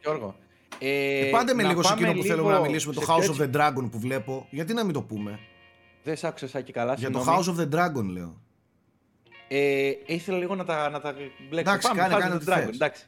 Γιώργο. 0.00 0.36
Ε, 0.78 1.26
ε, 1.26 1.30
πάντε 1.30 1.54
με 1.54 1.62
λίγο 1.62 1.82
σε 1.82 1.92
εκείνο 1.92 2.12
που 2.12 2.22
θέλουμε 2.22 2.52
να 2.52 2.60
μιλήσουμε, 2.60 2.94
το 2.94 3.02
House 3.08 3.36
of 3.36 3.42
the 3.42 3.56
Dragon 3.56 3.88
που 3.90 3.98
βλέπω. 3.98 4.46
Γιατί 4.50 4.74
να 4.74 4.84
μην 4.84 4.92
το 4.92 5.02
πούμε; 5.02 5.38
Δεν 6.02 6.16
σ' 6.16 6.24
άκουσα 6.24 6.60
και 6.60 6.72
καλά. 6.72 6.94
Για 6.94 7.10
το 7.10 7.24
House 7.26 7.54
of 7.54 7.60
the 7.60 7.74
Dragon 7.74 8.04
λέω. 8.04 8.44
Ε, 9.48 9.92
ήθελα 10.06 10.38
λίγο 10.38 10.54
να 10.54 10.64
τα, 10.64 10.90
να 10.90 11.00
τα 11.00 11.14
μπλέξω. 11.48 11.72
Εντάξει, 11.72 11.88
Πάμε, 11.88 12.00
κάνε, 12.00 12.16
κάνε 12.18 12.38
Dragon. 12.46 12.74
Εντάξει. 12.74 13.06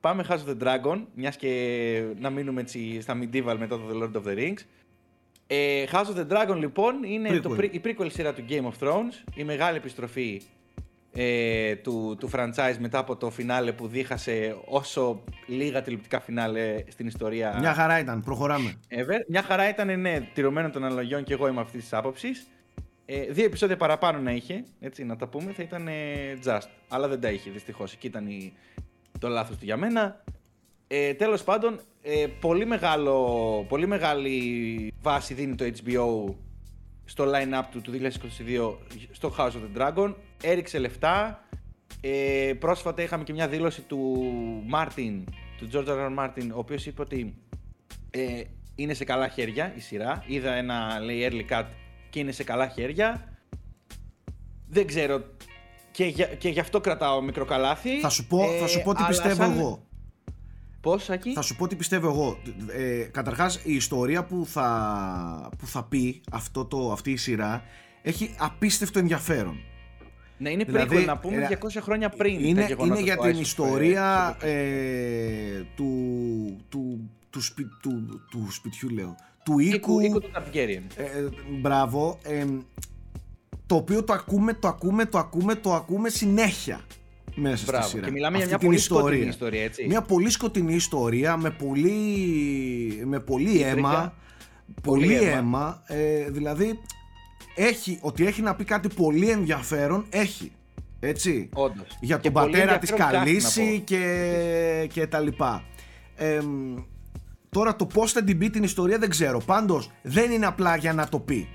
Πάμε 0.00 0.24
House 0.28 0.32
of 0.32 0.56
the 0.56 0.66
Dragon, 0.66 1.04
μιας 1.14 1.36
και 1.36 2.04
να 2.18 2.30
μείνουμε 2.30 2.60
έτσι 2.60 3.00
στα 3.00 3.18
medieval 3.18 3.56
μετά 3.58 3.78
το 3.78 3.82
The 3.90 4.02
Lord 4.02 4.22
of 4.22 4.28
the 4.28 4.38
Rings. 4.38 4.58
Ε, 5.46 5.84
House 5.92 6.06
of 6.06 6.16
the 6.16 6.26
Dragon 6.28 6.56
λοιπόν 6.56 7.02
είναι 7.04 7.40
το, 7.40 7.56
η 7.70 7.80
prequel 7.84 8.06
σειρά 8.10 8.32
του 8.32 8.44
Game 8.48 8.64
of 8.64 8.88
Thrones, 8.88 9.24
η 9.34 9.44
μεγάλη 9.44 9.76
επιστροφή 9.76 10.42
ε, 11.12 11.76
του, 11.76 12.16
του 12.20 12.30
franchise 12.32 12.76
μετά 12.78 12.98
από 12.98 13.16
το 13.16 13.30
φινάλε 13.30 13.72
που 13.72 13.86
δίχασε 13.86 14.56
όσο 14.64 15.24
λίγα 15.46 15.82
τηλεοπτικά 15.82 16.20
φινάλε 16.20 16.84
στην 16.88 17.06
ιστορία. 17.06 17.56
Μια 17.58 17.74
χαρά 17.74 17.98
ήταν, 17.98 18.22
προχωράμε. 18.22 18.74
Ever. 18.88 19.24
Μια 19.28 19.42
χαρά 19.42 19.68
ήταν, 19.68 20.00
ναι, 20.00 20.20
τηρωμένο 20.34 20.70
των 20.70 20.84
αναλογιών 20.84 21.24
και 21.24 21.32
εγώ 21.32 21.46
είμαι 21.48 21.60
αυτής 21.60 21.82
της 21.82 21.92
άποψης. 21.92 22.46
Ε, 23.14 23.32
δύο 23.32 23.44
επεισόδια 23.44 23.76
παραπάνω 23.76 24.18
να 24.18 24.32
είχε, 24.32 24.64
έτσι 24.80 25.04
να 25.04 25.16
τα 25.16 25.26
πούμε, 25.26 25.52
θα 25.52 25.62
ήταν 25.62 25.88
ε, 25.88 26.38
just. 26.44 26.68
Αλλά 26.88 27.08
δεν 27.08 27.20
τα 27.20 27.30
είχε 27.30 27.50
δυστυχώς. 27.50 27.92
Εκεί 27.92 28.06
ήταν 28.06 28.26
η, 28.26 28.52
το 29.18 29.28
λάθος 29.28 29.56
του 29.56 29.64
για 29.64 29.76
μένα. 29.76 30.24
Ε, 30.86 31.14
Τέλος 31.14 31.44
πάντων, 31.44 31.80
ε, 32.02 32.26
πολύ, 32.40 32.66
μεγάλο, 32.66 33.66
πολύ 33.68 33.86
μεγάλη 33.86 34.92
βάση 35.02 35.34
δίνει 35.34 35.54
το 35.54 35.64
HBO 35.64 36.34
στο 37.04 37.24
line-up 37.24 37.64
του 37.70 37.80
του 37.80 37.92
2022 37.92 38.76
στο 39.10 39.34
House 39.38 39.50
of 39.50 39.76
the 39.76 39.80
Dragon. 39.80 40.14
Έριξε 40.42 40.78
λεφτά. 40.78 41.44
Ε, 42.00 42.52
πρόσφατα 42.58 43.02
είχαμε 43.02 43.24
και 43.24 43.32
μια 43.32 43.48
δήλωση 43.48 43.82
του 43.82 44.22
Μάρτιν, 44.66 45.24
του 45.58 45.68
George 45.72 45.88
R. 45.88 46.18
Martin, 46.18 46.48
ο 46.54 46.58
οποίος 46.58 46.86
είπε 46.86 47.00
ότι 47.02 47.34
ε, 48.10 48.42
είναι 48.74 48.94
σε 48.94 49.04
καλά 49.04 49.28
χέρια 49.28 49.72
η 49.76 49.80
σειρά. 49.80 50.24
Είδα 50.26 50.52
ένα, 50.52 51.00
λέει, 51.00 51.28
early 51.30 51.52
cut 51.52 51.64
και 52.12 52.18
είναι 52.18 52.32
σε 52.32 52.44
καλά 52.44 52.68
χέρια. 52.68 53.38
Δεν 54.68 54.86
ξέρω. 54.86 55.24
Και, 55.90 56.04
για, 56.04 56.26
και 56.26 56.48
γι' 56.48 56.60
αυτό 56.60 56.80
κρατάω 56.80 57.22
μικρό 57.22 57.44
καλάθι. 57.44 58.00
Θα 58.00 58.08
σου 58.08 58.26
πω, 58.26 58.44
θα 58.60 58.66
σου 58.66 58.82
πω 58.82 58.94
τι 58.94 59.02
πιστεύω 59.08 59.42
εγώ. 59.44 59.86
Πώς, 60.80 61.10
Ακή; 61.10 61.32
Θα 61.32 61.42
σου 61.42 61.56
πω 61.56 61.68
τι 61.68 61.76
πιστεύω 61.76 62.08
εγώ. 62.08 62.38
Ε, 62.72 63.02
καταρχάς, 63.02 63.60
η 63.64 63.74
ιστορία 63.74 64.24
που 64.24 64.46
θα, 64.46 65.50
που 65.58 65.66
θα 65.66 65.84
πει 65.84 66.20
αυτό 66.32 66.64
το, 66.64 66.92
αυτή 66.92 67.10
η 67.10 67.16
σειρά 67.16 67.62
έχει 68.02 68.34
απίστευτο 68.38 68.98
ενδιαφέρον. 68.98 69.60
Ναι, 70.38 70.50
είναι 70.50 70.64
δηλαδή, 70.64 71.04
να 71.04 71.18
πούμε 71.18 71.48
200 71.62 71.76
ε, 71.76 71.80
χρόνια 71.80 72.08
πριν. 72.08 72.44
Είναι, 72.44 72.76
είναι 72.84 73.00
για 73.00 73.16
την 73.16 73.40
ιστορία 73.40 74.36
ε, 74.40 75.62
του, 75.76 75.90
του, 76.68 77.10
του, 77.30 77.40
του, 77.80 78.20
του, 78.30 78.48
σπιτιού, 78.50 78.88
λέω. 78.88 79.16
Του 79.44 79.58
οίκου. 79.58 80.00
οίκου 80.00 80.20
του 80.20 80.30
Targaryen. 80.34 80.82
Ε, 80.96 81.28
μπράβο. 81.60 82.18
Ε, 82.22 82.44
το 83.66 83.74
οποίο 83.74 84.04
το 84.04 84.12
ακούμε, 84.12 84.54
το 84.54 84.68
ακούμε, 84.68 85.04
το 85.04 85.18
ακούμε, 85.18 85.54
το 85.54 85.74
ακούμε 85.74 86.08
συνέχεια 86.08 86.80
μέσα 87.34 87.64
Μπράβο. 87.66 87.82
στη 87.86 87.94
σειρά. 87.94 88.06
Και 88.06 88.12
μιλάμε 88.12 88.36
για 88.36 88.46
μια 88.46 88.58
πολύ 88.58 88.74
ιστορία. 88.76 89.04
σκοτεινή 89.04 89.28
ιστορία, 89.28 89.62
έτσι. 89.62 89.86
Μια 89.86 90.02
πολύ 90.02 90.30
σκοτεινή 90.30 90.74
ιστορία 90.74 91.36
με 91.36 91.50
πολύ, 91.50 91.92
με 93.04 93.20
πολύ 93.20 93.62
αίμα. 93.62 94.14
Πολύ, 94.82 95.14
αίμα. 95.14 95.82
Ε, 95.86 96.30
δηλαδή, 96.30 96.80
έχει, 97.54 97.98
ότι 98.00 98.26
έχει 98.26 98.42
να 98.42 98.54
πει 98.54 98.64
κάτι 98.64 98.88
πολύ 98.88 99.30
ενδιαφέρον, 99.30 100.06
έχει. 100.10 100.52
Έτσι. 101.00 101.48
Όντως. 101.52 101.86
Για 102.00 102.20
τον 102.20 102.32
πατέρα 102.32 102.78
της 102.78 102.90
Καλύση 102.92 103.82
και, 103.84 104.88
και 104.92 105.06
τα 105.06 105.20
λοιπά. 105.20 105.64
Ε, 106.16 106.40
τώρα 107.52 107.76
το 107.76 107.86
πώς 107.86 108.12
θα 108.12 108.24
την 108.24 108.38
πει 108.38 108.50
την 108.50 108.62
ιστορία 108.62 108.98
δεν 108.98 109.10
ξέρω. 109.10 109.38
Πάντως 109.38 109.90
δεν 110.02 110.30
είναι 110.30 110.46
απλά 110.46 110.76
για 110.76 110.92
να 110.92 111.08
το 111.08 111.20
πει. 111.20 111.48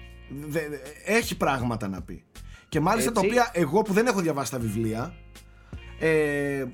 Έχει 1.06 1.38
πράγματα 1.38 1.88
να 1.88 2.02
πει. 2.02 2.24
Και 2.70 2.80
μάλιστα 2.80 3.12
τα 3.12 3.22
οποία 3.24 3.50
εγώ 3.54 3.82
που 3.82 3.94
δεν 3.94 4.08
έχω 4.08 4.22
διαβάσει 4.22 4.52
τα 4.52 4.60
βιβλία 4.60 5.14
ε, 6.00 6.66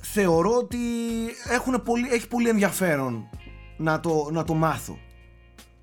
θεωρώ 0.00 0.56
ότι 0.56 0.78
έχουν 1.50 1.82
πολύ, 1.82 2.08
έχει 2.10 2.28
πολύ 2.28 2.48
ενδιαφέρον 2.48 3.28
να 3.76 4.00
το, 4.00 4.28
να 4.32 4.44
το 4.44 4.54
μάθω. 4.54 4.98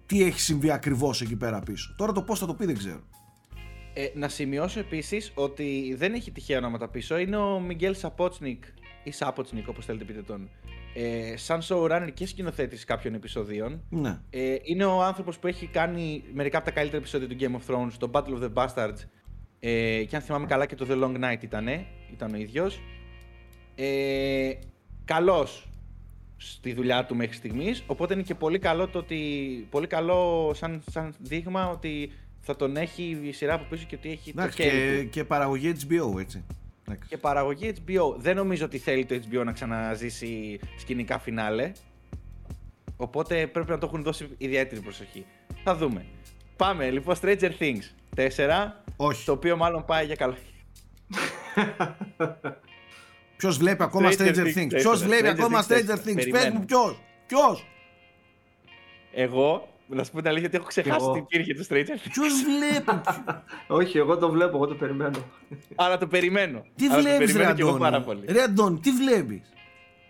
Τι 0.05 0.23
έχει 0.23 0.39
συμβεί 0.39 0.71
ακριβώς 0.71 1.21
εκεί 1.21 1.35
πέρα 1.35 1.59
πίσω. 1.59 1.93
Τώρα 1.97 2.11
το 2.11 2.21
πώς 2.21 2.39
θα 2.39 2.45
το 2.45 2.53
πει 2.53 2.65
δεν 2.65 2.77
ξέρω. 2.77 3.03
Ε, 3.93 4.11
να 4.15 4.27
σημειώσω 4.29 4.79
επίσης 4.79 5.31
ότι 5.35 5.95
δεν 5.97 6.13
έχει 6.13 6.31
τυχαία 6.31 6.57
ονόματα 6.57 6.87
πίσω. 6.87 7.17
Είναι 7.17 7.37
ο 7.37 7.59
Μιγγέλ 7.59 7.95
Σαπότσνικ 7.95 8.63
ή 9.03 9.11
Σάπότσνικ 9.11 9.67
όπως 9.67 9.85
θέλετε 9.85 10.05
πείτε 10.05 10.21
τον. 10.21 10.49
Ε, 10.99 11.37
σαν 11.37 11.61
showrunner 11.63 12.09
και 12.13 12.25
σκηνοθέτης 12.27 12.83
κάποιων 12.83 13.13
επεισοδίων. 13.13 13.81
Ναι. 13.89 14.19
Ε, 14.29 14.55
είναι 14.63 14.85
ο 14.85 15.03
άνθρωπος 15.03 15.39
που 15.39 15.47
έχει 15.47 15.67
κάνει 15.67 16.23
μερικά 16.33 16.57
από 16.57 16.65
τα 16.65 16.71
καλύτερα 16.71 16.97
επεισόδια 16.97 17.27
του 17.27 17.35
Game 17.39 17.55
of 17.55 17.75
Thrones, 17.75 17.91
το 17.99 18.09
Battle 18.13 18.41
of 18.41 18.43
the 18.43 18.53
Bastards 18.53 18.97
ε, 19.59 20.03
και 20.03 20.15
αν 20.15 20.21
θυμάμαι 20.21 20.45
καλά 20.45 20.65
και 20.65 20.75
το 20.75 20.85
The 20.89 21.03
Long 21.03 21.23
Night 21.23 21.43
ήτανε, 21.43 21.85
ήταν 22.13 22.33
ο 22.33 22.37
ίδιος. 22.37 22.81
Ε, 23.75 24.51
καλός. 25.05 25.69
στη 26.37 26.73
δουλειά 26.73 27.05
του 27.05 27.15
μέχρι 27.15 27.35
στιγμής. 27.35 27.83
Οπότε 27.87 28.13
είναι 28.13 28.23
και 28.23 28.35
πολύ 28.35 28.59
καλό, 28.59 28.87
το 28.87 28.99
ότι, 28.99 29.17
πολύ 29.69 29.87
καλό 29.87 30.51
σαν, 30.55 30.83
σαν 30.91 31.13
δείγμα 31.19 31.69
ότι 31.69 32.11
θα 32.39 32.55
τον 32.55 32.77
έχει 32.77 33.19
η 33.23 33.31
σειρά 33.31 33.53
από 33.53 33.65
πίσω 33.69 33.85
και 33.87 33.95
ότι 33.95 34.09
έχει 34.09 34.33
το 34.33 34.47
και, 34.47 35.03
και 35.11 35.23
παραγωγή 35.23 35.73
HBO, 35.79 36.19
έτσι. 36.19 36.43
Και 37.07 37.17
παραγωγή 37.17 37.73
HBO. 37.75 38.15
Δεν 38.17 38.35
νομίζω 38.35 38.65
ότι 38.65 38.77
θέλει 38.77 39.05
το 39.05 39.15
HBO 39.15 39.43
να 39.45 39.51
ξαναζήσει 39.51 40.59
σκηνικά 40.77 41.19
φινάλε. 41.19 41.71
Οπότε 42.97 43.47
πρέπει 43.47 43.69
να 43.69 43.77
το 43.77 43.85
έχουν 43.85 44.03
δώσει 44.03 44.29
ιδιαίτερη 44.37 44.81
προσοχή. 44.81 45.25
Θα 45.63 45.75
δούμε. 45.75 46.05
Πάμε 46.55 46.89
λοιπόν, 46.89 47.15
Stranger 47.21 47.51
Things 47.59 47.83
4. 48.15 48.29
Όχι. 48.95 49.25
Το 49.25 49.31
οποίο 49.31 49.57
μάλλον 49.57 49.85
πάει 49.85 50.05
για 50.05 50.15
καλό. 50.15 50.35
Ποιος 53.37 53.57
βλέπει 53.57 53.83
ακόμα 53.83 54.09
Stranger, 54.11 54.55
Things. 54.55 54.69
Ποιος 54.69 55.03
βλέπει 55.03 55.27
ακόμα 55.27 55.65
Stranger 55.67 56.07
Things; 56.07 56.27
Πες 56.31 56.49
μου 56.49 56.65
ποιος. 56.65 56.99
Ποιος; 57.27 57.65
Εγώ, 59.13 59.67
να 59.87 60.03
σου 60.03 60.11
πω 60.11 60.17
την 60.17 60.27
αλήθεια 60.27 60.47
ότι 60.47 60.57
έχω 60.57 60.65
ξεχάσει 60.65 61.11
τι 61.11 61.17
υπήρχε 61.17 61.53
το 61.53 61.65
Stranger 61.69 61.95
Things. 61.95 62.09
Ποιος 62.11 62.33
βλέπει. 62.43 63.01
Όχι, 63.67 63.97
εγώ 63.97 64.17
το 64.17 64.29
βλέπω, 64.29 64.55
εγώ 64.55 64.67
το 64.67 64.75
περιμένω. 64.75 65.19
Αλλά 65.75 65.97
το 65.97 66.07
περιμένω. 66.07 66.65
Τι 66.75 66.87
βλέπεις, 66.87 67.35
Ρε 68.25 68.41
Αντώνη, 68.41 68.79
τι 68.79 68.91
βλέπεις; 68.91 69.41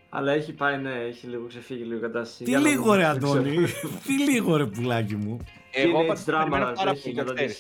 Αλλά 0.10 0.32
έχει 0.32 0.54
πάει, 0.54 0.78
ναι, 0.78 0.94
έχει 0.94 1.28
λίγο 1.28 1.46
ξεφύγει 1.48 1.84
λίγο 1.84 1.98
η 1.98 2.02
κατάσταση. 2.02 2.44
Τι 2.44 2.58
λίγο, 2.58 2.94
ρε 2.94 3.06
Αντώνη; 3.06 3.58
Τι 4.06 4.32
λίγο, 4.32 4.58
ρε 4.58 4.66
πουλάκι 4.66 5.16
μου; 5.16 5.38
Εγώ 5.72 6.06
περιμένω 6.26 6.72
πάρα 6.76 6.94
πολύ. 7.04 7.56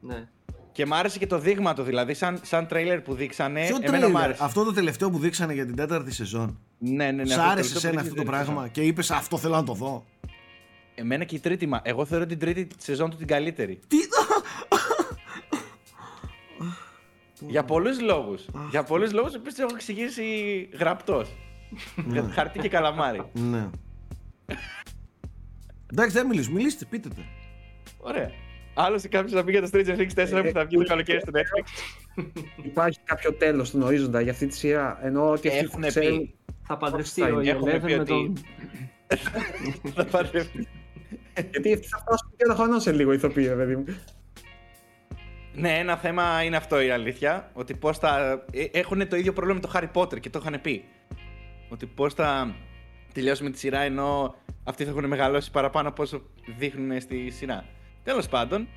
Ναι. 0.00 0.28
Και 0.72 0.86
μ' 0.86 0.94
άρεσε 0.94 1.18
και 1.18 1.26
το 1.26 1.38
δείγμα 1.38 1.74
του, 1.74 1.82
δηλαδή, 1.82 2.14
σαν, 2.14 2.40
σαν 2.42 2.66
τρέιλερ 2.66 3.00
που 3.00 3.14
δείξανε. 3.14 3.66
Ποιο 3.66 3.78
εμένα 3.80 4.08
μ' 4.08 4.16
άρεσε. 4.16 4.44
Αυτό 4.44 4.64
το 4.64 4.72
τελευταίο 4.72 5.10
που 5.10 5.18
δείξανε 5.18 5.52
για 5.52 5.66
την 5.66 5.76
τέταρτη 5.76 6.12
σεζόν. 6.12 6.58
Ναι, 6.78 7.10
ναι, 7.10 7.22
ναι. 7.22 7.34
Σ' 7.34 7.38
άρεσε 7.38 7.76
εσένα 7.76 8.00
αυτό 8.00 8.14
το 8.14 8.22
πράγμα 8.22 8.68
και 8.68 8.80
είπες 8.80 9.10
Αυτό 9.10 9.38
θέλω 9.38 9.54
να 9.54 9.64
το 9.64 9.72
δω. 9.72 10.04
Εμένα 10.98 11.24
και 11.24 11.36
η 11.36 11.40
τρίτη. 11.40 11.66
Μα... 11.66 11.80
Εγώ 11.84 12.04
θεωρώ 12.04 12.26
την 12.26 12.38
τρίτη 12.38 12.66
σεζόν 12.78 13.10
του 13.10 13.16
την 13.16 13.26
καλύτερη. 13.26 13.78
Τι; 13.88 13.96
για 17.40 17.64
πολλούς 17.64 18.00
λόγους. 18.00 18.46
για 18.70 18.82
πολλούς 18.82 19.12
λόγους 19.12 19.32
που 19.32 19.42
έχω 19.58 19.74
εξηγήσει 19.74 20.24
γραπτός. 20.78 21.36
Ναι. 21.94 22.20
Χαρτί 22.20 22.58
και 22.58 22.68
καλαμάρι. 22.68 23.22
Ναι. 23.32 23.70
Εντάξει, 25.92 26.14
δεν 26.14 26.26
μιλήσουμε. 26.26 26.56
Μιλήστε, 26.56 26.84
πείτε 26.84 27.08
το. 27.08 27.22
Ωραία. 27.98 28.30
Άλλωστε 28.74 29.08
κάποιος 29.08 29.32
να 29.32 29.44
πει 29.44 29.50
για 29.50 29.60
το 29.60 29.68
Stranger 29.72 29.96
Things 29.96 30.40
4 30.40 30.42
που 30.44 30.50
θα 30.52 30.64
βγει 30.64 30.76
το 30.76 30.84
καλοκαίρι 30.84 31.20
στο 31.20 31.32
Netflix; 31.34 32.22
Υπάρχει 32.64 32.98
κάποιο 33.04 33.32
τέλος 33.32 33.68
στον 33.68 33.82
ορίζοντα 33.82 34.20
για 34.20 34.32
αυτή 34.32 34.46
τη 34.46 34.56
σειρά. 34.56 34.98
Ενώ 35.02 35.30
ότι 35.30 35.48
αυτοί 35.48 35.66
που 35.66 35.78
ξέρουν. 35.86 36.34
Θα 36.62 36.76
παντρευτεί 36.76 37.22
ο 37.22 37.40
Eleven 37.40 37.96
με 37.96 38.04
τον. 38.04 38.32
Θα 39.94 40.04
παντρευτεί. 40.04 40.68
Γιατί 41.50 41.72
αυτοί 41.72 41.88
θα 41.88 41.98
φτάσουν 41.98 42.30
και 42.36 42.44
ένα 42.44 42.54
χρόνο 42.54 42.78
σε 42.78 42.92
λίγο 42.92 43.12
ηθοποιοί, 43.12 43.48
παιδί 43.48 43.76
μου. 43.76 43.84
Ναι, 45.54 45.78
ένα 45.78 45.96
θέμα 45.96 46.42
είναι 46.42 46.56
αυτό 46.56 46.80
η 46.80 46.90
αλήθεια. 46.90 47.50
Ότι 47.52 47.74
πώς 47.74 47.98
θα. 47.98 48.42
Ε, 48.52 48.64
Έχουν 48.72 49.08
το 49.08 49.16
ίδιο 49.16 49.32
πρόβλημα 49.32 49.60
με 49.62 49.66
το 49.66 49.72
Harry 49.74 50.00
Potter 50.00 50.20
και 50.20 50.30
το 50.30 50.38
είχαν 50.42 50.60
πει. 50.60 50.84
Ότι 51.68 51.86
πώς 51.86 52.14
θα 52.14 52.54
τελειώσουμε 53.12 53.50
τη 53.50 53.58
σειρά 53.58 53.80
ενώ 53.80 54.34
αυτοί 54.64 54.84
θα 54.84 54.90
έχουν 54.90 55.06
μεγαλώσει 55.06 55.50
παραπάνω 55.50 55.88
από 55.88 56.02
όσο 56.02 56.22
δείχνουν 56.58 57.00
στη 57.00 57.30
σειρά. 57.30 57.64
Τέλος 58.02 58.28
πάντων, 58.28 58.68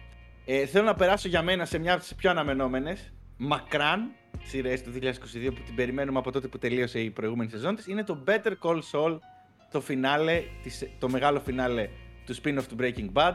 ε, 0.46 0.66
θέλω 0.66 0.86
να 0.86 0.96
περάσω 0.96 1.28
για 1.28 1.42
μένα 1.42 1.66
σε 1.66 1.78
μια 1.78 1.94
από 1.94 2.02
τις 2.02 2.16
πιο 2.16 2.30
αναμενόμενες, 2.30 3.14
μακράν 3.38 4.12
σειρές 4.44 4.84
του 4.84 4.92
2022 4.92 5.52
που 5.54 5.62
την 5.66 5.76
περιμένουμε 5.76 6.20
από 6.20 6.32
τότε 6.32 6.48
που 6.48 6.58
τελείωσε 6.58 7.00
η 7.00 7.10
προηγούμενη 7.10 7.50
σεζόν 7.50 7.76
της. 7.76 7.88
Είναι 7.88 8.04
το 8.04 8.24
Better 8.28 8.54
Call 8.62 8.80
Saul, 8.92 9.18
το 9.72 9.82
φινάλε, 9.82 10.44
το 11.00 11.10
μεγάλο 11.10 11.40
φινάλε 11.40 11.90
του 12.26 12.36
spin-off 12.36 12.64
του 12.70 12.76
Breaking 12.80 13.10
Bad. 13.14 13.34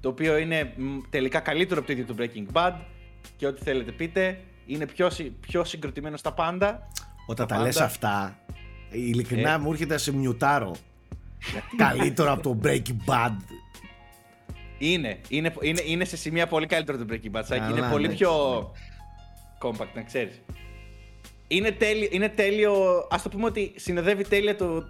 Το 0.00 0.08
οποίο 0.08 0.36
είναι 0.36 0.72
τελικά 1.10 1.40
καλύτερο 1.40 1.78
από 1.78 1.86
το 1.86 1.92
ίδιο 1.92 2.04
του 2.04 2.16
Breaking 2.18 2.52
Bad. 2.52 2.72
Και 3.36 3.46
ό,τι 3.46 3.62
θέλετε 3.62 3.92
πείτε, 3.92 4.40
είναι 4.66 4.86
πιο, 4.86 5.10
πιο 5.40 5.64
συγκροτημένο 5.64 6.16
στα 6.16 6.32
πάντα. 6.32 6.88
Όταν 7.26 7.46
τα, 7.46 7.58
λες 7.58 7.80
αυτά, 7.80 8.38
ειλικρινά 8.90 9.52
ε. 9.52 9.58
μου 9.58 9.72
έρχεται 9.72 9.98
σε 9.98 10.12
μιουτάρο. 10.12 10.76
Καλύτερο 11.76 12.32
από 12.32 12.42
το 12.42 12.60
Breaking 12.62 12.96
Bad. 13.06 13.36
Είναι, 14.78 15.20
είναι, 15.28 15.54
είναι, 15.60 15.82
είναι 15.86 16.04
σε 16.04 16.16
σημεία 16.16 16.46
πολύ 16.46 16.66
καλύτερο 16.66 16.98
το 16.98 17.06
Breaking 17.10 17.36
Bad. 17.36 17.70
είναι 17.70 17.88
πολύ 17.90 18.08
ναι, 18.08 18.14
πιο 18.14 18.30
compact, 19.62 19.92
να 19.94 20.02
ξέρεις. 20.02 20.42
Είναι 21.48 21.70
τέλειο, 21.70 22.08
είναι 22.10 22.28
τέλειο, 22.28 23.06
ας 23.10 23.22
το 23.22 23.28
πούμε 23.28 23.44
ότι 23.44 23.72
συνοδεύει 23.76 24.28
τέλεια 24.28 24.56
το, 24.56 24.84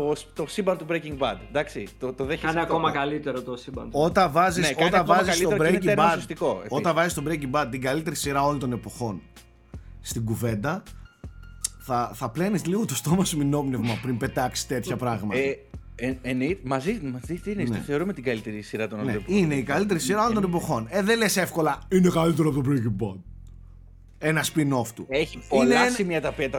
το, 0.00 0.16
το 0.34 0.46
σύμπαν 0.46 0.78
του 0.78 0.86
Breaking 0.88 1.18
Bad. 1.18 1.36
Εντάξει, 1.48 1.88
το, 1.98 2.12
το 2.12 2.24
δέχεσαι 2.24 2.46
Κάνει 2.46 2.60
ακόμα 2.60 2.90
καλύτερο 2.90 3.42
το 3.42 3.56
σύμπαν. 3.56 3.88
Όταν 3.90 4.32
βάζεις, 4.32 4.68
ναι, 4.76 4.86
όταν 4.86 5.06
βάζεις 5.06 5.40
το 5.40 5.56
Breaking 5.60 5.96
Bad, 5.96 6.10
σωστικό, 6.14 6.62
όταν 6.68 6.94
βάζεις 6.94 7.14
το 7.14 7.22
Breaking 7.26 7.50
Bad 7.50 7.66
την 7.70 7.80
καλύτερη 7.80 8.16
σειρά 8.16 8.42
όλων 8.44 8.58
των 8.58 8.72
εποχών 8.72 9.22
στην 10.00 10.24
κουβέντα, 10.24 10.82
θα, 11.78 12.10
θα 12.14 12.30
πλένεις 12.30 12.66
λίγο 12.66 12.84
το 12.84 12.94
στόμα 12.94 13.24
σου 13.24 13.36
μηνόπνευμα 13.36 13.98
πριν 14.02 14.16
πετάξει 14.16 14.68
τέτοια 14.68 14.96
πράγματα. 14.96 15.38
Ε, 15.38 15.58
Εννοείται, 16.22 16.60
μαζί, 16.64 17.00
μαζί 17.02 17.34
τι 17.34 17.50
είναι, 17.50 17.62
ναι. 17.62 17.78
θεωρούμε 17.78 18.12
την 18.12 18.24
καλύτερη 18.24 18.62
σειρά 18.62 18.88
των 18.88 19.00
όλων 19.00 19.12
ναι, 19.14 19.36
Είναι 19.36 19.54
η 19.54 19.62
καλύτερη 19.62 20.00
σειρά 20.00 20.22
όλων 20.22 20.34
των 20.34 20.44
εποχών. 20.44 20.86
Ε, 20.90 21.02
δεν 21.02 21.18
λε 21.18 21.24
εύκολα, 21.24 21.78
είναι 21.88 22.10
καλύτερο 22.10 22.48
από 22.48 22.62
το 22.62 22.70
Breaking 22.70 23.04
Bad. 23.04 23.16
Ένα 24.18 24.44
spin-off 24.44 24.86
του. 24.94 25.06
Έχει 25.08 25.40
πολλά 25.48 25.82
είναι, 25.82 25.90
σημεία 25.90 26.20
τα 26.20 26.28
οποία 26.28 26.50
τα 26.50 26.58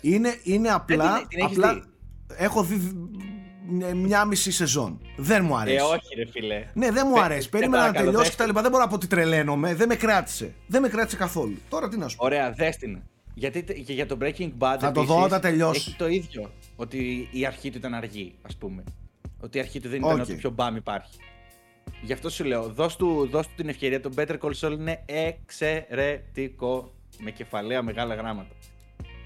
είναι, 0.00 0.38
είναι 0.42 0.68
απλά. 0.68 1.26
την 1.28 1.44
απλά 1.44 1.84
έχω 2.36 2.62
δει 2.62 3.08
μια 3.94 4.24
μισή 4.24 4.52
σεζόν. 4.52 5.00
Δεν 5.16 5.44
μου 5.44 5.56
αρέσει. 5.56 5.76
Ε, 5.76 5.80
όχι, 5.80 6.14
ρε 6.16 6.26
φιλέ. 6.30 6.66
Ναι, 6.72 6.90
δεν 6.90 7.06
μου 7.10 7.20
αρέσει. 7.20 7.48
Περίμενα 7.48 7.86
να 7.86 7.92
τελειώσει 7.92 8.30
και 8.30 8.36
τα 8.36 8.46
λοιπά. 8.46 8.62
Δεν 8.62 8.70
μπορώ 8.70 8.82
να 8.82 8.88
πω 8.88 8.94
ότι 8.94 9.06
τρελαίνομαι. 9.06 9.74
Δεν 9.74 9.88
με 9.88 9.94
κράτησε. 9.94 10.54
Δεν 10.66 10.82
με 10.82 10.88
κράτησε 10.88 11.16
καθόλου. 11.16 11.56
Τώρα 11.68 11.88
τι 11.88 11.96
να 11.96 12.08
σου 12.08 12.16
πω. 12.16 12.24
Ωραία, 12.24 12.52
δέστην. 12.52 13.02
Γιατί 13.34 13.62
και 13.62 13.92
για 13.92 14.06
το 14.06 14.18
Breaking 14.20 14.50
Bad 14.58 14.76
θα 14.80 14.92
το 14.92 15.02
δω 15.02 15.22
όταν 15.22 15.40
τελειώσει. 15.40 15.84
Έχει 15.88 15.96
το 15.96 16.08
ίδιο. 16.08 16.50
Ότι 16.76 17.28
η 17.32 17.46
αρχή 17.46 17.70
του 17.70 17.78
ήταν 17.78 17.94
αργή, 17.94 18.34
ας 18.42 18.56
πούμε. 18.56 18.84
Ότι 19.40 19.58
η 19.58 19.60
αρχή 19.60 19.80
του 19.80 19.88
δεν 19.88 19.98
ήταν 19.98 20.16
okay. 20.16 20.22
ότι 20.22 20.34
πιο 20.34 20.50
μπαμ 20.50 20.76
υπάρχει. 20.76 21.18
Γι' 22.02 22.12
αυτό 22.12 22.30
σου 22.30 22.44
λέω, 22.44 22.68
δώσ' 22.68 22.96
του, 22.96 23.28
δώσ 23.30 23.46
του 23.46 23.52
την 23.56 23.68
ευκαιρία. 23.68 24.00
Το 24.00 24.10
Better 24.16 24.38
Call 24.40 24.52
Saul 24.60 24.72
είναι 24.72 25.04
εξαιρετικό. 25.06 26.92
Με 27.18 27.30
κεφαλαία 27.30 27.82
μεγάλα 27.82 28.14
γράμματα. 28.14 28.54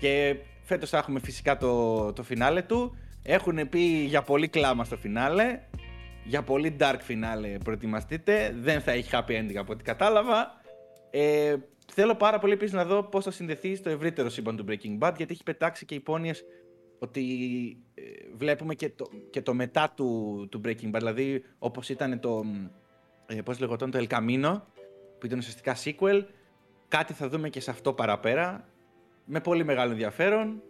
Και 0.00 0.36
φέτος 0.68 0.90
θα 0.90 0.98
έχουμε 0.98 1.20
φυσικά 1.20 1.56
το, 1.56 2.12
το 2.12 2.22
φινάλε 2.22 2.62
του. 2.62 2.96
Έχουν 3.22 3.68
πει 3.68 3.80
για 4.04 4.22
πολύ 4.22 4.48
κλάμα 4.48 4.84
στο 4.84 4.96
φινάλε. 4.96 5.60
Για 6.24 6.42
πολύ 6.42 6.76
dark 6.80 6.98
φινάλε 7.00 7.58
προετοιμαστείτε. 7.64 8.54
Δεν 8.60 8.80
θα 8.80 8.90
έχει 8.90 9.10
happy 9.12 9.30
ending 9.30 9.56
από 9.56 9.72
ό,τι 9.72 9.82
κατάλαβα. 9.82 10.60
Ε, 11.10 11.54
θέλω 11.92 12.14
πάρα 12.14 12.38
πολύ 12.38 12.52
επίσης 12.52 12.74
να 12.74 12.84
δω 12.84 13.02
πώς 13.02 13.24
θα 13.24 13.30
συνδεθεί 13.30 13.74
στο 13.74 13.90
ευρύτερο 13.90 14.28
σύμπαν 14.28 14.56
του 14.56 14.64
Breaking 14.68 14.98
Bad, 14.98 15.12
γιατί 15.16 15.32
έχει 15.32 15.42
πετάξει 15.42 15.84
και 15.84 15.94
υπόνοιες 15.94 16.44
ότι 16.98 17.22
ε, 17.94 18.02
βλέπουμε 18.34 18.74
και 18.74 18.90
το, 18.90 19.08
και 19.30 19.42
το 19.42 19.54
μετά 19.54 19.92
του, 19.96 20.46
του 20.50 20.60
Breaking 20.64 20.90
Bad. 20.90 20.98
Δηλαδή, 20.98 21.44
όπως 21.58 21.88
ήταν 21.88 22.20
το. 22.20 22.44
Ε, 23.26 23.42
πώς 23.42 23.58
λεγόταν 23.58 23.90
το 23.90 23.98
El 23.98 24.12
Camino, 24.12 24.60
που 25.18 25.26
ήταν 25.26 25.38
ουσιαστικά 25.38 25.76
sequel. 25.84 26.24
Κάτι 26.88 27.12
θα 27.12 27.28
δούμε 27.28 27.48
και 27.48 27.60
σε 27.60 27.70
αυτό 27.70 27.92
παραπέρα. 27.92 28.68
Με 29.30 29.40
πολύ 29.40 29.64
μεγάλο 29.64 29.90
ενδιαφέρον. 29.90 30.62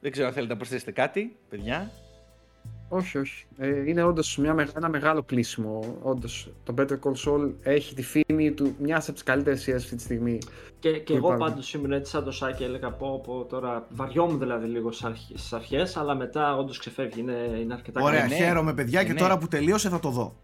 Δεν 0.00 0.12
ξέρω 0.12 0.26
αν 0.26 0.32
θέλετε 0.32 0.52
να 0.52 0.58
προσθέσετε 0.58 0.90
κάτι, 0.90 1.36
παιδιά. 1.48 1.90
Όχι, 2.88 3.18
όχι. 3.18 3.46
Ε, 3.58 3.88
είναι 3.88 4.02
όντως 4.02 4.38
ένα 4.76 4.88
μεγάλο 4.88 5.22
κλείσιμο. 5.22 5.98
Όντως, 6.02 6.52
το 6.64 6.74
Better 6.78 6.98
Call 7.00 7.14
Saul 7.26 7.52
έχει 7.62 7.94
τη 7.94 8.02
φήμη 8.02 8.52
του 8.52 8.74
μιας 8.78 9.04
από 9.04 9.12
τις 9.12 9.22
καλύτερες 9.22 9.62
σειρές 9.62 9.82
αυτή 9.82 9.96
τη 9.96 10.02
στιγμή. 10.02 10.38
Και, 10.78 10.98
και 10.98 11.14
εγώ 11.14 11.36
πάντως 11.36 11.74
ήμουν 11.74 11.92
έτσι 11.92 12.10
σαν 12.10 12.24
το 12.24 12.30
Σάκη, 12.30 12.64
έλεγα 12.64 12.90
πω, 12.90 13.20
πω 13.26 13.44
τώρα 13.44 13.86
βαριόμουν 13.90 14.38
δηλαδή 14.38 14.66
λίγο 14.66 14.92
στις 14.92 15.52
αρχές, 15.52 15.96
αλλά 15.96 16.14
μετά 16.14 16.56
όντως 16.56 16.78
ξεφεύγει. 16.78 17.20
Είναι, 17.20 17.58
είναι 17.60 17.74
αρκετά 17.74 18.02
Ωραία, 18.02 18.20
καλή. 18.20 18.34
χαίρομαι 18.34 18.74
παιδιά 18.74 19.00
ναι, 19.00 19.06
και 19.06 19.12
ναι. 19.12 19.18
τώρα 19.18 19.38
που 19.38 19.48
τελείωσε 19.48 19.88
θα 19.88 20.00
το 20.00 20.10
δω. 20.10 20.36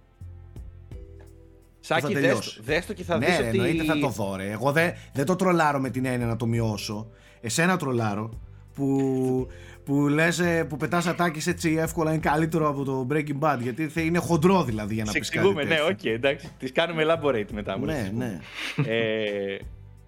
Σάκη, 1.80 2.14
δες, 2.62 2.86
το 2.86 2.92
και 2.92 3.02
θα 3.02 3.18
ναι, 3.18 3.26
δεις 3.26 3.38
ότι... 3.38 3.46
εννοείται 3.46 3.84
θα 3.84 3.98
το 3.98 4.08
δω 4.08 4.36
ρε. 4.36 4.50
Εγώ 4.50 4.72
δεν, 4.72 4.92
δεν 5.12 5.26
το 5.26 5.36
τρολάρω 5.36 5.80
με 5.80 5.90
την 5.90 6.04
έννοια 6.04 6.26
να 6.26 6.36
το 6.36 6.46
μειώσω. 6.46 7.10
Εσένα 7.40 7.76
τρολάρω 7.76 8.30
που 8.74 9.48
που 9.84 10.08
λες, 10.08 10.38
ε, 10.38 10.64
που 10.64 10.76
πετάς 10.76 11.06
ατάκες 11.06 11.46
έτσι 11.46 11.76
εύκολα 11.78 12.10
είναι 12.10 12.20
καλύτερο 12.20 12.68
από 12.68 12.84
το 12.84 13.06
Breaking 13.10 13.38
Bad 13.40 13.58
γιατί 13.60 13.90
είναι 13.96 14.18
χοντρό 14.18 14.64
δηλαδή 14.64 14.94
για 14.94 15.04
να 15.04 15.12
πεις 15.12 15.28
κάτι 15.28 15.52
ναι, 15.52 15.80
οκ, 15.88 15.98
okay, 16.02 16.06
εντάξει, 16.06 16.48
τις 16.58 16.72
κάνουμε 16.72 17.04
elaborate 17.06 17.50
μετά. 17.52 17.78
Ναι, 17.78 18.12
ναι. 18.16 18.38
Ε, 18.86 19.58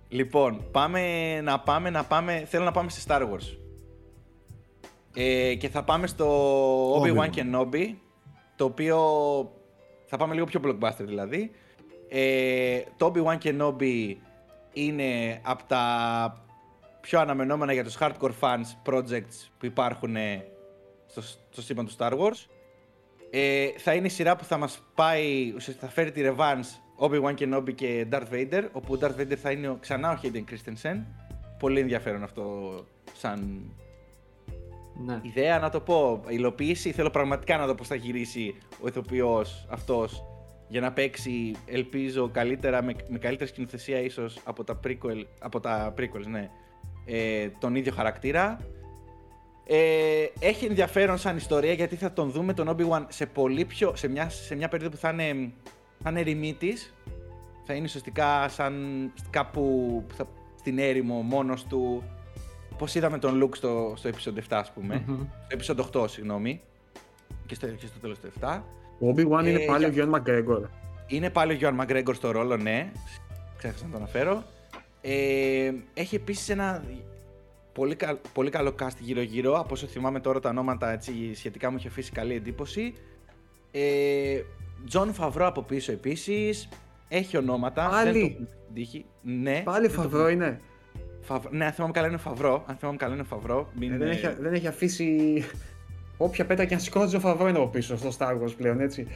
λοιπόν, 0.09 0.65
πάμε 0.71 1.01
να 1.41 1.61
πάμε 1.61 1.91
να 1.91 2.05
πάμε, 2.05 2.45
θέλω 2.49 2.65
να 2.65 2.73
πάμε 2.73 2.91
σε 2.91 3.03
Star 3.09 3.21
Wars. 3.21 3.57
Ε, 5.15 5.55
και 5.55 5.69
θα 5.69 5.83
πάμε 5.83 6.07
στο 6.07 7.03
Obi-Wan 7.03 7.29
Kenobi, 7.29 7.95
το 8.57 8.65
οποίο 8.65 8.99
θα 10.13 10.19
πάμε 10.19 10.35
λίγο 10.35 10.47
πιο 10.47 10.61
blockbuster 10.65 11.05
δηλαδή. 11.05 11.51
Ε, 12.09 12.81
το 12.97 13.13
Obi-Wan 13.15 13.39
Kenobi 13.39 14.15
είναι 14.73 15.41
από 15.43 15.63
τα 15.67 16.45
πιο 17.01 17.21
αναμενόμενα 17.21 17.73
για 17.73 17.85
τους 17.85 17.99
hardcore 18.01 18.33
fans 18.41 18.91
projects 18.93 19.49
που 19.59 19.67
υπάρχουν 19.67 20.17
στο, 21.07 21.23
στο 21.51 21.63
σύμπαν 21.63 21.87
του 21.87 21.95
Star 21.99 22.13
Wars. 22.13 22.47
Ε, 23.31 23.69
θα 23.77 23.95
είναι 23.95 24.07
η 24.07 24.11
σειρά 24.11 24.37
που 24.37 24.45
θα 24.45 24.57
μας 24.57 24.83
πάει, 24.95 25.53
ουσιαστικά 25.57 25.87
θα 25.87 25.93
φέρει 25.93 26.11
τη 26.13 26.23
Revenge 26.25 26.67
Obi-Wan 26.99 27.35
Kenobi 27.35 27.75
και 27.75 28.07
Darth 28.13 28.33
Vader, 28.33 28.69
όπου 28.73 28.95
ο 28.95 28.99
Darth 29.01 29.21
Vader 29.21 29.37
θα 29.37 29.51
είναι 29.51 29.77
ξανά 29.81 30.11
ο 30.11 30.19
Hayden 30.23 30.45
Christensen. 30.51 30.97
Πολύ 31.59 31.81
ενδιαφέρον 31.81 32.23
αυτό 32.23 32.75
σαν 33.13 33.71
ναι. 34.95 35.21
ιδέα 35.23 35.59
να 35.59 35.71
το 35.71 35.81
πω. 35.81 36.21
Υλοποίηση, 36.29 36.93
θέλω 36.93 37.11
πραγματικά 37.11 37.57
να 37.57 37.67
δω 37.67 37.75
πώς 37.75 37.87
θα 37.87 37.95
γυρίσει 37.95 38.55
ο 38.81 38.89
ηθοποιός 38.89 39.67
αυτός 39.71 40.25
για 40.69 40.81
να 40.81 40.93
παίξει, 40.93 41.55
ελπίζω, 41.67 42.29
καλύτερα, 42.29 42.83
με, 42.83 42.95
με 43.09 43.19
καλύτερη 43.19 43.51
σκηνοθεσία 43.51 44.01
ίσως 44.01 44.39
από 44.45 44.65
τα 44.65 44.81
prequel, 44.85 45.25
από 45.41 45.61
τα 45.61 45.95
prequels, 45.99 46.27
ναι, 46.27 46.51
ε, 47.05 47.49
τον 47.59 47.75
ίδιο 47.75 47.93
χαρακτήρα. 47.93 48.59
Ε, 49.67 50.27
έχει 50.39 50.65
ενδιαφέρον 50.65 51.19
σαν 51.19 51.37
ιστορία 51.37 51.73
γιατί 51.73 51.97
θα 51.97 52.13
τον 52.13 52.31
δούμε 52.31 52.53
τον 52.53 52.77
Obi-Wan 52.77 53.05
σε, 53.09 53.27
πολύ 53.27 53.65
πιο, 53.65 53.97
σε, 53.97 54.09
μια, 54.09 54.29
σε 54.29 54.55
μια 54.55 54.69
περίοδο 54.69 54.95
που 54.95 55.01
θα 55.01 55.11
είναι, 55.11 55.53
θα 56.03 56.11
είναι 56.11 56.21
ρημίτης. 56.21 56.95
Θα 57.65 57.75
είναι 57.75 57.85
ουσιαστικά 57.85 58.49
σαν 58.49 59.13
κάπου 59.31 60.05
θα, 60.15 60.29
στην 60.59 60.79
έρημο 60.79 61.15
μόνος 61.15 61.65
του. 61.65 62.03
Πώς 62.83 62.95
είδαμε 62.95 63.19
τον 63.19 63.45
Luke 63.45 63.57
στο, 63.57 63.95
στο 63.97 64.11
episode 64.11 64.39
7 64.39 64.41
ας 64.49 64.73
πούμε. 64.73 65.05
Mm-hmm. 65.09 65.27
Στο 65.63 65.75
episode 65.93 66.03
8 66.03 66.09
συγγνώμη. 66.09 66.61
Και 67.47 67.55
στο, 67.55 67.67
και 67.67 67.87
στο 67.87 67.99
τέλος 67.99 68.19
του 68.19 68.33
7. 68.41 68.61
Ο 68.99 69.09
Obi-Wan 69.09 69.45
ε, 69.45 69.51
είναι 69.51 69.59
πάλι 69.59 69.79
για... 69.79 69.89
ο 69.89 69.91
Γιώργο 69.91 70.11
Μαγκρέγκορ. 70.11 70.69
Είναι 71.07 71.31
πάλι 71.31 71.53
ο 71.53 71.55
Γιώργο 71.55 71.77
Μαγκρέγκορ 71.77 72.15
στο 72.15 72.31
ρόλο, 72.31 72.57
ναι. 72.57 72.93
Ξέχασα 73.57 73.85
να 73.85 73.91
το 73.91 73.97
αναφέρω. 73.97 74.43
Ε, 75.01 75.73
έχει 75.95 76.15
επίσης 76.15 76.49
ένα 76.49 76.85
πολύ, 77.73 77.97
πολύ 78.33 78.51
καλό 78.51 78.75
cast 78.83 78.97
γύρω-γύρω. 78.99 79.59
Από 79.59 79.73
όσο 79.73 79.87
θυμάμαι 79.87 80.21
τώρα 80.21 80.41
τα 80.41 80.49
ονόματα 80.49 80.93
έτσι, 80.93 81.35
σχετικά 81.35 81.71
μου 81.71 81.77
είχε 81.77 81.89
αφήσει 81.89 82.13
καλή 82.13 82.35
εντύπωση. 82.35 82.95
Ε, 83.71 84.41
Jon 84.87 85.13
Favreau 85.13 85.47
από 85.47 85.63
πίσω 85.63 85.93
επίσης. 85.93 86.69
Έχει 87.09 87.37
ονόματα. 87.37 87.89
Πάλι. 87.89 88.39
Δεν 88.75 89.05
Ναι. 89.23 89.63
Πάλι 89.65 89.89
Φαβρό 89.89 90.29
είναι. 90.29 90.61
Φαβ... 91.33 91.47
Ναι, 91.51 91.65
αν 91.65 91.73
θυμάμαι 91.73 91.93
καλά 91.93 92.07
είναι 92.07 92.17
Φαβρό. 92.17 92.65
Αν 92.67 92.77
θυμάμαι 92.77 92.97
καλά 92.97 93.15
είναι 93.15 93.23
Φαβρό. 93.23 93.71
Μην... 93.75 93.93
Ε, 93.93 93.97
δεν, 93.97 94.09
έχει, 94.09 94.27
δεν 94.39 94.55
έχει 94.55 94.67
αφήσει. 94.67 95.45
Όποια 96.17 96.47
πέτρα 96.47 96.65
και 96.65 96.75
αν 96.75 96.81
σηκώνει 96.81 97.15
ο 97.15 97.21
Φαβρό 97.21 97.49
είναι 97.49 97.59
από 97.59 97.69
πίσω 97.69 97.97
στο 97.97 98.13
Star 98.19 98.43
Wars 98.43 98.55
πλέον, 98.57 98.81
έτσι. 98.81 99.07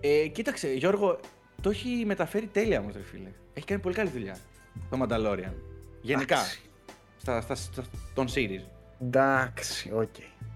Ε, 0.00 0.26
κοίταξε, 0.28 0.72
Γιώργο, 0.72 1.18
το 1.60 1.70
έχει 1.70 2.02
μεταφέρει 2.06 2.46
τέλεια 2.46 2.80
όμως, 2.80 2.94
ρε 2.94 3.02
φίλε. 3.02 3.28
Έχει 3.54 3.66
κάνει 3.66 3.80
πολύ 3.80 3.94
καλή 3.94 4.10
δουλειά. 4.10 4.36
Το 4.90 4.98
Mandalorian. 5.02 5.52
Γενικά 6.00 6.36
στα, 7.16 7.40
στα, 7.40 7.54
στα, 7.54 7.84
των 8.14 8.26
series. 8.34 8.64
Εντάξει, 9.00 9.90
οκ. 9.94 10.02
Okay. 10.02 10.46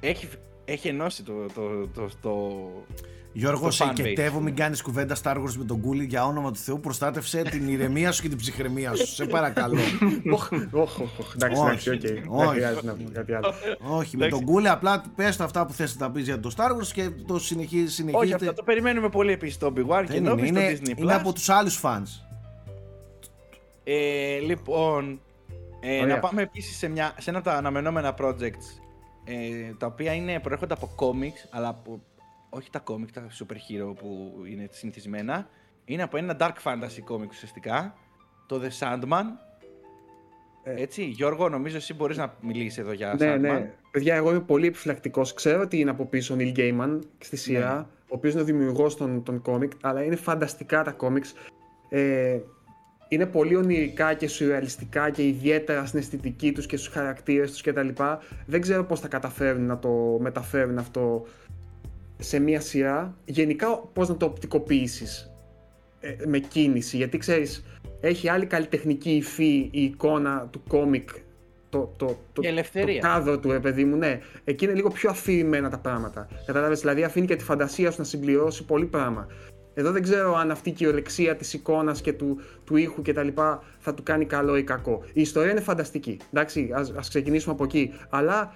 Έχει, 0.00 0.28
έχει 0.64 0.88
ενώσει 0.88 1.22
το, 1.22 1.46
το, 1.54 1.86
το, 1.86 2.08
το 2.20 2.62
Γιώργο, 3.32 3.70
σε 3.70 3.84
ικετεύω, 3.84 4.40
μην 4.40 4.56
κάνεις 4.56 4.82
κουβέντα 4.82 5.16
Star 5.22 5.36
Wars 5.36 5.52
με 5.58 5.64
τον 5.64 5.80
Κούλι 5.80 6.04
για 6.04 6.26
όνομα 6.26 6.50
του 6.50 6.58
Θεού. 6.58 6.80
Προστάτευσε 6.80 7.42
την 7.42 7.68
ηρεμία 7.68 8.12
σου 8.12 8.22
και 8.22 8.28
την 8.28 8.38
ψυχραιμία 8.38 8.94
σου. 8.94 9.06
Σε 9.06 9.24
παρακαλώ. 9.24 9.78
Όχι, 10.30 10.54
εντάξει, 11.34 11.60
εντάξει, 11.60 11.90
οκ. 11.90 12.00
κάτι 13.12 13.34
άλλο. 13.34 13.54
Όχι, 13.78 14.16
με 14.16 14.28
τον 14.28 14.44
Κούλι 14.44 14.68
απλά 14.68 15.04
πες 15.16 15.40
αυτά 15.40 15.66
που 15.66 15.72
θες 15.72 15.96
να 15.96 16.06
τα 16.06 16.12
πεις 16.12 16.24
για 16.24 16.40
το 16.40 16.52
Star 16.56 16.70
Wars 16.70 16.86
και 16.92 17.10
το 17.26 17.38
συνεχίζει. 17.38 18.04
Όχι, 18.12 18.32
αυτό 18.32 18.52
το 18.52 18.62
περιμένουμε 18.62 19.08
πολύ 19.08 19.32
επίσης 19.32 19.58
το 19.58 19.72
Big 19.76 19.86
War 19.86 20.04
και 20.10 20.20
το 20.20 20.32
Disney 20.32 20.96
Είναι 20.96 21.14
από 21.14 21.32
τους 21.32 21.48
άλλους 21.48 21.80
fans. 21.82 22.28
Ε, 23.84 24.38
λοιπόν, 24.38 25.20
ε, 25.80 26.04
να 26.04 26.18
πάμε 26.18 26.42
επίσης 26.42 26.76
σε, 26.76 26.92
σε 27.18 27.30
ένα 27.30 27.38
από 27.38 27.48
τα 27.48 27.56
αναμενόμενα 27.56 28.14
projects 28.20 28.80
ε, 29.24 29.74
τα 29.78 29.86
οποία 29.86 30.12
είναι, 30.12 30.40
προέρχονται 30.40 30.74
από 30.74 30.90
comics, 30.96 31.48
αλλά 31.50 31.68
από, 31.68 32.00
όχι 32.48 32.70
τα 32.70 32.82
comics, 32.86 33.10
τα 33.12 33.26
super 33.38 33.54
hero 33.54 33.96
που 33.96 34.32
είναι 34.50 34.68
συνηθισμένα. 34.70 35.48
Είναι 35.84 36.02
από 36.02 36.16
ένα 36.16 36.36
dark 36.40 36.62
fantasy 36.62 37.14
comic 37.14 37.28
ουσιαστικά, 37.28 37.94
το 38.46 38.60
The 38.62 38.78
Sandman. 38.78 39.24
Ε. 40.62 40.82
Έτσι, 40.82 41.04
Γιώργο, 41.04 41.48
νομίζω 41.48 41.76
εσύ 41.76 41.94
μπορείς 41.94 42.16
να 42.16 42.34
μιλήσεις 42.40 42.78
εδώ 42.78 42.92
για 42.92 43.16
ναι, 43.18 43.34
Sandman. 43.34 43.40
Ναι, 43.40 43.72
παιδιά, 43.90 44.14
εγώ 44.14 44.30
είμαι 44.30 44.40
πολύ 44.40 44.66
επιφυλακτικός. 44.66 45.34
Ξέρω 45.34 45.60
ότι 45.60 45.80
είναι 45.80 45.90
από 45.90 46.06
πίσω 46.06 46.34
ο 46.34 46.36
Neil 46.40 46.58
Gaiman 46.58 46.98
στη 47.18 47.36
σειρά, 47.36 47.74
ναι. 47.74 47.86
ο 48.00 48.06
οποίος 48.08 48.32
είναι 48.32 48.42
ο 48.42 48.44
δημιουργός 48.44 48.96
των, 48.96 49.22
των 49.22 49.42
comic, 49.46 49.70
αλλά 49.80 50.02
είναι 50.02 50.16
φανταστικά 50.16 50.82
τα 50.82 50.96
comics. 51.00 51.48
Ε, 51.88 52.38
είναι 53.08 53.26
πολύ 53.26 53.56
ονειρικά 53.56 54.14
και 54.14 54.28
σουρεαλιστικά 54.28 55.10
και 55.10 55.26
ιδιαίτερα 55.26 55.86
στην 55.86 55.98
αισθητική 55.98 56.52
τους 56.52 56.66
και 56.66 56.76
στους 56.76 56.92
χαρακτήρες 56.92 57.50
τους 57.50 57.60
κτλ. 57.60 57.88
Δεν 58.46 58.60
ξέρω 58.60 58.84
πώς 58.84 59.00
θα 59.00 59.08
καταφέρουν 59.08 59.66
να 59.66 59.78
το 59.78 60.18
μεταφέρουν 60.20 60.78
αυτό 60.78 61.26
σε 62.18 62.38
μία 62.38 62.60
σειρά. 62.60 63.16
Γενικά 63.24 63.78
πώς 63.92 64.08
να 64.08 64.16
το 64.16 64.24
οπτικοποιήσεις 64.26 65.30
ε, 66.00 66.14
με 66.26 66.38
κίνηση, 66.38 66.96
γιατί 66.96 67.18
ξέρεις, 67.18 67.64
έχει 68.00 68.28
άλλη 68.28 68.46
καλλιτεχνική 68.46 69.10
υφή 69.10 69.68
η 69.70 69.82
εικόνα 69.82 70.48
του 70.50 70.62
κόμικ 70.68 71.08
το, 71.70 71.92
το, 71.96 72.06
το, 72.32 72.42
το 72.42 72.98
κάδρο 73.00 73.38
του, 73.38 73.58
παιδί 73.62 73.84
μου, 73.84 73.96
ναι. 73.96 74.20
Εκεί 74.44 74.64
είναι 74.64 74.74
λίγο 74.74 74.90
πιο 74.90 75.10
αφηρημένα 75.10 75.70
τα 75.70 75.78
πράγματα. 75.78 76.28
Κατάλαβες, 76.46 76.80
δηλαδή 76.80 77.02
αφήνει 77.04 77.26
και 77.26 77.36
τη 77.36 77.44
φαντασία 77.44 77.90
σου 77.90 77.98
να 77.98 78.04
συμπληρώσει 78.04 78.64
πολύ 78.64 78.86
πράγμα. 78.86 79.26
Εδώ 79.74 79.92
δεν 79.92 80.02
ξέρω 80.02 80.36
αν 80.36 80.50
αυτή 80.50 80.68
η 80.68 80.72
κυριολεξία 80.72 81.36
της 81.36 81.52
εικόνας 81.52 82.00
και 82.00 82.12
του, 82.12 82.40
του 82.64 82.76
ήχου 82.76 83.02
κτλ. 83.02 83.28
θα 83.78 83.94
του 83.94 84.02
κάνει 84.02 84.24
καλό 84.24 84.56
ή 84.56 84.62
κακό. 84.62 85.02
Η 85.12 85.20
ιστορία 85.20 85.50
είναι 85.50 85.60
φανταστική. 85.60 86.16
Εντάξει, 86.32 86.70
ας 86.96 87.08
ξεκινήσουμε 87.08 87.54
από 87.54 87.64
εκεί. 87.64 87.92
Αλλά 88.10 88.54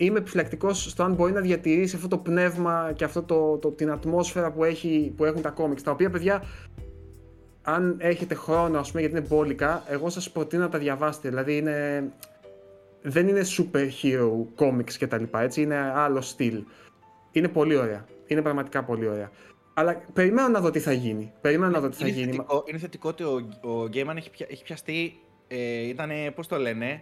είμαι 0.00 0.18
επιφυλακτικός 0.18 0.90
στο 0.90 1.02
αν 1.02 1.14
μπορεί 1.14 1.32
να 1.32 1.40
διατηρήσει 1.40 1.96
αυτό 1.96 2.08
το 2.08 2.18
πνεύμα 2.18 2.92
και 2.96 3.04
αυτό 3.04 3.22
το, 3.22 3.56
το, 3.56 3.70
την 3.70 3.90
ατμόσφαιρα 3.90 4.52
που, 4.52 4.64
έχει, 4.64 5.12
που 5.16 5.24
έχουν 5.24 5.42
τα 5.42 5.50
κόμιξ. 5.50 5.82
Τα 5.82 5.90
οποία, 5.90 6.10
παιδιά, 6.10 6.42
αν 7.62 7.96
έχετε 7.98 8.34
χρόνο, 8.34 8.78
ας 8.78 8.88
πούμε, 8.90 9.00
γιατί 9.00 9.16
είναι 9.16 9.26
μπόλικα, 9.28 9.82
εγώ 9.88 10.08
σας 10.08 10.30
προτείνω 10.30 10.62
να 10.62 10.68
τα 10.68 10.78
διαβάσετε. 10.78 11.28
Δηλαδή, 11.28 11.56
είναι, 11.56 12.08
δεν 13.02 13.28
είναι 13.28 13.42
super 13.56 13.88
hero 14.02 14.30
comics 14.56 14.92
κτλ. 14.98 15.24
Έτσι, 15.30 15.62
είναι 15.62 15.76
άλλο 15.76 16.20
στυλ. 16.20 16.64
Είναι 17.32 17.48
πολύ 17.48 17.76
ωραία. 17.76 18.04
Είναι 18.26 18.42
πραγματικά 18.42 18.84
πολύ 18.84 19.08
ωραία. 19.08 19.30
Αλλά 19.74 20.02
περιμένω 20.12 20.48
να 20.48 20.60
δω 20.60 20.70
τι 20.70 20.78
θα 20.78 20.92
γίνει. 20.92 21.32
Περιμένω 21.40 21.72
να 21.72 21.80
δω 21.80 21.88
τι 21.88 21.96
θα 21.96 22.08
γίνει. 22.08 22.30
Θετικό, 22.30 22.64
είναι 22.66 22.78
θετικό 22.78 23.08
ότι 23.08 23.22
ο, 23.22 23.48
ο 23.60 23.86
Γκέιμαν 23.88 24.16
έχει, 24.16 24.30
πια, 24.30 24.46
έχει 24.50 24.62
πιαστεί. 24.62 25.20
Ε, 25.48 25.88
ήταν, 25.88 26.10
πώς 26.34 26.46
το 26.46 26.56
λένε, 26.56 27.00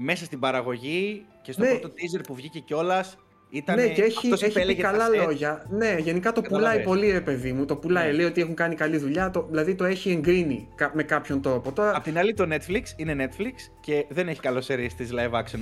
μέσα 0.00 0.24
στην 0.24 0.38
παραγωγή 0.38 1.26
και 1.42 1.52
στο 1.52 1.62
ναι. 1.62 1.68
πρώτο 1.68 1.88
teaser 1.88 2.20
που 2.26 2.34
βγήκε 2.34 2.58
κιόλας. 2.58 3.18
Ήταν, 3.50 3.76
ναι, 3.76 3.88
και 3.88 4.02
έχει, 4.02 4.28
έχει 4.28 4.66
πει 4.66 4.74
καλά 4.74 5.08
λόγια. 5.08 5.66
Ναι, 5.70 5.96
γενικά 5.98 6.32
το 6.32 6.40
πουλάει 6.40 6.82
πολύ, 6.82 7.10
ρε 7.10 7.20
παιδί 7.20 7.52
μου. 7.52 7.64
Το 7.64 7.76
πουλάει, 7.76 8.06
ναι. 8.06 8.12
λέει 8.12 8.26
ότι 8.26 8.40
έχουν 8.40 8.54
κάνει 8.54 8.74
καλή 8.74 8.96
δουλειά. 8.96 9.30
Το, 9.30 9.46
δηλαδή 9.50 9.74
το 9.74 9.84
έχει 9.84 10.10
εγκρίνει 10.10 10.68
με 10.92 11.02
κάποιον 11.02 11.42
τρόπο. 11.42 11.72
Τώρα... 11.72 11.96
Απ' 11.96 12.02
την 12.02 12.18
άλλη, 12.18 12.34
το 12.34 12.48
Netflix 12.50 12.82
είναι 12.96 13.28
Netflix 13.28 13.52
και 13.80 14.06
δεν 14.08 14.28
έχει 14.28 14.40
καλό 14.40 14.60
σερί 14.60 14.88
στις 14.88 15.10
live 15.12 15.32
action, 15.32 15.58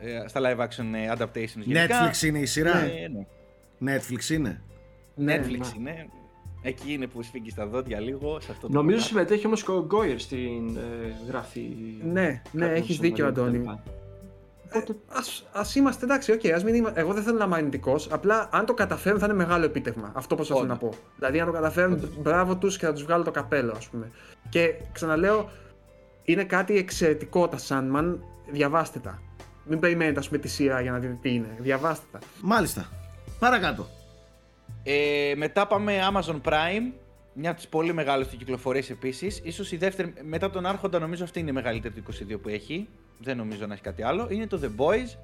ε, 0.00 0.10
ε, 0.10 0.28
στα 0.28 0.40
live 0.40 0.60
action 0.60 0.84
ε, 0.94 1.12
adaptations. 1.18 1.62
Γενικά. 1.64 2.10
Netflix 2.10 2.22
είναι 2.22 2.38
η 2.38 2.46
σειρά; 2.46 2.80
Ναι, 2.80 2.92
ναι. 3.78 3.96
Netflix 3.96 4.30
είναι; 4.30 4.62
Ναι, 5.14 5.40
Netflix 5.40 5.76
είναι. 5.76 6.08
Εκεί 6.66 6.92
είναι 6.92 7.06
που 7.06 7.22
σφίγγει 7.22 7.50
στα 7.50 7.66
δόντια 7.66 8.00
λίγο. 8.00 8.40
Σε 8.40 8.50
αυτό 8.50 8.68
Νομίζω 8.70 8.96
το 8.96 9.02
συμμετέχει 9.02 9.46
όμως 9.46 9.64
και 9.64 9.70
ο 9.70 9.84
Γκόιερ 9.86 10.20
στην 10.20 10.76
ε, 10.76 11.14
γραφή. 11.28 11.76
Ναι, 12.02 12.42
ναι, 12.52 12.66
έχεις 12.66 12.98
δίκιο, 12.98 13.26
Αντώνη. 13.26 13.64
Ε, 14.68 14.80
ας, 15.08 15.46
ας 15.52 15.74
είμαστε 15.74 16.04
εντάξει, 16.04 16.38
okay, 16.38 16.48
ας 16.48 16.64
μην 16.64 16.74
είμαι, 16.74 16.92
εγώ 16.94 17.12
δεν 17.12 17.22
θέλω 17.22 17.38
να 17.38 17.44
είμαι 17.44 17.56
αρνητικός. 17.56 18.08
Απλά 18.10 18.48
αν 18.52 18.66
το 18.66 18.74
καταφέρουν 18.74 19.18
θα 19.18 19.24
είναι 19.26 19.34
μεγάλο 19.34 19.64
επίτευγμα. 19.64 20.12
Αυτό 20.14 20.34
προσπαθώ 20.34 20.64
να 20.64 20.76
πω. 20.76 20.88
Δηλαδή, 21.16 21.40
αν 21.40 21.46
το 21.46 21.52
καταφέρουν, 21.52 22.10
μπράβο 22.18 22.56
τους 22.56 22.78
και 22.78 22.86
θα 22.86 22.92
τους 22.92 23.02
βγάλω 23.02 23.24
το 23.24 23.30
καπέλο, 23.30 23.72
ας 23.76 23.88
πούμε. 23.88 24.10
Και 24.48 24.74
ξαναλέω, 24.92 25.50
είναι 26.22 26.44
κάτι 26.44 26.76
εξαιρετικό 26.76 27.48
τα 27.48 27.58
Sandman. 27.68 28.16
Διαβάστε 28.50 28.98
τα. 28.98 29.22
Μην 29.64 29.78
περιμένετε, 29.78 30.18
ας 30.18 30.26
πούμε, 30.26 30.38
τη 30.38 30.48
σειρά 30.48 30.80
για 30.80 30.90
να 30.90 30.98
δείτε 30.98 31.18
τι 31.20 31.34
είναι. 31.34 31.56
Διαβάστε 31.58 32.06
τα. 32.12 32.18
Μάλιστα. 32.42 32.88
Παρακάτω. 33.38 33.86
Ε, 34.86 35.32
μετά 35.36 35.66
πάμε 35.66 35.98
Amazon 36.12 36.40
Prime, 36.44 36.92
μια 37.32 37.50
από 37.50 37.58
τις 37.58 37.68
πολύ 37.68 37.92
μεγάλες 37.92 38.28
του 38.28 38.36
κυκλοφορίες 38.36 38.90
επίσης. 38.90 39.40
Ίσως 39.44 39.72
η 39.72 39.76
δεύτερη, 39.76 40.12
μετά 40.22 40.50
τον 40.50 40.66
Άρχοντα, 40.66 40.98
νομίζω 40.98 41.24
αυτή 41.24 41.40
είναι 41.40 41.50
η 41.50 41.52
μεγαλύτερη 41.52 41.94
του 41.94 42.02
22 42.32 42.38
που 42.42 42.48
έχει. 42.48 42.88
Δεν 43.18 43.36
νομίζω 43.36 43.66
να 43.66 43.72
έχει 43.72 43.82
κάτι 43.82 44.02
άλλο. 44.02 44.28
Είναι 44.30 44.46
το 44.46 44.60
The 44.62 44.80
Boys, 44.82 45.16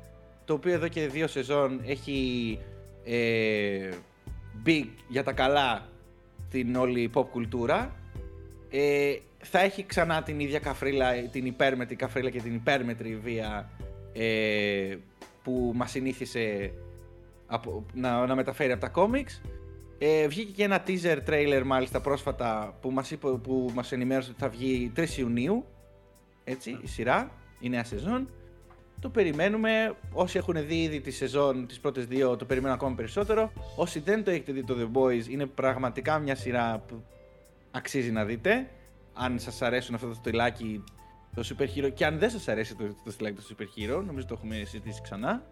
το 0.44 0.54
οποίο 0.54 0.72
εδώ 0.72 0.88
και 0.88 1.06
δύο 1.06 1.26
σεζόν 1.26 1.80
έχει 1.86 2.58
ε, 3.04 3.88
μπει 4.52 4.94
για 5.08 5.24
τα 5.24 5.32
καλά 5.32 5.88
την 6.50 6.76
όλη 6.76 7.10
pop 7.14 7.26
κουλτούρα. 7.30 7.96
Ε, 8.70 9.16
θα 9.38 9.60
έχει 9.60 9.86
ξανά 9.86 10.22
την 10.22 10.40
ίδια 10.40 10.58
καφρίλα, 10.58 11.12
την 11.12 11.46
υπέρμετρη 11.46 11.96
καφρίλα 11.96 12.30
και 12.30 12.40
την 12.40 12.54
υπέρμετρη 12.54 13.16
βία 13.16 13.70
ε, 14.12 14.96
που 15.42 15.72
μας 15.74 15.90
συνήθισε 15.90 16.72
από, 17.50 17.86
να, 17.94 18.26
να 18.26 18.34
μεταφέρει 18.34 18.72
από 18.72 18.80
τα 18.80 18.88
κόμιξ. 18.88 19.40
Ε, 19.98 20.26
βγήκε 20.28 20.52
και 20.52 20.64
ένα 20.64 20.82
teaser 20.86 21.18
trailer 21.28 21.62
μάλιστα 21.64 22.00
πρόσφατα 22.00 22.78
που 22.80 22.90
μας, 22.90 23.10
είπε, 23.10 23.28
που 23.28 23.70
μας 23.74 23.92
ενημέρωσε 23.92 24.30
ότι 24.30 24.40
θα 24.40 24.48
βγει 24.48 24.92
3 24.96 25.08
Ιουνίου. 25.16 25.64
Έτσι, 26.44 26.78
η 26.82 26.86
σειρά, 26.86 27.30
η 27.60 27.68
νέα 27.68 27.84
σεζόν. 27.84 28.28
το 29.00 29.08
περιμένουμε. 29.08 29.94
Όσοι 30.12 30.38
έχουν 30.38 30.66
δει 30.66 30.82
ήδη 30.82 31.00
τη 31.00 31.10
σεζόν, 31.10 31.66
τις 31.66 31.80
πρώτες 31.80 32.06
δύο, 32.06 32.36
το 32.36 32.44
περιμένουν 32.44 32.76
ακόμα 32.76 32.94
περισσότερο. 32.94 33.52
Όσοι 33.76 34.00
δεν 34.00 34.24
το 34.24 34.30
έχετε 34.30 34.52
δει 34.52 34.64
το 34.64 34.76
The 34.78 34.98
Boys, 34.98 35.28
είναι 35.28 35.46
πραγματικά 35.46 36.18
μια 36.18 36.34
σειρά 36.34 36.84
που 36.88 37.04
αξίζει 37.70 38.10
να 38.10 38.24
δείτε. 38.24 38.70
Αν 39.14 39.38
σας 39.38 39.62
αρέσουν 39.62 39.94
αυτό 39.94 40.06
το 40.06 40.14
στυλάκι 40.14 40.84
το 41.34 41.42
Super 41.48 41.66
Hero 41.76 41.90
και 41.94 42.06
αν 42.06 42.18
δεν 42.18 42.30
σας 42.30 42.48
αρέσει 42.48 42.76
το, 42.76 42.84
το 43.04 43.10
στυλάκι 43.10 43.36
του 43.36 43.56
Super 43.56 43.62
Hero, 43.62 44.02
νομίζω 44.06 44.26
το 44.26 44.34
έχουμε 44.34 44.54
συζητήσει 44.54 45.00
ξανά. 45.02 45.42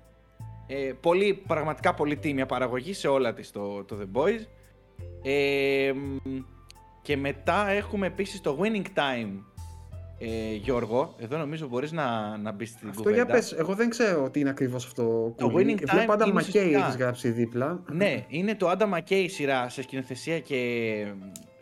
Ε, 0.71 0.93
πολύ, 1.01 1.43
πραγματικά 1.47 1.95
πολύ 1.95 2.17
τίμια 2.17 2.47
παραγωγή 2.47 2.93
σε 2.93 3.09
όλα 3.09 3.35
της 3.35 3.51
το, 3.51 3.85
το 3.85 3.99
The 4.01 4.21
Boys. 4.21 4.47
Ε, 5.23 5.93
και 7.03 7.17
μετά 7.17 7.69
έχουμε 7.69 8.07
επίσης 8.07 8.41
το 8.41 8.59
Winning 8.61 8.87
Time 8.99 9.31
ε, 10.19 10.55
Γιώργο, 10.55 11.15
εδώ 11.19 11.37
νομίζω 11.37 11.69
μπορείς 11.69 11.93
να, 11.93 12.37
να 12.37 12.53
μπεις 12.53 12.69
στην 12.69 12.89
αυτό 12.89 13.03
κουβέντα. 13.03 13.23
Αυτό 13.23 13.33
για 13.33 13.41
πες, 13.41 13.53
εγώ 13.53 13.75
δεν 13.75 13.89
ξέρω 13.89 14.31
τι 14.31 14.41
είναι 14.41 14.51
ακριβώς 14.51 14.85
αυτό. 14.85 15.35
Το 15.37 15.53
Winning 15.55 15.81
Time 15.81 15.85
Βλέπω 15.91 16.15
Adam 16.19 16.35
McKay 16.35 16.73
έχεις 16.75 16.97
γράψει 16.97 17.31
δίπλα. 17.31 17.83
Ναι, 17.93 18.25
είναι 18.29 18.55
το 18.55 18.71
Adam 18.71 18.99
McKay 18.99 19.27
σειρά 19.29 19.69
σε 19.69 19.83
σκηνοθεσία 19.83 20.41
και 20.41 21.13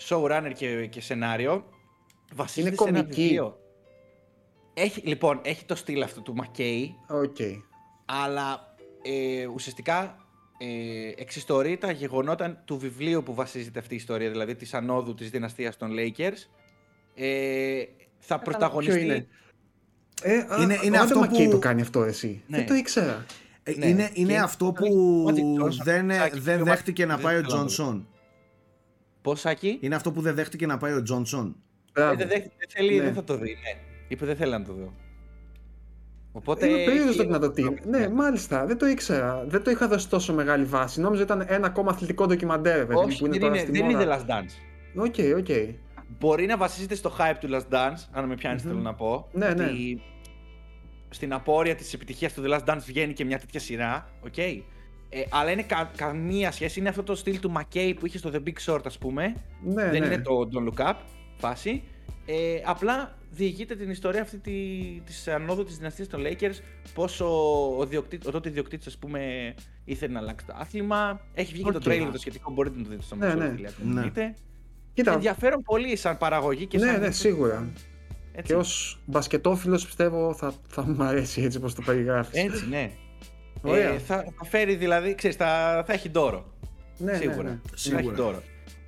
showrunner 0.09 0.53
και, 0.55 0.87
και 0.87 1.01
σενάριο. 1.01 1.65
Βασίζεται 2.35 2.69
είναι 2.69 2.77
κομική. 2.77 3.15
Σε 3.15 3.21
ένα 3.21 3.29
βιβλίο. 3.29 3.59
Έχει, 4.75 5.01
λοιπόν, 5.01 5.41
έχει 5.43 5.65
το 5.65 5.75
στυλ 5.75 6.03
αυτό 6.03 6.21
του 6.21 6.35
McKay. 6.39 6.85
Okay. 7.23 7.63
Αλλά 8.05 8.76
ε, 9.07 9.47
ουσιαστικά 9.47 10.17
ε, 10.59 11.23
εξιστορεί 11.23 11.77
τα 11.77 11.91
γεγονότα 11.91 12.63
του 12.65 12.79
βιβλίου 12.79 13.23
που 13.23 13.35
βασίζεται 13.35 13.79
αυτή 13.79 13.95
η 13.95 13.97
ιστορία, 13.97 14.31
δηλαδή 14.31 14.55
της 14.55 14.75
ανόδου 14.75 15.15
της 15.15 15.31
δυναστείας 15.31 15.77
των 15.77 15.91
Lakers. 15.99 16.49
Ε, 17.15 17.83
θα 18.19 18.39
πρωταγωνιστεί... 18.39 19.05
Είναι, 19.05 19.27
ε, 20.23 20.45
είναι, 20.61 20.79
είναι 20.83 20.99
αυτό 20.99 21.21
που... 21.21 21.49
το 21.51 21.59
κάνει 21.59 21.81
αυτό 21.81 22.03
εσύ. 22.03 22.43
Ναι. 22.47 22.57
Δεν 22.57 22.67
το 22.67 22.75
ήξερα. 22.75 23.27
Ε, 23.63 23.73
ναι. 23.77 23.87
Είναι, 23.87 24.11
είναι 24.13 24.39
αυτό 24.39 24.73
που 24.73 25.25
δεν, 25.85 26.11
δεν 26.33 26.65
δέχτηκε 26.65 27.07
να 27.07 27.19
πάει 27.19 27.37
ο 27.37 27.43
Τζόνσον. 27.43 28.09
Πώς, 29.23 29.47
Άκη; 29.47 29.79
Είναι 29.81 29.95
αυτό 29.95 30.13
που 30.13 30.21
δεν 30.21 30.35
δέχτηκε 30.35 30.67
να 30.67 30.79
πάει 30.79 30.93
ο 30.93 31.03
Τζόνσον. 31.03 31.57
Ε, 31.93 32.15
δεν, 32.15 32.29
θέλει, 32.69 32.97
ναι. 32.97 33.03
δεν 33.03 33.15
θα 33.15 33.25
το 33.25 33.37
δει. 33.37 33.51
Ναι. 33.51 33.81
Είπε 34.09 34.27
δεν 34.27 34.37
θέλει 34.37 34.51
να 34.51 34.63
το 34.63 34.73
δω. 34.73 34.95
Οπότε. 36.37 36.69
Είμαι 36.69 36.85
περίεργος 36.85 37.25
να 37.25 37.39
το 37.39 37.51
δει. 37.51 37.79
Ναι, 37.85 38.09
μάλιστα. 38.09 38.67
Δεν 38.67 38.79
το 38.79 38.87
ήξερα. 38.87 39.45
Δεν 39.47 39.63
το 39.63 39.71
είχα 39.71 39.89
δώσει 39.89 40.09
τόσο 40.09 40.35
μεγάλη 40.35 40.65
βάση. 40.65 41.01
Νόμιζα 41.01 41.23
ήταν 41.23 41.45
ένα 41.49 41.67
ακόμα 41.67 41.91
αθλητικό 41.91 42.27
ντοκιμαντέρ. 42.27 42.93
Όχι, 42.95 43.19
που 43.19 43.27
είναι 43.27 43.39
δεν, 43.39 43.55
είναι, 43.55 43.65
δεν 43.71 43.91
είναι 43.91 44.05
Last 44.09 44.31
Dance. 44.31 44.53
Οκ, 44.97 45.15
okay, 45.17 45.35
οκ. 45.37 45.45
Okay. 45.49 45.75
Μπορεί 46.19 46.47
να 46.47 46.57
βασίζεται 46.57 46.95
στο 46.95 47.13
hype 47.19 47.37
του 47.41 47.49
Last 47.51 47.75
Dance, 47.75 48.09
αν 48.13 48.25
με 48.27 48.35
πιάνεις, 48.35 48.63
mm-hmm. 48.63 48.67
θέλω 48.67 48.81
να 48.81 48.95
πω. 48.95 49.29
Ναι, 49.33 49.49
ναι. 49.49 49.71
Στην 51.09 51.33
απόρροια 51.33 51.75
της 51.75 51.93
επιτυχίας 51.93 52.35
του 52.35 52.43
The 52.47 52.55
Last 52.55 52.65
Dance 52.65 52.83
βγαίνει 52.87 53.13
και 53.13 53.25
μια 53.25 53.39
τέτοια 53.39 53.61
σειρά. 53.61 54.09
Okay. 54.25 54.63
Ε, 55.09 55.23
αλλά 55.31 55.51
είναι 55.51 55.63
κα, 55.63 55.91
καμία 55.97 56.53
σχέση. 56.53 56.81
Είναι 56.81 56.89
αυτό 56.89 57.03
το 57.03 57.15
στυλ 57.15 57.41
του 57.41 57.53
McKay 57.57 57.93
που 57.99 58.07
είχε 58.07 58.19
στο 58.19 58.31
The 58.33 58.49
Big 58.49 58.73
Short, 58.73 58.81
ας 58.85 58.99
πούμε. 58.99 59.35
Ναι, 59.63 59.91
Δεν 59.91 60.01
ναι. 60.01 60.07
είναι 60.07 60.19
το 60.19 60.49
Don't 60.53 60.69
Look 60.69 60.87
Up 60.91 60.95
φάση. 61.37 61.83
Ε, 62.27 62.61
απλά 62.65 63.16
διηγείται 63.31 63.77
την 63.77 63.91
ιστορία 63.91 64.23
αυτή 64.23 64.39
τη, 64.39 64.53
της 65.05 65.29
ανόδου 65.29 65.65
της 65.65 65.77
δυναστείας 65.77 66.09
των 66.09 66.23
Lakers, 66.27 66.55
πόσο 66.95 67.27
ο, 67.79 67.87
διοκτή, 67.87 68.19
ο 68.27 68.31
τότε 68.31 68.49
ιδιοκτήτης 68.49 68.87
ας 68.87 68.99
πούμε 68.99 69.55
ήθελε 69.85 70.13
να 70.13 70.19
αλλάξει 70.19 70.47
το 70.47 70.55
άθλημα. 70.57 71.21
Έχει 71.35 71.53
βγει 71.53 71.63
okay. 71.63 71.67
και 71.67 71.73
το 71.73 71.79
τρέιλερ 71.79 72.13
το 72.13 72.19
σχετικό, 72.19 72.53
μπορείτε 72.53 72.77
να 72.79 72.83
το 72.83 72.91
δείτε 72.91 73.03
στο 73.03 73.17
ναι, 73.17 73.35
ναι. 73.35 73.55
ναι. 73.83 74.03
Δείτε. 74.03 74.35
Κοίτα. 74.93 75.13
ενδιαφέρον 75.13 75.63
πολύ 75.63 75.97
σαν 75.97 76.19
παραγωγή 76.19 76.67
και 76.67 76.79
ναι, 76.79 76.85
σαν... 76.85 77.01
Ναι, 77.01 77.07
ναι, 77.07 77.13
σίγουρα. 77.13 77.69
Έτσι. 78.33 78.53
Και 78.53 78.59
ως 78.59 79.01
μπασκετόφιλος 79.05 79.87
πιστεύω 79.87 80.35
θα, 80.35 80.53
θα 80.69 80.83
μου 80.83 81.03
αρέσει 81.03 81.43
έτσι 81.43 81.59
όπως 81.59 81.75
το 81.75 81.83
περιγράφεις. 81.83 82.45
Έτσι, 82.45 82.69
ναι. 82.69 82.91
Ε, 83.65 83.99
θα, 83.99 84.25
θα 84.39 84.45
φέρει 84.45 84.75
δηλαδή, 84.75 85.15
ξέρεις, 85.15 85.37
θα, 85.37 85.83
θα 85.87 85.93
έχει 85.93 86.09
δώρο. 86.09 86.53
Ναι, 86.99 87.15
σίγουρα. 87.15 87.43
Ναι, 87.43 87.51
ναι. 87.51 87.61
σίγουρα. 87.75 88.03
Θα 88.03 88.09
έχει 88.09 88.17
δώρο. 88.17 88.43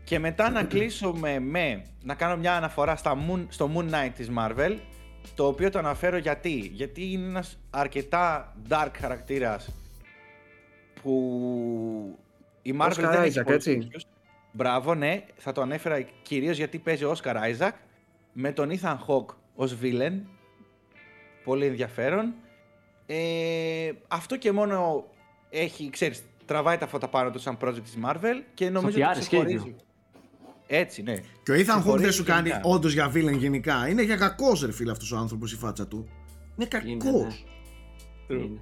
Και 0.09 0.19
μετά 0.19 0.51
να 0.51 0.65
κλείσουμε 0.65 1.39
με 1.39 1.83
να 2.03 2.15
κάνω 2.15 2.37
μια 2.37 2.57
αναφορά 2.57 2.97
στα 2.97 3.17
Moon, 3.29 3.47
στο 3.49 3.71
Moon 3.75 3.91
Knight 3.91 4.11
της 4.17 4.31
Marvel 4.39 4.77
το 5.35 5.47
οποίο 5.47 5.71
το 5.71 5.79
αναφέρω 5.79 6.17
γιατί. 6.17 6.71
Γιατί 6.73 7.13
είναι 7.13 7.27
ένας 7.27 7.59
αρκετά 7.71 8.55
dark 8.69 8.91
χαρακτήρας 9.01 9.75
που 11.03 12.19
η 12.63 12.75
Marvel 12.81 12.91
Oscar 12.91 13.11
δεν 13.11 13.33
Isaac, 13.33 13.51
έτσι. 13.51 13.89
Μπράβο, 14.53 14.95
ναι. 14.95 15.25
Θα 15.37 15.53
το 15.53 15.61
ανέφερα 15.61 16.01
κυρίως 16.01 16.57
γιατί 16.57 16.79
παίζει 16.79 17.05
ο 17.05 17.17
Oscar 17.17 17.35
Isaac 17.35 17.73
με 18.33 18.53
τον 18.53 18.71
Ethan 18.71 18.97
Hawke 19.07 19.35
ως 19.55 19.77
villain. 19.83 20.21
Πολύ 21.45 21.67
ενδιαφέρον. 21.67 22.35
Ε, 23.07 23.91
αυτό 24.09 24.37
και 24.37 24.53
μόνο 24.53 25.05
έχει, 25.51 25.91
ξέρεις, 25.91 26.25
τραβάει 26.47 26.77
τα 26.77 26.87
φώτα 26.87 27.09
πάνω 27.09 27.31
του 27.31 27.39
σαν 27.39 27.59
project 27.61 27.83
της 27.83 27.99
Marvel 28.05 28.43
και 28.55 28.71
νομίζω 28.71 28.99
ότι 29.09 29.19
ξεχωρίζει. 29.19 29.77
Έτσι, 30.71 31.03
ναι. 31.03 31.17
Και 31.43 31.53
ο 31.53 31.55
Ethan 31.55 31.91
Hawke 31.91 31.99
δεν 31.99 32.13
σου 32.13 32.25
κάνει 32.25 32.51
όντως 32.63 32.93
για 32.93 33.09
βίλεν 33.09 33.35
γενικά. 33.35 33.89
Είναι 33.89 34.03
για 34.03 34.17
κακός 34.17 34.63
ρε 34.63 34.73
φίλε 34.73 34.91
αυτός 34.91 35.13
ο 35.13 35.17
άνθρωπος 35.17 35.53
η 35.53 35.57
φάτσα 35.57 35.87
του. 35.87 36.09
Είναι 36.57 36.69
κακό. 36.69 37.27
Ναι. 37.27 37.29
True. 38.29 38.59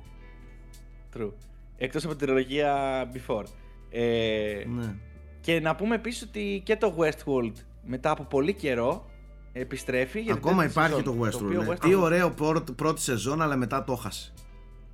True. 1.17 1.33
Εκτός 1.77 2.05
από 2.05 2.15
την 2.17 2.27
τριλογία 2.27 3.03
Before. 3.15 3.45
Ε, 3.91 4.65
ναι. 4.67 4.95
Και 5.41 5.61
να 5.61 5.75
πούμε 5.75 5.95
επίσης 5.95 6.23
ότι 6.23 6.63
και 6.65 6.77
το 6.77 6.95
Westworld 6.99 7.53
μετά 7.85 8.11
από 8.11 8.23
πολύ 8.23 8.53
καιρό 8.53 9.11
επιστρέφει. 9.53 10.25
Ακόμα 10.31 10.65
υπάρχει 10.65 11.03
το 11.03 11.17
Westworld. 11.21 11.31
Το 11.31 11.45
ναι. 11.45 11.67
Westworld. 11.69 11.79
Τι 11.81 11.95
ωραίο 11.95 12.35
πρώτη 12.77 13.01
σεζόν, 13.01 13.43
αλλά 13.43 13.57
μετά 13.57 13.85
το 13.85 13.95
χάσει. 13.95 14.33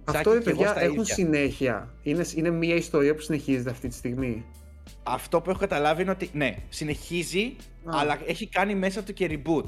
Αυτό 0.05 0.37
οι 0.37 0.43
παιδιά 0.43 0.75
έχουν 0.79 1.05
συνέχεια. 1.05 1.95
Είναι, 2.03 2.25
είναι 2.35 2.51
μια 2.51 2.75
ιστορία 2.75 3.15
που 3.15 3.21
συνεχίζεται 3.21 3.71
αυτή 3.71 3.89
τη 3.89 3.95
στιγμή. 3.95 4.45
Αυτό 5.02 5.41
που 5.41 5.51
έχω 5.51 5.59
καταλάβει 5.59 6.02
είναι 6.02 6.11
ότι 6.11 6.31
ναι, 6.33 6.57
συνεχίζει, 6.69 7.57
αλλά 7.85 8.19
έχει 8.27 8.47
κάνει 8.47 8.75
μέσα 8.75 9.02
του 9.02 9.12
και 9.12 9.27
reboot. 9.31 9.67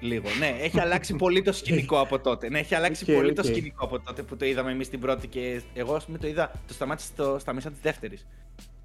Λίγο. 0.00 0.28
Ναι, 0.38 0.56
έχει 0.60 0.80
αλλάξει 0.80 1.14
πολύ 1.24 1.42
το 1.42 1.52
σκηνικό 1.52 2.00
από 2.00 2.18
τότε. 2.18 2.48
Ναι, 2.48 2.58
έχει 2.58 2.74
αλλάξει 2.74 3.04
πολύ 3.04 3.32
το 3.32 3.42
σκηνικό 3.42 3.84
από 3.84 4.00
τότε 4.00 4.22
που 4.22 4.36
το 4.36 4.44
είδαμε 4.44 4.70
εμείς 4.70 4.88
την 4.88 5.00
πρώτη 5.00 5.26
και 5.28 5.62
εγώ, 5.74 5.94
ας 5.94 6.04
πούμε, 6.04 6.18
το 6.18 6.26
είδα, 6.26 6.50
το 6.66 6.74
σταμάτησε 6.74 7.06
στο, 7.06 7.36
στα 7.40 7.52
μέσα 7.52 7.70
της 7.70 7.80
δεύτερης. 7.80 8.26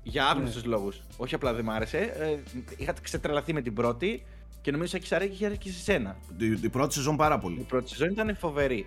Για 0.04 0.28
άγνωστους 0.28 0.64
ναι. 0.64 0.70
λόγους. 0.70 1.02
Όχι 1.18 1.36
απλά 1.36 1.54
δεν 1.54 1.66
μ' 1.66 1.70
άρεσε. 1.70 1.98
Ε, 1.98 2.38
είχα 2.78 2.94
ξετρελαθεί 3.02 3.54
με 3.54 3.62
την 3.62 3.74
πρώτη 3.74 4.24
και 4.62 4.72
νομίζω 4.72 4.92
ότι 4.96 5.04
έχει 5.06 5.16
αρέσει 5.16 5.32
και 5.32 5.56
και 5.56 5.72
σε 5.72 5.80
σένα. 5.80 6.18
Η, 6.62 6.70
πρώτη 6.70 6.94
σεζόν 6.94 7.16
πάρα 7.16 7.38
πολύ. 7.38 7.60
Η 7.60 7.64
πρώτη 7.64 7.90
σεζόν 7.90 8.10
ήταν 8.10 8.36
φοβερή. 8.36 8.86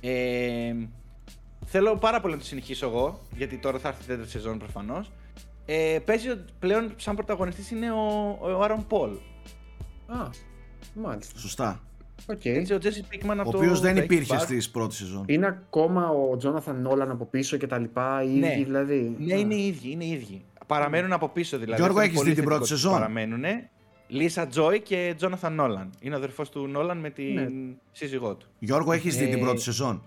Ε, 0.00 0.74
θέλω 1.66 1.96
πάρα 1.96 2.20
πολύ 2.20 2.34
να 2.34 2.40
το 2.40 2.46
συνεχίσω 2.46 2.86
εγώ, 2.86 3.20
γιατί 3.36 3.56
τώρα 3.56 3.78
θα 3.78 3.88
έρθει 3.88 4.02
η 4.02 4.06
τέταρτη 4.06 4.30
σεζόν 4.30 4.58
προφανώς. 4.58 5.10
Ε, 5.66 5.98
παίζει 6.04 6.28
πλέον 6.58 6.92
σαν 6.96 7.14
πρωταγωνιστής 7.14 7.70
είναι 7.70 7.90
ο, 7.90 8.38
ο 8.40 8.62
Άρον 8.62 8.86
Πολ. 8.86 9.10
Α, 10.06 10.28
μάλιστα. 10.94 11.38
Σωστά. 11.38 11.80
Okay. 12.26 12.46
Έτσι, 12.46 12.74
ο 12.74 12.78
Τζέσι 12.78 13.04
Πίκμαν 13.08 13.40
από 13.40 13.50
Ο 13.54 13.56
οποίος 13.56 13.80
δεν 13.80 13.96
υπήρχε 13.96 14.38
στη 14.38 14.62
πρώτη 14.72 14.94
σεζόν. 14.94 15.24
Είναι 15.26 15.46
ακόμα 15.46 16.08
ο 16.08 16.36
Τζόναθαν 16.36 16.82
Νόλαν 16.82 17.10
από 17.10 17.24
πίσω 17.24 17.56
και 17.56 17.66
τα 17.66 17.78
λοιπά, 17.78 18.22
οι 18.22 18.28
ναι. 18.28 18.52
ίδιοι 18.52 18.64
δηλαδή; 18.64 19.16
Ναι, 19.18 19.34
είναι 19.34 19.54
οι 19.54 19.66
ίδιοι, 19.66 19.90
είναι 19.90 20.04
οι 20.04 20.10
ίδιοι. 20.10 20.44
Παραμένουν 20.66 21.12
από 21.12 21.28
πίσω 21.28 21.58
δηλαδή. 21.58 21.82
Γιώργο, 21.82 22.00
έχεις 22.00 22.20
δει 22.20 22.34
την 22.34 22.44
πρώτη 22.44 22.66
σεζόν; 22.66 22.92
Παραμένουν. 22.92 23.44
Λίσα 24.06 24.46
Τζόι 24.46 24.80
και 24.80 25.14
Τζόναθαν 25.16 25.54
Νόλαν. 25.54 25.90
Είναι 26.00 26.14
ο 26.14 26.18
αδερφός 26.18 26.50
του 26.50 26.66
Νόλαν 26.66 26.98
με 26.98 27.10
την 27.10 27.34
ναι. 27.34 27.48
σύζυγό 27.92 28.34
του. 28.34 28.46
Γιώργο, 28.58 28.92
έχεις 28.92 29.16
δει 29.16 29.28
την 29.28 29.38
ε, 29.38 29.40
πρώτη 29.40 29.60
σεζόν; 29.60 30.02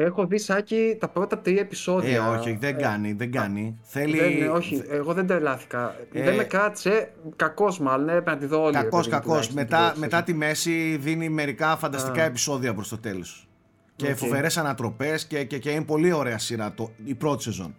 Έχω 0.00 0.26
δει 0.26 0.38
σάκι 0.38 0.96
τα 1.00 1.08
πρώτα 1.08 1.38
τρία 1.38 1.60
επεισόδια. 1.60 2.16
Ε, 2.16 2.18
όχι, 2.18 2.56
δεν 2.60 2.76
ε, 2.76 2.82
κάνει, 2.82 3.12
δεν 3.12 3.32
κάνει. 3.32 3.78
Θέλει... 3.82 4.18
Δεν, 4.18 4.50
όχι, 4.50 4.82
εγώ 4.88 5.12
δεν 5.12 5.26
τρελάθηκα. 5.26 5.96
Ε, 6.12 6.22
δεν 6.22 6.34
με 6.34 6.44
κάτσε. 6.44 7.10
Κακός 7.36 7.78
μάλλον, 7.78 8.08
έπρεπε 8.08 8.30
να 8.30 8.36
τη 8.36 8.46
δω 8.46 8.62
όλη. 8.62 8.72
Κακός, 8.72 9.08
κακός. 9.08 9.50
Μετά, 9.50 9.94
μετά 9.96 10.22
τη 10.22 10.34
μέση 10.34 10.96
δίνει 11.00 11.28
μερικά 11.28 11.76
φανταστικά 11.76 12.22
επεισόδια 12.22 12.74
προς 12.74 12.88
το 12.88 12.98
τέλος. 12.98 13.48
Και 13.96 14.10
okay. 14.10 14.16
φοβερές 14.16 14.56
ανατροπές 14.56 15.26
και, 15.26 15.44
και, 15.44 15.58
και 15.58 15.70
είναι 15.70 15.84
πολύ 15.84 16.12
ωραία 16.12 16.38
σειρά 16.38 16.72
το, 16.74 16.90
η 17.04 17.14
πρώτη 17.14 17.42
σεζόν. 17.42 17.74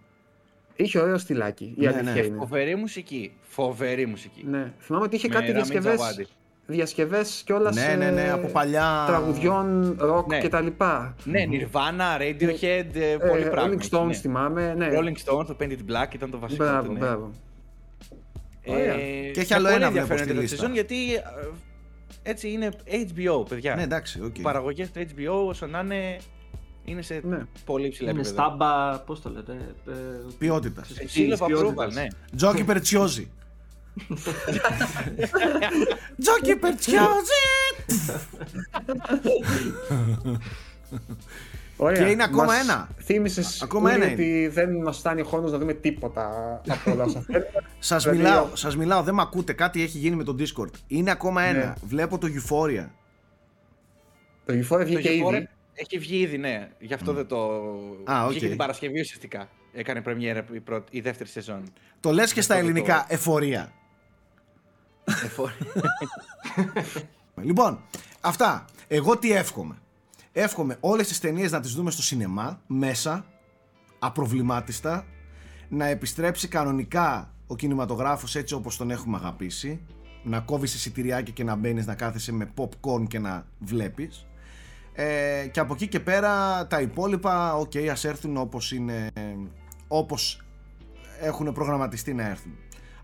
Είχε 0.76 0.98
ωραίο 0.98 1.18
στυλάκι. 1.18 1.64
Η 1.64 1.80
ναι, 1.80 1.88
αλήθεια 1.88 2.12
ναι. 2.12 2.20
είναι. 2.20 2.36
Φοβερή 2.38 2.76
μουσική. 2.76 3.32
Φοβερή 3.40 4.06
μουσική. 4.06 4.44
Ναι. 4.46 4.72
Θυμάμαι 4.78 5.04
ότι 5.04 5.16
είχε 5.16 5.28
με 5.28 5.34
κάτι 5.34 5.52
διασκευέ 5.52 5.96
διασκευές 6.70 7.42
κιόλας 7.46 7.74
ναι, 7.74 7.94
ναι, 7.98 8.10
ναι, 8.10 8.30
από 8.30 8.48
παλιά... 8.48 9.04
τραγουδιών, 9.06 9.96
ροκ 9.98 10.28
ναι. 10.28 10.38
κτλ. 10.38 10.66
Ναι, 11.24 11.44
Nirvana, 11.50 12.20
Radiohead, 12.20 12.94
ε, 12.94 13.16
πολύ 13.28 13.42
ε, 13.42 13.52
Rolling 13.54 13.90
Stones 13.90 14.06
ναι. 14.06 14.14
θυμάμαι. 14.14 14.74
Ναι. 14.76 14.88
Rolling 14.92 15.32
Stones, 15.32 15.46
το 15.46 15.56
Painted 15.60 15.90
Black 15.90 16.14
ήταν 16.14 16.30
το 16.30 16.38
βασικό. 16.38 16.64
Μπράβο, 16.64 16.86
του, 16.86 16.92
ναι. 16.92 16.98
μπράβο. 16.98 17.30
Ε, 18.62 19.30
και 19.30 19.40
έχει 19.40 19.54
άλλο 19.54 19.68
ένα 19.68 19.90
βλέπω 19.90 20.16
στη 20.16 20.32
λίστα. 20.32 20.68
γιατί 20.68 21.14
ε, 21.14 21.20
έτσι 22.22 22.50
είναι 22.50 22.70
HBO, 22.86 23.48
παιδιά. 23.48 23.74
Ναι, 23.74 23.82
εντάξει, 23.82 24.20
okay. 24.24 24.38
Οι 24.38 24.42
παραγωγές 24.42 24.90
του 24.90 25.00
HBO 25.00 25.46
όσο 25.48 25.66
να 25.66 25.80
είναι 25.80 26.16
είναι 26.84 27.02
σε 27.02 27.20
ναι. 27.24 27.46
πολύ 27.64 27.88
ψηλά 27.88 28.10
επίπεδα. 28.10 28.30
Είναι 28.30 28.42
στάμπα, 28.42 28.98
πώς 28.98 29.22
το 29.22 29.30
λέτε. 29.30 29.52
Ε, 29.88 29.92
ποιότητας. 30.38 30.92
Σύλλογο 31.04 31.46
approval, 31.46 31.92
ναι. 31.92 32.06
Τζόκι 32.36 32.64
Περτσιόζη. 32.64 33.30
Τζόκι 36.18 36.56
Περτσιόζη! 36.56 37.46
Ωραία. 41.76 42.02
Και 42.02 42.10
είναι 42.10 42.22
ακόμα 42.22 42.44
μας 42.44 42.62
ένα. 42.62 42.88
Θύμησε 42.98 43.44
ακόμα 43.62 43.92
ένα 43.92 44.06
ότι 44.12 44.48
δεν 44.48 44.76
μας 44.76 44.98
φτάνει 44.98 45.20
ο 45.20 45.24
χρόνος 45.24 45.52
να 45.52 45.58
δούμε 45.58 45.74
τίποτα 45.74 46.60
από 46.68 46.92
όλα 46.92 47.04
αυτά. 47.04 47.24
Σας 47.78 48.02
δηλαδή, 48.02 48.22
μιλάω, 48.22 48.46
σας 48.52 48.76
μιλάω, 48.76 49.02
δεν 49.02 49.14
με 49.14 49.22
ακούτε. 49.22 49.52
Κάτι 49.52 49.82
έχει 49.82 49.98
γίνει 49.98 50.16
με 50.16 50.24
το 50.24 50.36
Discord. 50.38 50.70
Είναι 50.86 51.10
ακόμα 51.10 51.42
ένα. 51.42 51.64
Ναι. 51.64 51.74
Βλέπω 51.84 52.18
το 52.18 52.26
Euphoria. 52.26 52.86
Το 54.44 54.54
Euphoria 54.54 54.84
βγήκε 54.84 55.12
ήδη. 55.12 55.48
Έχει 55.74 55.98
βγει 55.98 56.18
ήδη, 56.18 56.38
ναι. 56.38 56.68
Γι' 56.78 56.94
αυτό 56.94 57.12
mm. 57.12 57.14
δεν 57.14 57.26
το. 57.26 57.36
Α, 58.04 58.26
okay. 58.26 58.28
Βγήκε 58.28 58.48
την 58.48 58.56
Παρασκευή 58.56 59.00
ουσιαστικά. 59.00 59.48
Έκανε 59.72 60.00
πρεμιέρα 60.00 60.44
η, 60.52 60.60
πρώτη, 60.60 60.96
η 60.96 61.00
δεύτερη 61.00 61.28
σεζόν. 61.28 61.62
Το 62.00 62.12
λες 62.12 62.32
και 62.32 62.40
στα 62.40 62.54
ελληνικά, 62.54 62.96
το... 63.08 63.14
εφορία. 63.14 63.72
Εφορία. 65.24 65.56
λοιπόν, 67.42 67.80
αυτά. 68.20 68.64
Εγώ 68.88 69.18
τι 69.18 69.32
εύχομαι. 69.32 69.78
Εύχομαι 70.32 70.76
όλες 70.80 71.08
τις 71.08 71.20
ταινίες 71.20 71.50
να 71.50 71.60
τις 71.60 71.72
δούμε 71.72 71.90
στο 71.90 72.02
σινεμά, 72.02 72.60
μέσα, 72.66 73.24
απροβλημάτιστα, 73.98 75.06
να 75.68 75.86
επιστρέψει 75.86 76.48
κανονικά 76.48 77.34
ο 77.46 77.56
κινηματογράφος 77.56 78.36
έτσι 78.36 78.54
όπως 78.54 78.76
τον 78.76 78.90
έχουμε 78.90 79.16
αγαπήσει, 79.16 79.80
να 80.22 80.40
κόβεις 80.40 80.74
εισιτηριάκι 80.74 81.32
και 81.32 81.44
να 81.44 81.56
μπαίνεις 81.56 81.86
να 81.86 81.94
κάθεσαι 81.94 82.32
με 82.32 82.52
popcorn 82.56 83.06
και 83.08 83.18
να 83.18 83.46
βλέπεις. 83.58 84.26
Ε, 84.92 85.46
και 85.46 85.60
από 85.60 85.74
εκεί 85.74 85.88
και 85.88 86.00
πέρα 86.00 86.66
τα 86.66 86.80
υπόλοιπα, 86.80 87.54
οκ, 87.56 87.70
okay, 87.74 87.86
ας 87.86 88.04
έρθουν 88.04 88.36
όπως 88.36 88.72
είναι, 88.72 89.10
όπως 89.88 90.42
έχουν 91.20 91.52
προγραμματιστεί 91.52 92.14
να 92.14 92.28
έρθουν. 92.28 92.52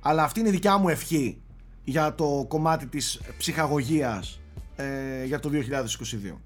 Αλλά 0.01 0.23
αυτή 0.23 0.41
είναι 0.41 0.49
η 0.49 0.52
δικιά 0.52 0.78
μου 0.78 0.89
ευχή 0.89 1.41
για 1.89 2.15
το 2.15 2.45
κομμάτι 2.49 2.87
της 2.87 3.21
ψυχαγωγίας 3.39 4.41
ε, 4.77 5.25
για 5.25 5.41
το 5.41 5.51
2022. 5.53 6.37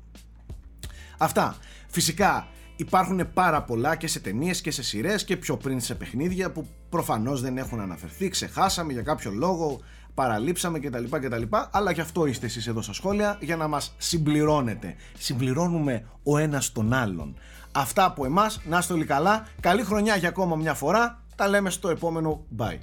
Αυτά. 1.18 1.56
Φυσικά 1.88 2.48
υπάρχουν 2.76 3.32
πάρα 3.32 3.62
πολλά 3.62 3.96
και 3.96 4.06
σε 4.06 4.20
ταινίες 4.20 4.60
και 4.60 4.70
σε 4.70 4.82
σειρές 4.82 5.24
και 5.24 5.36
πιο 5.36 5.56
πριν 5.56 5.80
σε 5.80 5.94
παιχνίδια 5.94 6.50
που 6.50 6.66
προφανώς 6.88 7.40
δεν 7.40 7.58
έχουν 7.58 7.80
αναφερθεί, 7.80 8.28
ξεχάσαμε 8.28 8.92
για 8.92 9.02
κάποιο 9.02 9.30
λόγο, 9.30 9.80
παραλείψαμε 10.14 10.78
κτλ. 10.78 11.04
κτλ 11.10 11.42
αλλά 11.70 11.90
γι' 11.90 12.00
αυτό 12.00 12.26
είστε 12.26 12.46
εσείς 12.46 12.66
εδώ 12.66 12.82
στα 12.82 12.92
σχόλια 12.92 13.38
για 13.40 13.56
να 13.56 13.68
μας 13.68 13.94
συμπληρώνετε. 13.98 14.94
Συμπληρώνουμε 15.18 16.04
ο 16.22 16.38
ένας 16.38 16.72
τον 16.72 16.92
άλλον. 16.92 17.38
Αυτά 17.72 18.04
από 18.04 18.24
εμάς, 18.24 18.60
να 18.64 18.78
είστε 18.78 18.92
όλοι 18.92 19.04
καλά. 19.04 19.46
Καλή 19.60 19.82
χρονιά 19.82 20.16
για 20.16 20.28
ακόμα 20.28 20.56
μια 20.56 20.74
φορά. 20.74 21.24
Τα 21.36 21.48
λέμε 21.48 21.70
στο 21.70 21.88
επόμενο 21.88 22.46
bye. 22.58 22.78